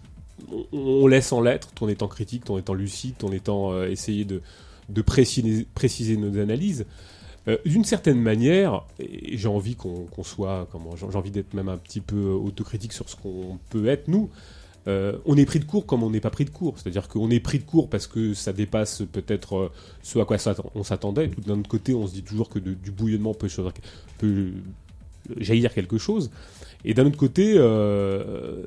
on, 0.71 1.07
laisse 1.07 1.31
en 1.31 1.41
lettres, 1.41 1.69
tout 1.73 1.85
en 1.85 1.87
étant 1.87 2.07
critique, 2.07 2.45
tout 2.45 2.53
en 2.53 2.57
étant 2.57 2.73
lucide, 2.73 3.15
tout 3.17 3.27
en 3.27 3.31
étant 3.31 3.83
essayer 3.83 4.25
de, 4.25 4.41
de 4.89 5.01
préciser, 5.01 5.65
préciser 5.73 6.17
nos 6.17 6.37
analyses. 6.39 6.85
D'une 7.65 7.83
certaine 7.83 8.19
manière, 8.19 8.83
j'ai 8.99 9.47
envie 9.47 9.75
qu'on 9.75 10.07
soit, 10.23 10.67
j'ai 10.95 11.17
envie 11.17 11.31
d'être 11.31 11.53
même 11.53 11.69
un 11.69 11.77
petit 11.77 12.01
peu 12.01 12.29
autocritique 12.29 12.93
sur 12.93 13.09
ce 13.09 13.15
qu'on 13.15 13.57
peut 13.69 13.87
être 13.87 14.07
nous. 14.07 14.29
Euh, 14.87 15.17
on 15.25 15.37
est 15.37 15.45
pris 15.45 15.59
de 15.59 15.65
court 15.65 15.85
comme 15.85 16.03
on 16.03 16.09
n'est 16.09 16.19
pas 16.19 16.29
pris 16.29 16.45
de 16.45 16.49
court. 16.49 16.77
C'est-à-dire 16.77 17.07
qu'on 17.07 17.29
est 17.29 17.39
pris 17.39 17.59
de 17.59 17.63
court 17.63 17.89
parce 17.89 18.07
que 18.07 18.33
ça 18.33 18.53
dépasse 18.53 19.03
peut-être 19.11 19.55
euh, 19.55 19.71
ce 20.01 20.19
à 20.19 20.25
quoi 20.25 20.37
on 20.75 20.83
s'attendait. 20.83 21.29
Tout 21.29 21.41
d'un 21.41 21.59
autre 21.59 21.69
côté, 21.69 21.93
on 21.93 22.07
se 22.07 22.13
dit 22.13 22.23
toujours 22.23 22.49
que 22.49 22.59
du 22.59 22.91
bouillonnement 22.91 23.33
peut, 23.33 23.47
peut 24.17 24.51
jaillir 25.37 25.73
quelque 25.73 25.97
chose. 25.97 26.31
Et 26.85 26.93
d'un 26.93 27.05
autre 27.05 27.17
côté, 27.17 27.53
euh, 27.55 28.63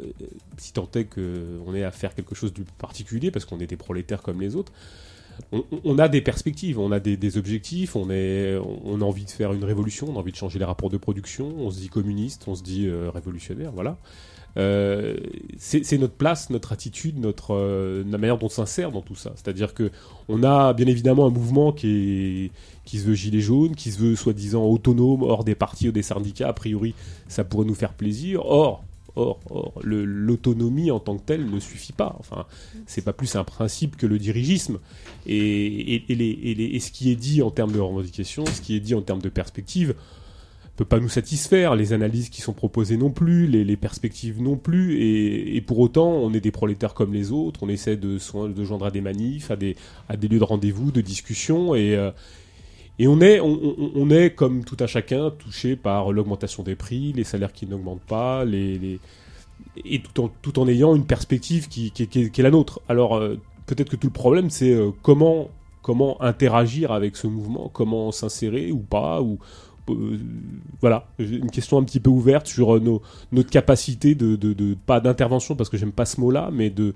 si 0.56 0.72
tant 0.72 0.88
est 0.94 1.04
qu'on 1.04 1.74
ait 1.74 1.84
à 1.84 1.90
faire 1.90 2.14
quelque 2.14 2.34
chose 2.34 2.52
de 2.54 2.64
particulier, 2.78 3.30
parce 3.30 3.44
qu'on 3.44 3.60
est 3.60 3.66
des 3.66 3.76
prolétaires 3.76 4.22
comme 4.22 4.40
les 4.40 4.56
autres, 4.56 4.72
on, 5.52 5.98
a 5.98 6.08
des 6.08 6.22
perspectives, 6.22 6.78
on 6.78 6.92
a 6.92 6.98
des, 6.98 7.36
objectifs, 7.36 7.94
on, 7.94 8.08
a 8.08 9.04
envie 9.04 9.26
de 9.26 9.30
faire 9.30 9.52
une 9.52 9.64
révolution, 9.64 10.08
on 10.08 10.16
a 10.16 10.18
envie 10.18 10.32
de 10.32 10.36
changer 10.36 10.58
les 10.58 10.64
rapports 10.64 10.88
de 10.88 10.96
production, 10.96 11.54
on 11.58 11.70
se 11.70 11.78
dit 11.78 11.88
communiste, 11.90 12.44
on 12.46 12.54
se 12.54 12.62
dit 12.62 12.86
euh, 12.86 13.10
révolutionnaire, 13.10 13.70
voilà. 13.72 13.98
Euh, 14.56 15.16
c'est 15.58 15.98
notre 15.98 16.14
place, 16.14 16.48
notre 16.50 16.72
attitude, 16.72 17.18
notre 17.18 17.54
euh, 17.54 18.02
la 18.08 18.18
manière 18.18 18.38
dont 18.38 18.46
on 18.46 18.50
s'insère 18.50 18.90
dans 18.90 19.02
tout 19.02 19.14
ça. 19.14 19.32
C'est-à-dire 19.34 19.74
que 19.74 19.90
on 20.28 20.42
a 20.42 20.72
bien 20.72 20.86
évidemment 20.86 21.26
un 21.26 21.30
mouvement 21.30 21.72
qui 21.72 22.50
se 22.86 23.04
veut 23.04 23.14
gilet 23.14 23.40
jaune, 23.40 23.74
qui 23.74 23.90
se 23.90 23.98
veut 23.98 24.16
soi-disant 24.16 24.64
autonome, 24.64 25.22
hors 25.22 25.44
des 25.44 25.54
partis 25.54 25.88
ou 25.88 25.92
des 25.92 26.02
syndicats. 26.02 26.48
A 26.48 26.52
priori, 26.52 26.94
ça 27.28 27.44
pourrait 27.44 27.66
nous 27.66 27.74
faire 27.74 27.92
plaisir. 27.92 28.46
Or, 28.46 28.82
or, 29.14 29.40
or, 29.50 29.74
l'autonomie 29.82 30.90
en 30.90 31.00
tant 31.00 31.16
que 31.16 31.22
telle 31.22 31.50
ne 31.50 31.60
suffit 31.60 31.92
pas. 31.92 32.16
Enfin, 32.18 32.46
c'est 32.86 33.02
pas 33.02 33.12
plus 33.12 33.36
un 33.36 33.44
principe 33.44 33.96
que 33.96 34.06
le 34.06 34.18
dirigisme. 34.18 34.78
Et, 35.26 35.96
et, 36.08 36.80
ce 36.80 36.90
qui 36.90 37.10
est 37.10 37.16
dit 37.16 37.42
en 37.42 37.50
termes 37.50 37.72
de 37.72 37.80
revendication, 37.80 38.46
ce 38.46 38.60
qui 38.60 38.76
est 38.76 38.80
dit 38.80 38.94
en 38.94 39.02
termes 39.02 39.22
de 39.22 39.28
perspective, 39.28 39.94
peut 40.76 40.84
pas 40.84 41.00
nous 41.00 41.08
satisfaire. 41.08 41.74
Les 41.74 41.92
analyses 41.92 42.28
qui 42.28 42.40
sont 42.42 42.52
proposées 42.52 42.96
non 42.96 43.10
plus, 43.10 43.46
les, 43.46 43.76
perspectives 43.76 44.40
non 44.40 44.56
plus. 44.56 45.00
Et, 45.02 45.60
pour 45.62 45.78
autant, 45.78 46.08
on 46.10 46.32
est 46.32 46.40
des 46.40 46.50
prolétaires 46.50 46.94
comme 46.94 47.12
les 47.12 47.32
autres. 47.32 47.60
On 47.62 47.68
essaie 47.68 47.96
de, 47.96 48.18
de 48.48 48.64
joindre 48.64 48.86
à 48.86 48.90
des 48.90 49.00
manifs, 49.00 49.50
à 49.50 49.56
des, 49.56 49.76
à 50.08 50.16
des 50.16 50.28
lieux 50.28 50.38
de 50.38 50.44
rendez-vous, 50.44 50.92
de 50.92 51.00
discussion. 51.00 51.74
Et, 51.74 51.96
euh, 51.96 52.10
et 52.98 53.08
on 53.08 53.20
est, 53.20 53.40
on, 53.40 54.10
est, 54.10 54.30
comme 54.34 54.64
tout 54.64 54.76
un 54.80 54.86
chacun, 54.86 55.30
touché 55.30 55.76
par 55.76 56.12
l'augmentation 56.12 56.62
des 56.62 56.76
prix, 56.76 57.12
les 57.12 57.24
salaires 57.24 57.52
qui 57.52 57.66
n'augmentent 57.66 58.00
pas, 58.06 58.44
les, 58.44 58.78
les- 58.78 59.00
et 59.84 60.00
tout 60.00 60.22
en, 60.22 60.30
tout 60.42 60.58
en 60.58 60.68
ayant 60.68 60.94
une 60.94 61.04
perspective 61.06 61.68
qui, 61.68 61.90
qui- 61.90 62.06
qui 62.06 62.22
est, 62.22 62.30
qui 62.30 62.40
est 62.40 62.44
la 62.44 62.50
nôtre. 62.50 62.80
Alors, 62.88 63.16
euh, 63.16 63.36
peut-être 63.66 63.90
que 63.90 63.96
tout 63.96 64.06
le 64.06 64.12
problème, 64.12 64.48
c'est 64.48 64.72
euh, 64.72 64.90
comment, 65.02 65.48
comment 65.82 66.20
interagir 66.22 66.90
avec 66.92 67.16
ce 67.16 67.26
mouvement, 67.26 67.70
comment 67.72 68.12
s'insérer 68.12 68.72
ou 68.72 68.78
pas, 68.78 69.20
ou 69.22 69.38
euh, 69.88 70.18
voilà, 70.80 71.08
une 71.18 71.50
question 71.50 71.78
un 71.78 71.84
petit 71.84 72.00
peu 72.00 72.10
ouverte 72.10 72.46
sur 72.46 72.76
euh, 72.76 73.00
notre 73.32 73.50
capacité 73.50 74.14
de, 74.14 74.74
pas 74.86 75.00
d'intervention 75.00 75.56
parce 75.56 75.68
que 75.70 75.76
j'aime 75.76 75.92
pas 75.92 76.04
ce 76.06 76.20
mot-là, 76.20 76.50
mais 76.52 76.70
de 76.70 76.94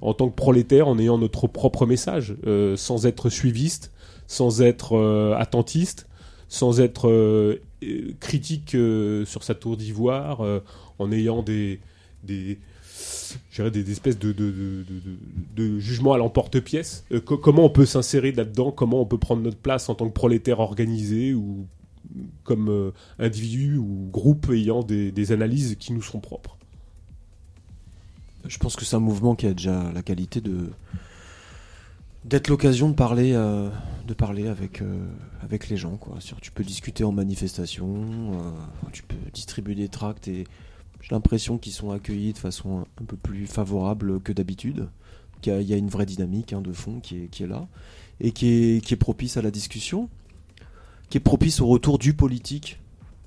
en 0.00 0.14
tant 0.14 0.28
que 0.28 0.34
prolétaire, 0.34 0.88
en 0.88 0.98
ayant 0.98 1.16
notre 1.18 1.46
propre 1.46 1.86
message, 1.86 2.34
euh, 2.46 2.76
sans 2.76 3.06
être 3.06 3.30
suiviste, 3.30 3.92
sans 4.26 4.60
être 4.60 4.96
attentiste, 5.38 6.08
sans 6.48 6.80
être 6.80 7.60
critique 8.18 8.76
sur 9.24 9.44
sa 9.44 9.54
tour 9.54 9.76
d'ivoire, 9.76 10.40
en 10.98 11.12
ayant 11.12 11.42
des, 11.42 11.78
des, 12.24 12.58
des, 13.58 13.90
espèces 13.92 14.18
de, 14.18 14.32
de, 14.32 15.78
jugements 15.78 16.14
à 16.14 16.18
l'emporte-pièce. 16.18 17.04
Co- 17.24 17.38
comment 17.38 17.64
on 17.64 17.70
peut 17.70 17.86
s'insérer 17.86 18.32
là-dedans? 18.32 18.72
Comment 18.72 19.00
on 19.00 19.06
peut 19.06 19.18
prendre 19.18 19.42
notre 19.42 19.58
place 19.58 19.88
en 19.88 19.94
tant 19.94 20.08
que 20.08 20.14
prolétaire 20.14 20.60
organisé 20.60 21.34
comme 22.44 22.68
euh, 22.68 22.90
individu 23.18 23.76
ou 23.76 24.08
groupe 24.10 24.50
ayant 24.50 24.82
des, 24.82 25.32
analyses 25.32 25.76
qui 25.78 25.92
nous 25.92 26.02
sont 26.02 26.20
propres 26.20 26.56
Je 28.46 28.58
pense 28.58 28.76
que 28.76 28.84
c'est 28.84 28.96
un 28.96 29.00
mouvement 29.00 29.34
qui 29.34 29.46
a 29.46 29.54
déjà 29.54 29.92
la 29.92 30.02
qualité 30.02 30.40
de 30.40 30.70
d'être 32.24 32.46
l'occasion 32.46 32.88
de 32.88 32.94
parler, 32.94 33.32
euh, 33.32 33.68
de 34.06 34.14
parler 34.14 34.46
avec 34.46 34.80
euh, 34.80 35.06
avec 35.42 35.68
les 35.68 35.76
gens. 35.76 35.98
Tu 36.40 36.52
peux 36.52 36.62
discuter 36.62 37.02
en 37.04 37.12
manifestation, 37.12 38.32
tu 38.92 39.02
peux 39.02 39.16
distribuer 39.32 39.74
des 39.74 39.88
tracts 39.88 40.28
et 40.28 40.44
j'ai 41.00 41.14
l'impression 41.14 41.58
qu'ils 41.58 41.72
sont 41.72 41.90
accueillis 41.90 42.32
de 42.32 42.38
façon 42.38 42.84
un, 43.00 43.04
peu 43.04 43.16
plus 43.16 43.46
favorable 43.46 44.20
que 44.20 44.32
d'habitude. 44.32 44.88
Qu'il 45.40 45.62
y 45.62 45.74
a 45.74 45.76
une 45.76 45.88
vraie 45.88 46.06
dynamique 46.06 46.52
hein, 46.52 46.60
de 46.60 46.72
fond 46.72 47.00
qui 47.00 47.24
est, 47.24 47.26
qui 47.26 47.42
est 47.42 47.48
là 47.48 47.66
et 48.20 48.30
qui 48.30 48.46
est, 48.46 48.84
qui 48.84 48.94
est 48.94 48.96
propice 48.96 49.36
à 49.36 49.42
la 49.42 49.50
discussion, 49.50 50.08
qui 51.12 51.18
est 51.18 51.20
propice 51.20 51.60
au 51.60 51.66
retour 51.66 51.98
du 51.98 52.14
politique 52.14 52.80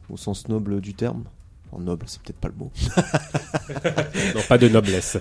au 0.09 0.17
sens 0.17 0.47
noble 0.47 0.81
du 0.81 0.95
terme. 0.95 1.25
En 1.71 1.81
noble, 1.81 2.07
c'est 2.07 2.19
peut-être 2.19 2.39
pas 2.39 2.47
le 2.47 2.55
mot. 2.55 2.71
Non, 4.33 4.41
pas 4.49 4.57
de 4.57 4.67
noblesse. 4.67 5.19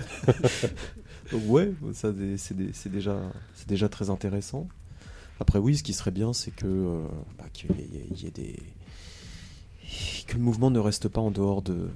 Donc 1.31 1.43
ouais, 1.45 1.71
ça 1.93 2.11
c'est 2.37 2.89
déjà, 2.89 3.21
c'est 3.53 3.67
déjà 3.67 3.87
très 3.87 4.09
intéressant. 4.09 4.67
Après 5.39 5.59
oui, 5.59 5.77
ce 5.77 5.83
qui 5.83 5.93
serait 5.93 6.09
bien, 6.09 6.33
c'est 6.33 6.49
que 6.49 6.65
euh, 6.65 7.05
bah, 7.37 7.45
qu'il 7.53 7.69
y 8.15 8.25
ait 8.25 8.31
des 8.31 8.59
que 10.25 10.33
le 10.33 10.41
mouvement 10.41 10.71
ne 10.71 10.79
reste 10.79 11.07
pas 11.07 11.21
en 11.21 11.29
dehors 11.29 11.61
de, 11.61 11.91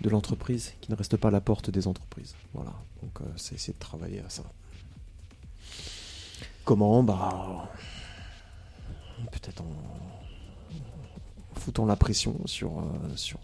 de 0.00 0.10
l'entreprise, 0.10 0.74
qu'il 0.80 0.92
ne 0.92 0.96
reste 0.96 1.16
pas 1.16 1.26
à 1.26 1.32
la 1.32 1.40
porte 1.40 1.70
des 1.70 1.88
entreprises. 1.88 2.36
Voilà. 2.52 2.72
Donc 3.02 3.20
euh, 3.20 3.24
c'est 3.34 3.56
essayer 3.56 3.74
de 3.74 3.80
travailler 3.80 4.20
à 4.20 4.30
ça. 4.30 4.44
Comment? 6.64 7.02
Bah 7.02 7.68
peut-être 9.32 9.62
en 9.62 9.66
foutant 11.60 11.86
la 11.86 11.96
pression 11.96 12.38
sur, 12.46 12.78
euh, 12.80 12.82
sur, 13.16 13.38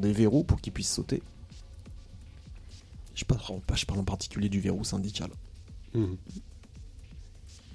des 0.00 0.12
verrous 0.12 0.44
pour 0.44 0.60
qu'ils 0.60 0.72
puissent 0.72 0.92
sauter. 0.92 1.22
Je 3.14 3.24
parle, 3.24 3.40
en- 3.48 3.74
je 3.74 3.84
parle 3.84 4.00
en 4.00 4.04
particulier 4.04 4.48
du 4.48 4.60
verrou 4.60 4.84
syndical. 4.84 5.30
Mhm. 5.94 6.16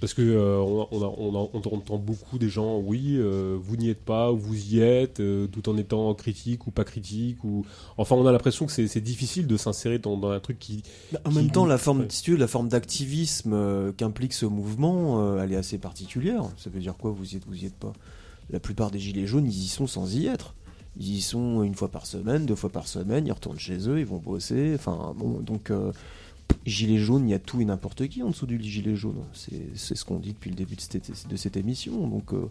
Parce 0.04 0.14
que 0.14 0.22
euh, 0.22 0.60
on, 0.60 1.34
entend 1.34 1.98
beaucoup 1.98 2.38
des 2.38 2.50
gens, 2.50 2.78
oui, 2.78 3.16
euh, 3.16 3.58
vous 3.58 3.78
n'y 3.78 3.88
êtes 3.88 4.04
pas, 4.04 4.34
ou 4.34 4.38
vous 4.38 4.74
y 4.74 4.82
êtes, 4.82 5.22
euh, 5.22 5.48
tout 5.48 5.70
en 5.70 5.78
étant 5.78 6.14
critique 6.14 6.68
ou 6.68 6.72
pas 6.72 6.84
critique, 6.84 7.42
ou 7.46 7.66
enfin, 7.96 8.18
on 8.18 8.28
a 8.28 8.34
l'impression 8.34 8.66
que 8.66 8.74
c'est 8.74 9.00
difficile 9.00 9.48
de 9.48 9.56
s'insérer 9.56 10.00
dans, 10.00 10.18
dans 10.18 10.32
un 10.32 10.42
truc 10.42 10.60
qui. 10.60 10.84
Bah, 11.14 11.22
En 11.24 11.30
Qui- 11.30 11.38
même 11.38 11.52
temps, 11.52 11.66
la 11.66 11.78
forme, 11.78 12.02
ouais. 12.02 12.08
si 12.10 12.22
tu 12.22 12.32
veux, 12.32 12.38
la 12.38 12.50
forme 12.50 12.68
d'activisme 12.68 13.94
qu'implique 13.96 14.34
ce 14.34 14.46
mouvement, 14.46 15.40
elle 15.40 15.54
est 15.54 15.56
assez 15.56 15.78
particulière. 15.78 16.44
Ça 16.58 16.70
veut 16.70 16.82
dire 16.82 16.98
quoi 16.98 17.12
Vous 17.12 17.36
y 17.36 17.38
êtes, 17.38 17.46
vous 17.48 17.64
y 17.64 17.66
êtes 17.66 17.78
pas? 17.80 17.94
La 18.50 18.60
plupart 18.60 18.92
des 18.92 19.00
gilets 19.00 19.26
jaunes, 19.26 19.46
ils 19.46 19.64
y 19.64 19.70
sont 19.70 19.88
sans 19.88 20.18
y 20.18 20.28
être. 20.28 20.54
Ils 20.98 21.16
y 21.16 21.22
sont 21.22 21.64
une 21.64 21.76
fois 21.76 21.88
par 21.88 22.08
semaine, 22.08 22.46
deux 22.46 22.56
fois 22.56 22.70
par 22.70 22.90
semaine, 22.90 23.26
ils 23.26 23.32
retournent 23.32 23.58
chez 23.58 23.88
eux, 23.88 24.00
ils 24.02 24.06
vont 24.06 24.18
bosser. 24.18 24.74
Enfin, 24.76 25.14
bon, 25.16 25.40
donc, 25.40 25.72
gilet 26.66 26.98
jaune, 26.98 27.28
il 27.28 27.32
y 27.32 27.34
a 27.34 27.40
tout 27.40 27.62
et 27.62 27.66
n'importe 27.66 28.08
qui 28.08 28.24
en 28.24 28.30
dessous 28.30 28.46
du 28.46 28.62
gilet 28.62 28.96
jaune. 28.96 29.24
C'est 29.34 29.96
ce 29.96 30.06
qu'on 30.06 30.20
dit 30.20 30.34
depuis 30.34 30.50
le 30.50 30.56
début 30.56 30.76
de 30.76 31.36
cette, 31.36 31.58
émission. 31.58 32.08
Donc, 32.08 32.34
euh, 32.34 32.50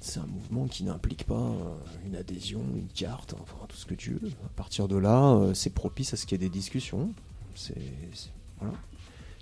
c'est 0.00 0.20
un 0.20 0.26
mouvement 0.26 0.66
qui 0.66 0.84
n'implique 0.84 1.24
pas 1.24 1.34
euh, 1.34 1.74
une 2.06 2.16
adhésion, 2.16 2.60
une 2.76 2.88
carte, 2.88 3.34
enfin, 3.40 3.56
tout 3.68 3.76
ce 3.76 3.86
que 3.86 3.94
tu 3.94 4.12
veux. 4.12 4.28
À 4.44 4.48
partir 4.56 4.88
de 4.88 4.96
là, 4.96 5.34
euh, 5.34 5.54
c'est 5.54 5.70
propice 5.70 6.14
à 6.14 6.16
ce 6.16 6.26
qu'il 6.26 6.40
y 6.40 6.44
ait 6.44 6.48
des 6.48 6.52
discussions. 6.52 7.12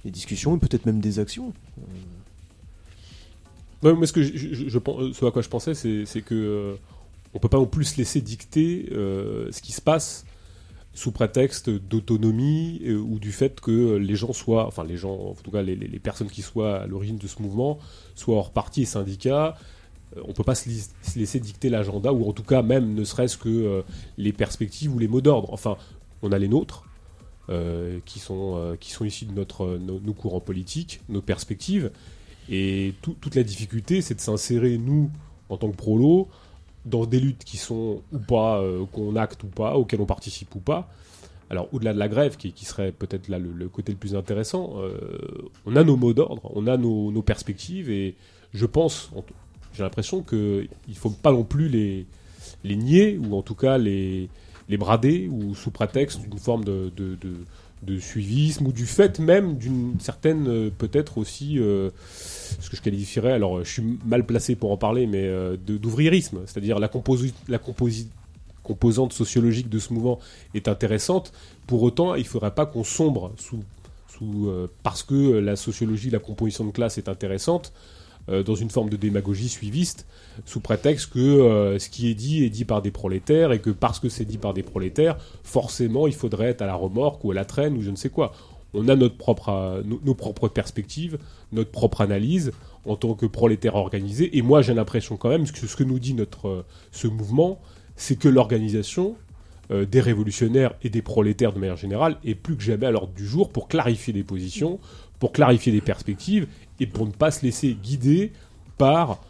Des 0.05 0.11
discussions 0.11 0.57
et 0.57 0.59
peut-être 0.59 0.87
même 0.87 1.01
des 1.01 1.19
actions. 1.19 1.53
Mais 3.83 4.07
ce, 4.07 4.13
que 4.13 4.23
je, 4.23 4.79
à 4.79 5.31
quoi 5.31 5.43
je 5.43 5.49
pensais, 5.49 5.75
c'est 5.75 6.23
que 6.23 6.77
on 7.35 7.39
peut 7.39 7.49
pas 7.49 7.59
non 7.59 7.67
plus 7.67 7.85
se 7.85 7.99
laisser 7.99 8.21
dicter 8.21 8.87
ce 8.91 9.61
qui 9.61 9.73
se 9.73 9.83
passe 9.83 10.25
sous 10.95 11.11
prétexte 11.13 11.69
d'autonomie 11.71 12.81
euh, 12.87 12.97
ou 12.99 13.19
du 13.19 13.33
fait 13.33 13.61
que 13.61 13.97
les 13.97 14.15
gens 14.17 14.33
soient, 14.33 14.67
enfin 14.67 14.85
les 14.85 14.97
gens, 14.97 15.15
en 15.15 15.35
tout 15.35 15.51
cas 15.51 15.63
les, 15.63 15.77
personnes 15.99 16.29
qui 16.31 16.43
soient 16.43 16.77
à 16.83 16.87
l'origine 16.87 17.19
de 17.19 17.27
ce 17.27 17.43
mouvement, 17.43 17.79
soient 18.15 18.37
hors 18.37 18.53
parti 18.53 18.83
et 18.83 18.85
syndicats. 18.87 19.57
Euh, 20.17 20.21
On 20.29 20.33
peut 20.33 20.45
pas 20.45 20.55
se, 20.55 20.69
laisser 21.17 21.41
dicter 21.41 21.69
l'agenda 21.69 22.13
ou 22.13 22.29
en 22.29 22.33
tout 22.33 22.45
cas 22.45 22.63
même 22.63 22.95
ne 22.95 23.05
serait-ce 23.05 23.37
que 23.37 23.49
euh, 23.49 23.83
les 24.19 24.33
perspectives 24.33 24.95
ou 24.95 24.99
les 24.99 25.09
mots 25.09 25.21
d'ordre. 25.21 25.53
Enfin, 25.53 25.77
on 26.23 26.31
a 26.33 26.39
les 26.39 26.49
nôtres. 26.49 26.85
euh, 27.51 27.99
qui, 28.07 28.21
sont, 28.21 28.75
qui 28.81 28.91
sont 28.91 29.05
issus 29.05 29.27
de 29.27 29.35
notre, 29.35 29.77
nos, 29.77 30.15
courants 30.15 30.41
politiques, 30.41 31.01
nos 31.11 31.21
perspectives, 31.21 31.91
et 32.49 32.95
tout- 33.03 33.17
toute 33.21 33.35
la 33.35 33.43
difficulté, 33.43 34.01
c'est 34.01 34.15
de 34.15 34.21
s'insérer, 34.21 34.79
nous, 34.79 35.11
en 35.51 35.59
tant 35.59 35.71
que 35.71 35.77
prolos, 35.77 36.29
dans 36.85 37.07
des 37.07 37.21
luttes 37.21 37.45
qui 37.45 37.57
sont 37.57 38.03
ou 38.13 38.19
pas, 38.19 38.61
euh, 38.61 38.85
qu'on 38.93 39.17
acte 39.17 39.43
ou 39.45 39.47
pas, 39.47 39.75
auxquelles 39.77 40.01
on 40.01 40.07
participe 40.07 40.55
ou 40.55 40.61
pas. 40.61 40.89
Alors, 41.51 41.69
au-delà 41.73 41.93
de 41.93 41.99
la 41.99 42.09
grève, 42.09 42.37
qui, 42.37 42.53
qui 42.53 42.65
serait 42.65 42.93
peut-être 42.93 43.29
là 43.29 43.39
le, 43.39 43.69
côté 43.69 43.93
le 43.93 43.99
plus 43.99 44.15
intéressant, 44.15 44.75
euh, 44.79 44.99
on 45.67 45.77
a 45.77 45.85
nos 45.85 45.97
mots 45.97 46.13
d'ordre, 46.13 46.51
on 46.55 46.67
a 46.67 46.77
nos, 46.77 47.23
perspectives, 47.23 47.91
et 47.91 48.17
je 48.53 48.67
pense, 48.67 49.11
j'ai 49.73 49.83
l'impression 49.83 50.23
qu'il 50.23 50.69
ne 50.89 50.95
faut 50.95 51.11
pas 51.11 51.33
non 51.33 51.45
plus 51.45 51.69
les, 51.69 52.07
les 52.65 52.77
nier, 52.77 53.19
ou 53.19 53.37
en 53.37 53.43
tout 53.43 53.55
cas 53.55 53.79
les, 53.79 54.29
les 54.69 54.77
brader, 54.77 55.29
ou 55.29 55.55
sous 55.55 55.71
prétexte 55.71 56.23
d'une 56.23 56.39
forme 56.39 56.65
de, 56.65 56.91
de 57.85 57.99
suivisme, 57.99 58.67
ou 58.67 58.73
du 58.73 58.87
fait 58.87 59.19
même 59.19 59.57
d'une 59.57 59.99
certaine, 60.01 60.49
euh, 60.49 60.71
peut-être 60.77 61.19
aussi, 61.19 61.59
euh, 61.59 61.91
ce 62.61 62.71
que 62.71 62.77
je 62.77 62.83
qualifierais, 62.83 63.33
alors 63.33 63.65
je 63.65 63.71
suis 63.71 63.99
mal 64.05 64.25
placé 64.25 64.57
pour 64.57 64.73
en 64.73 64.77
parler, 64.77 65.07
mais 65.07 65.25
euh, 65.25 65.57
c'est-à-dire 66.47 66.79
la, 66.79 66.89
composi 66.89 67.35
la 67.49 67.59
composante 68.63 69.13
sociologique 69.13 69.69
de 69.69 69.79
ce 69.79 69.93
mouvement 69.93 70.19
est 70.55 70.69
intéressante. 70.69 71.33
Pour 71.67 71.83
autant, 71.83 72.15
il 72.15 72.23
ne 72.23 72.27
faudrait 72.27 72.55
pas 72.55 72.67
qu'on 72.67 72.85
sombre 72.85 73.33
sous, 73.37 73.61
sous, 74.09 74.49
euh, 74.49 74.71
parce 74.83 75.03
que 75.03 75.15
la 75.39 75.57
sociologie, 75.57 76.11
la 76.11 76.19
composition 76.19 76.65
de 76.65 76.71
classe 76.71 76.99
est 76.99 77.09
intéressante, 77.09 77.73
dans 78.29 78.55
une 78.55 78.71
forme 78.71 78.89
de 78.89 78.97
démagogie 78.97 79.49
suiviste, 79.49 80.07
sous 80.45 80.61
prétexte 80.61 81.13
que 81.13 81.19
euh, 81.19 81.79
ce 81.79 81.89
qui 81.89 82.11
est 82.11 82.15
dit 82.15 82.45
est 82.45 82.51
dit 82.51 82.65
par 82.65 82.83
des 82.83 82.91
prolétaires 82.91 83.53
et 83.53 83.61
que 83.61 83.71
parce 83.71 84.01
que 84.01 84.09
c'est 84.09 84.25
dit 84.25 84.39
par 84.39 84.55
des 84.55 84.63
prolétaires, 84.63 85.17
forcément 85.43 86.07
il 86.07 86.15
faudrait 86.15 86.49
être 86.49 86.63
à 86.63 86.67
la 86.67 86.75
remorque 86.75 87.25
ou 87.25 87.31
à 87.31 87.35
la 87.35 87.45
traîne 87.45 87.77
ou 87.77 87.83
je 87.83 87.91
ne 87.91 87.97
sais 87.97 88.11
quoi. 88.11 88.33
On 88.77 88.89
a 88.89 88.97
notre 88.97 89.17
propre, 89.17 89.51
euh, 89.51 89.83
nos, 89.85 90.15
propres 90.15 90.49
perspectives, 90.49 91.19
notre 91.53 91.71
propre 91.71 92.01
analyse 92.01 92.53
en 92.85 92.97
tant 92.97 93.15
que 93.15 93.27
prolétaire 93.27 93.77
organisé. 93.77 94.37
Et 94.37 94.43
moi, 94.43 94.63
j'ai 94.63 94.75
l'impression 94.75 95.17
quand 95.17 95.29
même 95.29 95.49
que 95.49 95.67
ce 95.67 95.77
que 95.77 95.85
nous 95.85 96.01
dit 96.01 96.15
notre 96.15 96.49
euh, 96.49 96.67
ce 96.91 97.07
mouvement, 97.07 97.61
c'est 97.95 98.19
que 98.19 98.29
l'organisation 98.29 99.17
euh, 99.71 99.87
des 99.87 100.01
révolutionnaires 100.01 100.75
et 100.83 100.91
des 100.91 101.03
prolétaires 101.03 101.53
de 101.53 101.61
manière 101.61 101.77
générale 101.77 102.17
est 102.25 102.35
plus 102.35 102.57
que 102.57 102.63
jamais 102.63 102.87
à 102.87 102.91
l'ordre 102.91 103.15
du 103.15 103.27
jour 103.27 103.51
pour 103.51 103.69
clarifier 103.69 104.13
des 104.13 104.25
positions, 104.25 104.81
pour 105.19 105.33
clarifier 105.33 105.73
des 105.73 105.81
perspectives 105.81 106.47
et 106.81 106.87
pour 106.87 107.07
ne 107.07 107.13
pas 107.13 107.31
se 107.31 107.45
laisser 107.45 107.75
guider 107.75 108.33
par 108.79 109.21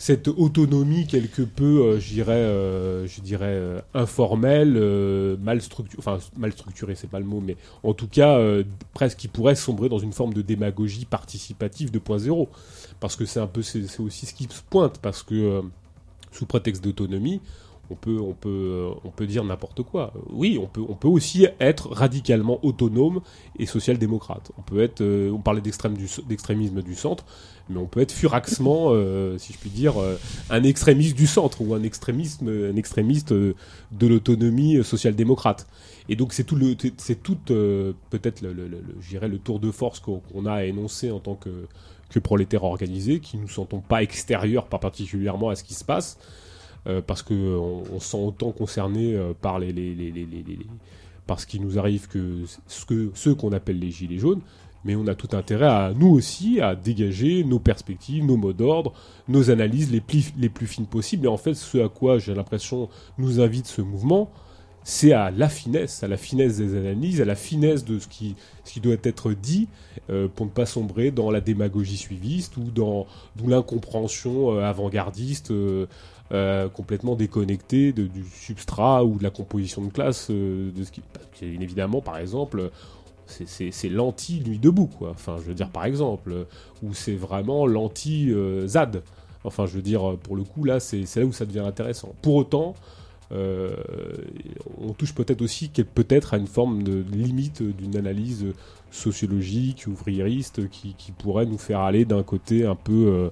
cette 0.00 0.28
autonomie 0.28 1.06
quelque 1.06 1.42
peu, 1.42 1.82
euh, 1.82 2.00
je 2.00 2.14
dirais, 2.14 2.32
euh, 2.32 3.06
euh, 3.42 3.80
informelle, 3.92 4.72
euh, 4.78 5.36
mal 5.38 5.60
structurée, 5.60 5.98
enfin 5.98 6.18
mal 6.38 6.52
structurée, 6.52 6.94
c'est 6.94 7.10
pas 7.10 7.18
le 7.18 7.26
mot, 7.26 7.42
mais 7.44 7.58
en 7.82 7.92
tout 7.92 8.08
cas 8.08 8.40
presque 8.94 9.18
qui 9.18 9.28
pourrait 9.28 9.54
sombrer 9.54 9.90
dans 9.90 9.98
une 9.98 10.14
forme 10.14 10.32
de 10.32 10.40
démagogie 10.40 11.04
participative 11.04 11.90
2.0, 11.90 12.48
parce 12.98 13.14
que 13.14 13.26
c'est 13.26 13.40
un 13.40 13.46
peu, 13.46 13.60
c'est 13.60 14.00
aussi 14.00 14.24
ce 14.24 14.32
qui 14.32 14.44
se 14.44 14.62
pointe, 14.70 14.98
parce 15.02 15.22
que 15.22 15.60
sous 16.32 16.46
prétexte 16.46 16.82
d'autonomie, 16.82 17.42
on 17.90 17.96
peut, 17.96 18.18
on 18.20 18.32
peut, 18.32 18.48
euh, 18.48 18.90
on 19.04 19.10
peut 19.10 19.26
dire 19.26 19.44
n'importe 19.44 19.82
quoi. 19.82 20.12
Oui, 20.30 20.58
on 20.60 20.66
peut, 20.66 20.82
on 20.88 20.94
peut 20.94 21.08
aussi 21.08 21.46
être 21.58 21.88
radicalement 21.90 22.64
autonome 22.64 23.20
et 23.58 23.66
social-démocrate. 23.66 24.52
On 24.58 24.62
peut 24.62 24.80
être, 24.80 25.00
euh, 25.00 25.30
on 25.30 25.38
parlait 25.38 25.60
d'extrême 25.60 25.94
du, 25.96 26.06
d'extrémisme 26.28 26.82
du 26.82 26.94
centre, 26.94 27.24
mais 27.68 27.78
on 27.78 27.86
peut 27.86 28.00
être 28.00 28.12
furaxement, 28.12 28.90
euh, 28.90 29.38
si 29.38 29.52
je 29.52 29.58
puis 29.58 29.70
dire, 29.70 29.94
un 30.50 30.62
extrémiste 30.62 31.16
du 31.16 31.26
centre 31.26 31.60
ou 31.62 31.74
un 31.74 31.82
extrémisme, 31.82 32.48
un 32.48 32.76
extrémiste 32.76 33.32
de 33.32 33.54
l'autonomie 34.00 34.82
social-démocrate. 34.84 35.66
Et 36.08 36.16
donc 36.16 36.32
c'est 36.32 36.44
tout 36.44 36.56
le, 36.56 36.76
c'est 36.96 37.20
peut-être 37.22 38.40
le, 38.40 38.52
le, 38.52 38.68
le, 38.68 39.38
tour 39.38 39.60
de 39.60 39.70
force 39.70 40.00
qu'on 40.00 40.46
a 40.46 40.52
à 40.52 40.64
énoncer 40.64 41.10
en 41.10 41.20
tant 41.20 41.34
que 41.34 41.66
que 42.10 42.18
prolétaires 42.18 42.64
organisés, 42.64 43.20
qui 43.20 43.38
nous 43.38 43.48
sentons 43.48 43.80
pas 43.80 44.02
extérieurs, 44.02 44.66
pas 44.66 44.78
particulièrement 44.78 45.48
à 45.48 45.54
ce 45.54 45.64
qui 45.64 45.74
se 45.74 45.84
passe, 45.84 46.18
euh, 46.86 47.02
parce 47.06 47.22
que 47.22 47.34
on, 47.34 48.00
se 48.00 48.10
sent 48.10 48.16
autant 48.16 48.52
concerné 48.52 49.14
euh, 49.14 49.32
par 49.38 49.58
les, 49.58 49.74
par 51.26 51.38
ce 51.38 51.46
qui 51.46 51.60
nous 51.60 51.78
arrive 51.78 52.08
que 52.08 52.44
ce 52.66 52.86
que 52.86 53.10
ceux 53.14 53.34
qu'on 53.34 53.52
appelle 53.52 53.78
les 53.78 53.90
gilets 53.90 54.18
jaunes. 54.18 54.40
Mais 54.82 54.96
on 54.96 55.06
a 55.08 55.14
tout 55.14 55.36
intérêt 55.36 55.66
à 55.66 55.92
nous 55.94 56.08
aussi 56.08 56.58
à 56.62 56.74
dégager 56.74 57.44
nos 57.44 57.58
perspectives, 57.58 58.24
nos 58.24 58.38
mots 58.38 58.54
d'ordre, 58.54 58.94
nos 59.28 59.50
analyses 59.50 59.92
les 59.92 60.00
plus, 60.00 60.66
fines 60.66 60.86
possibles. 60.86 61.26
Et 61.26 61.28
en 61.28 61.36
fait, 61.36 61.52
ce 61.52 61.84
à 61.84 61.90
quoi 61.90 62.18
j'ai 62.18 62.34
l'impression 62.34 62.88
nous 63.18 63.42
invite 63.42 63.66
ce 63.66 63.82
mouvement, 63.82 64.30
c'est 64.82 65.12
à 65.12 65.30
la 65.30 65.50
finesse, 65.50 66.02
à 66.02 66.08
la 66.08 66.16
finesse 66.16 66.56
des 66.56 66.78
analyses, 66.78 67.20
à 67.20 67.26
la 67.26 67.34
finesse 67.34 67.84
de 67.84 67.98
ce 67.98 68.08
qui, 68.08 68.34
doit 68.80 68.96
être 69.02 69.34
dit 69.34 69.68
euh, 70.08 70.28
pour 70.34 70.46
ne 70.46 70.50
pas 70.50 70.64
sombrer 70.64 71.10
dans 71.10 71.30
la 71.30 71.42
démagogie 71.42 71.98
suiviste 71.98 72.56
ou 72.56 72.70
dans, 72.70 73.06
l'incompréhension 73.46 74.58
avant-gardiste 74.58 75.52
euh, 76.32 76.68
complètement 76.68 77.16
déconnectée 77.16 77.92
de- 77.92 78.06
du 78.06 78.24
substrat 78.24 79.04
ou 79.04 79.18
de 79.18 79.22
la 79.22 79.30
composition 79.30 79.82
de 79.82 79.90
classe 79.90 80.28
euh, 80.30 80.70
de 80.70 80.84
ce 80.84 80.92
qui, 80.92 81.02
évidemment 81.42 82.00
par 82.00 82.18
exemple 82.18 82.70
c'est- 83.26 83.88
l'anti 83.88 84.40
nuit 84.46 84.58
debout 84.58 84.86
quoi. 84.86 85.10
Enfin 85.10 85.36
je 85.38 85.42
veux 85.44 85.54
dire 85.54 85.70
par 85.70 85.84
exemple 85.84 86.46
ou 86.82 86.94
c'est 86.94 87.14
vraiment 87.14 87.66
l'anti 87.66 88.30
euh, 88.32 88.66
ZAD. 88.68 89.02
Enfin 89.44 89.66
je 89.66 89.74
veux 89.74 89.82
dire 89.82 90.16
pour 90.22 90.36
le 90.36 90.44
coup 90.44 90.64
là 90.64 90.78
c'est 90.80 91.04
là 91.16 91.24
où 91.24 91.32
ça 91.32 91.46
devient 91.46 91.60
intéressant. 91.60 92.14
Pour 92.22 92.34
autant 92.36 92.74
on 93.32 94.92
touche 94.92 95.14
peut-être 95.14 95.40
aussi 95.42 95.68
peut-être 95.68 96.34
à 96.34 96.36
une 96.36 96.48
forme 96.48 96.82
de 96.82 97.04
limite 97.12 97.62
d'une 97.62 97.96
analyse 97.96 98.46
sociologique, 98.90 99.84
ouvriériste, 99.86 100.68
qui, 100.68 100.94
pourrait 101.16 101.46
nous 101.46 101.58
faire 101.58 101.78
aller 101.80 102.04
d'un 102.04 102.24
côté 102.24 102.66
un 102.66 102.74
peu 102.74 103.30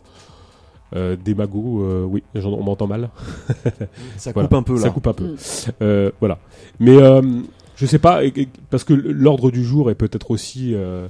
euh, 0.97 1.17
démago. 1.17 1.83
euh, 1.83 2.05
oui, 2.05 2.23
j'en- 2.35 2.53
on 2.53 2.63
m'entend 2.63 2.87
mal. 2.87 3.11
Ça 4.17 4.33
Voilà. 4.33 4.49
coupe 4.49 4.57
un 4.59 4.63
peu 4.63 4.75
là. 4.75 4.81
Ça 4.81 4.91
coupe 4.91 5.07
un 5.07 5.13
peu. 5.13 5.25
Mm. 5.33 5.37
Euh, 5.83 6.11
voilà. 6.21 6.39
Mais 6.81 6.97
euh, 6.97 7.23
je 7.77 7.87
sais 7.87 7.99
pas, 7.99 8.21
parce 8.71 8.85
que 8.85 8.93
l'ordre 8.95 9.51
du 9.51 9.65
jour 9.65 9.91
est 9.91 9.95
peut-être 9.95 10.31
aussi 10.31 10.75
euh, 10.75 11.09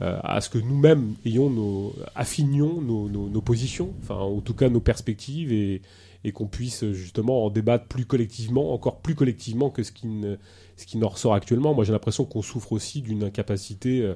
euh, 0.00 0.18
à 0.24 0.40
ce 0.40 0.48
que 0.48 0.58
nous-mêmes 0.58 1.14
ayons 1.24 1.50
nos, 1.50 1.92
affinions 2.14 2.80
nos, 2.80 3.08
nos- 3.08 3.28
nos 3.28 3.40
positions, 3.42 3.90
enfin 4.02 4.16
en 4.16 4.40
tout 4.40 4.54
cas 4.54 4.68
nos 4.70 4.80
perspectives 4.80 5.52
et, 5.52 5.82
et 6.24 6.32
qu'on 6.32 6.46
puisse 6.46 6.84
justement 6.92 7.44
en 7.44 7.50
débattre 7.50 7.84
plus 7.86 8.06
collectivement, 8.06 8.72
encore 8.72 9.00
plus 9.00 9.14
collectivement 9.14 9.70
que 9.70 9.82
ce 9.82 9.92
qui, 9.92 10.06
ne, 10.06 10.36
ce 10.76 10.86
qui 10.86 10.96
n'en 10.96 11.08
ressort 11.08 11.34
actuellement. 11.34 11.74
Moi 11.74 11.84
j'ai 11.84 11.92
l'impression 11.92 12.24
qu'on 12.24 12.42
souffre 12.42 12.72
aussi 12.72 13.02
d'une 13.02 13.22
incapacité 13.24 14.12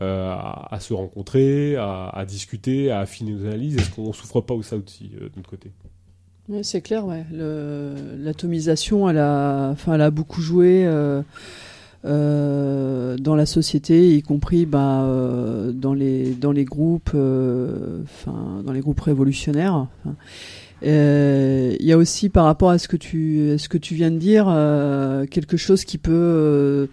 euh, 0.00 0.32
à, 0.32 0.78
se 0.78 0.94
rencontrer, 0.94 1.74
à, 1.74 2.24
discuter, 2.24 2.92
à 2.92 3.00
affiner 3.00 3.32
nos 3.32 3.46
analyses. 3.46 3.78
Est-ce 3.78 3.90
qu'on 3.90 4.12
souffre 4.12 4.40
pas 4.40 4.54
aussi, 4.54 4.72
aussi 4.74 5.10
euh, 5.16 5.24
de 5.24 5.32
notre 5.36 5.50
côté? 5.50 5.72
Ouais, 6.48 6.62
c'est 6.62 6.82
clair, 6.82 7.04
ouais. 7.04 7.24
L'atomisation, 7.32 9.10
elle 9.10 9.18
a, 9.18 9.70
enfin, 9.72 9.94
elle 9.94 10.02
a 10.02 10.12
beaucoup 10.12 10.40
joué 10.40 10.84
euh, 10.86 13.16
dans 13.16 13.34
la 13.34 13.44
société, 13.44 14.14
y 14.14 14.22
compris 14.22 14.66
bah, 14.66 15.04
dans 15.72 15.94
les 15.94 16.32
dans 16.34 16.52
les 16.52 16.64
groupes, 16.64 17.10
dans 17.12 18.72
les 18.72 18.80
groupes 18.80 19.00
révolutionnaires. 19.00 19.88
Il 20.82 21.76
y 21.80 21.92
a 21.92 21.96
aussi 21.96 22.28
par 22.28 22.44
rapport 22.44 22.70
à 22.70 22.78
ce 22.78 22.86
que 22.86 22.96
tu 22.96 23.50
à 23.54 23.58
ce 23.58 23.68
que 23.68 23.78
tu 23.78 23.96
viens 23.96 24.12
de 24.12 24.18
dire 24.18 24.46
quelque 25.28 25.56
chose 25.56 25.84
qui 25.84 25.98
peut 25.98 26.88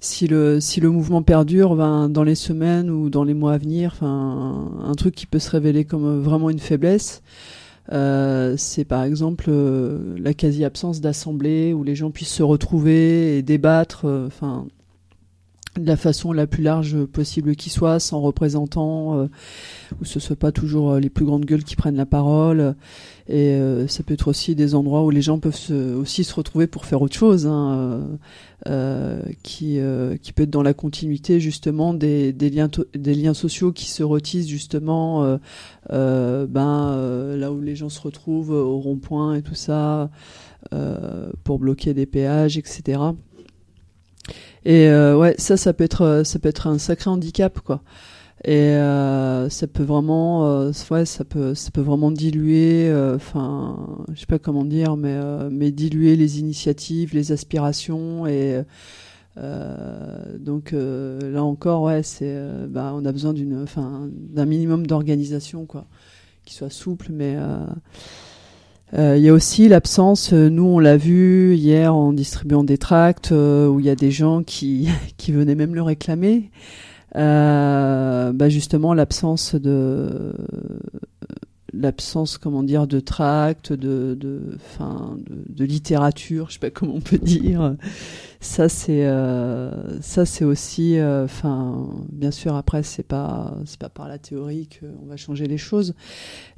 si 0.00 0.26
le 0.26 0.60
si 0.60 0.80
le 0.80 0.90
mouvement 0.90 1.22
perdure 1.22 1.76
ben, 1.76 2.08
dans 2.08 2.22
les 2.22 2.34
semaines 2.34 2.90
ou 2.90 3.10
dans 3.10 3.24
les 3.24 3.34
mois 3.34 3.54
à 3.54 3.58
venir 3.58 3.92
enfin 3.94 4.70
un, 4.84 4.94
truc 4.94 5.14
qui 5.14 5.26
peut 5.26 5.38
se 5.38 5.50
révéler 5.50 5.84
comme 5.84 6.20
vraiment 6.20 6.50
une 6.50 6.60
faiblesse 6.60 7.22
Euh, 7.90 8.54
c'est 8.58 8.84
par 8.84 9.02
exemple 9.02 9.46
euh, 9.48 10.14
la 10.18 10.34
quasi-absence 10.34 11.00
d'assemblée 11.00 11.72
où 11.72 11.84
les 11.84 11.94
gens 11.96 12.10
puissent 12.10 12.34
se 12.34 12.42
retrouver 12.42 13.38
et 13.38 13.42
débattre, 13.42 14.04
euh, 14.04 14.26
enfin, 14.26 14.66
de 15.78 15.86
la 15.86 15.96
façon 15.96 16.32
la 16.32 16.46
plus 16.46 16.62
large 16.62 17.04
possible 17.04 17.56
qui 17.56 17.70
soit, 17.70 18.00
sans 18.00 18.20
représentants, 18.20 19.18
euh, 19.18 19.26
où 20.00 20.04
ce 20.04 20.20
soit 20.20 20.36
pas 20.36 20.52
toujours 20.52 20.92
euh, 20.92 21.00
les 21.00 21.10
plus 21.10 21.24
grandes 21.24 21.44
gueules 21.44 21.64
qui 21.64 21.76
prennent 21.76 21.96
la 21.96 22.06
parole. 22.06 22.74
Et 23.28 23.50
euh, 23.50 23.86
ça 23.88 24.02
peut 24.02 24.14
être 24.14 24.28
aussi 24.28 24.54
des 24.54 24.74
endroits 24.74 25.04
où 25.04 25.10
les 25.10 25.20
gens 25.20 25.38
peuvent 25.38 25.54
se, 25.54 25.94
aussi 25.94 26.24
se 26.24 26.34
retrouver 26.34 26.66
pour 26.66 26.86
faire 26.86 27.02
autre 27.02 27.14
chose, 27.14 27.46
hein, 27.46 27.72
euh, 27.76 28.16
euh, 28.68 29.22
qui, 29.42 29.78
euh, 29.80 30.16
qui 30.16 30.32
peut 30.32 30.44
être 30.44 30.50
dans 30.50 30.62
la 30.62 30.72
continuité 30.72 31.38
justement 31.38 31.92
des, 31.92 32.32
des, 32.32 32.48
liens, 32.48 32.70
des 32.94 33.14
liens 33.14 33.34
sociaux 33.34 33.70
qui 33.70 33.90
se 33.90 34.02
retissent 34.02 34.48
justement 34.48 35.38
euh, 35.90 36.46
ben, 36.46 37.36
là 37.36 37.52
où 37.52 37.60
les 37.60 37.76
gens 37.76 37.90
se 37.90 38.00
retrouvent 38.00 38.52
au 38.52 38.78
rond-point 38.78 39.34
et 39.34 39.42
tout 39.42 39.54
ça, 39.54 40.10
pour 41.44 41.58
bloquer 41.58 41.92
des 41.92 42.06
péages, 42.06 42.56
etc. 42.56 42.98
Et 44.64 44.88
euh, 44.88 45.16
ouais, 45.16 45.34
ça, 45.38 45.56
ça 45.56 45.72
peut 45.72 45.84
être, 45.84 46.22
ça 46.24 46.38
peut 46.38 46.48
être 46.48 46.66
un 46.66 46.78
sacré 46.78 47.10
handicap, 47.10 47.60
quoi. 47.60 47.82
Et 48.44 48.52
euh, 48.52 49.48
ça 49.48 49.66
peut 49.66 49.82
vraiment, 49.82 50.46
euh, 50.46 50.72
ouais, 50.90 51.04
ça 51.04 51.24
peut, 51.24 51.54
ça 51.54 51.70
peut 51.72 51.80
vraiment 51.80 52.12
diluer, 52.12 52.88
euh, 52.88 53.16
enfin, 53.16 54.04
je 54.12 54.20
sais 54.20 54.26
pas 54.26 54.38
comment 54.38 54.64
dire, 54.64 54.96
mais, 54.96 55.18
mais 55.50 55.72
diluer 55.72 56.14
les 56.14 56.38
initiatives, 56.38 57.14
les 57.14 57.32
aspirations 57.32 58.26
et 58.26 58.62
euh, 59.38 60.38
donc 60.38 60.72
euh, 60.72 61.32
là 61.32 61.42
encore, 61.42 61.82
ouais, 61.82 62.04
c'est, 62.04 62.40
bah, 62.68 62.92
on 62.94 63.04
a 63.04 63.12
besoin 63.12 63.32
d'une, 63.32 63.62
enfin, 63.62 64.08
d'un 64.12 64.46
minimum 64.46 64.86
d'organisation, 64.86 65.66
quoi, 65.66 65.86
qui 66.44 66.54
soit 66.54 66.70
souple, 66.70 67.08
mais 67.10 67.36
il 68.92 69.18
y 69.18 69.28
a 69.28 69.32
aussi 69.32 69.68
l'absence, 69.68 70.32
nous 70.32 70.64
on 70.64 70.78
l'a 70.78 70.96
vu 70.96 71.56
hier 71.56 71.92
en 71.92 72.12
distribuant 72.12 72.62
des 72.62 72.78
tracts, 72.78 73.32
où 73.32 73.80
il 73.80 73.84
y 73.84 73.90
a 73.90 73.96
des 73.96 74.12
gens 74.12 74.44
qui, 74.44 74.88
qui 75.16 75.32
venaient 75.32 75.56
même 75.56 75.74
le 75.74 75.82
réclamer. 75.82 76.52
Euh, 77.16 78.32
bah 78.32 78.48
justement 78.48 78.92
l'absence 78.92 79.54
de 79.54 80.34
l'absence 81.72 82.36
comment 82.38 82.62
dire 82.62 82.86
de 82.86 83.00
tracts 83.00 83.72
de 83.72 84.14
de 84.14 84.58
fin 84.58 85.16
de, 85.48 85.64
littérature 85.64 86.48
je 86.48 86.54
sais 86.54 86.58
pas 86.58 86.70
comment 86.70 86.94
on 86.96 87.00
peut 87.00 87.18
dire. 87.18 87.76
Ça 88.40 88.68
c'est 88.68 89.06
euh, 89.06 90.00
ça 90.00 90.24
c'est 90.24 90.44
aussi 90.44 90.96
enfin 91.00 91.88
bien 92.12 92.30
sûr 92.30 92.54
après 92.56 92.82
c'est 92.82 93.02
pas 93.02 93.56
c'est 93.64 93.78
pas 93.78 93.88
par 93.88 94.08
la 94.08 94.18
théorie 94.18 94.68
qu'on 94.68 95.06
va 95.06 95.16
changer 95.16 95.46
les 95.46 95.58
choses. 95.58 95.94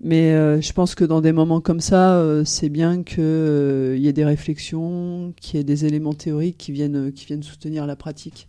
Mais 0.00 0.32
euh, 0.32 0.60
je 0.60 0.72
pense 0.72 0.94
que 0.94 1.04
dans 1.04 1.20
des 1.20 1.32
moments 1.32 1.60
comme 1.60 1.80
ça 1.80 2.14
euh, 2.14 2.44
c'est 2.44 2.70
bien 2.70 3.02
que 3.02 3.20
euh, 3.20 3.96
il 3.96 4.02
y 4.02 4.08
ait 4.08 4.12
des 4.12 4.24
réflexions 4.24 5.32
qu'il 5.40 5.58
y 5.58 5.60
ait 5.60 5.64
des 5.64 5.84
éléments 5.84 6.14
théoriques 6.14 6.58
qui 6.58 6.72
viennent 6.72 7.12
qui 7.12 7.26
viennent 7.26 7.42
soutenir 7.42 7.86
la 7.86 7.96
pratique 7.96 8.48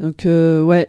donc 0.00 0.24
euh, 0.24 0.62
ouais, 0.62 0.88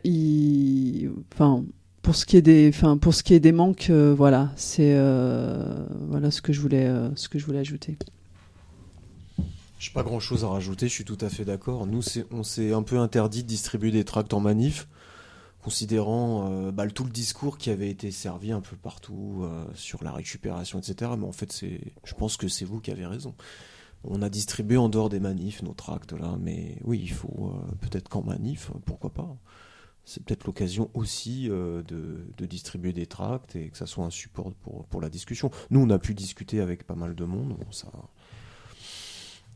enfin 1.34 1.66
pour 2.02 2.16
ce 2.16 2.26
qui 2.26 2.38
est 2.38 2.42
des, 2.42 2.70
enfin 2.74 2.98
pour 2.98 3.14
ce 3.14 3.24
qui 3.24 3.34
est 3.34 3.42
des 3.42 3.52
manques, 3.52 3.90
euh, 3.90 4.16
voilà, 4.16 4.52
c'est 4.56 4.94
euh, 4.96 5.86
voilà 6.08 6.32
ce 6.32 6.42
que 6.42 6.54
je 6.54 6.62
voulais, 6.62 6.90
ce 7.16 7.28
que 7.28 7.38
je 7.38 7.46
voulais 7.46 7.60
ajouter. 7.60 7.98
J'ai 9.80 9.92
pas 9.92 10.04
grand 10.04 10.22
chose 10.22 10.46
à 10.46 10.48
rajouter, 10.48 10.88
je 10.88 10.94
suis 10.94 11.04
tout 11.04 11.18
à 11.20 11.30
fait 11.30 11.44
d'accord. 11.44 11.88
Nous, 11.88 12.02
on 12.32 12.44
s'est 12.44 12.72
un 12.72 12.84
peu 12.84 13.00
interdit 13.00 13.44
de 13.44 13.48
distribuer 13.48 13.92
des 13.92 14.06
tracts 14.06 14.34
en 14.34 14.40
manif, 14.40 14.88
considérant 15.62 16.72
bah, 16.72 16.88
tout 16.88 17.04
le 17.04 17.10
discours 17.10 17.58
qui 17.58 17.70
avait 17.72 17.90
été 17.90 18.12
servi 18.12 18.52
un 18.52 18.62
peu 18.62 18.76
partout 18.76 19.44
sur 19.74 20.04
la 20.04 20.12
récupération, 20.12 20.80
etc. 20.80 21.12
Mais 21.18 21.26
en 21.26 21.32
fait, 21.32 21.66
je 22.04 22.14
pense 22.14 22.38
que 22.38 22.48
c'est 22.48 22.64
vous 22.64 22.80
qui 22.80 22.92
avez 22.92 23.08
raison. 23.08 23.34
On 24.04 24.22
a 24.22 24.30
distribué 24.30 24.78
en 24.78 24.90
dehors 24.90 25.10
des 25.10 25.20
manifs 25.20 25.62
nos 25.62 25.74
tracts 25.74 26.14
là, 26.14 26.36
mais 26.40 26.78
oui, 26.84 27.00
il 27.02 27.12
faut 27.12 27.54
euh, 27.54 27.72
peut-être 27.82 28.10
qu'en 28.10 28.24
manif, 28.24 28.72
pourquoi 28.86 29.14
pas. 29.14 29.38
C'est 30.04 30.24
peut-être 30.24 30.46
l'occasion 30.46 30.90
aussi 30.96 31.48
euh, 31.50 31.84
de, 31.84 32.46
distribuer 32.46 32.92
des 32.92 33.06
tracts 33.06 33.56
et 33.56 33.70
que 33.70 33.78
ça 33.78 33.86
soit 33.86 34.04
un 34.04 34.10
support 34.10 34.52
pour, 34.90 35.02
la 35.02 35.10
discussion. 35.10 35.52
Nous, 35.70 35.80
on 35.80 35.90
a 35.92 36.00
pu 36.00 36.16
discuter 36.16 36.60
avec 36.60 36.86
pas 36.86 36.96
mal 36.96 37.14
de 37.14 37.24
monde. 37.24 37.56
Ça, 37.70 37.92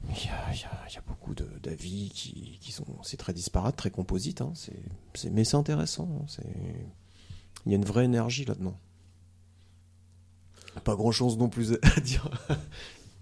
il 0.09 0.25
y 0.25 0.97
a, 0.97 1.01
beaucoup 1.07 1.33
d'avis 1.33 2.11
qui, 2.11 2.71
sont. 2.71 2.85
C'est 3.01 3.17
très 3.17 3.33
disparate, 3.33 3.75
très 3.75 3.89
composite. 3.89 4.41
hein, 4.41 4.53
c'est, 4.53 5.31
mais 5.31 5.43
c'est 5.43 5.57
intéressant. 5.57 6.07
hein, 6.21 6.43
il 7.65 7.71
y 7.71 7.75
a 7.75 7.77
une 7.77 7.85
vraie 7.85 8.05
énergie 8.05 8.45
là-dedans. 8.45 8.77
Pas 10.83 10.95
grand 10.95 11.11
chose 11.11 11.37
non 11.37 11.49
plus 11.49 11.73
à 11.81 11.99
dire. 12.01 12.29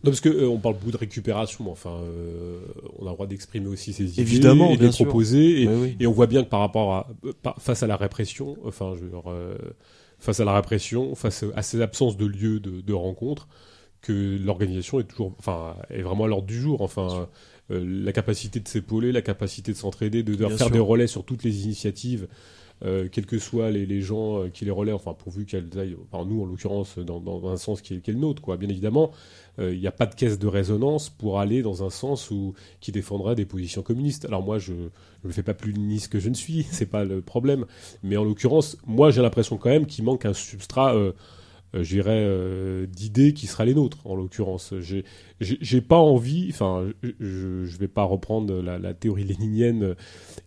Non, 0.03 0.11
parce 0.11 0.19
que 0.19 0.29
euh, 0.29 0.49
on 0.49 0.59
parle 0.59 0.75
beaucoup 0.75 0.91
de 0.91 0.97
récupération, 0.97 1.63
mais 1.63 1.69
enfin, 1.71 1.91
euh, 2.03 2.59
on 2.99 3.05
a 3.05 3.09
le 3.09 3.13
droit 3.15 3.27
d'exprimer 3.27 3.67
aussi 3.67 3.93
ses 3.93 4.03
idées 4.11 4.21
Évidemment, 4.21 4.69
et 4.71 4.73
de 4.73 4.79
bien 4.79 4.87
les 4.87 4.93
sûr. 4.93 5.05
proposer. 5.05 5.61
Et, 5.63 5.67
Oui, 5.67 5.73
oui. 5.81 5.95
et 5.99 6.07
on 6.07 6.11
voit 6.11 6.27
bien 6.27 6.43
que 6.43 6.49
par 6.49 6.59
rapport 6.59 6.93
à, 6.93 7.07
par- 7.41 7.55
face 7.61 7.83
à 7.83 7.87
la 7.87 7.95
répression, 7.95 8.57
enfin, 8.65 8.93
je 8.97 9.01
veux 9.03 9.09
dire, 9.09 9.23
euh, 9.27 9.55
face 10.19 10.39
à 10.41 10.45
la 10.45 10.53
répression, 10.53 11.15
face 11.15 11.45
à 11.55 11.61
ces 11.61 11.81
absences 11.81 12.17
de 12.17 12.25
lieux 12.25 12.59
de, 12.59 12.81
de 12.81 12.93
rencontre, 12.93 13.47
que 14.01 14.37
l'organisation 14.43 14.99
est 14.99 15.05
toujours, 15.05 15.33
enfin, 15.39 15.77
est 15.89 16.01
vraiment 16.01 16.25
à 16.25 16.27
l'ordre 16.27 16.47
du 16.47 16.59
jour. 16.59 16.81
Enfin, 16.81 17.29
euh, 17.71 17.81
la 17.85 18.11
capacité 18.11 18.59
de 18.59 18.67
s'épauler, 18.67 19.13
la 19.13 19.21
capacité 19.21 19.71
de 19.71 19.77
s'entraider, 19.77 20.21
de, 20.23 20.35
faire 20.35 20.57
sûr. 20.57 20.69
des 20.69 20.79
relais 20.79 21.07
sur 21.07 21.23
toutes 21.23 21.43
les 21.45 21.63
initiatives. 21.63 22.27
Euh, 22.85 23.07
quels 23.09 23.25
que 23.25 23.39
soient 23.39 23.71
les, 23.71 24.01
gens 24.01 24.43
euh, 24.43 24.49
qui 24.49 24.65
les 24.65 24.71
relaient, 24.71 24.91
enfin 24.91 25.13
pourvu 25.13 25.45
qu'elles 25.45 25.69
aillent, 25.77 25.95
enfin 26.11 26.25
nous 26.25 26.43
en 26.43 26.45
l'occurrence, 26.45 26.97
dans, 26.99 27.47
un 27.49 27.55
sens 27.55 27.81
qui 27.81 27.93
est, 27.93 28.07
le 28.07 28.15
nôtre, 28.15 28.41
quoi. 28.41 28.57
Bien 28.57 28.67
évidemment, 28.67 29.11
euh, 29.59 29.73
il 29.73 29.79
n'y 29.79 29.87
a 29.87 29.91
pas 29.91 30.05
de 30.05 30.15
caisse 30.15 30.39
de 30.39 30.47
résonance 30.47 31.09
pour 31.09 31.39
aller 31.39 31.61
dans 31.61 31.83
un 31.83 31.89
sens 31.89 32.31
où 32.31 32.53
qui 32.81 32.91
défendrait 32.91 33.35
des 33.35 33.45
positions 33.45 33.83
communistes. 33.83 34.25
Alors 34.25 34.43
moi, 34.43 34.59
je 34.59 34.73
ne 35.23 35.31
fais 35.31 35.43
pas 35.43 35.53
plus 35.53 35.71
léniniste 35.71 36.11
que 36.11 36.19
je 36.19 36.29
ne 36.29 36.33
suis, 36.33 36.63
c'est 36.71 36.85
pas 36.85 37.03
le 37.03 37.21
problème. 37.21 37.65
Mais 38.01 38.17
en 38.17 38.23
l'occurrence, 38.23 38.77
moi, 38.85 39.11
j'ai 39.11 39.21
l'impression 39.21 39.57
quand 39.57 39.69
même 39.69 39.85
qu'il 39.85 40.03
manque 40.03 40.25
un 40.25 40.33
substrat, 40.33 40.93
euh, 40.95 40.99
euh, 41.03 41.11
je 41.81 41.95
dirais, 41.95 42.11
euh, 42.11 42.85
d'idées 42.85 43.33
qui 43.33 43.47
sera 43.47 43.65
les 43.65 43.73
nôtres. 43.73 43.97
En 44.05 44.15
l'occurrence, 44.15 44.73
j'ai 45.39 45.81
pas 45.81 45.97
envie, 45.97 46.47
enfin, 46.51 46.87
je, 47.19 47.65
je 47.65 47.77
vais 47.77 47.87
pas 47.87 48.03
reprendre 48.03 48.61
la, 48.61 48.77
la 48.77 48.93
théorie 48.93 49.23
léninienne 49.23 49.83
euh, 49.83 49.95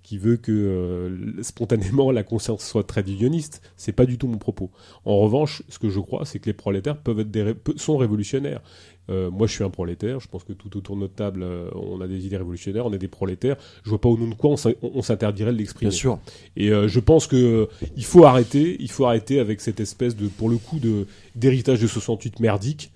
qui 0.03 0.19
veut 0.19 0.37
que 0.37 0.53
euh, 0.53 1.43
spontanément 1.43 2.13
la 2.13 2.23
conscience 2.23 2.65
soit 2.65 2.85
très 2.85 3.03
unioniste. 3.03 3.61
C'est 3.77 3.93
pas 3.93 4.07
du 4.07 4.19
tout 4.19 4.29
mon 4.29 4.39
propos. 4.39 4.71
En 5.05 5.19
revanche, 5.19 5.63
ce 5.69 5.79
que 5.79 5.91
je 5.91 5.99
crois, 5.99 6.25
c'est 6.25 6.39
que 6.39 6.47
les 6.47 6.53
prolétaires 6.53 6.99
peuvent 6.99 7.21
être 7.21 7.31
des 7.31 7.55
sont 7.77 7.97
révolutionnaires. 7.97 8.63
Euh, 9.09 9.31
moi, 9.31 9.47
je 9.47 9.53
suis 9.53 9.63
un 9.65 9.71
prolétaire. 9.71 10.19
Je 10.21 10.29
pense 10.29 10.43
que 10.45 10.53
tout 10.53 10.77
autour 10.77 10.97
de 10.97 11.03
notre 11.03 11.15
table, 11.15 11.43
euh, 11.43 11.69
on 11.75 12.01
a 12.01 12.09
des 12.09 12.27
idées 12.27 12.37
révolutionnaires. 12.37 12.87
On 12.87 12.93
est 12.93 12.99
des 12.99 13.09
prolétaires. 13.09 13.57
Je 13.85 13.91
vois 13.91 14.01
pas 14.01 14.09
au 14.09 14.17
nom 14.19 14.29
de 14.29 14.35
quoi 14.35 14.51
on 14.51 14.57
s'in- 14.57 14.73
on 14.83 14.91
on 14.97 15.03
s'interdirait 15.03 15.53
de 15.53 15.59
l'exprimer. 15.59 15.91
Bien 15.91 15.97
sûr. 15.99 16.19
Et 16.57 16.71
euh, 16.71 16.89
je 16.89 16.99
pense 17.01 17.27
que 17.27 17.69
il 17.97 18.05
faut 18.05 18.25
arrêter, 18.25 18.77
il 18.81 18.91
faut 18.91 19.07
arrêter 19.07 19.39
avec 19.39 19.61
cette 19.61 19.79
espèce 19.81 20.17
de, 20.17 20.27
pour 20.27 20.49
le 20.49 20.57
coup, 20.57 20.79
de 20.81 21.07
d'héritage 21.37 21.81
de 21.81 21.87
68 21.87 22.41
merdique, 22.41 22.91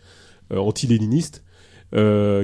anti-léniniste, 0.54 1.42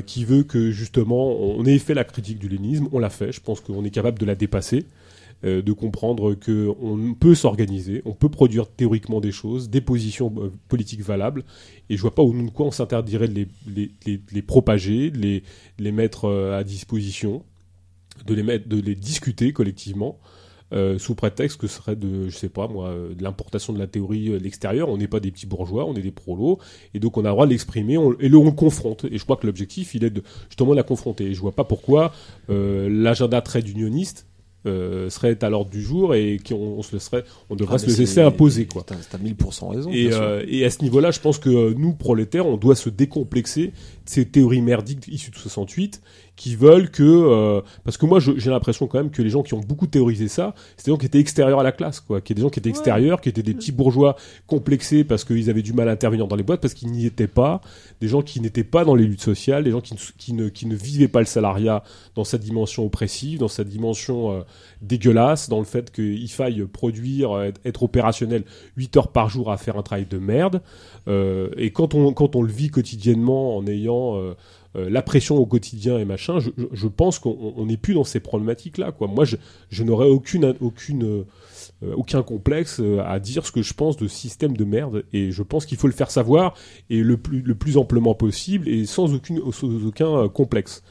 qui 0.06 0.24
veut 0.24 0.42
que 0.42 0.70
justement 0.70 1.36
on 1.38 1.64
ait 1.64 1.78
fait 1.78 1.94
la 1.94 2.04
critique 2.04 2.38
du 2.38 2.48
léninisme, 2.48 2.88
on 2.92 2.98
l'a 2.98 3.10
fait. 3.10 3.32
Je 3.32 3.40
pense 3.40 3.60
qu'on 3.60 3.84
est 3.84 3.90
capable 3.90 4.18
de 4.18 4.26
la 4.26 4.34
dépasser, 4.34 4.84
euh, 5.44 5.60
de 5.60 5.72
comprendre 5.72 6.32
que 6.32 6.72
on 6.80 7.12
peut 7.12 7.34
s'organiser, 7.34 8.00
on 8.06 8.14
peut 8.14 8.30
produire 8.30 8.68
théoriquement 8.68 9.20
des 9.20 9.32
choses, 9.32 9.68
des 9.68 9.82
positions 9.82 10.32
euh, 10.38 10.50
politiques 10.68 11.02
valables. 11.02 11.44
Et 11.90 11.96
je 11.96 12.00
vois 12.00 12.14
pas 12.14 12.22
au 12.22 12.32
nom 12.32 12.44
de 12.44 12.50
quoi 12.50 12.64
on 12.64 12.70
s'interdirait 12.70 13.28
de 13.28 13.34
les, 13.34 13.48
les, 13.66 13.90
les, 14.06 14.20
les 14.32 14.42
propager, 14.42 15.10
de 15.10 15.18
les, 15.18 15.42
les 15.78 15.92
mettre 15.92 16.24
euh, 16.24 16.58
à 16.58 16.64
disposition, 16.64 17.42
de 18.26 18.32
les 18.32 18.42
mettre, 18.42 18.66
de 18.66 18.80
les 18.80 18.94
discuter 18.94 19.52
collectivement. 19.52 20.18
Sous 20.98 21.14
prétexte 21.14 21.60
que 21.60 21.68
ce 21.68 21.76
serait 21.76 21.94
de, 21.94 22.28
je 22.28 22.36
sais 22.36 22.48
pas 22.48 22.66
moi, 22.66 22.92
l'importation 23.20 23.72
de 23.72 23.78
la 23.78 23.86
théorie 23.86 24.30
de 24.30 24.36
l'extérieur. 24.36 24.88
On 24.88 24.96
n'est 24.96 25.06
pas 25.06 25.20
des 25.20 25.30
petits 25.30 25.46
bourgeois, 25.46 25.86
on 25.86 25.94
est 25.94 26.02
des 26.02 26.10
prolos, 26.10 26.58
et 26.92 26.98
donc 26.98 27.16
on 27.16 27.20
a 27.20 27.28
le 27.28 27.30
droit 27.30 27.46
de 27.46 27.52
l'exprimer, 27.52 27.94
et 28.18 28.28
le, 28.28 28.36
on 28.36 28.44
le 28.44 28.50
confronte. 28.50 29.04
Et 29.04 29.16
je 29.16 29.22
crois 29.22 29.36
que 29.36 29.46
l'objectif, 29.46 29.94
il 29.94 30.02
est 30.02 30.10
de 30.10 30.24
justement 30.48 30.72
de 30.72 30.76
la 30.76 30.82
confronter. 30.82 31.26
Et 31.26 31.34
je 31.34 31.40
vois 31.40 31.54
pas 31.54 31.62
pourquoi 31.62 32.12
l'agenda 32.48 33.40
très 33.42 33.60
unioniste 33.60 34.26
euh, 34.66 35.10
serait 35.10 35.42
à 35.42 35.50
l'ordre 35.50 35.70
du 35.70 35.82
jour 35.82 36.14
et 36.14 36.38
qu'on 36.46 36.54
on 36.54 36.82
se 36.82 36.92
laisserait, 36.92 37.24
on 37.50 37.56
devrait 37.56 37.76
Ah, 37.76 37.78
se 37.78 37.86
le 37.86 37.94
laisser 37.94 38.20
imposer 38.20 38.66
quoi. 38.66 38.84
T'as 38.86 38.96
t'as 38.96 39.18
1000% 39.18 39.74
raison. 39.74 39.90
Et, 39.92 40.12
euh, 40.12 40.44
et 40.48 40.64
à 40.64 40.70
ce 40.70 40.82
niveau-là, 40.82 41.10
je 41.10 41.20
pense 41.20 41.38
que 41.38 41.48
euh, 41.48 41.74
nous, 41.76 41.92
prolétaires, 41.92 42.46
on 42.46 42.56
doit 42.56 42.76
se 42.76 42.88
décomplexer 42.88 43.68
de 43.68 43.72
ces 44.06 44.24
théories 44.26 44.62
merdiques 44.62 45.08
issues 45.08 45.30
de 45.30 45.36
68 45.36 46.00
qui 46.36 46.54
veulent 46.54 46.90
que... 46.90 47.02
euh, 47.02 47.62
parce 47.84 47.96
que 47.96 48.04
moi, 48.06 48.20
j'ai 48.20 48.50
l'impression 48.50 48.86
quand 48.86 48.98
même 48.98 49.10
que 49.10 49.22
les 49.22 49.30
gens 49.30 49.42
qui 49.42 49.54
ont 49.54 49.60
beaucoup 49.60 49.86
théorisé 49.86 50.28
ça, 50.28 50.54
c'était 50.76 50.90
des 50.90 50.94
gens 50.94 50.98
qui 50.98 51.06
étaient 51.06 51.18
extérieurs 51.18 51.60
à 51.60 51.62
la 51.62 51.72
classe, 51.72 52.00
quoi. 52.00 52.20
Qui 52.20 52.32
étaient 52.32 52.40
des 52.40 52.42
gens 52.46 52.50
qui 52.50 52.58
étaient 52.58 52.68
Ouais. 52.68 52.76
extérieurs, 52.76 53.20
qui 53.22 53.28
étaient 53.30 53.42
des 53.42 53.54
petits 53.54 53.72
bourgeois 53.72 54.16
complexés 54.46 55.02
parce 55.02 55.24
qu'ils 55.24 55.48
avaient 55.50 55.62
du 55.62 55.72
mal 55.72 55.88
à 55.88 55.92
intervenir 55.92 56.26
dans 56.28 56.36
les 56.36 56.42
boîtes, 56.42 56.60
parce 56.60 56.74
qu'ils 56.74 56.90
n'y 56.92 57.06
étaient 57.06 57.26
pas, 57.26 57.60
des 58.00 58.08
gens 58.08 58.20
qui 58.22 58.40
n'étaient 58.40 58.64
pas 58.64 58.84
dans 58.84 58.94
les 58.94 59.04
luttes 59.04 59.22
sociales, 59.22 59.64
des 59.64 59.70
gens 59.70 59.80
qui, 59.80 59.94
ne- 59.94 59.98
qui, 60.18 60.32
ne, 60.34 60.48
qui 60.50 60.66
ne 60.66 60.76
vivaient 60.76 61.08
pas 61.08 61.20
le 61.20 61.26
salariat 61.26 61.82
dans 62.14 62.24
sa 62.24 62.36
dimension 62.38 62.84
oppressive, 62.84 63.38
dans 63.38 63.48
sa 63.48 63.64
dimension... 63.64 64.32
euh, 64.32 64.40
dégueulasse, 64.82 65.48
dans 65.48 65.58
le 65.58 65.64
fait 65.64 65.90
qu'il 65.90 66.30
faille 66.30 66.62
produire, 66.70 67.40
être, 67.40 67.58
être 67.64 67.82
opérationnel 67.82 68.44
8 68.76 68.96
heures 68.98 69.08
par 69.08 69.30
jour 69.30 69.50
à 69.50 69.56
faire 69.56 69.78
un 69.78 69.82
travail 69.82 70.04
de 70.06 70.18
merde. 70.18 70.60
Euh, 71.08 71.48
et 71.56 71.70
quand 71.70 71.94
on, 71.94 72.12
quand 72.12 72.36
on 72.36 72.42
le 72.42 72.52
vit 72.52 72.68
quotidiennement 72.68 73.56
en 73.56 73.66
ayant 73.66 74.16
euh, 74.76 74.90
la 74.90 75.02
pression 75.02 75.36
au 75.36 75.46
quotidien 75.46 75.98
et 75.98 76.04
machin, 76.04 76.38
je, 76.40 76.86
pense 76.88 77.18
qu'on 77.18 77.54
on 77.56 77.66
n'est 77.66 77.76
plus 77.76 77.94
dans 77.94 78.04
ces 78.04 78.20
problématiques-là. 78.20 78.92
Moi, 79.00 79.24
je, 79.24 79.82
n'aurais 79.82 80.08
aucune, 80.08 80.54
euh, 81.02 81.24
aucun 81.94 82.22
complexe 82.22 82.80
euh, 82.80 83.00
à 83.06 83.18
dire 83.18 83.46
ce 83.46 83.52
que 83.52 83.62
je 83.62 83.74
pense 83.74 83.96
de 83.96 84.06
système 84.06 84.56
de 84.56 84.64
merde. 84.64 85.04
Et 85.12 85.30
je 85.30 85.42
pense 85.42 85.66
qu'il 85.66 85.78
faut 85.78 85.86
le 85.86 85.94
faire 85.94 86.10
savoir 86.10 86.54
et 86.90 87.02
le 87.02 87.16
plus, 87.16 87.40
le 87.40 87.54
plus 87.54 87.76
amplement 87.78 88.14
possible 88.14 88.68
et 88.68 88.84
sans, 88.86 89.14
aucun 89.14 90.28
complexe. 90.28 90.82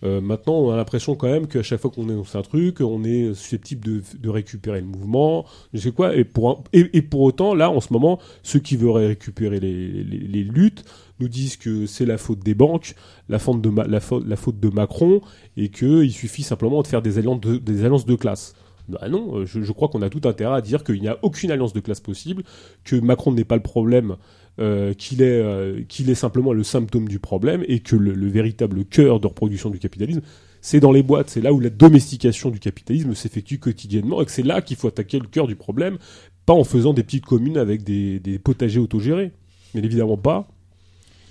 Maintenant, 0.00 0.54
on 0.54 0.70
a 0.70 0.76
l'impression 0.76 1.16
quand 1.16 1.26
même 1.26 1.48
qu'à 1.48 1.64
chaque 1.64 1.80
fois 1.80 1.90
qu'on 1.90 2.08
énonce 2.08 2.36
un 2.36 2.42
truc, 2.42 2.80
on 2.80 3.02
est 3.02 3.34
susceptible 3.34 4.00
de, 4.14 4.28
récupérer 4.28 4.80
le 4.80 4.86
mouvement, 4.86 5.44
je 5.74 5.80
sais 5.80 5.90
quoi. 5.90 6.14
Et 6.14 6.22
pour, 6.22 7.20
autant, 7.20 7.52
là, 7.52 7.68
en 7.68 7.80
ce 7.80 7.92
moment, 7.92 8.20
ceux 8.44 8.60
qui 8.60 8.76
veulent 8.76 8.92
récupérer 8.92 9.58
les 9.58 10.44
luttes 10.44 10.84
nous 11.20 11.28
disent 11.28 11.56
que 11.56 11.86
c'est 11.86 12.06
la 12.06 12.18
faute 12.18 12.40
des 12.40 12.54
banques, 12.54 12.94
la 13.28 13.38
faute 13.38 13.60
de, 13.60 13.70
la 13.90 14.36
faute, 14.36 14.60
de 14.60 14.68
Macron, 14.68 15.20
et 15.56 15.68
qu'il 15.68 16.12
suffit 16.12 16.42
simplement 16.42 16.82
de 16.82 16.86
faire 16.86 17.02
des 17.02 17.18
alliances 17.18 17.40
de, 17.40 17.56
des 17.56 17.84
alliances 17.84 18.06
de 18.06 18.14
classe. 18.14 18.54
Bah 18.88 19.06
non, 19.10 19.40
euh, 19.40 19.44
je, 19.46 19.72
crois 19.72 19.88
qu'on 19.88 20.00
a 20.00 20.08
tout 20.08 20.26
intérêt 20.26 20.56
à 20.56 20.60
dire 20.62 20.82
qu'il 20.82 21.00
n'y 21.00 21.08
a 21.08 21.18
aucune 21.22 21.50
alliance 21.50 21.74
de 21.74 21.80
classe 21.80 22.00
possible, 22.00 22.42
que 22.84 22.96
Macron 22.96 23.32
n'est 23.32 23.44
pas 23.44 23.56
le 23.56 23.62
problème, 23.62 24.16
euh, 24.60 24.94
qu'il 24.94 25.20
est, 25.20 25.40
euh, 25.40 25.82
est 25.88 26.14
simplement 26.14 26.54
le 26.54 26.62
symptôme 26.62 27.06
du 27.06 27.18
problème, 27.18 27.64
et 27.68 27.80
que 27.80 27.96
le, 27.96 28.14
le 28.14 28.28
véritable 28.28 28.86
cœur 28.86 29.20
de 29.20 29.26
reproduction 29.26 29.68
du 29.68 29.78
capitalisme, 29.78 30.22
c'est 30.62 30.80
dans 30.80 30.90
les 30.90 31.02
boîtes, 31.02 31.28
c'est 31.28 31.42
là 31.42 31.52
où 31.52 31.60
la 31.60 31.70
domestication 31.70 32.50
du 32.50 32.60
capitalisme 32.60 33.14
s'effectue 33.14 33.58
quotidiennement, 33.58 34.22
et 34.22 34.24
que 34.24 34.32
c'est 34.32 34.42
là 34.42 34.62
qu'il 34.62 34.76
faut 34.78 34.88
attaquer 34.88 35.18
le 35.18 35.28
cœur 35.28 35.46
du 35.46 35.54
problème, 35.54 35.98
pas 36.46 36.54
en 36.54 36.64
faisant 36.64 36.94
des 36.94 37.02
petites 37.02 37.26
communes 37.26 37.58
avec 37.58 37.84
des, 37.84 38.20
des 38.20 38.38
potagers 38.38 38.80
autogérés. 38.80 39.32
Mais 39.74 39.82
évidemment 39.82 40.16
pas, 40.16 40.48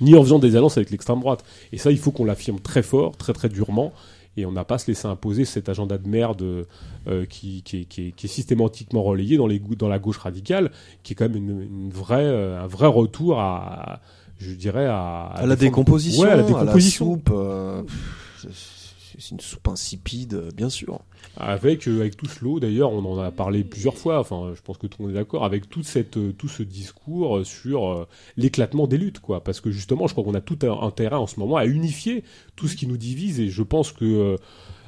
ni 0.02 0.16
en 0.16 0.22
faisant 0.24 0.40
des 0.40 0.56
alliances 0.56 0.78
avec 0.78 0.90
l'extrême 0.92 1.20
droite. 1.20 1.44
Et 1.72 1.78
ça, 1.78 1.92
il 1.92 1.98
faut 1.98 2.12
qu'on 2.12 2.26
l'affirme 2.26 2.60
très 2.60 2.84
fort, 2.84 3.18
très 3.18 3.34
très 3.34 3.50
durement, 3.50 3.94
et 4.36 4.46
on 4.46 4.52
n'a 4.52 4.64
pas 4.64 4.76
à 4.76 4.78
se 4.78 4.88
laisser 4.88 5.08
imposer 5.08 5.46
cet 5.46 5.68
agenda 5.70 5.98
de 5.98 6.08
merde 6.08 6.42
euh, 7.08 7.26
qui, 7.26 7.64
qui, 7.64 7.82
est- 7.82 7.86
qui 7.86 8.12
qui 8.14 8.26
est 8.28 8.30
systématiquement 8.30 9.02
relayé 9.02 9.36
dans, 9.38 9.48
les, 9.48 9.60
dans 9.60 9.88
la 9.88 9.98
gauche 10.00 10.18
radicale, 10.20 10.72
qui 11.04 11.14
est 11.14 11.16
quand 11.16 11.26
même 11.30 11.38
une, 11.38 11.62
une 11.62 11.90
vraie, 11.90 12.24
euh, 12.24 12.62
un 12.64 12.68
vrai 12.68 12.86
retour 12.88 13.40
à, 13.40 14.00
je 14.40 14.52
dirais, 14.52 14.86
à, 14.86 15.32
À 15.36 15.46
la 15.48 15.56
décomposition, 15.56 16.22
Ouais, 16.24 16.30
à 16.30 16.36
la 16.36 16.44
à 16.44 16.46
la 16.46 16.54
décomposition. 16.60 17.14
soupe. 17.14 17.30
euh, 17.34 17.82
c'est- 19.18 19.32
une 19.32 19.40
soupe 19.40 19.68
insipide, 19.68 20.34
euh, 20.36 20.50
bien 20.56 20.70
sûr. 20.70 21.00
Avec, 21.36 21.88
euh, 21.88 22.00
avec 22.00 22.16
tout 22.18 22.28
ce 22.28 22.44
lot, 22.44 22.60
d'ailleurs, 22.60 22.92
on 22.92 23.04
en 23.06 23.20
a 23.20 23.32
parlé 23.32 23.64
plusieurs 23.64 23.98
fois, 23.98 24.20
enfin, 24.20 24.52
je 24.56 24.62
pense 24.62 24.78
que 24.78 24.88
tout 24.88 24.98
le 25.02 25.08
monde 25.08 25.16
est 25.16 25.20
d'accord, 25.20 25.44
avec 25.46 25.70
toute 25.70 25.86
cette, 25.86 26.18
euh, 26.18 26.32
tout 26.32 26.48
ce 26.48 26.64
discours 26.64 27.46
sur 27.46 27.88
euh, 27.92 28.08
l'éclatement 28.38 28.88
des 28.88 28.98
luttes, 28.98 29.20
quoi. 29.20 29.44
Parce 29.44 29.60
que 29.62 29.70
justement, 29.72 30.08
je 30.08 30.14
crois 30.14 30.24
qu'on 30.24 30.34
a 30.36 30.42
tout 30.42 30.60
un 30.64 30.80
intérêt 30.82 31.16
en 31.18 31.28
ce 31.28 31.40
moment 31.40 31.58
à 31.58 31.66
unifier 31.66 32.24
tout 32.56 32.68
ce 32.68 32.76
qui 32.76 32.88
nous 32.88 32.98
divise, 32.98 33.40
et 33.40 33.50
je 33.50 33.64
pense 33.64 33.92
que 33.92 34.38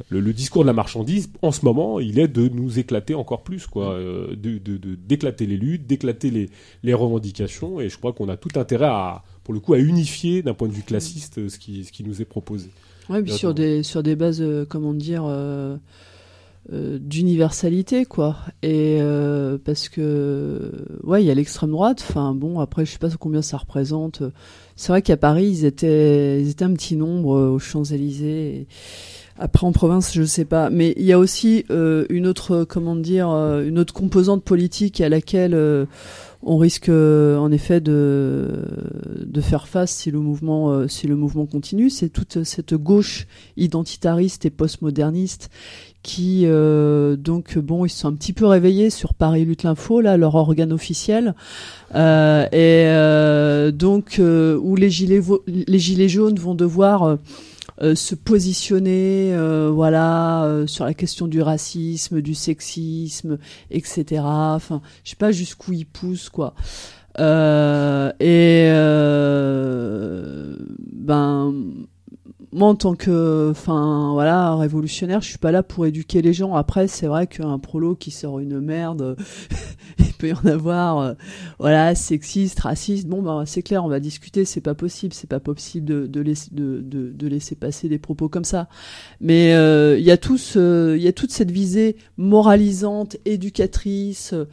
le, 0.10 0.20
le 0.22 0.34
discours 0.34 0.62
de 0.64 0.68
la 0.68 0.74
marchandise, 0.74 1.30
en 1.42 1.52
ce 1.52 1.66
moment, 1.66 2.00
il 2.00 2.20
est 2.20 2.28
de 2.30 2.48
nous 2.48 2.80
éclater 2.80 3.16
encore 3.16 3.44
plus, 3.44 3.68
quoi. 3.68 3.94
euh, 3.94 4.36
de, 4.36 4.58
de, 4.58 4.78
de- 4.78 4.96
d'éclater 4.96 5.46
les 5.46 5.58
luttes, 5.58 5.86
d'éclater 5.88 6.32
les, 6.32 6.50
les 6.84 6.94
revendications, 6.94 7.80
et 7.82 7.90
je 7.90 7.98
crois 7.98 8.14
qu'on 8.14 8.30
a 8.30 8.38
tout 8.38 8.58
intérêt 8.60 8.86
à, 8.88 9.24
pour 9.44 9.54
le 9.54 9.60
coup, 9.60 9.74
à 9.74 9.80
unifier 9.80 10.42
d'un 10.42 10.54
point 10.54 10.68
de 10.68 10.74
vue 10.74 10.84
classiste 10.84 11.50
ce 11.50 11.60
qui, 11.60 11.84
ce 11.84 11.92
qui 11.92 12.04
nous 12.04 12.22
est 12.22 12.26
proposé. 12.26 12.70
Ouais, 13.10 13.22
puis 13.24 13.32
sur 13.34 13.54
des, 13.54 13.84
sur 13.84 14.04
des 14.04 14.16
bases, 14.16 14.42
euh, 14.42 14.66
comment 14.70 14.94
dire, 14.94 15.24
euh, 15.26 15.78
euh, 16.72 17.00
d'universalité, 17.00 18.06
quoi. 18.06 18.38
Et 18.62 19.00
euh, 19.02 19.58
parce 19.64 19.90
que, 19.90 20.72
ouais, 21.04 21.24
il 21.24 21.26
y 21.28 21.32
a 21.32 21.34
l'extrême 21.34 21.72
droite. 21.72 22.06
Enfin, 22.08 22.36
bon, 22.36 22.60
après, 22.60 22.86
je 22.86 22.92
sais 22.92 23.00
pas 23.00 23.10
combien 23.20 23.42
ça 23.42 23.58
représente. 23.58 24.22
C'est 24.76 24.92
vrai 24.92 25.02
qu'à 25.02 25.18
Paris, 25.18 25.48
ils 25.48 25.66
étaient, 25.66 26.40
ils 26.42 26.50
étaient 26.50 26.66
un 26.66 26.74
petit 26.74 26.96
nombre 26.96 27.30
aux 27.32 27.60
Champs-Élysées. 27.60 28.68
Après, 29.40 29.66
en 29.66 29.72
province, 29.72 30.14
je 30.14 30.24
sais 30.24 30.46
pas. 30.46 30.70
Mais 30.70 30.94
il 30.98 31.06
y 31.06 31.14
a 31.14 31.18
aussi 31.18 31.66
euh, 31.72 32.06
une 32.10 32.28
autre, 32.28 32.66
comment 32.66 32.96
dire, 32.96 33.30
une 33.30 33.80
autre 33.80 33.94
composante 33.94 34.44
politique 34.44 35.02
à 35.02 35.10
laquelle 35.10 35.56
euh, 35.56 35.86
on 36.42 36.58
risque 36.58 36.90
euh, 36.90 37.38
en 37.38 37.52
effet 37.52 37.82
de, 37.82 38.66
faire 39.42 39.68
face 39.68 39.92
si 39.92 40.12
le 40.12 40.20
mouvement, 40.20 40.70
euh, 40.70 40.88
si 40.88 41.08
le 41.08 41.16
mouvement 41.16 41.46
continue. 41.46 41.90
C'est 41.90 42.10
toute 42.10 42.44
cette 42.44 42.74
gauche 42.74 43.28
identitariste 43.58 44.46
et 44.46 44.50
postmoderniste 44.50 45.50
qui, 46.02 46.44
euh, 46.46 47.18
donc, 47.18 47.58
bon, 47.58 47.86
ils 47.86 47.90
sont 47.90 48.08
un 48.08 48.14
petit 48.14 48.32
peu 48.32 48.46
réveillés 48.46 48.90
sur 48.90 49.14
Paris 49.14 49.44
Lutte 49.44 49.64
l'Info, 49.64 50.00
là, 50.00 50.16
leur 50.18 50.36
organe 50.36 50.72
officiel. 50.72 51.36
Et 51.94 52.86
donc, 53.74 54.22
où 54.22 54.76
les 54.76 54.90
gilets, 54.90 55.22
les 55.48 55.80
gilets 55.80 56.10
jaunes 56.10 56.40
vont 56.40 56.56
devoir 56.56 57.18
euh, 57.82 57.96
se 57.96 58.16
positionner, 58.16 59.34
euh, 59.34 59.72
voilà, 59.74 60.44
euh, 60.44 60.68
sur 60.68 60.86
la 60.86 60.94
question 60.94 61.28
du 61.28 61.42
racisme, 61.42 62.22
du 62.22 62.36
sexisme, 62.36 63.38
etc. 63.72 64.22
Enfin, 64.24 64.82
je 65.04 65.12
sais 65.12 65.16
pas 65.16 65.32
jusqu'où 65.32 65.74
ils 65.74 65.86
poussent, 65.86 66.30
quoi. 66.30 66.54
Euh, 67.20 68.12
et 68.20 68.70
euh, 68.72 70.56
ben 70.94 71.54
moi 72.52 72.70
en 72.70 72.76
tant 72.76 72.96
que 72.96 73.50
enfin 73.52 74.12
voilà 74.14 74.56
révolutionnaire 74.56 75.22
je 75.22 75.28
suis 75.28 75.38
pas 75.38 75.52
là 75.52 75.62
pour 75.62 75.86
éduquer 75.86 76.22
les 76.22 76.34
gens 76.34 76.56
après 76.56 76.88
c'est 76.88 77.08
vrai 77.08 77.28
qu'un 77.28 77.60
prolo 77.60 77.96
qui 77.96 78.12
sort 78.12 78.40
une 78.40 78.60
merde 78.60 79.18
il 80.08 80.14
peut 80.14 80.30
y 80.30 80.34
en 80.34 80.46
avoir 80.46 81.00
euh, 81.00 81.14
voilà 81.60 81.96
sexiste 81.96 82.60
raciste 82.62 83.08
bon 83.08 83.22
ben 83.22 83.46
c'est 83.46 83.62
clair 83.62 83.84
on 83.86 83.90
va 83.90 84.00
discuter 84.00 84.46
c'est 84.46 84.62
pas 84.62 84.76
possible 84.76 85.14
c'est 85.14 85.30
pas 85.30 85.40
possible 85.40 85.86
de, 85.86 86.08
de, 86.08 86.22
laisser, 86.22 86.50
de, 86.52 86.82
de, 86.82 87.12
de 87.12 87.28
laisser 87.28 87.56
passer 87.56 87.90
des 87.90 88.00
propos 88.00 88.30
comme 88.30 88.44
ça 88.46 88.68
mais 89.22 89.54
euh, 89.54 89.98
il 90.00 90.06
y 90.06 90.12
a 90.12 90.18
tout 90.18 90.38
ce- 90.38 90.96
il 90.96 91.02
y 91.04 91.08
a 91.08 91.14
toute 91.14 91.32
cette 91.32 91.52
visée 91.52 91.98
moralisante 92.18 93.18
éducatrice 93.26 94.34
euh, 94.34 94.46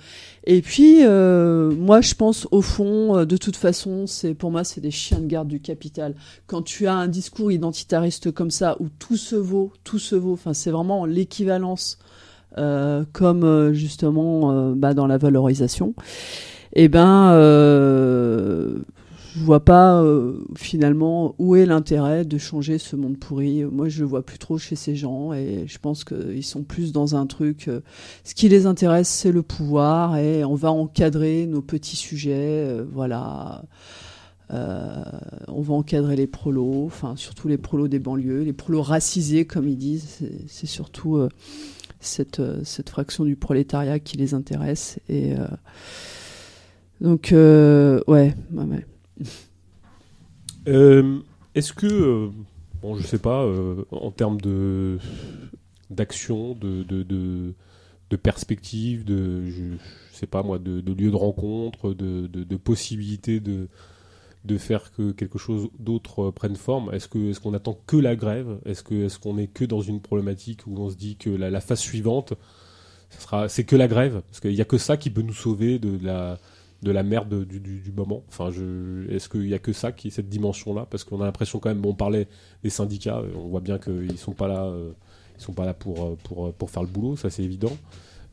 et 0.45 0.63
puis, 0.63 0.99
euh, 1.05 1.73
moi, 1.73 2.01
je 2.01 2.15
pense 2.15 2.47
au 2.53 2.63
fond, 2.63 3.17
euh, 3.19 3.25
de 3.25 3.37
toute 3.37 3.57
façon, 3.57 4.07
c'est 4.07 4.33
pour 4.35 4.51
moi, 4.53 4.63
c'est 4.63 4.81
des 4.81 4.93
chiens 4.93 5.19
de 5.19 5.27
garde 5.27 5.49
du 5.49 5.61
capital. 5.61 6.15
Quand 6.47 6.63
tu 6.63 6.87
as 6.87 6.95
un 6.95 7.09
discours 7.09 7.51
identitariste 7.51 8.31
comme 8.31 8.53
ça, 8.53 8.77
où 8.81 8.87
tout 8.99 9.17
se 9.17 9.35
vaut, 9.35 9.73
tout 9.83 9.99
se 9.99 10.15
vaut. 10.15 10.35
Enfin, 10.35 10.55
c'est 10.55 10.71
vraiment 10.71 11.05
l'équivalence, 11.05 11.99
euh, 12.01 12.06
comme 12.55 13.45
euh, 13.45 13.73
justement 13.73 14.51
euh, 14.53 14.75
bah, 14.75 14.95
dans 14.95 15.07
la 15.07 15.19
valorisation. 15.19 15.95
Eh 16.75 16.89
ben, 16.89 17.31
euh, 17.33 18.79
je 19.35 19.45
vois 19.45 19.65
pas 19.65 20.01
euh, 20.03 20.39
finalement 20.57 21.35
où 21.39 21.57
est 21.57 21.67
l'intérêt 21.67 22.25
de 22.25 22.39
changer 22.39 22.79
ce 22.79 22.97
monde 22.97 23.19
pourri. 23.19 23.65
Moi, 23.65 23.89
je 23.89 24.01
le 24.01 24.07
vois 24.07 24.23
plus 24.25 24.39
trop 24.39 24.57
chez 24.59 24.77
ces 24.77 24.97
gens, 24.97 25.33
et 25.33 25.65
je 25.67 25.79
pense 25.79 26.05
qu'ils 26.05 26.45
sont 26.45 26.63
plus 26.63 26.93
dans 26.93 27.15
un 27.17 27.27
truc. 27.27 27.69
euh, 27.69 27.81
ce 28.25 28.35
qui 28.35 28.49
les 28.49 28.67
intéresse, 28.67 29.09
c'est 29.09 29.33
le 29.33 29.43
pouvoir 29.43 30.17
et 30.17 30.45
on 30.45 30.55
va 30.55 30.71
encadrer 30.71 31.47
nos 31.47 31.63
petits 31.63 31.97
sujets. 31.97 32.35
euh, 32.67 32.85
voilà. 32.91 33.65
Euh, 34.53 35.03
on 35.49 35.61
va 35.61 35.75
encadrer 35.75 36.15
les 36.15 36.29
prolos, 36.29 36.85
enfin 36.87 37.15
surtout 37.17 37.49
les 37.49 37.59
prolos 37.59 37.89
des 37.89 37.99
banlieues, 37.99 38.43
les 38.43 38.53
prolos 38.53 38.83
racisés 38.83 39.45
comme 39.45 39.67
ils 39.69 39.77
disent. 39.77 40.21
C'est- 40.47 40.67
surtout 40.67 41.17
euh, 41.17 41.29
cette, 42.07 42.41
euh, 42.41 42.61
cette 42.65 42.91
fraction 42.91 43.25
du 43.25 43.37
prolétariat 43.37 43.99
qui 43.99 44.17
les 44.17 44.35
intéresse. 44.35 44.99
Et 45.09 45.35
euh, 45.35 45.47
donc 47.01 47.33
euh, 47.33 48.01
ouais, 48.07 48.35
Est-ce 51.55 51.73
que, 51.73 52.29
bon, 52.83 52.97
je 52.97 53.07
sais 53.07 53.19
pas, 53.19 53.47
en 53.91 54.11
termes 54.11 54.41
de 54.41 54.99
d'action, 55.89 56.55
de, 56.55 56.83
de, 56.83 57.05
de, 57.05 58.17
perspective, 58.17 59.05
de, 59.05 59.49
je, 59.49 59.63
sais 60.13 60.27
pas 60.27 60.43
moi, 60.43 60.59
de, 60.59 60.83
lieu 60.93 61.11
de 61.11 61.17
rencontre, 61.17 61.95
de, 61.95 62.27
de, 62.27 62.43
de 62.43 62.57
possibilité 62.57 63.39
de 63.39 63.69
de 64.47 64.59
faire 64.59 64.93
que 64.93 65.13
quelque 65.13 65.39
chose 65.39 65.69
d'autre 65.79 66.29
euh, 66.29 66.33
prenne 66.33 66.57
forme? 66.57 66.93
Est-ce 66.93 67.09
que 67.09 67.31
est-ce 67.31 67.41
qu'on 67.41 67.55
attend 67.55 67.79
que 67.87 67.97
la 67.97 68.17
grève? 68.17 68.59
Est-ce 68.65 68.83
que 68.83 68.95
est-ce 68.95 69.19
qu'on 69.19 69.39
est 69.39 69.49
que 69.49 69.65
dans 69.65 69.81
une 69.81 70.01
problématique 70.01 70.67
où 70.67 70.77
on 70.79 70.89
se 70.91 70.97
dit 70.97 71.17
que 71.17 71.31
la, 71.31 71.61
phase 71.61 71.81
suivante, 71.81 72.35
c'est 73.49 73.65
que 73.65 73.77
la 73.77 73.89
grève? 73.89 74.23
Parce 74.29 74.41
qu'il 74.41 74.55
y 74.55 74.61
a 74.61 74.65
que 74.65 74.79
ça 74.79 74.97
qui 74.97 75.11
peut 75.11 75.23
nous 75.23 75.35
sauver 75.35 75.79
de 75.79 75.99
la 76.05 76.39
de 76.83 76.91
la 76.91 77.03
merde 77.03 77.45
du, 77.45 77.93
moment. 77.97 78.23
Enfin, 78.29 78.51
est-ce 79.11 79.29
qu'il 79.29 79.49
y 79.49 79.55
a 79.55 79.59
que 79.59 79.73
ça 79.73 79.93
qui 79.93 80.09
est 80.09 80.11
cette 80.11 80.29
dimension-là? 80.29 80.87
Parce 80.89 81.05
qu'on 81.05 81.21
a 81.23 81.25
l'impression 81.25 81.59
quand 81.59 81.71
même, 81.71 81.85
on 81.85 81.95
parlait 81.95 82.29
des 82.63 82.71
syndicats, 82.71 83.19
euh, 83.19 83.33
on 83.35 83.49
voit 83.49 83.61
bien 83.61 83.79
qu'ils 83.79 84.19
sont 84.19 84.33
pas 84.33 84.47
là, 84.47 84.65
euh, 84.67 84.93
ils 85.39 85.43
sont 85.43 85.55
pas 85.55 85.65
là 85.65 85.75
pour 85.75 86.17
pour 86.19 86.53
pour 86.53 86.71
faire 86.71 86.83
le 86.83 86.89
boulot, 86.89 87.17
ça 87.17 87.31
c'est 87.31 87.43
évident. 87.43 87.77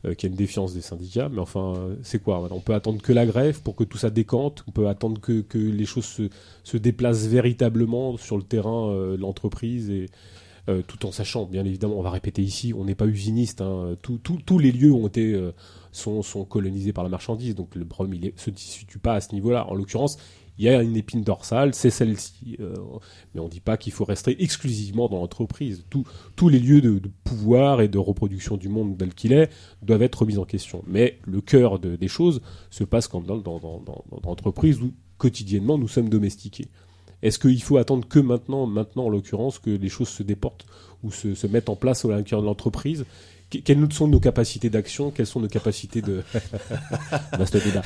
Euh, 0.04 0.14
qu'il 0.14 0.28
y 0.28 0.30
a 0.30 0.32
une 0.32 0.36
défiance 0.36 0.74
des 0.74 0.80
syndicats, 0.80 1.28
mais 1.30 1.38
enfin, 1.38 1.74
euh, 1.76 1.96
c'est 2.02 2.22
quoi? 2.22 2.46
On 2.50 2.60
peut 2.60 2.74
attendre 2.74 3.00
que 3.00 3.12
la 3.12 3.24
grève 3.24 3.62
pour 3.62 3.74
que 3.74 3.84
tout 3.84 3.96
ça 3.96 4.10
décante, 4.10 4.64
on 4.68 4.70
peut 4.70 4.88
attendre 4.88 5.20
que, 5.20 5.44
les 5.54 5.86
choses 5.86 6.28
se, 6.64 6.76
déplacent 6.76 7.26
véritablement 7.26 8.16
sur 8.16 8.36
le 8.36 8.42
terrain 8.42 8.90
euh, 8.90 9.16
de 9.16 9.22
l'entreprise 9.22 9.90
et 9.90 10.10
tout 10.86 11.04
en 11.04 11.12
sachant, 11.12 11.44
bien 11.44 11.62
évidemment, 11.62 11.98
on 11.98 12.02
va 12.02 12.08
répéter 12.08 12.40
ici, 12.40 12.72
on 12.74 12.86
n'est 12.86 12.94
pas 12.94 13.04
usiniste. 13.04 13.60
Hein, 13.60 13.96
tous 14.00 14.58
les 14.58 14.72
lieux 14.72 14.92
ont 14.92 15.08
été 15.08 15.38
sont, 15.92 16.22
colonisés 16.48 16.94
par 16.94 17.04
la 17.04 17.10
marchandise, 17.10 17.54
donc 17.54 17.74
le 17.74 17.84
problème 17.84 18.14
il 18.14 18.32
se 18.36 18.50
situe 18.56 18.98
pas 18.98 19.12
à 19.12 19.20
ce 19.20 19.34
niveau-là. 19.34 19.66
En 19.68 19.74
l'occurrence, 19.74 20.16
il 20.58 20.64
y 20.64 20.68
a 20.68 20.82
une 20.82 20.96
épine 20.96 21.22
dorsale, 21.22 21.74
c'est 21.74 21.90
celle-ci, 21.90 22.56
euh, 22.60 22.74
mais 23.34 23.40
on 23.40 23.48
dit 23.48 23.60
pas 23.60 23.76
qu'il 23.76 23.92
faut 23.92 24.04
rester 24.04 24.42
exclusivement 24.42 25.08
dans 25.08 25.18
l'entreprise. 25.18 25.84
Tous 25.90 26.48
les 26.48 26.60
lieux 26.60 26.80
de, 26.80 27.00
pouvoir 27.24 27.80
et 27.80 27.88
de 27.88 27.98
reproduction 27.98 28.56
du 28.56 28.68
monde 28.68 28.96
tel 28.96 29.14
qu'il 29.14 29.32
est 29.32 29.50
doivent 29.82 30.02
être 30.02 30.20
remis 30.20 30.38
en 30.38 30.44
question. 30.44 30.84
Mais 30.86 31.18
le 31.24 31.40
cœur 31.40 31.78
de- 31.80 31.96
des 31.96 32.08
choses 32.08 32.40
se 32.70 32.84
passe 32.84 33.08
quand 33.08 33.24
dans, 33.26 33.82
l'entreprise 34.22 34.80
où 34.80 34.92
quotidiennement 35.18 35.78
nous 35.78 35.88
sommes 35.88 36.08
domestiqués. 36.08 36.68
Est-ce 37.22 37.38
qu'il 37.38 37.62
faut 37.62 37.78
attendre 37.78 38.06
que 38.06 38.18
maintenant, 38.18 38.66
maintenant 38.66 39.06
en 39.06 39.08
l'occurrence, 39.08 39.58
que 39.58 39.70
les 39.70 39.88
choses 39.88 40.08
se 40.08 40.22
déportent 40.22 40.66
ou 41.02 41.10
se, 41.10 41.46
mettent 41.46 41.68
en 41.70 41.76
place 41.76 42.04
au 42.04 42.10
l'intérieur 42.10 42.42
de 42.42 42.46
l'entreprise 42.46 43.06
Quelles 43.62 43.92
sont 43.92 44.08
nos 44.08 44.20
capacités 44.20 44.70
d'action 44.70 45.10
Quelles 45.10 45.26
sont 45.26 45.40
nos 45.40 45.48
capacités 45.48 46.02
de... 46.02 46.22
Vaste 47.38 47.56
débat. 47.56 47.82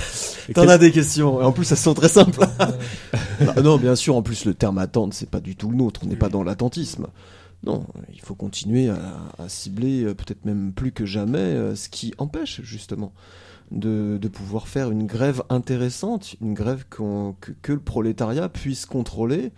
T'en 0.55 0.69
as 0.69 0.79
des 0.79 0.93
questions, 0.93 1.41
et 1.41 1.45
en 1.45 1.53
plus, 1.53 1.65
ça 1.65 1.77
sont 1.77 1.95
très 1.95 2.09
simples. 2.09 2.41
non, 3.57 3.63
non, 3.63 3.77
bien 3.77 3.97
sûr, 3.97 4.17
en 4.17 4.23
plus, 4.23 4.45
le 4.45 4.55
terme 4.55 4.79
attendre, 4.79 5.15
c'est 5.15 5.31
pas 5.31 5.41
du 5.41 5.57
tout 5.57 5.71
le 5.71 5.77
nôtre, 5.77 6.01
on 6.05 6.09
n'est 6.09 6.17
pas 6.17 6.29
dans 6.29 6.43
l'attentisme. 6.43 7.07
Non, 7.65 7.85
il 8.13 8.21
faut 8.21 8.37
continuer 8.37 8.89
à, 8.89 8.99
à 9.39 9.49
cibler, 9.49 10.05
euh, 10.05 10.15
peut-être 10.15 10.45
même 10.45 10.73
plus 10.73 10.93
que 10.93 11.05
jamais, 11.05 11.39
euh, 11.39 11.75
ce 11.75 11.89
qui 11.89 12.15
empêche, 12.19 12.61
justement, 12.63 13.13
de, 13.73 14.19
de 14.21 14.29
pouvoir 14.29 14.69
faire 14.69 14.91
une 14.91 15.07
grève 15.07 15.43
intéressante, 15.51 16.37
une 16.41 16.55
grève 16.55 16.85
que 16.89 17.73
le 17.73 17.81
prolétariat 17.81 18.49
puisse 18.49 18.87
contrôler, 18.87 19.53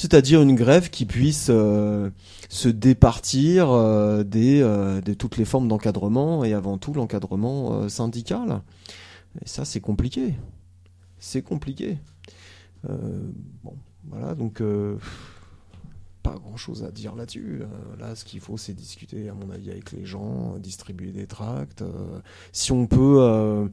c'est-à-dire 0.00 0.40
une 0.40 0.54
grève 0.54 0.88
qui 0.88 1.04
puisse 1.04 1.48
euh, 1.50 2.08
se 2.48 2.70
départir 2.70 3.68
euh, 3.70 4.24
euh, 4.34 5.00
de 5.02 5.12
toutes 5.12 5.36
les 5.36 5.44
formes 5.44 5.68
d'encadrement, 5.68 6.42
et 6.42 6.54
avant 6.54 6.78
tout 6.78 6.94
l'encadrement 6.94 7.86
syndical. 7.90 8.62
Et 9.44 9.46
ça, 9.46 9.66
c'est 9.66 9.80
compliqué. 9.80 10.36
C'est 11.18 11.42
compliqué. 11.42 11.98
Bon, 12.82 13.76
voilà, 14.08 14.34
donc 14.34 14.62
pas 16.22 16.34
grand-chose 16.34 16.82
à 16.82 16.90
dire 16.90 17.14
là-dessus. 17.14 17.60
Là, 17.98 18.14
ce 18.14 18.24
qu'il 18.24 18.40
faut, 18.40 18.56
c'est 18.56 18.72
discuter, 18.72 19.28
à 19.28 19.34
mon 19.34 19.50
avis, 19.50 19.70
avec 19.70 19.92
les 19.92 20.06
gens, 20.06 20.56
distribuer 20.58 21.12
des 21.12 21.26
tracts. 21.26 21.84
si 22.52 22.72
on 22.72 22.86
peut, 22.86 23.68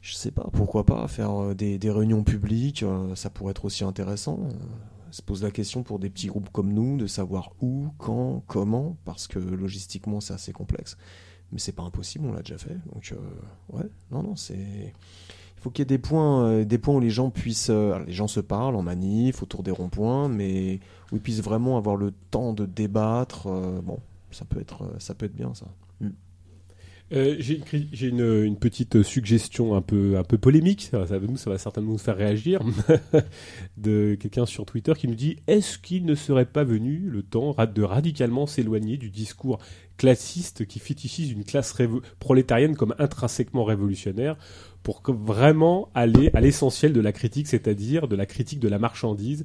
je 0.00 0.14
sais 0.14 0.30
pas, 0.30 0.48
pourquoi 0.52 0.86
pas 0.86 1.08
faire 1.08 1.56
des, 1.56 1.90
réunions 1.90 2.22
publiques, 2.22 2.84
ça 3.16 3.30
pourrait 3.30 3.50
être 3.50 3.64
aussi 3.64 3.82
intéressant. 3.82 4.38
Euh, 5.10 5.12
se 5.12 5.22
pose 5.22 5.42
la 5.42 5.50
question 5.50 5.82
pour 5.82 5.98
des 5.98 6.10
petits 6.10 6.28
groupes 6.28 6.50
comme 6.50 6.72
nous 6.72 6.96
de 6.96 7.06
savoir 7.06 7.52
où, 7.60 7.88
quand, 7.98 8.42
comment, 8.46 8.96
parce 9.04 9.26
que 9.26 9.38
logistiquement, 9.38 10.20
c'est 10.20 10.34
assez 10.34 10.52
complexe 10.52 10.96
mais 11.52 11.58
c'est 11.58 11.72
pas 11.72 11.82
impossible, 11.82 12.26
on 12.26 12.32
l'a 12.32 12.42
déjà 12.42 12.58
fait. 12.58 12.76
Donc 12.94 13.12
euh, 13.12 13.76
ouais, 13.76 13.88
non 14.10 14.22
non, 14.22 14.36
c'est 14.36 14.54
il 14.54 15.62
faut 15.62 15.70
qu'il 15.70 15.82
y 15.82 15.82
ait 15.82 15.86
des 15.86 15.98
points 15.98 16.44
euh, 16.44 16.64
des 16.64 16.78
points 16.78 16.94
où 16.94 17.00
les 17.00 17.10
gens 17.10 17.30
puissent 17.30 17.70
euh, 17.70 17.92
alors, 17.92 18.06
les 18.06 18.12
gens 18.12 18.28
se 18.28 18.40
parlent 18.40 18.76
en 18.76 18.82
manif 18.82 19.42
autour 19.42 19.62
des 19.62 19.70
ronds-points 19.70 20.28
mais 20.28 20.80
où 21.12 21.16
ils 21.16 21.20
puissent 21.20 21.42
vraiment 21.42 21.76
avoir 21.76 21.96
le 21.96 22.12
temps 22.30 22.52
de 22.52 22.66
débattre 22.66 23.46
euh, 23.48 23.80
bon, 23.82 23.98
ça 24.30 24.44
peut 24.44 24.60
être 24.60 24.84
euh, 24.84 24.98
ça 24.98 25.14
peut 25.14 25.26
être 25.26 25.36
bien 25.36 25.52
ça. 25.54 25.66
Euh, 27.12 27.36
j'ai 27.40 28.06
une, 28.06 28.44
une 28.44 28.56
petite 28.56 29.02
suggestion 29.02 29.74
un 29.74 29.82
peu, 29.82 30.16
un 30.16 30.22
peu 30.22 30.38
polémique, 30.38 30.82
ça, 30.92 31.06
ça, 31.08 31.18
va 31.18 31.58
certainement 31.58 31.92
nous 31.92 31.98
faire 31.98 32.16
réagir, 32.16 32.62
de 33.76 34.16
quelqu'un 34.20 34.46
sur 34.46 34.64
Twitter 34.64 34.92
qui 34.96 35.08
nous 35.08 35.16
dit 35.16 35.38
Est-ce 35.48 35.78
qu'il 35.78 36.04
ne 36.04 36.14
serait 36.14 36.46
pas 36.46 36.62
venu 36.62 36.98
le 36.98 37.22
temps 37.22 37.56
de 37.74 37.82
radicalement 37.82 38.46
s'éloigner 38.46 38.96
du 38.96 39.10
discours 39.10 39.58
classiste 39.96 40.66
qui 40.66 40.78
fétichise 40.78 41.32
une 41.32 41.44
classe 41.44 41.76
prolétarienne 42.20 42.76
comme 42.76 42.94
intrinsèquement 42.98 43.64
révolutionnaire 43.64 44.36
pour 44.82 45.02
vraiment 45.08 45.90
aller 45.94 46.30
à 46.32 46.40
l'essentiel 46.40 46.92
de 46.92 47.00
la 47.00 47.12
critique, 47.12 47.48
c'est-à-dire 47.48 48.06
de 48.06 48.16
la 48.16 48.24
critique 48.24 48.60
de 48.60 48.68
la 48.68 48.78
marchandise 48.78 49.44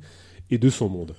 et 0.52 0.58
de 0.60 0.70
son 0.70 0.88
monde? 0.88 1.16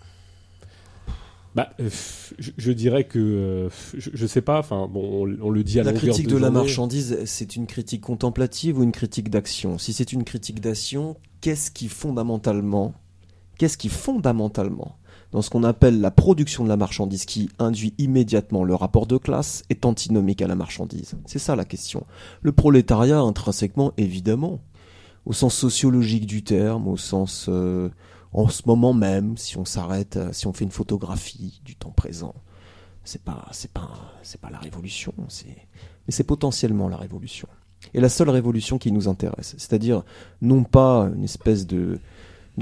Bah, 1.56 1.70
je, 1.78 2.50
je 2.56 2.72
dirais 2.72 3.04
que 3.04 3.68
je, 3.96 4.10
je 4.12 4.26
sais 4.26 4.42
pas. 4.42 4.58
Enfin, 4.58 4.88
bon, 4.92 5.26
on, 5.26 5.46
on 5.46 5.50
le 5.50 5.64
dit 5.64 5.80
à 5.80 5.84
La 5.84 5.94
critique 5.94 6.28
de, 6.28 6.34
la 6.34 6.48
journée. 6.48 6.60
marchandise, 6.60 7.18
c'est 7.24 7.56
une 7.56 7.66
critique 7.66 8.02
contemplative 8.02 8.78
ou 8.78 8.82
une 8.82 8.92
critique 8.92 9.30
d'action? 9.30 9.78
Si 9.78 9.94
c'est 9.94 10.12
une 10.12 10.24
critique 10.24 10.60
d'action, 10.60 11.16
qu'est-ce 11.40 11.70
qui 11.70 11.88
fondamentalement, 11.88 12.92
qu'est-ce 13.56 13.78
qui 13.78 13.88
fondamentalement, 13.88 14.98
dans 15.32 15.40
ce 15.40 15.48
qu'on 15.48 15.64
appelle 15.64 16.02
la 16.02 16.10
production 16.10 16.62
de 16.62 16.68
la 16.68 16.76
marchandise 16.76 17.24
qui 17.24 17.48
induit 17.58 17.94
immédiatement 17.96 18.62
le 18.62 18.74
rapport 18.74 19.06
de 19.06 19.16
classe, 19.16 19.62
est 19.70 19.86
antinomique 19.86 20.42
à 20.42 20.46
la 20.46 20.56
marchandise? 20.56 21.14
C'est 21.24 21.38
ça 21.38 21.56
la 21.56 21.64
question. 21.64 22.06
Le 22.42 22.52
prolétariat, 22.52 23.18
intrinsèquement, 23.18 23.94
évidemment, 23.96 24.60
au 25.24 25.32
sens 25.32 25.54
sociologique 25.54 26.26
du 26.26 26.44
terme, 26.44 26.86
au 26.86 26.98
sens 26.98 27.46
euh, 27.48 27.88
en 28.36 28.48
ce 28.48 28.62
moment 28.66 28.92
même, 28.92 29.36
si 29.38 29.56
on 29.56 29.64
s'arrête, 29.64 30.16
euh, 30.18 30.32
si 30.32 30.46
on 30.46 30.52
fait 30.52 30.64
une 30.64 30.70
photographie 30.70 31.60
du 31.64 31.74
temps 31.74 31.90
présent, 31.90 32.34
c'est 33.02 33.22
pas, 33.22 33.48
c'est 33.52 33.70
pas, 33.70 34.12
c'est 34.22 34.40
pas 34.40 34.50
la 34.50 34.58
révolution, 34.58 35.14
mais 35.16 35.56
c'est 36.08 36.24
potentiellement 36.24 36.88
la 36.88 36.98
révolution. 36.98 37.48
Et 37.94 38.00
la 38.00 38.10
seule 38.10 38.28
révolution 38.28 38.78
qui 38.78 38.92
nous 38.92 39.08
intéresse, 39.08 39.54
c'est-à-dire 39.56 40.02
non 40.42 40.64
pas 40.64 41.10
une 41.14 41.24
espèce 41.24 41.66
de, 41.66 41.98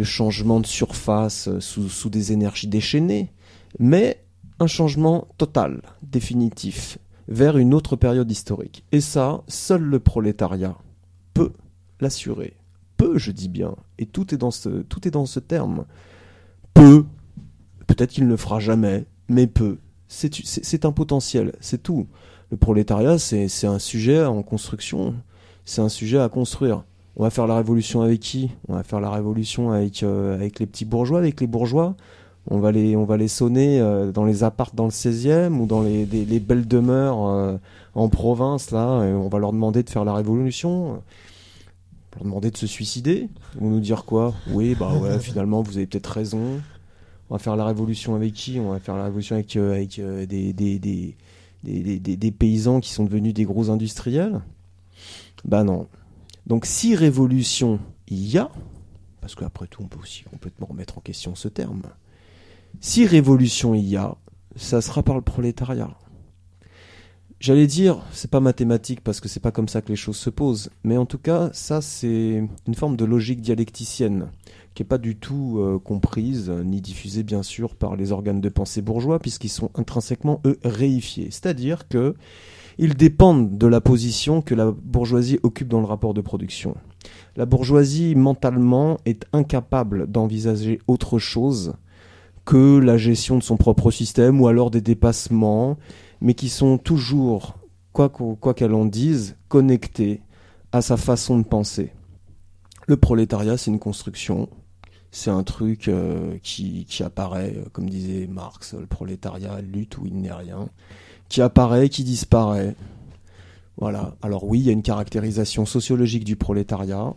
changement 0.02 0.60
de 0.60 0.66
surface 0.66 1.48
euh, 1.48 1.60
sous 1.60 2.10
des 2.10 2.32
énergies 2.32 2.68
déchaînées, 2.68 3.32
mais 3.80 4.24
un 4.60 4.68
changement 4.68 5.26
total, 5.38 5.82
définitif, 6.02 6.98
vers 7.26 7.58
une 7.58 7.74
autre 7.74 7.96
période 7.96 8.30
historique. 8.30 8.84
Et 8.92 9.00
ça, 9.00 9.42
seul 9.48 9.82
le 9.82 9.98
prolétariat 9.98 10.76
peut 11.32 11.52
l'assurer. 12.00 12.54
Peut, 12.96 13.18
je 13.18 13.32
dis 13.32 13.48
bien, 13.48 13.74
et 13.98 14.06
tout 14.06 14.34
est 14.34 14.38
dans 14.38 14.50
ce, 14.50 14.68
tout 14.68 15.06
est 15.06 15.10
dans 15.10 15.26
ce 15.26 15.40
terme. 15.40 15.84
Peut, 16.74 17.04
peut-être 17.86 18.10
qu'il 18.10 18.24
ne 18.24 18.30
le 18.30 18.36
fera 18.36 18.60
jamais, 18.60 19.04
mais 19.28 19.46
peut. 19.46 19.78
C'est 20.08 20.84
un 20.84 20.92
potentiel, 20.92 21.52
c'est 21.60 21.82
tout. 21.82 22.06
Le 22.50 22.56
prolétariat, 22.56 23.18
c'est 23.18 23.66
un 23.66 23.78
sujet 23.78 24.24
en 24.24 24.42
construction, 24.42 25.14
c'est 25.64 25.80
un 25.80 25.88
sujet 25.88 26.18
à 26.18 26.28
construire. 26.28 26.84
On 27.16 27.22
va 27.22 27.30
faire 27.30 27.46
la 27.46 27.56
révolution 27.56 28.02
avec 28.02 28.20
qui? 28.20 28.50
On 28.68 28.74
va 28.74 28.82
faire 28.82 29.00
la 29.00 29.10
révolution 29.10 29.70
avec, 29.70 30.02
euh, 30.02 30.34
avec 30.34 30.58
les 30.58 30.66
petits 30.66 30.84
bourgeois, 30.84 31.18
avec 31.18 31.40
les 31.40 31.46
bourgeois. 31.46 31.94
On 32.50 32.58
va 32.58 32.72
les, 32.72 32.96
on 32.96 33.04
va 33.04 33.16
les 33.16 33.28
sonner 33.28 33.80
euh, 33.80 34.12
dans 34.12 34.24
les 34.24 34.44
appartes 34.44 34.74
dans 34.74 34.84
le 34.84 34.90
16e 34.90 35.52
ou 35.58 35.66
dans 35.66 35.82
les, 35.82 36.04
les 36.04 36.40
belles 36.40 36.66
demeures 36.66 37.26
euh, 37.26 37.56
en 37.94 38.08
province, 38.08 38.70
là. 38.70 39.04
et 39.04 39.12
on 39.12 39.28
va 39.28 39.38
leur 39.38 39.52
demander 39.52 39.82
de 39.82 39.90
faire 39.90 40.04
la 40.04 40.12
révolution. 40.14 41.00
On 42.16 42.18
va 42.18 42.18
leur 42.18 42.24
demander 42.24 42.50
de 42.50 42.56
se 42.56 42.66
suicider. 42.66 43.28
Ils 43.54 43.60
vont 43.60 43.70
nous 43.70 43.80
dire 43.80 44.04
quoi? 44.04 44.34
Oui, 44.50 44.74
bah 44.74 44.92
ouais, 44.94 45.18
finalement, 45.20 45.62
vous 45.62 45.76
avez 45.76 45.86
peut-être 45.86 46.06
raison. 46.10 46.60
On 47.30 47.34
va 47.34 47.38
faire 47.38 47.56
la 47.56 47.64
révolution 47.64 48.14
avec 48.14 48.32
qui? 48.34 48.60
On 48.60 48.70
va 48.70 48.78
faire 48.80 48.96
la 48.96 49.04
révolution 49.04 49.34
avec, 49.36 49.56
euh, 49.56 49.72
avec 49.74 49.98
euh, 49.98 50.26
des, 50.26 50.52
des, 50.52 50.78
des, 50.78 51.16
des, 51.64 51.82
des- 51.82 51.98
des- 51.98 52.16
des 52.16 52.30
paysans 52.30 52.80
qui 52.80 52.90
sont 52.92 53.04
devenus 53.04 53.34
des 53.34 53.44
gros 53.44 53.70
industriels? 53.70 54.40
Bah 55.44 55.64
non. 55.64 55.88
Donc 56.46 56.66
si 56.66 56.94
révolution 56.94 57.78
il 58.08 58.26
y 58.28 58.36
a, 58.38 58.50
parce 59.20 59.34
qu'après 59.34 59.66
tout 59.66 59.82
on 59.82 59.86
peut 59.88 59.98
aussi 60.00 60.24
complètement 60.24 60.66
remettre 60.66 60.98
en 60.98 61.00
question 61.00 61.34
ce 61.34 61.48
terme, 61.48 61.82
si 62.80 63.06
révolution 63.06 63.74
il 63.74 63.86
y 63.88 63.96
a, 63.96 64.14
ça 64.56 64.80
sera 64.82 65.02
par 65.02 65.14
le 65.16 65.22
prolétariat. 65.22 65.90
J'allais 67.44 67.66
dire, 67.66 67.98
c'est 68.10 68.30
pas 68.30 68.40
mathématique 68.40 69.02
parce 69.02 69.20
que 69.20 69.28
c'est 69.28 69.38
pas 69.38 69.50
comme 69.50 69.68
ça 69.68 69.82
que 69.82 69.90
les 69.90 69.96
choses 69.96 70.16
se 70.16 70.30
posent, 70.30 70.70
mais 70.82 70.96
en 70.96 71.04
tout 71.04 71.18
cas, 71.18 71.50
ça 71.52 71.82
c'est 71.82 72.42
une 72.66 72.74
forme 72.74 72.96
de 72.96 73.04
logique 73.04 73.42
dialecticienne 73.42 74.30
qui 74.72 74.82
est 74.82 74.86
pas 74.86 74.96
du 74.96 75.14
tout 75.16 75.58
euh, 75.58 75.78
comprise 75.78 76.48
ni 76.48 76.80
diffusée 76.80 77.22
bien 77.22 77.42
sûr 77.42 77.74
par 77.76 77.96
les 77.96 78.12
organes 78.12 78.40
de 78.40 78.48
pensée 78.48 78.80
bourgeois 78.80 79.18
puisqu'ils 79.18 79.50
sont 79.50 79.70
intrinsèquement 79.74 80.40
eux 80.46 80.58
réifiés, 80.64 81.28
c'est-à-dire 81.30 81.86
que 81.86 82.14
ils 82.78 82.94
dépendent 82.94 83.58
de 83.58 83.66
la 83.66 83.82
position 83.82 84.40
que 84.40 84.54
la 84.54 84.70
bourgeoisie 84.70 85.38
occupe 85.42 85.68
dans 85.68 85.80
le 85.80 85.86
rapport 85.86 86.14
de 86.14 86.22
production. 86.22 86.74
La 87.36 87.44
bourgeoisie 87.44 88.14
mentalement 88.14 88.96
est 89.04 89.26
incapable 89.34 90.10
d'envisager 90.10 90.78
autre 90.86 91.18
chose 91.18 91.74
que 92.46 92.78
la 92.78 92.96
gestion 92.96 93.36
de 93.36 93.42
son 93.42 93.58
propre 93.58 93.90
système 93.90 94.40
ou 94.40 94.48
alors 94.48 94.70
des 94.70 94.80
dépassements, 94.80 95.76
mais 96.24 96.32
qui 96.32 96.48
sont 96.48 96.78
toujours, 96.78 97.58
quoi 97.92 98.08
qu'o- 98.08 98.34
quoi 98.34 98.54
qu'elle 98.54 98.72
en 98.72 98.86
dise, 98.86 99.36
connectés 99.48 100.22
à 100.72 100.80
sa 100.80 100.96
façon 100.96 101.38
de 101.38 101.44
penser. 101.44 101.92
Le 102.86 102.96
prolétariat, 102.96 103.58
c'est 103.58 103.70
une 103.70 103.78
construction, 103.78 104.48
c'est 105.10 105.30
un 105.30 105.42
truc 105.42 105.88
euh, 105.88 106.38
qui, 106.42 106.86
apparaît, 107.04 107.54
euh, 107.56 107.68
comme 107.72 107.90
disait 107.90 108.26
Marx, 108.26 108.72
le 108.72 108.86
prolétariat 108.86 109.60
lutte 109.60 109.98
où 109.98 110.06
il 110.06 110.16
n'est 110.18 110.32
rien, 110.32 110.70
qui 111.28 111.42
apparaît, 111.42 111.90
qui 111.90 112.04
disparaît. 112.04 112.74
Voilà. 113.76 114.16
Alors 114.22 114.44
oui, 114.44 114.60
il 114.60 114.66
y 114.66 114.70
a 114.70 114.72
une 114.72 114.82
caractérisation 114.82 115.66
sociologique 115.66 116.24
du 116.24 116.36
prolétariat, 116.36 117.12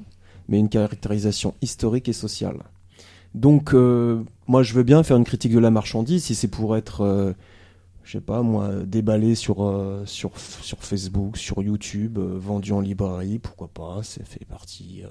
mais 0.49 0.59
une 0.59 0.69
caractérisation 0.69 1.53
historique 1.61 2.09
et 2.09 2.13
sociale. 2.13 2.57
Donc, 3.35 3.73
euh, 3.73 4.21
moi, 4.47 4.63
je 4.63 4.73
veux 4.73 4.83
bien 4.83 5.01
faire 5.03 5.15
une 5.15 5.23
critique 5.23 5.53
de 5.53 5.59
la 5.59 5.71
marchandise 5.71 6.25
si 6.25 6.35
c'est 6.35 6.47
pour 6.49 6.75
être 6.75 7.01
euh, 7.01 7.33
je 8.07 8.13
sais 8.13 8.21
pas 8.21 8.41
moi, 8.41 8.71
déballé 8.85 9.35
sur, 9.35 9.67
euh, 9.67 10.05
sur, 10.05 10.39
sur 10.39 10.81
Facebook, 10.81 11.35
sur 11.35 11.61
YouTube, 11.61 12.17
euh, 12.17 12.37
vendu 12.39 12.71
en 12.71 12.79
librairie, 12.79 13.37
pourquoi 13.37 13.67
pas, 13.67 14.01
ça 14.01 14.23
fait 14.23 14.45
partie 14.45 15.03
euh, 15.03 15.09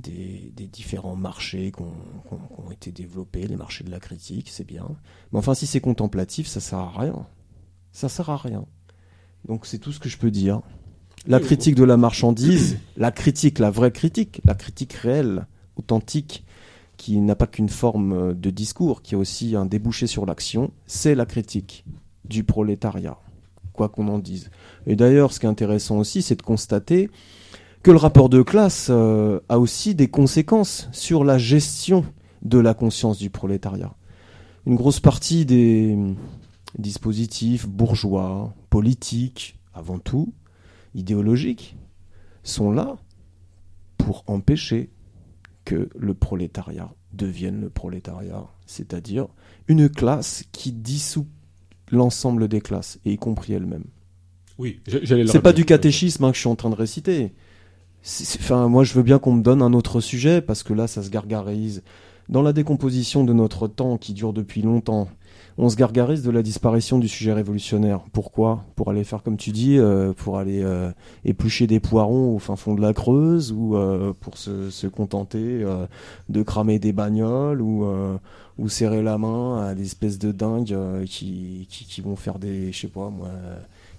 des, 0.00 0.52
des 0.56 0.66
différents 0.66 1.14
marchés 1.14 1.70
qui 1.70 1.82
ont 1.82 2.72
été 2.72 2.90
développés, 2.90 3.46
les 3.46 3.54
marchés 3.54 3.84
de 3.84 3.92
la 3.92 4.00
critique, 4.00 4.48
c'est 4.48 4.66
bien. 4.66 4.88
Mais 5.30 5.38
enfin, 5.38 5.54
si 5.54 5.68
c'est 5.68 5.80
contemplatif, 5.80 6.48
ça 6.48 6.58
sert 6.58 6.80
à 6.80 6.90
rien. 6.90 7.26
Ça 7.92 8.08
sert 8.08 8.28
à 8.28 8.36
rien. 8.36 8.64
Donc 9.46 9.64
c'est 9.64 9.78
tout 9.78 9.92
ce 9.92 10.00
que 10.00 10.08
je 10.08 10.18
peux 10.18 10.32
dire. 10.32 10.62
La 11.28 11.38
critique 11.38 11.76
de 11.76 11.84
la 11.84 11.96
marchandise, 11.96 12.76
la 12.96 13.12
critique, 13.12 13.60
la 13.60 13.70
vraie 13.70 13.92
critique, 13.92 14.40
la 14.44 14.54
critique 14.54 14.94
réelle, 14.94 15.46
authentique, 15.76 16.44
qui 16.96 17.20
n'a 17.20 17.36
pas 17.36 17.46
qu'une 17.46 17.68
forme 17.68 18.34
de 18.34 18.50
discours, 18.50 19.00
qui 19.00 19.14
a 19.14 19.18
aussi 19.18 19.54
un 19.54 19.64
débouché 19.64 20.08
sur 20.08 20.26
l'action, 20.26 20.72
c'est 20.86 21.14
la 21.14 21.24
critique 21.24 21.84
du 22.30 22.44
prolétariat, 22.44 23.18
quoi 23.74 23.90
qu'on 23.90 24.08
en 24.08 24.18
dise. 24.18 24.50
Et 24.86 24.96
d'ailleurs, 24.96 25.32
ce 25.32 25.40
qui 25.40 25.46
est 25.46 25.50
intéressant 25.50 25.98
aussi, 25.98 26.22
c'est 26.22 26.36
de 26.36 26.42
constater 26.42 27.10
que 27.82 27.90
le 27.90 27.96
rapport 27.96 28.28
de 28.28 28.42
classe 28.42 28.88
euh, 28.90 29.40
a 29.48 29.58
aussi 29.58 29.94
des 29.94 30.08
conséquences 30.08 30.88
sur 30.92 31.24
la 31.24 31.36
gestion 31.36 32.04
de 32.42 32.58
la 32.58 32.72
conscience 32.72 33.18
du 33.18 33.28
prolétariat. 33.30 33.94
Une 34.66 34.76
grosse 34.76 35.00
partie 35.00 35.44
des 35.44 35.98
dispositifs 36.78 37.66
bourgeois, 37.66 38.54
politiques, 38.70 39.58
avant 39.74 39.98
tout, 39.98 40.32
idéologiques, 40.94 41.76
sont 42.44 42.70
là 42.70 42.96
pour 43.98 44.24
empêcher 44.28 44.90
que 45.64 45.88
le 45.98 46.14
prolétariat 46.14 46.92
devienne 47.12 47.60
le 47.60 47.70
prolétariat, 47.70 48.46
c'est-à-dire 48.66 49.26
une 49.68 49.88
classe 49.88 50.44
qui 50.52 50.72
dissout 50.72 51.26
l'ensemble 51.90 52.48
des 52.48 52.60
classes, 52.60 52.98
et 53.04 53.12
y 53.12 53.18
compris 53.18 53.52
elle-même. 53.52 53.84
Oui, 54.58 54.80
j'allais 54.86 55.26
C'est 55.26 55.40
pas 55.40 55.52
du 55.52 55.64
catéchisme 55.64 56.24
hein, 56.24 56.30
que 56.30 56.36
je 56.36 56.40
suis 56.40 56.48
en 56.48 56.56
train 56.56 56.70
de 56.70 56.74
réciter. 56.74 57.32
Enfin, 58.04 58.68
moi, 58.68 58.84
je 58.84 58.94
veux 58.94 59.02
bien 59.02 59.18
qu'on 59.18 59.32
me 59.32 59.42
donne 59.42 59.62
un 59.62 59.72
autre 59.72 60.00
sujet 60.00 60.40
parce 60.40 60.62
que 60.62 60.72
là, 60.72 60.86
ça 60.86 61.02
se 61.02 61.10
gargarise. 61.10 61.82
Dans 62.28 62.42
la 62.42 62.52
décomposition 62.52 63.24
de 63.24 63.32
notre 63.32 63.68
temps 63.68 63.98
qui 63.98 64.12
dure 64.12 64.32
depuis 64.32 64.62
longtemps, 64.62 65.08
on 65.60 65.68
se 65.68 65.76
gargarise 65.76 66.22
de 66.22 66.30
la 66.30 66.42
disparition 66.42 66.98
du 66.98 67.06
sujet 67.06 67.34
révolutionnaire. 67.34 68.00
Pourquoi? 68.12 68.64
Pour 68.76 68.88
aller 68.88 69.04
faire 69.04 69.22
comme 69.22 69.36
tu 69.36 69.50
dis, 69.50 69.76
euh, 69.76 70.14
pour 70.14 70.38
aller 70.38 70.62
euh, 70.62 70.90
éplucher 71.26 71.66
des 71.66 71.80
poirons 71.80 72.34
au 72.34 72.38
fin 72.38 72.56
fond 72.56 72.74
de 72.74 72.80
la 72.80 72.94
Creuse, 72.94 73.52
ou 73.52 73.76
euh, 73.76 74.14
pour 74.18 74.38
se, 74.38 74.86
contenter 74.86 75.62
de 76.30 76.42
cramer 76.42 76.78
des 76.78 76.92
bagnoles, 76.92 77.60
ou, 77.60 77.86
serrer 78.68 79.02
la 79.02 79.18
main 79.18 79.66
à 79.66 79.74
des 79.74 79.84
espèces 79.84 80.18
de 80.18 80.32
dingues 80.32 80.76
qui, 81.04 81.66
vont 82.02 82.16
faire 82.16 82.38
des, 82.38 82.72
je 82.72 82.80
sais 82.80 82.88
pas 82.88 83.10
moi, 83.10 83.28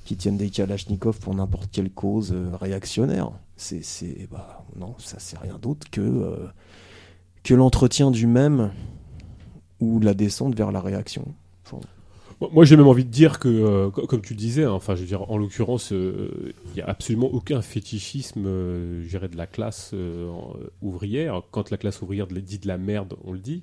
qui 0.03 0.17
tiennent 0.17 0.37
des 0.37 0.49
kalachnikovs 0.49 1.19
pour 1.19 1.35
n'importe 1.35 1.69
quelle 1.71 1.91
cause 1.91 2.33
réactionnaire. 2.59 3.31
C'est, 3.55 3.83
c'est, 3.83 4.27
bah, 4.31 4.65
non, 4.79 4.95
ça 4.97 5.17
c'est 5.19 5.37
rien 5.37 5.59
d'autre 5.61 5.87
que 5.91 7.53
l'entretien 7.53 8.09
du 8.09 8.25
même 8.25 8.71
ou 9.79 9.99
la 9.99 10.15
descente 10.15 10.55
vers 10.55 10.71
la 10.71 10.81
réaction. 10.81 11.25
Moi, 12.49 12.65
j'ai 12.65 12.75
même 12.75 12.87
envie 12.87 13.05
de 13.05 13.11
dire 13.11 13.37
que, 13.37 13.47
euh, 13.47 13.89
comme 13.91 14.21
tu 14.21 14.33
le 14.33 14.39
disais, 14.39 14.63
hein, 14.63 14.71
enfin, 14.71 14.95
je 14.95 15.01
veux 15.01 15.07
dire, 15.07 15.29
en 15.29 15.37
l'occurrence, 15.37 15.93
euh, 15.93 16.53
il 16.69 16.73
n'y 16.73 16.81
a 16.81 16.89
absolument 16.89 17.31
aucun 17.31 17.61
fétichisme, 17.61 18.45
euh, 18.47 19.03
je 19.03 19.09
dirais, 19.09 19.27
de 19.27 19.37
la 19.37 19.45
classe 19.45 19.93
ouvrière. 20.81 21.43
Quand 21.51 21.69
la 21.69 21.77
classe 21.77 22.01
ouvrière 22.01 22.25
dit 22.25 22.57
de 22.57 22.67
la 22.67 22.79
merde, 22.79 23.13
on 23.25 23.31
le 23.33 23.39
dit. 23.39 23.61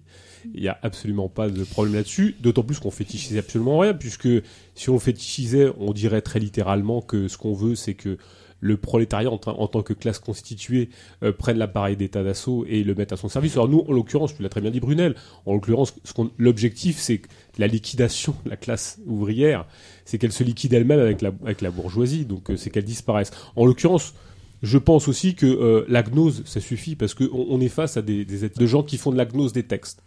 Il 0.55 0.61
n'y 0.61 0.69
a 0.69 0.79
absolument 0.83 1.29
pas 1.29 1.49
de 1.49 1.65
problème 1.65 1.97
là-dessus. 1.97 2.37
D'autant 2.41 2.63
plus 2.63 2.79
qu'on 2.79 2.93
fétichisait 2.93 3.41
absolument 3.41 3.79
rien, 3.79 3.95
puisque 3.95 4.29
si 4.77 4.91
on 4.91 4.99
fétichisait, 5.01 5.73
on 5.79 5.93
dirait 5.93 6.23
très 6.23 6.39
littéralement 6.39 7.01
que 7.01 7.27
ce 7.27 7.37
qu'on 7.37 7.55
veut, 7.55 7.75
c'est 7.75 7.95
que 7.95 8.17
le 8.61 8.77
prolétariat 8.77 9.31
en, 9.31 9.39
tant 9.39 9.83
que 9.83 9.93
classe 9.93 10.19
constituée 10.19 10.91
euh, 11.23 11.33
prenne 11.33 11.59
l'appareil 11.59 11.97
d'État 11.97 12.25
d'assaut 12.25 12.65
et 12.69 12.83
le 12.83 12.95
mette 12.95 13.13
à 13.13 13.17
son 13.17 13.29
service. 13.29 13.55
Alors 13.55 13.69
nous, 13.69 13.85
en 13.89 13.93
l'occurrence, 13.93 14.35
tu 14.37 14.43
l'as 14.43 14.49
très 14.49 14.61
bien 14.61 14.71
dit 14.71 14.81
Brunel, 14.81 15.15
en 15.47 15.55
l'occurrence, 15.55 15.95
l'objectif 16.39 16.99
c'est 16.99 17.23
la 17.59 17.67
liquidation 17.67 18.35
de 18.45 18.51
la 18.51 18.57
classe 18.57 18.99
ouvrière, 19.07 19.67
c'est 20.05 20.19
qu'elle 20.19 20.33
se 20.33 20.45
liquide 20.45 20.73
elle-même 20.73 21.01
avec 21.01 21.23
la, 21.23 21.71
bourgeoisie, 21.71 22.25
donc 22.25 22.51
euh, 22.51 22.57
c'est 22.57 22.71
qu'elle 22.71 22.85
disparaisse. 22.85 23.31
En 23.57 23.67
l'occurrence, 23.67 24.15
je 24.63 24.79
pense 24.79 25.07
aussi 25.09 25.35
que 25.35 25.47
euh, 25.47 25.85
la 25.89 26.03
gnose, 26.03 26.43
ça 26.45 26.61
suffit 26.61 26.97
parce 26.97 27.15
qu'on 27.15 27.29
on 27.33 27.61
est 27.61 27.69
face 27.69 27.97
à 27.97 28.03
des, 28.03 28.25
des, 28.25 28.49
de 28.49 28.67
gens 28.67 28.83
qui 28.83 28.97
font 28.97 29.13
de 29.13 29.17
la 29.17 29.27
gnose 29.27 29.53
des 29.53 29.63
textes 29.63 30.03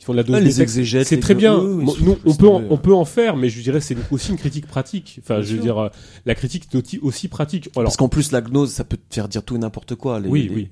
ils 0.00 0.04
font 0.04 0.12
de 0.12 0.18
la 0.18 0.22
dose 0.22 0.36
ah, 0.36 0.40
les 0.40 0.62
exégètes 0.62 1.06
c'est 1.06 1.18
très 1.18 1.34
bien. 1.34 1.58
nous 1.58 2.16
on 2.24 2.34
peut 2.34 2.48
en, 2.48 2.62
on 2.70 2.76
peut 2.76 2.94
en 2.94 3.04
faire 3.04 3.36
mais 3.36 3.48
je 3.48 3.60
dirais 3.60 3.80
c'est 3.80 3.96
aussi 4.10 4.30
une 4.30 4.36
critique 4.36 4.66
pratique. 4.66 5.20
Enfin 5.22 5.42
je 5.42 5.54
veux 5.54 5.60
dire 5.60 5.78
euh, 5.78 5.88
la 6.26 6.34
critique 6.34 6.68
est 6.72 6.98
aussi, 7.02 7.28
pratique. 7.28 7.70
Alors, 7.74 7.84
parce 7.84 7.96
qu'en 7.96 8.08
plus 8.08 8.32
la 8.32 8.40
gnose 8.40 8.70
ça 8.70 8.84
peut 8.84 8.96
te 8.96 9.14
faire 9.14 9.28
dire 9.28 9.42
tout 9.42 9.56
et 9.56 9.58
n'importe 9.58 9.94
quoi. 9.94 10.20
Les, 10.20 10.28
oui 10.28 10.50
oui. 10.54 10.68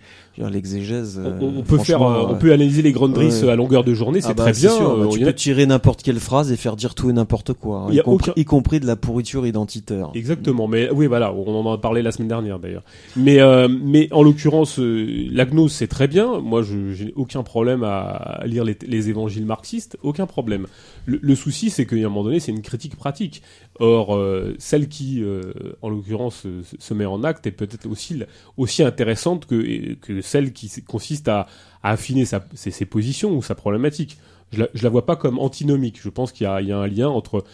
l'exégèse 0.50 1.20
on, 1.40 1.62
peut 1.62 1.78
faire 1.78 2.02
euh, 2.02 2.26
on 2.28 2.34
peut 2.34 2.52
analyser 2.52 2.82
les 2.82 2.92
grandes 2.92 3.14
drisses 3.14 3.42
à 3.42 3.56
longueur 3.56 3.84
de 3.84 3.94
journée 3.94 4.20
c'est 4.20 4.30
ah 4.30 4.34
bah, 4.34 4.44
très 4.44 4.52
bien 4.52 4.70
sûr, 4.70 4.96
bah, 4.96 5.06
tu 5.10 5.20
peux 5.20 5.32
tirer 5.32 5.66
n'importe 5.66 6.02
quelle 6.02 6.20
phrase 6.20 6.52
et 6.52 6.56
faire 6.56 6.76
dire 6.76 6.94
tout 6.94 7.10
et 7.10 7.12
n'importe 7.12 7.52
quoi 7.52 7.88
y, 7.90 8.00
compris, 8.00 8.32
y, 8.36 8.44
compris, 8.44 8.80
de 8.80 8.86
la 8.86 8.96
pourriture 8.96 9.46
identitaire. 9.46 10.10
Exactement 10.14 10.68
mais 10.68 10.90
oui 10.90 11.06
voilà 11.06 11.32
on 11.32 11.66
en 11.66 11.72
a 11.72 11.78
parlé 11.78 12.02
la 12.02 12.12
semaine 12.12 12.28
dernière 12.28 12.58
d'ailleurs. 12.58 12.84
Mais 13.16 13.40
euh, 13.40 13.68
mais 13.68 14.08
en 14.12 14.22
l'occurrence 14.22 14.78
la 14.78 15.44
gnose 15.46 15.72
c'est 15.72 15.88
très 15.88 16.06
bien. 16.06 16.40
Moi 16.40 16.62
je 16.62 16.92
j'ai 16.92 17.12
aucun 17.16 17.42
problème 17.42 17.82
à 17.82 18.42
lire 18.46 18.64
les, 18.64 18.76
les 18.86 19.08
évangiles 19.16 19.46
marxistes, 19.46 19.98
aucun 20.02 20.26
problème. 20.26 20.66
Le, 21.06 21.34
souci, 21.34 21.70
c'est 21.70 21.86
qu'à 21.86 21.96
un 21.96 22.02
moment 22.02 22.24
donné, 22.24 22.40
c'est 22.40 22.52
une 22.52 22.62
critique 22.62 22.96
pratique. 22.96 23.42
Or, 23.78 24.14
euh, 24.14 24.54
celle 24.58 24.88
qui, 24.88 25.22
euh, 25.22 25.52
en 25.82 25.88
l'occurrence, 25.88 26.46
se 26.78 26.94
met 26.94 27.06
en 27.06 27.24
acte 27.24 27.46
est 27.46 27.52
peut-être 27.52 27.86
aussi, 27.86 28.22
aussi 28.56 28.82
intéressante 28.82 29.46
que, 29.46 29.94
que 29.94 30.20
celle 30.20 30.52
qui 30.52 30.70
consiste 30.82 31.28
à, 31.28 31.46
affiner 31.82 32.24
ses, 32.24 32.86
positions 32.86 33.36
ou 33.36 33.42
sa 33.42 33.54
problématique. 33.54 34.18
Je 34.52 34.60
la, 34.60 34.68
la 34.80 34.88
vois 34.88 35.06
pas 35.06 35.16
comme 35.16 35.38
antinomique. 35.38 36.00
Je 36.02 36.08
pense 36.08 36.32
qu'il 36.32 36.44
y, 36.44 36.46
a 36.46 36.78
un 36.78 36.86
lien 36.86 37.08
entre. 37.08 37.44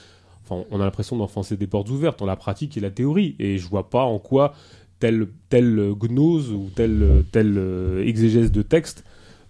Enfin, 0.44 0.64
on 0.70 0.80
a 0.80 0.84
l'impression 0.84 1.16
d'enfoncer 1.16 1.56
des 1.56 1.66
portes 1.66 1.88
ouvertes 1.90 2.18
dans 2.18 2.26
la 2.26 2.36
pratique 2.36 2.76
et 2.76 2.80
la 2.80 2.90
théorie. 2.90 3.36
Et 3.38 3.58
je 3.58 3.68
vois 3.68 3.90
pas 3.90 4.02
en 4.02 4.18
quoi 4.18 4.54
telle, 4.98 5.28
telle 5.48 5.94
gnose 5.98 6.52
ou 6.52 6.70
telle, 6.74 7.24
telle 7.32 7.54
euh, 7.58 8.06
exégèse 8.06 8.52
de 8.52 8.62
texte 8.62 9.04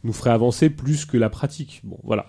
nous 0.05 0.13
ferait 0.13 0.31
avancer 0.31 0.71
plus 0.71 1.05
que 1.05 1.17
la 1.17 1.31
pratique. 1.31 1.81
Bon, 1.85 1.99
voilà. 2.03 2.27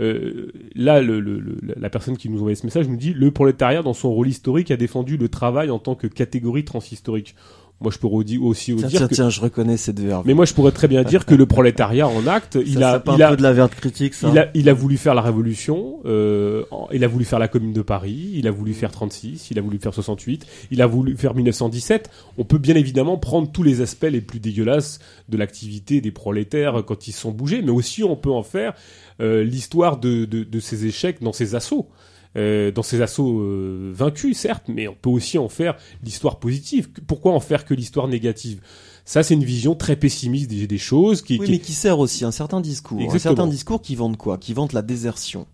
Euh, 0.00 0.52
là, 0.74 1.00
la 1.00 1.90
personne 1.90 2.16
qui 2.16 2.28
nous 2.28 2.40
envoie 2.40 2.54
ce 2.54 2.66
message 2.66 2.88
nous 2.88 2.96
dit 2.96 3.12
le 3.14 3.30
prolétariat, 3.30 3.82
dans 3.82 3.94
son 3.94 4.12
rôle 4.12 4.28
historique, 4.28 4.70
a 4.70 4.76
défendu 4.76 5.16
le 5.16 5.28
travail 5.28 5.70
en 5.70 5.78
tant 5.78 5.94
que 5.94 6.06
catégorie 6.06 6.64
transhistorique. 6.64 7.34
Moi, 7.82 7.90
je 7.92 7.98
pourrais 7.98 8.24
aussi 8.38 8.74
tiens, 8.76 8.88
dire 8.88 8.98
tiens, 8.98 9.08
que... 9.08 9.14
tiens, 9.14 9.30
je 9.30 9.40
reconnais 9.40 9.76
cette 9.76 10.00
verbe. 10.00 10.24
Mais 10.26 10.34
moi, 10.34 10.44
je 10.44 10.54
pourrais 10.54 10.72
très 10.72 10.88
bien 10.88 11.02
dire 11.02 11.26
que 11.26 11.34
le 11.34 11.46
prolétariat 11.46 12.06
en 12.08 12.26
acte, 12.26 12.58
il 12.64 12.82
a, 12.82 13.02
il 13.14 13.22
a, 13.22 13.28
un 13.28 13.30
peu 13.30 13.36
de 13.36 13.42
la 13.42 13.68
critique, 13.68 14.14
ça. 14.14 14.28
Il 14.30 14.38
a, 14.38 14.50
il 14.54 14.68
a 14.68 14.72
voulu 14.72 14.96
faire 14.96 15.14
la 15.14 15.22
révolution, 15.22 16.00
euh, 16.04 16.64
il 16.92 17.04
a 17.04 17.08
voulu 17.08 17.24
faire 17.24 17.38
la 17.38 17.48
Commune 17.48 17.72
de 17.72 17.82
Paris, 17.82 18.32
il 18.34 18.46
a 18.46 18.50
voulu 18.50 18.74
faire 18.74 18.90
36, 18.90 19.50
il 19.50 19.58
a 19.58 19.62
voulu 19.62 19.78
faire 19.78 19.94
68, 19.94 20.46
il 20.70 20.82
a 20.82 20.86
voulu 20.86 21.16
faire 21.16 21.34
1917. 21.34 22.10
On 22.38 22.44
peut 22.44 22.58
bien 22.58 22.76
évidemment 22.76 23.18
prendre 23.18 23.50
tous 23.50 23.62
les 23.62 23.80
aspects 23.80 24.08
les 24.10 24.20
plus 24.20 24.40
dégueulasses 24.40 25.00
de 25.28 25.36
l'activité 25.36 26.00
des 26.00 26.10
prolétaires 26.10 26.82
quand 26.86 27.08
ils 27.08 27.12
sont 27.12 27.30
bougés, 27.30 27.62
mais 27.62 27.70
aussi 27.70 28.04
on 28.04 28.16
peut 28.16 28.30
en 28.30 28.42
faire 28.42 28.74
euh, 29.20 29.44
l'histoire 29.44 29.98
de, 29.98 30.24
de, 30.24 30.44
de 30.44 30.60
ces 30.60 30.86
échecs 30.86 31.22
dans 31.22 31.32
ces 31.32 31.54
assauts. 31.54 31.88
Euh, 32.34 32.70
dans 32.70 32.82
ces 32.82 33.02
assauts 33.02 33.40
euh, 33.40 33.92
vaincus, 33.94 34.38
certes, 34.38 34.64
mais 34.66 34.88
on 34.88 34.94
peut 34.94 35.10
aussi 35.10 35.36
en 35.36 35.50
faire 35.50 35.76
l'histoire 36.02 36.38
positive. 36.38 36.88
Pourquoi 37.06 37.32
en 37.32 37.40
faire 37.40 37.66
que 37.66 37.74
l'histoire 37.74 38.08
négative? 38.08 38.60
Ça, 39.04 39.22
c'est 39.22 39.34
une 39.34 39.44
vision 39.44 39.74
très 39.74 39.96
pessimiste 39.96 40.48
des, 40.48 40.66
des 40.66 40.78
choses. 40.78 41.20
Qui, 41.20 41.38
oui, 41.38 41.46
mais 41.50 41.58
qui 41.58 41.72
sert 41.72 41.98
aussi 41.98 42.24
un 42.24 42.30
certain 42.30 42.62
discours. 42.62 43.12
Un 43.12 43.18
certain 43.18 43.46
discours 43.46 43.82
qui 43.82 43.96
vante 43.96 44.16
quoi? 44.16 44.38
Qui 44.38 44.54
vante 44.54 44.72
la 44.72 44.80
désertion. 44.80 45.46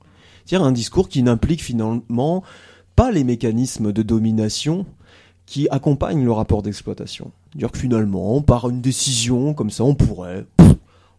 C'est-à-dire 0.45 0.67
un 0.67 0.73
discours 0.73 1.09
qui 1.09 1.23
n'implique 1.23 1.63
finalement 1.63 2.45
pas 2.95 3.11
les 3.11 3.25
mécanismes 3.25 3.93
de 3.93 4.03
domination 4.03 4.87
qui 5.47 5.69
accompagnent 5.71 6.25
le 6.25 6.33
rapport 6.33 6.63
d'exploitation. 6.63 7.33
Dire 7.55 7.73
que 7.73 7.79
finalement, 7.79 8.41
par 8.41 8.69
une 8.69 8.81
décision 8.81 9.53
comme 9.53 9.71
ça, 9.71 9.83
on 9.83 9.95
pourrait 9.95 10.47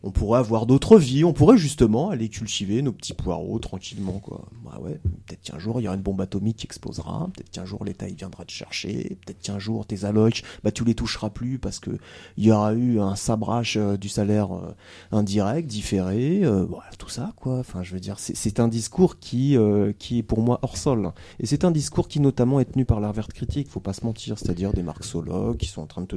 on 0.02 0.12
pourrait 0.12 0.40
avoir 0.40 0.66
d'autres 0.66 0.98
vies, 0.98 1.24
on 1.24 1.34
pourrait 1.34 1.58
justement 1.58 2.10
aller 2.10 2.30
cultiver 2.30 2.82
nos 2.82 2.94
petits 2.94 3.14
poireaux 3.14 3.60
tranquillement, 3.60 4.20
quoi. 4.20 4.48
Bah 4.64 4.80
ouais, 4.82 5.00
peut-être 5.26 5.42
qu'un 5.42 5.60
jour 5.60 5.82
il 5.82 5.84
y 5.84 5.88
aura 5.88 5.96
une 5.96 6.02
bombe 6.02 6.22
atomique 6.22 6.58
qui 6.58 6.66
explosera, 6.66 7.30
peut-être 7.34 7.52
qu'un 7.52 7.66
jour 7.66 7.84
l'État 7.84 8.08
il 8.08 8.16
viendra 8.16 8.46
te 8.46 8.52
chercher, 8.52 9.18
peut-être 9.26 9.42
qu'un 9.42 9.60
jour 9.60 9.86
tes 9.86 10.06
allocs, 10.06 10.44
bah 10.64 10.72
tu 10.72 10.86
les 10.86 10.96
toucheras 10.96 11.30
plus 11.30 11.60
parce 11.60 11.80
que 11.80 11.92
il 12.38 12.46
y 12.46 12.52
aura 12.52 12.74
eu 12.74 13.00
un 13.00 13.16
sabrage 13.16 13.76
euh, 13.78 13.98
du 13.98 14.08
salaire 14.08 14.54
euh, 14.56 14.74
indirect, 15.12 15.68
différé, 15.68 16.46
euh, 16.46 16.66
tout 16.98 17.10
ça, 17.10 17.34
quoi. 17.36 17.60
Enfin, 17.60 17.84
je 17.84 17.94
veux 17.94 18.00
dire, 18.00 18.16
c'est 18.20 18.60
un 18.60 18.68
discours 18.68 19.20
qui 19.20 19.58
qui 19.98 20.20
est 20.20 20.24
pour 20.24 20.42
moi 20.42 20.60
hors 20.62 20.78
sol, 20.78 21.12
et 21.40 21.46
c'est 21.46 21.66
un 21.66 21.72
discours 21.72 22.08
qui 22.08 22.20
notamment 22.20 22.60
est 22.60 22.66
tenu 22.66 22.86
par 22.86 23.00
la 23.00 23.12
verte 23.12 23.34
critique, 23.34 23.68
faut 23.68 23.80
pas 23.80 23.94
se 23.94 24.06
mentir, 24.06 24.38
c'est-à-dire 24.38 24.74
des 24.74 24.84
marxologues 24.84 25.58
qui 25.58 25.68
sont 25.68 25.82
en 25.82 25.88
train 25.88 26.02
de 26.02 26.08
te 26.08 26.16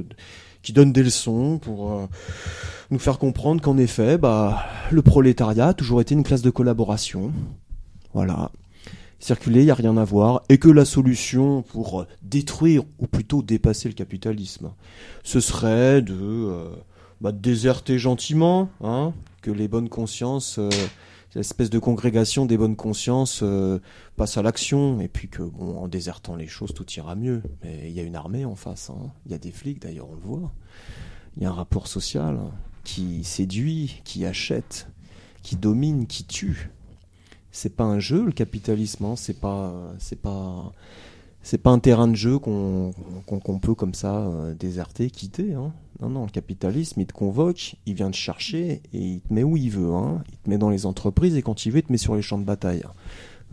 qui 0.63 0.73
donne 0.73 0.91
des 0.91 1.03
leçons 1.03 1.59
pour 1.59 1.91
euh, 1.91 2.07
nous 2.89 2.99
faire 2.99 3.19
comprendre 3.19 3.61
qu'en 3.61 3.77
effet, 3.77 4.17
bah, 4.17 4.65
le 4.91 5.01
prolétariat 5.01 5.67
a 5.67 5.73
toujours 5.73 6.01
été 6.01 6.15
une 6.15 6.23
classe 6.23 6.41
de 6.41 6.49
collaboration. 6.49 7.31
Voilà. 8.13 8.51
circuler, 9.19 9.61
il 9.61 9.65
n'y 9.65 9.71
a 9.71 9.75
rien 9.75 9.97
à 9.97 10.03
voir, 10.03 10.43
et 10.49 10.57
que 10.57 10.69
la 10.69 10.85
solution 10.85 11.61
pour 11.61 12.01
euh, 12.01 12.07
détruire, 12.21 12.83
ou 12.99 13.07
plutôt 13.07 13.41
dépasser 13.41 13.89
le 13.89 13.93
capitalisme, 13.93 14.71
ce 15.23 15.39
serait 15.39 16.01
de, 16.01 16.13
euh, 16.13 16.69
bah, 17.21 17.31
déserter 17.31 17.99
gentiment, 17.99 18.69
hein, 18.83 19.13
que 19.41 19.51
les 19.51 19.67
bonnes 19.67 19.89
consciences, 19.89 20.57
euh, 20.59 20.69
l'espèce 21.35 21.69
de 21.69 21.79
congrégation 21.79 22.45
des 22.45 22.57
bonnes 22.57 22.75
consciences 22.75 23.41
euh, 23.43 23.79
passe 24.15 24.37
à 24.37 24.41
l'action, 24.41 24.99
et 25.01 25.07
puis 25.07 25.29
que, 25.29 25.43
bon, 25.43 25.77
en 25.77 25.87
désertant 25.87 26.35
les 26.35 26.47
choses, 26.47 26.73
tout 26.73 26.89
ira 26.93 27.15
mieux. 27.15 27.41
Mais 27.63 27.89
il 27.89 27.91
y 27.91 27.99
a 27.99 28.03
une 28.03 28.15
armée 28.15 28.45
en 28.45 28.55
face, 28.55 28.89
hein. 28.89 29.11
il 29.25 29.31
y 29.31 29.35
a 29.35 29.39
des 29.39 29.51
flics 29.51 29.81
d'ailleurs, 29.81 30.09
on 30.09 30.15
le 30.15 30.21
voit. 30.21 30.51
Il 31.37 31.43
y 31.43 31.45
a 31.45 31.49
un 31.49 31.53
rapport 31.53 31.87
social 31.87 32.39
qui 32.83 33.23
séduit, 33.23 34.01
qui 34.03 34.25
achète, 34.25 34.87
qui 35.41 35.55
domine, 35.55 36.07
qui 36.07 36.25
tue 36.25 36.69
c'est 37.53 37.75
pas 37.75 37.85
un 37.85 37.99
jeu 37.99 38.25
le 38.25 38.31
capitalisme 38.33 39.05
hein, 39.05 39.15
c'est 39.15 39.39
pas 39.39 39.73
c'est 39.99 40.19
pas 40.19 40.73
c'est 41.43 41.59
pas 41.59 41.69
un 41.69 41.79
terrain 41.79 42.07
de 42.07 42.15
jeu 42.15 42.39
qu'on 42.39 42.91
peut 43.61 43.75
comme 43.75 43.93
ça 43.93 44.17
euh, 44.17 44.53
déserter 44.55 45.09
quitter 45.09 45.53
hein. 45.53 45.71
Non 46.01 46.09
non 46.09 46.25
le 46.25 46.31
capitalisme 46.31 47.01
il 47.01 47.05
te 47.07 47.13
convoque 47.13 47.75
il 47.85 47.93
vient 47.93 48.11
te 48.11 48.15
chercher 48.15 48.81
et 48.93 48.99
il 48.99 49.21
te 49.21 49.33
met 49.33 49.43
où 49.43 49.55
il 49.57 49.69
veut 49.69 49.93
hein. 49.93 50.23
il 50.31 50.37
te 50.37 50.49
met 50.49 50.57
dans 50.57 50.69
les 50.69 50.85
entreprises 50.85 51.35
et 51.35 51.41
quand 51.41 51.65
il 51.65 51.71
veut 51.71 51.79
il 51.79 51.83
te 51.83 51.91
met 51.91 51.97
sur 51.97 52.15
les 52.15 52.21
champs 52.21 52.39
de 52.39 52.45
bataille 52.45 52.83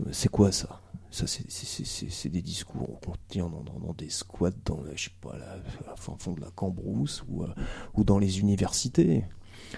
Euh, 0.01 0.09
c'est 0.11 0.29
quoi 0.29 0.51
ça? 0.51 0.81
Ça 1.11 1.25
c'est 1.27 2.29
des 2.29 2.41
discours 2.41 2.99
qu'on 3.01 3.13
tient 3.27 3.49
dans, 3.49 3.61
dans, 3.61 3.79
dans 3.85 3.93
des 3.93 4.09
squats 4.09 4.51
dans 4.65 4.79
la- 4.81 4.95
je 4.95 5.05
sais 5.05 5.15
pas 5.21 5.37
là, 5.37 5.57
à 5.91 5.95
fond 5.97 6.15
fond 6.17 6.31
de 6.33 6.41
la 6.41 6.49
Cambrousse 6.55 7.23
ou 7.29 7.43
euh, 7.43 7.47
ou 7.95 8.03
dans 8.05 8.17
les 8.17 8.39
universités 8.39 9.25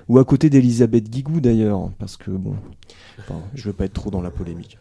ou 0.08 0.18
à 0.20 0.26
côté 0.26 0.50
d'Elisabeth 0.50 1.10
Guigou 1.10 1.42
d'ailleurs 1.42 1.90
parce 2.00 2.18
que 2.18 2.32
bon 2.32 2.56
Enfin, 3.20 3.42
je 3.56 3.64
veux 3.66 3.74
pas 3.74 3.86
être 3.86 3.94
trop 3.94 4.10
dans 4.12 4.22
la 4.22 4.32
polémique. 4.32 4.78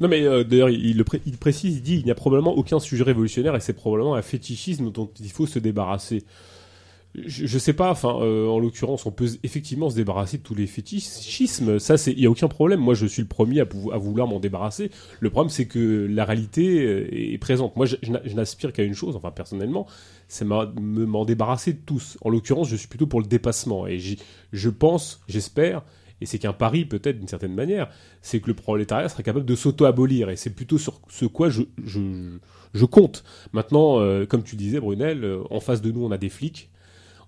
Non 0.00 0.08
mais 0.08 0.22
euh, 0.24 0.44
d'ailleurs 0.44 0.70
il, 0.70 1.04
il 1.26 1.36
précise, 1.38 1.76
il 1.76 1.82
dit 1.82 1.96
il 1.98 2.04
n'y 2.04 2.10
a 2.10 2.14
probablement 2.14 2.52
aucun 2.52 2.80
sujet 2.80 3.04
révolutionnaire 3.04 3.54
et 3.56 3.60
c'est 3.60 3.72
probablement 3.72 4.14
un 4.16 4.22
fétichisme 4.22 4.90
dont 4.90 5.08
il 5.20 5.30
faut 5.30 5.46
se 5.46 5.58
débarrasser. 5.58 6.24
Je, 7.16 7.58
sais 7.58 7.72
pas, 7.72 7.98
euh, 8.04 8.46
en 8.46 8.60
l'occurrence 8.60 9.04
on 9.04 9.10
peut 9.10 9.28
effectivement 9.42 9.90
se 9.90 9.96
débarrasser 9.96 10.38
de 10.38 10.44
tous 10.44 10.54
les 10.54 10.68
fétichismes, 10.68 11.80
ça 11.80 11.96
il 12.06 12.20
y 12.20 12.26
a 12.26 12.30
aucun 12.30 12.46
problème. 12.46 12.78
Moi 12.78 12.94
je 12.94 13.06
suis 13.06 13.22
le 13.22 13.26
premier 13.26 13.60
à, 13.60 13.64
vouloir 13.64 14.28
m'en 14.28 14.38
débarrasser. 14.38 14.92
Le 15.18 15.28
problème 15.28 15.50
c'est 15.50 15.66
que 15.66 16.06
la 16.08 16.24
réalité 16.24 16.84
euh, 16.84 17.08
est 17.10 17.38
présente. 17.38 17.74
Moi 17.74 17.86
je, 17.86 17.96
je 18.02 18.12
n'a- 18.12 18.22
je 18.24 18.34
n'aspire 18.34 18.72
qu'à 18.72 18.84
une 18.84 18.94
chose, 18.94 19.16
enfin 19.16 19.32
personnellement, 19.32 19.86
c'est 20.28 20.44
m'en 20.44 21.24
débarrasser 21.24 21.72
de 21.72 21.80
tous. 21.84 22.16
En 22.20 22.30
l'occurrence 22.30 22.68
je 22.68 22.76
suis 22.76 22.88
plutôt 22.88 23.08
pour 23.08 23.20
le 23.20 23.26
dépassement 23.26 23.88
et 23.88 23.98
je 24.52 24.68
pense, 24.68 25.20
j'espère 25.28 25.82
et 26.20 26.26
c'est 26.26 26.38
qu'un 26.38 26.52
pari 26.52 26.84
peut-être 26.84 27.18
d'une 27.18 27.28
certaine 27.28 27.54
manière, 27.54 27.88
c'est 28.22 28.40
que 28.40 28.48
le 28.48 28.54
prolétariat 28.54 29.08
sera 29.08 29.22
capable 29.22 29.46
de 29.46 29.54
s'auto-abolir, 29.54 30.28
et 30.30 30.36
c'est 30.36 30.50
plutôt 30.50 30.78
sur 30.78 31.00
ce 31.08 31.24
quoi 31.24 31.48
je, 31.48 32.84
compte. 32.84 33.24
Maintenant, 33.52 34.00
euh, 34.00 34.26
comme 34.26 34.42
tu 34.42 34.56
disais, 34.56 34.80
Brunel, 34.80 35.26
en 35.48 35.60
face 35.60 35.80
de 35.80 35.90
nous, 35.90 36.04
on 36.04 36.10
a 36.10 36.18
des 36.18 36.28
flics, 36.28 36.70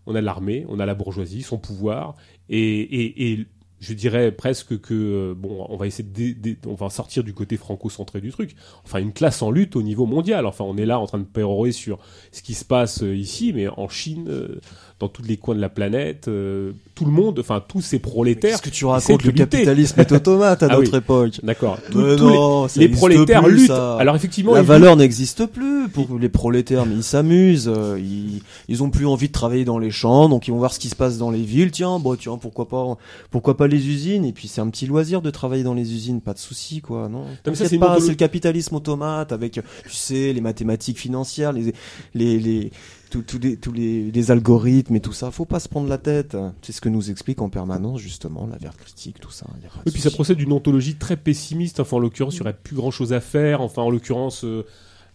on 0.07 0.15
a 0.15 0.21
l'armée, 0.21 0.65
on 0.69 0.81
a 0.81 0.87
la 0.87 0.95
bourgeoisie, 0.95 1.43
son 1.43 1.59
pouvoir, 1.59 2.17
et, 2.49 2.59
et, 2.59 3.33
et 3.33 3.47
je 3.83 3.95
dirais 3.95 4.31
presque 4.31 4.81
que 4.81 4.95
euh, 4.95 5.35
bon, 5.35 5.67
on 5.69 5.77
va 5.77 5.89
essayer 5.89 6.09
de, 6.09 6.57
on 6.69 6.75
va 6.75 6.89
sortir 6.89 7.25
du 7.25 7.35
côté 7.35 7.57
franco-centré 7.57 8.21
du 8.21 8.31
truc. 8.31 8.55
Enfin, 8.85 9.01
une 9.01 9.13
classe 9.13 9.43
en 9.43 9.51
lutte 9.51 9.75
au 9.75 9.83
niveau 9.83 10.07
mondial. 10.07 10.47
Enfin, 10.47 10.65
on 10.65 10.77
est 10.77 10.87
là 10.87 11.01
en 11.01 11.07
train 11.07 11.19
de 11.19 11.25
pérorer 11.25 11.73
sur 11.73 11.99
ce 12.31 12.43
qui 12.43 12.55
se 12.55 12.65
passe 12.65 13.03
euh, 13.03 13.15
ici, 13.15 13.53
mais 13.53 13.67
en 13.69 13.89
Chine, 13.89 14.29
euh, 14.29 14.61
dans 15.03 15.09
tous 15.09 15.23
les 15.23 15.37
coins 15.37 15.57
de 15.57 15.61
la 15.61 15.69
planète, 15.69 16.29
euh, 16.29 16.71
tout 16.95 17.05
le 17.05 17.11
monde, 17.11 17.41
enfin 17.41 17.61
tous 17.67 17.81
ces 17.81 17.99
prolétaires. 17.99 18.53
Qu'est-ce 18.61 18.63
que 18.63 18.71
tu 18.71 18.85
racontes 18.85 19.25
Le 19.25 19.33
capitalisme 19.33 20.01
est 20.01 20.13
automate 20.13 20.63
à 20.63 20.67
Ah 20.71 20.79
oui. 20.79 20.85
notre 20.85 20.99
époque. 20.99 21.41
D'accord. 21.43 21.79
Les- 21.93 22.17
non, 22.17 22.67
les, 22.77 22.89
prolétaires 22.89 23.43
plus, 23.43 23.53
luttent. 23.57 23.67
ça. 23.67 23.97
Alors 23.97 24.15
effectivement, 24.15 24.55
la 24.55 24.63
valeur 24.63 24.95
n'existe 24.97 25.47
plus 25.47 25.89
pour 25.89 26.19
les 26.21 26.29
prolétaires, 26.29 26.87
mais 26.87 26.95
ils 26.95 27.03
s'amusent. 27.03 27.69
euh, 27.69 27.99
Ils, 28.01 28.43
ils 28.69 28.83
ont 28.85 28.91
plus 28.91 29.07
envie 29.09 29.27
de 29.27 29.33
travailler 29.33 29.65
dans 29.65 29.81
les 29.81 29.91
champs, 29.91 30.29
donc 30.29 30.47
ils 30.47 30.53
vont 30.53 30.59
voir 30.59 30.73
ce 30.73 30.79
qui 30.79 30.89
se 30.89 30.95
passe 30.95 31.19
dans 31.19 31.33
les 31.33 31.43
villes. 31.43 31.73
Tiens, 31.73 31.99
bon, 31.99 32.15
tiens, 32.15 32.37
pourquoi 32.41 32.69
pas, 32.69 32.97
pourquoi 33.33 33.57
pas 33.57 33.67
les 33.67 33.89
usines? 33.89 34.25
Et 34.25 34.33
puis 34.33 34.47
c'est 34.47 34.61
un 34.61 34.69
petit 34.71 34.87
loisir 34.87 35.21
de 35.21 35.31
travailler 35.31 35.65
dans 35.65 35.75
les 35.75 35.93
usines, 35.93 36.21
pas 36.21 36.33
de 36.35 36.39
souci, 36.39 36.81
quoi. 36.81 37.09
Non, 37.09 37.25
T'inquiète 37.43 37.67
c'est 37.69 37.79
pas, 37.79 37.99
c'est 38.01 38.09
le 38.11 38.15
capitalisme 38.15 38.77
automate 38.77 39.33
avec, 39.33 39.55
tu 39.55 39.61
sais, 39.91 40.33
les 40.33 40.41
mathématiques 40.41 40.99
financières, 40.99 41.53
les, 41.53 41.73
les, 42.15 42.39
les 42.39 42.71
tous 43.21 43.39
les, 43.39 43.57
tous 43.57 43.73
les, 43.73 44.11
les 44.11 44.31
algorithmes 44.31 44.97
et 44.97 45.01
tout 45.01 45.13
ça. 45.13 45.31
Faut 45.31 45.45
pas 45.45 45.61
se 45.61 45.69
prendre 45.69 45.89
la 45.89 45.99
tête. 45.99 46.37
C'est 46.63 46.73
ce 46.73 46.81
que 46.81 46.89
nous 46.89 47.11
explique 47.11 47.43
en 47.43 47.49
permanence 47.51 48.01
justement 48.01 48.47
la 48.47 48.57
verte 48.57 48.79
critique, 48.79 49.21
tout 49.21 49.31
ça. 49.31 49.47
Y 49.63 49.67
a 49.67 49.71
Oui, 49.85 49.93
puis 49.93 50.01
ça 50.01 50.11
procède 50.11 50.39
d'une 50.39 50.53
ontologie 50.53 50.97
très 50.97 51.17
pessimiste. 51.17 51.81
Enfin, 51.81 51.99
en 51.99 52.01
l'occurrence, 52.01 52.35
il 52.35 52.39
n'y 52.39 52.43
aurait 52.43 52.57
plus 52.57 52.77
grand 52.77 52.91
chose 52.91 53.13
à 53.13 53.21
faire. 53.21 53.61
Enfin, 53.61 53.83
en 53.83 53.91
l'occurrence, 53.91 54.45
euh, 54.45 54.65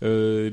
euh, 0.04 0.52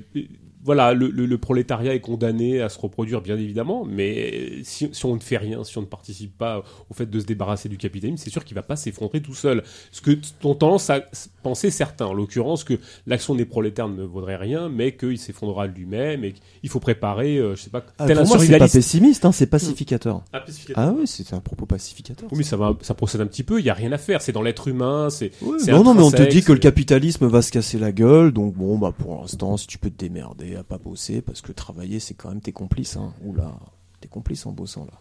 voilà, 0.65 0.95
le, 0.95 1.09
le- 1.11 1.27
le 1.27 1.39
prolétariat 1.39 1.95
est 1.95 2.01
condamné 2.01 2.61
à 2.63 2.69
se 2.71 2.79
reproduire, 2.79 3.21
bien 3.21 3.37
évidemment. 3.37 3.85
Mais 3.85 4.63
si, 4.65 4.89
si 4.93 5.05
on 5.05 5.15
ne 5.15 5.21
fait 5.21 5.37
rien, 5.37 5.63
si 5.63 5.77
on 5.79 5.83
ne 5.83 5.87
participe 5.87 6.37
pas 6.39 6.65
au 6.91 6.95
fait 6.95 7.05
de 7.09 7.21
se 7.21 7.27
débarrasser 7.27 7.69
du 7.69 7.77
capitalisme, 7.77 8.17
c'est 8.17 8.31
sûr 8.31 8.45
qu'il 8.45 8.55
va 8.55 8.63
pas 8.63 8.75
s'effondrer 8.77 9.21
tout 9.21 9.35
seul. 9.35 9.63
Ce 9.93 10.01
que 10.01 10.13
ont 10.43 10.55
tendance 10.55 10.89
à 10.91 11.03
penser 11.43 11.71
certains, 11.71 12.07
en 12.07 12.15
l'occurrence, 12.15 12.65
que 12.65 12.75
l'action 13.07 13.35
des 13.35 13.45
prolétaires 13.45 13.89
ne 13.89 14.03
vaudrait 14.03 14.37
rien, 14.37 14.69
mais 14.71 14.97
qu'il 14.97 15.19
s'effondrera 15.19 15.67
lui-même 15.67 16.25
et 16.25 16.33
qu'il 16.33 16.71
faut 16.71 16.81
préparer, 16.81 17.37
euh, 17.37 17.55
je 17.57 17.63
sais 17.63 17.71
pas, 17.71 17.85
Ah, 17.99 18.07
tel 18.07 18.17
un 18.19 18.23
pour 18.23 18.37
moi, 18.37 18.39
c'est 18.39 18.59
pas 18.59 18.67
pessimiste, 18.69 19.25
hein, 19.27 19.33
c'est 19.33 19.47
pacificateur. 19.47 20.23
Ah, 20.33 20.41
pacificateur. 20.41 20.83
Ah 20.83 20.95
oui, 20.99 21.07
c'est 21.07 21.35
un 21.35 21.41
propos 21.41 21.67
pacificateur. 21.67 22.29
Oui, 22.33 22.39
mais 22.39 22.45
ça, 22.45 22.57
va, 22.57 22.75
ça 22.81 22.95
procède 22.95 23.21
un 23.21 23.27
petit 23.27 23.43
peu. 23.43 23.61
Il 23.61 23.67
y 23.67 23.71
a 23.71 23.75
rien 23.75 23.93
à 23.93 23.99
faire. 23.99 24.23
C'est 24.23 24.33
dans 24.33 24.43
l'être 24.43 24.67
humain. 24.69 25.11
C'est 25.11 25.31
non, 25.69 25.85
non, 25.85 25.93
mais 25.93 26.03
on 26.03 26.11
te 26.11 26.23
dit 26.23 26.43
que 26.43 26.53
le 26.53 26.59
capitalisme 26.59 27.27
va 27.27 27.43
se 27.43 27.53
casser 27.53 27.79
la 27.79 27.93
gueule, 27.93 28.33
donc 28.33 28.55
bon, 28.55 28.79
bah 28.79 28.93
pour 28.97 29.21
l'instant, 29.21 29.57
si 29.59 29.67
tu 29.67 29.77
peux 29.77 29.91
te 29.91 29.99
démerder 29.99 30.54
à 30.57 30.65
pas 30.65 30.79
bosser, 30.79 31.21
parce 31.23 31.41
que 31.41 31.53
travailler, 31.53 32.01
c'est 32.01 32.15
quand 32.15 32.29
même 32.31 32.41
tes 32.41 32.53
complices, 32.53 32.97
hein. 32.97 33.13
Oula, 33.25 33.59
t'es 34.01 34.09
complice 34.09 34.45
en 34.47 34.53
bossant 34.53 34.85
là. 34.85 35.01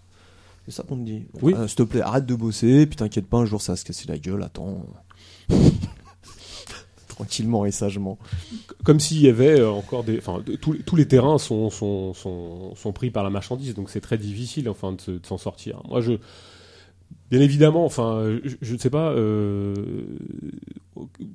C'est 0.65 0.72
ça 0.72 0.83
qu'on 0.83 0.95
te 0.98 1.03
dit. 1.03 1.25
Oui. 1.41 1.53
Ah, 1.57 1.67
S'il 1.67 1.75
te 1.77 1.83
plaît, 1.83 2.01
arrête 2.01 2.25
de 2.25 2.35
bosser, 2.35 2.85
puis 2.85 2.95
t'inquiète 2.95 3.27
pas, 3.27 3.40
un 3.40 3.45
jour 3.45 3.61
ça 3.61 3.73
va 3.73 3.75
se 3.75 3.83
casser 3.85 4.07
la 4.07 4.17
gueule, 4.17 4.43
attends. 4.43 4.85
Tranquillement 7.07 7.65
et 7.65 7.72
sagement. 7.72 8.17
comme 8.83 8.99
s'il 8.99 9.22
y 9.22 9.27
avait 9.30 9.59
euh, 9.59 9.69
encore 9.72 10.03
des, 10.03 10.17
enfin, 10.17 10.41
de- 10.43 10.56
tous, 10.56 10.72
les- 10.73 10.80
tous 10.82 10.95
les 10.95 11.07
terrains 11.07 11.38
sont, 11.38 11.69
sont, 11.69 12.14
sont, 12.15 12.73
sont 12.75 12.91
pris 12.91 13.11
par 13.11 13.23
la 13.23 13.30
marchandise, 13.30 13.75
donc 13.75 13.90
c'est 13.91 14.01
très 14.01 14.17
difficile, 14.17 14.67
enfin, 14.67 14.93
de 14.93 15.19
s'en 15.23 15.38
sortir. 15.38 15.82
Moi, 15.88 16.01
je, 16.01 16.14
bien 17.34 17.42
évidemment, 17.42 17.84
enfin, 17.84 18.38
je, 18.62 18.74
ne 18.74 18.78
sais 18.78 18.92
pas, 18.92 19.10
euh, 19.10 19.74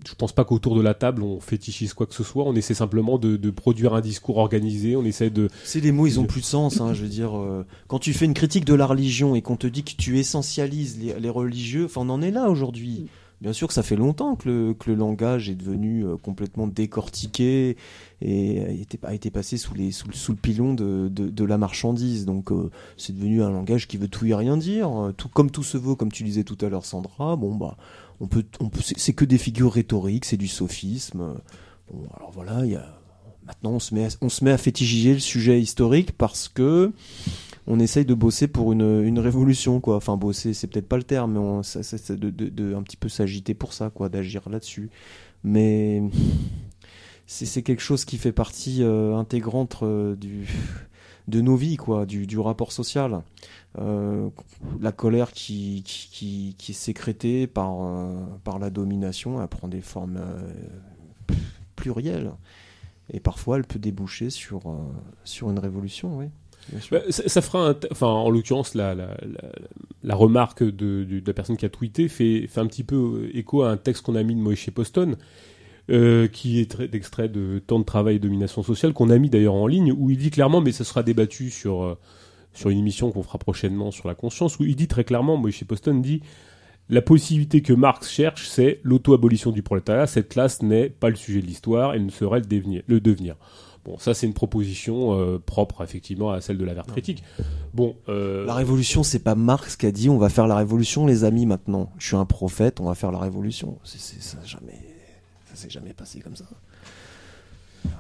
je 0.06 0.14
pense 0.14 0.30
pas 0.30 0.44
qu'autour 0.44 0.76
de 0.76 0.80
la 0.80 0.94
table 0.94 1.24
on 1.24 1.40
fétichise 1.40 1.92
quoi 1.92 2.06
que 2.06 2.14
ce 2.14 2.22
soit. 2.22 2.44
On 2.44 2.54
essaie 2.54 2.72
simplement 2.74 3.18
de, 3.18 3.36
de 3.36 3.50
produire 3.50 3.94
un 3.94 4.00
discours 4.00 4.36
organisé. 4.36 4.94
On 4.94 5.04
essaie 5.04 5.30
de, 5.30 5.48
C'est 5.64 5.80
les 5.80 5.90
mots, 5.90 6.06
ils 6.06 6.20
ont 6.20 6.24
plus 6.24 6.42
de 6.42 6.46
sens. 6.46 6.80
Hein, 6.80 6.94
je 6.94 7.02
veux 7.02 7.08
dire, 7.08 7.36
euh, 7.36 7.66
quand 7.88 7.98
tu 7.98 8.12
fais 8.12 8.26
une 8.26 8.34
critique 8.34 8.64
de 8.64 8.74
la 8.74 8.86
religion 8.86 9.34
et 9.34 9.42
qu'on 9.42 9.56
te 9.56 9.66
dit 9.66 9.82
que 9.82 9.96
tu 9.96 10.20
essentialises 10.20 11.00
les, 11.00 11.18
les 11.18 11.30
religieux, 11.30 11.86
enfin, 11.86 12.02
on 12.02 12.10
en 12.10 12.22
est 12.22 12.30
là 12.30 12.48
aujourd'hui. 12.48 13.08
Bien 13.40 13.52
sûr 13.52 13.68
que 13.68 13.74
ça 13.74 13.84
fait 13.84 13.94
longtemps 13.94 14.34
que 14.34 14.48
le, 14.48 14.74
que 14.74 14.90
le 14.90 14.96
langage 14.96 15.48
est 15.48 15.54
devenu 15.54 16.04
euh, 16.04 16.16
complètement 16.16 16.66
décortiqué 16.66 17.76
et 18.20 18.60
a 18.64 18.70
été, 18.70 18.98
a 19.04 19.14
été 19.14 19.30
passé 19.30 19.56
sous, 19.58 19.74
les, 19.74 19.92
sous, 19.92 20.08
le- 20.08 20.14
sous 20.14 20.32
le 20.32 20.38
pilon 20.38 20.74
de, 20.74 21.08
de, 21.08 21.28
de 21.28 21.44
la 21.44 21.56
marchandise. 21.56 22.24
Donc 22.26 22.50
euh, 22.50 22.70
c'est 22.96 23.14
devenu 23.14 23.42
un 23.44 23.50
langage 23.50 23.86
qui 23.86 23.96
veut 23.96 24.08
tout 24.08 24.26
et 24.26 24.34
rien 24.34 24.56
dire. 24.56 24.90
Euh, 24.90 25.12
Tout, 25.12 25.28
comme 25.28 25.52
tout 25.52 25.62
se 25.62 25.76
vaut, 25.78 25.94
comme 25.94 26.10
tu 26.10 26.24
disais 26.24 26.42
tout 26.42 26.58
à 26.62 26.68
l'heure, 26.68 26.84
Sandra, 26.84 27.36
bon, 27.36 27.54
bah, 27.54 27.76
on 28.20 28.26
peut, 28.26 28.44
on 28.58 28.68
peut, 28.70 28.80
c'est 28.82 28.98
c'est 28.98 29.12
que 29.12 29.24
des 29.24 29.38
figures 29.38 29.72
rhétoriques, 29.72 30.24
c'est 30.24 30.36
du 30.36 30.48
sophisme. 30.48 31.34
Bon, 31.92 32.08
alors 32.16 32.32
voilà, 32.32 32.64
il 32.66 32.72
y 32.72 32.76
a, 32.76 32.86
Maintenant, 33.46 33.70
on 33.70 33.78
se 33.78 33.94
met, 33.94 34.04
à, 34.04 34.08
on 34.20 34.28
se 34.28 34.44
met 34.44 34.50
à 34.50 34.58
fétichiser 34.58 35.14
le 35.14 35.20
sujet 35.20 35.58
historique 35.58 36.12
parce 36.12 36.48
que 36.48 36.92
on 37.70 37.78
essaye 37.80 38.06
de 38.06 38.14
bosser 38.14 38.48
pour 38.48 38.72
une, 38.72 39.04
une 39.04 39.18
révolution, 39.18 39.80
quoi. 39.80 39.96
Enfin, 39.96 40.16
bosser, 40.16 40.54
c'est 40.54 40.66
peut-être 40.66 40.88
pas 40.88 40.96
le 40.96 41.02
terme, 41.02 41.32
mais 41.34 41.38
on, 41.38 41.62
ça, 41.62 41.80
de, 42.16 42.30
de- 42.30 42.74
un 42.74 42.82
petit 42.82 42.96
peu 42.96 43.10
s'agiter 43.10 43.52
pour 43.52 43.74
ça, 43.74 43.90
quoi, 43.90 44.08
d'agir 44.08 44.48
là-dessus. 44.48 44.90
Mais 45.44 46.02
c'est 47.26 47.62
quelque 47.62 47.82
chose 47.82 48.06
qui 48.06 48.16
fait 48.16 48.32
partie 48.32 48.82
euh, 48.82 49.14
intégrante 49.14 49.80
euh, 49.82 50.16
du 50.16 50.48
de 51.28 51.42
nos 51.42 51.56
vies, 51.56 51.76
quoi, 51.76 52.06
du, 52.06 52.26
du 52.26 52.38
rapport 52.38 52.72
social. 52.72 53.20
Euh, 53.78 54.30
la 54.80 54.92
colère 54.92 55.32
qui, 55.32 55.82
qui, 55.84 56.54
qui, 56.56 56.72
est 56.72 56.74
sécrétée 56.74 57.46
par, 57.46 57.76
par 58.44 58.58
la 58.58 58.70
domination, 58.70 59.42
elle 59.42 59.48
prend 59.48 59.68
des 59.68 59.82
formes 59.82 60.18
plurielles. 61.76 62.32
Et 63.12 63.20
parfois, 63.20 63.58
elle 63.58 63.66
peut 63.66 63.78
déboucher 63.78 64.30
sur, 64.30 64.62
sur 65.24 65.50
une 65.50 65.58
révolution, 65.58 66.16
oui. 66.16 66.30
Bah, 66.90 67.00
ça, 67.08 67.40
fera 67.40 67.74
enfin 67.90 68.06
en 68.06 68.30
l'occurrence 68.30 68.74
la, 68.74 68.94
remarque 70.10 70.62
de, 70.62 71.22
la 71.26 71.32
personne 71.32 71.56
qui 71.56 71.64
a 71.64 71.68
tweeté 71.68 72.08
fait, 72.08 72.48
un 72.56 72.66
petit 72.66 72.84
peu 72.84 72.96
euh, 72.96 73.36
écho 73.36 73.62
à 73.62 73.70
un 73.70 73.76
texte 73.76 74.04
qu'on 74.04 74.14
a 74.16 74.22
mis 74.22 74.34
de 74.34 74.40
Moïse 74.40 74.68
Poston 74.74 75.16
euh, 75.90 76.28
qui 76.28 76.60
est 76.60 76.80
d'extrait 76.82 77.28
de 77.28 77.60
temps 77.66 77.78
de 77.78 77.84
travail 77.84 78.16
et 78.16 78.18
domination 78.18 78.62
sociale 78.62 78.92
qu'on 78.92 79.10
a 79.10 79.18
mis 79.18 79.30
d'ailleurs 79.30 79.54
en 79.54 79.66
ligne 79.66 79.92
où 79.96 80.10
il 80.10 80.18
dit 80.18 80.30
clairement 80.30 80.60
mais 80.60 80.72
ça 80.72 80.84
sera 80.84 81.02
débattu 81.02 81.50
sur 81.50 81.82
euh, 81.82 81.98
une 82.66 82.78
émission 82.78 83.10
qu'on 83.12 83.22
fera 83.22 83.38
prochainement 83.38 83.90
sur 83.90 84.08
la 84.08 84.14
conscience 84.14 84.58
où 84.58 84.64
il 84.64 84.76
dit 84.76 84.88
très 84.88 85.04
clairement 85.04 85.36
Moïse 85.36 85.64
Poston 85.64 85.94
dit 85.94 86.20
La 86.90 87.00
possibilité 87.02 87.62
que 87.62 87.72
Marx 87.72 88.10
cherche, 88.10 88.48
c'est 88.48 88.80
l'auto-abolition 88.82 89.52
du 89.52 89.62
prolétariat. 89.62 90.06
Cette 90.06 90.28
classe 90.30 90.62
n'est 90.62 90.88
pas 90.88 91.08
le 91.10 91.16
sujet 91.16 91.40
de 91.40 91.46
l'histoire, 91.46 91.94
elle 91.94 92.04
ne 92.04 92.10
saurait. 92.10 92.40
Le 92.40 93.00
devenir. 93.00 93.36
Bon, 93.88 93.96
ça 93.98 94.12
c'est 94.12 94.26
une 94.26 94.34
proposition 94.34 95.18
euh, 95.18 95.38
propre 95.38 95.82
effectivement 95.82 96.30
à 96.30 96.40
celle 96.42 96.58
de 96.58 96.64
la 96.66 96.74
verte 96.74 96.90
critique. 96.90 97.22
Bon, 97.72 97.96
euh, 98.10 98.44
La 98.44 98.52
révolution, 98.54 99.02
c'est 99.02 99.18
pas 99.20 99.34
Marx 99.34 99.76
qui 99.76 99.86
a 99.86 99.90
dit 99.92 100.10
on 100.10 100.18
va 100.18 100.28
faire 100.28 100.46
la 100.46 100.56
révolution, 100.56 101.06
les 101.06 101.24
amis, 101.24 101.46
maintenant. 101.46 101.90
Je 101.98 102.08
suis 102.08 102.16
un 102.16 102.26
prophète, 102.26 102.80
on 102.80 102.84
va 102.84 102.94
faire 102.94 103.12
la 103.12 103.18
révolution. 103.18 103.78
C'est, 103.84 103.98
ça, 103.98 104.36
jamais, 104.44 104.78
ça 105.46 105.56
s'est 105.56 105.70
jamais 105.70 105.94
passé 105.94 106.20
comme 106.20 106.36
ça. 106.36 106.44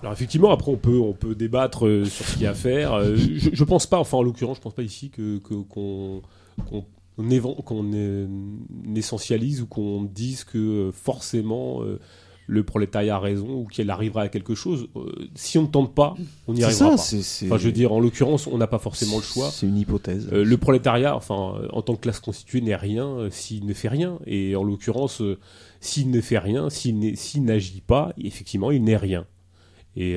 alors 0.02 0.12
effectivement 0.12 0.50
après 0.50 0.70
on 0.72 0.76
peut 0.76 0.98
on 0.98 1.12
peut 1.14 1.34
débattre 1.34 1.86
euh, 1.86 2.04
sur 2.04 2.26
ce 2.26 2.32
qu'il 2.34 2.42
y 2.42 2.46
a 2.46 2.50
à 2.50 2.54
faire. 2.54 2.92
Euh, 2.92 3.16
je, 3.16 3.50
je 3.52 3.64
pense 3.64 3.86
pas, 3.86 3.98
enfin 3.98 4.18
en 4.18 4.22
l'occurrence 4.22 4.58
je 4.58 4.62
pense 4.62 4.74
pas 4.74 4.82
ici 4.82 5.08
que 5.10 5.38
que- 5.38 5.54
qu'on 5.62 6.20
qu'on 6.68 6.84
on 7.16 7.30
évan- 7.30 7.62
qu'on 7.64 7.84
essentialise 8.94 9.62
ou 9.62 9.66
qu'on 9.66 10.02
dise 10.02 10.44
que 10.44 10.90
forcément 10.92 11.82
euh, 11.82 11.98
le 12.48 12.64
prolétariat 12.64 13.16
a 13.16 13.18
raison 13.18 13.60
ou 13.60 13.66
qu'il 13.66 13.88
arrivera 13.90 14.22
à 14.22 14.28
quelque 14.28 14.54
chose. 14.54 14.88
Euh, 14.96 15.28
si 15.34 15.58
on 15.58 15.62
ne 15.62 15.66
tente 15.68 15.94
pas, 15.94 16.16
on 16.48 16.54
n'y 16.54 16.64
arrivera 16.64 16.96
ça, 16.96 17.16
pas. 17.16 17.46
Enfin, 17.46 17.58
je 17.58 17.66
veux 17.66 17.72
dire, 17.72 17.92
en 17.92 18.00
l'occurrence, 18.00 18.46
on 18.46 18.56
n'a 18.56 18.66
pas 18.66 18.78
forcément 18.78 19.18
le 19.18 19.22
choix. 19.22 19.50
C'est 19.50 19.66
une 19.66 19.76
hypothèse. 19.76 20.28
Euh, 20.32 20.44
le 20.44 20.56
prolétariat, 20.56 21.14
enfin, 21.14 21.60
en 21.70 21.82
tant 21.82 21.94
que 21.94 22.00
classe 22.00 22.20
constituée, 22.20 22.62
n'est 22.62 22.74
rien 22.74 23.06
euh, 23.06 23.30
s'il 23.30 23.66
ne 23.66 23.74
fait 23.74 23.88
rien. 23.88 24.18
Et 24.26 24.56
en 24.56 24.64
l'occurrence, 24.64 25.22
s'il 25.80 26.10
ne 26.10 26.20
fait 26.22 26.38
rien, 26.38 26.70
s'il 26.70 27.44
n'agit 27.44 27.82
pas, 27.82 28.14
effectivement, 28.18 28.70
il 28.70 28.82
n'est 28.82 28.96
rien. 28.96 29.26
Et 29.94 30.16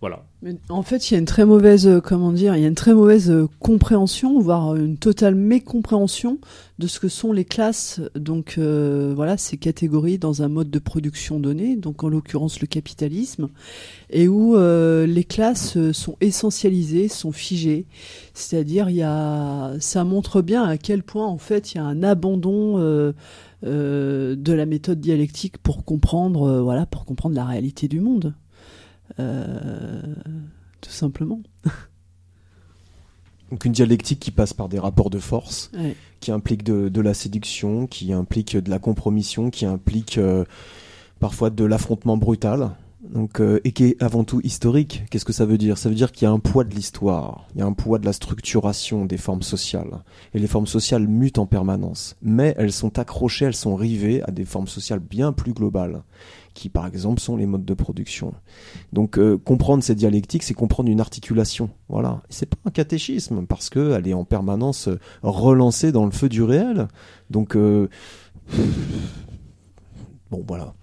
voilà. 0.00 0.24
En 0.70 0.82
fait, 0.82 1.10
il 1.10 1.14
y 1.14 1.16
a 1.16 1.20
une 1.20 1.26
très 1.26 1.44
mauvaise, 1.44 1.86
euh, 1.86 2.00
comment 2.00 2.32
dire, 2.32 2.56
il 2.56 2.62
y 2.62 2.64
a 2.64 2.68
une 2.68 2.74
très 2.74 2.94
mauvaise 2.94 3.30
euh, 3.30 3.48
compréhension, 3.58 4.40
voire 4.40 4.74
une 4.74 4.96
totale 4.96 5.34
mécompréhension 5.34 6.38
de 6.78 6.86
ce 6.86 6.98
que 6.98 7.08
sont 7.08 7.32
les 7.34 7.44
classes. 7.44 8.00
Donc 8.14 8.54
euh, 8.56 9.12
voilà, 9.14 9.36
ces 9.36 9.58
catégories 9.58 10.16
dans 10.16 10.42
un 10.42 10.48
mode 10.48 10.70
de 10.70 10.78
production 10.78 11.38
donné, 11.38 11.76
donc 11.76 12.02
en 12.02 12.08
l'occurrence 12.08 12.60
le 12.60 12.66
capitalisme, 12.66 13.50
et 14.08 14.26
où 14.26 14.56
euh, 14.56 15.06
les 15.06 15.24
classes 15.24 15.76
euh, 15.76 15.92
sont 15.92 16.16
essentialisées, 16.22 17.08
sont 17.08 17.32
figées. 17.32 17.84
C'est-à-dire, 18.32 18.88
il 18.88 18.96
y 18.96 19.02
a, 19.02 19.72
ça 19.80 20.04
montre 20.04 20.40
bien 20.40 20.62
à 20.62 20.78
quel 20.78 21.02
point 21.02 21.26
en 21.26 21.36
fait 21.38 21.74
il 21.74 21.76
y 21.76 21.80
a 21.80 21.84
un 21.84 22.02
abandon. 22.02 22.78
euh, 22.78 23.12
euh, 23.62 24.36
de 24.36 24.54
la 24.54 24.64
méthode 24.64 25.00
dialectique 25.00 25.58
pour 25.58 25.84
comprendre, 25.84 26.44
euh, 26.44 26.62
voilà, 26.62 26.86
pour 26.86 27.04
comprendre 27.04 27.34
la 27.34 27.44
réalité 27.44 27.88
du 27.88 28.00
monde. 28.00 28.32
Euh, 29.20 30.02
tout 30.80 30.90
simplement. 30.90 31.40
Donc 33.50 33.64
une 33.64 33.72
dialectique 33.72 34.20
qui 34.20 34.30
passe 34.30 34.52
par 34.52 34.68
des 34.68 34.78
rapports 34.78 35.10
de 35.10 35.18
force, 35.18 35.70
Ouais. 35.76 35.96
qui 36.20 36.30
implique 36.30 36.62
de, 36.62 36.88
de 36.88 37.00
la 37.00 37.14
séduction, 37.14 37.86
qui 37.86 38.12
implique 38.12 38.56
de 38.56 38.70
la 38.70 38.78
compromission, 38.78 39.50
qui 39.50 39.66
implique 39.66 40.18
euh, 40.18 40.44
parfois 41.18 41.50
de 41.50 41.64
l'affrontement 41.64 42.16
brutal. 42.16 42.70
Donc, 43.12 43.40
euh, 43.40 43.60
et 43.64 43.72
qui 43.72 43.84
est 43.84 44.02
avant 44.02 44.22
tout 44.22 44.40
historique. 44.44 45.04
Qu'est-ce 45.10 45.24
que 45.24 45.32
ça 45.32 45.44
veut 45.44 45.58
dire? 45.58 45.78
Ça 45.78 45.88
veut 45.88 45.94
dire 45.94 46.12
qu'il 46.12 46.26
y 46.26 46.28
a 46.28 46.30
un 46.30 46.38
poids 46.38 46.64
de 46.64 46.74
l'histoire, 46.74 47.46
il 47.54 47.58
y 47.58 47.62
a 47.62 47.66
un 47.66 47.72
poids 47.72 47.98
de 47.98 48.06
la 48.06 48.12
structuration 48.12 49.04
des 49.04 49.16
formes 49.16 49.42
sociales. 49.42 50.02
Et 50.32 50.38
les 50.38 50.46
formes 50.46 50.66
sociales 50.66 51.08
mutent 51.08 51.38
en 51.38 51.46
permanence. 51.46 52.16
Mais 52.22 52.54
elles 52.56 52.72
sont 52.72 52.98
accrochées, 52.98 53.46
elles 53.46 53.54
sont 53.54 53.74
rivées 53.74 54.22
à 54.22 54.30
des 54.30 54.44
formes 54.44 54.68
sociales 54.68 55.00
bien 55.00 55.32
plus 55.32 55.52
globales, 55.52 56.02
qui 56.54 56.68
par 56.68 56.86
exemple 56.86 57.20
sont 57.20 57.36
les 57.36 57.46
modes 57.46 57.64
de 57.64 57.74
production. 57.74 58.32
Donc 58.92 59.18
euh, 59.18 59.36
comprendre 59.36 59.82
cette 59.82 59.98
dialectique, 59.98 60.44
c'est 60.44 60.54
comprendre 60.54 60.88
une 60.88 61.00
articulation. 61.00 61.70
Voilà. 61.88 62.22
C'est 62.28 62.46
pas 62.46 62.58
un 62.64 62.70
catéchisme 62.70 63.44
parce 63.46 63.70
que 63.70 63.92
elle 63.92 64.06
est 64.06 64.14
en 64.14 64.24
permanence 64.24 64.88
relancée 65.22 65.90
dans 65.90 66.04
le 66.04 66.12
feu 66.12 66.28
du 66.28 66.44
réel. 66.44 66.86
Donc 67.28 67.56
euh, 67.56 67.88
bon 70.30 70.44
voilà. 70.46 70.74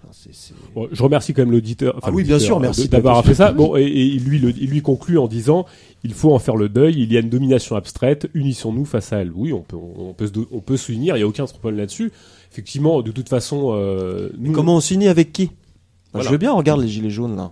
Bon, 0.75 0.87
je 0.91 1.01
remercie 1.03 1.33
quand 1.33 1.41
même 1.43 1.51
l'auditeur. 1.51 1.99
Ah 2.03 2.11
oui, 2.11 2.23
bien 2.23 2.39
sûr, 2.39 2.59
merci 2.59 2.85
de- 2.85 2.91
d'avoir 2.91 3.23
fait 3.23 3.33
ça. 3.33 3.51
Bon, 3.51 3.75
et, 3.77 3.83
et 3.83 4.03
il 4.05 4.23
lui, 4.25 4.39
le- 4.39 4.49
il 4.57 4.69
lui 4.69 4.81
conclut 4.81 5.17
en 5.17 5.27
disant 5.27 5.65
il 6.03 6.13
faut 6.13 6.33
en 6.33 6.39
faire 6.39 6.55
le 6.55 6.69
deuil. 6.69 7.01
Il 7.01 7.11
y 7.11 7.17
a 7.17 7.19
une 7.21 7.29
domination 7.29 7.75
abstraite. 7.75 8.29
Unissons-nous 8.33 8.85
face 8.85 9.13
à 9.13 9.17
elle. 9.17 9.31
Oui, 9.33 9.53
on 9.53 9.61
peut, 9.61 9.77
on, 9.77 10.13
peut, 10.13 10.29
on 10.51 10.59
peut. 10.59 10.77
Il 10.89 10.99
n'y 10.99 11.11
a 11.11 11.27
aucun 11.27 11.45
problème 11.45 11.79
là-dessus. 11.79 12.11
Effectivement, 12.51 13.01
de 13.01 13.11
toute 13.11 13.29
façon, 13.29 13.71
euh, 13.73 14.29
nous, 14.37 14.51
Comment 14.51 14.75
on 14.75 14.81
s'unit 14.81 15.07
avec 15.07 15.31
qui? 15.33 15.51
Voilà. 16.13 16.27
Je 16.27 16.31
veux 16.31 16.37
bien, 16.37 16.53
regarde 16.53 16.81
les 16.81 16.87
gilets 16.87 17.09
jaunes 17.09 17.35
là. 17.35 17.51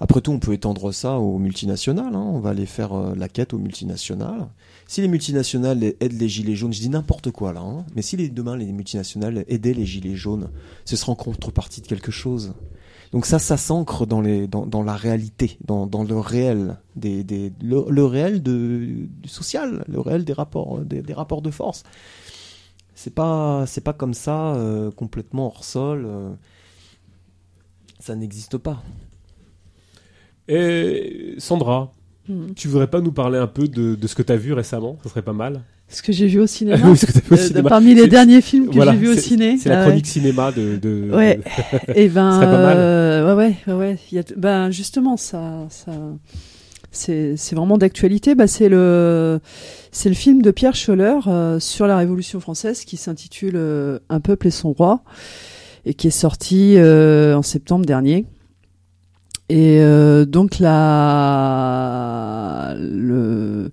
Après 0.00 0.20
tout, 0.20 0.32
on 0.32 0.40
peut 0.40 0.52
étendre 0.52 0.90
ça 0.92 1.18
aux 1.18 1.38
multinationales. 1.38 2.14
hein. 2.14 2.26
On 2.34 2.40
va 2.40 2.50
aller 2.50 2.66
faire 2.66 2.92
euh, 2.92 3.14
la 3.16 3.28
quête 3.28 3.54
aux 3.54 3.58
multinationales. 3.58 4.48
Si 4.92 5.00
les 5.00 5.08
multinationales 5.08 5.82
aident 5.82 6.20
les 6.20 6.28
gilets 6.28 6.54
jaunes, 6.54 6.74
je 6.74 6.80
dis 6.80 6.90
n'importe 6.90 7.30
quoi 7.30 7.54
là, 7.54 7.62
hein, 7.62 7.86
mais 7.96 8.02
si 8.02 8.28
demain 8.28 8.58
les 8.58 8.70
multinationales 8.70 9.42
aidaient 9.48 9.72
les 9.72 9.86
gilets 9.86 10.16
jaunes, 10.16 10.50
ce 10.84 10.96
sera 10.96 11.12
en 11.12 11.14
contrepartie 11.14 11.80
de 11.80 11.86
quelque 11.86 12.12
chose. 12.12 12.52
Donc 13.10 13.24
ça, 13.24 13.38
ça 13.38 13.56
s'ancre 13.56 14.04
dans, 14.04 14.20
la 14.20 14.94
réalité, 14.94 15.56
dans, 15.64 15.86
le 15.86 16.18
réel, 16.18 16.76
le, 17.02 18.04
réel 18.04 18.42
du 18.42 19.08
social, 19.24 19.82
le 19.88 19.98
réel 19.98 20.26
des 20.26 20.34
rapports, 20.34 20.82
de 20.82 21.50
force. 21.50 21.84
C'est 22.94 23.14
pas, 23.14 23.64
pas 23.82 23.92
comme 23.94 24.12
ça, 24.12 24.56
euh, 24.56 24.90
complètement 24.90 25.46
hors 25.46 25.64
sol. 25.64 26.04
euh, 26.04 26.34
ça 27.98 28.14
n'existe 28.14 28.58
pas. 28.58 28.82
Et 30.48 31.34
Sandra, 31.38 31.94
Hmm. 32.28 32.52
tu 32.54 32.68
voudrais 32.68 32.86
pas 32.86 33.00
nous 33.00 33.10
parler 33.10 33.38
un 33.38 33.48
peu 33.48 33.66
de, 33.66 33.96
de 33.96 34.06
ce 34.06 34.14
que 34.14 34.22
tu 34.22 34.32
as 34.32 34.36
vu 34.36 34.52
récemment? 34.52 34.96
Ça 35.02 35.10
serait 35.10 35.22
pas 35.22 35.32
mal. 35.32 35.62
Ce 35.88 36.02
que 36.02 36.12
j'ai 36.12 36.26
vu 36.26 36.40
au 36.40 36.46
cinéma. 36.46 36.78
Oui, 36.88 36.96
ce 36.96 37.06
que 37.06 37.12
vu 37.12 37.20
au 37.30 37.34
euh, 37.34 37.36
cinéma. 37.36 37.68
parmi 37.68 37.94
les 37.94 38.06
derniers 38.06 38.40
films 38.40 38.68
que 38.68 38.76
voilà, 38.76 38.92
j'ai 38.92 38.98
vus 38.98 39.08
au 39.08 39.14
ciné. 39.16 39.58
C'est 39.58 39.68
la 39.68 39.76
Ah 39.76 39.80
ouais. 39.80 39.86
chronique 39.88 40.06
cinéma 40.06 40.52
de. 40.52 40.76
de 40.76 41.10
Ouais. 41.14 41.40
Et 41.94 42.08
ben, 42.08 42.40
pas 42.40 42.46
mal. 42.46 42.76
euh, 42.78 43.36
ouais, 43.36 43.56
ouais, 43.66 43.72
ouais, 43.74 43.98
y 44.12 44.18
a 44.18 44.22
ben 44.36 44.70
justement, 44.70 45.16
ça, 45.16 45.66
ça, 45.68 45.92
c'est, 46.92 47.36
c'est 47.36 47.56
vraiment 47.56 47.76
d'actualité. 47.76 48.34
Bah, 48.34 48.46
c'est 48.46 48.68
le, 48.68 49.40
c'est 49.90 50.08
le 50.08 50.14
film 50.14 50.42
de 50.42 50.50
Pierre 50.50 50.76
Scholler 50.76 51.16
euh, 51.26 51.58
sur 51.58 51.86
la 51.86 51.96
Révolution 51.96 52.38
française 52.40 52.84
qui 52.84 52.96
s'intitule 52.96 53.54
euh, 53.56 53.98
Un 54.08 54.20
peuple 54.20 54.46
et 54.46 54.50
son 54.50 54.72
roi 54.72 55.02
et 55.84 55.94
qui 55.94 56.06
est 56.06 56.10
sorti 56.10 56.74
euh, 56.76 57.36
en 57.36 57.42
septembre 57.42 57.84
dernier. 57.84 58.24
Et 59.48 59.80
euh, 59.80 60.24
donc 60.24 60.58
la, 61.52 62.74
le, 62.78 63.70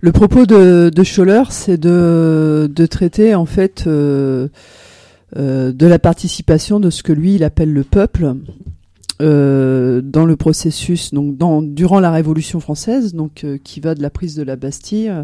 le 0.00 0.12
propos 0.12 0.46
de, 0.46 0.90
de 0.94 1.02
Scholler, 1.04 1.42
c'est 1.50 1.78
de, 1.78 2.70
de 2.74 2.86
traiter 2.86 3.34
en 3.34 3.46
fait. 3.46 3.84
euh, 3.86 4.48
euh, 5.36 5.70
de 5.72 5.86
la 5.86 6.00
participation 6.00 6.80
de 6.80 6.90
ce 6.90 7.04
que 7.04 7.12
lui 7.12 7.36
il 7.36 7.44
appelle 7.44 7.72
le 7.72 7.84
peuple 7.84 8.34
euh, 9.22 10.00
dans 10.00 10.24
le 10.24 10.34
processus 10.34 11.14
donc 11.14 11.36
dans 11.36 11.62
durant 11.62 12.00
la 12.00 12.10
Révolution 12.10 12.58
française 12.58 13.14
donc 13.14 13.44
euh, 13.44 13.56
qui 13.62 13.78
va 13.78 13.94
de 13.94 14.02
la 14.02 14.10
prise 14.10 14.34
de 14.34 14.42
la 14.42 14.56
Bastille 14.56 15.08
euh, 15.08 15.22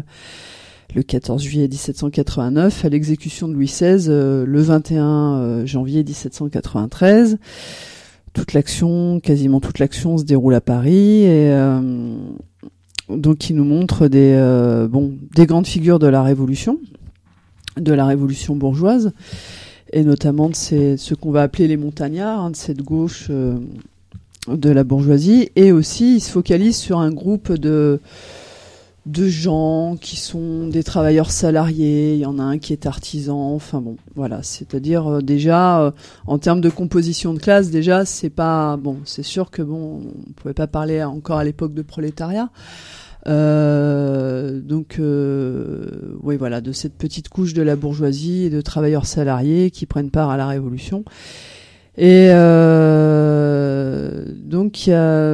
le 0.95 1.03
14 1.03 1.43
juillet 1.43 1.67
1789 1.67 2.85
à 2.85 2.89
l'exécution 2.89 3.49
de 3.49 3.53
Louis 3.53 3.65
XVI 3.65 4.07
le 4.07 4.61
21 4.61 5.03
euh, 5.41 5.65
janvier 5.65 6.05
1793 6.05 7.37
toute 8.37 8.53
l'action 8.53 9.19
quasiment 9.19 9.59
toute 9.59 9.79
l'action 9.79 10.17
se 10.17 10.23
déroule 10.23 10.53
à 10.53 10.61
Paris 10.61 11.23
et 11.23 11.51
euh, 11.51 12.15
donc 13.09 13.49
il 13.49 13.55
nous 13.55 13.65
montre 13.65 14.07
des 14.07 14.33
euh, 14.35 14.87
des 15.35 15.45
grandes 15.45 15.67
figures 15.67 15.99
de 15.99 16.07
la 16.07 16.21
Révolution 16.21 16.79
de 17.77 17.93
la 17.93 18.05
Révolution 18.05 18.55
bourgeoise 18.55 19.11
et 19.93 20.03
notamment 20.03 20.49
de 20.49 20.55
ces, 20.55 20.97
ce 20.97 21.13
qu'on 21.13 21.31
va 21.31 21.41
appeler 21.43 21.67
les 21.67 21.77
montagnards, 21.77 22.39
hein, 22.39 22.51
de 22.51 22.55
cette 22.55 22.81
gauche 22.81 23.27
euh, 23.29 23.57
de 24.47 24.69
la 24.69 24.83
bourgeoisie, 24.83 25.49
et 25.55 25.71
aussi 25.71 26.15
il 26.15 26.19
se 26.19 26.31
focalise 26.31 26.75
sur 26.75 26.99
un 26.99 27.11
groupe 27.11 27.53
de 27.53 27.99
de 29.07 29.29
gens 29.29 29.95
qui 29.99 30.17
sont 30.17 30.67
des 30.67 30.83
travailleurs 30.83 31.31
salariés, 31.31 32.15
il 32.15 32.19
y 32.19 32.25
en 32.25 32.39
a 32.39 32.43
un 32.43 32.57
qui 32.57 32.73
est 32.73 32.85
artisan, 32.85 33.53
enfin 33.53 33.79
bon, 33.79 33.95
voilà, 34.15 34.43
c'est-à-dire 34.43 35.07
euh, 35.07 35.21
déjà 35.21 35.81
euh, 35.81 35.91
en 36.25 36.37
termes 36.37 36.59
de 36.59 36.69
composition 36.69 37.33
de 37.33 37.39
classe, 37.39 37.71
déjà 37.71 38.03
c'est 38.03 38.29
pas 38.29 38.75
bon, 38.75 38.97
c'est 39.05 39.23
sûr 39.23 39.49
que 39.49 39.61
bon, 39.61 40.01
on 40.27 40.33
pouvait 40.33 40.53
pas 40.53 40.67
parler 40.67 41.01
encore 41.03 41.37
à 41.37 41.45
l'époque 41.45 41.73
de 41.73 41.83
prolétariat. 41.83 42.49
Euh, 43.27 44.59
donc, 44.59 44.99
oui, 44.99 46.37
voilà, 46.37 46.59
de 46.61 46.71
cette 46.73 46.97
petite 46.97 47.29
couche 47.29 47.53
de 47.53 47.61
la 47.61 47.75
bourgeoisie 47.77 48.43
et 48.43 48.49
de 48.49 48.61
travailleurs 48.61 49.05
salariés 49.05 49.71
qui 49.71 49.85
prennent 49.85 50.11
part 50.11 50.29
à 50.29 50.37
la 50.37 50.47
Révolution. 50.47 51.05
Et 51.97 52.29
euh, 52.29 54.23
donc, 54.35 54.85
y 54.85 54.93
a, 54.93 55.31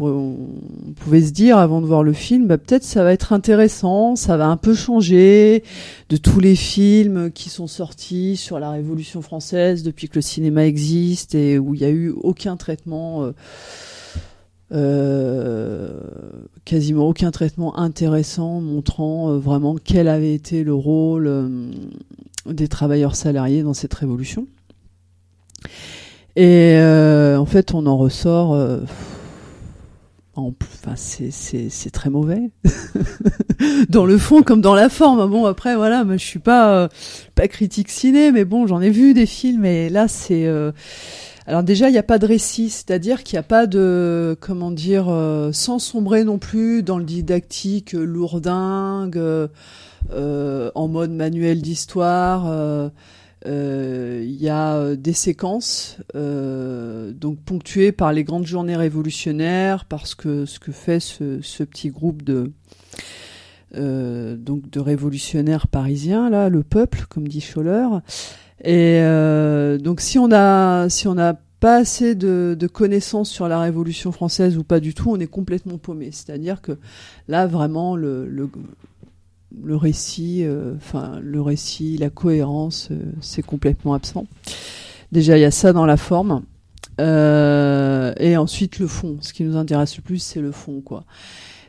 on 0.00 0.92
pouvait 0.96 1.22
se 1.22 1.30
dire 1.30 1.58
avant 1.58 1.80
de 1.80 1.86
voir 1.86 2.02
le 2.02 2.12
film, 2.12 2.48
bah, 2.48 2.58
peut-être 2.58 2.82
ça 2.82 3.04
va 3.04 3.12
être 3.12 3.32
intéressant, 3.32 4.16
ça 4.16 4.36
va 4.36 4.48
un 4.48 4.56
peu 4.56 4.74
changer 4.74 5.62
de 6.08 6.16
tous 6.16 6.40
les 6.40 6.56
films 6.56 7.30
qui 7.30 7.50
sont 7.50 7.68
sortis 7.68 8.36
sur 8.36 8.58
la 8.58 8.70
Révolution 8.70 9.22
française 9.22 9.84
depuis 9.84 10.08
que 10.08 10.16
le 10.16 10.22
cinéma 10.22 10.66
existe 10.66 11.36
et 11.36 11.58
où 11.58 11.74
il 11.74 11.80
n'y 11.80 11.86
a 11.86 11.90
eu 11.90 12.10
aucun 12.10 12.56
traitement. 12.56 13.22
euh, 13.22 13.32
euh, 14.72 16.00
quasiment 16.64 17.06
aucun 17.06 17.30
traitement 17.30 17.78
intéressant 17.78 18.60
montrant 18.60 19.30
euh, 19.30 19.38
vraiment 19.38 19.76
quel 19.76 20.08
avait 20.08 20.34
été 20.34 20.64
le 20.64 20.74
rôle 20.74 21.28
euh, 21.28 21.70
des 22.46 22.66
travailleurs 22.66 23.14
salariés 23.14 23.62
dans 23.62 23.74
cette 23.74 23.94
révolution. 23.94 24.48
Et 26.36 26.76
euh, 26.76 27.38
en 27.38 27.46
fait, 27.46 27.72
on 27.74 27.86
en 27.86 27.96
ressort. 27.96 28.54
Euh, 28.54 28.80
en, 30.34 30.52
enfin, 30.60 30.94
c'est 30.96 31.90
très 31.90 32.10
mauvais 32.10 32.50
dans 33.88 34.04
le 34.04 34.18
fond 34.18 34.42
comme 34.42 34.60
dans 34.60 34.74
la 34.74 34.90
forme. 34.90 35.30
Bon, 35.30 35.46
après, 35.46 35.76
voilà, 35.76 36.04
moi, 36.04 36.18
je 36.18 36.24
suis 36.24 36.38
pas 36.38 36.74
euh, 36.74 36.88
pas 37.34 37.48
critique 37.48 37.88
ciné, 37.88 38.32
mais 38.32 38.44
bon, 38.44 38.66
j'en 38.66 38.82
ai 38.82 38.90
vu 38.90 39.14
des 39.14 39.24
films, 39.24 39.64
et 39.64 39.88
là, 39.88 40.08
c'est 40.08 40.46
alors 41.48 41.62
déjà, 41.62 41.88
il 41.88 41.92
n'y 41.92 41.98
a 41.98 42.02
pas 42.02 42.18
de 42.18 42.26
récit, 42.26 42.70
c'est-à-dire 42.70 43.22
qu'il 43.22 43.36
n'y 43.36 43.40
a 43.40 43.44
pas 43.44 43.66
de, 43.68 44.36
comment 44.40 44.72
dire, 44.72 45.06
sans 45.52 45.78
sombrer 45.78 46.24
non 46.24 46.38
plus 46.38 46.82
dans 46.82 46.98
le 46.98 47.04
didactique 47.04 47.92
lourdingue, 47.92 49.18
en 50.12 50.88
mode 50.88 51.12
manuel 51.12 51.62
d'histoire. 51.62 52.46
Euh, 52.48 52.88
il 53.46 54.42
y 54.42 54.48
a 54.48 54.76
euh, 54.76 54.96
des 54.96 55.12
séquences 55.12 55.98
euh, 56.14 57.12
donc 57.12 57.38
ponctuées 57.38 57.92
par 57.92 58.12
les 58.12 58.24
grandes 58.24 58.46
journées 58.46 58.76
révolutionnaires, 58.76 59.84
parce 59.84 60.14
que 60.14 60.46
ce 60.46 60.58
que 60.58 60.72
fait 60.72 61.00
ce, 61.00 61.64
petit 61.64 61.90
groupe 61.90 62.22
de 62.22 62.52
euh, 63.74 64.36
donc 64.36 64.70
de 64.70 64.80
révolutionnaires 64.80 65.68
parisiens 65.68 66.30
là, 66.30 66.48
le 66.48 66.62
peuple, 66.62 67.04
comme 67.08 67.28
dit 67.28 67.40
Scholler. 67.40 67.86
Et 68.62 69.00
euh, 69.02 69.78
donc 69.78 70.00
si 70.00 70.18
on 70.18 70.30
a 70.32 70.88
si 70.88 71.08
on 71.08 71.18
a 71.18 71.34
pas 71.60 71.76
assez 71.76 72.14
de, 72.14 72.68
connaissances 72.72 73.30
sur 73.30 73.48
la 73.48 73.60
Révolution 73.60 74.12
française 74.12 74.58
ou 74.58 74.64
pas 74.64 74.80
du 74.80 74.94
tout, 74.94 75.10
on 75.10 75.18
est 75.18 75.26
complètement 75.26 75.78
paumé. 75.78 76.10
C'est-à-dire 76.12 76.60
que 76.60 76.78
là, 77.28 77.46
vraiment, 77.46 77.96
le, 77.96 78.48
le 79.62 79.76
récit, 79.76 80.44
euh, 80.44 80.74
enfin 80.76 81.18
le 81.22 81.40
récit, 81.40 81.96
la 81.96 82.10
cohérence, 82.10 82.88
euh, 82.90 83.00
c'est 83.20 83.42
complètement 83.42 83.94
absent. 83.94 84.26
Déjà, 85.12 85.38
il 85.38 85.40
y 85.40 85.44
a 85.44 85.50
ça 85.50 85.72
dans 85.72 85.86
la 85.86 85.96
forme. 85.96 86.42
Euh, 87.00 88.14
et 88.18 88.36
ensuite 88.36 88.78
le 88.78 88.86
fond. 88.86 89.18
Ce 89.20 89.32
qui 89.32 89.44
nous 89.44 89.56
intéresse 89.56 89.96
le 89.96 90.02
plus, 90.02 90.18
c'est 90.18 90.40
le 90.40 90.52
fond, 90.52 90.80
quoi. 90.80 91.04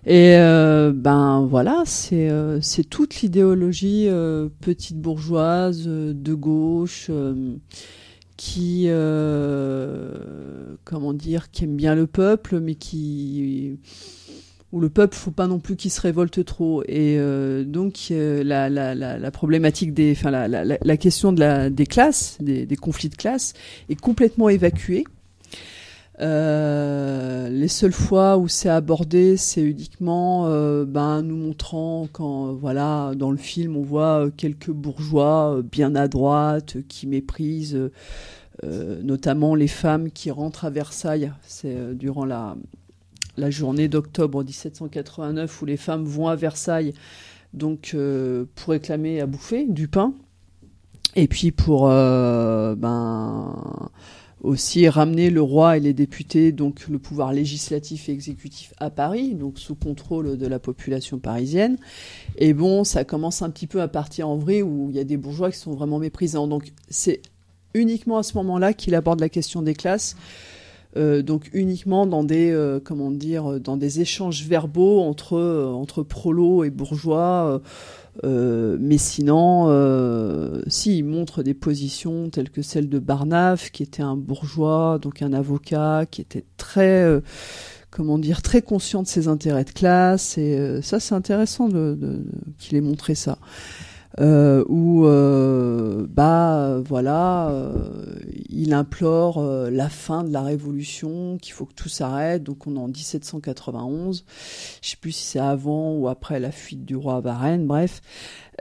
Et 0.05 0.37
ben 0.37 1.45
voilà, 1.49 1.83
c'est 1.85 2.31
c'est 2.61 2.85
toute 2.85 3.19
l'idéologie 3.19 4.07
petite 4.61 5.01
bourgeoise 5.01 5.85
de 5.85 6.33
gauche 6.33 7.11
qui 8.37 8.87
comment 10.85 11.13
dire, 11.13 11.51
qui 11.51 11.65
aime 11.65 11.75
bien 11.75 11.93
le 11.93 12.07
peuple, 12.07 12.61
mais 12.61 12.75
qui 12.75 13.77
où 14.73 14.81
le 14.81 14.89
peuple, 14.89 15.15
faut 15.15 15.31
pas 15.31 15.47
non 15.47 15.59
plus 15.59 15.75
qu'il 15.75 15.91
se 15.91 16.01
révolte 16.01 16.43
trop. 16.43 16.83
Et 16.83 17.17
euh, 17.17 17.63
donc 17.63 18.07
euh, 18.11 18.43
la, 18.43 19.31
problématique 19.31 19.93
des, 19.93 20.11
enfin 20.11 20.31
la, 20.31 20.97
question 20.97 21.31
de 21.31 21.39
la, 21.39 21.69
des 21.69 21.85
classes, 21.85 22.37
des, 22.41 22.67
conflits 22.75 23.09
de 23.09 23.15
classe, 23.15 23.53
est 23.89 23.99
complètement 23.99 24.49
évacuée. 24.49 25.05
Euh, 26.19 27.47
les 27.49 27.67
seules 27.67 27.93
fois 27.93 28.37
où 28.37 28.47
c'est 28.47 28.69
abordé, 28.69 29.37
c'est 29.37 29.61
uniquement 29.61 30.49
ben, 30.85 31.21
nous 31.21 31.37
montrant 31.37 32.07
quand, 32.11 32.53
voilà, 32.53 33.13
dans 33.15 33.31
le 33.31 33.37
film, 33.37 33.77
on 33.77 33.83
voit 33.83 34.29
quelques 34.35 34.71
bourgeois 34.71 35.61
bien 35.63 35.95
à 35.95 36.07
droite 36.07 36.77
qui 36.89 37.07
méprisent 37.07 37.79
notamment 38.63 39.53
les 39.53 39.67
femmes 39.67 40.11
qui 40.11 40.29
rentrent 40.31 40.65
à 40.65 40.71
Versailles. 40.71 41.31
C'est 41.43 41.95
durant 41.95 42.25
la, 42.25 42.55
la 43.37 43.49
journée 43.49 43.87
d'octobre 43.87 44.43
1789 44.43 45.61
où 45.61 45.65
les 45.65 45.77
femmes 45.77 46.03
vont 46.03 46.27
à 46.27 46.35
Versailles 46.35 46.93
donc 47.53 47.91
euh, 47.93 48.45
pour 48.55 48.71
réclamer 48.71 49.21
à 49.21 49.25
bouffer 49.25 49.65
du 49.65 49.87
pain. 49.87 50.13
Et 51.15 51.27
puis 51.27 51.51
pour 51.51 51.89
euh, 51.89 52.75
ben 52.75 53.55
aussi 54.41 54.87
ramener 54.87 55.31
le 55.31 55.41
roi 55.41 55.77
et 55.77 55.79
les 55.79 55.93
députés 55.93 56.51
donc 56.51 56.87
le 56.87 56.99
pouvoir 56.99 57.33
législatif 57.33 58.07
et 58.07 58.11
exécutif 58.11 58.71
à 58.77 58.91
Paris 58.91 59.33
donc 59.33 59.57
sous 59.57 59.73
contrôle 59.73 60.37
de 60.37 60.47
la 60.47 60.59
population 60.59 61.17
parisienne. 61.17 61.77
Et 62.37 62.53
bon 62.53 62.83
ça 62.83 63.03
commence 63.03 63.41
un 63.41 63.49
petit 63.49 63.67
peu 63.67 63.81
à 63.81 63.87
partir 63.87 64.27
en 64.27 64.37
vrai 64.37 64.61
où 64.61 64.89
il 64.89 64.95
y 64.95 64.99
a 64.99 65.03
des 65.03 65.17
bourgeois 65.17 65.51
qui 65.51 65.57
sont 65.57 65.73
vraiment 65.73 65.99
méprisants. 65.99 66.47
Donc 66.47 66.71
c'est 66.89 67.21
uniquement 67.73 68.17
à 68.17 68.23
ce 68.23 68.35
moment-là 68.37 68.73
qu'il 68.73 68.93
aborde 68.93 69.19
la 69.19 69.29
question 69.29 69.61
des 69.61 69.73
classes 69.73 70.15
euh, 70.97 71.21
donc 71.21 71.49
uniquement 71.53 72.05
dans 72.05 72.23
des 72.23 72.51
euh, 72.51 72.79
comment 72.83 73.11
dire 73.11 73.59
dans 73.59 73.77
des 73.77 74.01
échanges 74.01 74.43
verbaux 74.43 75.01
entre 75.01 75.37
euh, 75.37 75.67
entre 75.67 76.03
prolos 76.03 76.63
et 76.63 76.69
bourgeois. 76.69 77.61
Mais 78.23 78.97
sinon 78.97 79.67
si 80.67 80.97
il 80.97 81.03
montre 81.03 81.43
des 81.43 81.53
positions 81.53 82.29
telles 82.31 82.49
que 82.49 82.63
celle 82.63 82.89
de 82.89 82.97
Barnave 82.97 83.69
qui 83.69 83.83
était 83.83 84.01
un 84.01 84.17
bourgeois 84.17 84.97
donc 84.99 85.21
un 85.21 85.33
avocat 85.33 86.07
qui 86.09 86.21
était 86.21 86.43
très 86.57 87.21
comment 87.91 88.17
dire 88.17 88.41
très 88.41 88.63
conscient 88.63 89.03
de 89.03 89.07
ses 89.07 89.27
intérêts 89.27 89.65
de 89.65 89.71
classe. 89.71 90.39
Et 90.39 90.81
ça 90.81 90.99
c'est 90.99 91.13
intéressant 91.13 91.69
qu'il 92.57 92.75
ait 92.75 92.81
montré 92.81 93.13
ça 93.13 93.37
euh, 94.19 94.63
où 94.67 95.05
euh, 95.05 96.07
bah 96.09 96.79
voilà, 96.83 97.49
euh, 97.49 98.19
il 98.49 98.73
implore 98.73 99.37
euh, 99.37 99.69
la 99.69 99.89
fin 99.89 100.23
de 100.23 100.31
la 100.31 100.41
révolution, 100.41 101.37
qu'il 101.37 101.53
faut 101.53 101.65
que 101.65 101.73
tout 101.73 101.89
s'arrête. 101.89 102.43
Donc 102.43 102.65
on 102.65 102.75
est 102.75 102.79
en 102.79 102.87
1791. 102.87 104.25
Je 104.81 104.89
sais 104.89 104.97
plus 104.99 105.11
si 105.11 105.23
c'est 105.23 105.39
avant 105.39 105.93
ou 105.93 106.07
après 106.07 106.39
la 106.39 106.51
fuite 106.51 106.85
du 106.85 106.95
roi 106.95 107.17
à 107.17 107.21
Varennes, 107.21 107.67
bref. 107.67 108.01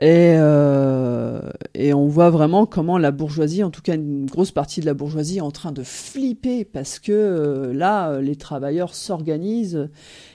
Et, 0.03 0.35
euh, 0.37 1.41
et 1.75 1.95
on 1.95 2.07
voit 2.07 2.29
vraiment 2.29 2.67
comment 2.67 2.99
la 2.99 3.11
bourgeoisie, 3.11 3.65
en 3.65 3.71
tout 3.71 3.81
cas 3.81 3.95
une 3.95 4.27
grosse 4.27 4.53
partie 4.53 4.83
de 4.83 4.87
la 4.87 4.93
bourgeoisie, 4.93 5.39
est 5.39 5.43
en 5.43 5.51
train 5.51 5.73
de 5.73 5.83
flipper 5.83 6.67
parce 6.67 6.99
que 6.99 7.73
là, 7.75 8.21
les 8.21 8.37
travailleurs 8.37 8.95
s'organisent. 8.95 9.89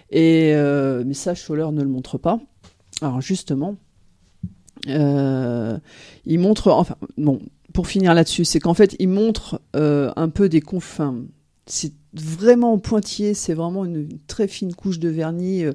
Et 0.10 0.54
mais 1.06 1.14
ça, 1.14 1.36
Scholler 1.36 1.72
ne 1.72 1.84
le 1.84 1.90
montre 1.90 2.18
pas. 2.18 2.40
Alors 3.04 3.22
justement, 3.22 3.70
euh, 3.70 3.91
il 4.88 6.40
montre, 6.40 6.72
enfin, 6.72 6.96
bon, 7.18 7.40
pour 7.72 7.88
finir 7.88 8.14
là-dessus, 8.14 8.46
c'est 8.46 8.60
qu'en 8.60 8.74
fait, 8.74 8.96
il 9.00 9.10
montre 9.10 9.62
euh, 9.76 10.12
un 10.16 10.30
peu 10.30 10.50
des 10.50 10.62
confins. 10.62 11.24
C'est 11.66 11.94
vraiment 12.14 12.78
pointillé, 12.78 13.34
c'est 13.34 13.54
vraiment 13.54 13.86
une, 13.86 14.08
très 14.28 14.48
fine 14.48 14.74
couche 14.74 15.00
de 15.00 15.10
vernis 15.10 15.64
euh, 15.64 15.74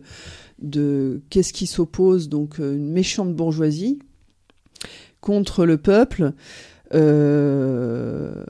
de 0.60 1.22
qu'est-ce 1.30 1.52
qui 1.52 1.66
s'oppose, 1.66 2.28
donc 2.28 2.60
euh, 2.60 2.76
une 2.76 2.90
méchante 2.90 3.34
bourgeoisie 3.34 3.98
contre 5.20 5.64
le 5.64 5.78
peuple. 5.78 6.32
Euh, 6.94 8.44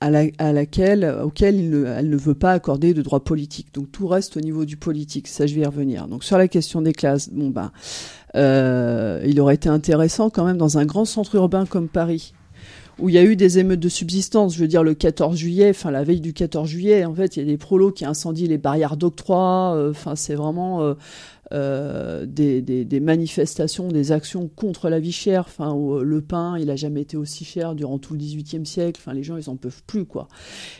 à, 0.00 0.10
la, 0.10 0.24
à, 0.36 0.52
laquelle, 0.52 1.16
auquel 1.22 1.54
elle 1.86 2.10
ne 2.10 2.16
veut 2.16 2.34
pas 2.34 2.52
accorder 2.52 2.92
de 2.92 3.00
droits 3.00 3.24
politiques. 3.24 3.72
Donc 3.72 3.90
tout 3.90 4.06
reste 4.06 4.36
au 4.36 4.40
niveau 4.40 4.66
du 4.66 4.76
politique. 4.76 5.28
Ça, 5.28 5.46
je 5.46 5.54
vais 5.54 5.62
y 5.62 5.66
revenir. 5.66 6.08
Donc 6.08 6.24
sur 6.24 6.36
la 6.36 6.46
question 6.46 6.82
des 6.82 6.92
classes, 6.92 7.30
bon 7.30 7.48
ben, 7.48 7.72
euh, 8.34 9.22
il 9.26 9.40
aurait 9.40 9.54
été 9.54 9.68
intéressant 9.68 10.30
quand 10.30 10.44
même 10.44 10.58
dans 10.58 10.78
un 10.78 10.84
grand 10.84 11.04
centre 11.04 11.34
urbain 11.36 11.66
comme 11.66 11.88
Paris, 11.88 12.34
où 12.98 13.08
il 13.08 13.14
y 13.14 13.18
a 13.18 13.24
eu 13.24 13.36
des 13.36 13.58
émeutes 13.58 13.80
de 13.80 13.88
subsistance. 13.88 14.54
Je 14.54 14.60
veux 14.60 14.68
dire, 14.68 14.82
le 14.82 14.94
14 14.94 15.36
juillet, 15.36 15.70
enfin 15.70 15.90
la 15.90 16.04
veille 16.04 16.20
du 16.20 16.32
14 16.32 16.68
juillet, 16.68 17.04
en 17.04 17.14
fait, 17.14 17.36
il 17.36 17.40
y 17.40 17.42
a 17.42 17.46
des 17.46 17.56
prolos 17.56 17.92
qui 17.92 18.04
incendient 18.04 18.48
les 18.48 18.58
barrières 18.58 18.96
d'octroi. 18.96 19.74
Euh, 19.76 19.90
enfin, 19.90 20.16
c'est 20.16 20.34
vraiment 20.34 20.82
euh, 20.82 20.94
euh, 21.52 22.24
des, 22.26 22.62
des, 22.62 22.84
des, 22.84 23.00
manifestations, 23.00 23.88
des 23.88 24.12
actions 24.12 24.48
contre 24.48 24.88
la 24.88 24.98
vie 24.98 25.12
chère. 25.12 25.44
Enfin, 25.46 25.76
euh, 25.76 26.02
le 26.02 26.22
pain, 26.22 26.56
il 26.58 26.70
a 26.70 26.76
jamais 26.76 27.02
été 27.02 27.16
aussi 27.16 27.44
cher 27.44 27.74
durant 27.74 27.98
tout 27.98 28.14
le 28.14 28.18
XVIIIe 28.18 28.64
siècle. 28.64 29.00
Enfin, 29.02 29.12
les 29.12 29.22
gens, 29.22 29.36
ils 29.36 29.50
en 29.50 29.56
peuvent 29.56 29.82
plus, 29.86 30.06
quoi. 30.06 30.28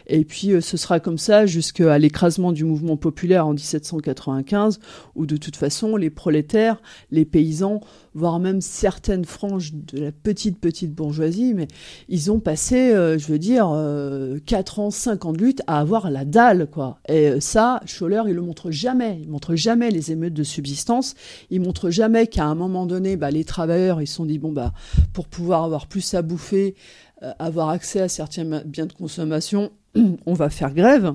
Et 0.06 0.24
puis, 0.24 0.52
euh, 0.52 0.60
ce 0.60 0.76
sera 0.76 1.00
comme 1.00 1.18
ça 1.18 1.44
jusqu'à 1.44 1.98
l'écrasement 1.98 2.50
du 2.50 2.64
mouvement 2.64 2.96
populaire 2.96 3.46
en 3.46 3.52
1795, 3.52 4.80
où 5.14 5.26
de 5.26 5.36
toute 5.36 5.56
façon, 5.56 5.96
les 5.96 6.10
prolétaires, 6.10 6.80
les 7.10 7.26
paysans, 7.26 7.80
voire 8.14 8.38
même 8.38 8.60
certaines 8.60 9.24
franges 9.24 9.72
de 9.74 9.98
la 9.98 10.12
petite 10.12 10.58
petite 10.58 10.94
bourgeoisie, 10.94 11.52
mais 11.54 11.68
ils 12.08 12.30
ont 12.30 12.38
passé, 12.38 12.92
euh, 12.92 13.18
je 13.18 13.26
veux 13.26 13.38
dire, 13.38 13.70
euh, 13.72 14.38
4 14.46 14.78
ans, 14.78 14.90
5 14.90 15.24
ans 15.24 15.32
de 15.32 15.38
lutte 15.38 15.62
à 15.66 15.80
avoir 15.80 16.10
la 16.10 16.24
dalle, 16.24 16.68
quoi. 16.70 17.00
Et 17.08 17.40
ça, 17.40 17.80
Scholler, 17.86 18.22
il 18.26 18.34
le 18.34 18.42
montre 18.42 18.70
jamais. 18.70 19.18
Il 19.22 19.28
montre 19.30 19.54
jamais 19.56 19.90
les 19.90 20.12
émeutes 20.12 20.34
de 20.34 20.44
subsistance. 20.44 21.14
Il 21.50 21.60
montre 21.60 21.90
jamais 21.90 22.26
qu'à 22.26 22.44
un 22.44 22.54
moment 22.54 22.86
donné, 22.86 23.16
bah, 23.16 23.30
les 23.30 23.44
travailleurs, 23.44 24.00
ils 24.00 24.06
se 24.06 24.14
sont 24.14 24.26
dit, 24.26 24.38
bon, 24.38 24.52
bah, 24.52 24.72
pour 25.12 25.26
pouvoir 25.26 25.64
avoir 25.64 25.86
plus 25.86 26.14
à 26.14 26.22
bouffer, 26.22 26.74
euh, 27.22 27.32
avoir 27.38 27.68
accès 27.70 28.00
à 28.00 28.08
certains 28.08 28.62
biens 28.64 28.86
de 28.86 28.92
consommation, 28.92 29.72
on 30.26 30.34
va 30.34 30.50
faire 30.50 30.72
grève. 30.74 31.14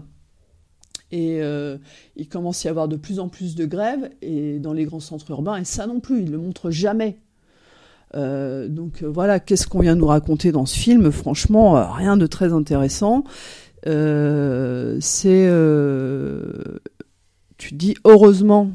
Et 1.11 1.41
euh, 1.41 1.77
il 2.15 2.27
commence 2.27 2.65
à 2.65 2.69
y 2.69 2.71
avoir 2.71 2.87
de 2.87 2.95
plus 2.95 3.19
en 3.19 3.29
plus 3.29 3.55
de 3.55 3.65
grèves 3.65 4.09
et 4.21 4.59
dans 4.59 4.73
les 4.73 4.85
grands 4.85 4.99
centres 4.99 5.29
urbains, 5.31 5.57
et 5.57 5.65
ça 5.65 5.87
non 5.87 5.99
plus, 5.99 6.19
il 6.19 6.25
ne 6.25 6.31
le 6.31 6.37
montre 6.37 6.71
jamais. 6.71 7.17
Euh, 8.15 8.67
donc 8.67 9.03
euh, 9.03 9.07
voilà, 9.07 9.39
qu'est-ce 9.39 9.67
qu'on 9.67 9.79
vient 9.81 9.95
nous 9.95 10.07
raconter 10.07 10.51
dans 10.51 10.65
ce 10.65 10.77
film? 10.77 11.11
Franchement, 11.11 11.77
euh, 11.77 11.85
rien 11.85 12.17
de 12.17 12.27
très 12.27 12.53
intéressant. 12.53 13.23
Euh, 13.87 14.97
c'est, 14.99 15.47
tu 17.57 17.73
dis 17.75 17.95
heureusement, 18.03 18.71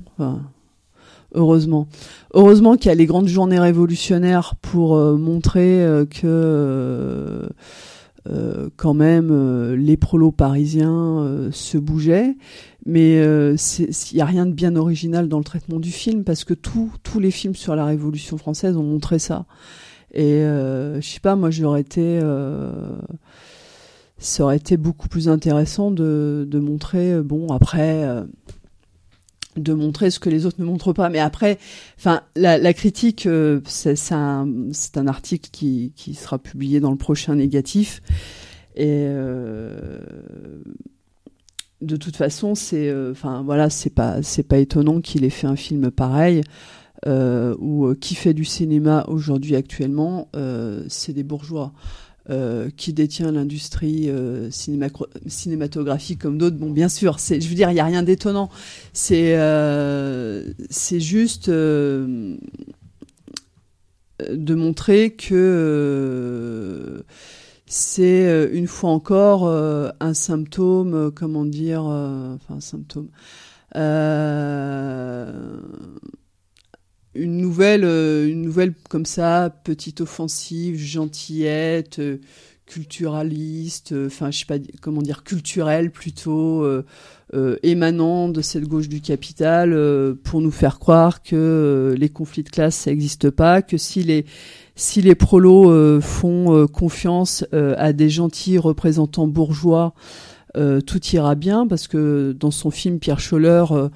heureusement. 1.34 1.88
Heureusement 2.32 2.76
qu'il 2.76 2.88
y 2.88 2.92
a 2.92 2.94
les 2.94 3.06
grandes 3.06 3.28
journées 3.28 3.60
révolutionnaires 3.60 4.54
pour 4.60 4.96
euh, 4.96 5.16
montrer 5.16 5.84
euh, 5.84 6.04
que 6.04 7.48
euh, 8.28 8.70
quand 8.76 8.94
même 8.94 9.74
les 9.74 9.96
prolos 9.96 10.32
parisiens 10.32 11.48
se 11.50 11.78
bougeaient. 11.78 12.36
Mais 12.86 13.16
il 13.16 14.14
n'y 14.14 14.20
a 14.20 14.26
rien 14.26 14.46
de 14.46 14.52
bien 14.52 14.76
original 14.76 15.28
dans 15.28 15.38
le 15.38 15.44
traitement 15.44 15.80
du 15.80 15.90
film 15.90 16.24
parce 16.24 16.44
que 16.44 16.54
tous 16.54 17.18
les 17.18 17.30
films 17.30 17.54
sur 17.54 17.74
la 17.76 17.86
Révolution 17.86 18.36
française 18.38 18.76
ont 18.76 18.82
montré 18.82 19.18
ça. 19.18 19.46
Et 20.12 20.40
je 20.42 21.00
sais 21.00 21.20
pas, 21.20 21.36
moi 21.36 21.50
j'aurais 21.50 21.80
été 21.80 22.20
ça 24.18 24.44
aurait 24.44 24.56
été 24.56 24.76
beaucoup 24.76 25.08
plus 25.08 25.28
intéressant 25.28 25.90
de, 25.90 26.46
de 26.48 26.58
montrer, 26.58 27.20
bon, 27.22 27.48
après, 27.48 28.06
de 29.56 29.72
montrer 29.72 30.10
ce 30.10 30.18
que 30.18 30.30
les 30.30 30.46
autres 30.46 30.60
ne 30.60 30.64
montrent 30.64 30.92
pas. 30.92 31.08
Mais 31.08 31.18
après, 31.18 31.58
enfin, 31.98 32.22
la, 32.36 32.74
critique, 32.74 33.26
euh, 33.26 33.60
c'est 33.66 34.12
un, 34.12 34.48
un, 34.96 35.06
article 35.06 35.50
qui, 35.52 35.92
qui, 35.96 36.14
sera 36.14 36.38
publié 36.38 36.80
dans 36.80 36.90
le 36.90 36.96
prochain 36.96 37.36
négatif. 37.36 38.02
Et 38.76 39.04
euh, 39.06 39.98
de 41.80 41.96
toute 41.96 42.16
façon, 42.16 42.54
c'est, 42.54 42.88
euh, 42.88 43.12
enfin, 43.12 43.42
voilà, 43.44 43.70
c'est 43.70 43.90
pas, 43.90 44.22
c'est 44.22 44.42
pas 44.42 44.58
étonnant 44.58 45.00
qu'il 45.00 45.24
ait 45.24 45.30
fait 45.30 45.46
un 45.46 45.56
film 45.56 45.90
pareil. 45.90 46.42
ou 47.06 47.94
qui 48.00 48.14
fait 48.14 48.34
du 48.34 48.44
cinéma 48.44 49.04
aujourd'hui 49.08 49.56
actuellement, 49.56 50.28
c'est 50.88 51.12
des 51.12 51.24
bourgeois. 51.24 51.72
Euh, 52.30 52.70
qui 52.74 52.94
détient 52.94 53.30
l'industrie 53.32 54.08
euh, 54.08 54.48
cinématographique 54.50 56.22
comme 56.22 56.38
d'autres. 56.38 56.56
Bon, 56.56 56.70
bien 56.70 56.88
sûr, 56.88 57.20
c'est, 57.20 57.38
je 57.38 57.46
veux 57.50 57.54
dire, 57.54 57.70
il 57.70 57.74
n'y 57.74 57.80
a 57.80 57.84
rien 57.84 58.02
d'étonnant. 58.02 58.48
C'est, 58.94 59.36
euh, 59.36 60.54
c'est 60.70 61.00
juste 61.00 61.50
de 61.50 62.38
montrer 64.20 65.10
que 65.10 67.04
c'est 67.66 68.48
une 68.54 68.68
fois 68.68 68.88
encore 68.88 69.46
un 69.46 70.14
symptôme, 70.14 71.12
comment 71.14 71.44
dire, 71.44 71.82
enfin 71.82 72.54
un 72.54 72.60
symptôme 72.60 73.08
une 77.14 77.36
nouvelle, 77.38 77.84
euh, 77.84 78.28
une 78.28 78.42
nouvelle 78.42 78.74
comme 78.88 79.06
ça, 79.06 79.54
petite 79.64 80.00
offensive, 80.00 80.78
gentillette, 80.78 81.98
euh, 81.98 82.18
culturaliste, 82.66 83.92
euh, 83.92 84.06
enfin 84.06 84.30
je 84.30 84.40
sais 84.40 84.46
pas 84.46 84.56
comment 84.80 85.02
dire, 85.02 85.22
culturelle 85.22 85.90
plutôt, 85.90 86.66
émanant 87.62 88.28
de 88.28 88.40
cette 88.40 88.64
gauche 88.64 88.88
du 88.88 89.00
capital, 89.00 89.76
pour 90.22 90.40
nous 90.40 90.52
faire 90.52 90.78
croire 90.78 91.22
que 91.22 91.94
les 91.98 92.08
conflits 92.08 92.44
de 92.44 92.48
classe 92.48 92.76
ça 92.76 92.90
n'existe 92.90 93.30
pas, 93.30 93.60
que 93.60 93.76
si 93.76 94.02
les 94.02 94.24
si 94.76 95.02
les 95.02 95.14
prolos 95.14 96.00
font 96.00 96.66
confiance 96.68 97.44
à 97.52 97.92
des 97.92 98.08
gentils 98.08 98.56
représentants 98.56 99.26
bourgeois, 99.26 99.94
tout 100.86 101.06
ira 101.12 101.34
bien, 101.34 101.66
parce 101.66 101.88
que 101.88 102.34
dans 102.38 102.52
son 102.52 102.70
film 102.70 102.98
Pierre 102.98 103.20
Scholler 103.20 103.64
euh, 103.72 103.88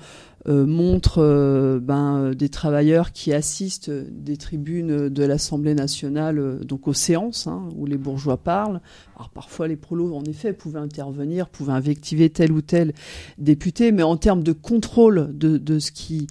montre 0.47 1.19
euh, 1.19 1.81
ben, 1.81 2.31
des 2.31 2.49
travailleurs 2.49 3.13
qui 3.13 3.33
assistent 3.33 3.91
des 3.91 4.37
tribunes 4.37 5.09
de 5.09 5.25
l'Assemblée 5.25 5.75
nationale, 5.75 6.39
euh, 6.39 6.65
donc 6.65 6.89
aux 6.89 6.95
séances 6.95 7.47
hein, 7.47 7.69
où 7.77 7.87
les 7.87 7.99
bourgeois 7.99 8.37
parlent. 8.37 8.81
Alors 9.17 9.31
parfois 9.31 9.69
les 9.69 9.77
prolos, 9.77 10.15
en 10.15 10.25
effet, 10.25 10.53
pouvaient 10.53 10.79
intervenir, 10.79 11.49
pouvaient 11.49 11.73
invectiver 11.73 12.31
tel 12.31 12.53
ou 12.53 12.63
tel 12.63 12.95
député, 13.37 13.93
mais 13.93 14.03
en 14.03 14.17
termes 14.17 14.43
de 14.43 14.53
contrôle 14.53 15.37
de, 15.37 15.59
de 15.59 15.79
ce 15.79 15.93
qui 15.93 16.29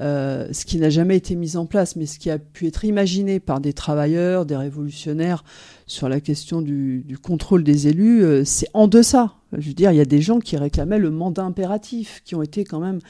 euh, 0.00 0.48
ce 0.50 0.64
qui 0.64 0.78
n'a 0.78 0.90
jamais 0.90 1.16
été 1.16 1.36
mis 1.36 1.56
en 1.56 1.66
place, 1.66 1.94
mais 1.94 2.06
ce 2.06 2.18
qui 2.18 2.28
a 2.28 2.38
pu 2.38 2.66
être 2.66 2.84
imaginé 2.84 3.38
par 3.38 3.60
des 3.60 3.72
travailleurs, 3.72 4.44
des 4.44 4.56
révolutionnaires 4.56 5.44
sur 5.86 6.08
la 6.08 6.20
question 6.20 6.62
du, 6.62 7.04
contrôle 7.22 7.62
des 7.62 7.88
élus, 7.88 8.22
euh, 8.22 8.44
c'est 8.44 8.68
en 8.72 8.88
deçà. 8.88 9.34
Je 9.52 9.68
veux 9.68 9.74
dire, 9.74 9.92
il 9.92 9.96
y 9.96 10.00
a 10.00 10.06
des 10.06 10.20
gens 10.20 10.38
qui 10.38 10.56
réclamaient 10.56 10.98
le 10.98 11.10
mandat 11.10 11.44
impératif, 11.44 12.22
qui 12.24 12.34
ont 12.34 12.42
été 12.42 12.64
quand 12.64 12.80
même 12.80 13.00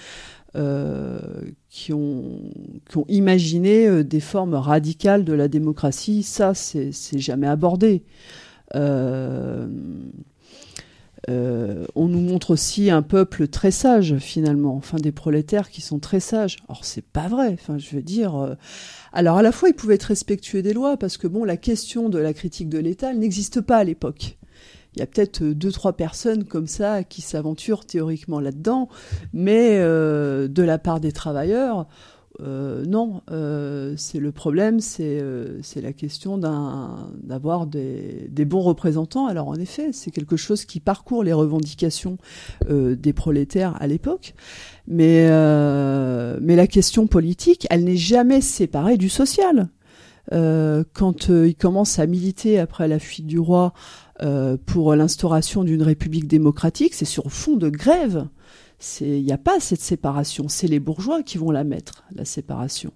euh, 0.56 1.18
qui, 1.70 1.92
ont, 1.92 2.50
imaginé 3.08 3.86
euh, 3.86 4.04
des 4.04 4.20
formes 4.20 4.54
radicales 4.54 5.24
de 5.24 5.32
la 5.32 5.48
démocratie. 5.48 6.22
Ça, 6.22 6.54
c'est 6.54 7.18
jamais 7.18 7.46
abordé. 7.46 8.02
On 8.74 9.68
nous 11.96 12.20
montre 12.20 12.50
aussi 12.50 12.90
un 12.90 13.02
peuple 13.02 13.48
très 13.48 13.70
sage 13.70 14.18
finalement, 14.18 14.76
enfin 14.76 14.98
des 14.98 15.12
prolétaires 15.12 15.70
qui 15.70 15.80
sont 15.80 16.00
très 16.00 16.20
sages. 16.20 16.56
Or 16.68 16.84
c'est 16.84 17.04
pas 17.04 17.28
vrai. 17.28 17.54
Enfin 17.54 17.78
je 17.78 17.94
veux 17.94 18.02
dire. 18.02 18.56
Alors 19.14 19.38
à 19.38 19.42
la 19.42 19.52
fois 19.52 19.68
ils 19.68 19.74
pouvaient 19.74 19.94
être 19.94 20.04
respectueux 20.04 20.60
des 20.60 20.72
lois 20.72 20.96
parce 20.96 21.16
que 21.16 21.26
bon 21.26 21.44
la 21.44 21.56
question 21.56 22.08
de 22.08 22.18
la 22.18 22.34
critique 22.34 22.68
de 22.68 22.78
l'État 22.78 23.14
n'existe 23.14 23.60
pas 23.60 23.78
à 23.78 23.84
l'époque. 23.84 24.36
Il 24.94 25.00
y 25.00 25.02
a 25.02 25.06
peut-être 25.06 25.42
euh, 25.42 25.54
deux 25.54 25.72
trois 25.72 25.94
personnes 25.94 26.44
comme 26.44 26.66
ça 26.66 27.02
qui 27.02 27.20
s'aventurent 27.20 27.84
théoriquement 27.84 28.40
là-dedans, 28.40 28.88
mais 29.32 29.78
euh, 29.78 30.46
de 30.46 30.62
la 30.62 30.78
part 30.78 31.00
des 31.00 31.12
travailleurs, 31.12 31.86
euh, 32.40 32.84
non, 32.84 33.22
c'est 33.96 34.18
le 34.18 34.32
problème, 34.32 34.80
c'est 34.80 35.22
la 35.76 35.92
question 35.92 36.38
d'avoir 36.38 37.66
des, 37.66 38.44
bons 38.44 38.60
représentants. 38.60 39.26
Alors 39.26 39.48
en 39.48 39.54
effet, 39.54 39.90
c'est 39.92 40.10
quelque 40.10 40.36
chose 40.36 40.64
qui 40.64 40.80
parcourt 40.80 41.24
les 41.24 41.32
revendications 41.32 42.18
des 42.68 43.12
prolétaires 43.12 43.76
à 43.80 43.86
l'époque, 43.86 44.34
mais 44.86 45.28
mais 46.40 46.56
la 46.56 46.66
question 46.66 47.06
politique, 47.06 47.66
elle 47.70 47.84
n'est 47.84 47.96
jamais 47.96 48.40
séparée 48.40 48.96
du 48.96 49.08
social. 49.08 49.68
quand 50.30 51.28
ils 51.28 51.56
commencent 51.56 51.98
à 51.98 52.06
militer 52.06 52.58
après 52.58 52.88
la 52.88 52.98
fuite 52.98 53.26
du 53.26 53.38
roi 53.38 53.72
euh, 54.22 54.56
pour 54.64 54.94
l'instauration 54.94 55.64
d'une 55.64 55.82
république 55.82 56.28
démocratique, 56.28 56.94
c'est 56.94 57.04
sur 57.04 57.32
fond 57.32 57.56
de 57.56 57.68
grève. 57.68 58.26
Il 59.00 59.22
n'y 59.22 59.32
a 59.32 59.38
pas 59.38 59.60
cette 59.60 59.80
séparation, 59.80 60.48
c'est 60.48 60.68
les 60.68 60.80
bourgeois 60.80 61.22
qui 61.22 61.38
vont 61.38 61.50
la 61.50 61.64
mettre, 61.64 62.04
la 62.14 62.24
séparation. 62.24 62.92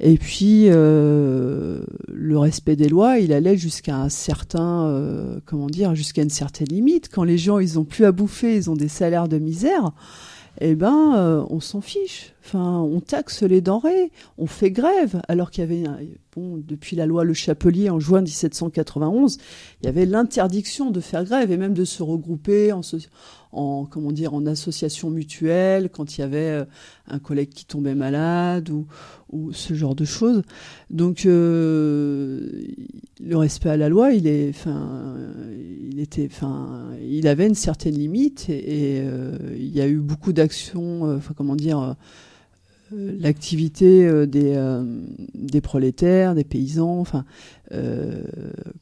Et 0.00 0.16
puis 0.18 0.64
euh, 0.66 1.82
le 2.08 2.38
respect 2.38 2.76
des 2.76 2.88
lois, 2.88 3.18
il 3.18 3.32
allait 3.32 3.56
jusqu'à 3.56 3.96
un 3.96 4.08
certain, 4.08 4.86
euh, 4.86 5.38
comment 5.44 5.68
dire, 5.68 5.94
jusqu'à 5.94 6.22
une 6.22 6.30
certaine 6.30 6.68
limite. 6.68 7.08
Quand 7.08 7.24
les 7.24 7.38
gens 7.38 7.58
ils 7.58 7.78
ont 7.78 7.84
plus 7.84 8.04
à 8.04 8.12
bouffer, 8.12 8.56
ils 8.56 8.70
ont 8.70 8.74
des 8.74 8.88
salaires 8.88 9.28
de 9.28 9.38
misère, 9.38 9.92
eh 10.60 10.74
ben 10.74 11.14
euh, 11.16 11.44
on 11.50 11.60
s'en 11.60 11.80
fiche. 11.80 12.31
Enfin, 12.44 12.80
on 12.80 13.00
taxe 13.00 13.42
les 13.42 13.60
denrées, 13.60 14.10
on 14.36 14.46
fait 14.46 14.72
grève, 14.72 15.22
alors 15.28 15.50
qu'il 15.50 15.60
y 15.60 15.64
avait 15.64 15.84
bon 16.34 16.60
depuis 16.66 16.96
la 16.96 17.06
loi 17.06 17.24
Le 17.24 17.34
Chapelier 17.34 17.90
en 17.90 18.00
juin 18.00 18.22
1791, 18.22 19.38
il 19.80 19.86
y 19.86 19.88
avait 19.88 20.06
l'interdiction 20.06 20.90
de 20.90 21.00
faire 21.00 21.24
grève 21.24 21.52
et 21.52 21.56
même 21.56 21.74
de 21.74 21.84
se 21.84 22.02
regrouper 22.02 22.72
en, 22.72 22.80
en 23.52 23.84
comment 23.84 24.12
dire 24.12 24.34
en 24.34 24.46
association 24.46 25.10
mutuelle 25.10 25.90
quand 25.90 26.16
il 26.16 26.22
y 26.22 26.24
avait 26.24 26.38
euh, 26.38 26.64
un 27.06 27.18
collègue 27.18 27.50
qui 27.50 27.66
tombait 27.66 27.94
malade 27.94 28.70
ou, 28.70 28.86
ou 29.30 29.52
ce 29.52 29.74
genre 29.74 29.94
de 29.94 30.04
choses. 30.04 30.42
Donc 30.90 31.26
euh, 31.26 32.64
le 33.20 33.36
respect 33.36 33.70
à 33.70 33.76
la 33.76 33.90
loi, 33.90 34.12
il 34.12 34.26
est, 34.26 34.48
enfin, 34.48 35.16
il 35.90 36.00
était, 36.00 36.28
enfin, 36.30 36.88
il 37.06 37.28
avait 37.28 37.46
une 37.46 37.54
certaine 37.54 37.94
limite 37.94 38.48
et, 38.48 39.02
euh, 39.04 39.36
il 39.54 39.70
y 39.70 39.80
a 39.80 39.86
eu 39.86 39.98
beaucoup 39.98 40.32
d'actions, 40.32 41.14
enfin 41.14 41.34
comment 41.36 41.56
dire 41.56 41.94
l'activité 42.92 44.06
euh, 44.06 44.26
des, 44.26 44.54
euh, 44.54 44.84
des 45.34 45.60
prolétaires, 45.60 46.34
des 46.34 46.44
paysans, 46.44 46.98
enfin, 46.98 47.24
euh, 47.72 48.22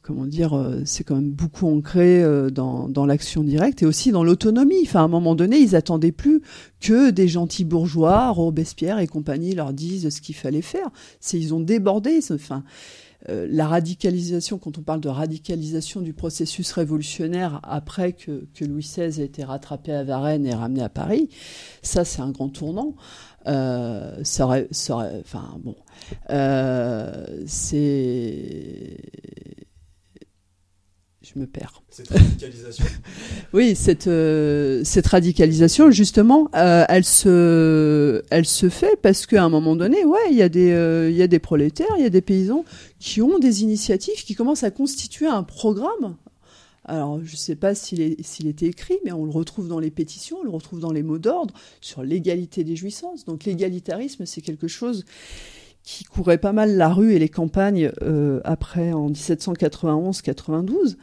comment 0.01 0.25
dire, 0.25 0.81
c'est 0.85 1.03
quand 1.03 1.15
même 1.15 1.31
beaucoup 1.31 1.67
ancré 1.67 2.23
dans, 2.51 2.89
dans 2.89 3.05
l'action 3.05 3.43
directe 3.43 3.83
et 3.83 3.85
aussi 3.85 4.11
dans 4.11 4.23
l'autonomie. 4.23 4.81
Enfin, 4.83 5.01
à 5.01 5.03
un 5.03 5.07
moment 5.07 5.35
donné, 5.35 5.57
ils 5.57 5.75
attendaient 5.75 6.11
plus 6.11 6.41
que 6.79 7.09
des 7.09 7.27
gentils 7.27 7.65
bourgeois, 7.65 8.29
Robespierre 8.31 8.99
et 8.99 9.07
compagnie, 9.07 9.55
leur 9.55 9.73
disent 9.73 10.09
ce 10.09 10.21
qu'il 10.21 10.35
fallait 10.35 10.61
faire. 10.61 10.89
C'est 11.19 11.39
ils 11.39 11.53
ont 11.53 11.61
débordé. 11.61 12.19
Enfin, 12.31 12.63
la 13.27 13.67
radicalisation, 13.67 14.57
quand 14.57 14.77
on 14.79 14.81
parle 14.81 14.99
de 14.99 15.07
radicalisation 15.07 16.01
du 16.01 16.11
processus 16.11 16.71
révolutionnaire 16.71 17.59
après 17.63 18.13
que, 18.13 18.47
que 18.55 18.65
Louis 18.65 18.81
XVI 18.81 19.21
a 19.21 19.23
été 19.23 19.43
rattrapé 19.43 19.93
à 19.93 20.03
Varennes 20.03 20.47
et 20.47 20.55
ramené 20.55 20.81
à 20.81 20.89
Paris, 20.89 21.29
ça 21.83 22.03
c'est 22.03 22.21
un 22.21 22.31
grand 22.31 22.49
tournant. 22.49 22.95
Euh, 23.47 24.23
ça 24.23 24.45
aurait, 24.45 24.67
ça 24.71 24.95
aurait, 24.95 25.19
enfin 25.19 25.57
bon, 25.63 25.75
euh, 26.29 27.25
c'est, 27.47 28.97
je 31.21 31.39
me 31.39 31.47
perds. 31.47 31.81
Cette 31.89 32.09
radicalisation. 32.09 32.85
oui, 33.53 33.75
cette 33.75 34.07
euh, 34.07 34.81
cette 34.83 35.07
radicalisation, 35.07 35.89
justement, 35.91 36.49
euh, 36.55 36.85
elle 36.89 37.03
se 37.03 38.23
elle 38.29 38.45
se 38.45 38.69
fait 38.69 38.95
parce 39.01 39.25
qu'à 39.25 39.43
un 39.43 39.49
moment 39.49 39.75
donné, 39.75 40.05
ouais, 40.05 40.19
il 40.29 40.37
y 40.37 40.41
a 40.41 40.49
des 40.49 40.71
euh, 40.71 41.09
il 41.09 41.15
y 41.15 41.21
a 41.21 41.27
des 41.27 41.39
prolétaires, 41.39 41.93
il 41.97 42.03
y 42.03 42.07
a 42.07 42.09
des 42.09 42.21
paysans 42.21 42.63
qui 42.99 43.21
ont 43.21 43.39
des 43.39 43.63
initiatives, 43.63 44.23
qui 44.23 44.35
commencent 44.35 44.63
à 44.63 44.71
constituer 44.71 45.27
un 45.27 45.43
programme 45.43 46.15
alors 46.85 47.19
je 47.23 47.33
ne 47.33 47.37
sais 47.37 47.55
pas 47.55 47.75
s'il 47.75 48.01
était 48.47 48.65
écrit, 48.65 48.97
mais 49.05 49.11
on 49.11 49.25
le 49.25 49.31
retrouve 49.31 49.67
dans 49.67 49.79
les 49.79 49.91
pétitions, 49.91 50.37
on 50.41 50.43
le 50.43 50.49
retrouve 50.49 50.79
dans 50.79 50.91
les 50.91 51.03
mots 51.03 51.19
d'ordre 51.19 51.53
sur 51.79 52.03
l'égalité 52.03 52.63
des 52.63 52.75
jouissances. 52.75 53.25
Donc 53.25 53.45
l'égalitarisme, 53.45 54.25
c'est 54.25 54.41
quelque 54.41 54.67
chose 54.67 55.05
qui 55.83 56.03
courait 56.03 56.37
pas 56.37 56.53
mal 56.53 56.77
la 56.77 56.89
rue 56.89 57.13
et 57.13 57.19
les 57.19 57.29
campagnes 57.29 57.91
euh, 58.03 58.39
après 58.43 58.93
en 58.93 59.09
1791-92. 59.09 60.97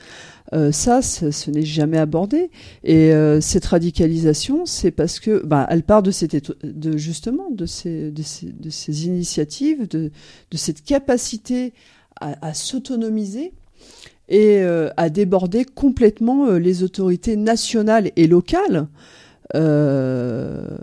Euh, 0.52 0.72
ça, 0.72 1.02
ce, 1.02 1.50
n'est 1.50 1.64
jamais 1.64 1.98
abordé. 1.98 2.50
Et 2.84 3.12
euh, 3.12 3.40
cette 3.40 3.66
radicalisation, 3.66 4.66
c'est 4.66 4.92
parce 4.92 5.18
que, 5.20 5.44
bah, 5.44 5.66
elle 5.68 5.82
part 5.82 6.02
de, 6.02 6.10
cette, 6.10 6.64
de 6.64 6.96
justement 6.96 7.50
de 7.50 7.66
ces, 7.66 8.12
de 8.12 8.22
ces, 8.22 9.06
initiatives, 9.06 9.88
de, 9.88 10.10
cette 10.52 10.84
capacité 10.84 11.72
à 12.20 12.52
s'autonomiser 12.52 13.52
et 14.28 14.62
euh, 14.62 14.90
à 14.96 15.10
déborder 15.10 15.64
complètement 15.64 16.52
les 16.52 16.82
autorités 16.82 17.36
nationales 17.36 18.10
et 18.16 18.26
locales. 18.26 18.88
Euh, 19.54 20.76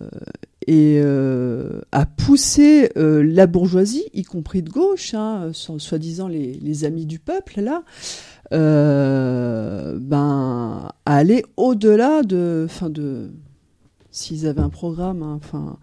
et 0.68 1.00
euh, 1.00 1.82
pousser 2.18 2.90
euh, 2.98 3.24
la 3.24 3.46
bourgeoisie, 3.46 4.06
y 4.14 4.24
compris 4.24 4.64
de 4.64 4.70
gauche, 4.70 5.14
hein, 5.14 5.52
soi-disant 5.54 6.28
les, 6.28 6.54
les, 6.54 6.86
amis 6.86 7.06
du 7.06 7.20
peuple, 7.20 7.62
là, 7.62 7.84
euh, 8.54 9.98
ben, 10.00 10.90
à 11.06 11.16
aller 11.16 11.46
au-delà 11.58 12.24
de, 12.24 12.66
enfin 12.68 12.90
de, 12.90 13.30
s'ils 14.10 14.48
avaient 14.48 14.62
un 14.62 14.70
programme, 14.70 15.22
hein, 15.22 15.36
enfin, 15.38 15.78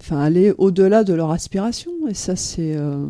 enfin 0.00 0.20
aller 0.20 0.52
au-delà 0.58 1.04
de 1.04 1.14
leur 1.14 1.30
aspiration. 1.30 1.92
Et 2.08 2.14
ça, 2.14 2.36
c'est 2.36 2.76
euh, 2.76 3.06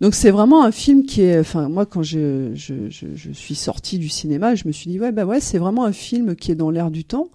donc 0.00 0.14
c'est 0.14 0.30
vraiment 0.30 0.64
un 0.64 0.72
film 0.72 1.04
qui 1.04 1.22
est, 1.22 1.38
enfin 1.38 1.68
moi 1.68 1.84
quand 1.86 2.02
je, 2.02 2.52
je, 2.54 3.32
suis 3.32 3.54
sortie 3.54 3.98
du 3.98 4.08
cinéma, 4.08 4.54
je 4.54 4.66
me 4.66 4.72
suis 4.72 4.90
dit 4.90 4.98
ouais 4.98 5.12
bah 5.12 5.26
ouais 5.26 5.40
c'est 5.40 5.58
vraiment 5.58 5.84
un 5.84 5.92
film 5.92 6.34
qui 6.34 6.52
est 6.52 6.54
dans 6.54 6.70
l'air 6.70 6.90
du 6.90 7.04
temps 7.04 7.28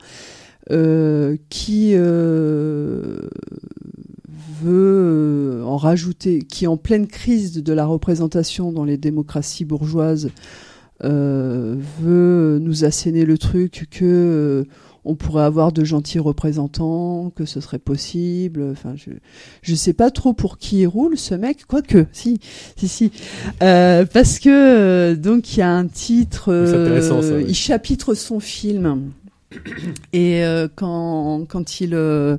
euh, 0.71 1.37
qui 1.49 1.91
euh, 1.93 3.29
veut 4.63 5.59
euh, 5.61 5.63
en 5.63 5.77
rajouter, 5.77 6.39
qui 6.39 6.65
en 6.65 6.75
pleine 6.75 7.05
crise 7.05 7.61
de 7.61 7.73
la 7.73 7.85
représentation 7.85 8.71
dans 8.71 8.83
les 8.83 8.97
démocraties 8.97 9.65
bourgeoises, 9.65 10.31
veut 11.03 12.57
nous 12.59 12.83
asséner 12.83 13.25
le 13.25 13.37
truc 13.37 13.85
que 13.91 14.65
on 15.05 15.15
pourrait 15.15 15.43
avoir 15.43 15.71
de 15.71 15.83
gentils 15.83 16.19
représentants, 16.19 17.31
que 17.35 17.45
ce 17.45 17.61
serait 17.61 17.79
possible. 17.79 18.69
Enfin, 18.71 18.95
je 18.95 19.11
je 19.61 19.75
sais 19.75 19.93
pas 19.93 20.11
trop 20.11 20.33
pour 20.33 20.57
qui 20.57 20.81
il 20.81 20.87
roule 20.87 21.17
ce 21.17 21.35
mec, 21.35 21.65
quoique 21.67 22.05
si 22.11 22.39
si 22.75 22.87
si, 22.87 23.11
parce 23.59 24.39
que 24.39 25.13
donc 25.15 25.55
il 25.55 25.59
y 25.59 25.63
a 25.63 25.71
un 25.71 25.87
titre, 25.87 26.51
il 27.47 27.55
chapitre 27.55 28.13
son 28.13 28.39
film 28.39 29.11
et 30.13 30.43
euh, 30.43 30.67
quand, 30.73 31.45
quand 31.47 31.81
il 31.81 31.93
euh, 31.93 32.37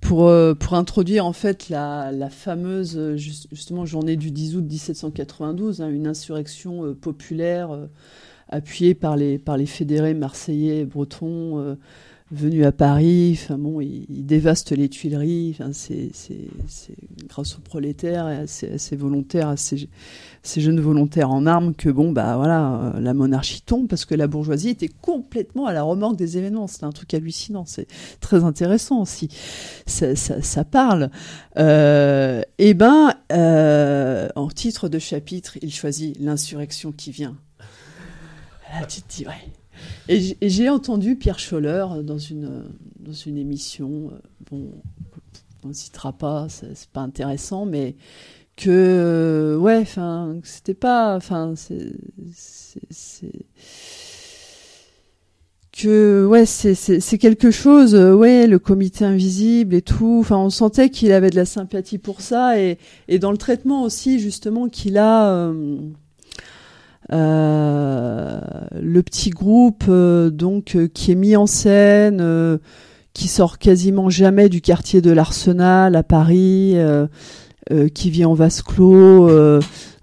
pour 0.00 0.28
euh, 0.28 0.54
pour 0.54 0.74
introduire 0.74 1.26
en 1.26 1.32
fait 1.32 1.68
la, 1.68 2.12
la 2.12 2.30
fameuse 2.30 3.16
justement 3.16 3.86
journée 3.86 4.16
du 4.16 4.30
10 4.30 4.56
août 4.56 4.64
1792, 4.64 5.80
hein, 5.80 5.88
une 5.88 6.06
insurrection 6.06 6.94
populaire 6.94 7.76
appuyée 8.52 8.94
par 8.94 9.16
les 9.16 9.38
par 9.38 9.56
les 9.56 9.66
fédérés 9.66 10.14
marseillais 10.14 10.80
et 10.80 10.84
bretons 10.84 11.76
venu 12.32 12.64
à 12.64 12.72
Paris, 12.72 13.38
enfin 13.40 13.58
bon, 13.58 13.80
il, 13.80 14.26
dévaste 14.26 14.72
les 14.72 14.88
Tuileries. 14.88 15.54
Enfin, 15.54 15.70
c'est, 15.72 16.10
grâce 17.28 17.56
aux 17.56 17.60
prolétaires 17.60 18.28
et 18.28 18.36
à 18.38 18.46
ces, 18.46 18.96
volontaires, 18.96 19.48
à 19.48 19.56
ces, 19.56 19.88
jeunes 20.42 20.80
volontaires 20.80 21.30
en 21.30 21.46
armes 21.46 21.74
que 21.74 21.90
bon, 21.90 22.10
bah 22.10 22.36
voilà, 22.36 22.92
euh, 22.96 23.00
la 23.00 23.12
monarchie 23.12 23.60
tombe 23.62 23.86
parce 23.86 24.06
que 24.06 24.14
la 24.14 24.26
bourgeoisie 24.26 24.70
était 24.70 24.88
complètement 24.88 25.66
à 25.66 25.72
la 25.72 25.82
remorque 25.82 26.16
des 26.16 26.38
événements. 26.38 26.66
C'est 26.66 26.84
un 26.84 26.92
truc 26.92 27.12
hallucinant. 27.14 27.64
C'est 27.66 27.86
très 28.20 28.44
intéressant 28.44 29.02
aussi. 29.02 29.28
Ça, 29.86 30.16
ça, 30.16 30.40
ça 30.40 30.64
parle. 30.64 31.10
Euh, 31.58 32.40
et 32.58 32.70
eh 32.70 32.74
ben, 32.74 33.12
euh, 33.32 34.28
en 34.36 34.48
titre 34.48 34.88
de 34.88 34.98
chapitre, 34.98 35.58
il 35.60 35.72
choisit 35.72 36.18
l'insurrection 36.18 36.92
qui 36.92 37.10
vient. 37.10 37.36
Là, 38.72 38.86
tu 38.86 39.02
te 39.02 39.16
dis 39.16 39.26
ouais 39.26 39.52
et 40.08 40.48
j'ai 40.48 40.68
entendu 40.68 41.16
Pierre 41.16 41.38
Scholler 41.38 41.86
dans 42.02 42.18
une, 42.18 42.64
dans 42.98 43.12
une 43.12 43.38
émission, 43.38 44.10
euh, 44.12 44.18
bon, 44.50 44.70
on 45.64 45.68
ne 45.68 45.72
citera 45.72 46.12
pas, 46.12 46.48
c'est 46.48 46.88
pas 46.90 47.00
intéressant, 47.00 47.64
mais 47.66 47.96
que, 48.56 48.68
euh, 48.70 49.56
ouais, 49.56 49.78
enfin, 49.78 50.36
c'était 50.44 50.74
pas, 50.74 51.16
enfin, 51.16 51.54
c'est. 51.56 51.92
que 55.72 56.26
ouais 56.26 56.44
c'est 56.44 57.18
quelque 57.18 57.50
chose 57.50 57.94
euh, 57.94 58.14
ouais 58.14 58.46
le 58.46 58.58
comité 58.58 59.06
invisible 59.06 59.74
et 59.74 59.80
tout 59.80 60.18
enfin 60.20 60.36
on 60.36 60.50
sentait 60.50 60.90
qu'il 60.90 61.12
avait 61.12 61.30
de 61.30 61.36
la 61.36 61.46
sympathie 61.46 61.96
pour 61.96 62.20
ça 62.20 62.60
et, 62.60 62.76
et 63.08 63.18
dans 63.18 63.30
le 63.32 63.38
traitement 63.38 63.82
aussi 63.82 64.20
justement 64.20 64.68
qu'il 64.68 64.98
a 64.98 65.30
euh, 65.32 65.78
le 67.10 69.00
petit 69.02 69.30
groupe 69.30 69.84
euh, 69.88 70.30
donc 70.30 70.76
euh, 70.76 70.88
qui 70.88 71.12
est 71.12 71.16
mis 71.16 71.36
en 71.36 71.46
scène, 71.46 72.58
qui 73.12 73.28
sort 73.28 73.58
quasiment 73.58 74.10
jamais 74.10 74.48
du 74.48 74.60
quartier 74.60 75.00
de 75.00 75.10
l'Arsenal 75.10 75.96
à 75.96 76.02
Paris, 76.02 76.76
qui 77.94 78.10
vit 78.10 78.24
en 78.24 78.34
vase 78.34 78.62
clos 78.62 79.28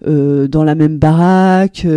dans 0.06 0.64
la 0.64 0.76
même 0.76 0.98
baraque. 0.98 1.88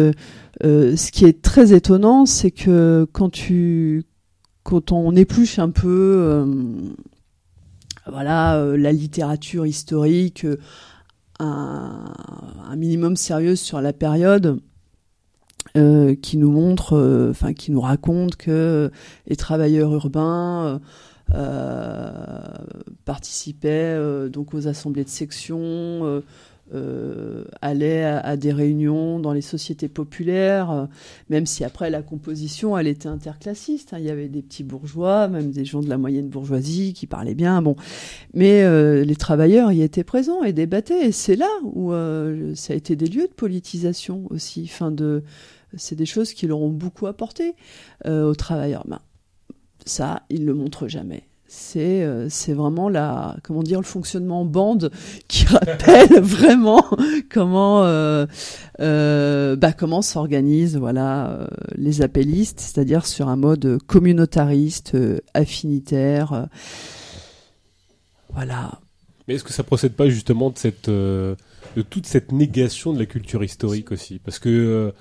ce 0.62 1.10
qui 1.10 1.24
est 1.24 1.42
très 1.42 1.74
étonnant, 1.74 2.26
c'est 2.26 2.50
que 2.50 3.06
quand 3.12 3.30
tu 3.30 4.04
quand 4.62 4.92
on 4.92 5.16
épluche 5.16 5.58
un 5.58 5.70
peu 5.70 6.46
voilà 8.10 8.64
la 8.76 8.92
littérature 8.92 9.66
historique 9.66 10.46
un, 11.40 12.12
un, 12.70 12.76
minimum 12.76 13.16
sérieuse 13.16 13.60
sur 13.60 13.80
la 13.80 13.92
période 13.92 14.60
euh, 15.76 16.14
qui 16.14 16.36
nous 16.36 16.50
montre, 16.50 16.96
euh, 16.96 17.30
enfin 17.30 17.54
qui 17.54 17.70
nous 17.72 17.80
raconte 17.80 18.36
que 18.36 18.90
les 19.26 19.36
travailleurs 19.36 19.94
urbains 19.94 20.80
euh, 21.34 22.46
participaient 23.06 23.96
donc 24.28 24.54
aux 24.54 24.68
assemblées 24.68 25.04
de 25.04 25.08
section. 25.08 26.22
Euh, 26.74 27.44
allaient 27.60 28.04
à, 28.04 28.36
des 28.38 28.52
réunions 28.52 29.18
dans 29.20 29.34
les 29.34 29.42
sociétés 29.42 29.88
populaires, 29.88 30.88
même 31.28 31.44
si 31.44 31.64
après 31.64 31.90
la 31.90 32.02
composition, 32.02 32.78
elle 32.78 32.86
était 32.86 33.08
interclassiste. 33.08 33.92
Hein. 33.92 33.98
Il 33.98 34.06
y 34.06 34.10
avait 34.10 34.28
des 34.28 34.40
petits 34.40 34.64
bourgeois, 34.64 35.28
même 35.28 35.50
des 35.50 35.66
gens 35.66 35.80
de 35.80 35.88
la 35.88 35.98
moyenne 35.98 36.28
bourgeoisie 36.28 36.94
qui 36.94 37.06
parlaient 37.06 37.34
bien. 37.34 37.60
Bon, 37.60 37.76
mais 38.32 38.64
les 39.04 39.16
travailleurs 39.16 39.70
y 39.72 39.82
étaient 39.82 40.04
présents 40.04 40.44
et 40.44 40.54
débattaient. 40.54 41.08
Et 41.08 41.12
c'est 41.12 41.36
là 41.36 41.50
où 41.62 41.92
ça 42.54 42.72
a 42.72 42.76
été 42.76 42.96
des 42.96 43.06
lieux 43.06 43.28
de 43.28 43.34
politisation 43.34 44.26
aussi, 44.30 44.66
fin 44.66 44.90
de 44.90 45.22
c'est 45.76 45.96
des 45.96 46.06
choses 46.06 46.32
qui 46.32 46.46
leur 46.46 46.60
ont 46.60 46.70
beaucoup 46.70 47.06
apporté 47.06 47.54
euh, 48.06 48.28
aux 48.28 48.34
travailleurs. 48.34 48.84
Ben, 48.86 49.00
ça, 49.84 50.22
ils 50.30 50.44
le 50.44 50.54
montrent 50.54 50.88
jamais. 50.88 51.24
C'est 51.54 52.02
euh, 52.02 52.30
c'est 52.30 52.54
vraiment 52.54 52.88
la 52.88 53.36
comment 53.42 53.62
dire 53.62 53.78
le 53.78 53.84
fonctionnement 53.84 54.40
en 54.40 54.44
bande 54.46 54.90
qui 55.28 55.44
rappelle 55.46 56.08
vraiment 56.22 56.82
comment 57.30 57.82
euh, 57.84 58.26
bah, 58.78 59.74
comment 59.74 60.00
s'organisent 60.00 60.78
voilà 60.78 61.46
les 61.74 62.00
appellistes, 62.00 62.58
c'est-à-dire 62.58 63.04
sur 63.04 63.28
un 63.28 63.36
mode 63.36 63.78
communautariste, 63.86 64.96
affinitaire. 65.34 66.48
voilà. 68.32 68.80
Mais 69.28 69.34
est-ce 69.34 69.44
que 69.44 69.52
ça 69.52 69.62
procède 69.62 69.92
pas 69.92 70.08
justement 70.08 70.48
de 70.48 70.56
cette 70.56 70.88
de 70.88 71.36
toute 71.90 72.06
cette 72.06 72.32
négation 72.32 72.94
de 72.94 72.98
la 72.98 73.06
culture 73.06 73.44
historique 73.44 73.92
aussi? 73.92 74.18
Parce 74.18 74.38
que 74.38 74.94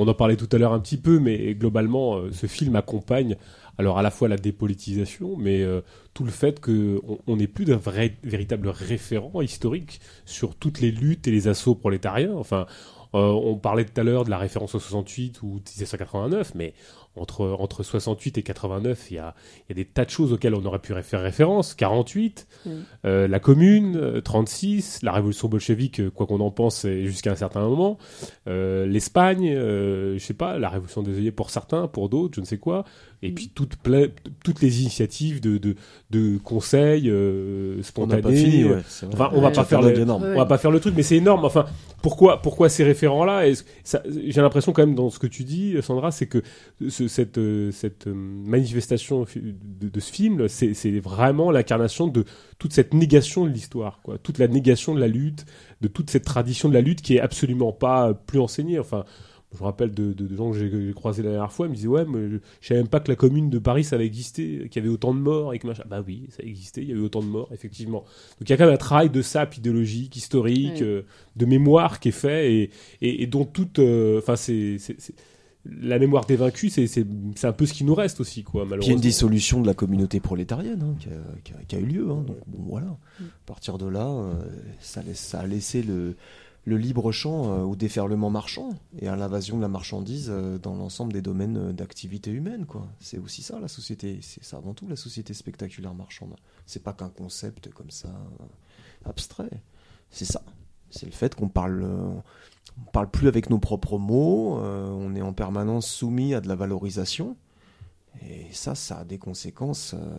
on 0.00 0.06
en 0.06 0.14
parlait 0.14 0.36
tout 0.36 0.48
à 0.52 0.58
l'heure 0.58 0.72
un 0.72 0.78
petit 0.78 0.96
peu, 0.96 1.18
mais 1.18 1.54
globalement, 1.54 2.18
euh, 2.18 2.30
ce 2.32 2.46
film 2.46 2.76
accompagne 2.76 3.36
alors 3.78 3.98
à 3.98 4.02
la 4.02 4.10
fois 4.10 4.28
la 4.28 4.36
dépolitisation, 4.36 5.36
mais 5.36 5.62
euh, 5.62 5.80
tout 6.14 6.24
le 6.24 6.30
fait 6.30 6.60
qu'on 6.60 7.36
n'est 7.36 7.46
plus 7.46 7.64
d'un 7.64 7.76
vrai, 7.76 8.16
véritable 8.24 8.68
référent 8.68 9.40
historique 9.40 10.00
sur 10.26 10.56
toutes 10.56 10.80
les 10.80 10.90
luttes 10.90 11.28
et 11.28 11.30
les 11.30 11.48
assauts 11.48 11.76
prolétariens. 11.76 12.34
Enfin, 12.34 12.66
euh, 13.14 13.18
on 13.20 13.56
parlait 13.56 13.84
tout 13.84 13.98
à 13.98 14.04
l'heure 14.04 14.24
de 14.24 14.30
la 14.30 14.38
référence 14.38 14.74
au 14.74 14.80
68 14.80 15.42
ou 15.42 15.54
1789, 15.64 16.54
mais 16.54 16.74
entre, 17.16 17.46
entre 17.58 17.82
68 17.82 18.38
et 18.38 18.42
89, 18.42 19.10
il 19.10 19.14
y 19.14 19.18
a, 19.18 19.34
y 19.68 19.72
a 19.72 19.74
des 19.74 19.84
tas 19.84 20.04
de 20.04 20.10
choses 20.10 20.32
auxquelles 20.32 20.54
on 20.54 20.64
aurait 20.66 20.78
pu 20.78 20.92
faire 21.02 21.22
référence. 21.22 21.74
48, 21.74 22.46
Mm. 22.66 22.70
euh, 23.04 23.28
la 23.28 23.40
Commune, 23.40 23.96
euh, 23.96 24.20
36, 24.20 25.00
la 25.02 25.12
révolution 25.12 25.48
bolchevique, 25.48 26.10
quoi 26.10 26.26
qu'on 26.26 26.40
en 26.40 26.50
pense, 26.50 26.86
jusqu'à 26.86 27.32
un 27.32 27.36
certain 27.36 27.60
moment. 27.60 27.98
Euh, 28.46 28.86
L'Espagne, 28.86 29.48
je 29.52 30.18
sais 30.18 30.34
pas, 30.34 30.58
la 30.58 30.68
révolution 30.68 31.02
des 31.02 31.18
œillets 31.18 31.32
pour 31.32 31.50
certains, 31.50 31.88
pour 31.88 32.08
d'autres, 32.08 32.34
je 32.36 32.40
ne 32.40 32.46
sais 32.46 32.58
quoi. 32.58 32.84
Et 33.20 33.30
Mm. 33.30 33.34
puis 33.34 33.50
toutes, 33.52 33.76
les 34.62 34.80
initiatives 34.80 35.40
de, 35.40 35.58
de, 35.58 35.74
de 36.10 36.38
conseils 36.38 37.10
euh, 37.10 37.76
On 37.78 37.82
spontanés. 37.82 38.22
pas 38.22 38.32
fini, 38.32 38.62
ouais. 38.64 38.78
c'est 38.86 39.06
vrai. 39.06 39.14
Enfin, 39.16 39.30
on 39.34 39.40
va 39.40 39.48
Ouais. 39.48 39.54
pas 39.54 39.64
faire 39.64 39.82
le. 39.82 39.88
Ouais. 39.88 40.04
on 40.08 40.36
va 40.36 40.46
pas 40.46 40.56
faire 40.58 40.70
le 40.70 40.78
truc, 40.78 40.94
mais 40.96 41.02
c'est 41.02 41.16
énorme. 41.16 41.44
Enfin, 41.44 41.66
pourquoi, 42.00 42.40
pourquoi 42.42 42.68
ces 42.68 42.84
référents-là? 42.84 43.42
J'ai 43.52 44.40
l'impression 44.40 44.72
quand 44.72 44.86
même 44.86 44.94
dans 44.94 45.10
ce 45.10 45.18
que 45.18 45.26
tu 45.26 45.42
dis, 45.42 45.74
Sandra, 45.82 46.12
c'est 46.12 46.26
que 46.26 46.42
ce- 46.88 47.08
cette, 47.08 47.38
euh, 47.38 47.72
cette 47.72 48.06
euh, 48.06 48.14
manifestation 48.14 49.26
de, 49.34 49.88
de 49.88 50.00
ce 50.00 50.12
film, 50.12 50.46
c'est 50.48 50.74
c'est 50.74 51.00
vraiment 51.00 51.50
l'incarnation 51.50 52.06
de 52.06 52.24
toute 52.58 52.72
cette 52.72 52.94
négation 52.94 53.44
de 53.46 53.50
l'histoire, 53.50 54.00
quoi. 54.04 54.18
Toute 54.18 54.38
la 54.38 54.46
négation 54.48 54.94
de 54.94 55.00
la 55.00 55.08
lutte, 55.08 55.44
de 55.80 55.88
toute 55.88 56.10
cette 56.10 56.24
tradition 56.24 56.68
de 56.68 56.74
la 56.74 56.80
lutte 56.80 57.02
qui 57.02 57.16
est 57.16 57.20
absolument 57.20 57.72
pas 57.72 58.10
euh, 58.10 58.14
plus 58.14 58.38
enseignée. 58.38 58.78
Enfin. 58.78 59.04
Je 59.54 59.58
me 59.60 59.64
rappelle 59.64 59.92
de, 59.92 60.12
de- 60.12 60.26
de 60.26 60.36
gens 60.36 60.50
que 60.52 60.58
j'ai 60.58 60.92
croisés 60.92 61.22
la 61.22 61.30
dernière 61.30 61.50
fois, 61.52 61.66
ils 61.66 61.70
me 61.70 61.74
disaient 61.74 61.88
Ouais, 61.88 62.04
mais 62.04 62.28
je, 62.28 62.36
je 62.60 62.66
savais 62.68 62.80
même 62.80 62.88
pas 62.88 63.00
que 63.00 63.08
la 63.08 63.16
commune 63.16 63.48
de 63.48 63.58
Paris 63.58 63.82
ça 63.82 63.96
avait 63.96 64.04
existé, 64.06 64.68
qu'il 64.70 64.82
y 64.82 64.84
avait 64.86 64.92
autant 64.94 65.14
de 65.14 65.20
morts 65.20 65.54
et 65.54 65.58
que 65.58 65.66
machin. 65.66 65.84
Bah 65.88 66.02
oui, 66.06 66.26
ça 66.36 66.42
existait, 66.42 66.82
il 66.82 66.88
y 66.88 66.92
avait 66.92 67.00
autant 67.00 67.20
de 67.22 67.28
morts, 67.28 67.48
effectivement. 67.52 68.00
Donc 68.38 68.48
il 68.48 68.50
y 68.50 68.52
a 68.52 68.56
quand 68.58 68.66
même 68.66 68.74
un 68.74 68.76
travail 68.76 69.08
de 69.08 69.22
sap 69.22 69.56
idéologique, 69.56 70.14
historique, 70.16 70.72
Oui. 70.76 70.82
euh, 70.82 71.02
de 71.36 71.46
mémoire 71.46 71.98
qui 71.98 72.08
est 72.10 72.12
fait 72.12 72.52
et, 72.52 72.70
et, 73.00 73.22
et 73.22 73.26
dont 73.26 73.44
toute. 73.46 73.78
euh, 73.78 74.18
Enfin, 74.18 74.36
c'est. 74.36 74.76
c'est- 74.78 74.96
c'est- 75.00 75.14
La 75.70 75.98
mémoire 75.98 76.24
des 76.24 76.36
vaincus, 76.36 76.72
c'est- 76.72 76.86
c'est 76.86 77.04
c'est 77.34 77.46
un 77.46 77.52
peu 77.52 77.66
ce 77.66 77.74
qui 77.74 77.84
nous 77.84 77.94
reste 77.94 78.20
aussi, 78.20 78.42
quoi, 78.42 78.62
Puis 78.62 78.68
il 78.68 78.70
y 78.70 78.72
a 78.72 78.76
une 78.76 78.80
malheureusement. 78.80 79.00
dissolution 79.00 79.60
de 79.60 79.66
la 79.66 79.74
communauté 79.74 80.18
prolétarienne 80.20 80.82
hein, 80.82 80.94
qui, 81.00 81.08
a, 81.08 81.12
qui 81.44 81.52
a- 81.52 81.64
qui 81.66 81.76
a 81.76 81.78
eu 81.80 81.84
lieu. 81.84 82.10
hein. 82.10 82.24
donc 82.26 82.36
bon, 82.46 82.58
voilà. 82.68 82.86
Mm. 83.20 83.24
À 83.24 83.46
partir 83.46 83.76
de 83.76 83.86
là, 83.86 84.06
euh, 84.08 84.34
ça, 84.80 85.02
laisse- 85.02 85.18
ça 85.18 85.40
a 85.40 85.46
laissé 85.46 85.82
le, 85.82 86.14
le 86.64 86.76
libre 86.76 87.12
champ 87.12 87.52
euh, 87.52 87.62
au 87.62 87.76
déferlement 87.76 88.30
marchand 88.30 88.70
et 88.98 89.08
à 89.08 89.16
l'invasion 89.16 89.56
de 89.56 89.62
la 89.62 89.68
marchandise 89.68 90.28
euh, 90.30 90.58
dans 90.58 90.74
l'ensemble 90.74 91.12
des 91.12 91.22
domaines 91.22 91.56
euh, 91.56 91.72
d'activité 91.72 92.30
humaine. 92.30 92.66
quoi. 92.66 92.86
C'est 93.00 93.18
aussi 93.18 93.42
ça 93.42 93.58
la 93.58 93.68
société. 93.68 94.18
C'est 94.22 94.44
ça 94.44 94.58
avant 94.58 94.74
tout 94.74 94.86
la 94.86 94.96
société 94.96 95.32
spectaculaire 95.34 95.94
marchande. 95.94 96.34
C'est 96.66 96.82
pas 96.82 96.92
qu'un 96.92 97.08
concept 97.08 97.70
comme 97.72 97.90
ça 97.90 98.08
euh, 98.08 98.44
abstrait. 99.08 99.62
C'est 100.10 100.26
ça. 100.26 100.42
C'est 100.90 101.06
le 101.06 101.12
fait 101.12 101.34
qu'on 101.34 101.48
parle. 101.48 101.82
euh, 101.82 102.10
on 102.86 102.90
parle 102.90 103.10
plus 103.10 103.28
avec 103.28 103.50
nos 103.50 103.58
propres 103.58 103.98
mots, 103.98 104.58
euh, 104.58 104.88
on 104.90 105.14
est 105.14 105.22
en 105.22 105.32
permanence 105.32 105.88
soumis 105.88 106.34
à 106.34 106.40
de 106.40 106.48
la 106.48 106.54
valorisation. 106.54 107.36
Et 108.22 108.46
ça, 108.52 108.74
ça 108.74 108.98
a 108.98 109.04
des 109.04 109.18
conséquences 109.18 109.94
euh, 109.94 110.16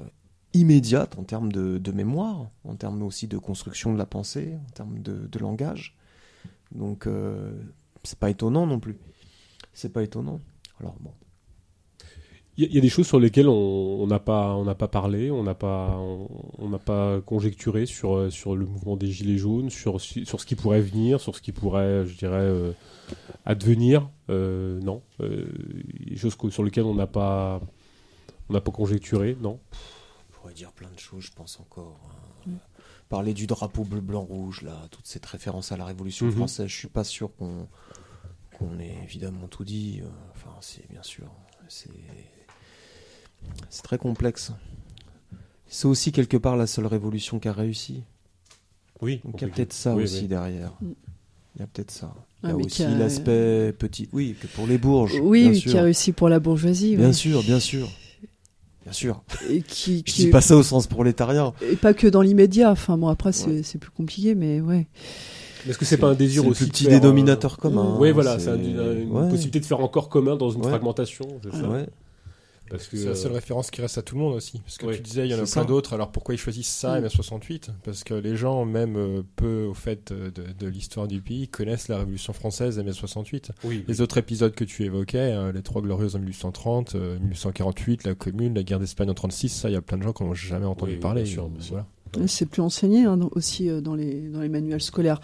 immédiates 0.53 1.17
en 1.17 1.23
termes 1.23 1.51
de, 1.51 1.91
mémoire, 1.91 2.49
en 2.63 2.75
termes 2.75 3.01
aussi 3.03 3.27
de 3.27 3.37
construction 3.37 3.93
de 3.93 3.97
la 3.97 4.05
pensée, 4.05 4.57
en 4.67 4.71
termes 4.71 4.99
de 4.99 5.39
langage. 5.39 5.95
Donc, 6.71 7.07
euh, 7.07 7.51
c'est 8.03 8.19
pas 8.19 8.29
étonnant 8.29 8.65
non 8.67 8.79
plus. 8.79 8.97
C'est 9.73 9.91
pas 9.93 10.03
étonnant. 10.03 10.39
Alors 10.79 10.95
bon. 10.99 11.11
Il 12.57 12.63
y, 12.63 12.65
a- 12.65 12.69
il 12.69 12.75
y 12.75 12.77
a 12.77 12.81
des 12.81 12.89
choses 12.89 13.07
sur 13.07 13.19
lesquelles 13.21 13.47
on 13.47 14.05
n'a 14.07 14.19
pas, 14.19 14.53
on 14.55 14.65
n'a 14.65 14.75
pas 14.75 14.89
parlé, 14.89 15.31
on 15.31 15.43
n'a 15.43 15.55
pas, 15.55 15.95
on 15.97 16.27
on 16.57 16.67
n'a 16.69 16.77
pas 16.79 17.21
conjecturé 17.21 17.85
sur 17.85 18.15
euh, 18.17 18.29
sur 18.29 18.55
le 18.57 18.65
mouvement 18.65 18.97
des 18.97 19.07
gilets 19.07 19.37
jaunes, 19.37 19.69
sur 19.69 20.01
sur 20.01 20.41
ce 20.41 20.45
qui 20.45 20.55
pourrait 20.55 20.81
venir, 20.81 21.21
sur 21.21 21.35
ce 21.37 21.41
qui 21.41 21.53
pourrait, 21.53 22.05
je 22.05 22.17
dirais, 22.17 22.35
euh, 22.41 22.73
advenir. 23.45 24.09
Euh, 24.29 24.79
non, 24.81 25.01
euh, 25.21 25.47
des 26.05 26.17
choses 26.17 26.35
sur 26.49 26.63
lesquelles 26.63 26.83
on 26.83 26.95
n'a 26.95 27.07
pas, 27.07 27.61
on 28.49 28.53
n'a 28.53 28.61
pas 28.61 28.71
conjecturé. 28.71 29.37
Non. 29.41 29.59
On 29.71 30.33
pourrait 30.41 30.53
dire 30.53 30.73
plein 30.73 30.91
de 30.91 30.99
choses, 30.99 31.23
je 31.23 31.31
pense 31.31 31.59
encore. 31.61 31.97
hein. 32.47 32.51
Parler 33.09 33.33
du 33.33 33.47
drapeau 33.47 33.83
bleu, 33.83 34.01
blanc, 34.01 34.21
rouge, 34.21 34.61
là, 34.61 34.87
toute 34.91 35.07
cette 35.07 35.25
référence 35.25 35.71
à 35.71 35.77
la 35.77 35.85
Révolution 35.85 36.27
Mhm. 36.27 36.31
française, 36.33 36.67
je 36.67 36.75
suis 36.77 36.87
pas 36.87 37.03
sûr 37.03 37.35
qu'on 37.35 37.67
qu'on 38.57 38.77
ait 38.79 38.97
évidemment 39.03 39.47
tout 39.47 39.63
dit. 39.63 40.01
euh, 40.03 40.07
Enfin, 40.35 40.51
c'est 40.61 40.87
bien 40.91 41.01
sûr, 41.01 41.31
c'est 41.69 41.89
c'est 43.69 43.81
très 43.83 43.97
complexe. 43.97 44.51
C'est 45.65 45.87
aussi 45.87 46.11
quelque 46.11 46.35
part 46.37 46.55
la 46.57 46.67
seule 46.67 46.85
révolution 46.87 47.39
qui 47.39 47.47
a 47.47 47.53
réussi. 47.53 48.03
Oui. 49.01 49.21
Donc 49.23 49.41
il 49.41 49.47
y 49.47 49.49
a 49.49 49.53
peut-être 49.53 49.73
ça 49.73 49.95
Oui, 49.95 50.03
aussi 50.03 50.21
oui. 50.21 50.27
derrière. 50.27 50.73
Mm. 50.81 50.91
Il 51.55 51.61
y 51.61 51.63
a 51.63 51.67
peut-être 51.67 51.91
ça. 51.91 52.13
Il 52.43 52.47
Ah, 52.47 52.49
y 52.49 52.51
a 52.51 52.55
mais 52.57 52.65
aussi 52.65 52.83
a- 52.83 52.89
l'aspect 52.97 53.73
petit. 53.73 54.07
Oui, 54.11 54.35
que 54.39 54.47
pour 54.47 54.67
les 54.67 54.77
bourges. 54.77 55.15
Oui, 55.21 55.43
bien 55.43 55.51
oui, 55.51 55.59
sûr. 55.59 55.71
qui 55.71 55.77
a 55.77 55.83
réussi 55.83 56.11
pour 56.11 56.29
la 56.29 56.39
bourgeoisie. 56.39 56.95
Bien 56.97 57.07
oui. 57.07 57.13
sûr, 57.13 57.41
bien 57.43 57.59
sûr. 57.59 57.87
Bien 58.83 58.93
sûr. 58.93 59.21
Et 59.49 59.61
qui, 59.61 59.99
Je 59.99 60.03
qui- 60.13 60.23
dis 60.25 60.29
pas 60.29 60.41
ça 60.41 60.55
au 60.55 60.63
sens 60.63 60.87
prolétarien. 60.87 61.53
et 61.61 61.75
pas 61.75 61.93
que 61.93 62.07
dans 62.07 62.21
l'immédiat. 62.21 62.71
Enfin, 62.71 62.97
bon, 62.97 63.07
après, 63.07 63.31
c'est 63.33 63.47
Ouais. 63.47 63.61
c'est 63.63 63.77
plus 63.77 63.91
compliqué, 63.91 64.35
mais 64.35 64.61
ouais. 64.61 64.87
Est-ce 65.67 65.77
que 65.77 65.83
c'est 65.85 65.97
pas 65.97 66.07
un 66.07 66.13
désir 66.13 66.41
c'est 66.41 66.47
le 66.47 66.51
aussi 66.51 66.63
plus 66.63 66.67
de 66.67 66.71
petit 66.71 66.83
faire, 66.85 66.99
dénominateur 67.01 67.53
euh, 67.53 67.61
commun. 67.61 67.97
Oui, 67.99 68.09
hein, 68.09 68.13
voilà, 68.13 68.39
c'est 68.39 68.47
un- 68.49 68.55
une, 68.55 69.11
ouais. 69.11 69.27
possibilité 69.29 69.59
de 69.59 69.65
faire 69.65 69.81
encore 69.81 70.07
commun 70.07 70.37
dans 70.37 70.49
une 70.49 70.61
Ouais. 70.61 70.69
fragmentation. 70.69 71.25
c'est 71.43 71.51
ça 71.59 71.67
Ouais. 71.67 71.85
Parce 72.69 72.87
que 72.87 72.97
C'est 72.97 73.05
la 73.07 73.15
seule 73.15 73.31
euh, 73.31 73.35
référence 73.35 73.71
qui 73.71 73.81
reste 73.81 73.97
à 73.97 74.01
tout 74.01 74.15
le 74.15 74.21
monde 74.21 74.35
aussi. 74.35 74.59
Parce 74.59 74.77
que 74.77 74.85
Oui, 74.85 74.95
tu 74.95 75.01
disais, 75.01 75.25
il 75.27 75.31
y 75.31 75.33
en 75.35 75.43
a 75.43 75.45
plein 75.45 75.65
d'autres. 75.65 75.93
Alors 75.93 76.11
pourquoi 76.11 76.35
ils 76.35 76.37
choisissent 76.37 76.67
ça, 76.73 76.99
Mm. 76.99 77.05
MS68 77.05 77.69
Parce 77.83 78.03
que 78.03 78.13
les 78.13 78.35
gens, 78.35 78.65
même 78.65 78.95
euh, 78.95 79.21
peu 79.35 79.63
au 79.65 79.73
fait 79.73 80.11
euh, 80.11 80.31
de, 80.31 80.43
de 80.57 80.67
l'histoire 80.67 81.07
du 81.07 81.21
pays, 81.21 81.47
connaissent 81.47 81.87
la 81.87 81.97
Révolution 81.97 82.33
française, 82.33 82.79
MS68. 82.79 83.49
oui, 83.63 83.83
Les 83.87 84.01
autres 84.01 84.17
épisodes 84.17 84.53
que 84.53 84.63
tu 84.63 84.83
évoquais, 84.83 85.17
euh, 85.33 85.51
les 85.51 85.61
Trois 85.61 85.81
Glorieuses 85.81 86.15
en 86.15 86.19
1830, 86.19 86.95
euh, 86.95 87.17
1848, 87.19 88.03
la 88.05 88.15
Commune, 88.15 88.53
la 88.55 88.63
guerre 88.63 88.79
d'Espagne 88.79 89.09
en 89.09 89.13
36, 89.13 89.49
ça, 89.49 89.69
il 89.69 89.73
y 89.73 89.75
a 89.75 89.81
plein 89.81 89.97
de 89.97 90.03
gens 90.03 90.13
qui 90.13 90.23
n'ont 90.23 90.33
jamais 90.33 90.65
entendu 90.65 90.97
parler. 90.97 91.23
euh, 91.37 91.41
voilà. 91.69 91.85
C'est 92.27 92.47
plus 92.47 92.61
enseigné 92.61 93.05
hein, 93.05 93.17
dans- 93.17 93.29
aussi 93.33 93.69
euh, 93.69 93.81
dans 93.81 93.93
les, 93.95 94.29
dans 94.29 94.41
les 94.41 94.49
manuels 94.49 94.81
scolaires. 94.81 95.21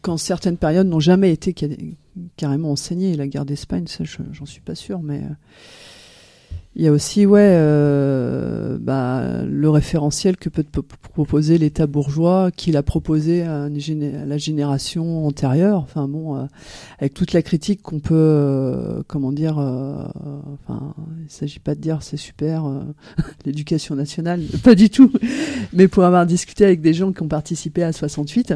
Quand 0.00 0.16
certaines 0.16 0.56
périodes 0.56 0.86
n'ont 0.86 0.98
jamais 1.00 1.30
été 1.30 1.54
ca- 1.56 1.68
carrément 2.36 2.72
enseignées. 2.72 3.14
La 3.16 3.26
guerre 3.28 3.44
d'Espagne, 3.44 3.86
ça, 3.86 4.02
je- 4.02 4.16
j'en 4.32 4.46
suis 4.46 4.60
pas 4.62 4.74
sûr, 4.74 5.00
mais 5.02 5.18
euh, 5.18 5.28
il 6.76 6.82
y 6.82 6.88
a 6.88 6.92
aussi, 6.92 7.24
ouais, 7.24 7.50
euh, 7.52 8.78
bah, 8.80 9.44
le 9.44 9.70
référentiel 9.70 10.36
que 10.36 10.48
peut 10.48 10.64
proposer 11.12 11.56
l'État 11.56 11.86
bourgeois, 11.86 12.50
qu'il 12.50 12.76
a 12.76 12.82
proposé 12.82 13.42
à, 13.42 13.68
la 13.68 14.38
génération 14.38 15.24
antérieure. 15.24 15.80
Enfin 15.80 16.08
bon, 16.08 16.36
euh, 16.36 16.46
avec 16.98 17.14
toute 17.14 17.32
la 17.32 17.42
critique 17.42 17.80
qu'on 17.80 18.00
peut, 18.00 18.14
euh, 18.14 19.02
comment 19.06 19.30
dire, 19.30 19.58
euh, 19.58 20.04
enfin, 20.66 20.94
il 21.24 21.30
s'agit 21.30 21.60
pas 21.60 21.76
de 21.76 21.80
dire 21.80 22.02
c'est 22.02 22.16
super 22.16 22.64
l'éducation 23.46 23.94
nationale, 23.94 24.42
pas 24.64 24.74
du 24.74 24.90
tout. 24.90 25.12
Mais 25.72 25.86
pour 25.86 26.02
avoir 26.02 26.26
discuté 26.26 26.64
avec 26.64 26.80
des 26.80 26.92
gens 26.92 27.12
qui 27.12 27.22
ont 27.22 27.28
participé 27.28 27.84
à 27.84 27.92
68, 27.92 28.54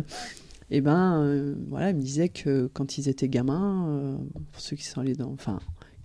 eh 0.70 0.80
ben, 0.80 1.54
voilà, 1.70 1.90
ils 1.90 1.96
me 1.96 2.02
disaient 2.02 2.28
que 2.28 2.68
quand 2.74 2.98
ils 2.98 3.08
étaient 3.08 3.28
gamins, 3.28 4.18
pour 4.52 4.60
ceux 4.60 4.74
qui 4.74 4.84
sont 4.84 5.00
allés 5.00 5.14
dans, 5.14 5.30
enfin, 5.30 5.60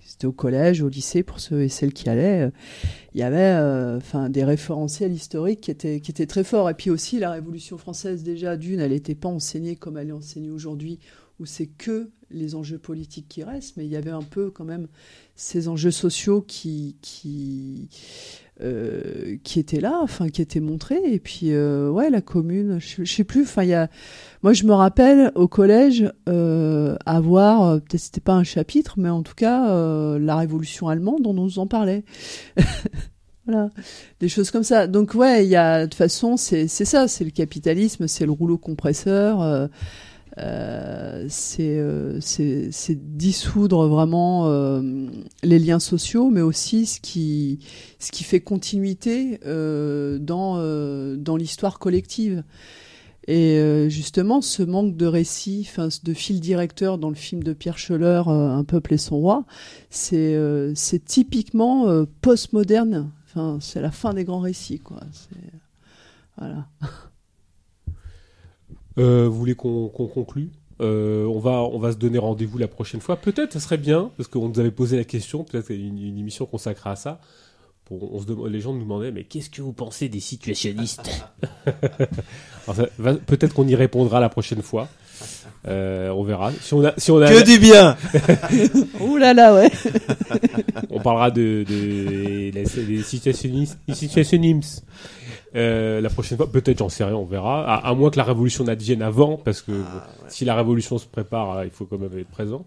c'était 0.06 0.27
au 0.27 0.32
collège, 0.32 0.82
au 0.82 0.90
lycée, 0.90 1.23
pour 1.23 1.40
ceux 1.40 1.64
et 1.64 1.69
celles 1.69 1.93
qui 1.93 2.09
allaient, 2.09 2.48
euh, 2.48 2.51
il 3.14 3.19
y 3.19 3.23
avait, 3.23 3.40
euh, 3.40 3.99
des 4.30 4.43
référentiels 4.43 5.11
historiques 5.11 5.61
qui 5.61 5.72
étaient, 5.72 5.99
qui 5.99 6.11
étaient 6.11 6.25
très 6.25 6.43
forts. 6.43 6.69
Et 6.69 6.73
puis 6.73 6.90
aussi, 6.90 7.19
la 7.19 7.32
Révolution 7.32 7.77
française, 7.77 8.23
déjà, 8.23 8.57
d'une, 8.57 8.80
elle 8.80 8.91
n'était 8.91 9.15
pas 9.15 9.30
enseignée 9.30 9.75
comme 9.75 9.98
elle 9.98 10.09
est 10.09 10.14
enseignée 10.14 10.51
aujourd'hui, 10.51 10.99
où 11.40 11.45
c'est 11.45 11.67
que 11.67 12.09
les 12.30 12.56
enjeux 12.56 12.77
politiques 12.77 13.27
qui 13.27 13.43
restent, 13.43 13.77
mais 13.77 13.85
il 13.85 13.91
y 13.91 13.95
avait 13.95 14.11
un 14.11 14.23
peu 14.23 14.49
quand 14.49 14.65
même 14.65 14.88
ces 15.35 15.67
enjeux 15.67 15.91
sociaux 15.91 16.41
qui, 16.41 16.95
qui, 17.01 17.90
euh, 18.61 19.38
qui 19.43 19.59
étaient 19.59 19.80
là, 19.80 19.99
enfin 20.01 20.30
qui 20.30 20.41
étaient 20.41 20.59
montrés. 20.59 21.01
Et 21.06 21.19
puis 21.19 21.51
euh, 21.51 21.90
ouais, 21.90 22.09
la 22.09 22.22
commune, 22.22 22.80
je, 22.80 23.03
sais 23.03 23.23
plus. 23.23 23.43
Enfin, 23.43 23.64
il 23.64 23.69
y 23.69 23.73
a, 23.73 23.90
moi 24.43 24.53
je 24.53 24.65
me 24.65 24.73
rappelle 24.73 25.32
au 25.35 25.48
collège 25.48 26.11
euh, 26.30 26.95
avoir, 27.06 27.64
euh, 27.64 27.80
peut-être 27.80 28.01
c'était 28.01 28.22
pas 28.22 28.33
un 28.33 28.43
chapitre, 28.43 28.95
mais 28.98 29.09
en 29.09 29.23
tout 29.23 29.35
cas 29.35 29.69
euh, 29.69 30.19
la 30.19 30.35
Révolution 30.35 30.88
allemande, 30.88 31.25
on 31.25 31.33
nous 31.33 31.59
en 31.59 31.67
parlait. 31.67 32.03
Voilà, 33.45 33.72
des 34.22 34.30
choses 34.30 34.51
comme 34.51 34.64
ça. 34.64 34.88
Donc 34.88 35.15
ouais, 35.15 35.43
il 35.45 35.49
y 35.49 35.57
a 35.57 35.82
de 35.82 35.85
toute 35.88 35.95
façon, 35.95 36.38
c'est 36.38 36.69
c'est 36.69 36.85
ça, 36.85 37.09
c'est 37.09 37.25
le 37.25 37.30
capitalisme, 37.30 38.07
c'est 38.07 38.25
le 38.25 38.32
rouleau 38.32 38.57
compresseur. 38.57 39.69
Euh, 40.39 41.27
euh, 41.59 42.17
c'est 42.19 43.15
dissoudre 43.15 43.87
vraiment 43.87 44.47
euh, 44.47 44.81
les 45.43 45.59
liens 45.59 45.79
sociaux, 45.79 46.29
mais 46.29 46.41
aussi 46.41 46.85
ce 46.85 46.99
qui 46.99 47.59
fait 47.99 48.41
continuité 48.41 49.39
dans 50.19 51.37
l'histoire 51.37 51.79
collective. 51.79 52.43
Et 53.25 53.87
justement, 53.89 54.41
ce 54.41 54.63
manque 54.63 54.97
de 54.97 55.05
récit, 55.05 55.69
de 56.03 56.13
fil 56.13 56.41
directeur 56.41 56.97
dans 56.97 57.09
le 57.09 57.15
film 57.15 57.41
de 57.41 57.53
Pierre 57.53 57.77
Scholler, 57.77 58.23
Un 58.27 58.65
peuple 58.65 58.95
et 58.95 58.97
son 58.97 59.17
roi, 59.17 59.45
c'est 59.89 60.35
typiquement 61.05 62.05
postmoderne. 62.21 63.11
C'est 63.61 63.81
la 63.81 63.91
fin 63.91 64.13
des 64.13 64.25
grands 64.25 64.41
récits, 64.41 64.79
quoi. 64.79 64.99
Voilà. 66.37 66.67
Euh, 68.97 69.27
vous 69.27 69.38
voulez 69.38 69.55
qu'on 69.55 69.88
conclue? 69.89 70.49
Euh, 70.81 71.25
on 71.25 71.39
va 71.39 71.51
on 71.61 71.77
va 71.80 71.91
se 71.91 71.97
donner 71.97 72.17
rendez-vous 72.17 72.57
la 72.57 72.67
prochaine 72.67 72.99
fois. 73.01 73.15
Peut-être, 73.15 73.53
ça 73.53 73.59
serait 73.59 73.77
bien 73.77 74.09
parce 74.17 74.27
qu'on 74.27 74.49
nous 74.49 74.59
avait 74.59 74.72
posé 74.72 74.97
la 74.97 75.03
question. 75.03 75.43
Peut-être 75.43 75.69
une, 75.72 75.97
une 75.99 76.17
émission 76.17 76.45
consacrée 76.45 76.89
à 76.89 76.95
ça. 76.95 77.19
Pour, 77.85 78.13
on 78.15 78.19
se 78.22 78.25
demande- 78.25 78.49
les 78.49 78.59
gens 78.61 78.73
nous 78.73 78.81
demandaient 78.81 79.11
mais 79.11 79.23
qu'est-ce 79.23 79.49
que 79.49 79.61
vous 79.61 79.73
pensez 79.73 80.09
des 80.09 80.19
situationnistes? 80.22 81.09
Peut-être 83.27 83.53
qu'on 83.53 83.67
y 83.67 83.75
répondra 83.75 84.19
la 84.19 84.30
prochaine 84.30 84.61
fois. 84.61 84.88
Euh, 85.67 86.09
on 86.09 86.23
verra. 86.23 86.51
Si 86.61 86.73
on 86.73 86.83
a 86.83 86.93
si 86.97 87.11
on 87.11 87.22
a 87.22 87.30
Que 87.30 87.43
du 87.45 87.59
bien 87.59 87.95
Ouh 88.99 89.17
là 89.17 89.33
là, 89.33 89.53
ouais. 89.53 89.69
on 90.89 90.99
parlera 90.99 91.30
de, 91.31 91.63
de, 91.67 92.51
des- 92.51 92.85
des 92.85 93.03
situationnistes, 93.03 93.77
des 93.88 93.95
situationnistes. 93.95 94.83
Euh, 95.56 96.01
la 96.01 96.09
prochaine 96.09 96.38
fois, 96.38 96.51
peut-être, 96.51 96.80
j'en 96.80 96.90
sais 96.90 97.03
rien, 97.03 97.15
on 97.15 97.25
verra. 97.25 97.64
À, 97.65 97.88
à 97.90 97.93
moins 97.93 98.09
que 98.09 98.17
la 98.17 98.23
révolution 98.23 98.64
n'advienne 98.64 99.01
avant, 99.03 99.38
parce 99.38 99.61
que 99.61 99.72
bon, 99.72 99.85
si 100.27 100.45
la 100.45 100.56
révolution 100.56 100.98
se 100.98 101.06
prépare, 101.06 101.57
euh, 101.57 101.65
il 101.65 101.69
faut 101.69 101.85
quand 101.85 101.99
même 101.99 102.17
être 102.17 102.27
présent. 102.30 102.65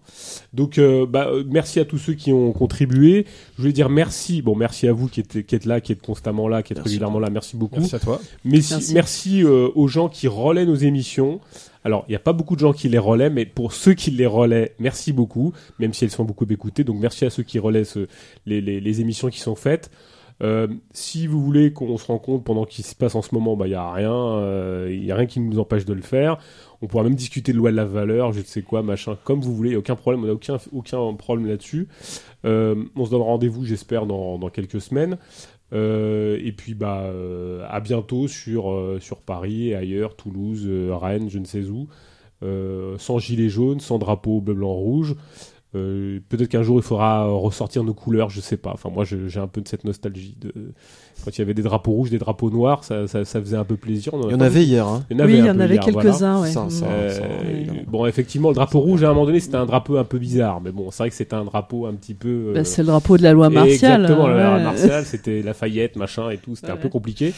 Donc, 0.53 0.77
euh, 0.77 1.05
bah, 1.05 1.29
merci 1.49 1.79
à 1.81 1.85
tous 1.85 1.97
ceux 1.97 2.13
qui 2.13 2.31
ont 2.31 2.53
contribué. 2.53 3.25
Je 3.57 3.61
voulais 3.61 3.73
dire 3.73 3.89
merci. 3.89 4.41
Bon, 4.41 4.55
merci 4.55 4.87
à 4.87 4.93
vous 4.93 5.07
qui 5.09 5.19
êtes, 5.19 5.45
qui 5.45 5.55
êtes 5.55 5.65
là, 5.65 5.81
qui 5.81 5.91
êtes 5.91 6.01
constamment 6.01 6.47
là, 6.47 6.63
qui 6.63 6.71
êtes 6.73 6.77
Merci. 6.77 6.91
régulièrement 6.93 7.19
là. 7.19 7.29
Merci 7.29 7.57
beaucoup. 7.57 7.79
Merci 7.81 7.95
à 7.95 7.99
toi. 7.99 8.21
Merci, 8.45 8.73
Merci. 8.73 8.93
merci 8.93 9.43
euh, 9.43 9.67
aux 9.75 9.87
gens 9.89 10.07
qui 10.07 10.27
relaient 10.29 10.65
nos 10.65 10.75
émissions. 10.75 11.41
Alors, 11.83 12.05
il 12.07 12.11
n'y 12.11 12.15
a 12.15 12.19
pas 12.19 12.33
beaucoup 12.33 12.55
de 12.55 12.61
gens 12.61 12.73
qui 12.73 12.87
les 12.89 12.97
relaient, 12.97 13.29
mais 13.29 13.45
pour 13.45 13.71
ceux 13.73 13.93
qui 13.95 14.11
les 14.11 14.25
relaient, 14.25 14.73
merci 14.79 15.11
beaucoup, 15.13 15.53
même 15.79 15.93
si 15.93 16.03
elles 16.05 16.11
sont 16.11 16.25
beaucoup 16.25 16.45
écoutées. 16.49 16.83
Donc, 16.83 16.97
merci 16.99 17.25
à 17.25 17.29
ceux 17.29 17.43
qui 17.43 17.59
relaient 17.59 17.83
ce- 17.85 18.07
les, 18.45 18.59
les- 18.61 18.79
les 18.81 19.01
émissions 19.01 19.29
qui 19.29 19.39
sont 19.39 19.55
faites. 19.55 19.89
Euh, 20.43 20.67
si 20.91 21.25
vous 21.27 21.41
voulez 21.41 21.73
qu'on 21.73 21.97
se 21.97 22.05
rencontre 22.05 22.43
pendant 22.43 22.65
qu'il 22.65 22.85
se 22.85 22.95
passe 22.95 23.15
en 23.15 23.21
ce 23.21 23.33
moment, 23.33 23.55
bah 23.55 23.67
il 23.67 23.71
y 23.71 23.75
a 23.75 23.91
rien, 23.91 24.13
euh, 24.13 24.89
il 24.91 25.11
a 25.11 25.15
rien 25.15 25.25
qui 25.25 25.39
nous 25.39 25.59
empêche 25.59 25.85
de 25.85 25.93
le 25.93 26.01
faire. 26.01 26.37
On 26.81 26.87
pourra 26.87 27.03
même 27.03 27.15
discuter 27.15 27.53
de 27.53 27.57
loi 27.57 27.71
de 27.71 27.75
la 27.75 27.85
valeur, 27.85 28.33
je 28.33 28.39
ne 28.39 28.43
sais 28.45 28.61
quoi, 28.61 28.83
machin, 28.83 29.17
comme 29.23 29.41
vous 29.41 29.55
voulez. 29.55 29.71
y 29.71 29.75
a 29.75 29.79
Aucun 29.79 29.95
problème, 29.95 30.23
on 30.23 30.27
n'a 30.27 30.33
aucun 30.33 30.57
aucun 30.71 31.13
problème 31.13 31.47
là-dessus. 31.47 31.87
Euh, 32.45 32.83
on 32.95 33.05
se 33.05 33.11
donne 33.11 33.21
rendez-vous, 33.21 33.65
j'espère, 33.65 34.05
dans, 34.05 34.37
dans 34.37 34.49
quelques 34.49 34.81
semaines. 34.81 35.17
Et 35.73 36.53
puis 36.55 36.75
bah 36.75 37.11
à 37.67 37.81
bientôt 37.81 38.29
sur 38.29 38.97
sur 39.01 39.17
Paris 39.17 39.69
et 39.69 39.75
ailleurs, 39.75 40.15
Toulouse, 40.15 40.65
Rennes, 40.91 41.29
je 41.29 41.39
ne 41.39 41.45
sais 41.45 41.65
où, 41.65 41.89
sans 42.97 43.19
gilet 43.19 43.49
jaune, 43.49 43.81
sans 43.81 43.97
drapeau 43.99 44.39
bleu 44.39 44.53
blanc 44.53 44.71
rouge. 44.71 45.15
Euh, 45.77 46.19
Peut-être 46.29 46.49
qu'un 46.49 46.63
jour 46.63 46.77
il 46.77 46.83
faudra 46.83 47.25
ressortir 47.25 47.83
nos 47.83 47.93
couleurs, 47.93 48.29
je 48.29 48.41
sais 48.41 48.57
pas. 48.57 48.71
Enfin 48.73 48.89
moi 48.89 49.05
j'ai 49.05 49.39
un 49.39 49.47
peu 49.47 49.61
de 49.61 49.67
cette 49.67 49.83
nostalgie 49.85 50.35
de 50.39 50.51
quand 51.23 51.35
il 51.35 51.39
y 51.39 51.41
avait 51.41 51.53
des 51.53 51.63
drapeaux 51.63 51.91
rouges, 51.91 52.09
des 52.09 52.19
drapeaux 52.19 52.49
noirs, 52.49 52.83
ça, 52.83 53.07
ça, 53.07 53.25
ça 53.25 53.41
faisait 53.41 53.57
un 53.57 53.63
peu 53.63 53.75
plaisir. 53.75 54.13
On 54.13 54.27
Il 54.29 54.31
y 54.31 54.35
en 54.35 54.39
avait 54.39 54.63
hier, 54.63 54.87
hein. 54.87 55.03
oui, 55.09 55.17
il 55.29 55.37
y 55.45 55.49
en 55.49 55.59
avait 55.59 55.77
voilà. 55.77 56.01
quelques-uns, 56.01 56.41
ouais. 56.41 56.51
Euh, 56.83 57.19
bon, 57.87 58.05
effectivement, 58.05 58.49
le 58.49 58.55
drapeau 58.55 58.79
rouge, 58.79 59.03
à 59.03 59.07
un 59.07 59.13
moment 59.13 59.25
donné, 59.25 59.39
c'était 59.39 59.55
un 59.55 59.65
drapeau 59.65 59.97
un 59.97 60.03
peu 60.03 60.19
bizarre. 60.19 60.61
Mais 60.61 60.71
bon, 60.71 60.91
c'est 60.91 61.03
vrai 61.03 61.09
que 61.09 61.15
c'était 61.15 61.35
un 61.35 61.45
drapeau 61.45 61.85
un 61.87 61.93
petit 61.95 62.13
peu. 62.13 62.49
euh, 62.49 62.53
Bah, 62.53 62.63
c'est 62.63 62.81
le 62.83 62.87
drapeau 62.87 63.17
de 63.17 63.23
la 63.23 63.33
loi 63.33 63.49
martiale. 63.49 64.01
Exactement, 64.01 64.27
la 64.27 64.49
loi 64.51 64.59
martiale, 64.63 65.05
c'était 65.05 65.41
Lafayette, 65.41 65.95
machin 65.95 66.29
et 66.29 66.37
tout. 66.37 66.55
C'était 66.55 66.71
un 66.71 66.77
peu 66.77 66.89
compliqué. 66.89 67.33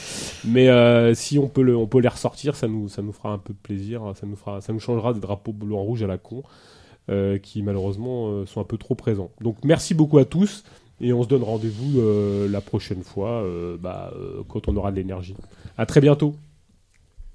Mais 0.46 0.70
euh, 0.70 1.14
si 1.14 1.40
on 1.40 1.48
peut, 1.48 1.62
le, 1.64 1.76
on 1.76 1.88
peut 1.88 2.00
les 2.02 2.10
ressortir, 2.10 2.56
ça 2.56 2.68
nous, 2.68 2.90
ça 2.90 3.02
nous 3.02 3.14
fera 3.14 3.32
un 3.32 3.38
peu 3.38 3.54
de 3.54 3.60
plaisir. 3.62 4.02
Ça 4.20 4.28
nous, 4.28 4.36
fera, 4.36 4.62
ça 4.62 4.74
nous 4.74 4.80
changera 4.80 5.14
des 5.14 5.20
drapeaux 5.20 5.54
blanc-rouge 5.54 6.04
à 6.04 6.08
la 6.08 6.18
con. 6.18 6.44
Euh, 7.10 7.38
qui 7.40 7.64
malheureusement 7.64 8.30
euh, 8.30 8.46
sont 8.46 8.62
un 8.62 8.66
peu 8.66 8.78
trop 8.78 8.96
présents. 8.96 9.32
Donc 9.42 9.58
merci 9.64 9.94
beaucoup 9.94 10.18
à 10.20 10.26
tous 10.26 10.64
et 11.02 11.12
on 11.14 11.24
se 11.24 11.28
donne 11.28 11.44
rendez-vous 11.44 12.00
euh, 12.00 12.48
la 12.48 12.62
prochaine 12.62 13.04
fois 13.04 13.44
bah, 13.80 14.14
quand 14.48 14.68
on 14.68 14.76
aura 14.76 14.92
de 14.92 14.98
l'énergie. 14.98 15.36
À 15.78 15.86
très 15.86 16.02
bientôt. 16.02 16.36